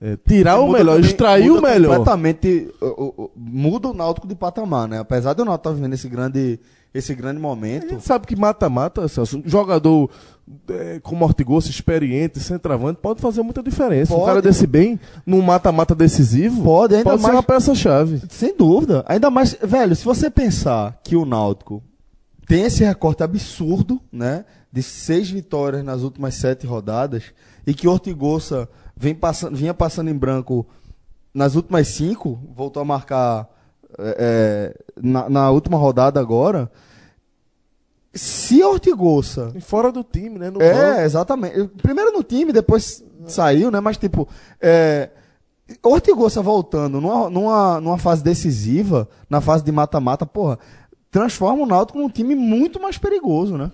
É, 0.00 0.16
tirar 0.16 0.58
o 0.60 0.72
melhor, 0.72 0.94
também- 0.94 1.10
extrair 1.10 1.50
o 1.50 1.60
melhor. 1.60 1.98
Completamente 1.98 2.70
o- 2.80 3.24
o- 3.24 3.30
muda 3.36 3.88
o 3.88 3.92
Náutico 3.94 4.26
de 4.26 4.34
patamar, 4.34 4.88
né? 4.88 4.98
Apesar 4.98 5.34
do 5.34 5.44
Náutico 5.44 5.68
estar 5.68 5.76
vivendo 5.76 5.92
esse 5.92 6.08
grande, 6.08 6.58
esse 6.92 7.14
grande 7.14 7.38
A 7.38 7.40
momento. 7.40 7.88
gente 7.88 8.04
sabe 8.04 8.26
que 8.26 8.34
mata-mata, 8.36 9.06
Celso, 9.08 9.38
um 9.38 9.42
jogador 9.48 10.10
é, 10.68 10.98
como 11.00 11.24
Ortigosa, 11.24 11.70
experiente, 11.70 12.40
centroavante, 12.40 12.98
pode 13.00 13.20
fazer 13.20 13.42
muita 13.42 13.62
diferença. 13.62 14.12
Um 14.12 14.16
Pode. 14.16 14.26
cara 14.26 14.42
desse 14.42 14.66
bem, 14.66 14.98
num 15.24 15.40
mata-mata 15.40 15.94
decisivo, 15.94 16.62
Pode, 16.64 16.94
ainda 16.96 17.04
pode 17.10 17.20
ser 17.20 17.26
mais- 17.28 17.36
uma 17.36 17.42
peça-chave. 17.42 18.20
Sem 18.28 18.56
dúvida. 18.56 19.04
Ainda 19.06 19.30
mais, 19.30 19.56
velho, 19.62 19.94
se 19.94 20.04
você 20.04 20.28
pensar 20.28 20.98
que 21.04 21.14
o 21.14 21.24
Náutico 21.24 21.80
tem 22.48 22.62
esse 22.64 22.82
recorte 22.82 23.22
absurdo, 23.22 24.00
né? 24.12 24.44
De 24.72 24.82
seis 24.82 25.30
vitórias 25.30 25.84
nas 25.84 26.02
últimas 26.02 26.34
sete 26.34 26.66
rodadas, 26.66 27.24
e 27.66 27.72
que 27.74 27.86
Ortigosa 27.86 28.68
vem 28.96 29.14
passando, 29.14 29.56
vinha 29.56 29.72
passando 29.74 30.10
em 30.10 30.14
branco 30.16 30.66
nas 31.32 31.54
últimas 31.54 31.86
cinco, 31.88 32.40
voltou 32.56 32.80
a 32.82 32.84
marcar 32.84 33.48
é, 34.18 34.76
na, 35.00 35.28
na 35.28 35.50
última 35.50 35.76
rodada 35.76 36.20
agora. 36.20 36.70
Se 38.12 38.60
Ortigosa 38.64 39.52
E 39.54 39.60
fora 39.60 39.92
do 39.92 40.02
time, 40.02 40.36
né? 40.38 40.50
No 40.50 40.60
é, 40.60 40.72
banco. 40.72 41.00
exatamente. 41.02 41.68
Primeiro 41.80 42.12
no 42.12 42.24
time, 42.24 42.52
depois 42.52 43.04
saiu, 43.26 43.70
né? 43.70 43.78
Mas, 43.78 43.96
tipo, 43.96 44.28
é, 44.60 45.10
Ortigosa 45.82 46.42
voltando 46.42 47.00
numa, 47.00 47.30
numa, 47.30 47.80
numa 47.80 47.98
fase 47.98 48.24
decisiva, 48.24 49.08
na 49.28 49.40
fase 49.40 49.64
de 49.64 49.70
mata-mata, 49.70 50.26
porra, 50.26 50.58
transforma 51.10 51.62
o 51.62 51.66
Náutico 51.66 51.98
num 51.98 52.08
time 52.08 52.34
muito 52.34 52.80
mais 52.80 52.98
perigoso, 52.98 53.56
né? 53.56 53.70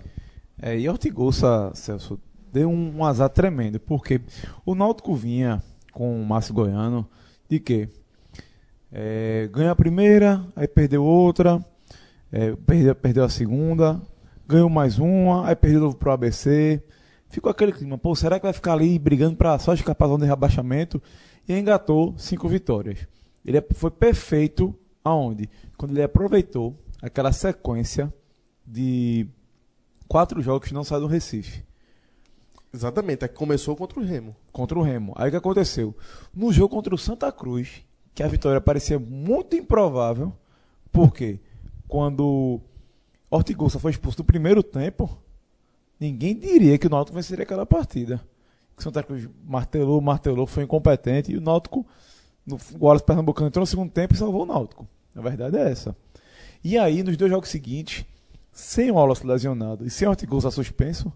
É, 0.61 0.77
e 0.77 0.87
Ortigosa, 0.87 1.71
Celso, 1.73 2.19
deu 2.51 2.69
um, 2.69 2.97
um 2.97 3.05
azar 3.05 3.29
tremendo, 3.29 3.79
porque 3.79 4.21
o 4.65 4.75
Náutico 4.75 5.15
vinha 5.15 5.61
com 5.91 6.21
o 6.21 6.25
Márcio 6.25 6.53
Goiano 6.53 7.07
de 7.49 7.59
quê? 7.59 7.89
É, 8.91 9.49
ganha 9.51 9.71
a 9.71 9.75
primeira, 9.75 10.45
aí 10.55 10.67
perdeu 10.67 11.03
outra, 11.03 11.63
é, 12.31 12.55
perdeu, 12.55 12.95
perdeu 12.95 13.23
a 13.23 13.29
segunda, 13.29 14.01
ganhou 14.47 14.69
mais 14.69 14.97
uma, 14.97 15.47
aí 15.47 15.55
perdeu 15.55 15.79
de 15.79 15.85
novo 15.85 15.97
pro 15.97 16.11
ABC. 16.11 16.81
Ficou 17.29 17.51
aquele 17.51 17.73
clima, 17.73 17.97
pô, 17.97 18.15
será 18.15 18.39
que 18.39 18.45
vai 18.45 18.53
ficar 18.53 18.73
ali 18.73 18.97
brigando 18.97 19.35
para 19.35 19.59
só 19.59 19.73
escapar 19.73 20.05
da 20.05 20.13
zona 20.13 20.25
de 20.25 20.29
rebaixamento? 20.29 21.01
E 21.47 21.57
engatou 21.57 22.13
cinco 22.17 22.47
vitórias. 22.47 23.07
Ele 23.45 23.61
foi 23.73 23.91
perfeito 23.91 24.73
aonde? 25.03 25.49
Quando 25.77 25.91
ele 25.91 26.03
aproveitou 26.03 26.77
aquela 27.01 27.31
sequência 27.31 28.13
de 28.65 29.27
quatro 30.07 30.41
jogos 30.41 30.67
que 30.67 30.73
não 30.73 30.83
saiu 30.83 31.01
do 31.01 31.07
Recife. 31.07 31.63
Exatamente, 32.73 33.23
é 33.23 33.27
que 33.27 33.35
começou 33.35 33.75
contra 33.75 33.99
o 33.99 34.03
Remo. 34.03 34.35
contra 34.51 34.77
o 34.77 34.81
Remo. 34.81 35.13
Aí 35.15 35.29
o 35.29 35.31
que 35.31 35.37
aconteceu? 35.37 35.95
No 36.33 36.51
jogo 36.51 36.75
contra 36.75 36.93
o 36.93 36.97
Santa 36.97 37.31
Cruz, 37.31 37.83
que 38.17 38.23
a 38.23 38.27
vitória 38.27 38.59
parecia 38.59 38.97
muito 38.97 39.55
improvável, 39.55 40.33
porque 40.91 41.39
quando 41.87 42.59
Ortigosa 43.29 43.77
foi 43.77 43.91
expulso 43.91 44.17
no 44.17 44.23
primeiro 44.25 44.63
tempo, 44.63 45.15
ninguém 45.99 46.33
diria 46.35 46.79
que 46.79 46.87
o 46.87 46.89
Náutico 46.89 47.15
venceria 47.15 47.43
aquela 47.43 47.63
partida. 47.63 48.19
Que 48.75 48.79
o 48.81 48.83
Santa 48.83 49.03
Cruz 49.03 49.29
martelou, 49.45 50.01
martelou, 50.01 50.47
foi 50.47 50.63
incompetente 50.63 51.31
e 51.31 51.37
o 51.37 51.41
Náutico, 51.41 51.85
no 52.43 52.57
Wallace 52.81 53.05
Pernambucano 53.05 53.49
entrou 53.49 53.61
no 53.61 53.67
segundo 53.67 53.91
tempo 53.91 54.15
e 54.15 54.17
salvou 54.17 54.41
o 54.41 54.45
Náutico. 54.47 54.87
A 55.15 55.21
verdade 55.21 55.55
é 55.55 55.69
essa. 55.69 55.95
E 56.63 56.75
aí, 56.75 57.03
nos 57.03 57.17
dois 57.17 57.29
jogos 57.31 57.49
seguintes, 57.49 58.03
sem 58.51 58.89
o 58.89 58.95
Wallace 58.95 59.27
lesionado 59.27 59.85
e 59.85 59.91
sem 59.91 60.07
o 60.07 60.09
Ortigosa 60.09 60.49
suspenso, 60.49 61.13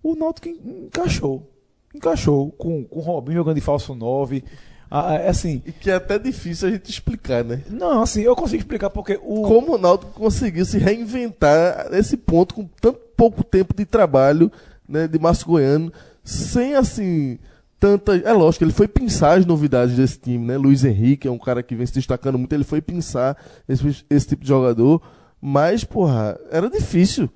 o 0.00 0.14
Náutico 0.14 0.46
en- 0.48 0.84
encaixou. 0.86 1.50
Encaixou 1.92 2.52
com, 2.52 2.84
com 2.84 3.00
o 3.00 3.02
Robinho 3.02 3.38
jogando 3.38 3.56
de 3.56 3.60
falso 3.60 3.96
9. 3.96 4.44
Ah, 4.90 5.14
é 5.14 5.28
assim, 5.28 5.62
E 5.64 5.70
que 5.70 5.88
é 5.88 5.94
até 5.94 6.18
difícil 6.18 6.68
a 6.68 6.72
gente 6.72 6.90
explicar, 6.90 7.44
né? 7.44 7.62
não, 7.70 8.02
assim, 8.02 8.22
eu 8.22 8.34
consigo 8.34 8.60
explicar 8.60 8.90
porque 8.90 9.20
o. 9.22 9.42
Como 9.42 9.74
o 9.74 9.78
Náutico 9.78 10.12
conseguiu 10.12 10.64
se 10.64 10.78
reinventar 10.78 11.88
nesse 11.90 12.16
ponto 12.16 12.56
com 12.56 12.68
tão 12.80 12.96
pouco 13.16 13.44
tempo 13.44 13.72
de 13.72 13.84
trabalho 13.84 14.50
né, 14.88 15.06
de 15.06 15.18
Márcio 15.18 15.46
Goiano, 15.46 15.92
sem 16.24 16.74
assim 16.74 17.38
tanta. 17.78 18.16
É 18.16 18.32
lógico, 18.32 18.64
ele 18.64 18.72
foi 18.72 18.88
pensar 18.88 19.38
as 19.38 19.46
novidades 19.46 19.94
desse 19.94 20.18
time, 20.18 20.44
né? 20.44 20.58
Luiz 20.58 20.84
Henrique 20.84 21.28
é 21.28 21.30
um 21.30 21.38
cara 21.38 21.62
que 21.62 21.76
vem 21.76 21.86
se 21.86 21.94
destacando 21.94 22.36
muito, 22.36 22.52
ele 22.52 22.64
foi 22.64 22.80
pensar 22.80 23.36
esse, 23.68 24.04
esse 24.10 24.26
tipo 24.26 24.42
de 24.42 24.48
jogador, 24.48 25.00
mas, 25.40 25.84
porra, 25.84 26.38
era 26.50 26.68
difícil 26.68 27.30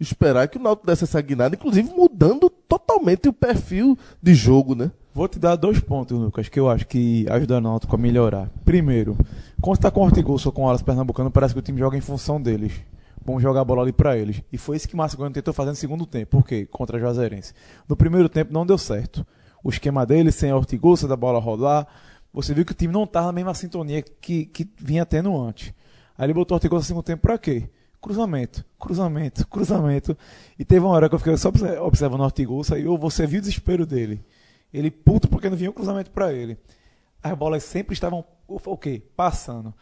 esperar 0.00 0.48
que 0.48 0.58
o 0.58 0.62
Náutico 0.62 0.86
desse 0.86 1.04
essa 1.04 1.20
guinada, 1.20 1.54
inclusive 1.54 1.92
mudando 1.94 2.48
totalmente 2.48 3.28
o 3.28 3.32
perfil 3.32 3.98
de 4.22 4.34
jogo, 4.34 4.74
né? 4.74 4.90
Vou 5.12 5.28
te 5.28 5.38
dar 5.38 5.56
dois 5.56 5.80
pontos, 5.80 6.18
Lucas, 6.18 6.48
que 6.48 6.58
eu 6.58 6.70
acho 6.70 6.86
que 6.86 7.26
ajudam 7.28 7.58
o 7.58 7.60
Náutico 7.60 7.94
a 7.94 7.98
melhorar. 7.98 8.48
Primeiro, 8.64 9.16
quando 9.60 9.76
está 9.76 9.90
com 9.90 10.00
o 10.00 10.04
Ortigoso 10.04 10.48
ou 10.48 10.52
com 10.52 10.64
o 10.64 10.68
Alas 10.68 10.82
Pernambucano, 10.82 11.30
parece 11.30 11.52
que 11.52 11.58
o 11.60 11.62
time 11.62 11.78
joga 11.78 11.96
em 11.96 12.00
função 12.00 12.40
deles. 12.40 12.72
Vamos 13.24 13.42
jogar 13.42 13.60
a 13.60 13.64
bola 13.64 13.82
ali 13.82 13.92
pra 13.92 14.16
eles. 14.16 14.42
E 14.52 14.56
foi 14.56 14.76
isso 14.76 14.88
que 14.88 14.94
o 14.94 14.96
Márcio 14.96 15.18
Goiano 15.18 15.34
tentou 15.34 15.52
fazer 15.52 15.70
no 15.70 15.76
segundo 15.76 16.06
tempo. 16.06 16.38
Por 16.38 16.46
quê? 16.46 16.66
Contra 16.70 16.96
a 16.96 17.00
Juazeirense. 17.00 17.52
No 17.88 17.96
primeiro 17.96 18.28
tempo 18.28 18.52
não 18.52 18.64
deu 18.64 18.78
certo. 18.78 19.26
O 19.62 19.68
esquema 19.68 20.06
dele, 20.06 20.32
sem 20.32 20.50
a 20.50 20.56
Ortigosa, 20.56 21.06
da 21.06 21.16
bola 21.16 21.38
rolar, 21.38 21.86
você 22.32 22.54
viu 22.54 22.64
que 22.64 22.72
o 22.72 22.74
time 22.74 22.92
não 22.92 23.04
estava 23.04 23.26
na 23.26 23.32
mesma 23.32 23.52
sintonia 23.52 24.02
que, 24.02 24.46
que 24.46 24.66
vinha 24.78 25.04
tendo 25.04 25.36
antes. 25.36 25.74
Aí 26.16 26.26
ele 26.26 26.34
botou 26.34 26.54
o 26.54 26.56
Ortigosa 26.56 26.82
no 26.82 26.86
segundo 26.86 27.04
tempo 27.04 27.22
pra 27.22 27.36
quê? 27.36 27.68
Cruzamento, 28.00 28.64
cruzamento, 28.78 29.46
cruzamento. 29.46 30.16
E 30.58 30.64
teve 30.64 30.84
uma 30.84 30.94
hora 30.94 31.08
que 31.08 31.14
eu 31.14 31.18
fiquei 31.18 31.36
só 31.36 31.50
obse- 31.50 31.78
observando 31.78 32.20
o 32.20 32.24
Ortigosa 32.24 32.78
e 32.78 32.84
eu, 32.84 32.96
você 32.96 33.26
viu 33.26 33.38
o 33.38 33.42
desespero 33.42 33.84
dele. 33.84 34.24
Ele 34.72 34.90
puto 34.90 35.28
porque 35.28 35.50
não 35.50 35.56
vinha 35.56 35.70
o 35.70 35.72
cruzamento 35.72 36.10
pra 36.10 36.32
ele. 36.32 36.56
As 37.22 37.36
bolas 37.36 37.62
sempre 37.62 37.92
estavam 37.92 38.24
o 38.48 38.76
quê? 38.78 39.02
Passando. 39.14 39.74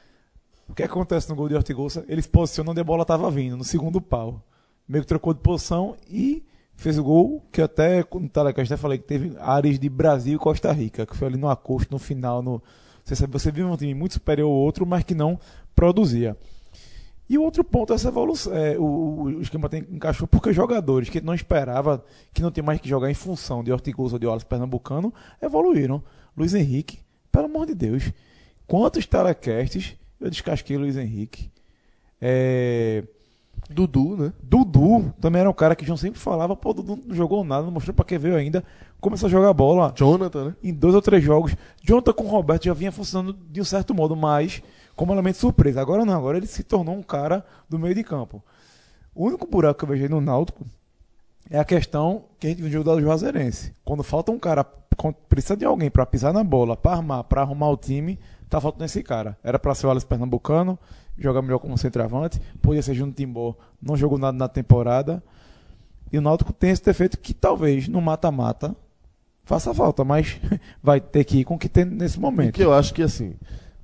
O 0.69 0.75
que 0.75 0.83
acontece 0.83 1.29
no 1.29 1.37
gol 1.37 1.49
de 1.49 1.55
Ortigosa? 1.55 2.05
Ele 2.09 2.21
se 2.21 2.29
posiciona 2.29 2.73
onde 2.73 2.81
a 2.81 2.85
bola 2.85 3.03
estava 3.03 3.31
vindo, 3.31 3.57
no 3.57 3.65
segundo 3.65 4.01
pau. 4.01 4.43
Meio 4.89 5.03
que 5.05 5.09
trocou 5.09 5.33
de 5.33 5.41
posição 5.41 5.97
e 6.11 6.45
fez 6.75 6.99
o 6.99 7.05
gol 7.05 7.43
que 7.53 7.63
até 7.63 8.05
no 8.15 8.29
telecast 8.29 8.73
até 8.73 8.81
falei 8.81 8.99
que 8.99 9.05
teve 9.05 9.37
áreas 9.39 9.79
de 9.79 9.89
Brasil 9.89 10.35
e 10.37 10.39
Costa 10.39 10.73
Rica, 10.73 11.07
que 11.07 11.17
foi 11.17 11.29
ali 11.29 11.37
no 11.37 11.49
acosto, 11.49 11.91
no 11.91 11.99
final. 11.99 12.43
No... 12.43 12.61
Você, 13.05 13.15
sabe, 13.15 13.33
você 13.33 13.53
viu 13.53 13.69
um 13.69 13.77
time 13.77 13.95
muito 13.95 14.15
superior 14.15 14.47
ao 14.49 14.53
outro, 14.53 14.85
mas 14.85 15.05
que 15.05 15.15
não 15.15 15.39
produzia. 15.75 16.37
E 17.29 17.37
o 17.37 17.43
outro 17.43 17.63
ponto 17.63 17.93
essa 17.93 18.09
evolução. 18.09 18.55
É, 18.55 18.79
o, 18.79 19.23
o, 19.23 19.41
esquema 19.43 19.69
tem, 19.69 19.87
encaixou 19.91 20.27
porque 20.27 20.53
jogadores 20.53 21.11
que 21.11 21.21
não 21.21 21.35
esperava, 21.35 22.03
que 22.33 22.41
não 22.41 22.51
tem 22.51 22.65
mais 22.65 22.81
que 22.81 22.89
jogar 22.89 23.11
em 23.11 23.15
função 23.15 23.63
de 23.63 23.71
Ortigosa 23.71 24.15
ou 24.15 24.19
de 24.19 24.27
Wallace 24.27 24.47
Pernambucano, 24.47 25.13
evoluíram. 25.41 26.03
Luiz 26.37 26.55
Henrique, 26.55 27.01
pelo 27.31 27.47
amor 27.47 27.67
de 27.67 27.75
Deus. 27.75 28.13
Quantos 28.67 29.05
telecasts 29.07 29.97
eu 30.21 30.31
descasquei 30.31 30.77
Luiz 30.77 30.97
Henrique? 30.97 31.51
É, 32.21 33.05
Dudu, 33.71 34.17
né? 34.17 34.33
Dudu 34.43 35.13
também 35.21 35.41
era 35.41 35.51
um 35.51 35.55
cara 35.55 35.77
que 35.77 35.85
João 35.85 35.97
sempre 35.97 36.19
falava, 36.19 36.57
pô, 36.57 36.73
Dudu 36.73 36.99
não 37.07 37.15
jogou 37.15 37.45
nada, 37.45 37.65
não 37.65 37.73
mostrou 37.73 37.95
pra 37.95 38.05
que 38.05 38.17
veio 38.17 38.37
ainda. 38.37 38.65
Começou 39.01 39.27
a 39.27 39.31
jogar 39.31 39.53
bola 39.53 39.93
Jonathan, 39.95 40.47
né? 40.47 40.55
em 40.63 40.73
dois 40.73 40.95
ou 40.95 41.03
três 41.03 41.23
jogos. 41.23 41.55
Jonathan 41.83 42.13
com 42.13 42.25
o 42.25 42.29
Roberto 42.29 42.65
já 42.65 42.73
vinha 42.73 42.91
funcionando 42.91 43.39
de 43.51 43.61
um 43.61 43.65
certo 43.65 43.95
modo, 43.95 44.17
mas 44.17 44.63
como 44.99 45.13
elemento 45.13 45.39
surpresa. 45.39 45.81
Agora 45.81 46.05
não, 46.05 46.13
agora 46.15 46.37
ele 46.37 46.47
se 46.49 46.65
tornou 46.65 46.95
um 46.97 47.03
cara 47.03 47.47
do 47.69 47.79
meio 47.79 47.95
de 47.95 48.03
campo. 48.03 48.43
O 49.15 49.27
único 49.27 49.47
buraco 49.47 49.79
que 49.79 49.85
eu 49.85 49.89
vejo 49.89 50.09
no 50.09 50.21
Náutico 50.21 50.67
é 51.49 51.59
a 51.59 51.65
questão 51.65 52.25
que 52.39 52.49
a 52.49 52.51
gente 52.51 52.63
viu 52.63 52.83
da 52.83 53.01
Juazeirense. 53.01 53.73
Quando 53.85 54.03
falta 54.03 54.33
um 54.33 54.39
cara, 54.39 54.65
precisa 55.29 55.57
de 55.57 55.65
alguém 55.65 55.89
pra 55.91 56.05
pisar 56.05 56.33
na 56.33 56.43
bola, 56.43 56.77
pra 56.77 56.93
armar, 56.93 57.23
pra 57.25 57.43
arrumar 57.43 57.71
o 57.71 57.77
time, 57.77 58.19
tá 58.49 58.61
faltando 58.61 58.85
esse 58.85 59.03
cara. 59.03 59.39
Era 59.43 59.59
pra 59.59 59.75
ser 59.75 59.87
o 59.87 59.91
Alex 59.91 60.05
Pernambucano, 60.05 60.77
jogar 61.17 61.43
melhor 61.43 61.59
como 61.61 61.79
centroavante, 61.79 62.41
podia 62.61 62.83
ser 62.83 62.95
Júnior 62.95 63.15
Timbó, 63.15 63.55
não 63.81 63.97
jogou 63.97 64.19
nada 64.19 64.37
na 64.37 64.49
temporada. 64.49 65.23
E 66.13 66.19
o 66.19 66.21
Náutico 66.21 66.53
tem 66.53 66.71
esse 66.71 66.85
defeito 66.85 67.19
que 67.19 67.33
talvez 67.33 67.87
no 67.87 68.01
mata-mata 68.01 68.75
faça 69.45 69.73
falta, 69.73 70.05
mas 70.05 70.41
vai 70.83 71.01
ter 71.01 71.25
que 71.25 71.39
ir 71.39 71.45
com 71.45 71.55
o 71.55 71.59
que 71.59 71.69
tem 71.69 71.85
nesse 71.85 72.19
E 72.19 72.21
momento. 72.21 72.53
que 72.55 72.63
eu 72.63 72.73
acho 72.73 72.93
que 72.93 73.03
assim, 73.03 73.35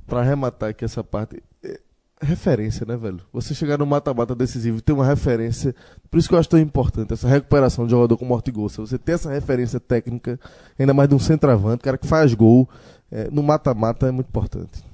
pra 0.07 0.21
arrematar 0.21 0.71
aqui 0.71 0.85
essa 0.85 1.03
parte, 1.03 1.43
é 1.63 1.81
referência, 2.21 2.87
né, 2.87 2.97
velho? 2.97 3.21
Você 3.33 3.55
chegar 3.55 3.79
no 3.79 3.87
mata-mata 3.87 4.35
decisivo 4.35 4.79
e 4.79 4.81
ter 4.81 4.93
uma 4.93 5.05
referência, 5.05 5.75
por 6.11 6.19
isso 6.19 6.29
que 6.29 6.35
eu 6.35 6.39
acho 6.39 6.49
tão 6.49 6.59
importante 6.59 7.13
essa 7.13 7.29
recuperação 7.29 7.85
de 7.85 7.91
jogador 7.91 8.17
como 8.17 8.35
Ortigosa. 8.35 8.81
Você 8.81 8.99
ter 8.99 9.13
essa 9.13 9.31
referência 9.31 9.79
técnica, 9.79 10.39
ainda 10.79 10.95
mais 10.95 11.09
de 11.09 11.15
um 11.15 11.19
centroavante, 11.19 11.83
cara 11.83 11.99
que 11.99 12.07
faz 12.07 12.35
gol, 12.35 12.69
é, 13.11 13.31
no 13.31 13.43
mata-mata 13.43 14.09
é 14.09 14.11
muito 14.11 14.29
importante. 14.29 14.85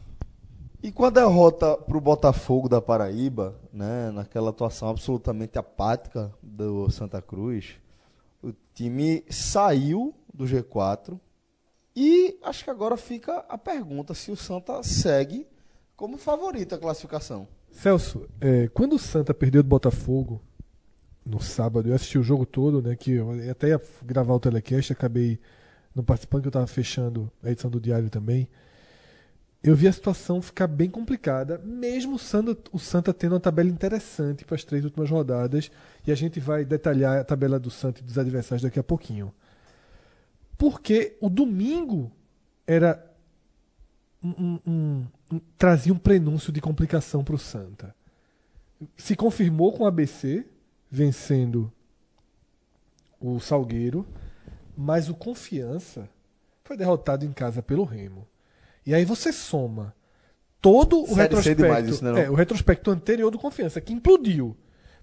E 0.83 0.91
com 0.91 1.05
a 1.05 1.11
derrota 1.11 1.77
pro 1.77 2.01
Botafogo 2.01 2.69
da 2.69 2.81
Paraíba, 2.81 3.55
né, 3.73 4.11
naquela 4.11 4.51
atuação 4.51 4.89
absolutamente 4.89 5.59
apática 5.59 6.33
do 6.43 6.89
Santa 6.91 7.21
Cruz, 7.21 7.75
o 8.43 8.53
time 8.75 9.23
saiu 9.29 10.15
do 10.33 10.45
G4 10.45 11.19
e 11.95 12.39
acho 12.43 12.65
que 12.65 12.71
agora 12.71 12.97
fica 12.97 13.45
a 13.49 13.59
pergunta 13.59 14.15
se 14.15 14.31
o 14.31 14.37
Santa 14.37 14.83
segue 14.83 15.47
como 15.97 16.17
favorito 16.17 16.75
à 16.75 16.79
classificação. 16.79 17.47
Celso, 17.71 18.29
é, 18.41 18.69
quando 18.69 18.95
o 18.95 18.99
Santa 18.99 19.33
perdeu 19.35 19.63
do 19.63 19.69
Botafogo 19.69 20.41
no 21.25 21.41
sábado, 21.41 21.89
eu 21.89 21.95
assisti 21.95 22.19
o 22.19 22.23
jogo 22.23 22.47
todo, 22.47 22.83
né? 22.83 22.97
Que 22.97 23.13
eu 23.13 23.31
até 23.51 23.69
ia 23.69 23.81
gravar 24.03 24.35
o 24.35 24.41
telecast, 24.41 24.93
acabei 24.93 25.39
não 25.95 26.03
participando, 26.03 26.43
que 26.43 26.49
eu 26.49 26.51
estava 26.51 26.67
fechando 26.67 27.31
a 27.43 27.51
edição 27.51 27.71
do 27.71 27.81
Diário 27.81 28.09
também. 28.09 28.49
Eu 29.63 29.77
vi 29.77 29.87
a 29.87 29.93
situação 29.93 30.41
ficar 30.41 30.67
bem 30.67 30.89
complicada, 30.89 31.59
mesmo 31.59 32.15
o 32.15 32.19
Santa, 32.19 32.57
o 32.73 32.79
Santa 32.79 33.13
tendo 33.13 33.33
uma 33.33 33.41
tabela 33.41 33.69
interessante 33.69 34.43
para 34.45 34.55
as 34.55 34.65
três 34.65 34.85
últimas 34.85 35.11
rodadas, 35.11 35.71
e 36.07 36.11
a 36.11 36.15
gente 36.15 36.41
vai 36.41 36.65
detalhar 36.65 37.19
a 37.19 37.25
tabela 37.25 37.61
do 37.61 37.71
Santa 37.71 38.01
e 38.01 38.03
dos 38.03 38.17
adversários 38.17 38.63
daqui 38.63 38.79
a 38.79 38.83
pouquinho. 38.83 39.35
Porque 40.61 41.17
o 41.23 41.31
domingo 41.31 42.13
era 42.67 43.03
um- 44.23 44.61
um- 44.67 45.07
um- 45.33 45.41
trazia 45.57 45.91
um 45.91 45.97
prenúncio 45.99 46.53
de 46.53 46.61
complicação 46.61 47.25
para 47.25 47.35
o 47.35 47.39
Santa. 47.39 47.97
Se 48.95 49.17
confirmou 49.17 49.73
com 49.73 49.85
o 49.85 49.87
ABC 49.87 50.45
vencendo 50.91 51.73
o 53.19 53.41
Salgueiro, 53.41 54.07
mas 54.77 55.09
o 55.09 55.15
Confiança 55.15 56.07
foi 56.63 56.77
derrotado 56.77 57.25
em 57.25 57.33
casa 57.33 57.63
pelo 57.63 57.85
Remo. 57.85 58.29
E 58.85 58.93
aí 58.95 59.07
você 59.07 59.33
soma 59.33 59.95
todo 60.61 61.03
o 61.03 61.07
Série 61.07 61.17
C 61.17 61.23
retrospecto, 61.23 61.63
demais 61.63 61.89
isso, 61.89 62.05
né, 62.05 62.13
não? 62.13 62.19
é, 62.19 62.29
o 62.29 62.35
retrospecto 62.35 62.91
anterior 62.91 63.31
do 63.31 63.39
Confiança, 63.39 63.81
que 63.81 63.95
implodiu. 63.95 64.55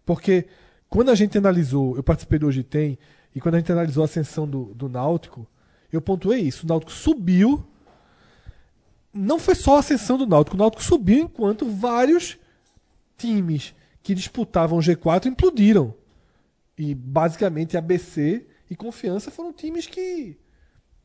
Porque 0.06 0.46
quando 0.88 1.10
a 1.10 1.16
gente 1.16 1.36
analisou, 1.36 1.96
eu 1.96 2.04
participei 2.04 2.38
do 2.38 2.46
Hoje 2.46 2.62
Tem, 2.64 2.98
e 3.38 3.40
quando 3.40 3.54
a 3.54 3.60
gente 3.60 3.72
analisou 3.72 4.02
a 4.02 4.06
ascensão 4.06 4.48
do, 4.48 4.74
do 4.74 4.90
Náutico, 4.90 5.46
eu 5.94 6.02
pontuei 6.02 6.42
isso. 6.42 6.66
O 6.66 6.68
Náutico 6.68 6.92
subiu. 6.92 7.64
Não 9.14 9.38
foi 9.38 9.54
só 9.54 9.76
a 9.76 9.80
ascensão 9.80 10.18
do 10.18 10.26
Náutico, 10.26 10.56
o 10.56 10.60
Náutico 10.60 10.84
subiu 10.84 11.26
enquanto 11.26 11.70
vários 11.70 12.36
times 13.16 13.76
que 14.02 14.16
disputavam 14.16 14.80
o 14.80 14.82
G4 14.82 15.28
implodiram. 15.28 15.94
E 16.76 16.96
basicamente 16.96 17.78
ABC 17.78 18.48
e 18.72 18.76
Confiança 18.76 19.30
foram 19.30 19.54
times 19.54 19.86
que 19.86 20.36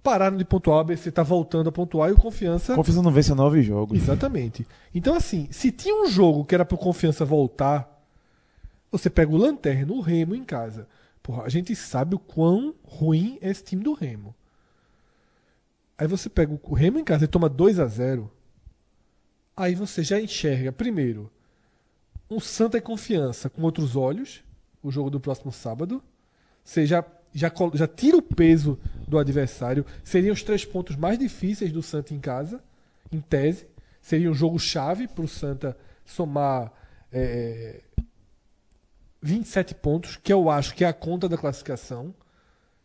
pararam 0.03 0.39
de 0.39 0.45
pontuar, 0.47 0.79
o 0.79 0.81
ABC 0.81 1.11
está 1.11 1.23
voltando 1.23 1.69
a 1.69 1.73
pontuar 1.73 2.09
e 2.09 2.15
o 2.15 2.19
Confiança 2.19 2.75
Confiança 2.75 3.03
não 3.03 3.13
vence 3.13 3.35
nove 3.35 3.61
jogos. 3.61 3.99
Exatamente. 3.99 4.67
Então, 4.95 5.15
assim, 5.15 5.49
se 5.51 5.71
tinha 5.71 6.03
um 6.03 6.07
jogo 6.07 6.47
que 6.47 6.55
era 6.55 6.65
pro 6.65 6.79
Confiança 6.79 7.27
voltar, 7.27 8.03
você 8.91 9.11
pega 9.11 9.31
o 9.31 9.37
Lanterna, 9.37 9.93
o 9.93 10.01
Remo 10.01 10.35
em 10.35 10.45
casa. 10.45 10.89
Porra, 11.23 11.45
a 11.45 11.49
gente 11.49 11.75
sabe 11.77 12.15
o 12.15 12.19
quão 12.19 12.75
ruim 12.83 13.39
é 13.41 13.51
esse 13.51 13.63
time 13.63 13.83
do 13.83 13.93
Remo. 13.93 14.35
Aí 15.97 16.07
você 16.07 16.29
pega 16.29 16.59
o 16.63 16.75
Remo 16.75 16.99
em 16.99 17.05
casa 17.05 17.25
e 17.25 17.29
toma 17.29 17.49
2 17.49 17.79
a 17.79 17.87
0 17.87 18.31
aí 19.57 19.75
você 19.75 20.03
já 20.03 20.21
enxerga, 20.21 20.73
primeiro, 20.73 21.31
um 22.29 22.41
Santa 22.41 22.81
Confiança 22.81 23.51
com 23.51 23.63
outros 23.63 23.95
olhos, 23.95 24.43
o 24.83 24.91
jogo 24.91 25.11
do 25.11 25.21
próximo 25.21 25.53
sábado. 25.53 26.03
Você 26.65 26.87
já, 26.87 27.05
já, 27.33 27.53
já 27.75 27.87
tira 27.87 28.17
o 28.17 28.23
peso 28.23 28.79
do 29.07 29.19
adversário. 29.19 29.85
Seriam 30.03 30.33
os 30.33 30.43
três 30.43 30.65
pontos 30.65 30.97
mais 30.97 31.19
difíceis 31.19 31.71
do 31.71 31.83
Santa 31.83 32.15
em 32.15 32.21
casa, 32.21 32.63
em 33.11 33.21
tese. 33.21 33.67
Seria 34.01 34.31
um 34.31 34.35
jogo 34.35 34.59
chave 34.59 35.07
para 35.07 35.25
o 35.25 35.29
Santa 35.29 35.77
somar 36.05 36.73
é, 37.13 37.83
27 39.23 39.75
pontos, 39.77 40.17
que 40.17 40.33
eu 40.33 40.51
acho 40.51 40.75
que 40.75 40.85
é 40.85 40.89
a 40.89 40.93
conta 40.93 41.29
da 41.29 41.39
classificação. 41.39 42.15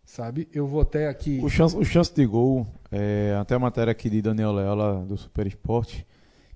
Sabe? 0.06 0.48
Eu 0.54 0.66
vou 0.66 0.80
até 0.80 1.10
aqui. 1.10 1.42
O 1.44 1.50
chance, 1.50 1.76
o 1.76 1.84
chance 1.84 2.14
de 2.14 2.26
gol, 2.26 2.66
é, 2.90 3.38
até 3.42 3.56
a 3.56 3.60
matéria 3.60 3.92
aqui 3.92 4.10
de 4.10 4.22
Daniel 4.22 4.54
Leola 4.54 5.04
do 5.06 5.18
Super 5.18 5.46
Esporte, 5.46 6.08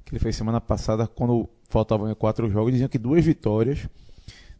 que 0.06 0.14
ele 0.14 0.20
fez 0.20 0.38
semana 0.38 0.62
passada, 0.62 1.06
quando 1.06 1.50
faltavam 1.68 2.14
quatro 2.16 2.50
jogos, 2.50 2.72
diziam 2.72 2.88
que 2.88 2.98
duas 2.98 3.26
vitórias 3.26 3.90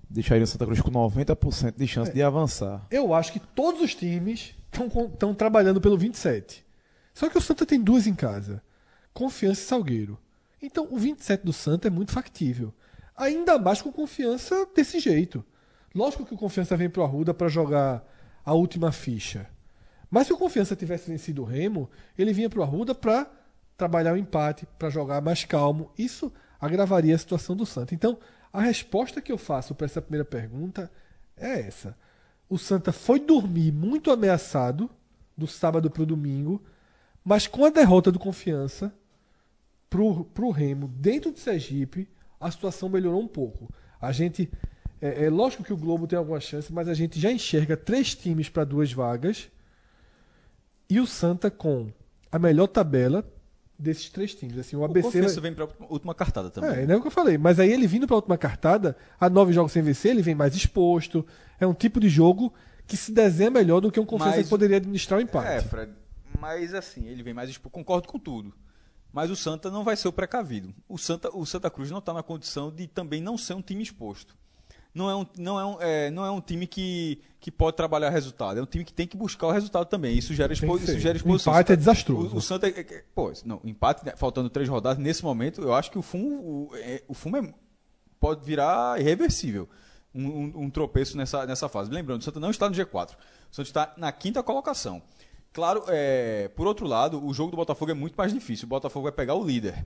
deixariam 0.10 0.44
o 0.44 0.48
Santa 0.48 0.66
Cruz 0.66 0.82
com 0.82 0.92
90% 0.92 1.76
de 1.78 1.88
chance 1.88 2.12
de 2.12 2.22
avançar. 2.22 2.86
Eu 2.92 3.14
acho 3.14 3.32
que 3.32 3.40
todos 3.40 3.82
os 3.82 3.96
times 3.96 4.54
estão 5.14 5.34
trabalhando 5.34 5.80
pelo 5.80 5.98
27. 5.98 6.66
Só 7.14 7.30
que 7.30 7.38
o 7.38 7.42
Santa 7.42 7.66
tem 7.66 7.82
duas 7.82 8.08
em 8.08 8.14
casa: 8.14 8.62
Confiança 9.14 9.62
e 9.62 9.66
Salgueiro. 9.66 10.18
Então 10.62 10.88
o 10.92 10.98
27 10.98 11.46
do 11.46 11.54
Santa 11.54 11.88
é 11.88 11.92
muito 11.92 12.12
factível. 12.12 12.74
Ainda 13.22 13.60
mais 13.60 13.84
com 13.84 13.92
confiança 13.92 14.68
desse 14.76 15.00
jeito. 15.00 15.46
Lógico 15.94 16.26
que 16.26 16.34
o 16.34 16.38
Confiança 16.38 16.76
vem 16.76 16.90
pro 16.90 17.04
Arruda 17.04 17.36
para 17.36 17.48
jogar 17.48 18.04
a 18.44 18.52
última 18.56 18.92
ficha. 18.92 19.48
Mas 20.10 20.26
se 20.26 20.34
o 20.34 20.38
Confiança 20.38 20.76
tivesse 20.76 21.12
vencido 21.12 21.44
o 21.44 21.46
Remo, 21.46 21.88
ele 22.18 22.34
vinha 22.34 22.50
pro 22.50 22.64
Arruda 22.64 22.96
para 22.96 23.32
trabalhar 23.78 24.14
o 24.14 24.18
empate, 24.18 24.66
para 24.80 24.90
jogar 24.90 25.22
mais 25.22 25.46
calmo. 25.46 25.92
Isso 25.96 26.34
agravaria 26.60 27.14
a 27.14 27.18
situação 27.20 27.56
do 27.56 27.64
Santa. 27.64 27.94
Então, 27.94 28.18
a 28.52 28.60
resposta 28.60 29.22
que 29.22 29.32
eu 29.32 29.38
faço 29.38 29.76
para 29.76 29.86
essa 29.86 30.02
primeira 30.02 30.26
pergunta 30.26 30.92
é 31.38 31.60
essa. 31.60 31.96
O 32.50 32.58
Santa 32.58 32.92
foi 32.92 33.20
dormir 33.20 33.72
muito 33.72 34.10
ameaçado 34.10 34.90
do 35.38 35.46
sábado 35.46 35.92
para 35.92 36.02
o 36.02 36.08
domingo, 36.08 36.60
mas 37.24 37.46
com 37.46 37.66
a 37.66 37.70
derrota 37.70 38.12
do 38.12 38.18
Confiança 38.18 38.92
pro, 39.88 40.26
pro 40.26 40.50
Remo 40.50 40.88
dentro 40.88 41.32
de 41.32 41.40
Sergipe, 41.40 42.10
a 42.42 42.50
situação 42.52 42.90
melhorou 42.90 43.22
um 43.22 43.28
pouco. 43.28 43.72
A 44.02 44.12
gente 44.12 44.52
é, 45.02 45.26
é 45.26 45.30
lógico 45.30 45.64
que 45.64 45.72
o 45.74 45.78
Globo 45.78 46.08
tem 46.08 46.18
alguma 46.18 46.40
chance, 46.40 46.74
mas 46.74 46.88
a 46.90 46.94
gente 46.94 47.20
já 47.20 47.32
enxerga 47.32 47.78
três 47.78 48.16
times 48.16 48.50
para 48.50 48.64
duas 48.66 48.92
vagas 48.92 49.50
e 50.90 51.00
o 51.00 51.08
Santa 51.08 51.50
com 51.50 51.90
a 52.32 52.40
melhor 52.40 52.68
tabela 52.68 53.26
desses 53.78 54.10
três 54.10 54.34
times. 54.36 54.58
Assim, 54.58 54.76
o 54.76 54.80
O 54.80 54.86
ABC 54.86 55.02
Confiança 55.08 55.42
vai- 55.42 55.52
vem 55.52 55.54
pra 55.56 55.68
última 55.90 56.14
cartada 56.14 56.50
também. 56.50 56.70
é, 56.72 56.86
não 56.86 56.96
é 56.96 56.98
o 56.98 57.02
que 57.02 57.08
eu 57.08 57.12
falei. 57.12 57.38
Mas 57.38 57.60
aí 57.60 57.72
ele 57.72 57.88
vindo 57.88 58.06
pra 58.08 58.16
última 58.16 58.38
cartada, 58.38 58.96
a 59.20 59.30
nove 59.30 59.54
jogos 59.54 59.72
sem 59.72 59.82
vencer, 59.82 60.12
ele 60.12 60.22
vem 60.22 60.36
mais 60.36 60.56
exposto. 60.56 61.26
É 61.60 61.66
um 61.66 61.74
tipo 61.74 62.00
de 62.00 62.10
jogo 62.10 62.54
que 62.88 62.96
se 62.98 63.12
desenha 63.12 63.50
melhor 63.50 63.80
do 63.80 63.92
que 63.92 64.00
um 64.00 64.06
confiança 64.06 64.38
Mas- 64.38 64.46
que 64.46 64.50
poderia 64.50 64.78
administrar 64.78 65.20
o 65.20 65.22
empate. 65.22 65.48
É, 65.52 65.62
Fred. 65.62 65.92
Mas 66.40 66.74
assim, 66.74 67.08
ele 67.08 67.22
vem 67.24 67.34
mais 67.34 67.50
expo... 67.50 67.70
Concordo 67.70 68.08
com 68.08 68.18
tudo. 68.20 68.54
Mas 69.14 69.30
o 69.30 69.36
Santa 69.36 69.70
não 69.70 69.84
vai 69.84 69.96
ser 69.98 70.08
o 70.08 70.14
precavido. 70.14 70.74
O 70.88 70.98
Santa, 70.98 71.30
o 71.36 71.46
Santa 71.46 71.70
Cruz 71.70 71.92
não 71.92 72.00
está 72.00 72.14
na 72.14 72.24
condição 72.24 72.72
de 72.72 72.88
também 72.88 73.22
não 73.22 73.38
ser 73.38 73.54
um 73.54 73.62
time 73.62 73.84
exposto. 73.84 74.36
Não 74.94 75.10
é 75.10 75.16
um, 75.16 75.26
não 75.38 75.60
é 75.60 75.66
um, 75.66 75.82
é, 75.82 76.12
não 76.12 76.26
é 76.26 76.32
um 76.32 76.42
time 76.42 76.68
que, 76.68 77.22
que 77.40 77.50
pode 77.50 77.78
trabalhar 77.78 78.10
resultado. 78.10 78.60
É 78.60 78.62
um 78.62 78.66
time 78.66 78.84
que 78.84 78.92
tem 78.94 79.08
que 79.08 79.16
buscar 79.16 79.48
o 79.48 79.52
resultado 79.52 79.86
também. 79.86 80.18
Isso 80.18 80.34
gera, 80.34 80.52
expo... 80.52 80.78
isso 80.78 81.00
gera 81.00 81.16
O 81.16 81.18
exposição. 81.18 81.54
empate 81.54 81.72
é 81.72 81.76
O- 81.76 81.78
desastroso. 81.78 82.36
O, 82.36 82.42
Santa. 82.42 82.68
é- 82.68 82.80
é- 82.80 83.04
Pô, 83.16 83.32
não, 83.46 83.62
empate, 83.64 84.06
né, 84.06 84.14
faltando 84.18 84.50
três 84.50 84.68
rodadas, 84.68 85.02
nesse 85.02 85.24
momento, 85.24 85.62
eu 85.62 85.74
acho 85.74 85.90
que 85.92 85.98
o 85.98 86.02
fumo, 86.02 86.70
o, 86.72 86.76
é- 86.76 87.04
o 87.08 87.14
fumo 87.14 87.38
é- 87.38 87.54
pode 88.20 88.46
virar 88.46 89.00
irreversível. 89.00 89.68
Um, 90.14 90.26
um- 90.28 90.54
um 90.64 90.70
tropeço 90.70 91.16
nessa, 91.16 91.46
nessa 91.46 91.70
fase. 91.70 91.90
Lembrando, 91.90 92.20
o 92.20 92.24
Santa 92.24 92.40
não 92.42 92.52
está 92.52 92.68
no 92.70 92.76
G4. 92.76 93.12
O 93.50 93.56
Santa 93.56 93.70
está 93.70 93.94
na 93.96 94.12
quinta 94.12 94.44
colocação. 94.44 95.02
Claro, 95.54 95.84
é, 95.88 96.50
por 96.56 96.66
outro 96.66 96.88
lado, 96.88 97.24
o 97.26 97.34
jogo 97.34 97.52
do 97.52 97.58
Botafogo 97.58 97.92
é 97.92 97.94
muito 97.94 98.16
mais 98.16 98.34
difícil. 98.34 98.66
O 98.66 98.70
Botafogo 98.70 99.04
vai 99.04 99.12
pegar 99.12 99.36
o 99.36 99.44
líder. 99.44 99.86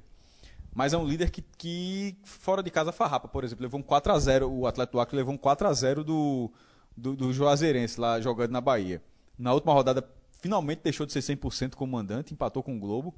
Mas 0.74 0.94
é 0.94 0.98
um 0.98 1.08
líder 1.08 1.32
que, 1.32 1.42
que 1.58 2.18
fora 2.24 2.62
de 2.62 2.70
casa 2.70 2.92
farrapa, 2.92 3.28
por 3.28 3.44
exemplo, 3.44 3.64
levou 3.64 3.80
um 3.80 3.84
4x0, 3.84 4.48
o 4.50 4.68
Atlético 4.68 4.98
do 4.98 5.02
Acre 5.02 5.16
levou 5.16 5.34
um 5.34 5.38
4x0 5.38 6.04
do, 6.04 6.52
do, 6.96 7.16
do 7.16 7.34
Juazeirense 7.34 8.00
lá 8.00 8.20
jogando 8.20 8.52
na 8.52 8.60
Bahia. 8.60 9.02
Na 9.40 9.54
última 9.54 9.74
rodada, 9.74 10.08
finalmente 10.42 10.82
deixou 10.84 11.06
de 11.06 11.14
ser 11.14 11.22
100% 11.22 11.76
como 11.76 11.94
mandante, 11.94 12.34
empatou 12.34 12.62
com 12.62 12.76
o 12.76 12.80
Globo. 12.80 13.16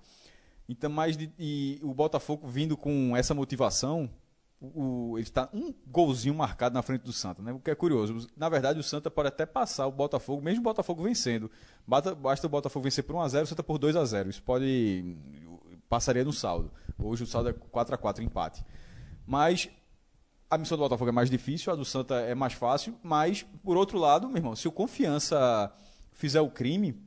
Então, 0.70 0.90
mais 0.90 1.18
de, 1.18 1.32
e 1.40 1.80
o 1.82 1.94
Botafogo 1.94 2.48
vindo 2.48 2.78
com 2.78 3.18
essa 3.18 3.34
motivação, 3.34 4.08
o, 4.60 5.18
ele 5.18 5.24
está 5.24 5.50
um 5.54 5.74
golzinho 5.86 6.34
marcado 6.34 6.74
na 6.74 6.82
frente 6.82 7.02
do 7.04 7.14
Santa, 7.14 7.42
né? 7.42 7.52
O 7.52 7.60
que 7.60 7.70
é 7.70 7.76
curioso. 7.76 8.28
Na 8.36 8.50
verdade, 8.50 8.80
o 8.80 8.84
Santa 8.84 9.12
pode 9.12 9.28
até 9.28 9.46
passar 9.46 9.86
o 9.86 9.92
Botafogo, 9.92 10.42
mesmo 10.42 10.62
o 10.62 10.64
Botafogo 10.64 11.04
vencendo. 11.04 11.50
Basta, 11.86 12.16
basta 12.16 12.48
o 12.48 12.50
Botafogo 12.50 12.84
vencer 12.84 13.04
por 13.04 13.16
1x0, 13.16 13.44
o 13.44 13.48
Santa 13.48 13.64
por 13.64 13.78
2x0. 13.80 14.30
Isso 14.30 14.44
pode. 14.44 15.16
passaria 15.88 16.24
no 16.24 16.34
saldo. 16.34 16.72
Hoje 16.98 17.24
o 17.24 17.28
saldo 17.28 17.50
é 17.50 17.54
4x4 17.54 18.22
empate. 18.22 18.66
Mas 19.26 19.70
a 20.50 20.58
missão 20.58 20.78
do 20.78 20.82
Botafogo 20.82 21.10
é 21.10 21.14
mais 21.14 21.30
difícil, 21.30 21.72
a 21.72 21.76
do 21.76 21.86
Santa 21.86 22.16
é 22.22 22.34
mais 22.34 22.54
fácil, 22.54 22.98
mas, 23.04 23.44
por 23.64 23.78
outro 23.78 24.00
lado, 24.00 24.28
meu 24.28 24.38
irmão, 24.38 24.56
se 24.56 24.68
o 24.68 24.72
Confiança 24.72 25.72
fizer 26.14 26.42
o 26.42 26.50
crime, 26.50 27.07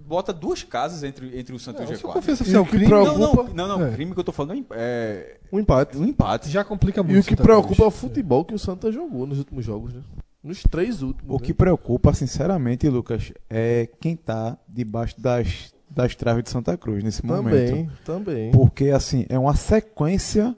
bota 0.00 0.32
duas 0.32 0.62
casas 0.62 1.02
entre, 1.02 1.38
entre 1.38 1.54
o 1.54 1.58
Santa 1.58 1.82
e 1.82 1.86
o 1.86 1.88
Não, 1.90 1.96
se 1.96 2.04
o 2.04 2.08
G4. 2.08 2.12
confiança 2.12 2.42
E 2.42 2.46
fizer 2.46 2.60
o 2.60 2.64
que 2.64 2.70
crime, 2.70 2.86
preocupa- 2.86 3.18
Não, 3.18 3.34
não, 3.34 3.54
não, 3.54 3.78
não, 3.78 3.86
É. 3.86 3.90
o 3.90 3.92
crime 3.92 4.12
que 4.14 4.20
eu 4.20 4.24
tô 4.24 4.32
falando 4.32 4.66
é, 4.72 5.38
Um 5.52 5.58
empate. 5.60 5.96
é 5.96 6.00
um 6.00 6.04
empate. 6.04 6.48
já 6.50 6.64
complica 6.64 7.02
muito. 7.02 7.16
E 7.16 7.20
o 7.20 7.22
que 7.22 7.30
Santa 7.30 7.42
preocupa 7.42 7.72
é 7.72 7.76
Cruz. 7.76 7.88
o 7.88 7.90
futebol 7.90 8.44
que 8.44 8.54
o 8.54 8.58
Santa 8.58 8.90
jogou 8.92 9.26
nos 9.26 9.38
últimos 9.38 9.64
jogos, 9.64 9.92
né? 9.94 10.00
Nos 10.42 10.62
três 10.64 11.02
últimos. 11.02 11.30
O 11.36 11.38
né? 11.38 11.46
que 11.46 11.54
preocupa, 11.54 12.12
sinceramente, 12.12 12.88
Lucas, 12.88 13.32
é 13.48 13.88
quem 14.00 14.16
tá 14.16 14.58
debaixo 14.68 15.20
das, 15.20 15.72
das 15.88 16.14
traves 16.16 16.42
de 16.42 16.50
Santa 16.50 16.76
Cruz 16.76 17.04
nesse 17.04 17.22
Também, 17.22 17.70
momento. 17.70 17.92
também. 18.04 18.50
Porque, 18.50 18.88
assim, 18.90 19.24
é 19.28 19.38
uma 19.38 19.54
sequência 19.54 20.56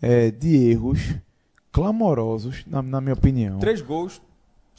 é, 0.00 0.30
de 0.30 0.56
erros 0.70 1.14
clamorosos, 1.70 2.64
na, 2.66 2.82
na 2.82 3.00
minha 3.00 3.12
opinião. 3.14 3.58
Três 3.58 3.80
gols 3.82 4.20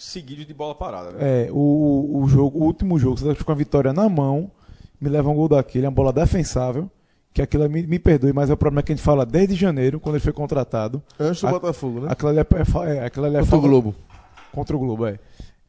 seguidos 0.04 0.46
de 0.46 0.54
bola 0.54 0.74
parada. 0.76 1.12
Né? 1.12 1.46
É, 1.48 1.50
o, 1.52 2.22
o, 2.22 2.28
jogo, 2.28 2.58
o 2.60 2.64
último 2.64 2.98
jogo, 2.98 3.18
Santa 3.18 3.34
Cruz 3.34 3.44
com 3.44 3.52
a 3.52 3.56
vitória 3.56 3.92
na 3.94 4.08
mão, 4.08 4.50
me 5.00 5.10
leva 5.10 5.30
um 5.30 5.36
gol 5.36 5.48
daquele, 5.50 5.86
é 5.86 5.90
uma 5.90 5.96
bola 5.96 6.14
defensável, 6.14 6.90
que 7.34 7.42
aquilo 7.42 7.70
me, 7.70 7.86
me 7.86 8.00
perdoe, 8.00 8.34
mas 8.34 8.50
é 8.50 8.54
o 8.54 8.58
problema 8.58 8.82
que 8.82 8.92
a 8.92 8.96
gente 8.96 9.04
fala 9.04 9.26
desde 9.26 9.56
janeiro, 9.56 10.00
quando 10.00 10.16
ele 10.16 10.24
foi 10.24 10.34
contratado. 10.34 11.02
Antes 11.20 11.42
do 11.42 11.48
A- 11.48 11.52
Botafogo, 11.52 12.00
né? 12.02 12.08
Aquilo 12.10 12.30
ali 12.30 12.40
é, 12.40 12.42
é, 12.42 12.98
é, 12.98 13.06
aquilo 13.06 13.26
ali 13.26 13.36
é 13.36 13.40
Contra 13.40 13.48
o 13.56 13.60
falta- 13.62 13.68
Globo. 13.68 13.96
Contra 14.52 14.76
o 14.76 14.80
Globo, 14.80 15.06
é. 15.06 15.20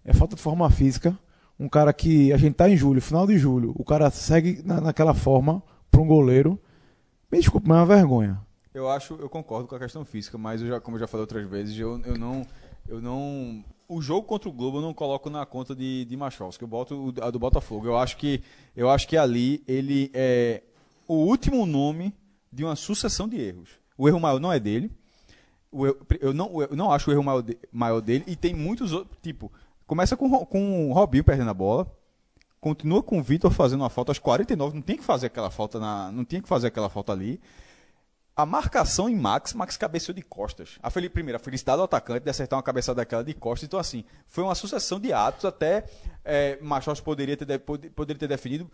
É 0.05 0.12
falta 0.15 0.36
de 0.36 0.43
forma 0.43 0.69
física. 0.70 1.16
Um 1.59 1.69
cara 1.69 1.93
que 1.93 2.32
a 2.32 2.39
gente 2.39 2.55
tá 2.55 2.70
em 2.70 2.77
julho, 2.77 3.02
final 3.02 3.27
de 3.27 3.36
julho, 3.36 3.73
o 3.77 3.85
cara 3.85 4.11
segue 4.11 4.62
na, 4.65 4.81
naquela 4.81 5.12
forma 5.12 5.62
para 5.90 6.01
um 6.01 6.07
goleiro. 6.07 6.59
Me 7.31 7.39
desculpe, 7.39 7.69
mas 7.69 7.77
é 7.77 7.81
uma 7.81 7.86
vergonha. 7.86 8.40
Eu 8.73 8.89
acho, 8.89 9.15
eu 9.20 9.28
concordo 9.28 9.69
com 9.69 9.74
a 9.74 9.78
questão 9.78 10.05
física, 10.05 10.39
mas 10.39 10.62
eu 10.62 10.69
já, 10.69 10.81
como 10.81 10.97
eu 10.97 11.01
já 11.01 11.07
falei 11.07 11.23
outras 11.23 11.47
vezes, 11.48 11.78
eu, 11.78 12.01
eu 12.07 12.16
não. 12.16 12.47
Eu 12.89 13.01
não. 13.02 13.62
O 13.93 14.01
jogo 14.01 14.23
contra 14.27 14.49
o 14.49 14.53
Globo 14.53 14.79
eu 14.79 14.83
não 14.83 14.95
coloco 14.95 15.29
na 15.29 15.45
conta 15.45 15.75
de, 15.75 16.05
de 16.05 16.17
Machowski, 16.17 16.62
eu 16.62 16.69
boto 16.69 17.12
a 17.21 17.31
do 17.31 17.39
Botafogo. 17.39 17.87
Eu 17.87 17.97
acho 17.97 18.17
que, 18.17 18.41
eu 18.77 18.89
acho 18.89 19.09
que 19.09 19.17
ali 19.17 19.62
ele 19.67 20.11
é 20.15 20.62
o 21.09 21.15
último 21.15 21.67
nome 21.67 22.15
de 22.53 22.65
uma 22.65 22.77
sucessão 22.77 23.29
de 23.29 23.41
erros. 23.41 23.71
O 23.99 24.09
erro 24.09 24.21
maior 24.21 24.39
não 24.39 24.53
é 24.53 24.61
dele. 24.61 24.91
Erro- 25.73 25.97
eu, 26.21 26.33
não, 26.33 26.62
eu 26.62 26.77
não 26.77 26.93
acho 26.93 27.11
o 27.11 27.12
erro 27.12 27.23
maior, 27.25 27.43
de- 27.43 27.59
maior 27.73 28.01
dele 28.01 28.25
e 28.27 28.37
tem 28.37 28.55
muitos 28.55 28.93
outros. 28.93 29.19
Tipo, 29.21 29.51
começa 29.87 30.17
com, 30.17 30.29
com 30.47 30.89
o 30.91 30.93
Robinho 30.93 31.25
perdendo 31.25 31.51
a 31.51 31.55
bola. 31.55 31.87
Continua 32.61 33.03
com 33.03 33.19
o 33.19 33.23
Vitor 33.23 33.51
fazendo 33.51 33.81
uma 33.81 33.89
falta 33.91 34.11
aos 34.12 34.19
49, 34.19 34.75
não 34.75 34.83
tinha 34.83 34.99
que 34.99 35.05
fazer 35.05 35.27
aquela 35.29 35.51
falta 35.51 35.81
na, 35.81 36.12
não 36.12 36.25
tinha 36.25 36.43
que 36.43 36.49
fazer 36.49 36.67
aquela 36.69 36.89
falta 36.91 37.11
ali. 37.12 37.41
A 38.41 38.47
marcação 38.47 39.09
em 39.09 39.15
Max, 39.15 39.53
Max 39.53 39.77
cabeceou 39.77 40.15
de 40.15 40.23
costas. 40.23 40.79
A 40.83 40.89
fel- 40.91 41.11
primeira, 41.11 41.37
a 41.37 41.41
felicidade 41.41 41.79
do 41.79 41.85
atacante 41.85 42.25
de 42.25 42.31
acertar 42.31 42.57
uma 42.57 42.62
cabeçada 42.62 42.97
daquela 42.97 43.23
de 43.23 43.35
costas. 43.35 43.67
Então, 43.67 43.79
assim, 43.79 44.05
foi 44.27 44.43
uma 44.45 44.55
sucessão 44.55 44.99
de 44.99 45.12
atos. 45.12 45.45
Até 45.45 45.85
é, 46.25 46.59
Machos 46.62 47.01
poderia 47.01 47.37
ter, 47.37 47.45
de- 47.45 47.59
pod- 47.59 47.91
poderia 47.91 48.19
ter 48.19 48.29
definido. 48.29 48.71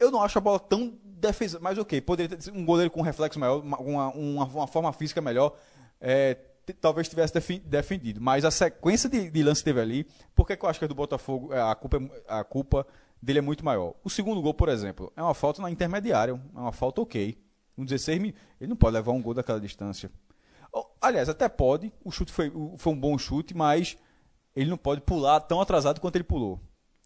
Eu 0.00 0.10
não 0.10 0.22
acho 0.22 0.38
a 0.38 0.40
bola 0.40 0.58
tão 0.58 0.98
defesa, 1.04 1.58
mas 1.60 1.76
ok, 1.78 2.00
poderia 2.00 2.36
ter 2.36 2.50
um 2.52 2.64
goleiro 2.64 2.90
com 2.90 3.00
um 3.00 3.04
reflexo 3.04 3.38
maior, 3.38 3.60
uma, 3.62 3.78
uma, 3.78 4.46
uma- 4.46 4.66
forma 4.66 4.92
física 4.92 5.20
melhor, 5.20 5.54
é, 6.00 6.36
talvez 6.80 7.08
tivesse 7.08 7.34
defendido. 7.64 8.20
Mas 8.20 8.44
a 8.44 8.50
sequência 8.50 9.08
de, 9.08 9.30
de 9.30 9.42
lance 9.42 9.60
que 9.60 9.66
teve 9.66 9.80
ali, 9.80 10.06
por 10.34 10.46
que, 10.46 10.58
eu 10.60 10.68
acho 10.68 10.78
que 10.78 10.84
a 10.86 10.88
do 10.88 10.94
Botafogo, 10.94 11.52
é, 11.52 11.60
a 11.60 11.74
culpa, 11.74 11.98
é 11.98 12.10
a 12.28 12.42
culpa 12.42 12.86
dele 13.20 13.38
é 13.38 13.42
muito 13.42 13.64
maior? 13.64 13.94
O 14.02 14.10
segundo 14.10 14.40
gol, 14.42 14.54
por 14.54 14.68
exemplo, 14.68 15.12
é 15.16 15.22
uma 15.22 15.34
falta 15.34 15.60
na 15.62 15.70
intermediária, 15.70 16.32
é 16.32 16.58
uma 16.58 16.72
falta 16.72 17.00
ok. 17.00 17.38
Um 17.76 17.84
16 17.84 18.20
mil, 18.20 18.34
ele 18.60 18.68
não 18.68 18.76
pode 18.76 18.94
levar 18.94 19.12
um 19.12 19.22
gol 19.22 19.34
daquela 19.34 19.60
distância. 19.60 20.10
Aliás, 21.00 21.28
até 21.28 21.48
pode, 21.48 21.92
o 22.04 22.10
chute 22.10 22.32
foi, 22.32 22.52
foi 22.76 22.92
um 22.92 22.98
bom 22.98 23.18
chute, 23.18 23.56
mas 23.56 23.96
ele 24.54 24.70
não 24.70 24.76
pode 24.76 25.00
pular 25.00 25.40
tão 25.40 25.60
atrasado 25.60 26.00
quanto 26.00 26.16
ele 26.16 26.24
pulou. 26.24 26.60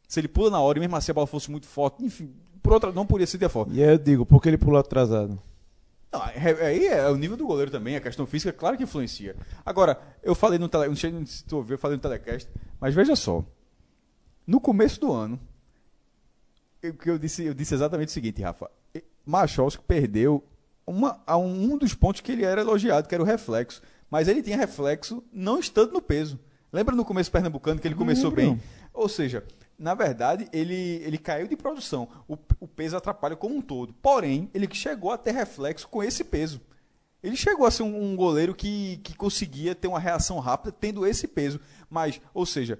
Se 0.06 0.20
ele 0.20 0.28
pula 0.28 0.50
na 0.50 0.60
hora 0.60 0.78
e 0.78 0.80
mesmo 0.80 0.94
assim 0.96 1.10
a 1.10 1.14
bola 1.14 1.26
fosse 1.26 1.50
muito 1.50 1.66
forte, 1.66 2.04
enfim, 2.04 2.32
por 2.62 2.72
outra, 2.72 2.92
não 2.92 3.06
poderia 3.06 3.26
ser 3.26 3.38
de 3.38 3.48
forma. 3.48 3.72
E 3.74 3.82
aí 3.82 3.90
eu 3.90 3.98
digo, 3.98 4.26
por 4.26 4.42
que 4.42 4.48
ele 4.48 4.58
pulou 4.58 4.78
atrasado? 4.78 5.40
Não, 6.12 6.22
aí 6.22 6.86
é, 6.86 7.08
o 7.08 7.16
nível 7.16 7.36
do 7.36 7.46
goleiro 7.46 7.70
também, 7.70 7.96
a 7.96 8.00
questão 8.00 8.26
física, 8.26 8.52
claro 8.52 8.76
que 8.76 8.84
influencia. 8.84 9.36
Agora, 9.64 10.00
eu 10.22 10.34
falei 10.34 10.58
no 10.58 10.68
tele, 10.68 10.88
não 10.88 10.96
sei 10.96 11.12
se 11.26 11.44
tu 11.44 11.56
ouviu, 11.56 11.74
eu 11.74 11.78
falei 11.78 11.96
no 11.96 12.02
telecast, 12.02 12.48
mas 12.80 12.94
veja 12.94 13.16
só. 13.16 13.44
No 14.46 14.60
começo 14.60 15.00
do 15.00 15.12
ano, 15.12 15.38
eu, 16.82 16.94
eu, 17.04 17.18
disse, 17.18 17.44
eu 17.44 17.54
disse 17.54 17.74
exatamente 17.74 18.08
o 18.08 18.12
seguinte, 18.12 18.42
Rafa. 18.42 18.70
Machovski 19.24 19.82
perdeu 19.82 20.42
uma, 20.86 21.20
a 21.26 21.36
um 21.36 21.76
dos 21.76 21.94
pontos 21.94 22.20
que 22.20 22.32
ele 22.32 22.44
era 22.44 22.60
elogiado, 22.60 23.08
que 23.08 23.14
era 23.14 23.22
o 23.22 23.26
reflexo. 23.26 23.82
Mas 24.10 24.28
ele 24.28 24.42
tinha 24.42 24.56
reflexo 24.56 25.22
não 25.32 25.58
estando 25.58 25.92
no 25.92 26.00
peso. 26.00 26.38
Lembra 26.72 26.94
no 26.94 27.04
começo 27.04 27.30
pernambucano 27.30 27.80
que 27.80 27.88
ele 27.88 27.94
começou 27.94 28.30
bem? 28.30 28.60
Ou 28.92 29.08
seja, 29.08 29.44
na 29.78 29.94
verdade, 29.94 30.48
ele, 30.52 31.02
ele 31.04 31.18
caiu 31.18 31.48
de 31.48 31.56
produção. 31.56 32.08
O, 32.28 32.36
o 32.60 32.68
peso 32.68 32.96
atrapalha 32.96 33.34
como 33.34 33.56
um 33.56 33.60
todo. 33.60 33.92
Porém, 33.94 34.48
ele 34.54 34.68
chegou 34.72 35.10
a 35.10 35.18
ter 35.18 35.32
reflexo 35.32 35.88
com 35.88 36.02
esse 36.02 36.22
peso. 36.22 36.60
Ele 37.22 37.36
chegou 37.36 37.66
a 37.66 37.70
ser 37.70 37.82
um, 37.82 38.12
um 38.12 38.14
goleiro 38.14 38.54
que, 38.54 38.98
que 38.98 39.16
conseguia 39.16 39.74
ter 39.74 39.88
uma 39.88 39.98
reação 39.98 40.38
rápida 40.38 40.70
tendo 40.78 41.04
esse 41.04 41.26
peso. 41.26 41.60
Mas, 41.90 42.20
ou 42.32 42.46
seja, 42.46 42.78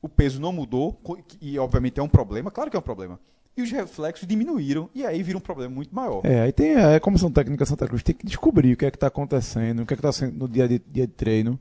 o 0.00 0.08
peso 0.08 0.40
não 0.40 0.52
mudou, 0.52 1.00
e 1.40 1.58
obviamente 1.58 1.98
é 1.98 2.02
um 2.02 2.08
problema, 2.08 2.50
claro 2.50 2.70
que 2.70 2.76
é 2.76 2.78
um 2.78 2.82
problema 2.82 3.18
e 3.58 3.62
os 3.62 3.70
reflexos 3.72 4.26
diminuíram 4.26 4.88
e 4.94 5.04
aí 5.04 5.22
vira 5.22 5.36
um 5.36 5.40
problema 5.40 5.74
muito 5.74 5.94
maior. 5.94 6.20
É, 6.24 6.42
aí 6.42 6.52
tem 6.52 6.76
a 6.76 7.00
comissão 7.00 7.30
técnica 7.30 7.66
Santa 7.66 7.88
Cruz 7.88 8.02
tem 8.02 8.14
que 8.14 8.24
descobrir 8.24 8.72
o 8.72 8.76
que 8.76 8.86
é 8.86 8.90
que 8.90 8.96
está 8.96 9.08
acontecendo, 9.08 9.82
o 9.82 9.86
que 9.86 9.94
é 9.94 9.96
que 9.96 10.00
está 10.00 10.12
sendo 10.12 10.38
no 10.38 10.48
dia 10.48 10.68
de, 10.68 10.78
dia 10.78 11.06
de 11.06 11.12
treino, 11.12 11.58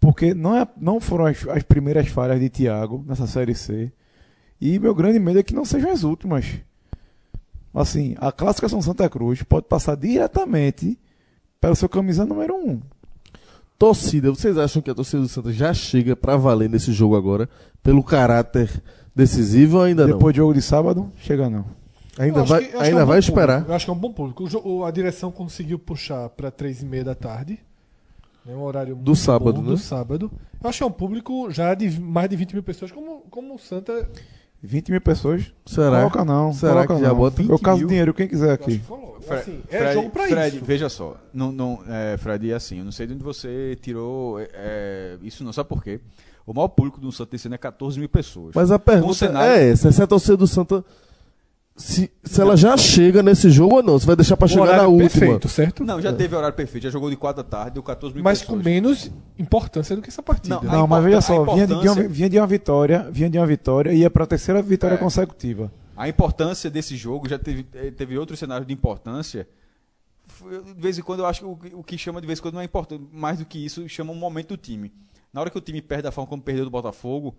porque 0.00 0.34
não, 0.34 0.56
é, 0.56 0.66
não 0.76 1.00
foram 1.00 1.26
as, 1.26 1.46
as 1.46 1.62
primeiras 1.62 2.08
falhas 2.08 2.40
de 2.40 2.48
Thiago 2.48 3.04
nessa 3.06 3.26
série 3.26 3.54
C. 3.54 3.92
E 4.60 4.78
meu 4.80 4.94
grande 4.94 5.20
medo 5.20 5.38
é 5.38 5.42
que 5.42 5.54
não 5.54 5.64
sejam 5.64 5.92
as 5.92 6.02
últimas. 6.02 6.56
Assim, 7.72 8.16
a 8.18 8.32
classificação 8.32 8.82
Santa 8.82 9.08
Cruz 9.08 9.42
pode 9.44 9.66
passar 9.66 9.96
diretamente 9.96 10.98
pelo 11.60 11.76
seu 11.76 11.88
camisa 11.88 12.24
número 12.24 12.54
1. 12.54 12.68
Um. 12.68 12.80
Torcida, 13.78 14.30
vocês 14.30 14.58
acham 14.58 14.82
que 14.82 14.90
a 14.90 14.94
torcida 14.94 15.22
do 15.22 15.28
Santa 15.28 15.52
já 15.52 15.72
chega 15.72 16.16
para 16.16 16.36
valer 16.36 16.68
nesse 16.68 16.92
jogo 16.92 17.16
agora, 17.16 17.48
pelo 17.82 18.02
caráter 18.02 18.82
decisivo 19.14 19.76
ou 19.76 19.84
ainda 19.84 20.02
Depois 20.02 20.10
não? 20.10 20.18
Depois 20.18 20.34
do 20.34 20.36
jogo 20.36 20.54
de 20.54 20.62
sábado, 20.62 21.12
chega 21.16 21.48
não. 21.48 21.64
Ainda 22.18 22.42
vai, 22.42 22.64
que, 22.64 22.76
ainda 22.76 23.00
é 23.00 23.04
um 23.04 23.06
vai 23.06 23.18
esperar. 23.20 23.58
Público. 23.58 23.70
Eu 23.70 23.76
acho 23.76 23.84
que 23.84 23.90
é 23.90 23.94
um 23.94 23.98
bom 23.98 24.12
público. 24.12 24.48
O, 24.64 24.84
a 24.84 24.90
direção 24.90 25.30
conseguiu 25.30 25.78
puxar 25.78 26.28
para 26.30 26.50
três 26.50 26.82
e 26.82 26.84
meia 26.84 27.04
da 27.04 27.14
tarde. 27.14 27.60
É 28.44 28.50
um 28.50 28.62
horário 28.62 28.96
do 28.96 29.14
sábado, 29.14 29.60
bom, 29.60 29.62
né? 29.62 29.68
Do 29.68 29.78
sábado. 29.78 30.30
Eu 30.60 30.68
acho 30.68 30.78
que 30.78 30.82
é 30.82 30.86
um 30.86 30.90
público 30.90 31.48
já 31.50 31.74
de 31.74 32.00
mais 32.00 32.28
de 32.28 32.34
20 32.34 32.54
mil 32.54 32.62
pessoas, 32.64 32.90
como, 32.90 33.20
como 33.30 33.54
o 33.54 33.58
Santa. 33.58 34.10
20 34.62 34.90
mil 34.90 35.00
pessoas? 35.00 35.52
Será? 35.64 35.98
Coloca 35.98 36.24
não. 36.24 36.52
Será 36.52 36.86
coloca 36.86 36.94
que 36.96 37.00
já 37.00 37.08
não. 37.08 37.16
bota 37.16 37.42
Eu 37.42 37.58
caso 37.58 37.86
dinheiro, 37.86 38.12
quem 38.12 38.26
quiser 38.26 38.52
aqui. 38.52 38.82
Fred, 39.20 39.40
assim, 39.40 39.62
é 39.68 39.78
Fred, 39.78 39.94
jogo 39.94 40.10
pra 40.10 40.26
Fred, 40.26 40.56
isso. 40.56 40.64
veja 40.64 40.88
só. 40.88 41.16
Não, 41.32 41.52
não, 41.52 41.80
é, 41.86 42.16
Fred, 42.16 42.50
é 42.50 42.54
assim, 42.54 42.78
eu 42.78 42.84
não 42.84 42.92
sei 42.92 43.06
de 43.06 43.14
onde 43.14 43.22
você 43.22 43.76
tirou 43.80 44.40
é, 44.40 44.48
é 44.54 45.18
isso 45.22 45.44
não, 45.44 45.52
sabe 45.52 45.68
por 45.68 45.82
quê? 45.82 46.00
O 46.46 46.54
maior 46.54 46.68
público 46.68 46.98
do 46.98 47.12
Santa 47.12 47.36
esse 47.36 47.46
ano 47.46 47.56
é 47.56 47.58
14 47.58 47.98
mil 47.98 48.08
pessoas. 48.08 48.54
Mas 48.54 48.70
a 48.70 48.78
pergunta 48.78 49.14
cenário... 49.14 49.52
é 49.52 49.68
essa: 49.68 49.92
se 49.92 50.02
a 50.02 50.06
torcida 50.06 50.36
do 50.36 50.46
Santa. 50.46 50.84
Se, 51.78 52.10
se 52.24 52.40
ela 52.40 52.56
já 52.56 52.76
chega 52.76 53.22
nesse 53.22 53.50
jogo 53.50 53.76
ou 53.76 53.82
não? 53.84 53.96
Você 53.96 54.04
vai 54.04 54.16
deixar 54.16 54.36
para 54.36 54.48
chegar 54.48 54.76
na 54.76 54.88
última? 54.88 55.08
perfeito, 55.08 55.48
certo? 55.48 55.84
Não, 55.84 56.02
já 56.02 56.08
é. 56.10 56.12
teve 56.12 56.34
horário 56.34 56.56
perfeito. 56.56 56.82
Já 56.82 56.90
jogou 56.90 57.08
de 57.08 57.16
4 57.16 57.40
da 57.40 57.48
tarde, 57.48 57.74
deu 57.74 57.82
14 57.84 58.12
mil 58.12 58.24
mas 58.24 58.40
pessoas. 58.40 58.56
Mas 58.56 58.64
com 58.64 58.70
menos 58.70 59.10
importância 59.38 59.94
do 59.94 60.02
que 60.02 60.08
essa 60.08 60.20
partida. 60.20 60.60
Não, 60.60 60.72
não 60.72 60.86
mas 60.88 61.04
veja 61.04 61.20
só, 61.20 61.44
vinha 61.44 61.68
de, 61.68 61.74
uma, 61.74 62.08
vinha 62.08 62.28
de 62.28 62.36
uma 62.36 62.46
vitória, 62.48 63.08
vinha 63.12 63.30
de 63.30 63.38
uma 63.38 63.46
vitória 63.46 63.92
e 63.92 63.98
ia 63.98 64.10
para 64.10 64.24
a 64.24 64.26
terceira 64.26 64.60
vitória 64.60 64.96
é. 64.96 64.98
consecutiva. 64.98 65.72
A 65.96 66.08
importância 66.08 66.68
desse 66.68 66.96
jogo, 66.96 67.28
já 67.28 67.38
teve, 67.38 67.64
eh, 67.72 67.92
teve 67.92 68.18
outros 68.18 68.40
cenários 68.40 68.66
de 68.66 68.74
importância. 68.74 69.48
De 70.74 70.80
vez 70.80 70.98
em 70.98 71.02
quando 71.02 71.20
eu 71.20 71.26
acho 71.26 71.40
que 71.40 71.74
o, 71.74 71.78
o 71.78 71.84
que 71.84 71.96
chama 71.96 72.20
de 72.20 72.26
vez 72.26 72.40
em 72.40 72.42
quando 72.42 72.54
não 72.54 72.60
é 72.60 72.64
importante, 72.64 73.04
mais 73.12 73.38
do 73.38 73.44
que 73.44 73.64
isso, 73.64 73.88
chama 73.88 74.12
um 74.12 74.16
momento 74.16 74.48
do 74.48 74.56
time. 74.56 74.92
Na 75.32 75.40
hora 75.40 75.48
que 75.48 75.58
o 75.58 75.60
time 75.60 75.80
perde 75.80 76.02
da 76.02 76.10
forma 76.10 76.28
como 76.28 76.42
perdeu 76.42 76.64
do 76.64 76.70
Botafogo, 76.70 77.36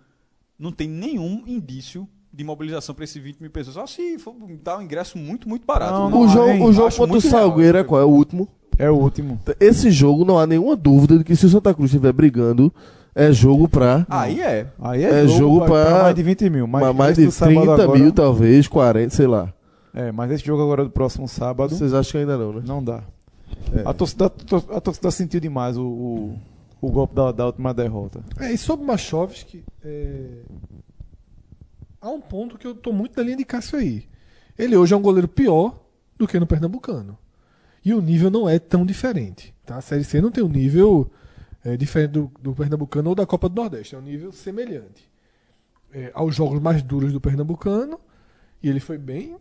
não 0.57 0.72
tem 0.72 0.88
nenhum 0.88 1.44
indício 1.45 2.07
de 2.32 2.44
mobilização 2.44 2.94
para 2.94 3.04
esses 3.04 3.22
20 3.22 3.40
mil 3.40 3.52
pessoas. 3.52 3.76
Só 3.76 3.88
se 3.88 4.18
for 4.20 4.36
dar 4.64 4.78
um 4.78 4.82
ingresso 4.82 5.18
muito, 5.18 5.48
muito 5.48 5.66
barato. 5.66 5.94
Não, 5.94 6.10
não 6.10 6.22
o, 6.22 6.28
jogo, 6.28 6.66
o 6.66 6.74
jogo 6.74 6.96
contra 6.96 7.18
o 7.18 7.22
Salgueiro 7.22 7.78
é 7.78 7.84
qual? 7.84 8.02
É 8.02 8.06
o 8.06 8.10
último? 8.10 8.48
É 8.78 8.90
o 8.90 8.96
último. 8.96 9.40
Esse 9.60 9.92
jogo 9.92 10.24
não 10.24 10.40
há 10.40 10.48
nenhuma 10.48 10.76
dúvida 10.76 11.18
de 11.18 11.24
que 11.24 11.36
se 11.36 11.46
o 11.46 11.50
Santa 11.50 11.74
Cruz 11.74 11.90
estiver 11.90 12.14
brigando, 12.14 12.74
é 13.14 13.32
jogo 13.32 13.68
pra. 13.68 14.06
Aí 14.10 14.40
é. 14.40 14.68
Aí 14.80 15.04
é, 15.04 15.24
é 15.24 15.28
jogo, 15.28 15.40
jogo 15.40 15.66
pra, 15.66 15.86
pra, 15.86 16.04
mais 16.04 16.16
de 16.16 16.24
20 16.24 16.50
mil. 16.50 16.68
Mais, 16.68 16.96
mais 16.96 17.16
de 17.18 17.28
30 17.30 17.62
agora... 17.62 18.00
mil, 18.00 18.12
talvez, 18.12 18.68
40, 18.68 19.10
sei 19.14 19.28
lá. 19.28 19.54
É, 19.94 20.12
mas 20.12 20.32
esse 20.32 20.46
jogo 20.46 20.64
agora 20.64 20.84
do 20.84 20.90
próximo 20.90 21.28
sábado. 21.28 21.76
Vocês 21.76 21.94
acham 21.94 22.12
que 22.12 22.18
ainda 22.20 22.38
não, 22.38 22.54
né? 22.54 22.64
Não 22.66 22.84
dá. 22.84 23.04
É. 23.74 23.82
A, 23.84 23.94
torcida, 23.94 24.32
a 24.70 24.80
torcida 24.80 25.12
sentiu 25.12 25.40
demais 25.40 25.76
o, 25.76 25.84
o, 25.84 26.40
o 26.80 26.92
golpe 26.92 27.16
da, 27.16 27.32
da, 27.32 27.48
última 27.48 27.74
derrota. 27.74 28.22
É, 28.40 28.52
e 28.52 28.58
sobre 28.58 28.86
Machovski, 28.86 29.64
é... 29.84 30.26
há 32.02 32.10
um 32.10 32.22
ponto 32.22 32.58
que 32.58 32.66
eu 32.66 32.76
tô 32.76 32.92
muito 32.92 33.18
na 33.18 33.24
linha 33.24 33.38
de 33.38 33.46
Cássio 33.46 33.80
aí. 33.80 34.08
Ele 34.58 34.76
hoje 34.76 34.94
é 34.94 34.98
um 34.98 35.02
goleiro 35.02 35.28
pior 35.28 35.80
do 36.18 36.28
que 36.28 36.40
no 36.40 36.48
Pernambucano. 36.48 37.18
E 37.84 37.94
o 37.94 38.02
nível 38.02 38.30
não 38.30 38.48
é 38.48 38.60
tão 38.60 38.86
diferente. 38.86 39.54
Tá? 39.66 39.78
A 39.78 39.82
Série 39.82 40.04
C 40.04 40.20
não 40.20 40.32
tem 40.32 40.44
um 40.44 40.50
nível 40.50 41.10
é, 41.64 41.78
diferente 41.78 42.12
do, 42.12 42.32
do 42.42 42.54
Pernambucano 42.54 43.10
ou 43.10 43.16
da 43.16 43.26
Copa 43.26 43.48
do 43.48 43.56
Nordeste. 43.56 43.96
É 43.96 43.98
um 43.98 44.02
nível 44.02 44.32
semelhante 44.32 45.10
é, 45.94 46.12
aos 46.14 46.36
jogos 46.36 46.60
mais 46.60 46.82
duros 46.82 47.14
do 47.14 47.22
Pernambucano. 47.22 48.00
E 48.62 48.70
ele 48.70 48.80
foi 48.80 48.98
bem. 48.98 49.38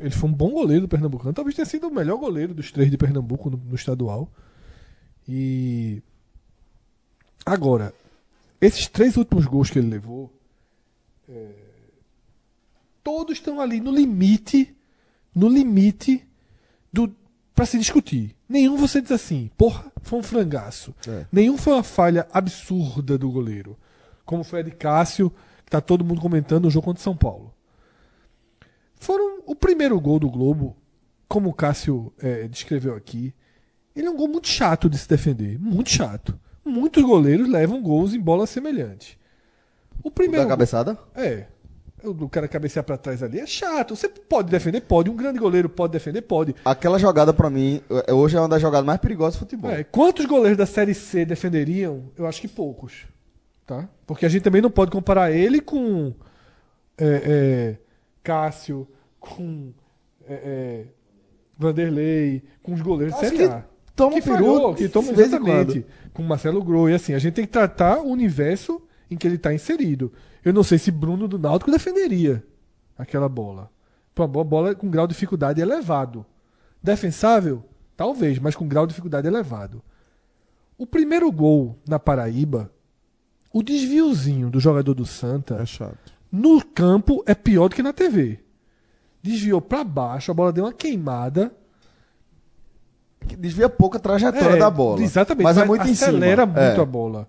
Ele 0.00 0.10
foi 0.10 0.28
um 0.28 0.32
bom 0.32 0.50
goleiro 0.50 0.82
do 0.82 0.88
Pernambucano. 0.88 1.32
Talvez 1.32 1.56
tenha 1.56 1.66
sido 1.66 1.88
o 1.88 1.94
melhor 1.94 2.16
goleiro 2.16 2.54
dos 2.54 2.70
três 2.70 2.90
de 2.90 2.96
Pernambuco 2.96 3.50
no, 3.50 3.56
no 3.56 3.74
estadual. 3.74 4.30
E 5.28 6.02
Agora, 7.44 7.94
esses 8.60 8.86
três 8.86 9.16
últimos 9.16 9.46
gols 9.46 9.70
que 9.70 9.78
ele 9.78 9.88
levou, 9.88 10.32
é, 11.28 11.48
todos 13.02 13.38
estão 13.38 13.60
ali 13.60 13.80
no 13.80 13.90
limite, 13.90 14.76
no 15.34 15.48
limite 15.48 16.26
do 16.92 17.14
para 17.54 17.66
se 17.66 17.78
discutir. 17.78 18.34
Nenhum 18.48 18.76
você 18.76 19.02
diz 19.02 19.12
assim, 19.12 19.50
porra, 19.56 19.92
foi 20.02 20.18
um 20.18 20.22
frangaço. 20.22 20.94
É. 21.06 21.26
Nenhum 21.30 21.58
foi 21.58 21.74
uma 21.74 21.82
falha 21.82 22.26
absurda 22.32 23.18
do 23.18 23.30
goleiro, 23.30 23.76
como 24.24 24.42
foi 24.42 24.60
a 24.60 24.62
de 24.62 24.70
Cássio, 24.70 25.30
que 25.64 25.70
tá 25.70 25.80
todo 25.80 26.04
mundo 26.04 26.20
comentando 26.20 26.64
no 26.64 26.70
jogo 26.70 26.86
contra 26.86 27.02
São 27.02 27.16
Paulo. 27.16 27.52
Foram 28.96 29.42
o 29.46 29.54
primeiro 29.54 30.00
gol 30.00 30.18
do 30.18 30.30
Globo, 30.30 30.76
como 31.28 31.50
o 31.50 31.54
Cássio 31.54 32.12
é, 32.18 32.48
descreveu 32.48 32.94
aqui. 32.94 33.34
Ele 33.94 34.06
é 34.06 34.10
um 34.10 34.16
gol 34.16 34.28
muito 34.28 34.48
chato 34.48 34.88
de 34.88 34.96
se 34.96 35.08
defender, 35.08 35.58
muito 35.58 35.90
chato 35.90 36.38
muitos 36.64 37.02
goleiros 37.02 37.48
levam 37.48 37.82
gols 37.82 38.14
em 38.14 38.20
bola 38.20 38.46
semelhante. 38.46 39.18
O 40.02 40.10
primeiro. 40.10 40.42
O 40.42 40.46
da 40.46 40.50
cabeçada? 40.50 40.98
É. 41.14 41.46
O 42.04 42.28
cara 42.28 42.48
cabecear 42.48 42.84
para 42.84 42.96
trás 42.96 43.22
ali 43.22 43.40
é 43.40 43.46
chato. 43.46 43.96
Você 43.96 44.08
pode 44.08 44.50
defender? 44.50 44.80
Pode. 44.80 45.10
Um 45.10 45.16
grande 45.16 45.38
goleiro 45.38 45.68
pode 45.68 45.92
defender? 45.92 46.22
Pode. 46.22 46.54
Aquela 46.64 46.98
jogada, 46.98 47.32
para 47.32 47.50
mim, 47.50 47.82
é, 48.06 48.12
hoje 48.12 48.36
é 48.36 48.40
uma 48.40 48.48
das 48.48 48.60
jogadas 48.60 48.86
mais 48.86 49.00
perigosas 49.00 49.34
do 49.34 49.40
futebol. 49.40 49.70
É. 49.70 49.84
Quantos 49.84 50.26
goleiros 50.26 50.58
da 50.58 50.66
Série 50.66 50.94
C 50.94 51.24
defenderiam? 51.24 52.04
Eu 52.16 52.26
acho 52.26 52.40
que 52.40 52.48
poucos. 52.48 53.06
Tá? 53.66 53.88
Porque 54.06 54.26
a 54.26 54.28
gente 54.28 54.42
também 54.42 54.60
não 54.60 54.70
pode 54.70 54.90
comparar 54.90 55.30
ele 55.30 55.60
com 55.60 56.12
é, 56.98 57.22
é, 57.24 57.76
Cássio, 58.22 58.88
com 59.18 59.72
é, 60.26 60.34
é 60.34 60.84
Vanderlei, 61.56 62.42
com 62.62 62.72
os 62.72 62.80
goleiros 62.80 63.14
da 63.14 63.20
Série 63.20 63.44
A 63.44 63.64
toma 64.00 64.14
que 64.14 64.22
peru, 64.22 64.74
que 64.74 64.88
toma 64.88 65.12
exatamente 65.12 65.84
com 66.14 66.22
Marcelo 66.22 66.62
Grou 66.64 66.88
e 66.88 66.94
assim 66.94 67.12
a 67.12 67.18
gente 67.18 67.34
tem 67.34 67.44
que 67.44 67.52
tratar 67.52 67.98
o 67.98 68.08
universo 68.08 68.80
em 69.10 69.16
que 69.16 69.26
ele 69.26 69.36
está 69.36 69.52
inserido. 69.52 70.12
Eu 70.44 70.52
não 70.52 70.62
sei 70.62 70.78
se 70.78 70.90
Bruno 70.90 71.28
do 71.28 71.38
Náutico 71.38 71.70
defenderia 71.70 72.44
aquela 72.96 73.28
bola. 73.28 73.70
Uma 74.16 74.44
bola 74.44 74.74
com 74.74 74.90
grau 74.90 75.06
de 75.06 75.14
dificuldade 75.14 75.60
elevado. 75.60 76.26
Defensável? 76.82 77.64
Talvez, 77.96 78.38
mas 78.38 78.54
com 78.54 78.68
grau 78.68 78.86
de 78.86 78.90
dificuldade 78.90 79.26
elevado. 79.26 79.82
O 80.76 80.86
primeiro 80.86 81.30
gol 81.30 81.78
na 81.86 81.98
Paraíba, 81.98 82.70
o 83.52 83.62
desviozinho 83.62 84.50
do 84.50 84.60
jogador 84.60 84.94
do 84.94 85.06
Santa 85.06 85.56
é 85.56 85.66
chato. 85.66 86.12
no 86.30 86.64
campo 86.64 87.22
é 87.26 87.34
pior 87.34 87.68
do 87.68 87.76
que 87.76 87.82
na 87.82 87.92
TV. 87.92 88.40
Desviou 89.22 89.60
para 89.60 89.84
baixo, 89.84 90.30
a 90.30 90.34
bola 90.34 90.52
deu 90.52 90.64
uma 90.64 90.72
queimada 90.72 91.52
desvia 93.36 93.68
pouco 93.68 93.96
a 93.96 94.00
trajetória 94.00 94.56
é, 94.56 94.58
da 94.58 94.70
bola. 94.70 95.02
Exatamente. 95.02 95.44
Mas 95.44 95.58
é 95.58 95.64
muito 95.64 95.86
em 95.86 95.94
cima. 95.94 96.08
Acelera 96.08 96.46
muito 96.46 96.58
é. 96.58 96.80
a 96.80 96.84
bola. 96.84 97.28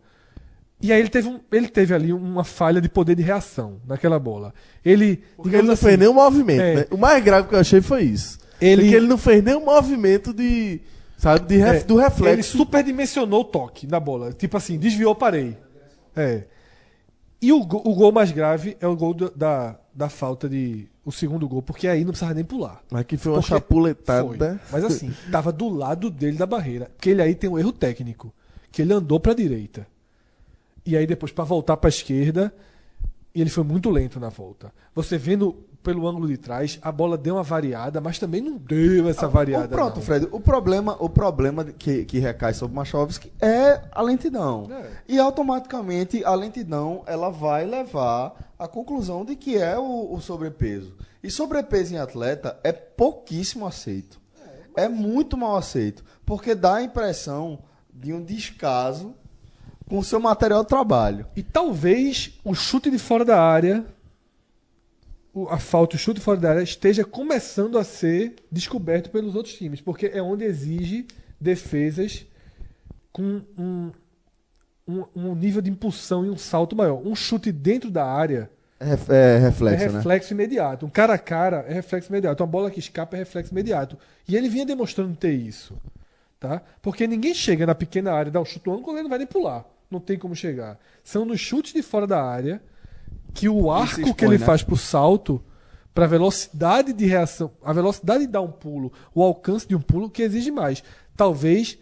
E 0.82 0.91
aí 0.91 0.99
ele 0.99 1.10
teve, 1.10 1.28
um, 1.28 1.40
ele 1.52 1.68
teve 1.68 1.94
ali 1.94 2.12
uma 2.12 2.44
falha 2.44 2.82
de 2.82 2.90
poder 2.90 3.16
de 3.16 3.22
reação 3.24 3.80
naquela 3.88 4.18
bola. 4.20 4.53
Ele, 4.84 5.22
Porque 5.36 5.56
ele 5.56 5.68
não 5.68 5.74
assim, 5.74 5.86
fez 5.86 5.99
nenhum 5.99 6.14
movimento. 6.14 6.62
É, 6.62 6.76
né? 6.76 6.86
O 6.91 6.98
mais 6.98 7.24
grave 7.24 7.48
que 7.48 7.56
eu 7.56 7.60
achei 7.60 7.82
foi 7.82 8.03
isso. 8.03 8.40
Ele, 8.60 8.82
Porque 8.84 8.95
ele 8.95 9.08
não 9.08 9.18
fez 9.18 9.44
nenhum 9.44 9.66
movimento 9.66 10.34
de. 10.34 10.82
Sabe, 11.18 11.48
de 11.48 11.58
ref, 11.58 11.82
é, 11.82 11.84
do 11.86 11.98
reflexo. 11.98 12.34
Ele 12.34 12.44
superdimensionou 12.44 13.41
o 13.41 13.45
toque 13.45 13.86
na 13.86 13.99
bola. 13.99 14.34
Tipo 14.34 14.58
assim, 14.58 14.78
desviou, 14.80 15.14
parei. 15.14 15.56
É. 16.16 16.45
E 17.40 17.52
o, 17.52 17.60
o 17.60 17.95
gol 17.95 18.12
mais 18.12 18.32
grave 18.32 18.76
é 18.80 18.88
o 18.88 18.95
gol 18.95 19.14
da, 19.14 19.76
da 19.94 20.10
falta 20.10 20.48
de, 20.49 20.88
o 21.03 21.12
segundo 21.12 21.48
gol, 21.48 21.62
porque 21.62 21.88
aí 21.88 22.02
não 22.02 22.12
precisava 22.12 22.34
nem 22.34 22.44
pular. 22.44 22.82
Mas 22.91 23.06
que 23.06 23.18
foi 23.18 23.32
uma 23.32 23.40
Porque- 23.40 23.53
chapuletada. 23.53 24.60
Foi. 24.66 24.80
Mas 24.82 24.84
assim, 24.84 25.12
tava 25.32 25.52
do 25.52 25.70
lado 25.70 26.10
dele 26.10 26.38
da 26.38 26.45
barreira. 26.45 26.90
Porque 26.95 27.10
ele 27.10 27.22
aí 27.22 27.34
tem 27.36 27.49
um 27.49 27.58
erro 27.58 27.72
técnico. 27.72 28.34
Que 28.72 28.82
ele 28.84 28.94
andou 28.94 29.20
pra 29.20 29.34
direita. 29.34 29.86
E 30.86 30.98
aí 30.98 31.06
depois 31.06 31.32
pra 31.32 31.44
voltar 31.44 31.78
pra 31.78 31.90
esquerda, 31.90 32.53
e 33.34 33.40
ele 33.41 33.49
foi 33.49 33.64
muito 33.64 33.90
lento 33.90 34.20
na 34.20 34.30
volta. 34.30 34.74
Você 34.95 35.18
vendo 35.18 35.53
pelo 35.84 36.08
ângulo 36.08 36.28
de 36.28 36.38
trás, 36.38 36.78
a 36.82 36.91
bola 36.91 37.18
deu 37.18 37.36
uma 37.36 37.44
variada, 37.44 37.99
mas 37.99 38.20
também 38.20 38.40
não 38.40 38.56
deu 38.58 39.10
essa 39.10 39.28
variada. 39.28 39.66
O- 39.66 39.70
pronto, 39.70 39.95
não. 39.95 40.02
Fred. 40.03 40.28
O 40.32 40.40
problema, 40.40 40.95
o 40.99 41.10
problema 41.10 41.64
que, 41.66 42.06
que 42.06 42.20
recai 42.20 42.53
sobre 42.53 42.74
o 42.74 42.76
Machovski 42.76 43.32
é 43.41 43.82
a 43.91 44.02
lentidão. 44.02 44.68
É. 44.72 44.90
E 45.08 45.20
automaticamente 45.20 46.24
a 46.24 46.36
lentidão 46.36 47.03
ela 47.08 47.30
vai 47.32 47.66
levar 47.66 48.53
à 48.60 48.68
conclusão 48.68 49.26
de 49.26 49.36
que 49.36 49.58
é 49.58 49.78
o, 49.78 50.14
o 50.14 50.22
sobrepeso. 50.22 50.94
E 51.24 51.32
sobrepeso 51.32 51.95
em 51.95 51.98
atleta 51.98 52.60
é 52.64 52.72
pouquíssimo 52.72 53.66
aceito. 53.66 54.20
É 54.76 54.88
muito 54.88 55.36
mal 55.36 55.56
aceito. 55.56 56.03
Porque 56.26 56.53
dá 56.53 56.76
a 56.76 56.84
impressão 56.84 57.60
de 57.91 58.14
um 58.14 58.24
descaso 58.24 59.16
com 59.91 59.99
o 59.99 60.03
seu 60.05 60.22
material 60.22 60.63
de 60.63 60.69
trabalho. 60.69 61.26
E 61.35 61.43
talvez 61.43 62.39
o 62.45 62.55
chute 62.55 62.89
de 62.89 62.97
fora 62.97 63.26
da 63.26 63.43
área, 63.43 63.85
a 65.49 65.59
falta, 65.59 65.97
o 65.97 65.99
chute 65.99 66.19
de 66.19 66.23
fora 66.23 66.39
da 66.39 66.49
área, 66.51 66.61
esteja 66.61 67.03
começando 67.03 67.77
a 67.77 67.84
ser 67.84 68.35
descoberto 68.49 69.09
pelos 69.09 69.35
outros 69.35 69.53
times, 69.53 69.81
porque 69.81 70.05
é 70.05 70.22
onde 70.22 70.45
exige 70.45 71.05
defesas 71.38 72.26
com 73.11 73.41
um, 73.57 73.91
um, 74.88 75.03
um 75.13 75.35
nível 75.35 75.61
de 75.61 75.69
impulsão 75.69 76.26
e 76.26 76.30
um 76.30 76.38
salto 76.38 76.73
maior. 76.73 77.05
Um 77.05 77.13
chute 77.13 77.51
dentro 77.51 77.91
da 77.91 78.05
área 78.05 78.49
É, 78.80 78.93
é 78.93 79.38
reflexo, 79.39 79.84
é 79.84 79.89
né? 79.89 79.97
reflexo 79.97 80.34
imediato. 80.34 80.85
Um 80.85 80.89
cara 80.89 81.15
a 81.15 81.19
cara 81.19 81.65
é 81.68 81.73
reflexo 81.73 82.09
imediato. 82.09 82.41
Uma 82.41 82.47
bola 82.49 82.72
que 82.72 82.80
escapa 82.80 83.18
é 83.18 83.19
reflexo 83.19 83.51
imediato. 83.51 83.97
E 84.26 84.38
ele 84.38 84.47
vinha 84.47 84.65
demonstrando 84.65 85.13
ter 85.18 85.34
isso. 85.34 85.76
Tá? 86.39 86.61
Porque 86.81 87.05
ninguém 87.05 87.34
chega 87.34 87.65
na 87.65 87.76
pequena 87.76 88.13
área, 88.13 88.31
dá 88.31 88.39
um 88.39 88.45
chute 88.45 88.65
no 88.68 88.76
ângulo, 88.76 88.95
ele 88.95 89.03
não 89.03 89.09
vai 89.09 89.19
nem 89.19 89.27
pular. 89.27 89.65
Não 89.91 89.99
tem 89.99 90.18
como 90.18 90.35
chegar. 90.35 90.80
São 91.03 91.26
nos 91.26 91.39
chutes 91.39 91.73
de 91.73 91.81
fora 91.84 92.07
da 92.07 92.23
área 92.23 92.63
que 93.34 93.47
o 93.49 93.69
arco 93.69 93.99
expõe, 93.99 94.13
que 94.13 94.26
ele 94.26 94.38
né? 94.38 94.45
faz 94.45 94.63
pro 94.63 94.77
salto, 94.77 95.43
pra 95.93 96.07
velocidade 96.07 96.93
de 96.93 97.05
reação, 97.05 97.51
a 97.61 97.73
velocidade 97.73 98.26
de 98.26 98.31
dar 98.31 98.41
um 98.41 98.51
pulo, 98.51 98.91
o 99.13 99.22
alcance 99.22 99.68
de 99.68 99.76
um 99.76 99.81
pulo, 99.81 100.09
que 100.09 100.22
exige 100.22 100.49
mais. 100.49 100.81
Talvez 101.15 101.77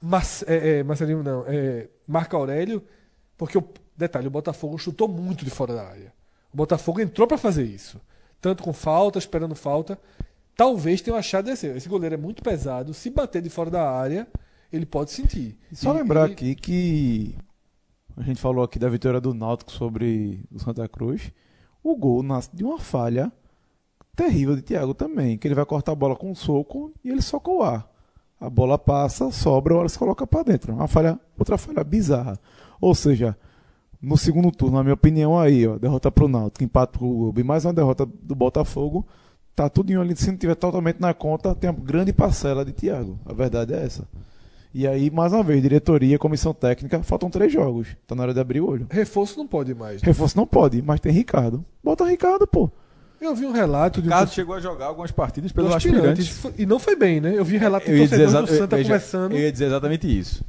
Marce- 0.00 0.44
é, 0.46 0.78
é, 0.78 0.82
Marcelinho 0.82 1.22
não, 1.22 1.44
é, 1.46 1.88
Marco 2.06 2.36
Aurélio, 2.36 2.82
porque 3.36 3.56
o 3.56 3.64
detalhe, 3.96 4.26
o 4.26 4.30
Botafogo 4.30 4.76
chutou 4.76 5.08
muito 5.08 5.44
de 5.44 5.50
fora 5.50 5.74
da 5.74 5.86
área. 5.86 6.12
O 6.52 6.56
Botafogo 6.56 7.00
entrou 7.00 7.26
para 7.26 7.38
fazer 7.38 7.64
isso, 7.64 8.00
tanto 8.40 8.62
com 8.62 8.72
falta, 8.72 9.18
esperando 9.18 9.54
falta. 9.54 9.98
Talvez 10.56 11.00
tenha 11.00 11.16
achado 11.16 11.50
esse. 11.50 11.66
Esse 11.66 11.88
goleiro 11.88 12.14
é 12.14 12.18
muito 12.18 12.42
pesado. 12.42 12.94
Se 12.94 13.10
bater 13.10 13.42
de 13.42 13.50
fora 13.50 13.70
da 13.70 13.90
área, 13.90 14.26
ele 14.74 14.86
pode 14.86 15.10
sentir. 15.12 15.56
Só 15.72 15.94
E- 15.94 15.98
lembrar 15.98 16.28
e- 16.28 16.32
aqui 16.32 16.54
que 16.54 17.34
a 18.16 18.22
gente 18.22 18.40
falou 18.40 18.64
aqui 18.64 18.78
da 18.78 18.88
vitória 18.88 19.20
do 19.20 19.34
Náutico 19.34 19.72
sobre 19.72 20.44
o 20.52 20.58
Santa 20.58 20.86
Cruz. 20.88 21.32
O 21.82 21.96
gol 21.96 22.22
nasce 22.22 22.50
de 22.54 22.64
uma 22.64 22.78
falha 22.78 23.30
terrível 24.16 24.54
de 24.56 24.62
Thiago 24.62 24.94
também, 24.94 25.36
que 25.36 25.46
ele 25.48 25.54
vai 25.54 25.64
cortar 25.66 25.92
a 25.92 25.96
bola 25.96 26.14
com 26.16 26.30
um 26.30 26.34
soco 26.34 26.92
e 27.04 27.10
ele 27.10 27.20
soca 27.22 27.50
o 27.50 27.62
ar. 27.62 27.88
A 28.40 28.48
bola 28.50 28.78
passa, 28.78 29.30
sobra, 29.30 29.74
hora 29.74 29.88
se 29.88 29.98
coloca 29.98 30.26
para 30.26 30.42
dentro. 30.44 30.72
Uma 30.72 30.86
falha, 30.86 31.18
outra 31.38 31.56
falha 31.58 31.82
bizarra. 31.82 32.38
Ou 32.80 32.94
seja, 32.94 33.36
no 34.00 34.16
segundo 34.16 34.50
turno, 34.52 34.76
na 34.76 34.82
minha 34.82 34.94
opinião 34.94 35.38
aí, 35.38 35.66
ó, 35.66 35.78
derrota 35.78 36.10
pro 36.12 36.28
Náutico, 36.28 36.62
empate 36.64 36.98
pro 36.98 37.06
Ubi, 37.06 37.42
mais 37.42 37.64
uma 37.64 37.72
derrota 37.72 38.04
do 38.06 38.34
Botafogo, 38.34 39.06
tá 39.56 39.68
tudo 39.68 39.90
em 39.92 39.96
ali, 39.96 40.14
se 40.16 40.30
não 40.30 40.36
tiver 40.36 40.54
totalmente 40.56 41.00
na 41.00 41.14
conta, 41.14 41.54
tem 41.54 41.70
uma 41.70 41.78
grande 41.80 42.12
parcela 42.12 42.64
de 42.64 42.72
Thiago. 42.72 43.18
A 43.24 43.32
verdade 43.32 43.72
é 43.72 43.82
essa. 43.84 44.06
E 44.74 44.88
aí, 44.88 45.08
mais 45.08 45.32
uma 45.32 45.42
vez, 45.44 45.62
diretoria, 45.62 46.18
comissão 46.18 46.52
técnica, 46.52 47.00
faltam 47.02 47.30
três 47.30 47.52
jogos. 47.52 47.88
Tá 48.08 48.14
na 48.16 48.24
hora 48.24 48.34
de 48.34 48.40
abrir 48.40 48.60
o 48.60 48.68
olho. 48.68 48.86
Reforço 48.90 49.38
não 49.38 49.46
pode 49.46 49.72
mais. 49.72 50.02
né? 50.02 50.06
Reforço 50.06 50.36
não 50.36 50.46
pode, 50.46 50.82
mas 50.82 50.98
tem 50.98 51.12
Ricardo. 51.12 51.64
Bota 51.82 52.04
Ricardo, 52.04 52.44
pô. 52.46 52.68
Eu 53.20 53.36
vi 53.36 53.46
um 53.46 53.52
relato 53.52 54.02
de 54.02 54.08
um 54.08 54.10
Ricardo 54.10 54.26
torce- 54.26 54.34
chegou 54.34 54.54
a 54.56 54.60
jogar 54.60 54.86
algumas 54.86 55.12
partidas 55.12 55.52
do 55.52 55.54
pelos 55.54 55.72
aspirantes, 55.72 56.42
e 56.58 56.66
não 56.66 56.78
foi 56.80 56.96
bem, 56.96 57.20
né? 57.20 57.38
Eu 57.38 57.44
vi 57.44 57.56
relato 57.56 57.86
de 57.86 57.92
Eu 57.92 57.98
ia, 57.98 58.04
dizer 58.04 58.16
torcedores 58.18 58.50
exa- 58.50 58.56
do 58.56 58.58
Santa 58.62 58.76
veja, 58.76 58.88
conversando. 58.88 59.32
eu 59.36 59.38
ia 59.40 59.52
dizer 59.52 59.66
exatamente 59.66 60.18
isso. 60.18 60.44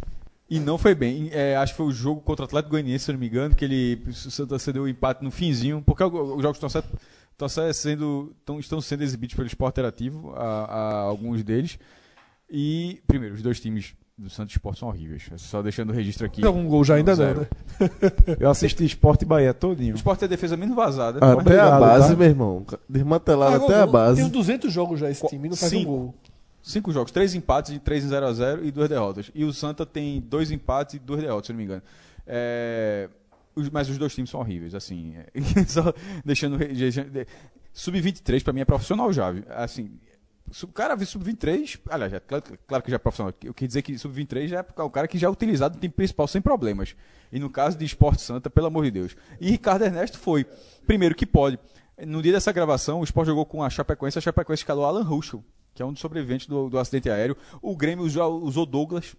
E 0.49 0.59
não 0.59 0.77
foi 0.77 0.95
bem. 0.95 1.29
É, 1.31 1.55
acho 1.55 1.73
que 1.73 1.77
foi 1.77 1.85
o 1.85 1.91
jogo 1.91 2.19
contra 2.21 2.43
o 2.43 2.45
Atlético 2.47 2.71
Goianiense, 2.71 3.05
se 3.05 3.11
eu 3.11 3.13
não 3.13 3.19
me 3.19 3.27
engano, 3.27 3.55
que 3.55 3.63
ele 3.63 4.01
o 4.07 4.11
Santa 4.13 4.57
cedeu 4.59 4.83
o 4.83 4.87
empate 4.87 5.23
no 5.23 5.29
finzinho, 5.31 5.83
porque 5.85 6.03
os 6.03 6.41
jogos 6.41 6.57
estão 6.57 6.67
sendo, 6.69 6.85
estão 7.31 7.47
sendo, 7.73 8.33
estão 8.59 8.81
sendo 8.81 9.03
exibidos 9.03 9.35
pelo 9.35 9.47
Esporte 9.47 9.73
Interativo, 9.75 10.33
a, 10.35 10.65
a 10.65 10.91
alguns 11.01 11.43
deles. 11.43 11.77
E, 12.49 13.01
primeiro, 13.07 13.35
os 13.35 13.41
dois 13.41 13.59
times 13.59 13.93
do 14.17 14.29
Santos 14.29 14.53
Esporte 14.55 14.79
são 14.79 14.87
horríveis. 14.87 15.29
Só 15.37 15.61
deixando 15.61 15.89
o 15.89 15.93
registro 15.93 16.25
aqui. 16.25 16.45
Algum 16.45 16.65
gol 16.67 16.83
já 16.85 16.95
ainda 16.95 17.11
não, 17.11 17.15
Zero. 17.17 17.41
né? 17.41 17.47
Eu 18.39 18.49
assisti 18.49 18.85
Esporte 18.85 19.23
e 19.23 19.25
Bahia 19.25 19.51
O 19.51 19.53
todinho. 19.53 19.93
Esporte 19.95 20.21
é 20.23 20.25
a 20.25 20.29
defesa 20.29 20.55
menos 20.55 20.75
vazada. 20.75 21.17
Até 21.17 21.33
Obrigado, 21.41 21.73
a 21.73 21.79
base, 21.79 22.09
tá? 22.09 22.15
meu 22.15 22.27
irmão. 22.27 22.65
Desmantelado 22.87 23.55
Ah, 23.63 23.65
até 23.65 23.75
a 23.81 23.87
base. 23.87 24.21
Tem 24.21 24.29
200 24.29 24.71
jogos 24.71 24.99
já 25.01 25.09
esse 25.11 25.27
time, 25.27 25.49
não 25.49 25.55
faz 25.57 25.69
Cinco. 25.71 25.91
um 25.91 25.95
gol. 25.97 26.15
Cinco 26.63 26.91
jogos, 26.91 27.11
três 27.11 27.35
empates 27.35 27.75
e 27.75 27.79
três 27.79 28.03
em 28.05 28.09
0x0 28.09 28.63
e 28.63 28.71
duas 28.71 28.89
derrotas. 28.89 29.29
E 29.35 29.43
o 29.43 29.53
Santa 29.53 29.85
tem 29.85 30.19
dois 30.21 30.49
empates 30.49 30.95
e 30.95 30.99
duas 30.99 31.21
derrotas, 31.21 31.47
se 31.47 31.51
eu 31.51 31.53
não 31.53 31.57
me 31.59 31.63
engano. 31.65 31.81
É, 32.25 33.07
mas 33.71 33.89
os 33.89 33.97
dois 33.97 34.15
times 34.15 34.29
são 34.29 34.39
horríveis, 34.39 34.73
assim. 34.73 35.13
é, 35.15 35.27
só 35.67 35.93
deixando. 36.23 36.55
re- 36.57 36.67
deixando- 36.69 37.09
de- 37.11 37.27
Sub-23 37.73 38.41
pra 38.41 38.53
mim 38.53 38.61
é 38.61 38.65
profissional 38.65 39.11
já. 39.11 39.33
Assim, 39.49 39.91
o 40.63 40.67
cara 40.67 40.97
sub-23, 41.05 41.79
aliás, 41.89 42.13
é 42.13 42.19
claro, 42.19 42.43
claro 42.67 42.83
que 42.83 42.91
já 42.91 42.95
é 42.95 42.99
profissional. 42.99 43.33
Eu 43.43 43.53
quis 43.53 43.67
dizer 43.67 43.81
que 43.81 43.97
sub-23 43.97 44.47
já 44.47 44.59
é 44.59 44.81
o 44.81 44.89
cara 44.89 45.07
que 45.07 45.17
já 45.17 45.27
é 45.27 45.29
utilizado 45.29 45.75
no 45.75 45.81
time 45.81 45.93
principal 45.93 46.27
sem 46.27 46.41
problemas. 46.41 46.95
E 47.31 47.39
no 47.39 47.49
caso 47.49 47.77
de 47.77 47.85
Esporte 47.85 48.21
Santa, 48.21 48.49
pelo 48.49 48.67
amor 48.67 48.85
de 48.85 48.91
Deus. 48.91 49.15
E 49.41 49.49
Ricardo 49.49 49.83
Ernesto 49.83 50.17
foi, 50.17 50.45
primeiro 50.85 51.15
que 51.15 51.25
pode. 51.25 51.57
No 52.05 52.21
dia 52.21 52.31
dessa 52.31 52.51
gravação, 52.51 52.99
o 52.99 53.03
Sport 53.03 53.27
jogou 53.27 53.45
com 53.45 53.63
a 53.63 53.69
Chapecoense, 53.69 54.17
a 54.17 54.21
Chapecoense 54.21 54.61
escalou 54.61 54.85
Alan 54.85 55.03
Ruschel, 55.03 55.43
que 55.73 55.81
é 55.81 55.85
um 55.85 55.91
dos 55.91 56.01
sobreviventes 56.01 56.47
do, 56.47 56.69
do 56.69 56.77
acidente 56.77 57.09
aéreo. 57.09 57.35
O 57.61 57.75
Grêmio 57.75 58.05
usou, 58.05 58.43
usou 58.43 58.65
Douglas, 58.65 59.15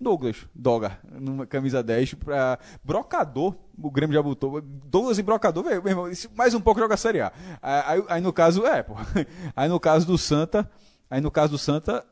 Douglas, 0.00 0.46
Doga, 0.54 0.98
numa 1.10 1.44
camisa 1.44 1.82
10, 1.82 2.14
pra 2.14 2.58
brocador, 2.84 3.56
o 3.76 3.90
Grêmio 3.90 4.14
já 4.14 4.22
botou, 4.22 4.60
Douglas 4.60 5.18
e 5.18 5.22
brocador, 5.22 5.64
meu 5.64 5.72
irmão, 5.84 6.10
mais 6.36 6.54
um 6.54 6.60
pouco 6.60 6.78
joga 6.78 6.94
a 6.94 6.96
Série 6.96 7.20
A. 7.20 7.32
Aí, 7.60 8.04
aí 8.08 8.20
no 8.20 8.32
caso, 8.32 8.64
é, 8.64 8.82
pô, 8.82 8.94
aí 9.56 9.68
no 9.68 9.80
caso 9.80 10.06
do 10.06 10.16
Santa, 10.16 10.70
aí 11.10 11.20
no 11.20 11.32
caso 11.32 11.52
do 11.52 11.58
Santa, 11.58 12.06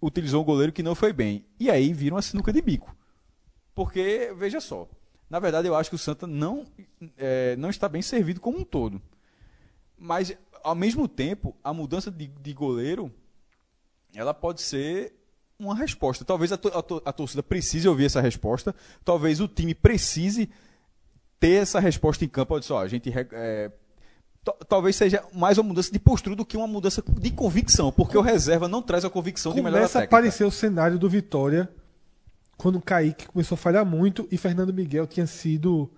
utilizou 0.00 0.42
um 0.42 0.44
goleiro 0.44 0.72
que 0.72 0.82
não 0.82 0.94
foi 0.94 1.12
bem. 1.12 1.44
E 1.58 1.68
aí 1.68 1.92
viram 1.92 2.16
uma 2.16 2.22
sinuca 2.22 2.52
de 2.52 2.62
bico. 2.62 2.94
Porque, 3.74 4.32
veja 4.36 4.60
só, 4.60 4.88
na 5.28 5.40
verdade 5.40 5.66
eu 5.66 5.74
acho 5.74 5.90
que 5.90 5.96
o 5.96 5.98
Santa 5.98 6.28
não, 6.28 6.64
é, 7.18 7.56
não 7.56 7.68
está 7.68 7.88
bem 7.88 8.02
servido 8.02 8.40
como 8.40 8.58
um 8.58 8.64
todo. 8.64 9.02
Mas, 9.98 10.36
ao 10.62 10.76
mesmo 10.76 11.08
tempo, 11.08 11.56
a 11.64 11.72
mudança 11.72 12.12
de, 12.12 12.28
de 12.28 12.52
goleiro, 12.52 13.12
ela 14.14 14.32
pode 14.32 14.62
ser 14.62 15.12
uma 15.58 15.74
resposta. 15.74 16.24
Talvez 16.24 16.52
a, 16.52 16.56
to- 16.56 16.68
a 16.76 16.82
to- 16.82 17.02
a 17.04 17.12
torcida 17.12 17.42
precise 17.42 17.88
ouvir 17.88 18.06
essa 18.06 18.20
resposta. 18.20 18.74
Talvez 19.04 19.40
o 19.40 19.48
time 19.48 19.74
precise 19.74 20.50
ter 21.40 21.62
essa 21.62 21.78
resposta 21.80 22.24
em 22.24 22.28
campo. 22.28 22.54
Olha 22.54 22.62
só, 22.62 22.78
a 22.82 22.88
gente... 22.88 23.12
é, 23.32 23.70
Talvez 24.68 24.94
seja 24.96 25.24
mais 25.32 25.56
uma 25.56 25.64
mudança 25.68 25.90
de 25.90 25.98
postura 25.98 26.36
do 26.36 26.44
que 26.44 26.54
uma 26.54 26.66
mudança 26.66 27.02
de 27.18 27.30
convicção, 27.30 27.90
porque 27.90 28.18
o 28.18 28.20
reserva 28.20 28.68
não 28.68 28.82
traz 28.82 29.02
a 29.02 29.08
convicção 29.08 29.54
de 29.54 29.62
melhor 29.62 29.78
Começa 29.78 30.00
a 30.00 30.04
aparecer 30.04 30.44
o 30.44 30.50
cenário 30.50 30.98
do 30.98 31.08
Vitória 31.08 31.66
quando 32.58 32.76
o 32.76 32.82
Kaique 32.82 33.26
começou 33.26 33.54
a 33.56 33.58
falhar 33.58 33.86
muito 33.86 34.28
e 34.30 34.36
Fernando 34.36 34.70
Miguel 34.72 35.06
tinha 35.06 35.26
sido 35.26 35.90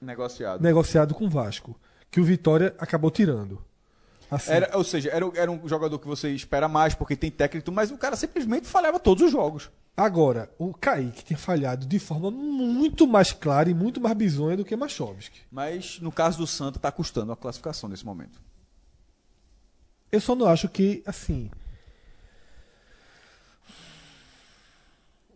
negociado. 0.00 0.60
negociado 0.60 1.14
com 1.14 1.26
o 1.26 1.30
Vasco. 1.30 1.78
Que 2.10 2.20
o 2.20 2.24
Vitória 2.24 2.74
acabou 2.78 3.12
tirando. 3.12 3.64
Assim, 4.34 4.50
Era, 4.50 4.76
ou 4.76 4.84
seja, 4.84 5.10
era, 5.10 5.30
era 5.34 5.50
um 5.50 5.68
jogador 5.68 5.98
que 5.98 6.06
você 6.06 6.30
espera 6.30 6.68
mais 6.68 6.94
porque 6.94 7.16
tem 7.16 7.30
técnico, 7.30 7.70
mas 7.70 7.90
o 7.90 7.98
cara 7.98 8.16
simplesmente 8.16 8.66
falhava 8.66 8.98
todos 8.98 9.24
os 9.24 9.32
jogos. 9.32 9.70
Agora, 9.96 10.50
o 10.58 10.74
Kaique 10.74 11.24
tinha 11.24 11.38
falhado 11.38 11.86
de 11.86 11.98
forma 12.00 12.30
muito 12.30 13.06
mais 13.06 13.32
clara 13.32 13.70
e 13.70 13.74
muito 13.74 14.00
mais 14.00 14.16
bizonha 14.16 14.56
do 14.56 14.64
que 14.64 14.74
Machovski. 14.74 15.42
Mas 15.50 16.00
no 16.00 16.10
caso 16.10 16.38
do 16.38 16.46
Santa 16.46 16.80
tá 16.80 16.90
custando 16.90 17.30
a 17.30 17.36
classificação 17.36 17.88
nesse 17.88 18.04
momento. 18.04 18.42
Eu 20.10 20.20
só 20.20 20.34
não 20.34 20.46
acho 20.46 20.68
que, 20.68 21.02
assim. 21.06 21.50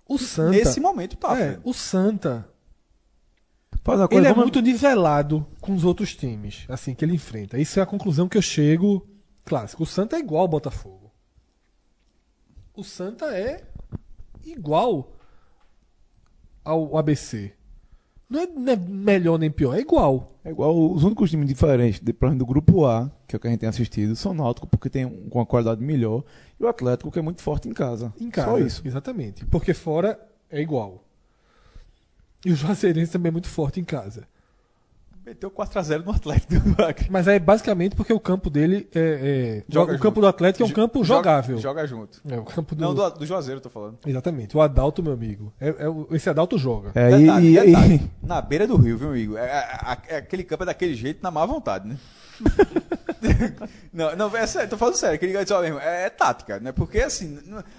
O 0.09 0.19
Santa. 0.19 0.51
Nesse 0.51 0.81
momento 0.81 1.17
tá. 1.17 1.39
é, 1.39 1.61
o 1.63 1.73
Santa. 1.73 2.49
Faz 3.89 4.01
uma 4.01 4.09
coisa, 4.09 4.21
Ele 4.21 4.27
é 4.29 4.35
vamos- 4.35 4.45
muito 4.45 4.61
nivelado 4.61 5.47
com 5.63 5.75
os 5.75 5.83
outros 5.83 6.15
times, 6.15 6.67
assim, 6.69 6.95
que 6.95 7.03
ele 7.03 7.15
enfrenta. 7.15 7.59
Isso 7.59 7.81
é 7.81 7.83
a 7.83 7.87
conclusão 7.87 8.29
que 8.29 8.37
eu 8.37 8.43
chego. 8.43 9.07
Clássico. 9.47 9.83
O 9.85 9.87
Santa 9.87 10.17
é 10.17 10.19
igual 10.19 10.43
ao 10.43 10.49
Botafogo. 10.49 11.11
O 12.77 12.85
Santa 12.85 13.35
é 13.35 13.65
igual 14.45 15.17
ao 16.63 16.99
ABC. 16.99 17.53
Não 18.29 18.41
é, 18.41 18.47
não 18.47 18.73
é 18.73 18.77
melhor 18.77 19.39
nem 19.39 19.51
pior, 19.51 19.75
é 19.75 19.81
igual. 19.81 20.39
É 20.45 20.51
igual 20.51 20.93
os 20.93 21.03
únicos 21.03 21.31
times 21.31 21.49
diferentes, 21.49 21.99
de, 21.99 22.13
do 22.13 22.45
grupo 22.45 22.85
A, 22.85 23.11
que 23.27 23.35
é 23.35 23.39
o 23.39 23.41
que 23.41 23.47
a 23.47 23.51
gente 23.51 23.61
tem 23.61 23.69
assistido, 23.71 24.15
são 24.15 24.33
o 24.33 24.35
Náutico, 24.35 24.67
porque 24.67 24.91
tem 24.91 25.07
um, 25.07 25.31
com 25.31 25.39
uma 25.39 25.47
qualidade 25.47 25.83
melhor, 25.83 26.23
e 26.61 26.63
o 26.65 26.69
Atlético, 26.69 27.11
que 27.11 27.19
é 27.19 27.23
muito 27.23 27.41
forte 27.41 27.67
em 27.71 27.73
casa. 27.73 28.13
Em 28.21 28.31
casa. 28.31 28.51
Só 28.51 28.59
isso. 28.59 28.83
Exatamente. 28.85 29.47
Porque 29.47 29.73
fora 29.73 30.21
é 30.51 30.61
igual. 30.61 31.08
E 32.45 32.53
o 32.53 32.57
Juazeirense 32.57 33.13
também 33.13 33.29
é 33.29 33.33
muito 33.33 33.49
forte 33.49 33.81
em 33.81 33.85
casa. 33.85 34.27
Meteu 35.27 35.51
4x0 35.51 36.05
no 36.07 36.13
Atlético 36.13 36.59
do 36.59 36.83
Acre. 36.83 37.07
Mas 37.11 37.29
é 37.29 37.39
basicamente 37.39 37.95
porque 37.95 38.13
o 38.15 38.19
campo 38.21 38.49
dele 38.49 38.89
é. 38.95 39.61
é- 39.61 39.65
Joga 39.69 39.93
o 39.93 39.99
campo 39.99 40.15
junto. 40.17 40.21
do 40.23 40.27
Atlético 40.27 40.63
é 40.63 40.67
um 40.67 40.73
campo 40.73 41.05
Joga- 41.05 41.19
jogável. 41.19 41.59
Joga 41.59 41.87
junto. 41.87 42.21
É 42.27 42.39
o 42.39 42.45
campo 42.45 42.75
do. 42.75 42.81
Não, 42.81 42.95
do, 42.95 43.11
do 43.11 43.27
Juazeiro 43.27 43.59
eu 43.59 43.63
tô 43.63 43.69
falando. 43.69 43.99
Exatamente. 44.07 44.57
O 44.57 44.61
Adalto, 44.63 45.03
meu 45.03 45.13
amigo. 45.13 45.53
É, 45.61 45.69
é 45.69 46.17
esse 46.17 46.31
Adalto 46.31 46.57
joga. 46.57 46.93
É, 46.95 47.19
Detalhe, 47.19 47.47
e, 47.47 47.59
e- 47.59 47.67
detalhe. 47.67 48.11
Na 48.23 48.41
beira 48.41 48.67
do 48.67 48.77
rio, 48.77 48.97
viu, 48.97 49.11
amigo? 49.11 49.37
É, 49.37 49.43
é- 49.45 49.99
é- 50.15 50.17
aquele 50.17 50.45
campo 50.45 50.63
é 50.63 50.67
daquele 50.67 50.95
jeito, 50.95 51.23
na 51.23 51.31
má 51.31 51.45
vontade, 51.45 51.87
né? 51.87 51.99
não, 53.93 54.15
não, 54.17 54.37
é 54.37 54.47
sério, 54.47 54.71
tô 54.71 54.79
falando 54.79 54.95
sério. 54.95 55.17
Aquele 55.17 55.33
negócio, 55.33 55.57
ó, 55.57 55.61
mesmo, 55.61 55.79
é, 55.79 56.05
é 56.07 56.11
tática, 56.11 56.59
né? 56.61 56.73
Porque 56.73 57.01
assim, 57.01 57.39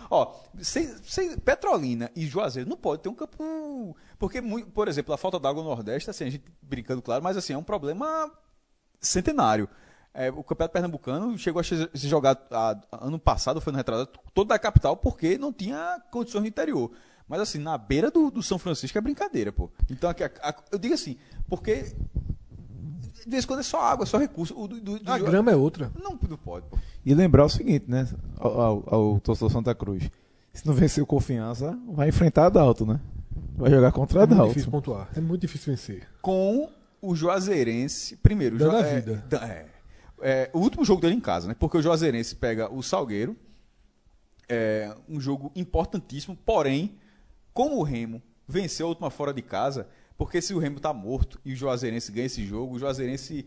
ó, 0.09 0.33
sem, 0.61 0.88
sem 1.03 1.38
Petrolina 1.38 2.11
e 2.15 2.25
Juazeiro 2.27 2.69
não 2.69 2.77
pode 2.77 3.01
ter 3.01 3.09
um 3.09 3.15
campo. 3.15 3.95
Porque, 4.19 4.41
por 4.73 4.88
exemplo, 4.89 5.14
a 5.14 5.17
falta 5.17 5.39
d'água 5.39 5.64
no 5.64 5.69
Nordeste, 5.69 6.09
assim, 6.09 6.25
a 6.25 6.30
gente 6.30 6.43
brincando, 6.61 7.01
claro, 7.01 7.23
mas 7.23 7.38
assim, 7.38 7.53
é 7.53 7.57
um 7.57 7.64
problema 7.64 8.30
centenário. 8.99 9.67
É, 10.14 10.30
o 10.30 10.43
Campeonato 10.43 10.73
Pernambucano 10.73 11.38
chegou 11.38 11.59
a 11.59 11.64
se 11.64 11.88
jogar 12.07 12.38
a- 12.51 12.77
ano 13.01 13.17
passado, 13.17 13.61
foi 13.61 13.72
no 13.72 13.77
retrasado, 13.77 14.09
todo 14.33 14.48
da 14.49 14.59
capital, 14.59 14.98
porque 14.98 15.38
não 15.38 15.53
tinha 15.53 16.01
condições 16.11 16.41
no 16.41 16.48
interior. 16.48 16.91
Mas 17.27 17.39
assim, 17.41 17.59
na 17.59 17.77
beira 17.77 18.09
do, 18.11 18.30
do 18.30 18.43
São 18.43 18.57
Francisco 18.59 18.98
é 18.98 19.01
brincadeira, 19.01 19.51
pô. 19.51 19.69
Então, 19.89 20.09
aqui, 20.09 20.23
a- 20.23 20.31
a- 20.41 20.56
eu 20.72 20.80
digo 20.80 20.95
assim, 20.95 21.15
porque 21.48 21.95
de 23.25 23.30
vez 23.30 23.43
em 23.43 23.48
quando 23.48 23.59
é 23.59 23.64
só 23.64 23.80
água, 23.81 24.03
é 24.03 24.07
só 24.07 24.17
recurso. 24.17 24.59
O 24.59 24.67
do- 24.67 24.81
do- 24.81 25.11
A 25.11 25.17
grama 25.19 25.51
é 25.51 25.56
outra. 25.56 25.91
Não, 26.01 26.17
não 26.27 26.38
pode, 26.38 26.65
pô. 26.67 26.77
e 27.06 27.14
lembrar 27.14 27.45
o 27.45 27.49
seguinte, 27.49 27.85
né? 27.88 28.07
Ao, 28.38 28.59
ao, 28.61 28.83
ao 28.93 29.19
torcedor 29.19 29.51
Santa 29.51 29.73
Cruz. 29.75 30.09
Se 30.53 30.65
não 30.67 30.73
vencer 30.73 31.03
o 31.03 31.07
confiança, 31.07 31.77
vai 31.88 32.09
enfrentar 32.09 32.48
a 32.48 32.49
Dalto, 32.49 32.85
né? 32.85 32.99
Vai 33.59 33.69
jogar 33.69 33.91
contra 33.91 34.21
a 34.21 34.23
É 34.23 34.27
muito 34.27 34.47
difícil 34.47 34.71
pontuar. 34.71 35.09
É 35.15 35.19
muito 35.19 35.41
difícil 35.41 35.73
vencer. 35.73 36.07
Com 36.21 36.69
o 37.01 37.13
Juazeirense, 37.15 38.15
primeiro, 38.17 38.55
o 38.55 38.59
Dando 38.59 38.77
a 38.77 38.88
é, 38.88 38.95
vida. 39.01 39.23
da- 39.29 39.45
é, 39.47 39.65
é, 40.21 40.49
o 40.53 40.59
último 40.59 40.85
jogo 40.85 41.01
dele 41.01 41.15
em 41.15 41.19
casa, 41.19 41.47
né? 41.47 41.55
Porque 41.59 41.77
o 41.77 41.81
Juazeirense 41.81 42.35
pega 42.35 42.73
o 42.73 42.81
Salgueiro, 42.81 43.35
é 44.47 44.95
um 45.07 45.19
jogo 45.19 45.51
importantíssimo, 45.55 46.38
porém, 46.45 46.95
como 47.53 47.77
o 47.77 47.83
Remo 47.83 48.21
venceu 48.47 48.85
a 48.88 48.89
última 48.89 49.09
fora 49.09 49.33
de 49.33 49.41
casa, 49.41 49.88
porque 50.17 50.41
se 50.41 50.53
o 50.53 50.59
Remo 50.59 50.79
tá 50.79 50.93
morto 50.93 51.39
e 51.45 51.53
o 51.53 51.55
Juazeirense 51.55 52.11
ganha 52.11 52.25
esse 52.25 52.45
jogo, 52.45 52.75
o 52.75 52.79
Juazeirense 52.79 53.45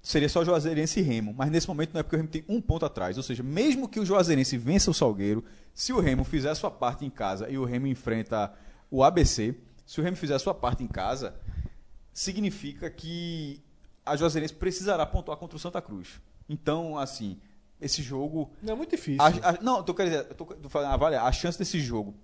seria 0.00 0.28
só 0.28 0.44
Juazeirense 0.44 1.00
e 1.00 1.02
Remo, 1.02 1.34
mas 1.36 1.50
nesse 1.50 1.68
momento 1.68 1.92
não 1.92 2.00
é 2.00 2.02
porque 2.02 2.16
o 2.16 2.18
Remo 2.18 2.28
tem 2.30 2.44
um 2.48 2.60
ponto 2.60 2.86
atrás, 2.86 3.16
ou 3.16 3.22
seja, 3.22 3.42
mesmo 3.42 3.88
que 3.88 4.00
o 4.00 4.06
Juazeirense 4.06 4.56
vença 4.56 4.90
o 4.90 4.94
Salgueiro, 4.94 5.44
se 5.74 5.92
o 5.92 6.00
Remo 6.00 6.24
fizer 6.24 6.50
a 6.50 6.54
sua 6.54 6.70
parte 6.70 7.04
em 7.04 7.10
casa 7.10 7.48
e 7.50 7.58
o 7.58 7.64
Remo 7.64 7.86
enfrenta 7.86 8.52
o 8.92 9.02
ABC, 9.02 9.56
se 9.86 10.00
o 10.00 10.04
Remo 10.04 10.16
fizer 10.16 10.34
a 10.34 10.38
sua 10.38 10.54
parte 10.54 10.84
em 10.84 10.86
casa, 10.86 11.34
significa 12.12 12.90
que 12.90 13.60
a 14.04 14.16
Juazeirense 14.16 14.54
precisará 14.54 15.06
pontuar 15.06 15.36
contra 15.38 15.56
o 15.56 15.60
Santa 15.60 15.80
Cruz. 15.80 16.20
Então, 16.48 16.98
assim, 16.98 17.38
esse 17.80 18.02
jogo 18.02 18.50
Não, 18.62 18.74
é 18.74 18.76
muito 18.76 18.90
difícil. 18.90 19.22
a- 19.22 19.50
a- 19.50 19.58
não, 19.62 19.78
eu 19.78 19.82
tô 19.82 19.94
querendo 19.94 20.12
dizer, 20.12 20.26
eu 20.30 20.34
tô, 20.34 20.44
tô 20.44 20.68
falando, 20.68 20.92
avaliar, 20.92 21.26
a 21.26 21.32
chance 21.32 21.58
desse 21.58 21.80
jogo 21.80 22.14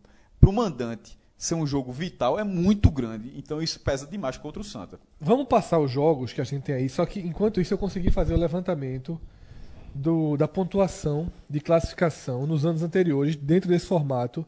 pro 0.41 0.53
mandante 0.53 1.19
ser 1.37 1.55
um 1.55 1.67
jogo 1.67 1.93
vital 1.93 2.39
é 2.39 2.45
muito 2.45 2.91
grande. 2.91 3.33
Então 3.37 3.63
isso 3.63 3.81
pesa 3.81 4.07
demais 4.07 4.37
contra 4.37 4.61
o 4.61 4.65
Santa. 4.65 5.01
Vamos 5.21 5.47
passar 5.47 5.79
os 5.79 5.91
jogos 5.91 6.33
que 6.33 6.41
a 6.41 6.45
gente 6.45 6.65
tem 6.65 6.75
aí, 6.75 6.89
só 6.89 7.07
que 7.07 7.21
enquanto 7.21 7.61
isso 7.61 7.73
eu 7.73 7.79
consegui 7.79 8.11
fazer 8.11 8.35
o 8.35 8.39
levantamento 8.39 9.21
do, 9.95 10.37
da 10.37 10.47
pontuação 10.49 11.33
de 11.49 11.61
classificação 11.61 12.47
nos 12.47 12.67
anos 12.67 12.83
anteriores 12.83 13.37
dentro 13.37 13.69
desse 13.71 13.87
formato 13.87 14.45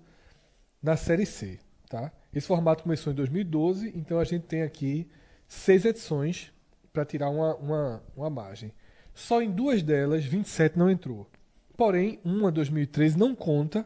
na 0.83 0.97
Série 0.97 1.27
C. 1.27 1.59
Tá? 1.91 2.11
Esse 2.33 2.47
formato 2.47 2.85
começou 2.85 3.13
em 3.13 3.17
2012, 3.17 3.93
então 3.97 4.21
a 4.21 4.25
gente 4.25 4.45
tem 4.45 4.63
aqui 4.63 5.09
seis 5.49 5.85
edições 5.85 6.53
para 6.93 7.05
tirar 7.05 7.29
uma, 7.31 7.57
uma, 7.57 8.03
uma 8.17 8.31
margem. 8.31 8.73
Só 9.13 9.43
em 9.43 9.51
duas 9.51 9.83
delas, 9.83 10.25
27 10.25 10.79
não 10.79 10.89
entrou. 10.89 11.29
Porém, 11.77 12.21
uma 12.25 12.53
2013 12.53 13.19
não 13.19 13.35
conta, 13.35 13.85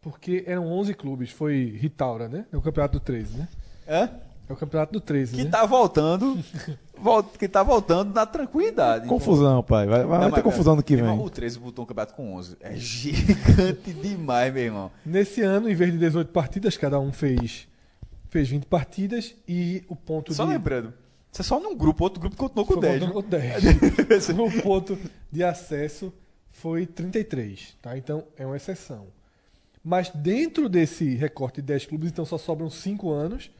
porque 0.00 0.42
eram 0.48 0.66
11 0.66 0.94
clubes. 0.94 1.30
Foi 1.30 1.76
Ritaura, 1.78 2.28
né? 2.28 2.44
É 2.52 2.56
o 2.56 2.60
campeonato 2.60 2.98
do 2.98 3.04
13, 3.04 3.38
né? 3.38 3.48
É? 3.86 4.08
É 4.48 4.52
o 4.52 4.56
campeonato 4.56 4.92
do 4.92 5.00
13, 5.00 5.36
Que 5.36 5.44
né? 5.44 5.50
tá 5.50 5.64
voltando, 5.64 6.34
vol- 6.34 6.44
que 7.38 7.48
tá 7.48 7.62
voltando 7.62 8.12
na 8.14 8.26
tranquilidade. 8.26 9.06
Confusão, 9.08 9.62
pai. 9.62 9.86
Vai, 9.86 10.04
vai 10.04 10.18
Não, 10.20 10.26
ter 10.26 10.32
mas, 10.36 10.42
confusão 10.42 10.76
no 10.76 10.82
que 10.82 10.96
vem. 10.96 11.04
irmão, 11.04 11.24
o 11.24 11.30
13 11.30 11.58
botou 11.58 11.84
um 11.84 11.86
campeonato 11.86 12.14
com 12.14 12.34
11. 12.34 12.56
É 12.60 12.74
gigante 12.76 13.92
demais, 14.02 14.52
meu 14.52 14.62
irmão. 14.62 14.90
Nesse 15.04 15.40
ano, 15.42 15.68
em 15.70 15.74
vez 15.74 15.92
de 15.92 15.98
18 15.98 16.30
partidas, 16.32 16.76
cada 16.76 16.98
um 17.00 17.12
fez, 17.12 17.66
fez 18.30 18.48
20 18.48 18.64
partidas 18.66 19.34
e 19.46 19.82
o 19.88 19.96
ponto 19.96 20.32
Só 20.34 20.44
de. 20.44 20.50
lembrando, 20.52 20.92
você 21.30 21.42
é 21.42 21.44
só 21.44 21.60
num 21.60 21.76
grupo, 21.76 22.04
outro 22.04 22.20
grupo 22.20 22.36
continuou 22.36 22.66
com 22.66 22.72
foi 22.74 22.82
10. 22.82 23.00
contando 23.04 23.12
viu? 23.12 23.22
com 23.22 23.28
10. 24.04 24.28
o 24.58 24.62
ponto 24.62 24.98
de 25.30 25.44
acesso 25.44 26.12
foi 26.50 26.86
33, 26.86 27.76
tá? 27.82 27.96
Então 27.96 28.24
é 28.36 28.44
uma 28.46 28.56
exceção. 28.56 29.06
Mas 29.84 30.10
dentro 30.10 30.68
desse 30.68 31.14
recorte 31.14 31.56
de 31.56 31.68
10 31.68 31.86
clubes, 31.86 32.10
então 32.10 32.24
só 32.24 32.36
sobram 32.36 32.68
5 32.68 33.10
anos. 33.10 33.50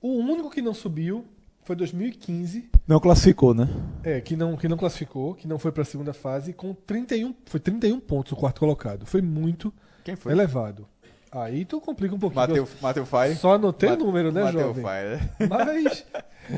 O 0.00 0.16
único 0.18 0.50
que 0.50 0.60
não 0.62 0.74
subiu 0.74 1.24
foi 1.68 1.76
2015, 1.76 2.70
Não 2.86 2.98
classificou, 2.98 3.52
né? 3.52 3.68
é, 4.02 4.22
que 4.22 4.34
não, 4.34 4.56
que 4.56 4.66
não 4.66 4.78
classificou, 4.78 5.34
que 5.34 5.46
não 5.46 5.58
foi 5.58 5.70
para 5.70 5.82
a 5.82 5.84
segunda 5.84 6.14
fase, 6.14 6.54
com 6.54 6.72
31, 6.72 7.34
foi 7.44 7.60
31 7.60 8.00
pontos 8.00 8.32
o 8.32 8.36
quarto 8.36 8.58
colocado. 8.58 9.04
Foi 9.04 9.20
muito 9.20 9.70
Quem 10.02 10.16
foi? 10.16 10.32
elevado. 10.32 10.88
Aí 11.30 11.66
tu 11.66 11.78
complica 11.78 12.14
um 12.14 12.18
pouquinho. 12.18 12.40
Mateu, 12.40 12.68
Mateu 12.80 13.04
Fai. 13.04 13.34
Só 13.34 13.52
anotei 13.56 13.90
Mate- 13.90 14.02
o 14.02 14.06
número, 14.06 14.32
né, 14.32 14.44
Mateu 14.44 14.60
jovem? 14.60 14.82
Fai, 14.82 15.04
né? 15.10 15.30
Mas 15.46 16.06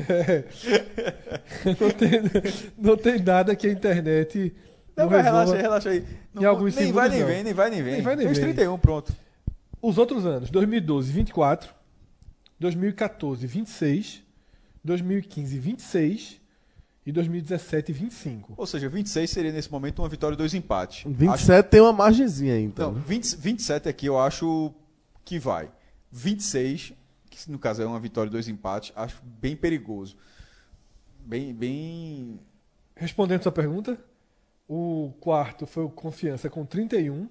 é, 0.07 0.45
não, 1.77 1.89
tem, 1.91 2.21
não 2.77 2.95
tem 2.95 3.19
nada 3.21 3.53
que 3.53 3.67
a 3.67 3.71
internet 3.71 4.55
Não, 4.95 5.03
não 5.03 5.11
mas 5.11 5.25
relaxa 5.25 5.55
relaxa 5.57 5.89
aí. 5.89 6.05
Não, 6.33 6.41
Em 6.41 6.45
alguns 6.45 6.73
nem 6.73 6.89
vai 6.93 7.09
segundos, 7.09 7.11
nem 7.11 7.19
não. 7.19 7.27
vem, 7.27 7.43
nem 7.43 7.53
vai 7.53 7.69
nem 7.69 7.83
vem. 7.83 7.93
Nem 7.95 8.01
vai 8.01 8.15
nem 8.15 8.25
Fez 8.27 8.37
vem. 8.37 8.53
31, 8.53 8.77
pronto. 8.79 9.13
Os 9.81 9.97
outros 9.97 10.25
anos, 10.25 10.49
2012, 10.49 11.11
24, 11.11 11.69
2014, 12.57 13.45
26, 13.45 14.23
2015, 14.83 15.57
26 15.59 16.41
e 17.05 17.11
2017, 17.11 17.91
25. 17.91 18.53
Ou 18.57 18.65
seja, 18.65 18.87
26 18.89 19.29
seria 19.29 19.51
nesse 19.51 19.71
momento 19.71 19.99
uma 19.99 20.09
vitória 20.09 20.35
e 20.35 20.37
dois 20.37 20.53
empates. 20.53 21.03
27 21.05 21.69
tem 21.69 21.81
uma 21.81 21.93
margenzinha 21.93 22.53
aí, 22.53 22.59
Acho, 22.61 22.67
então. 22.67 22.91
não, 22.91 23.01
20, 23.01 23.35
27 23.37 23.89
aqui 23.89 24.05
eu 24.05 24.19
acho 24.19 24.73
que 25.25 25.39
vai. 25.39 25.71
26, 26.11 26.93
que 27.29 27.51
no 27.51 27.57
caso 27.57 27.81
é 27.81 27.85
uma 27.85 27.99
vitória 27.99 28.29
e 28.29 28.31
dois 28.31 28.47
empates, 28.47 28.91
acho 28.95 29.21
bem 29.23 29.55
perigoso. 29.55 30.15
Bem, 31.25 31.53
bem. 31.53 32.39
Respondendo 32.95 33.43
sua 33.43 33.51
pergunta, 33.51 33.97
o 34.67 35.13
quarto 35.19 35.65
foi 35.65 35.83
o 35.83 35.89
Confiança 35.89 36.49
com 36.49 36.65
31 36.65 37.27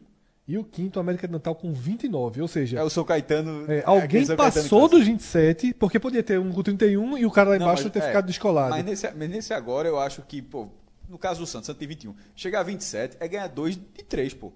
e 0.53 0.59
o 0.59 0.65
quinto, 0.65 0.99
América 0.99 1.27
de 1.27 1.33
Natal, 1.33 1.55
com 1.55 1.73
29. 1.73 2.43
Ou 2.43 2.49
seja, 2.49 2.79
É 2.79 2.83
o 2.83 2.91
São 2.91 3.05
Caetano. 3.05 3.65
é, 3.71 3.79
é 3.79 3.83
alguém 3.87 4.25
São 4.25 4.37
Caetano 4.37 4.63
passou 4.65 4.83
que 4.89 4.91
tá- 4.91 4.97
dos 4.99 5.07
27, 5.07 5.75
porque 5.75 5.99
podia 6.01 6.23
ter 6.23 6.39
um 6.41 6.51
com 6.53 6.63
31 6.63 7.17
e 7.19 7.25
o 7.25 7.31
cara 7.31 7.51
lá 7.51 7.59
Não, 7.59 7.67
embaixo 7.67 7.85
mas- 7.85 7.93
ter 7.93 7.99
é, 8.01 8.07
ficado 8.07 8.27
descolado. 8.27 8.71
Mas 8.71 8.85
nesse, 8.85 9.11
mas 9.13 9.31
nesse 9.31 9.55
agora 9.55 9.87
eu 9.89 9.99
acho 10.01 10.23
que, 10.23 10.43
pô, 10.43 10.69
no 11.09 11.17
caso 11.19 11.41
do 11.41 11.47
Santos, 11.47 11.67
Santos 11.67 11.79
tem 11.79 11.87
21. 11.89 12.15
Chegar 12.35 12.61
a 12.61 12.63
27 12.65 13.17
é 13.21 13.29
ganhar 13.29 13.47
2 13.49 13.77
de 13.77 14.03
3, 14.05 14.35
pô. 14.35 14.53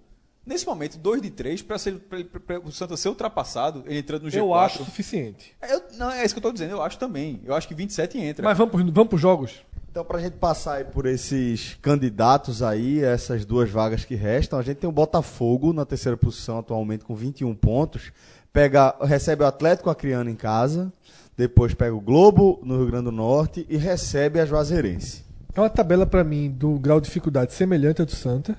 Nesse 0.47 0.66
momento, 0.66 0.98
2 0.98 1.23
de 1.23 1.31
3, 1.31 1.62
pra, 1.62 1.78
ser, 1.78 1.94
pra, 1.94 2.23
pra- 2.23 2.40
pra 2.40 2.60
o 2.60 2.70
Santos 2.70 3.00
ser 3.00 3.08
ultrapassado, 3.08 3.82
ele 3.86 3.98
entrando 4.00 4.24
no 4.24 4.28
G4. 4.31 4.39
Eu 4.39 4.55
acho 4.55 4.84
suficiente. 4.84 5.56
Eu- 5.70 5.82
não, 5.97 6.10
é 6.10 6.23
isso 6.24 6.34
que 6.34 6.39
eu 6.39 6.42
tô 6.42 6.52
dizendo, 6.52 6.73
eu 6.73 6.82
acho 6.82 6.98
também. 6.98 7.40
Eu 7.44 7.55
acho 7.55 7.66
que 7.66 7.74
27 7.74 8.18
entra. 8.18 8.44
Mas 8.44 8.58
vamos 8.58 8.73
vamos 8.92 9.08
pros 9.08 9.20
jogos? 9.23 9.64
Então, 9.94 10.05
pra 10.05 10.18
gente 10.18 10.39
passar 10.39 10.86
por 10.86 11.06
esses 11.06 11.78
candidatos 11.81 12.64
aí, 12.64 13.00
essas 13.00 13.44
duas 13.44 13.70
vagas 13.70 14.05
que 14.05 14.16
restam, 14.16 14.58
a 14.58 14.62
gente 14.62 14.78
tem 14.78 14.90
o 14.90 14.92
Botafogo 14.92 15.73
na 15.73 15.84
terceira 15.84 16.16
posição 16.16 16.58
atualmente 16.58 17.05
com 17.05 17.14
21 17.14 17.55
pontos. 17.55 18.10
Pega, 18.52 18.97
recebe 19.02 19.44
o 19.44 19.47
Atlético 19.47 19.90
Acreano 19.90 20.28
em 20.28 20.34
casa, 20.34 20.92
depois 21.36 21.74
pega 21.74 21.94
o 21.94 22.00
Globo 22.00 22.58
no 22.64 22.78
Rio 22.78 22.89
Grande 22.89 23.05
do 23.05 23.12
Norte 23.12 23.64
e 23.68 23.76
recebe 23.76 24.40
a 24.40 24.44
Juazeirense. 24.44 25.24
É 25.55 25.60
uma 25.60 25.70
tabela 25.70 26.05
pra 26.05 26.24
mim 26.24 26.50
do 26.50 26.76
grau 26.76 27.00
de 27.00 27.06
dificuldade 27.06 27.52
semelhante 27.52 28.00
ao 28.00 28.06
do 28.06 28.16
Santa, 28.16 28.58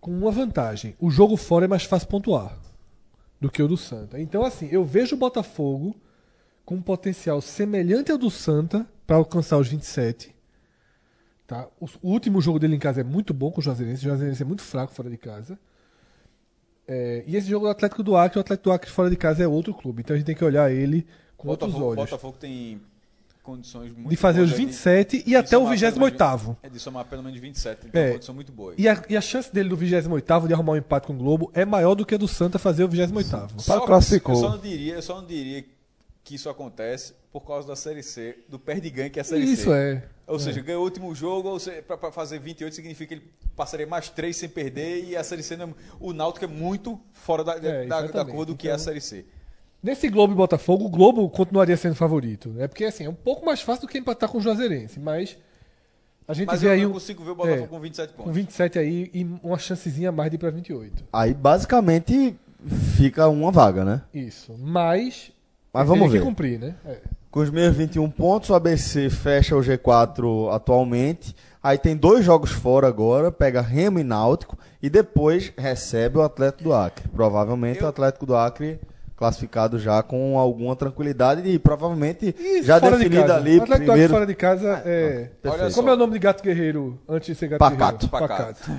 com 0.00 0.10
uma 0.10 0.32
vantagem. 0.32 0.96
O 0.98 1.12
jogo 1.12 1.36
fora 1.36 1.66
é 1.66 1.68
mais 1.68 1.84
fácil 1.84 2.08
pontuar 2.08 2.58
do 3.40 3.48
que 3.48 3.62
o 3.62 3.68
do 3.68 3.76
Santa. 3.76 4.20
Então, 4.20 4.44
assim, 4.44 4.68
eu 4.72 4.84
vejo 4.84 5.14
o 5.14 5.18
Botafogo 5.18 5.94
com 6.64 6.74
um 6.74 6.82
potencial 6.82 7.40
semelhante 7.40 8.10
ao 8.10 8.18
do 8.18 8.32
Santa 8.32 8.84
para 9.06 9.14
alcançar 9.14 9.56
os 9.56 9.68
27. 9.68 10.39
Tá? 11.50 11.66
O, 11.80 11.86
o 12.00 12.10
último 12.12 12.40
jogo 12.40 12.60
dele 12.60 12.76
em 12.76 12.78
casa 12.78 13.00
é 13.00 13.02
muito 13.02 13.34
bom 13.34 13.50
com 13.50 13.60
o 13.60 13.64
Juazeirense. 13.64 14.02
O 14.02 14.08
Juazeirense 14.08 14.40
é 14.40 14.46
muito 14.46 14.62
fraco 14.62 14.94
fora 14.94 15.10
de 15.10 15.16
casa. 15.16 15.58
É, 16.86 17.24
e 17.26 17.34
esse 17.34 17.48
jogo 17.50 17.66
do 17.66 17.70
Atlético 17.72 18.04
do 18.04 18.16
Acre, 18.16 18.38
o 18.38 18.40
Atlético 18.40 18.68
do 18.68 18.72
Acre 18.72 18.88
fora 18.88 19.10
de 19.10 19.16
casa 19.16 19.42
é 19.42 19.48
outro 19.48 19.74
clube. 19.74 20.00
Então 20.00 20.14
a 20.14 20.16
gente 20.16 20.26
tem 20.26 20.36
que 20.36 20.44
olhar 20.44 20.70
ele 20.70 21.04
com 21.36 21.48
outros 21.48 21.72
Botafogo, 21.72 21.90
olhos. 21.90 22.04
Botafogo 22.08 22.36
tem 22.38 22.80
condições 23.42 23.92
muito 23.92 24.10
De 24.10 24.14
fazer 24.14 24.42
os 24.42 24.50
boas 24.50 24.60
27 24.60 25.16
e 25.16 25.22
de 25.24 25.34
até 25.34 25.58
o 25.58 25.62
somar 25.62 25.76
pelo 25.76 25.90
28 25.90 25.98
menos- 25.98 26.56
É 26.62 26.68
de 26.68 26.78
somar 26.78 27.04
pelo 27.06 27.22
menos 27.24 27.40
27. 27.40 27.86
Então 27.88 28.00
É. 28.00 28.04
é 28.04 28.06
uma 28.06 28.12
condição 28.12 28.34
muito 28.36 28.52
boa. 28.52 28.74
E 28.78 28.88
a, 28.88 29.04
e 29.08 29.16
a 29.16 29.20
chance 29.20 29.52
dele 29.52 29.70
do 29.70 29.76
28 29.76 30.46
de 30.46 30.54
arrumar 30.54 30.74
um 30.74 30.76
empate 30.76 31.08
com 31.08 31.14
o 31.14 31.16
Globo 31.16 31.50
é 31.52 31.64
maior 31.64 31.96
do 31.96 32.06
que 32.06 32.14
a 32.14 32.18
do 32.18 32.28
Santa 32.28 32.60
fazer 32.60 32.84
o 32.84 32.88
28 32.88 33.60
Só 33.60 33.80
classificou. 33.80 34.36
Eu 34.36 34.40
só, 34.40 34.50
não 34.50 34.58
diria, 34.58 34.94
eu 34.94 35.02
só 35.02 35.20
não 35.20 35.26
diria 35.26 35.64
que 36.22 36.36
isso 36.36 36.48
acontece 36.48 37.12
por 37.32 37.40
causa 37.40 37.66
da 37.66 37.74
Série 37.74 38.04
C, 38.04 38.38
do 38.48 38.56
perde-ganho 38.56 39.10
que 39.10 39.18
é 39.18 39.22
a 39.22 39.24
Série 39.24 39.46
C. 39.48 39.52
Isso 39.52 39.72
é. 39.72 40.04
Ou 40.32 40.38
seja, 40.38 40.60
ganhou 40.60 40.80
o 40.82 40.84
último 40.84 41.14
jogo, 41.14 41.56
pra 41.86 42.12
fazer 42.12 42.38
28 42.38 42.74
significa 42.74 43.08
que 43.14 43.20
ele 43.22 43.30
passaria 43.56 43.86
mais 43.86 44.08
3 44.08 44.36
sem 44.36 44.48
perder 44.48 45.04
e 45.04 45.16
a 45.16 45.24
Série 45.24 45.42
C, 45.42 45.56
não 45.56 45.66
é- 45.70 45.74
o 45.98 46.12
Náutico 46.12 46.44
é 46.44 46.48
muito 46.48 47.00
fora 47.12 47.42
da, 47.42 47.54
É, 47.56 47.86
da, 47.86 48.02
da 48.02 48.24
curva 48.24 48.46
do 48.46 48.56
que 48.56 48.68
é 48.68 48.70
a 48.70 48.74
Então- 48.74 48.84
Série 48.84 49.00
C. 49.00 49.24
Nesse 49.82 50.08
Globo 50.10 50.32
e 50.34 50.36
Botafogo, 50.36 50.84
o 50.84 50.88
Globo 50.90 51.28
continuaria 51.30 51.76
sendo 51.76 51.94
favorito. 51.94 52.54
É 52.58 52.68
porque 52.68 52.84
assim, 52.84 53.04
é 53.04 53.08
um 53.08 53.14
pouco 53.14 53.44
mais 53.46 53.60
fácil 53.62 53.82
do 53.82 53.88
que 53.88 53.96
empatar 53.98 54.28
com 54.28 54.36
o 54.38 54.40
Juazeirense, 54.40 55.00
mas 55.00 55.36
a 56.28 56.34
gente 56.34 56.48
Mas 56.48 56.60
vê 56.60 56.68
eu 56.68 56.72
aí 56.72 56.82
não 56.82 56.90
um, 56.90 56.92
consigo 56.92 57.24
ver 57.24 57.30
o 57.30 57.34
Botafogo 57.34 57.64
é, 57.64 57.66
com 57.66 57.80
27 57.80 58.12
um 58.12 58.16
pontos. 58.16 58.34
27 58.34 58.78
aí 58.78 59.10
e 59.14 59.24
uma 59.42 59.58
chancezinha 59.58 60.10
a 60.10 60.12
mais 60.12 60.30
de 60.30 60.34
ir 60.36 60.38
pra 60.38 60.50
28. 60.50 61.04
Aí 61.12 61.32
basicamente 61.34 62.36
fica 62.96 63.26
uma 63.28 63.50
vaga, 63.50 63.84
né? 63.84 64.02
Isso. 64.12 64.54
Mas 64.58 65.32
Mas 65.72 65.88
vamos 65.88 66.12
ver. 66.12 66.18
que 66.18 66.24
cumprir, 66.24 66.58
né? 66.58 66.74
É. 66.84 66.98
Com 67.30 67.40
os 67.40 67.50
meus 67.50 67.76
21 67.76 68.10
pontos, 68.10 68.50
o 68.50 68.54
ABC 68.54 69.08
fecha 69.08 69.54
o 69.56 69.60
G4 69.60 70.52
atualmente. 70.52 71.34
Aí 71.62 71.78
tem 71.78 71.96
dois 71.96 72.24
jogos 72.24 72.50
fora 72.50 72.88
agora, 72.88 73.30
pega 73.30 73.60
Remo 73.60 74.00
e 74.00 74.04
Náutico 74.04 74.58
e 74.82 74.90
depois 74.90 75.52
recebe 75.56 76.18
o 76.18 76.22
Atlético 76.22 76.64
do 76.64 76.74
Acre. 76.74 77.06
Provavelmente 77.08 77.80
Eu- 77.80 77.86
o 77.86 77.88
Atlético 77.88 78.26
do 78.26 78.34
Acre 78.34 78.80
classificado 79.16 79.78
já 79.78 80.02
com 80.02 80.38
alguma 80.38 80.74
tranquilidade 80.74 81.46
e 81.46 81.58
provavelmente 81.58 82.34
E 82.38 82.62
já 82.62 82.80
fora 82.80 82.96
de 82.98 83.04
ali 83.04 83.18
o 83.18 83.22
Atlético 83.22 83.66
do 83.66 83.72
Acre 83.74 83.84
primeiro. 83.86 84.12
fora 84.14 84.26
de 84.26 84.34
casa 84.34 84.82
é. 84.84 85.30
Olha 85.44 85.52
Perfeito. 85.52 85.74
Como 85.74 85.90
é 85.90 85.92
o 85.92 85.96
nome 85.96 86.12
de 86.14 86.18
gato 86.18 86.42
guerreiro 86.42 86.98
antes 87.08 87.26
de 87.28 87.34
ser 87.36 87.48
gato 87.48 87.58
Pacato. 87.60 88.08
guerreiro? 88.08 88.28
Pacato. 88.28 88.70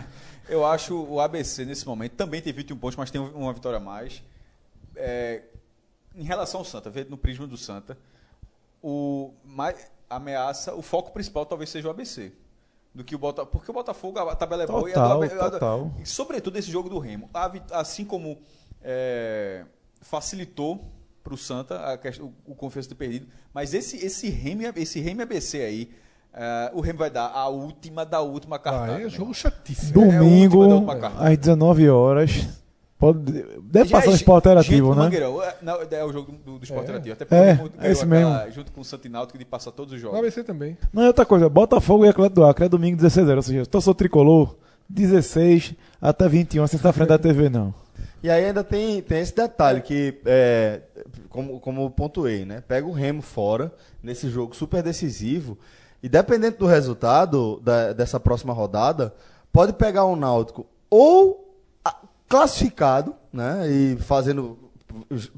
Eu 0.49 0.65
acho 0.65 0.99
o 1.03 1.21
ABC 1.21 1.63
nesse 1.63 1.85
momento 1.88 2.13
também 2.13 2.41
tem 2.41 2.51
21 2.51 2.75
pontos, 2.75 2.97
mas 2.97 3.09
tem 3.11 3.21
uma 3.21 3.53
vitória 3.53 3.77
a 3.77 3.80
mais. 3.80 4.21
É, 4.95 5.41
em 6.17 6.23
relação 6.23 6.59
ao 6.61 6.65
Santa, 6.65 6.89
vendo 6.89 7.11
no 7.11 7.17
prisma 7.17 7.45
do 7.47 7.55
Santa, 7.55 7.95
o 8.84 9.32
mais 9.43 9.92
ameaça, 10.10 10.74
o 10.74 10.82
foco 10.82 11.11
principal 11.11 11.45
talvez 11.45 11.69
seja 11.69 11.88
o 11.88 11.92
ABC. 11.92 12.32
Do 12.93 13.06
que 13.06 13.16
o 13.16 13.18
Bota, 13.18 13.45
porque 13.45 13.72
o 13.72 13.74
Botafogo, 13.74 14.19
a 14.19 14.35
tabela 14.35 14.64
é 14.64 14.68
boa 14.68 14.90
e 14.90 14.93
a 14.93 14.95
do 14.95 15.01
Total, 15.01 15.24
AB 15.24 15.34
a 15.34 15.50
total. 15.51 15.92
e 16.01 16.06
sobretudo 16.06 16.58
esse 16.58 16.69
jogo 16.69 16.90
do 16.90 17.00
Remo. 17.00 17.30
Assim 17.72 18.03
como 18.03 18.38
é, 18.82 19.64
facilitou 20.01 20.92
para 21.24 21.34
o 21.34 21.38
Santa 21.38 21.80
a 21.93 21.98
questão- 21.98 22.34
o, 22.45 22.51
o 22.51 22.56
confiança 22.56 22.90
de 22.90 22.95
ter 22.95 23.00
perdido, 23.00 23.27
mas 23.53 23.74
esse, 23.74 23.95
esse, 24.06 24.30
Remo, 24.30 24.64
esse 24.76 25.00
Remo 25.00 25.22
ABC 25.22 25.61
aí, 25.61 25.92
é, 26.34 26.72
o 26.74 26.82
Remo 26.82 27.00
vai 27.00 27.10
dar 27.10 27.27
a 27.27 27.48
última 27.48 28.06
da 28.06 28.19
última 28.19 28.60
cartada. 28.60 28.92
Ah, 28.93 28.95
é 28.95 29.00
meu 29.00 29.10
jogo 29.10 29.34
chatíssimo. 29.34 30.01
É 30.01 30.03
a 30.03 30.06
última 30.06 30.19
da 30.19 30.26
Domingo, 30.30 30.58
última 30.58 30.95
carta. 30.98 31.30
às 31.30 31.38
19 31.38 31.90
horas. 31.90 32.60
Pode, 33.01 33.19
deve 33.63 33.89
Já 33.89 33.97
passar 33.97 34.07
é 34.07 34.11
um 34.11 34.15
esporte 34.15 34.47
no 34.47 34.89
né? 34.95 34.95
Mangueirão. 34.95 35.41
É, 35.43 35.55
não, 35.61 35.80
é 35.81 36.05
o 36.05 36.13
jogo 36.13 36.31
do, 36.45 36.59
do 36.59 36.63
esporte 36.63 36.83
interativo. 36.83 37.13
Até 37.19 37.23
É, 37.35 37.55
porque 37.55 37.77
é 37.88 37.91
esse 37.91 38.03
aquela- 38.05 38.38
mesmo. 38.38 38.51
junto 38.53 38.71
com 38.71 38.81
o 38.81 38.85
Santináutico 38.85 39.39
de 39.39 39.43
passar 39.43 39.71
todos 39.71 39.91
os 39.91 39.99
O 39.99 40.01
jogos. 40.03 40.19
ABC 40.19 40.43
também. 40.43 40.77
Não 40.93 41.01
é 41.01 41.07
outra 41.07 41.25
coisa. 41.25 41.49
Botafogo 41.49 42.05
e 42.05 42.09
Atlético 42.09 42.35
do 42.35 42.45
Acre 42.45 42.65
é 42.65 42.69
domingo 42.69 42.95
16 42.95 43.27
horas. 43.27 43.47
Ou 43.47 43.53
seja, 43.53 43.65
torcedor 43.65 43.95
tricolor, 43.95 44.55
16 44.88 45.73
até 45.99 46.30
21, 46.30 46.67
sem 46.67 46.77
estar 46.77 46.93
frente 46.93 47.09
da 47.09 47.17
TV, 47.17 47.49
não. 47.49 47.73
E 48.23 48.30
aí 48.30 48.45
ainda 48.45 48.63
tem, 48.63 49.01
tem 49.01 49.19
esse 49.19 49.35
detalhe 49.35 49.81
que, 49.81 50.19
é, 50.25 50.81
como, 51.30 51.59
como 51.59 51.89
pontuei, 51.89 52.45
né? 52.45 52.61
Pega 52.67 52.85
o 52.85 52.91
Remo 52.91 53.23
fora, 53.23 53.73
nesse 54.03 54.30
jogo 54.30 54.55
super 54.55 54.83
decisivo, 54.83 55.57
e 56.03 56.07
dependendo 56.07 56.57
do 56.57 56.65
resultado 56.67 57.59
da- 57.63 57.93
dessa 57.93 58.19
próxima 58.19 58.53
rodada, 58.53 59.11
pode 59.51 59.73
pegar 59.73 60.03
o 60.05 60.15
Náutico 60.15 60.67
ou 60.88 61.41
classificado, 62.32 63.14
né? 63.32 63.69
E 63.69 63.98
fazendo. 63.98 64.58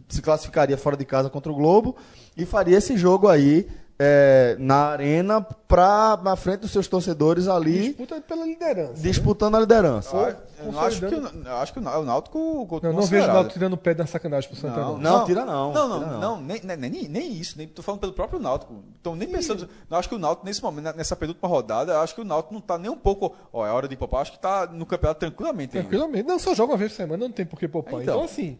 Se 0.08 0.22
classificaria 0.22 0.78
fora 0.78 0.98
de 0.98 1.06
casa 1.06 1.30
contra 1.30 1.52
o 1.52 1.56
Globo 1.56 1.96
e 2.36 2.44
faria 2.46 2.78
esse 2.78 2.98
jogo 2.98 3.28
aí 3.28 3.68
é, 4.06 4.58
na 4.60 4.88
arena 4.88 5.42
pra, 5.42 6.20
na 6.22 6.36
frente 6.36 6.60
dos 6.62 6.72
seus 6.72 6.88
torcedores 6.88 7.48
ali, 7.48 7.90
Disputa 7.90 8.20
pela 8.22 8.46
liderança. 8.46 9.02
disputando 9.02 9.56
a 9.56 9.60
liderança. 9.62 10.38
Eu 10.60 10.72
não 10.72 10.80
acho 10.82 11.00
que, 11.00 11.16
o- 11.16 11.32
eu 11.46 11.56
acho 11.58 11.74
que 11.74 11.80
o 11.80 11.82
Ná- 11.82 11.98
o 12.00 12.04
Náutico 12.04 12.68
Não, 12.84 12.94
não 12.94 13.02
vejo 13.04 13.24
o. 13.30 13.34
Náutico 13.34 13.54
tirando 13.54 13.74
o 13.74 13.78
pé 13.78 13.94
da 13.94 14.06
sacanagem 14.06 14.50
pro 14.50 14.60
Santa. 14.60 14.80
Não, 14.80 14.98
Não, 14.98 15.26
tira 15.26 15.46
não, 15.46 15.74
Não, 15.74 15.88
não, 15.88 16.00
tira 16.00 16.12
não, 16.12 16.20
não. 16.38 16.42
nem, 16.42 16.62
nem, 16.64 17.08
nem, 17.10 17.32
isso, 17.34 17.58
nem 17.58 17.68
tô 17.68 17.82
falando 17.82 18.02
pelo 18.02 18.14
próprio 18.14 18.40
Náutico. 18.40 18.84
Então 19.00 19.16
nem 19.16 19.28
pensando, 19.30 19.68
não 19.90 19.98
acho 19.98 20.10
que 20.10 20.16
o 20.16 20.20
Náutico 20.20 20.46
nesse 20.46 20.62
momento, 20.62 20.96
nessa 20.96 21.16
penúltima 21.16 21.48
rodada, 21.48 21.94
eu 21.94 22.02
acho 22.02 22.14
que 22.16 22.22
o 22.22 22.26
Náutico 22.26 22.54
não 22.54 22.62
tá 22.62 22.78
nem 22.78 22.92
um 22.92 22.98
pouco, 22.98 23.34
ó, 23.52 23.66
é 23.66 23.72
hora 23.72 23.88
de 23.88 23.96
poupar, 23.96 24.22
acho 24.22 24.34
que 24.34 24.40
tá 24.40 24.68
no 24.68 24.86
campeonato 24.86 25.20
tranquilamente 25.22 25.78
ainda. 25.78 25.88
Tranquilamente. 25.90 26.28
Não, 26.28 26.38
só 26.40 26.54
joga 26.54 26.74
uma 26.74 26.78
vez 26.78 26.92
por 26.92 26.98
semana, 26.98 27.24
não 27.26 27.32
tem 27.32 27.46
por 27.46 27.58
que 27.60 27.68
poupar. 27.68 28.02
Então, 28.02 28.16
Então. 28.16 28.24
assim, 28.24 28.58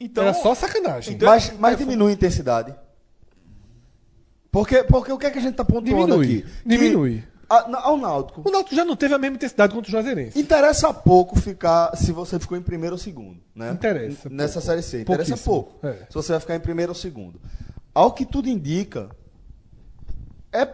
Então, 0.00 0.22
era 0.24 0.32
só 0.34 0.54
sacanagem. 0.54 1.14
Então- 1.14 1.28
Mas, 1.28 1.52
mas 1.58 1.76
diminui 1.76 2.10
a 2.12 2.14
intensidade. 2.14 2.74
Porque, 4.58 4.82
porque 4.82 5.12
o 5.12 5.18
que 5.18 5.26
é 5.26 5.30
que 5.30 5.38
a 5.38 5.42
gente 5.42 5.54
tá 5.54 5.64
pontuando 5.64 6.18
Diminui. 6.18 6.24
aqui? 6.24 6.42
Que 6.42 6.68
Diminui. 6.68 7.24
a- 7.48 7.86
ao 7.86 7.96
Náutico. 7.96 8.42
O 8.44 8.50
Náutico 8.50 8.74
já 8.74 8.84
não 8.84 8.96
teve 8.96 9.14
a 9.14 9.18
mesma 9.18 9.36
intensidade 9.36 9.72
contra 9.72 9.88
o 9.88 9.92
Juazeirense. 9.92 10.36
Interessa 10.38 10.92
pouco 10.92 11.38
ficar 11.38 11.96
se 11.96 12.10
você 12.10 12.40
ficou 12.40 12.58
em 12.58 12.62
primeiro 12.62 12.94
ou 12.96 12.98
segundo. 12.98 13.38
Né? 13.54 13.70
Interessa 13.70 14.28
Nessa 14.28 14.54
pouco. 14.54 14.66
série 14.66 14.82
C. 14.82 15.02
Interessa 15.02 15.36
pouco. 15.36 15.86
É. 15.86 15.92
Se 16.08 16.14
você 16.14 16.32
vai 16.32 16.40
ficar 16.40 16.56
em 16.56 16.60
primeiro 16.60 16.90
ou 16.90 16.96
segundo. 16.96 17.40
Ao 17.94 18.10
que 18.12 18.26
tudo 18.26 18.48
indica, 18.48 19.10
é, 20.52 20.68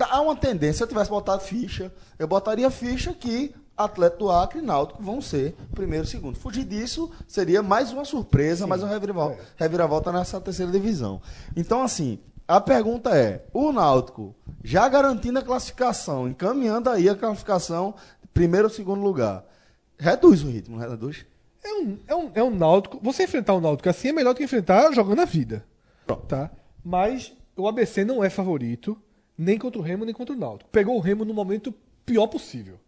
há 0.00 0.20
uma 0.22 0.34
tendência. 0.36 0.78
Se 0.78 0.82
eu 0.84 0.88
tivesse 0.88 1.10
botado 1.10 1.42
ficha, 1.42 1.92
eu 2.18 2.26
botaria 2.26 2.70
ficha 2.70 3.12
que 3.12 3.54
Atlético 3.76 4.24
do 4.24 4.30
Acre 4.30 4.60
e 4.60 4.62
Náutico 4.62 5.02
vão 5.02 5.20
ser 5.20 5.54
primeiro 5.74 6.06
e 6.06 6.08
segundo. 6.08 6.38
Fugir 6.38 6.64
disso 6.64 7.10
seria 7.28 7.62
mais 7.62 7.92
uma 7.92 8.04
surpresa, 8.06 8.66
mais 8.66 8.82
uma 8.82 8.88
reviravolta, 8.90 9.38
reviravolta 9.56 10.10
nessa 10.12 10.40
terceira 10.40 10.72
divisão. 10.72 11.20
Então, 11.56 11.82
assim, 11.82 12.18
a 12.46 12.60
pergunta 12.60 13.16
é: 13.16 13.44
o 13.52 13.72
Náutico 13.72 14.34
já 14.62 14.88
garantindo 14.88 15.38
a 15.38 15.42
classificação, 15.42 16.28
encaminhando 16.28 16.90
aí 16.90 17.08
a 17.08 17.14
classificação, 17.14 17.94
primeiro 18.32 18.66
ou 18.68 18.72
segundo 18.72 19.02
lugar, 19.02 19.44
reduz 19.98 20.42
o 20.42 20.48
ritmo, 20.48 20.76
não 20.78 20.88
reduz? 20.88 21.26
É 21.62 21.72
um, 21.74 21.98
é, 22.06 22.14
um, 22.14 22.30
é 22.34 22.42
um 22.42 22.50
Náutico. 22.50 23.00
Você 23.02 23.24
enfrentar 23.24 23.54
o 23.54 23.60
Náutico 23.60 23.88
assim 23.88 24.08
é 24.08 24.12
melhor 24.12 24.34
do 24.34 24.36
que 24.36 24.44
enfrentar 24.44 24.92
jogando 24.92 25.20
a 25.20 25.24
vida. 25.24 25.64
Tá? 26.28 26.50
Mas 26.84 27.32
o 27.56 27.66
ABC 27.66 28.04
não 28.04 28.22
é 28.22 28.28
favorito, 28.28 28.98
nem 29.36 29.58
contra 29.58 29.78
o 29.78 29.82
Remo, 29.82 30.04
nem 30.04 30.14
contra 30.14 30.34
o 30.34 30.38
Náutico. 30.38 30.70
Pegou 30.70 30.96
o 30.96 31.00
Remo 31.00 31.24
no 31.24 31.32
momento 31.32 31.74
pior 32.04 32.26
possível. 32.26 32.78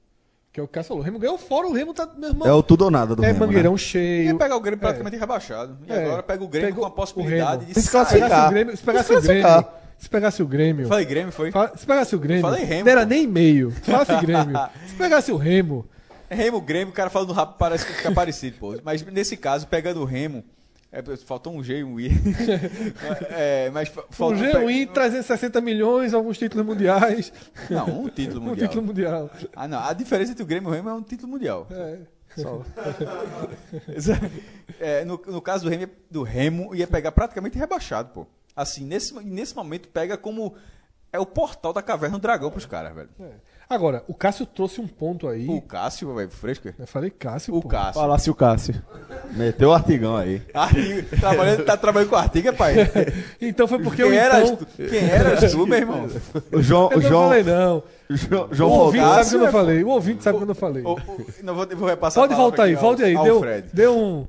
Que 0.57 0.61
é 0.61 0.63
o 0.63 0.97
o 0.97 1.01
Remo 1.03 1.19
ganhou 1.19 1.37
fora, 1.37 1.67
o 1.67 1.73
Remo 1.75 1.93
tá. 1.93 2.09
Meu 2.17 2.31
irmão, 2.31 2.49
É 2.49 2.53
o 2.53 2.63
tudo 2.63 2.87
ou 2.87 2.91
nada 2.91 3.15
do 3.15 3.23
é 3.23 3.27
Remo, 3.27 3.41
mangueirão 3.41 3.73
né? 3.73 3.75
ia 3.75 3.79
cheio. 3.79 4.39
pegar 4.39 4.57
o 4.57 4.61
Grêmio 4.61 4.79
praticamente 4.81 5.17
rebaixado. 5.19 5.77
E 5.87 5.93
É. 5.93 6.07
agora 6.07 6.23
pega 6.23 6.43
o 6.43 6.49
Grêmio 6.49 6.69
Pegou 6.71 6.85
com 6.85 6.89
a 6.89 6.91
possibilidade 6.91 7.57
o 7.57 7.61
Remo. 7.67 7.75
de 7.75 7.83
Se 7.83 7.91
classificar. 7.91 8.29
pegasse 8.31 8.47
o 8.47 8.51
Grêmio, 8.51 8.77
se 8.77 8.83
pegasse 8.83 9.13
o 9.13 9.21
Grêmio, 9.21 9.67
se 9.99 10.09
pegasse 10.09 10.43
o 10.43 10.47
Grêmio, 10.47 10.89
Falei 10.89 11.05
Grêmio, 11.05 11.31
foi? 11.33 11.53
se 11.77 11.87
pegasse 11.87 12.17
o 12.17 12.19
Grêmio, 12.19 12.41
Falei 12.43 12.65
Remo, 12.65 12.85
não 12.87 12.93
era 12.93 13.01
pô. 13.03 13.07
nem 13.09 13.27
meio. 13.27 13.71
Se 13.71 13.81
falasse 13.83 14.17
Grêmio, 14.25 14.59
se 14.87 14.95
pegasse 14.95 15.31
o 15.33 15.37
Remo, 15.37 15.87
Remo, 16.31 16.61
Grêmio, 16.63 16.89
o 16.89 16.97
cara 16.97 17.11
falando 17.11 17.33
rápido 17.35 17.57
parece 17.59 17.85
que 17.85 17.93
fica 17.93 18.11
parecido, 18.13 18.57
pô. 18.59 18.75
Mas 18.83 19.05
nesse 19.05 19.37
caso, 19.37 19.67
pegando 19.67 20.01
o 20.01 20.05
Remo, 20.07 20.43
é, 20.99 21.17
faltou 21.19 21.55
um 21.55 21.63
G 21.63 21.79
e 21.79 21.85
um 21.85 22.01
I. 22.01 22.11
é, 23.31 23.71
mas 23.71 23.89
fa- 23.89 24.05
o 24.09 24.13
faltou- 24.13 24.39
G1 24.39 24.93
360 24.93 25.61
milhões, 25.61 26.15
alguns 26.15 26.39
títulos 26.39 26.67
mundiais, 26.67 27.33
Não, 27.71 28.05
um 28.05 28.09
título 28.09 28.41
um 28.41 28.45
mundial. 28.49 28.69
título 28.69 28.87
mundial. 28.87 29.31
Ah, 29.55 29.69
não. 29.69 29.79
A 29.81 29.93
diferença 29.93 30.33
entre 30.33 30.43
o 30.43 30.47
Grêmio 30.47 30.69
e 30.69 30.73
o 30.73 30.75
Remo 30.75 30.89
é 30.89 30.95
um 30.95 31.03
título 31.03 31.31
mundial. 31.33 31.67
É. 31.71 31.99
É, 34.79 35.05
no, 35.05 35.21
no 35.27 35.41
caso 35.41 35.65
do 35.65 35.71
Remo, 35.71 35.89
do 36.11 36.23
Remo, 36.23 36.75
ia 36.75 36.87
pegar 36.87 37.13
praticamente 37.13 37.59
rebaixado, 37.59 38.11
pô. 38.11 38.27
Assim, 38.55 38.85
nesse, 38.85 39.15
nesse 39.25 39.55
momento, 39.55 39.89
pega 39.89 40.17
como. 40.17 40.55
É 41.13 41.19
o 41.19 41.25
portal 41.25 41.73
da 41.73 41.81
caverna 41.81 42.19
do 42.19 42.23
dragão 42.23 42.51
pros 42.51 42.67
caras, 42.67 42.95
velho. 42.95 43.09
É. 43.21 43.31
Agora, 43.69 44.05
o 44.07 44.15
Cássio 44.15 44.47
trouxe 44.47 44.81
um 44.81 44.87
ponto 44.87 45.27
aí. 45.27 45.49
O 45.49 45.61
Cássio, 45.61 46.15
velho, 46.15 46.31
fresco. 46.31 46.69
Eu 46.79 46.87
falei 46.87 47.11
Cássio, 47.11 47.53
O 47.55 47.61
pô. 47.61 47.69
Cássio. 47.69 47.95
Falasse 48.01 48.31
o 48.31 48.35
Cássio. 48.35 48.75
Meteu 49.33 49.71
o 49.71 49.73
artigão 49.73 50.17
aí. 50.17 50.41
Artigo, 50.55 51.17
trabalhando, 51.19 51.65
tá 51.65 51.77
trabalhando 51.77 52.09
com 52.11 52.15
artigo, 52.17 52.49
é 52.49 52.53
pai. 52.53 52.75
Então 53.41 53.67
foi 53.67 53.81
porque 53.81 54.03
Quem, 54.03 54.13
o 54.13 54.15
eras 54.15 54.51
então... 54.51 54.57
tu, 54.57 54.67
quem 54.77 55.11
eras 55.11 55.51
tu, 55.53 55.67
meu 55.67 55.79
irmão? 55.79 56.07
O 56.53 56.63
João, 56.63 56.91
Eu 56.93 56.99
o 56.99 57.03
não 57.03 57.09
João, 57.09 57.29
falei 57.29 57.43
não. 57.43 57.83
João, 58.53 58.71
O 58.71 58.79
ouvinte 58.85 59.03
Fogaça- 59.05 59.25
sabe 59.25 59.29
que 59.31 59.35
eu 59.35 59.41
não 59.41 59.53
falei. 59.53 59.85
O 59.85 59.89
ouvinte 59.89 60.23
sabe 60.23 60.37
que 60.39 60.43
eu 60.45 60.49
não 60.49 60.55
falei. 60.55 60.83
O- 60.85 60.93
o- 60.95 61.27
não 61.43 61.55
vou, 61.57 61.67
vou 61.77 61.89
repassar 61.89 62.23
Pode 62.23 62.35
voltar 62.35 62.63
aí, 62.65 62.75
volte 62.77 63.03
aí. 63.03 63.15
Deu, 63.15 63.43
deu 63.73 63.99
um... 63.99 64.27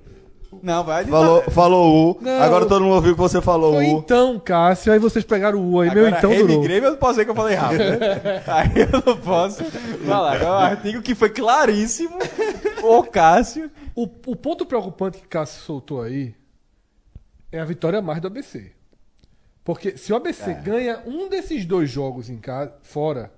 Não, 0.63 0.83
vai 0.83 1.01
editar. 1.03 1.17
falou, 1.17 1.41
falou 1.51 2.11
U. 2.11 2.17
Não. 2.21 2.41
Agora 2.41 2.65
todo 2.65 2.81
mundo 2.83 2.95
ouviu 2.95 3.13
que 3.13 3.19
você 3.19 3.41
falou 3.41 3.73
Foi 3.73 3.85
U. 3.85 3.99
então, 3.99 4.39
Cássio, 4.39 4.91
aí 4.93 4.99
vocês 4.99 5.23
pegaram 5.25 5.59
o 5.59 5.71
U 5.73 5.81
aí, 5.81 5.93
meu 5.93 6.05
Agora, 6.05 6.17
então 6.17 6.29
Remo 6.29 6.43
e 6.43 6.47
durou. 6.47 6.63
Grêmio, 6.63 6.87
eu 6.87 6.91
não 6.91 6.97
posso 6.97 7.13
dizer 7.13 7.25
que 7.25 7.31
eu 7.31 7.35
falei 7.35 7.55
rápido. 7.55 7.83
Aí 8.47 8.71
eu 8.81 9.03
não 9.05 9.17
posso 9.17 9.63
falar. 10.05 10.35
Agora, 10.35 10.51
um 10.51 10.57
artigo 10.77 11.01
que 11.01 11.13
foi 11.15 11.29
claríssimo. 11.29 12.17
O 12.83 13.03
Cássio. 13.03 13.69
O, 13.95 14.03
o 14.03 14.35
ponto 14.35 14.65
preocupante 14.65 15.17
que 15.19 15.27
Cássio 15.27 15.61
soltou 15.63 16.01
aí 16.01 16.35
é 17.51 17.59
a 17.59 17.65
vitória 17.65 17.99
a 17.99 18.01
mais 18.01 18.21
do 18.21 18.27
ABC. 18.27 18.71
Porque 19.63 19.97
se 19.97 20.13
o 20.13 20.15
ABC 20.15 20.53
ganha 20.53 21.01
um 21.05 21.27
desses 21.27 21.65
dois 21.65 21.89
jogos 21.89 22.29
em 22.29 22.37
casa, 22.37 22.73
fora, 22.83 23.31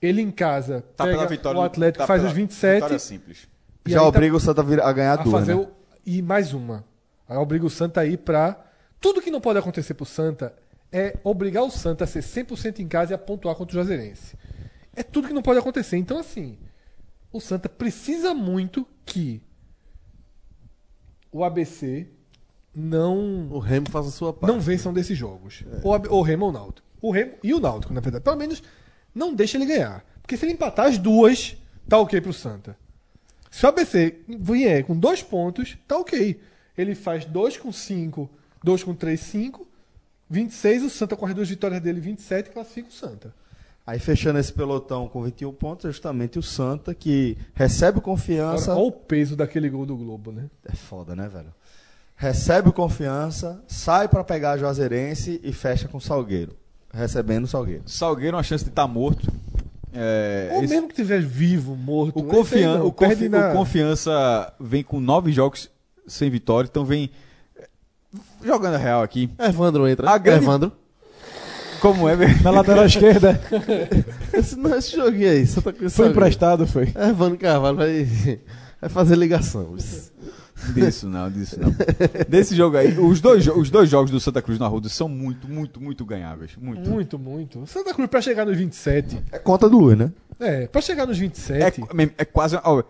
ele 0.00 0.20
em 0.22 0.30
casa 0.30 0.84
Tá 0.96 1.04
pega 1.04 1.24
o 1.24 1.54
do- 1.54 1.60
Atlético 1.62 1.98
tá 1.98 2.06
faz 2.06 2.24
os 2.24 2.32
27 2.32 2.74
Vitória 2.74 2.98
simples. 2.98 3.48
E 3.88 3.92
Já 3.92 3.98
aí 3.98 4.02
tá 4.04 4.08
obriga 4.08 4.36
o 4.36 4.40
Santa 4.40 4.60
a 4.62 4.92
ganhar 4.92 5.12
a 5.18 5.22
duas, 5.22 5.30
fazer 5.40 5.54
né? 5.56 5.60
o, 5.62 5.68
e 6.06 6.22
mais 6.22 6.52
uma. 6.54 6.84
Aí 7.28 7.36
obriga 7.36 7.66
o 7.66 7.70
Santa 7.70 8.00
a 8.00 8.06
ir 8.06 8.18
pra. 8.18 8.64
Tudo 9.00 9.20
que 9.20 9.30
não 9.30 9.40
pode 9.40 9.58
acontecer 9.58 9.94
pro 9.94 10.04
Santa 10.06 10.54
é 10.90 11.16
obrigar 11.22 11.62
o 11.64 11.70
Santa 11.70 12.04
a 12.04 12.06
ser 12.06 12.22
100% 12.22 12.78
em 12.80 12.88
casa 12.88 13.12
e 13.12 13.14
a 13.14 13.18
pontuar 13.18 13.54
contra 13.54 13.72
o 13.72 13.74
Juazeirense. 13.82 14.36
É 14.94 15.02
tudo 15.02 15.28
que 15.28 15.34
não 15.34 15.42
pode 15.42 15.58
acontecer. 15.58 15.96
Então, 15.96 16.18
assim, 16.18 16.58
o 17.32 17.40
Santa 17.40 17.68
precisa 17.68 18.34
muito 18.34 18.86
que 19.04 19.42
o 21.30 21.44
ABC 21.44 22.08
não 22.74 23.48
O 23.50 23.58
Remo 23.58 23.88
faz 23.90 24.06
a 24.06 24.10
sua 24.10 24.32
parte. 24.32 24.50
não 24.52 24.60
vençam 24.60 24.92
desses 24.92 25.16
jogos. 25.16 25.64
Ou, 25.82 25.94
a- 25.94 26.02
ou 26.08 26.20
o 26.20 26.22
Remo 26.22 26.44
ou 26.46 26.50
o 26.50 26.52
Náutico. 26.52 26.86
O 27.00 27.10
Remo 27.10 27.32
e 27.42 27.52
o 27.54 27.60
Náutico, 27.60 27.92
na 27.92 28.00
verdade. 28.00 28.24
Pelo 28.24 28.36
menos 28.36 28.62
não 29.14 29.34
deixa 29.34 29.56
ele 29.56 29.66
ganhar. 29.66 30.04
Porque 30.22 30.36
se 30.36 30.44
ele 30.44 30.52
empatar 30.52 30.86
as 30.86 30.98
duas, 30.98 31.56
tá 31.88 31.98
ok 31.98 32.20
pro 32.20 32.32
Santa. 32.32 32.76
Se 33.50 33.64
o 33.64 33.68
ABC 33.68 34.20
vier 34.28 34.84
com 34.84 34.98
dois 34.98 35.22
pontos, 35.22 35.76
tá 35.86 35.96
ok. 35.98 36.40
Ele 36.76 36.94
faz 36.94 37.24
dois 37.24 37.56
com 37.56 37.72
cinco, 37.72 38.30
dois 38.62 38.82
com 38.82 38.94
três, 38.94 39.20
cinco. 39.20 39.66
26, 40.30 40.82
o 40.82 40.90
Santa 40.90 41.16
com 41.16 41.26
as 41.26 41.34
duas 41.34 41.48
vitórias 41.48 41.80
dele, 41.80 42.00
27, 42.00 42.50
classifica 42.50 42.88
o 42.88 42.92
Santa. 42.92 43.34
Aí 43.86 43.98
fechando 43.98 44.38
esse 44.38 44.52
pelotão 44.52 45.08
com 45.08 45.22
21 45.22 45.50
pontos, 45.54 45.86
é 45.86 45.88
justamente 45.88 46.38
o 46.38 46.42
Santa 46.42 46.94
que 46.94 47.38
recebe 47.54 48.02
confiança. 48.02 48.74
Olha 48.74 48.82
o 48.82 48.92
peso 48.92 49.34
daquele 49.34 49.70
gol 49.70 49.86
do 49.86 49.96
Globo, 49.96 50.30
né? 50.30 50.50
É 50.66 50.76
foda, 50.76 51.16
né, 51.16 51.26
velho? 51.26 51.54
Recebe 52.14 52.70
confiança, 52.70 53.62
sai 53.66 54.06
pra 54.06 54.22
pegar 54.22 54.52
a 54.52 54.56
Juazeirense 54.58 55.40
e 55.42 55.52
fecha 55.52 55.88
com 55.88 55.96
o 55.96 56.00
Salgueiro. 56.00 56.54
Recebendo 56.92 57.44
o 57.44 57.48
Salgueiro. 57.48 57.84
Salgueiro, 57.86 58.36
uma 58.36 58.42
chance 58.42 58.64
de 58.64 58.70
estar 58.70 58.86
morto. 58.86 59.32
É, 59.92 60.50
Ou 60.54 60.62
esse- 60.64 60.72
mesmo 60.74 60.88
que 60.88 60.92
estiver 60.94 61.20
vivo, 61.22 61.74
morto. 61.76 62.18
o, 62.18 62.22
confian- 62.24 62.78
não, 62.78 62.86
o, 62.86 62.92
confi- 62.92 63.28
na- 63.28 63.50
o 63.50 63.52
Confiança 63.54 64.52
vem 64.60 64.82
com 64.82 65.00
nove 65.00 65.32
jogos 65.32 65.70
sem 66.06 66.28
vitória, 66.30 66.68
então 66.70 66.84
vem. 66.84 67.10
Jogando 68.44 68.74
a 68.74 68.78
real 68.78 69.02
aqui. 69.02 69.28
Evandro 69.38 69.86
entra. 69.88 70.10
A 70.10 70.18
grande- 70.18 70.44
Evandro. 70.44 70.72
Como 71.80 72.08
é, 72.08 72.16
velho? 72.16 72.42
Na 72.42 72.50
lateral 72.50 72.86
esquerda, 72.86 73.40
Esse, 74.32 74.56
não, 74.56 74.76
esse 74.76 74.96
joguinho 74.96 75.30
aí, 75.30 75.46
Santa 75.46 75.72
Cruz. 75.72 75.94
foi 75.94 76.08
emprestado, 76.08 76.66
foi. 76.66 76.92
Evandro 77.08 77.38
Carvalho 77.38 77.76
vai, 77.76 78.04
vai 78.80 78.90
fazer 78.90 79.14
ligação. 79.16 79.76
Disso 80.74 81.08
não, 81.08 81.30
disso 81.30 81.56
não. 81.60 81.74
Desse 82.28 82.54
jogo 82.56 82.76
aí, 82.76 82.98
os 82.98 83.20
dois, 83.20 83.46
os 83.46 83.70
dois 83.70 83.88
jogos 83.88 84.10
do 84.10 84.18
Santa 84.20 84.42
Cruz 84.42 84.58
na 84.58 84.66
Ruda 84.66 84.88
são 84.88 85.08
muito, 85.08 85.48
muito, 85.48 85.80
muito 85.80 86.04
ganháveis. 86.04 86.52
Muito. 86.60 86.88
Muito, 86.88 87.18
muito. 87.18 87.66
Santa 87.66 87.94
Cruz 87.94 88.08
pra 88.08 88.20
chegar 88.20 88.44
nos 88.44 88.56
27. 88.56 89.22
É 89.32 89.38
conta 89.38 89.68
do 89.68 89.78
Luz, 89.78 89.96
né? 89.98 90.12
É, 90.40 90.66
pra 90.66 90.80
chegar 90.80 91.06
nos 91.06 91.16
É, 91.16 91.20
27. 91.20 91.80
qu- 91.82 91.88
é 92.18 92.24
quase. 92.24 92.56
ó, 92.62 92.80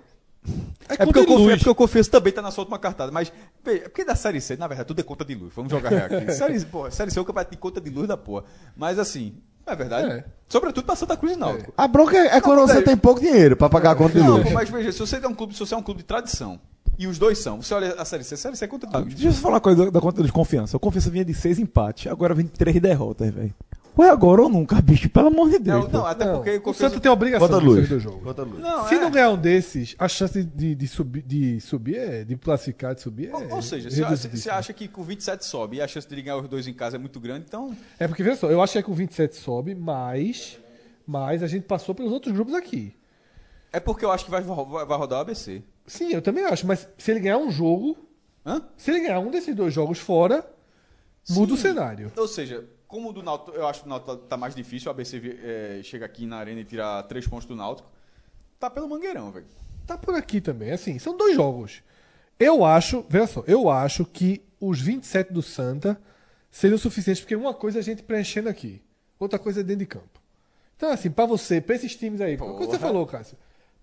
É, 0.89 0.95
É 0.95 0.97
porque, 1.05 1.19
eu 1.21 1.27
confio, 1.27 1.51
é 1.51 1.57
porque 1.57 1.69
o 1.71 1.75
Confiança 1.75 2.11
também 2.11 2.33
tá 2.33 2.41
na 2.41 2.51
sua 2.51 2.63
última 2.63 2.79
cartada. 2.79 3.13
Mas, 3.13 3.31
veja, 3.63 3.83
é 3.85 3.89
porque 3.89 4.05
da 4.05 4.15
Série 4.15 4.41
C, 4.41 4.57
na 4.57 4.67
verdade, 4.67 4.87
tudo 4.89 5.01
é 5.01 5.03
conta 5.03 5.25
de 5.25 5.35
luz. 5.35 5.53
Vamos 5.55 5.71
jogar 5.71 5.91
real 5.91 6.07
aqui. 6.07 6.33
série, 6.33 6.59
porra, 6.65 6.91
série 6.91 7.11
C 7.11 7.19
é 7.19 7.23
o 7.23 7.25
campeonato 7.25 7.51
de 7.51 7.59
conta 7.59 7.81
de 7.81 7.91
luz 7.91 8.09
da 8.09 8.17
porra. 8.17 8.45
Mas 8.75 8.99
assim, 8.99 9.35
é 9.67 9.77
verdade. 9.77 10.11
É. 10.11 10.25
Sobretudo 10.49 10.85
pra 10.87 10.97
Santa 10.97 11.17
Cruz 11.19 11.35
e 11.35 11.37
Náutico. 11.37 11.75
A 11.77 11.87
bronca 11.87 12.17
é, 12.17 12.37
é 12.37 12.41
quando 12.41 12.61
você 12.61 12.75
velho. 12.75 12.85
tem 12.87 12.97
pouco 12.97 13.21
dinheiro 13.21 13.57
pra 13.57 13.69
pagar 13.69 13.91
a 13.91 13.95
conta 13.95 14.15
de 14.19 14.21
Não, 14.25 14.37
luz. 14.37 14.45
pô, 14.49 14.55
mas 14.55 14.71
veja, 14.71 14.91
se 14.93 14.99
você 14.99 15.17
é 15.17 15.29
um 15.29 15.35
clube, 15.35 15.53
se 15.53 15.61
você 15.61 15.75
é 15.75 15.77
um 15.77 15.83
clube 15.83 15.99
de 15.99 16.07
tradição, 16.07 16.59
e 16.99 17.07
os 17.07 17.19
dois 17.19 17.39
são, 17.39 17.63
você 17.63 17.73
olha 17.75 17.95
a 17.95 18.05
Série 18.05 18.25
C, 18.25 18.35
a 18.35 18.37
Série 18.37 18.57
C 18.57 18.65
é 18.65 18.69
conta 18.69 18.87
de 18.87 18.97
Ah, 18.97 19.01
deixa 19.01 19.29
eu 19.29 19.33
falar 19.33 19.55
uma 19.55 19.61
coisa 19.61 19.85
da, 19.85 19.91
da 19.91 20.01
conta 20.01 20.23
de 20.23 20.33
confiança. 20.33 20.77
O 20.77 20.81
confiança 20.81 21.09
vinha 21.11 21.25
de 21.25 21.33
seis 21.33 21.59
empates, 21.59 22.11
agora 22.11 22.35
vem 22.35 22.47
de 22.47 22.53
três 22.53 22.81
derrotas, 22.81 23.33
velho. 23.33 23.55
Ou 23.99 24.05
é 24.05 24.11
agora 24.11 24.43
ou 24.43 24.49
nunca, 24.49 24.81
bicho, 24.81 25.11
pelo 25.11 25.27
amor 25.27 25.51
de 25.51 25.59
Deus. 25.59 25.85
Não, 25.87 26.01
não, 26.01 26.07
até 26.07 26.25
Não, 26.25 26.37
porque 26.37 26.57
o 26.57 26.61
Confiança... 26.61 26.91
Santa 26.91 27.03
tem 27.03 27.11
a 27.11 27.13
obrigação 27.13 27.49
Conta 27.49 27.61
de 27.61 27.67
luz. 27.67 28.05
Conta 28.23 28.45
de 28.45 28.51
luz. 28.53 28.63
Não, 28.63 28.87
Se 28.87 28.95
é. 28.95 29.01
não 29.01 29.11
ganhar 29.11 29.31
um 29.31 29.37
desses, 29.37 29.97
a 29.99 30.07
chance 30.07 30.45
de, 30.45 30.75
de, 30.77 30.87
subir, 30.87 31.23
de 31.23 31.61
subir 31.61 31.97
é. 31.97 32.25
de 32.25 32.37
classificar, 32.37 32.95
de 32.95 33.01
subir 33.01 33.31
é. 33.31 33.35
Ou, 33.35 33.57
ou 33.57 33.63
seja, 33.63 33.91
você 33.91 34.49
acha 34.51 34.73
que 34.73 34.87
com 34.87 35.03
27 35.03 35.45
sobe 35.45 35.79
e 35.79 35.81
a 35.83 35.89
chance 35.89 36.07
de 36.07 36.15
ele 36.15 36.23
ganhar 36.23 36.37
os 36.37 36.49
dois 36.49 36.69
em 36.69 36.73
casa 36.73 36.95
é 36.95 36.99
muito 36.99 37.19
grande, 37.19 37.47
então. 37.49 37.77
É 37.99 38.07
porque, 38.07 38.23
veja 38.23 38.37
só, 38.37 38.49
eu 38.49 38.63
acho 38.63 38.75
que 38.75 38.79
é 38.79 38.83
com 38.83 38.95
27 38.95 39.35
sobe, 39.35 39.75
mas. 39.75 40.61
Mas 41.05 41.43
a 41.43 41.49
gente 41.49 41.65
passou 41.65 41.93
pelos 41.93 42.13
outros 42.13 42.33
grupos 42.33 42.55
aqui. 42.55 42.95
É 43.73 43.81
porque 43.81 44.05
eu 44.05 44.13
acho 44.13 44.25
que 44.25 44.31
vai, 44.31 44.43
vai, 44.43 44.87
vai 44.87 44.99
rodar 44.99 45.19
o 45.19 45.23
ABC. 45.23 45.63
Sim, 45.89 46.13
eu 46.13 46.23
também 46.23 46.45
acho, 46.45 46.67
mas 46.67 46.89
se 46.97 47.11
ele 47.11 47.21
ganhar 47.21 47.39
um 47.39 47.51
jogo. 47.51 47.97
Hã? 48.45 48.63
Se 48.77 48.91
ele 48.91 49.01
ganhar 49.01 49.19
um 49.19 49.31
desses 49.31 49.55
dois 49.55 49.75
jogos 49.75 49.99
fora, 49.99 50.49
muda 51.29 51.55
o 51.55 51.57
Sim. 51.57 51.63
cenário. 51.63 52.13
Ou 52.17 52.29
seja, 52.29 52.65
como 52.87 53.11
o 53.11 53.13
do 53.13 53.23
Náutico, 53.23 53.51
eu 53.51 53.67
acho 53.67 53.81
que 53.81 53.87
o 53.87 53.89
Náutico 53.89 54.17
tá, 54.17 54.23
tá 54.29 54.37
mais 54.37 54.55
difícil, 54.55 54.89
o 54.89 54.91
ABC 54.91 55.39
é, 55.43 55.81
chega 55.83 56.07
aqui 56.07 56.27
na 56.27 56.37
arena 56.37 56.61
e 56.61 56.65
tira 56.65 57.03
três 57.03 57.27
pontos 57.27 57.47
do 57.47 57.57
Náutico. 57.57 57.91
Tá 58.59 58.71
pelo 58.71 58.89
Mangueirão, 58.89 59.31
velho. 59.31 59.47
Tá 59.87 59.97
por 59.97 60.15
aqui 60.15 60.41
também. 60.41 60.71
Assim, 60.71 60.99
são 60.99 61.17
dois 61.17 61.35
jogos. 61.35 61.83
Eu 62.39 62.65
acho, 62.65 63.05
veja 63.09 63.27
só, 63.27 63.45
eu 63.47 63.69
acho 63.69 64.05
que 64.05 64.43
os 64.61 64.81
27 64.81 65.33
do 65.33 65.43
Santa 65.43 66.01
seriam 66.51 66.79
suficientes, 66.79 67.21
porque 67.21 67.35
uma 67.35 67.53
coisa 67.53 67.79
é 67.79 67.81
a 67.81 67.85
gente 67.85 68.03
preenchendo 68.03 68.49
aqui, 68.49 68.83
outra 69.19 69.39
coisa 69.39 69.61
é 69.61 69.63
dentro 69.63 69.81
de 69.81 69.87
campo. 69.87 70.21
Então, 70.77 70.91
assim, 70.91 71.11
pra 71.11 71.27
você, 71.27 71.61
pra 71.61 71.75
esses 71.75 71.97
times 71.97 72.21
aí, 72.21 72.37
como 72.37 72.57
você 72.57 72.79
falou, 72.79 73.05
Cássio, 73.07 73.37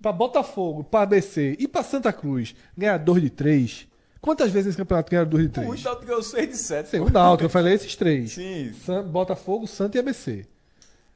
pra 0.06 0.12
Botafogo, 0.12 0.84
pra 0.84 1.02
ABC 1.02 1.56
e 1.60 1.68
pra 1.68 1.82
Santa 1.82 2.14
Cruz 2.14 2.54
ganhar 2.78 2.96
2 3.00 3.24
de 3.24 3.30
3, 3.32 3.88
quantas 4.22 4.52
vezes 4.52 4.68
nesse 4.68 4.78
campeonato 4.78 5.10
ganharam 5.10 5.28
2 5.32 5.44
de 5.46 5.50
O 5.50 5.52
3? 5.54 5.84
Náutico 5.84 6.06
ganhou 6.06 6.22
6 6.22 6.48
de 6.48 6.58
7. 6.58 6.90
Sim, 6.90 7.00
o 7.00 7.10
Náutico, 7.10 7.46
eu 7.46 7.50
falei 7.50 7.74
esses 7.74 7.96
três. 7.96 8.34
Sim. 8.34 8.72
San- 8.86 9.04
Botafogo, 9.04 9.66
Santa 9.66 9.98
e 9.98 10.00
ABC. 10.02 10.46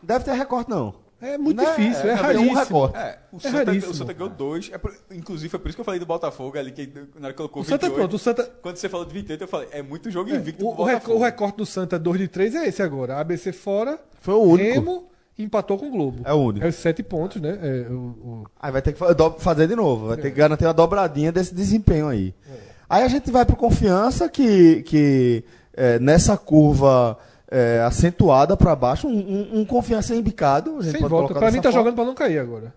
Deve 0.01 0.26
ter 0.26 0.32
recorte, 0.34 0.72
não. 0.72 0.95
É 1.22 1.38
muito 1.38 1.61
Não, 1.61 1.66
difícil, 1.69 2.09
é, 2.09 2.11
é 2.11 2.14
raríssimo. 2.14 2.50
um 2.51 2.53
recorte. 2.56 2.98
É, 2.98 3.19
o, 3.32 3.38
É 3.38 3.40
Santa, 3.42 3.58
raríssimo. 3.66 3.92
o 3.92 3.95
Santa 3.95 4.14
ganhou 4.14 4.30
dois. 4.34 4.69
É 4.74 4.77
por- 4.80 4.95
inclusive, 5.11 5.50
foi 5.50 5.59
por 5.59 5.68
isso 5.68 5.76
que 5.77 5.82
eu 5.82 5.85
falei 5.85 6.00
do 6.00 6.06
Botafogo 6.08 6.58
ali, 6.58 6.72
que 6.72 6.88
na 7.19 7.26
hora 7.27 7.34
que 7.34 7.38
colocou 7.38 7.61
O 7.61 7.66
Santa, 7.66 7.85
28. 7.88 7.93
pronto, 7.95 8.16
o 8.16 8.18
Santa, 8.19 8.43
Quando 8.61 8.77
você 8.77 8.90
falou 8.90 9.06
de 9.06 9.14
28, 9.14 9.43
eu 9.43 9.48
falei, 9.48 9.68
é 9.72 9.84
muito 9.84 10.09
jogo 10.09 10.32
invicto 10.34 10.66
O, 10.68 10.74
do 10.74 10.82
o, 10.82 11.16
o 11.18 11.19
recorte 11.22 11.58
do 11.58 11.66
Santa 11.66 12.00
2 12.00 12.18
de 12.22 12.27
3 12.27 12.56
é 12.56 12.68
esse 12.68 12.82
agora. 12.82 13.18
A 13.18 13.19
ABC 13.19 13.51
fora. 13.51 14.00
Foi 14.22 14.34
o 14.34 14.42
único. 14.42 14.74
Remo 14.74 15.09
empatou 15.43 15.77
com 15.77 15.88
o 15.88 15.92
Globo. 15.92 16.22
É 16.26 16.34
o 16.34 16.38
único. 16.38 16.66
É 16.66 16.69
os 16.69 16.76
7 16.76 17.01
pontos, 17.03 17.42
né? 17.42 17.58
É, 17.61 17.88
o, 17.90 17.93
o- 17.93 18.43
Aí 18.59 18.72
vai 18.72 18.82
ter 18.82 18.93
que 18.93 19.00
fazer 19.40 19.68
de 19.68 19.76
novo, 19.76 20.08
vai 20.08 20.18
ter 20.18 20.30
que 20.32 20.38
garantir 20.38 20.66
uma 20.66 20.74
dobradinha 20.74 21.32
desse 21.32 21.53
desempenho 21.56 22.08
aí. 22.08 22.34
Aí 22.90 23.03
a 23.03 23.08
gente 23.08 23.30
vai 23.32 23.45
pro 23.45 23.56
confiança 23.56 24.27
que, 24.27 24.82
que 24.84 25.43
é, 25.74 26.00
nessa 26.00 26.35
curva 26.38 27.18
é, 27.51 27.82
acentuada 27.85 28.58
para 28.58 28.76
baixo, 28.76 29.08
um, 29.08 29.11
um- 29.11 29.59
um 29.61 29.66
confiança 29.66 30.14
embicado. 30.16 30.77
A 30.80 30.84
gente 30.84 30.98
sem 31.00 31.08
volta. 31.08 31.34
Pra 31.34 31.50
mim 31.51 31.58
tá 31.58 31.64
forma. 31.64 31.80
jogando 31.80 31.95
pra 31.95 32.06
não 32.06 32.14
cair 32.16 32.40
agora. 32.40 32.74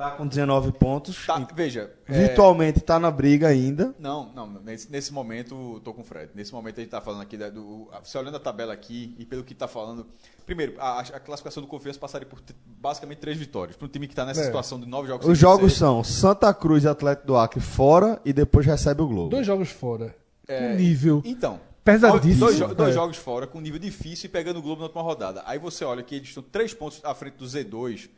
Tá 0.00 0.10
com 0.12 0.26
19 0.26 0.72
pontos. 0.72 1.26
Tá, 1.26 1.38
veja. 1.54 1.90
é, 2.08 2.12
Virtualmente 2.26 2.80
tá 2.80 2.98
na 2.98 3.10
briga 3.10 3.48
ainda. 3.48 3.94
Não, 3.98 4.32
não, 4.34 4.46
nesse, 4.46 4.90
nesse 4.90 5.12
momento 5.12 5.74
eu 5.76 5.80
tô 5.80 5.92
com 5.92 6.00
o 6.00 6.04
Fred. 6.04 6.30
Nesse 6.34 6.52
momento 6.52 6.78
a 6.78 6.80
gente 6.80 6.90
tá 6.90 7.00
falando 7.00 7.22
aqui 7.22 7.36
da- 7.36 7.50
do. 7.50 7.88
Você 8.02 8.16
olhando 8.16 8.36
a 8.36 8.40
tabela 8.40 8.72
aqui 8.72 9.14
e 9.18 9.24
pelo 9.24 9.44
que 9.44 9.54
tá 9.54 9.68
falando. 9.68 10.06
Primeiro, 10.46 10.74
a, 10.78 11.00
a 11.00 11.20
classificação 11.20 11.62
do 11.62 11.66
Confiança 11.68 11.98
passaria 11.98 12.26
por 12.26 12.40
basicamente 12.66 13.18
três 13.18 13.36
vitórias. 13.36 13.76
Para 13.76 13.86
um 13.86 13.90
time 13.90 14.06
que 14.08 14.14
tá 14.14 14.24
nessa 14.24 14.40
É. 14.40 14.44
situação 14.44 14.80
de 14.80 14.86
nove 14.86 15.08
jogos 15.08 15.26
Os 15.28 15.38
jogos 15.38 15.74
são 15.74 16.02
Santa 16.02 16.52
Cruz 16.54 16.84
e 16.84 16.88
Atlético 16.88 17.26
do 17.26 17.36
Acre 17.36 17.60
fora 17.60 18.20
e 18.24 18.32
depois 18.32 18.64
recebe 18.66 19.02
o 19.02 19.06
Globo. 19.06 19.28
Dois 19.30 19.46
jogos 19.46 19.70
fora. 19.70 20.14
É, 20.48 20.74
nível. 20.74 21.22
Então. 21.24 21.60
Pesadíssimo. 21.84 22.40
Dois, 22.46 22.56
jo- 22.58 22.74
dois 22.74 22.90
É. 22.90 22.92
jogos 22.92 23.16
fora, 23.16 23.46
com 23.46 23.60
nível 23.60 23.78
difícil 23.78 24.26
e 24.26 24.28
pegando 24.30 24.58
o 24.58 24.62
Globo 24.62 24.80
na 24.80 24.86
última 24.86 25.02
rodada. 25.02 25.42
Aí 25.46 25.58
você 25.58 25.84
olha 25.84 26.02
que 26.02 26.14
eles 26.14 26.28
estão 26.28 26.42
três 26.42 26.74
pontos 26.74 27.00
à 27.04 27.14
frente 27.14 27.34
do 27.36 27.46
Z2. 27.46 28.08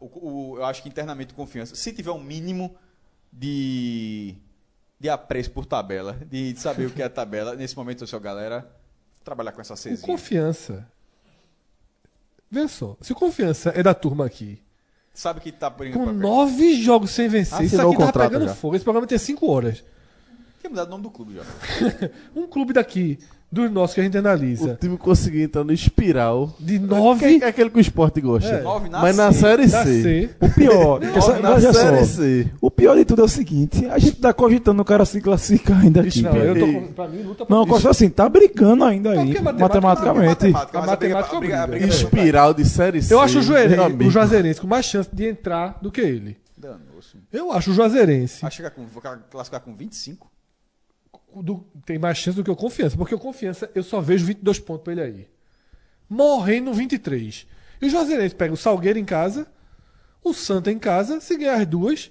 O, 0.00 0.06
o- 0.06 0.56
eu 0.58 0.64
acho 0.64 0.82
que 0.82 0.88
internamente 0.88 1.32
confiança. 1.34 1.74
Se 1.74 1.92
tiver 1.92 2.10
um 2.10 2.22
mínimo 2.22 2.74
de, 3.32 4.34
de 5.00 5.08
apreço 5.08 5.50
por 5.50 5.66
tabela, 5.66 6.14
de, 6.30 6.52
de 6.52 6.60
saber 6.60 6.86
o 6.86 6.90
que 6.90 7.02
é 7.02 7.04
a 7.06 7.10
tabela, 7.10 7.54
nesse 7.54 7.76
momento, 7.76 8.04
assim, 8.04 8.16
ó, 8.16 8.18
galera, 8.18 8.70
trabalhar 9.24 9.52
com 9.52 9.60
essa 9.60 9.74
Czinha. 9.74 9.96
confiança. 9.98 10.86
Vê 12.50 12.66
só. 12.68 12.96
Se 13.00 13.12
o 13.12 13.14
confiança 13.14 13.70
é 13.74 13.82
da 13.82 13.94
turma 13.94 14.24
aqui, 14.26 14.62
Sabe 15.12 15.40
que 15.40 15.50
tá 15.50 15.70
com 15.70 16.12
nove 16.12 16.74
jogos 16.82 17.10
sem 17.10 17.26
vencer, 17.26 17.62
isso 17.64 17.74
Assinou 17.76 17.86
aqui 17.92 17.96
o 17.96 18.00
tá 18.00 18.06
contrato 18.12 18.30
pegando 18.32 18.48
já. 18.48 18.54
fogo. 18.54 18.76
Esse 18.76 18.84
programa 18.84 19.06
tem 19.06 19.16
cinco 19.16 19.50
horas. 19.50 19.82
Tem 20.60 20.68
mudado 20.70 20.88
o 20.88 20.90
nome 20.90 21.04
do 21.04 21.10
clube 21.10 21.34
já. 21.36 21.42
Um 22.36 22.46
clube 22.46 22.74
daqui, 22.74 23.18
dos 23.56 23.70
nossos 23.70 23.94
que 23.94 24.00
a 24.00 24.04
gente 24.04 24.14
O 24.16 24.20
analisa, 24.20 24.76
time 24.80 24.96
conseguiu 24.96 25.42
entrar 25.44 25.64
no 25.64 25.72
espiral. 25.72 26.54
de 26.60 26.78
Que 26.78 26.86
nove 26.86 27.38
é 27.42 27.46
aquele 27.48 27.70
que 27.70 27.78
o 27.78 27.80
esporte 27.80 28.20
gosta. 28.20 28.48
É. 28.48 28.62
Nove 28.62 28.88
na 28.88 29.00
Mas 29.00 29.16
na 29.16 29.32
C. 29.32 29.40
Série 29.40 29.68
C. 29.68 30.02
C. 30.02 30.30
O 30.40 30.48
pior, 30.50 31.00
que 31.12 31.18
essa- 31.18 31.40
Na 31.40 31.60
Série 31.60 31.98
só, 31.98 32.04
C. 32.04 32.50
o 32.60 32.70
pior 32.70 32.96
de 32.96 33.04
tudo 33.04 33.22
é 33.22 33.24
o 33.24 33.28
seguinte, 33.28 33.86
a 33.86 33.98
gente 33.98 34.16
tá 34.16 34.32
cogitando 34.32 34.80
o 34.80 34.84
cara 34.84 35.04
se 35.04 35.20
classificar 35.20 35.80
ainda 35.80 36.00
aqui. 36.02 36.22
Não, 36.22 36.36
eu 36.36 36.54
tô 36.58 36.66
com, 36.72 36.86
pra 36.92 37.08
mim, 37.08 37.22
luta 37.22 37.44
pra 37.46 37.56
Não, 37.56 37.66
Costa 37.66 37.90
assim, 37.90 38.08
tá 38.08 38.28
brincando 38.28 38.84
ainda 38.84 39.14
Não, 39.14 39.22
aí, 39.22 39.28
matemática- 39.40 39.80
matematicamente. 39.80 40.26
Matemática, 40.52 40.78
A 40.78 40.80
mas 40.80 40.90
a 40.90 40.96
briga- 40.96 41.14
matemática 41.14 41.36
a 41.36 41.40
briga- 41.40 41.60
a 41.60 41.64
obriga. 41.64 41.86
briga- 41.86 41.94
Espiral 41.94 42.54
de 42.54 42.64
Série 42.64 43.02
C. 43.02 43.12
Eu 43.14 43.20
acho 43.20 43.40
o, 43.40 43.42
meu 43.96 44.06
o. 44.08 44.10
Juazeirense 44.10 44.60
com 44.60 44.66
mais 44.66 44.84
chance 44.86 45.08
de 45.12 45.28
entrar 45.28 45.78
do 45.80 45.90
que 45.90 46.00
ele. 46.00 46.36
Eu 47.32 47.52
acho 47.52 47.70
o 47.70 47.74
Juazeirense 47.74 48.42
Vai 48.42 48.50
chegar 48.50 48.70
com, 48.70 48.84
vou 48.86 49.02
classificar 49.30 49.60
com 49.60 49.74
25? 49.74 50.28
Do- 51.42 51.64
tem 51.84 51.98
mais 51.98 52.18
chance 52.18 52.36
do 52.36 52.44
que 52.44 52.50
o 52.50 52.56
Confiança. 52.56 52.96
Porque 52.96 53.14
o 53.14 53.18
Confiança, 53.18 53.70
eu 53.74 53.82
só 53.82 54.00
vejo 54.00 54.24
22 54.26 54.58
pontos 54.58 54.84
pra 54.84 54.92
ele 54.92 55.02
aí. 55.02 55.28
Morrendo 56.08 56.72
23. 56.72 57.46
E 57.80 57.86
o 57.86 57.90
Juazeirense 57.90 58.34
pega 58.34 58.54
o 58.54 58.56
Salgueiro 58.56 58.98
em 58.98 59.04
casa, 59.04 59.46
o 60.22 60.32
Santa 60.32 60.70
em 60.70 60.78
casa, 60.78 61.20
se 61.20 61.36
ganhar 61.36 61.56
as 61.60 61.66
duas, 61.66 62.10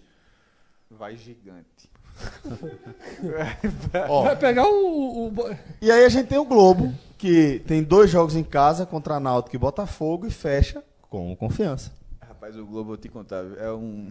Vai 0.90 1.16
gigante. 1.18 1.90
Ó, 4.08 4.24
vai 4.24 4.36
pegar 4.38 4.66
o. 4.68 5.28
o- 5.28 5.28
o- 5.28 5.58
E 5.82 5.92
aí 5.92 6.06
a 6.06 6.10
gente 6.10 6.28
tem 6.28 6.38
o 6.38 6.46
Globo, 6.46 6.94
que 7.18 7.60
tem 7.68 7.84
dois 7.84 8.10
jogos 8.10 8.36
em 8.36 8.44
casa 8.44 8.86
contra 8.86 9.20
Náutico 9.20 9.56
e 9.56 9.60
Botafogo 9.60 10.26
e 10.26 10.32
fecha 10.32 10.84
com 11.10 11.36
confiança. 11.36 11.92
Rapaz, 12.22 12.56
o 12.58 12.66
Globo, 12.66 12.90
vou 12.90 12.98
te 12.98 13.10
contar, 13.10 13.44
é 13.58 13.72
um. 13.72 14.10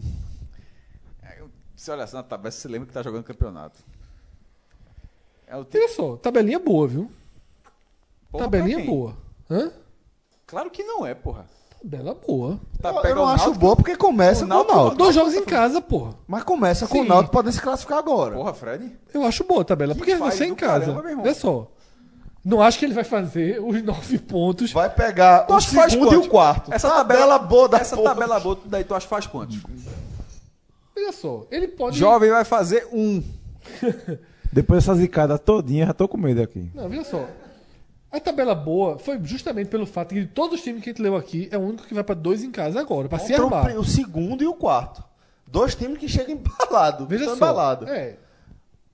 é 1.23 1.43
um- 1.43 1.49
Se 1.77 1.91
olha 1.91 2.05
assim 2.05 2.17
na 2.17 2.23
tabela, 2.23 2.51
você 2.51 2.69
lembra 2.69 2.87
que 2.89 2.93
tá 2.93 3.03
jogando 3.03 3.25
campeonato. 3.25 3.83
É 5.47 5.57
o 5.57 5.67
Olha 5.75 5.89
só, 5.89 6.17
tabelinha 6.17 6.59
boa, 6.59 6.87
viu? 6.89 7.11
Porra, 8.31 8.45
tabelinha 8.45 8.85
boa. 8.85 9.15
Hã? 9.51 9.71
Claro 10.47 10.71
que 10.71 10.83
não 10.83 11.05
é, 11.07 11.15
porra. 11.15 11.47
Tabela 11.83 12.15
boa. 12.15 12.59
Tá, 12.81 12.89
eu 12.91 13.01
pega 13.03 13.15
não 13.15 13.29
acho 13.29 13.45
Náutico, 13.45 13.59
boa 13.61 13.77
porque 13.77 13.95
começa 13.97 14.45
o 14.45 14.49
com 14.49 14.55
o 14.55 14.65
Náutico-. 14.65 14.97
Dois 14.97 15.15
jogos 15.15 15.35
em 15.35 15.45
casa, 15.45 15.81
porra. 15.83 16.15
Mas 16.27 16.43
começa 16.43 16.87
com 16.87 16.95
Sim. 16.99 17.05
o 17.05 17.09
Náutico 17.09 17.33
podendo 17.33 17.53
se 17.53 17.61
classificar 17.61 17.99
agora. 17.99 18.35
Porra, 18.35 18.55
Fred. 18.55 18.91
Eu 19.13 19.23
acho 19.25 19.45
boa 19.45 19.61
a 19.61 19.65
tabela, 19.65 19.93
Que 19.93 19.99
porque 19.99 20.15
você 20.17 20.45
é 20.45 20.47
em 20.49 20.55
casa. 20.55 20.87
caramba. 20.95 21.23
Olha 21.23 21.35
só. 21.35 21.71
Não 22.43 22.61
acho 22.63 22.79
que 22.79 22.85
ele 22.87 22.95
vai 22.95 23.05
fazer 23.05 23.61
os 23.65 23.83
nove 23.83 24.19
pontos. 24.19 24.73
Vai 24.73 24.89
pegar 24.89 25.41
Tu 25.47 25.55
o 25.55 25.61
segundo 25.61 26.15
e 26.15 26.17
o 26.17 26.29
quarto. 26.29 26.73
Essa 26.73 26.89
tabela, 26.89 27.21
tabela- 27.21 27.39
boa 27.39 27.69
da 27.69 27.79
Essa 27.79 27.97
porra. 27.97 28.09
tabela 28.15 28.41
boa, 28.41 28.59
daí 28.65 28.85
tu 28.85 28.95
acha 28.95 29.07
que 29.07 29.11
faz 29.11 29.27
quantos? 29.27 29.59
Olha 30.97 31.13
só, 31.13 31.47
ele 31.51 31.69
pode. 31.69 31.99
Jovem 31.99 32.31
vai 32.31 32.45
fazer 32.45 32.89
um. 32.93 33.23
Depois 34.55 34.85
dessa 34.85 34.95
zicada 34.99 35.37
todinha, 35.39 35.87
já 35.87 35.93
tô 35.93 36.07
com 36.07 36.17
medo 36.17 36.41
aqui. 36.41 36.71
Não, 36.75 36.89
veja 36.89 37.05
só. 37.05 37.29
A 38.11 38.21
tabela 38.21 38.55
boa 38.55 38.99
foi 38.99 39.19
justamente 39.25 39.69
pelo 39.69 39.85
fato 39.85 40.15
de 40.15 40.27
todos 40.27 40.59
os 40.59 40.65
times 40.65 40.83
que 40.83 40.91
a 40.91 40.93
gente 40.93 41.03
leu 41.03 41.17
aqui, 41.17 41.49
é 41.51 41.59
o 41.59 41.61
único 41.61 41.83
que 41.85 41.93
vai 41.95 42.05
pra 42.05 42.15
dois 42.15 42.45
em 42.45 42.53
casa 42.53 42.79
agora, 42.81 43.09
pra 43.09 43.19
se 43.19 43.33
o 43.33 43.45
armar. 43.45 43.65
pri- 43.65 43.77
o, 43.77 43.83
segundo 43.85 44.45
e 44.45 44.47
o 44.47 44.55
quarto. 44.55 45.03
Dois 45.47 45.75
times 45.75 45.99
que 45.99 46.09
chegam 46.09 46.37
embalado. 46.37 47.07
Veja 47.07 47.25
só. 47.25 47.35
embalado. 47.35 47.89
É, 47.89 48.15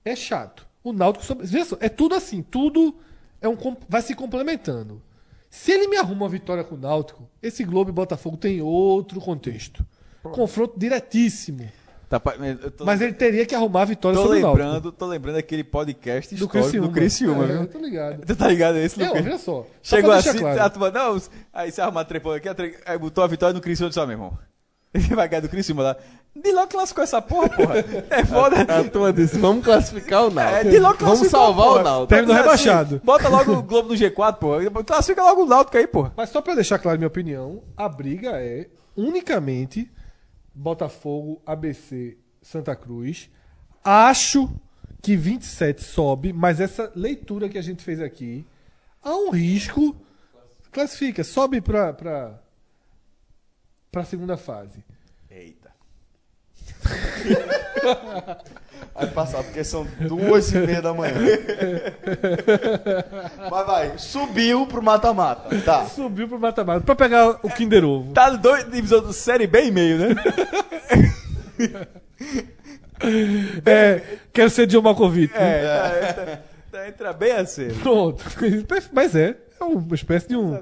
é 0.03 0.15
chato. 0.15 0.67
O 0.83 0.91
Náutico 0.91 1.23
sobre... 1.23 1.45
Veja 1.45 1.65
só, 1.65 1.77
é 1.79 1.87
tudo 1.89 2.15
assim, 2.15 2.41
tudo 2.41 2.95
é 3.39 3.47
um 3.47 3.55
vai 3.87 4.01
se 4.01 4.15
complementando. 4.15 4.99
Se 5.51 5.71
ele 5.71 5.87
me 5.87 5.97
arruma 5.97 6.23
uma 6.23 6.29
vitória 6.29 6.63
com 6.63 6.73
o 6.73 6.77
Náutico, 6.79 7.29
esse 7.43 7.63
Globo 7.63 7.91
e 7.91 7.93
Botafogo 7.93 8.37
tem 8.37 8.61
outro 8.61 9.21
contexto. 9.21 9.85
Confronto 10.23 10.79
diretíssimo. 10.79 11.69
Tá, 12.19 12.21
eu 12.63 12.71
tô, 12.71 12.83
Mas 12.83 12.99
ele 12.99 13.13
teria 13.13 13.45
que 13.45 13.55
arrumar 13.55 13.83
a 13.83 13.85
vitória 13.85 14.17
tô 14.17 14.23
sobre 14.23 14.39
o 14.39 14.41
Náutico. 14.41 14.63
lembrando, 14.63 14.91
tô 14.91 15.05
lembrando 15.05 15.35
daquele 15.35 15.63
podcast 15.63 16.35
Do 16.35 16.49
Criciúma. 16.49 16.87
do 16.87 16.93
Criciúma, 16.93 17.43
é, 17.45 17.47
viu? 17.47 17.67
tô 17.67 17.77
ligado. 17.79 18.25
Tu 18.27 18.35
tá 18.35 18.47
ligado 18.49 18.77
esse, 18.77 18.99
Não, 18.99 19.07
Lucas? 19.07 19.23
veja 19.23 19.37
só. 19.37 19.65
só 19.81 19.95
Chegou 19.95 20.11
assim, 20.11 20.37
claro. 20.37 20.61
a 20.61 20.69
turma, 20.69 20.91
não, 20.91 21.21
aí 21.53 21.71
você 21.71 21.79
arruma 21.79 22.03
trepou 22.03 22.33
aqui, 22.33 22.49
aí 22.85 22.97
botou 22.97 23.23
a 23.23 23.27
vitória 23.27 23.53
no 23.53 23.61
Criciúma, 23.61 23.93
só 23.93 24.05
meu 24.05 24.15
irmão. 24.15 24.37
Ele 24.93 25.15
vai 25.15 25.25
ganhar 25.29 25.39
do 25.39 25.47
Criciúma 25.47 25.83
lá. 25.83 25.95
De 26.35 26.51
logo 26.51 26.67
classificou 26.67 27.03
essa 27.05 27.21
porra, 27.21 27.47
porra. 27.47 27.75
É 28.09 28.25
foda. 28.25 28.61
A 28.61 28.83
turma 28.83 29.13
disse, 29.13 29.37
vamos 29.39 29.63
classificar 29.63 30.25
o 30.25 30.31
É, 30.31 30.33
Náutico. 30.33 30.69
de 30.69 30.79
logo 30.79 30.97
vamos 31.05 31.27
salvar 31.29 31.65
porra. 31.67 31.79
o 31.79 31.83
Náutico. 31.83 32.07
Terminou 32.07 32.35
assim, 32.35 32.43
rebaixado. 32.43 33.01
Bota 33.03 33.29
logo 33.29 33.53
o 33.53 33.63
Globo 33.63 33.87
no 33.89 33.95
G4, 33.95 34.35
porra. 34.35 34.83
Classifica 34.83 35.23
logo 35.23 35.43
o 35.43 35.45
Náutico 35.45 35.77
aí, 35.77 35.87
porra. 35.87 36.11
Mas 36.17 36.29
só 36.29 36.41
pra 36.41 36.55
deixar 36.55 36.77
claro 36.77 36.97
minha 36.97 37.07
opinião, 37.07 37.63
a 37.77 37.87
briga 37.87 38.31
é 38.31 38.67
unicamente 38.97 39.89
Botafogo, 40.53 41.41
ABC, 41.45 42.17
Santa 42.41 42.75
Cruz. 42.75 43.29
Acho 43.83 44.53
que 45.01 45.15
27 45.15 45.83
sobe, 45.83 46.31
mas 46.33 46.59
essa 46.59 46.91
leitura 46.95 47.49
que 47.49 47.57
a 47.57 47.61
gente 47.61 47.83
fez 47.83 47.99
aqui 47.99 48.45
há 49.01 49.15
um 49.15 49.31
risco. 49.31 49.95
Classifica, 50.71 51.23
sobe 51.23 51.59
pra, 51.59 51.91
pra, 51.93 52.41
pra 53.91 54.05
segunda 54.05 54.37
fase. 54.37 54.83
Eita. 55.29 55.71
Vai 58.93 59.07
passar, 59.07 59.43
porque 59.43 59.63
são 59.63 59.87
duas 60.07 60.51
e 60.51 60.57
meia 60.59 60.81
da 60.81 60.93
manhã. 60.93 61.13
Mas 63.49 63.65
vai, 63.65 63.97
subiu 63.97 64.67
pro 64.67 64.81
mata-mata. 64.81 65.55
Tá. 65.61 65.85
Subiu 65.85 66.27
pro 66.27 66.39
mata-mata 66.39 66.81
pra 66.81 66.95
pegar 66.95 67.39
o 67.41 67.49
Kinder 67.49 67.83
Ovo. 67.83 68.13
Tá 68.13 68.29
dois, 68.31 68.69
divisão 68.69 69.01
do 69.01 69.13
Série 69.13 69.47
B 69.47 69.65
e 69.65 69.71
meio, 69.71 69.97
né? 69.97 70.15
É, 73.65 74.01
quero 74.31 74.49
ser 74.49 74.67
John 74.67 74.81
Malkovich. 74.81 75.33
É, 75.35 76.13
tá, 76.13 76.13
tá, 76.13 76.39
tá, 76.71 76.87
entra 76.87 77.13
bem 77.13 77.31
a 77.31 77.45
ser. 77.45 77.73
Pronto. 77.79 78.23
Mas 78.93 79.15
é, 79.15 79.35
é 79.59 79.63
uma 79.63 79.95
espécie 79.95 80.27
de 80.27 80.35
um. 80.35 80.59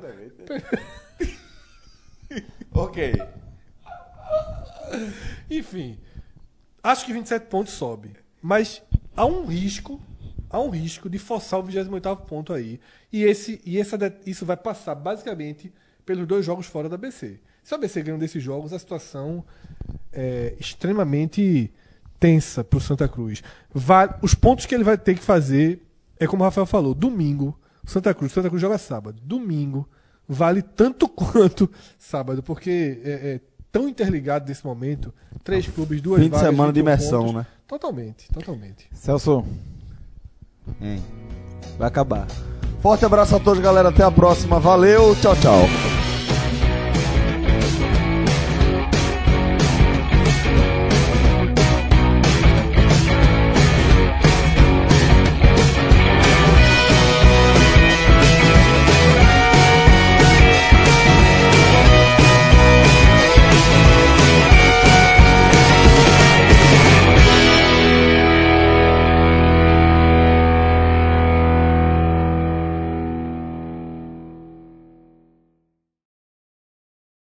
Ok. 2.74 3.22
Enfim, 5.52 5.98
acho 6.84 7.06
que 7.06 7.14
27 7.14 7.48
pontos 7.48 7.74
sobe. 7.74 8.12
Mas 8.42 8.82
há 9.16 9.26
um 9.26 9.46
risco, 9.46 10.00
há 10.50 10.60
um 10.60 10.70
risco 10.70 11.10
de 11.10 11.18
forçar 11.18 11.60
o 11.60 11.64
28 11.64 12.16
ponto 12.24 12.54
aí. 12.54 12.80
E, 13.12 13.24
esse, 13.24 13.62
e 13.66 13.80
essa, 13.80 13.98
isso 14.26 14.46
vai 14.46 14.58
passar 14.58 14.96
basicamente 14.96 15.74
pelos 16.06 16.26
dois 16.28 16.46
jogos 16.46 16.66
fora 16.66 16.90
da 16.90 16.98
BC. 16.98 17.40
Se 17.64 17.76
a 17.76 17.78
BC 17.78 18.02
ganha 18.02 18.16
um 18.16 18.20
desses 18.20 18.42
jogos, 18.42 18.74
a 18.74 18.80
situação 18.80 19.44
é 20.12 20.56
extremamente 20.60 21.72
tensa 22.20 22.64
para 22.64 22.78
o 22.78 22.82
Santa 22.82 23.08
Cruz. 23.08 23.44
Os 24.22 24.34
pontos 24.34 24.66
que 24.66 24.74
ele 24.74 24.84
vai 24.84 24.98
ter 24.98 25.16
que 25.16 25.22
fazer 25.22 25.82
é 26.20 26.28
como 26.28 26.44
o 26.44 26.46
Rafael 26.46 26.66
falou: 26.66 26.94
domingo, 26.94 27.60
Santa 27.86 28.14
Cruz, 28.14 28.32
Santa 28.32 28.50
Cruz 28.50 28.62
joga 28.62 28.78
sábado. 28.78 29.22
Domingo 29.24 29.88
vale 30.28 30.62
tanto 30.62 31.08
quanto 31.10 31.70
sábado, 31.98 32.44
porque 32.44 33.02
é, 33.04 33.12
é 33.12 33.42
tão 33.72 33.88
interligado 33.88 34.48
nesse 34.48 34.66
momento. 34.66 35.14
Três 35.44 35.68
clubes, 35.68 36.02
duas 36.02 36.20
Fim 36.20 36.26
de 36.26 36.32
vagas, 36.32 36.48
semana 36.50 36.74
de 36.74 36.80
21 36.82 36.92
imersão, 36.94 37.20
pontos. 37.22 37.36
né? 37.36 37.46
Totalmente, 37.68 38.28
totalmente. 38.32 38.88
Celso, 38.94 39.46
Hein? 40.82 41.04
vai 41.78 41.88
acabar. 41.88 42.28
Forte 42.82 43.04
abraço 43.06 43.36
a 43.36 43.40
todos, 43.40 43.62
galera. 43.62 43.90
Até 43.90 44.04
a 44.04 44.12
próxima. 44.12 44.60
Valeu. 44.60 45.16
Tchau, 45.22 45.36
tchau. 45.36 46.09